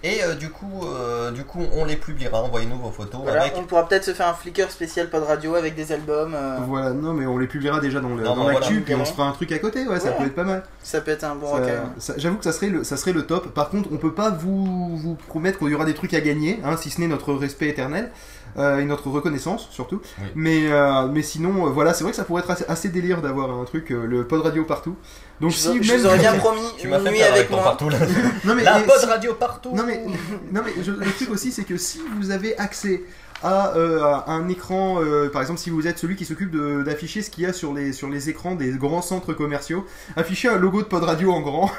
Et 0.02 0.22
euh, 0.24 0.34
du 0.34 0.48
coup, 0.48 0.82
euh, 0.86 1.30
du 1.30 1.44
coup, 1.44 1.62
on 1.74 1.84
les 1.84 1.96
publiera. 1.96 2.40
Envoyez-nous 2.42 2.78
vos 2.78 2.90
photos 2.90 3.20
Voilà, 3.22 3.42
avec. 3.42 3.54
on 3.56 3.64
pourra 3.64 3.86
peut-être 3.86 4.04
se 4.04 4.14
faire 4.14 4.28
un 4.28 4.32
flicker 4.34 4.70
spécial 4.70 5.10
pod 5.10 5.24
radio 5.24 5.56
avec 5.56 5.74
des 5.74 5.92
albums. 5.92 6.34
euh, 6.34 6.56
Voilà, 6.66 6.90
non, 6.90 7.12
mais 7.12 7.26
on 7.26 7.36
les 7.36 7.46
publiera 7.46 7.80
déjà 7.80 8.00
dans 8.00 8.14
le- 8.14 8.22
Non, 8.22 8.34
dans 8.34 8.48
l'actu, 8.48 8.68
voilà. 8.70 8.80
puis 8.86 8.94
on 8.94 9.04
se 9.04 9.12
fera 9.12 9.28
un 9.28 9.32
truc 9.32 9.52
à 9.52 9.58
côté, 9.58 9.86
ouais, 9.86 10.00
ça 10.00 10.08
Ouais. 10.10 10.14
peut 10.16 10.24
être 10.26 10.34
pas 10.34 10.44
mal. 10.44 10.62
Ça 10.82 11.02
peut 11.02 11.10
être 11.10 11.24
un 11.24 11.34
bon 11.34 11.54
Ça- 11.54 11.62
ça- 11.98 12.14
J'avoue 12.16 12.36
que 12.38 12.44
ça 12.44 12.52
serait, 12.52 12.68
le, 12.68 12.82
ça 12.82 12.96
serait 12.96 13.12
le 13.12 13.26
top. 13.26 13.48
Par 13.52 13.68
contre, 13.68 13.90
on 13.92 13.98
peut 13.98 14.14
pas 14.14 14.30
vous, 14.30 14.96
vous 14.96 15.14
promettre 15.28 15.58
qu'il 15.58 15.68
y 15.68 15.74
aura 15.74 15.84
des 15.84 15.94
trucs 15.94 16.14
à 16.14 16.20
gagner, 16.22 16.60
hein, 16.64 16.78
si 16.78 16.88
ce 16.88 16.98
n'est 17.00 17.08
notre 17.08 17.34
respect 17.34 17.68
éternel. 17.68 18.10
Euh, 18.58 18.78
et 18.78 18.84
notre 18.84 19.08
reconnaissance 19.10 19.68
surtout. 19.70 20.00
Oui. 20.20 20.26
Mais, 20.34 20.70
euh, 20.72 21.06
mais 21.08 21.22
sinon, 21.22 21.66
euh, 21.66 21.70
voilà, 21.70 21.94
c'est 21.94 22.02
vrai 22.04 22.12
que 22.12 22.16
ça 22.16 22.24
pourrait 22.24 22.42
être 22.42 22.50
assez, 22.50 22.64
assez 22.68 22.88
délire 22.88 23.20
d'avoir 23.22 23.50
un 23.50 23.64
truc, 23.64 23.90
euh, 23.92 24.06
le 24.06 24.26
pod 24.26 24.42
radio 24.42 24.64
partout. 24.64 24.96
Donc 25.40 25.50
Je, 25.52 25.56
si 25.56 25.78
vous- 25.78 25.82
je 25.82 25.92
même 25.92 26.00
vous 26.00 26.06
aurais 26.06 26.18
bien 26.18 26.34
promis 26.38 26.60
Tu 26.78 26.88
une 26.88 26.98
nuit 26.98 27.22
avec 27.22 27.50
moi. 27.50 27.62
partout 27.62 27.88
là. 27.88 27.98
Non 28.44 28.54
mais, 28.54 28.62
La 28.64 28.80
pod 28.80 28.98
si- 28.98 29.06
radio 29.06 29.34
partout. 29.34 29.74
Non 29.74 29.84
mais, 29.86 30.04
non 30.52 30.62
mais 30.64 30.72
je- 30.82 30.92
le 30.92 31.10
truc 31.12 31.30
aussi 31.30 31.52
c'est 31.52 31.64
que 31.64 31.76
si 31.76 32.00
vous 32.18 32.30
avez 32.30 32.56
accès 32.58 33.02
à, 33.42 33.74
euh, 33.76 34.02
à 34.02 34.30
un 34.32 34.48
écran, 34.48 35.00
euh, 35.02 35.28
par 35.30 35.40
exemple 35.42 35.60
si 35.60 35.70
vous 35.70 35.86
êtes 35.86 35.98
celui 35.98 36.16
qui 36.16 36.24
s'occupe 36.24 36.54
d'afficher 36.84 37.22
ce 37.22 37.30
qu'il 37.30 37.44
y 37.44 37.46
a 37.46 37.52
sur 37.52 37.72
les, 37.72 37.92
sur 37.92 38.08
les 38.08 38.28
écrans 38.28 38.54
des 38.54 38.70
grands 38.72 39.02
centres 39.02 39.32
commerciaux, 39.32 39.86
affichez 40.16 40.48
un 40.48 40.56
logo 40.58 40.82
de 40.82 40.86
pod 40.86 41.02
radio 41.04 41.32
en 41.32 41.40
grand 41.40 41.70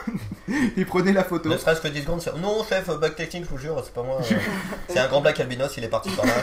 et 0.77 0.85
prenez 0.85 1.13
la 1.13 1.23
photo. 1.23 1.49
Ne 1.49 1.57
serait-ce 1.57 1.81
que 1.81 1.87
10 1.87 2.01
secondes, 2.01 2.21
c'est- 2.21 2.35
non 2.41 2.63
chef, 2.67 2.89
technique, 3.15 3.45
je 3.45 3.49
vous 3.49 3.57
jure, 3.57 3.81
c'est 3.83 3.93
pas 3.93 4.03
moi. 4.03 4.19
euh, 4.31 4.35
c'est 4.89 4.99
un 4.99 5.07
grand 5.07 5.21
black 5.21 5.39
albinos, 5.39 5.73
il 5.77 5.83
est 5.83 5.89
parti 5.89 6.09
par 6.11 6.25
là. 6.25 6.33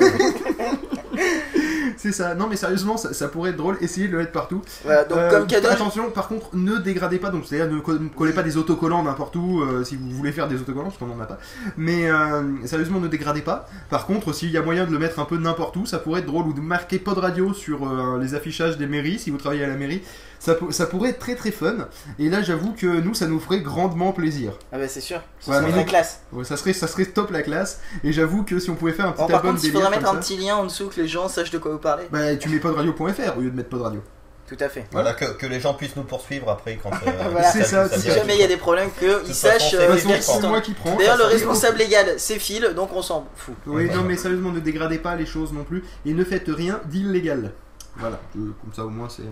C'est 1.96 2.12
ça, 2.12 2.34
non 2.34 2.46
mais 2.48 2.56
sérieusement 2.56 2.96
ça, 2.96 3.12
ça 3.12 3.28
pourrait 3.28 3.50
être 3.50 3.56
drôle, 3.56 3.76
essayez 3.80 4.06
de 4.08 4.12
le 4.12 4.18
mettre 4.18 4.32
partout. 4.32 4.62
Voilà, 4.84 5.04
donc 5.04 5.18
Euh, 5.18 5.30
comme 5.30 5.46
cadeau, 5.46 5.68
Attention, 5.68 6.10
par 6.10 6.28
contre, 6.28 6.48
ne 6.54 6.76
dégradez 6.78 7.18
pas, 7.18 7.30
donc 7.30 7.44
c'est-à-dire 7.46 7.72
ne 7.74 7.80
co- 7.80 7.98
ne 7.98 8.08
collez 8.08 8.32
pas 8.32 8.42
des 8.42 8.56
autocollants 8.56 9.02
n'importe 9.02 9.36
où 9.36 9.60
euh, 9.62 9.84
si 9.84 9.96
vous 9.96 10.10
voulez 10.10 10.32
faire 10.32 10.48
des 10.48 10.56
autocollants, 10.60 10.88
parce 10.88 10.98
qu'on 10.98 11.06
n'en 11.06 11.20
a 11.20 11.26
pas. 11.26 11.38
Mais 11.76 12.10
euh, 12.10 12.42
sérieusement, 12.66 13.00
ne 13.00 13.08
dégradez 13.08 13.42
pas. 13.42 13.68
Par 13.90 14.06
contre, 14.06 14.32
s'il 14.32 14.50
y 14.50 14.56
a 14.56 14.62
moyen 14.62 14.86
de 14.86 14.92
le 14.92 14.98
mettre 14.98 15.18
un 15.18 15.24
peu 15.24 15.36
n'importe 15.38 15.76
où, 15.76 15.86
ça 15.86 15.98
pourrait 15.98 16.20
être 16.20 16.26
drôle, 16.26 16.46
ou 16.46 16.52
de 16.52 16.60
marquer 16.60 16.98
pod 16.98 17.18
radio 17.18 17.52
sur 17.54 17.78
les 18.20 18.34
affichages 18.34 18.76
des 18.78 18.86
mairies, 18.86 19.18
si 19.18 19.30
vous 19.30 19.38
travaillez 19.38 19.64
à 19.64 19.68
la 19.68 19.76
mairie. 19.76 20.02
Ça, 20.40 20.54
ça 20.70 20.86
pourrait 20.86 21.10
être 21.10 21.18
très 21.18 21.34
très 21.34 21.50
fun. 21.50 21.88
Et 22.20 22.28
là, 22.28 22.42
j'avoue 22.42 22.72
que 22.72 22.86
nous, 23.00 23.12
ça 23.12 23.26
nous 23.26 23.40
ferait 23.40 23.58
grandement 23.60 24.12
plaisir. 24.12 24.52
ah 24.72 24.78
bah 24.78 24.86
c'est 24.86 25.00
sûr, 25.00 25.20
Ouais, 25.48 25.56
serait 25.56 25.72
donc- 25.72 25.86
classe. 25.86 26.20
Ouais, 26.32 26.44
ça, 26.44 26.56
serait, 26.56 26.72
ça 26.72 26.86
serait 26.86 27.06
top 27.06 27.32
la 27.32 27.42
classe. 27.42 27.80
Et 28.04 28.12
j'avoue 28.12 28.44
que 28.44 28.60
si 28.60 28.70
on 28.70 28.76
pouvait 28.76 28.92
faire 28.92 29.06
un 29.06 29.12
petit 29.12 29.22
Bon, 29.22 29.26
par 29.26 29.36
album 29.40 29.54
contre, 29.56 29.64
il 29.66 29.72
faudrait 29.72 29.90
mettre 29.90 30.08
un 30.08 30.12
ça, 30.14 30.20
petit 30.20 30.36
lien 30.36 30.54
en 30.54 30.62
dessous 30.64 30.90
que 30.94 31.00
les 31.00 31.08
gens 31.08 31.28
sachent 31.28 31.50
de 31.50 31.58
quoi 31.58 31.72
vous 31.78 31.82
parlez. 31.82 32.04
Bah, 32.10 32.36
tu 32.36 32.48
mets 32.48 32.58
podradio.fr 32.58 33.38
au 33.38 33.40
lieu 33.40 33.50
de 33.50 33.56
mettre 33.56 33.68
pod 33.70 33.82
radio. 33.82 34.02
Tout 34.46 34.56
à 34.60 34.68
fait. 34.70 34.86
voilà, 34.92 35.12
que, 35.12 35.26
que 35.36 35.46
les 35.46 35.60
gens 35.60 35.74
puissent 35.74 35.94
nous 35.96 36.04
poursuivre 36.04 36.48
après 36.48 36.78
quand. 36.82 36.90
euh, 36.90 37.10
Voilà. 37.32 37.52
C'est 37.52 37.64
ça, 37.64 37.86
Si 37.88 38.10
jamais 38.10 38.34
il 38.34 38.40
y 38.40 38.44
a 38.44 38.46
des 38.46 38.56
problèmes, 38.56 38.88
qu'ils 38.98 39.34
sachent. 39.34 39.74
euh, 39.74 39.94
qu'ils 39.96 40.62
qui 40.62 40.72
prends. 40.72 40.96
D'ailleurs, 40.96 41.18
le 41.18 41.24
responsable 41.24 41.76
légal, 41.78 42.14
c'est 42.16 42.38
Phil, 42.38 42.72
donc 42.74 42.90
on 42.94 43.02
s'en 43.02 43.26
fout. 43.36 43.54
Oui, 43.66 43.90
non, 43.90 44.02
mais 44.04 44.16
sérieusement, 44.16 44.50
ne 44.50 44.60
dégradez 44.60 44.98
pas 44.98 45.16
les 45.16 45.26
choses 45.26 45.52
non 45.52 45.64
plus 45.64 45.84
et 46.06 46.14
ne 46.14 46.24
faites 46.24 46.48
rien 46.48 46.80
d'illégal. 46.86 47.52
Voilà, 47.96 48.18
comme 48.32 48.72
ça 48.74 48.84
au 48.86 48.90
moins 48.90 49.08
c'est. 49.10 49.22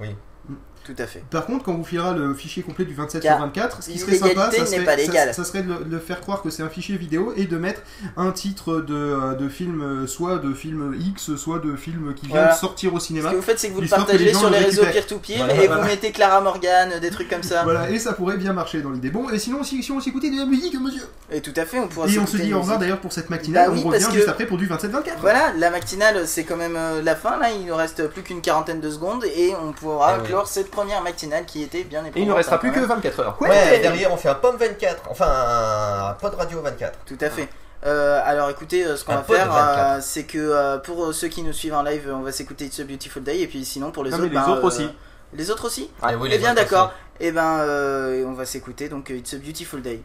Oui. 0.00 0.08
Tout 0.88 1.02
à 1.02 1.06
fait. 1.06 1.22
Par 1.30 1.44
contre, 1.44 1.64
quand 1.66 1.74
vous 1.74 1.84
filera 1.84 2.14
le 2.14 2.32
fichier 2.32 2.62
complet 2.62 2.86
du 2.86 2.94
27 2.94 3.20
Car 3.22 3.36
sur 3.36 3.44
24, 3.44 3.82
ce 3.82 3.90
qui 3.90 3.98
serait 3.98 4.16
sympa, 4.16 4.50
ça 4.50 4.64
serait, 4.64 4.84
pas 4.84 4.92
ça- 4.92 4.96
légale. 4.96 5.34
ça 5.34 5.44
serait 5.44 5.62
de 5.62 5.74
le, 5.86 5.98
faire 5.98 6.22
croire 6.22 6.40
que 6.40 6.48
c'est 6.48 6.62
un 6.62 6.70
fichier 6.70 6.96
vidéo 6.96 7.34
et 7.36 7.44
de 7.44 7.58
mettre 7.58 7.82
un 8.16 8.30
titre 8.32 8.76
de, 8.80 8.94
euh, 8.94 9.34
de 9.34 9.50
film, 9.50 9.82
euh, 9.82 10.06
soit 10.06 10.38
de 10.38 10.54
film 10.54 10.96
X, 10.98 11.36
soit 11.36 11.58
de 11.58 11.76
film 11.76 12.14
qui 12.14 12.26
vient 12.26 12.36
Voilà. 12.36 12.54
de 12.54 12.58
sortir 12.58 12.94
au 12.94 13.00
Ce 13.00 13.08
cinéma. 13.08 13.30
que 13.30 13.36
vous 13.36 13.42
faites, 13.42 13.58
c'est 13.58 13.68
que 13.68 13.74
vous 13.74 13.82
le 13.82 13.88
partagez 13.88 14.24
les 14.24 14.32
sur 14.32 14.48
le 14.48 14.56
les 14.56 14.64
réseaux 14.64 14.82
peer-to-peer 14.86 15.36
Voilà, 15.44 15.54
et 15.62 15.66
voilà. 15.66 15.82
vous 15.82 15.88
mettez 15.88 16.10
Clara 16.10 16.40
Morgan, 16.40 16.90
des 17.00 17.10
trucs 17.10 17.28
comme 17.28 17.42
ça. 17.42 17.64
Voilà, 17.64 17.90
et 17.90 17.98
ça 17.98 18.14
pourrait 18.14 18.38
bien 18.38 18.54
marcher 18.54 18.80
dans 18.80 18.90
l'idée. 18.90 19.10
Bon, 19.10 19.28
et 19.28 19.38
sinon, 19.38 19.62
si, 19.62 19.82
si 19.82 19.92
on 19.92 20.00
s'écoutait 20.00 20.30
de 20.30 20.38
la 20.38 20.46
musique, 20.46 20.74
monsieur 20.80 21.02
Et 21.30 21.42
tout 21.42 21.52
à 21.54 21.66
fait, 21.66 21.78
on 21.80 21.88
pourra 21.88 22.08
Et 22.08 22.18
on 22.18 22.26
se 22.26 22.38
dit 22.38 22.54
au 22.54 22.60
revoir 22.60 22.78
d'ailleurs 22.78 23.00
pour 23.00 23.12
cette 23.12 23.28
matinale, 23.28 23.68
Bah 23.68 23.74
oui, 23.74 23.82
on 23.84 23.88
revient 23.90 24.06
juste 24.14 24.28
après 24.28 24.46
pour 24.46 24.56
du 24.56 24.66
27-24. 24.66 25.18
Voilà, 25.20 25.52
la 25.58 25.68
matinale, 25.70 26.26
c'est 26.26 26.44
quand 26.44 26.56
même 26.56 26.76
euh, 26.76 27.02
la 27.02 27.14
fin. 27.14 27.38
Là, 27.38 27.50
il 27.50 27.66
nous 27.66 27.76
reste 27.76 28.06
plus 28.08 28.22
qu'une 28.22 28.40
quarantaine 28.40 28.80
de 28.80 28.90
secondes 28.90 29.24
et 29.36 29.52
on 29.62 29.72
pourra 29.72 30.18
Eh 30.22 30.26
clore 30.28 30.46
cette 30.46 30.70
première 30.78 31.02
matinale 31.02 31.44
qui 31.44 31.62
était 31.62 31.84
bien 31.84 32.00
éprouvante. 32.00 32.16
Et 32.16 32.20
il 32.22 32.28
ne 32.28 32.32
restera 32.32 32.56
hein, 32.56 32.60
plus 32.60 32.72
que 32.72 32.78
même. 32.80 32.88
24 32.88 33.20
heures. 33.20 33.36
Ouais, 33.40 33.80
derrière 33.80 34.12
on 34.12 34.16
fait 34.16 34.28
un 34.28 34.34
pomme 34.34 34.56
24, 34.56 35.02
enfin 35.10 35.26
un 36.10 36.12
pod 36.14 36.34
radio 36.34 36.60
24. 36.60 36.98
Tout 37.04 37.18
à 37.20 37.30
fait. 37.30 37.48
Euh, 37.86 38.20
alors 38.24 38.50
écoutez, 38.50 38.84
euh, 38.84 38.96
ce 38.96 39.04
qu'on 39.04 39.14
va 39.14 39.22
faire, 39.22 39.46
24. 39.50 39.78
euh, 39.78 39.98
c'est 40.00 40.24
que 40.24 40.38
euh, 40.38 40.78
pour 40.78 41.14
ceux 41.14 41.28
qui 41.28 41.42
nous 41.42 41.52
suivent 41.52 41.74
en 41.74 41.82
live, 41.82 42.10
on 42.12 42.22
va 42.22 42.32
s'écouter 42.32 42.64
It's 42.66 42.80
a 42.80 42.84
Beautiful 42.84 43.22
Day 43.22 43.40
et 43.40 43.46
puis 43.46 43.64
sinon 43.64 43.90
pour 43.92 44.02
les 44.04 44.10
Non, 44.10 44.16
autres, 44.16 44.24
mais 44.24 44.30
les 44.30 44.34
ben, 44.36 44.48
autres 44.50 44.64
euh, 44.64 44.66
aussi. 44.66 44.88
Les 45.32 45.50
autres 45.50 45.66
aussi 45.66 45.90
Ah 46.02 46.12
oui, 46.18 46.28
les 46.28 46.36
Eh 46.36 46.38
bien 46.38 46.54
d'accord. 46.54 46.92
Et 47.20 47.32
ben 47.32 47.58
euh, 47.60 48.24
on 48.26 48.32
va 48.32 48.46
s'écouter 48.46 48.88
donc 48.88 49.10
It's 49.10 49.34
a 49.34 49.38
Beautiful 49.38 49.82
Day. 49.82 50.00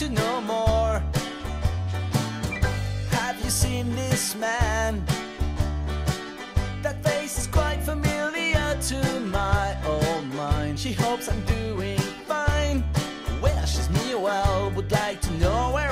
to 0.00 0.08
know 0.08 0.40
more. 0.40 1.02
Have 3.10 3.38
you 3.44 3.50
seen 3.50 3.94
this 3.94 4.34
man? 4.34 5.04
That 6.80 7.04
face 7.04 7.36
is 7.36 7.46
quite 7.46 7.82
familiar 7.82 8.78
to 8.88 9.20
my 9.20 9.76
old 9.84 10.24
mind. 10.32 10.80
She 10.80 10.94
hopes 10.94 11.28
I'm 11.28 11.44
doing 11.44 11.98
fine. 12.26 12.82
wishes 13.42 13.90
me 13.90 14.14
well, 14.14 14.70
would 14.70 14.90
like 14.90 15.20
to 15.20 15.32
know 15.32 15.72
where. 15.74 15.89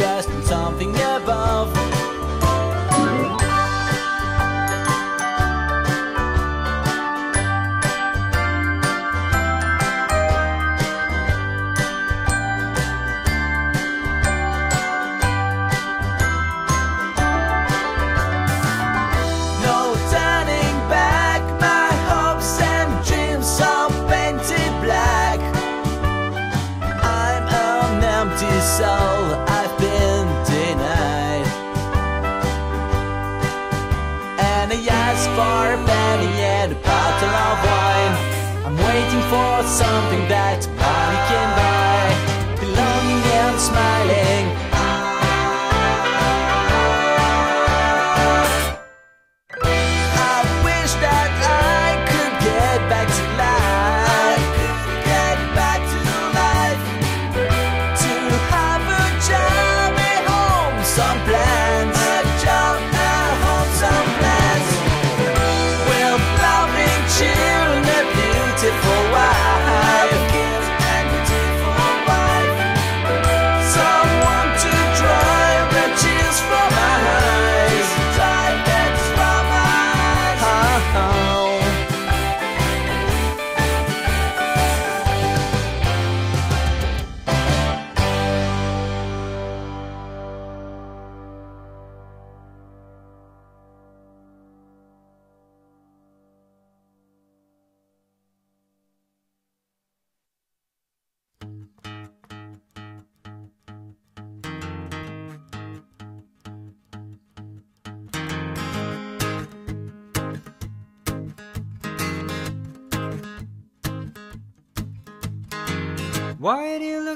dressed 0.00 0.30
in 0.30 0.42
something 0.44 0.96
above. 0.96 1.89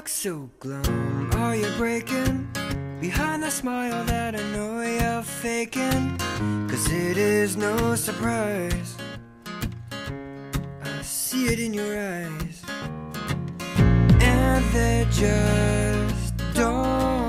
look 0.05 0.09
so 0.09 0.49
glum? 0.59 1.31
Are 1.33 1.55
you 1.55 1.67
breaking? 1.77 2.47
Behind 3.01 3.41
the 3.41 3.49
smile 3.49 4.03
that 4.05 4.35
I 4.35 4.43
know 4.51 4.79
you're 4.81 5.23
faking 5.23 6.15
Cause 6.69 6.91
it 6.91 7.17
is 7.17 7.57
no 7.57 7.95
surprise 7.95 8.97
I 10.83 11.01
see 11.01 11.47
it 11.47 11.59
in 11.59 11.73
your 11.73 11.97
eyes 11.97 12.61
And 14.21 14.63
they 14.75 15.07
just 15.09 16.37
don't 16.53 17.24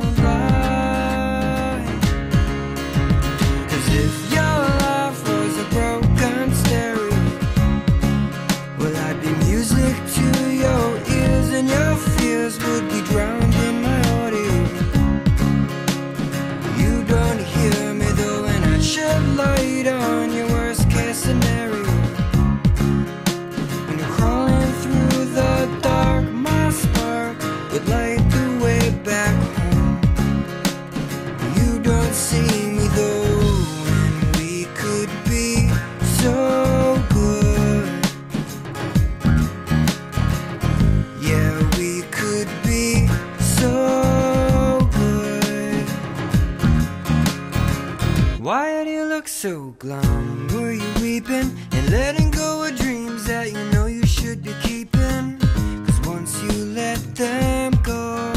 look 49.17 49.29
so 49.29 49.75
glum? 49.79 50.47
Were 50.53 50.73
you 50.73 50.93
weeping 51.01 51.51
and 51.73 51.91
letting 51.91 52.31
go 52.31 52.65
of 52.65 52.77
dreams 52.77 53.25
that 53.25 53.51
you 53.51 53.65
know 53.71 53.87
you 53.87 54.05
should 54.05 54.43
be 54.43 54.53
keeping? 54.63 55.39
Cause 55.87 56.01
once 56.07 56.43
you 56.43 56.53
let 56.75 56.99
them 57.15 57.73
go 57.83 58.36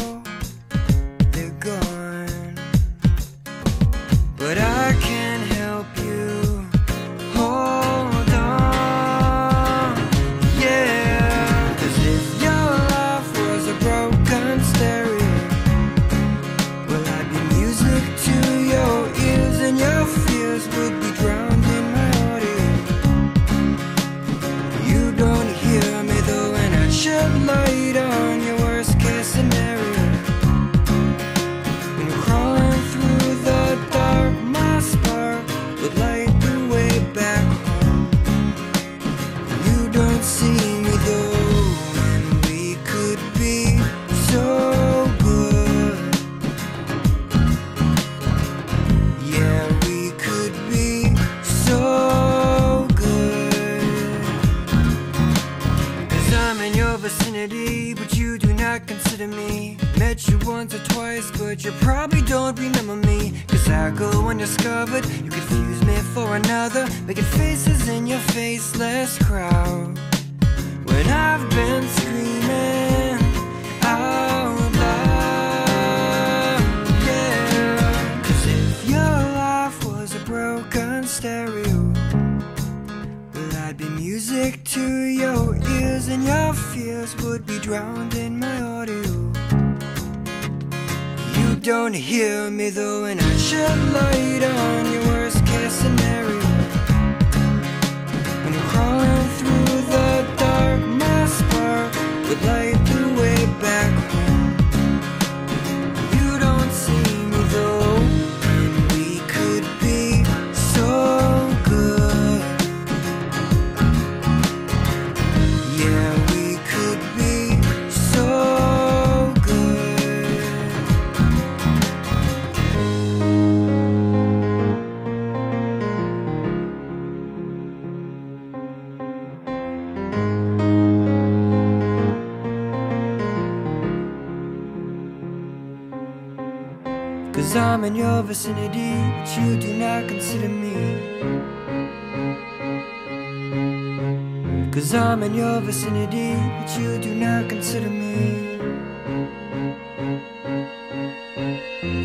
vicinity, 145.90 146.36
but 146.60 146.80
you 146.80 147.00
do 147.00 147.16
not 147.16 147.50
consider 147.50 147.90
me. 147.90 148.58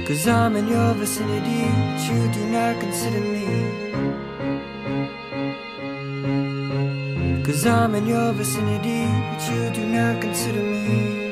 Cause 0.07 0.27
I'm 0.27 0.57
in 0.57 0.69
your 0.69 0.95
vicinity, 0.95 1.65
but 1.69 2.09
you 2.09 2.33
do 2.33 2.47
not 2.51 2.81
consider 2.81 3.21
me. 3.21 3.47
Cause 7.43 7.67
I'm 7.67 7.95
in 7.95 8.07
your 8.07 8.33
vicinity, 8.33 9.07
but 9.31 9.51
you 9.51 9.71
do 9.71 9.87
not 9.87 10.21
consider 10.21 10.63
me. 10.63 11.24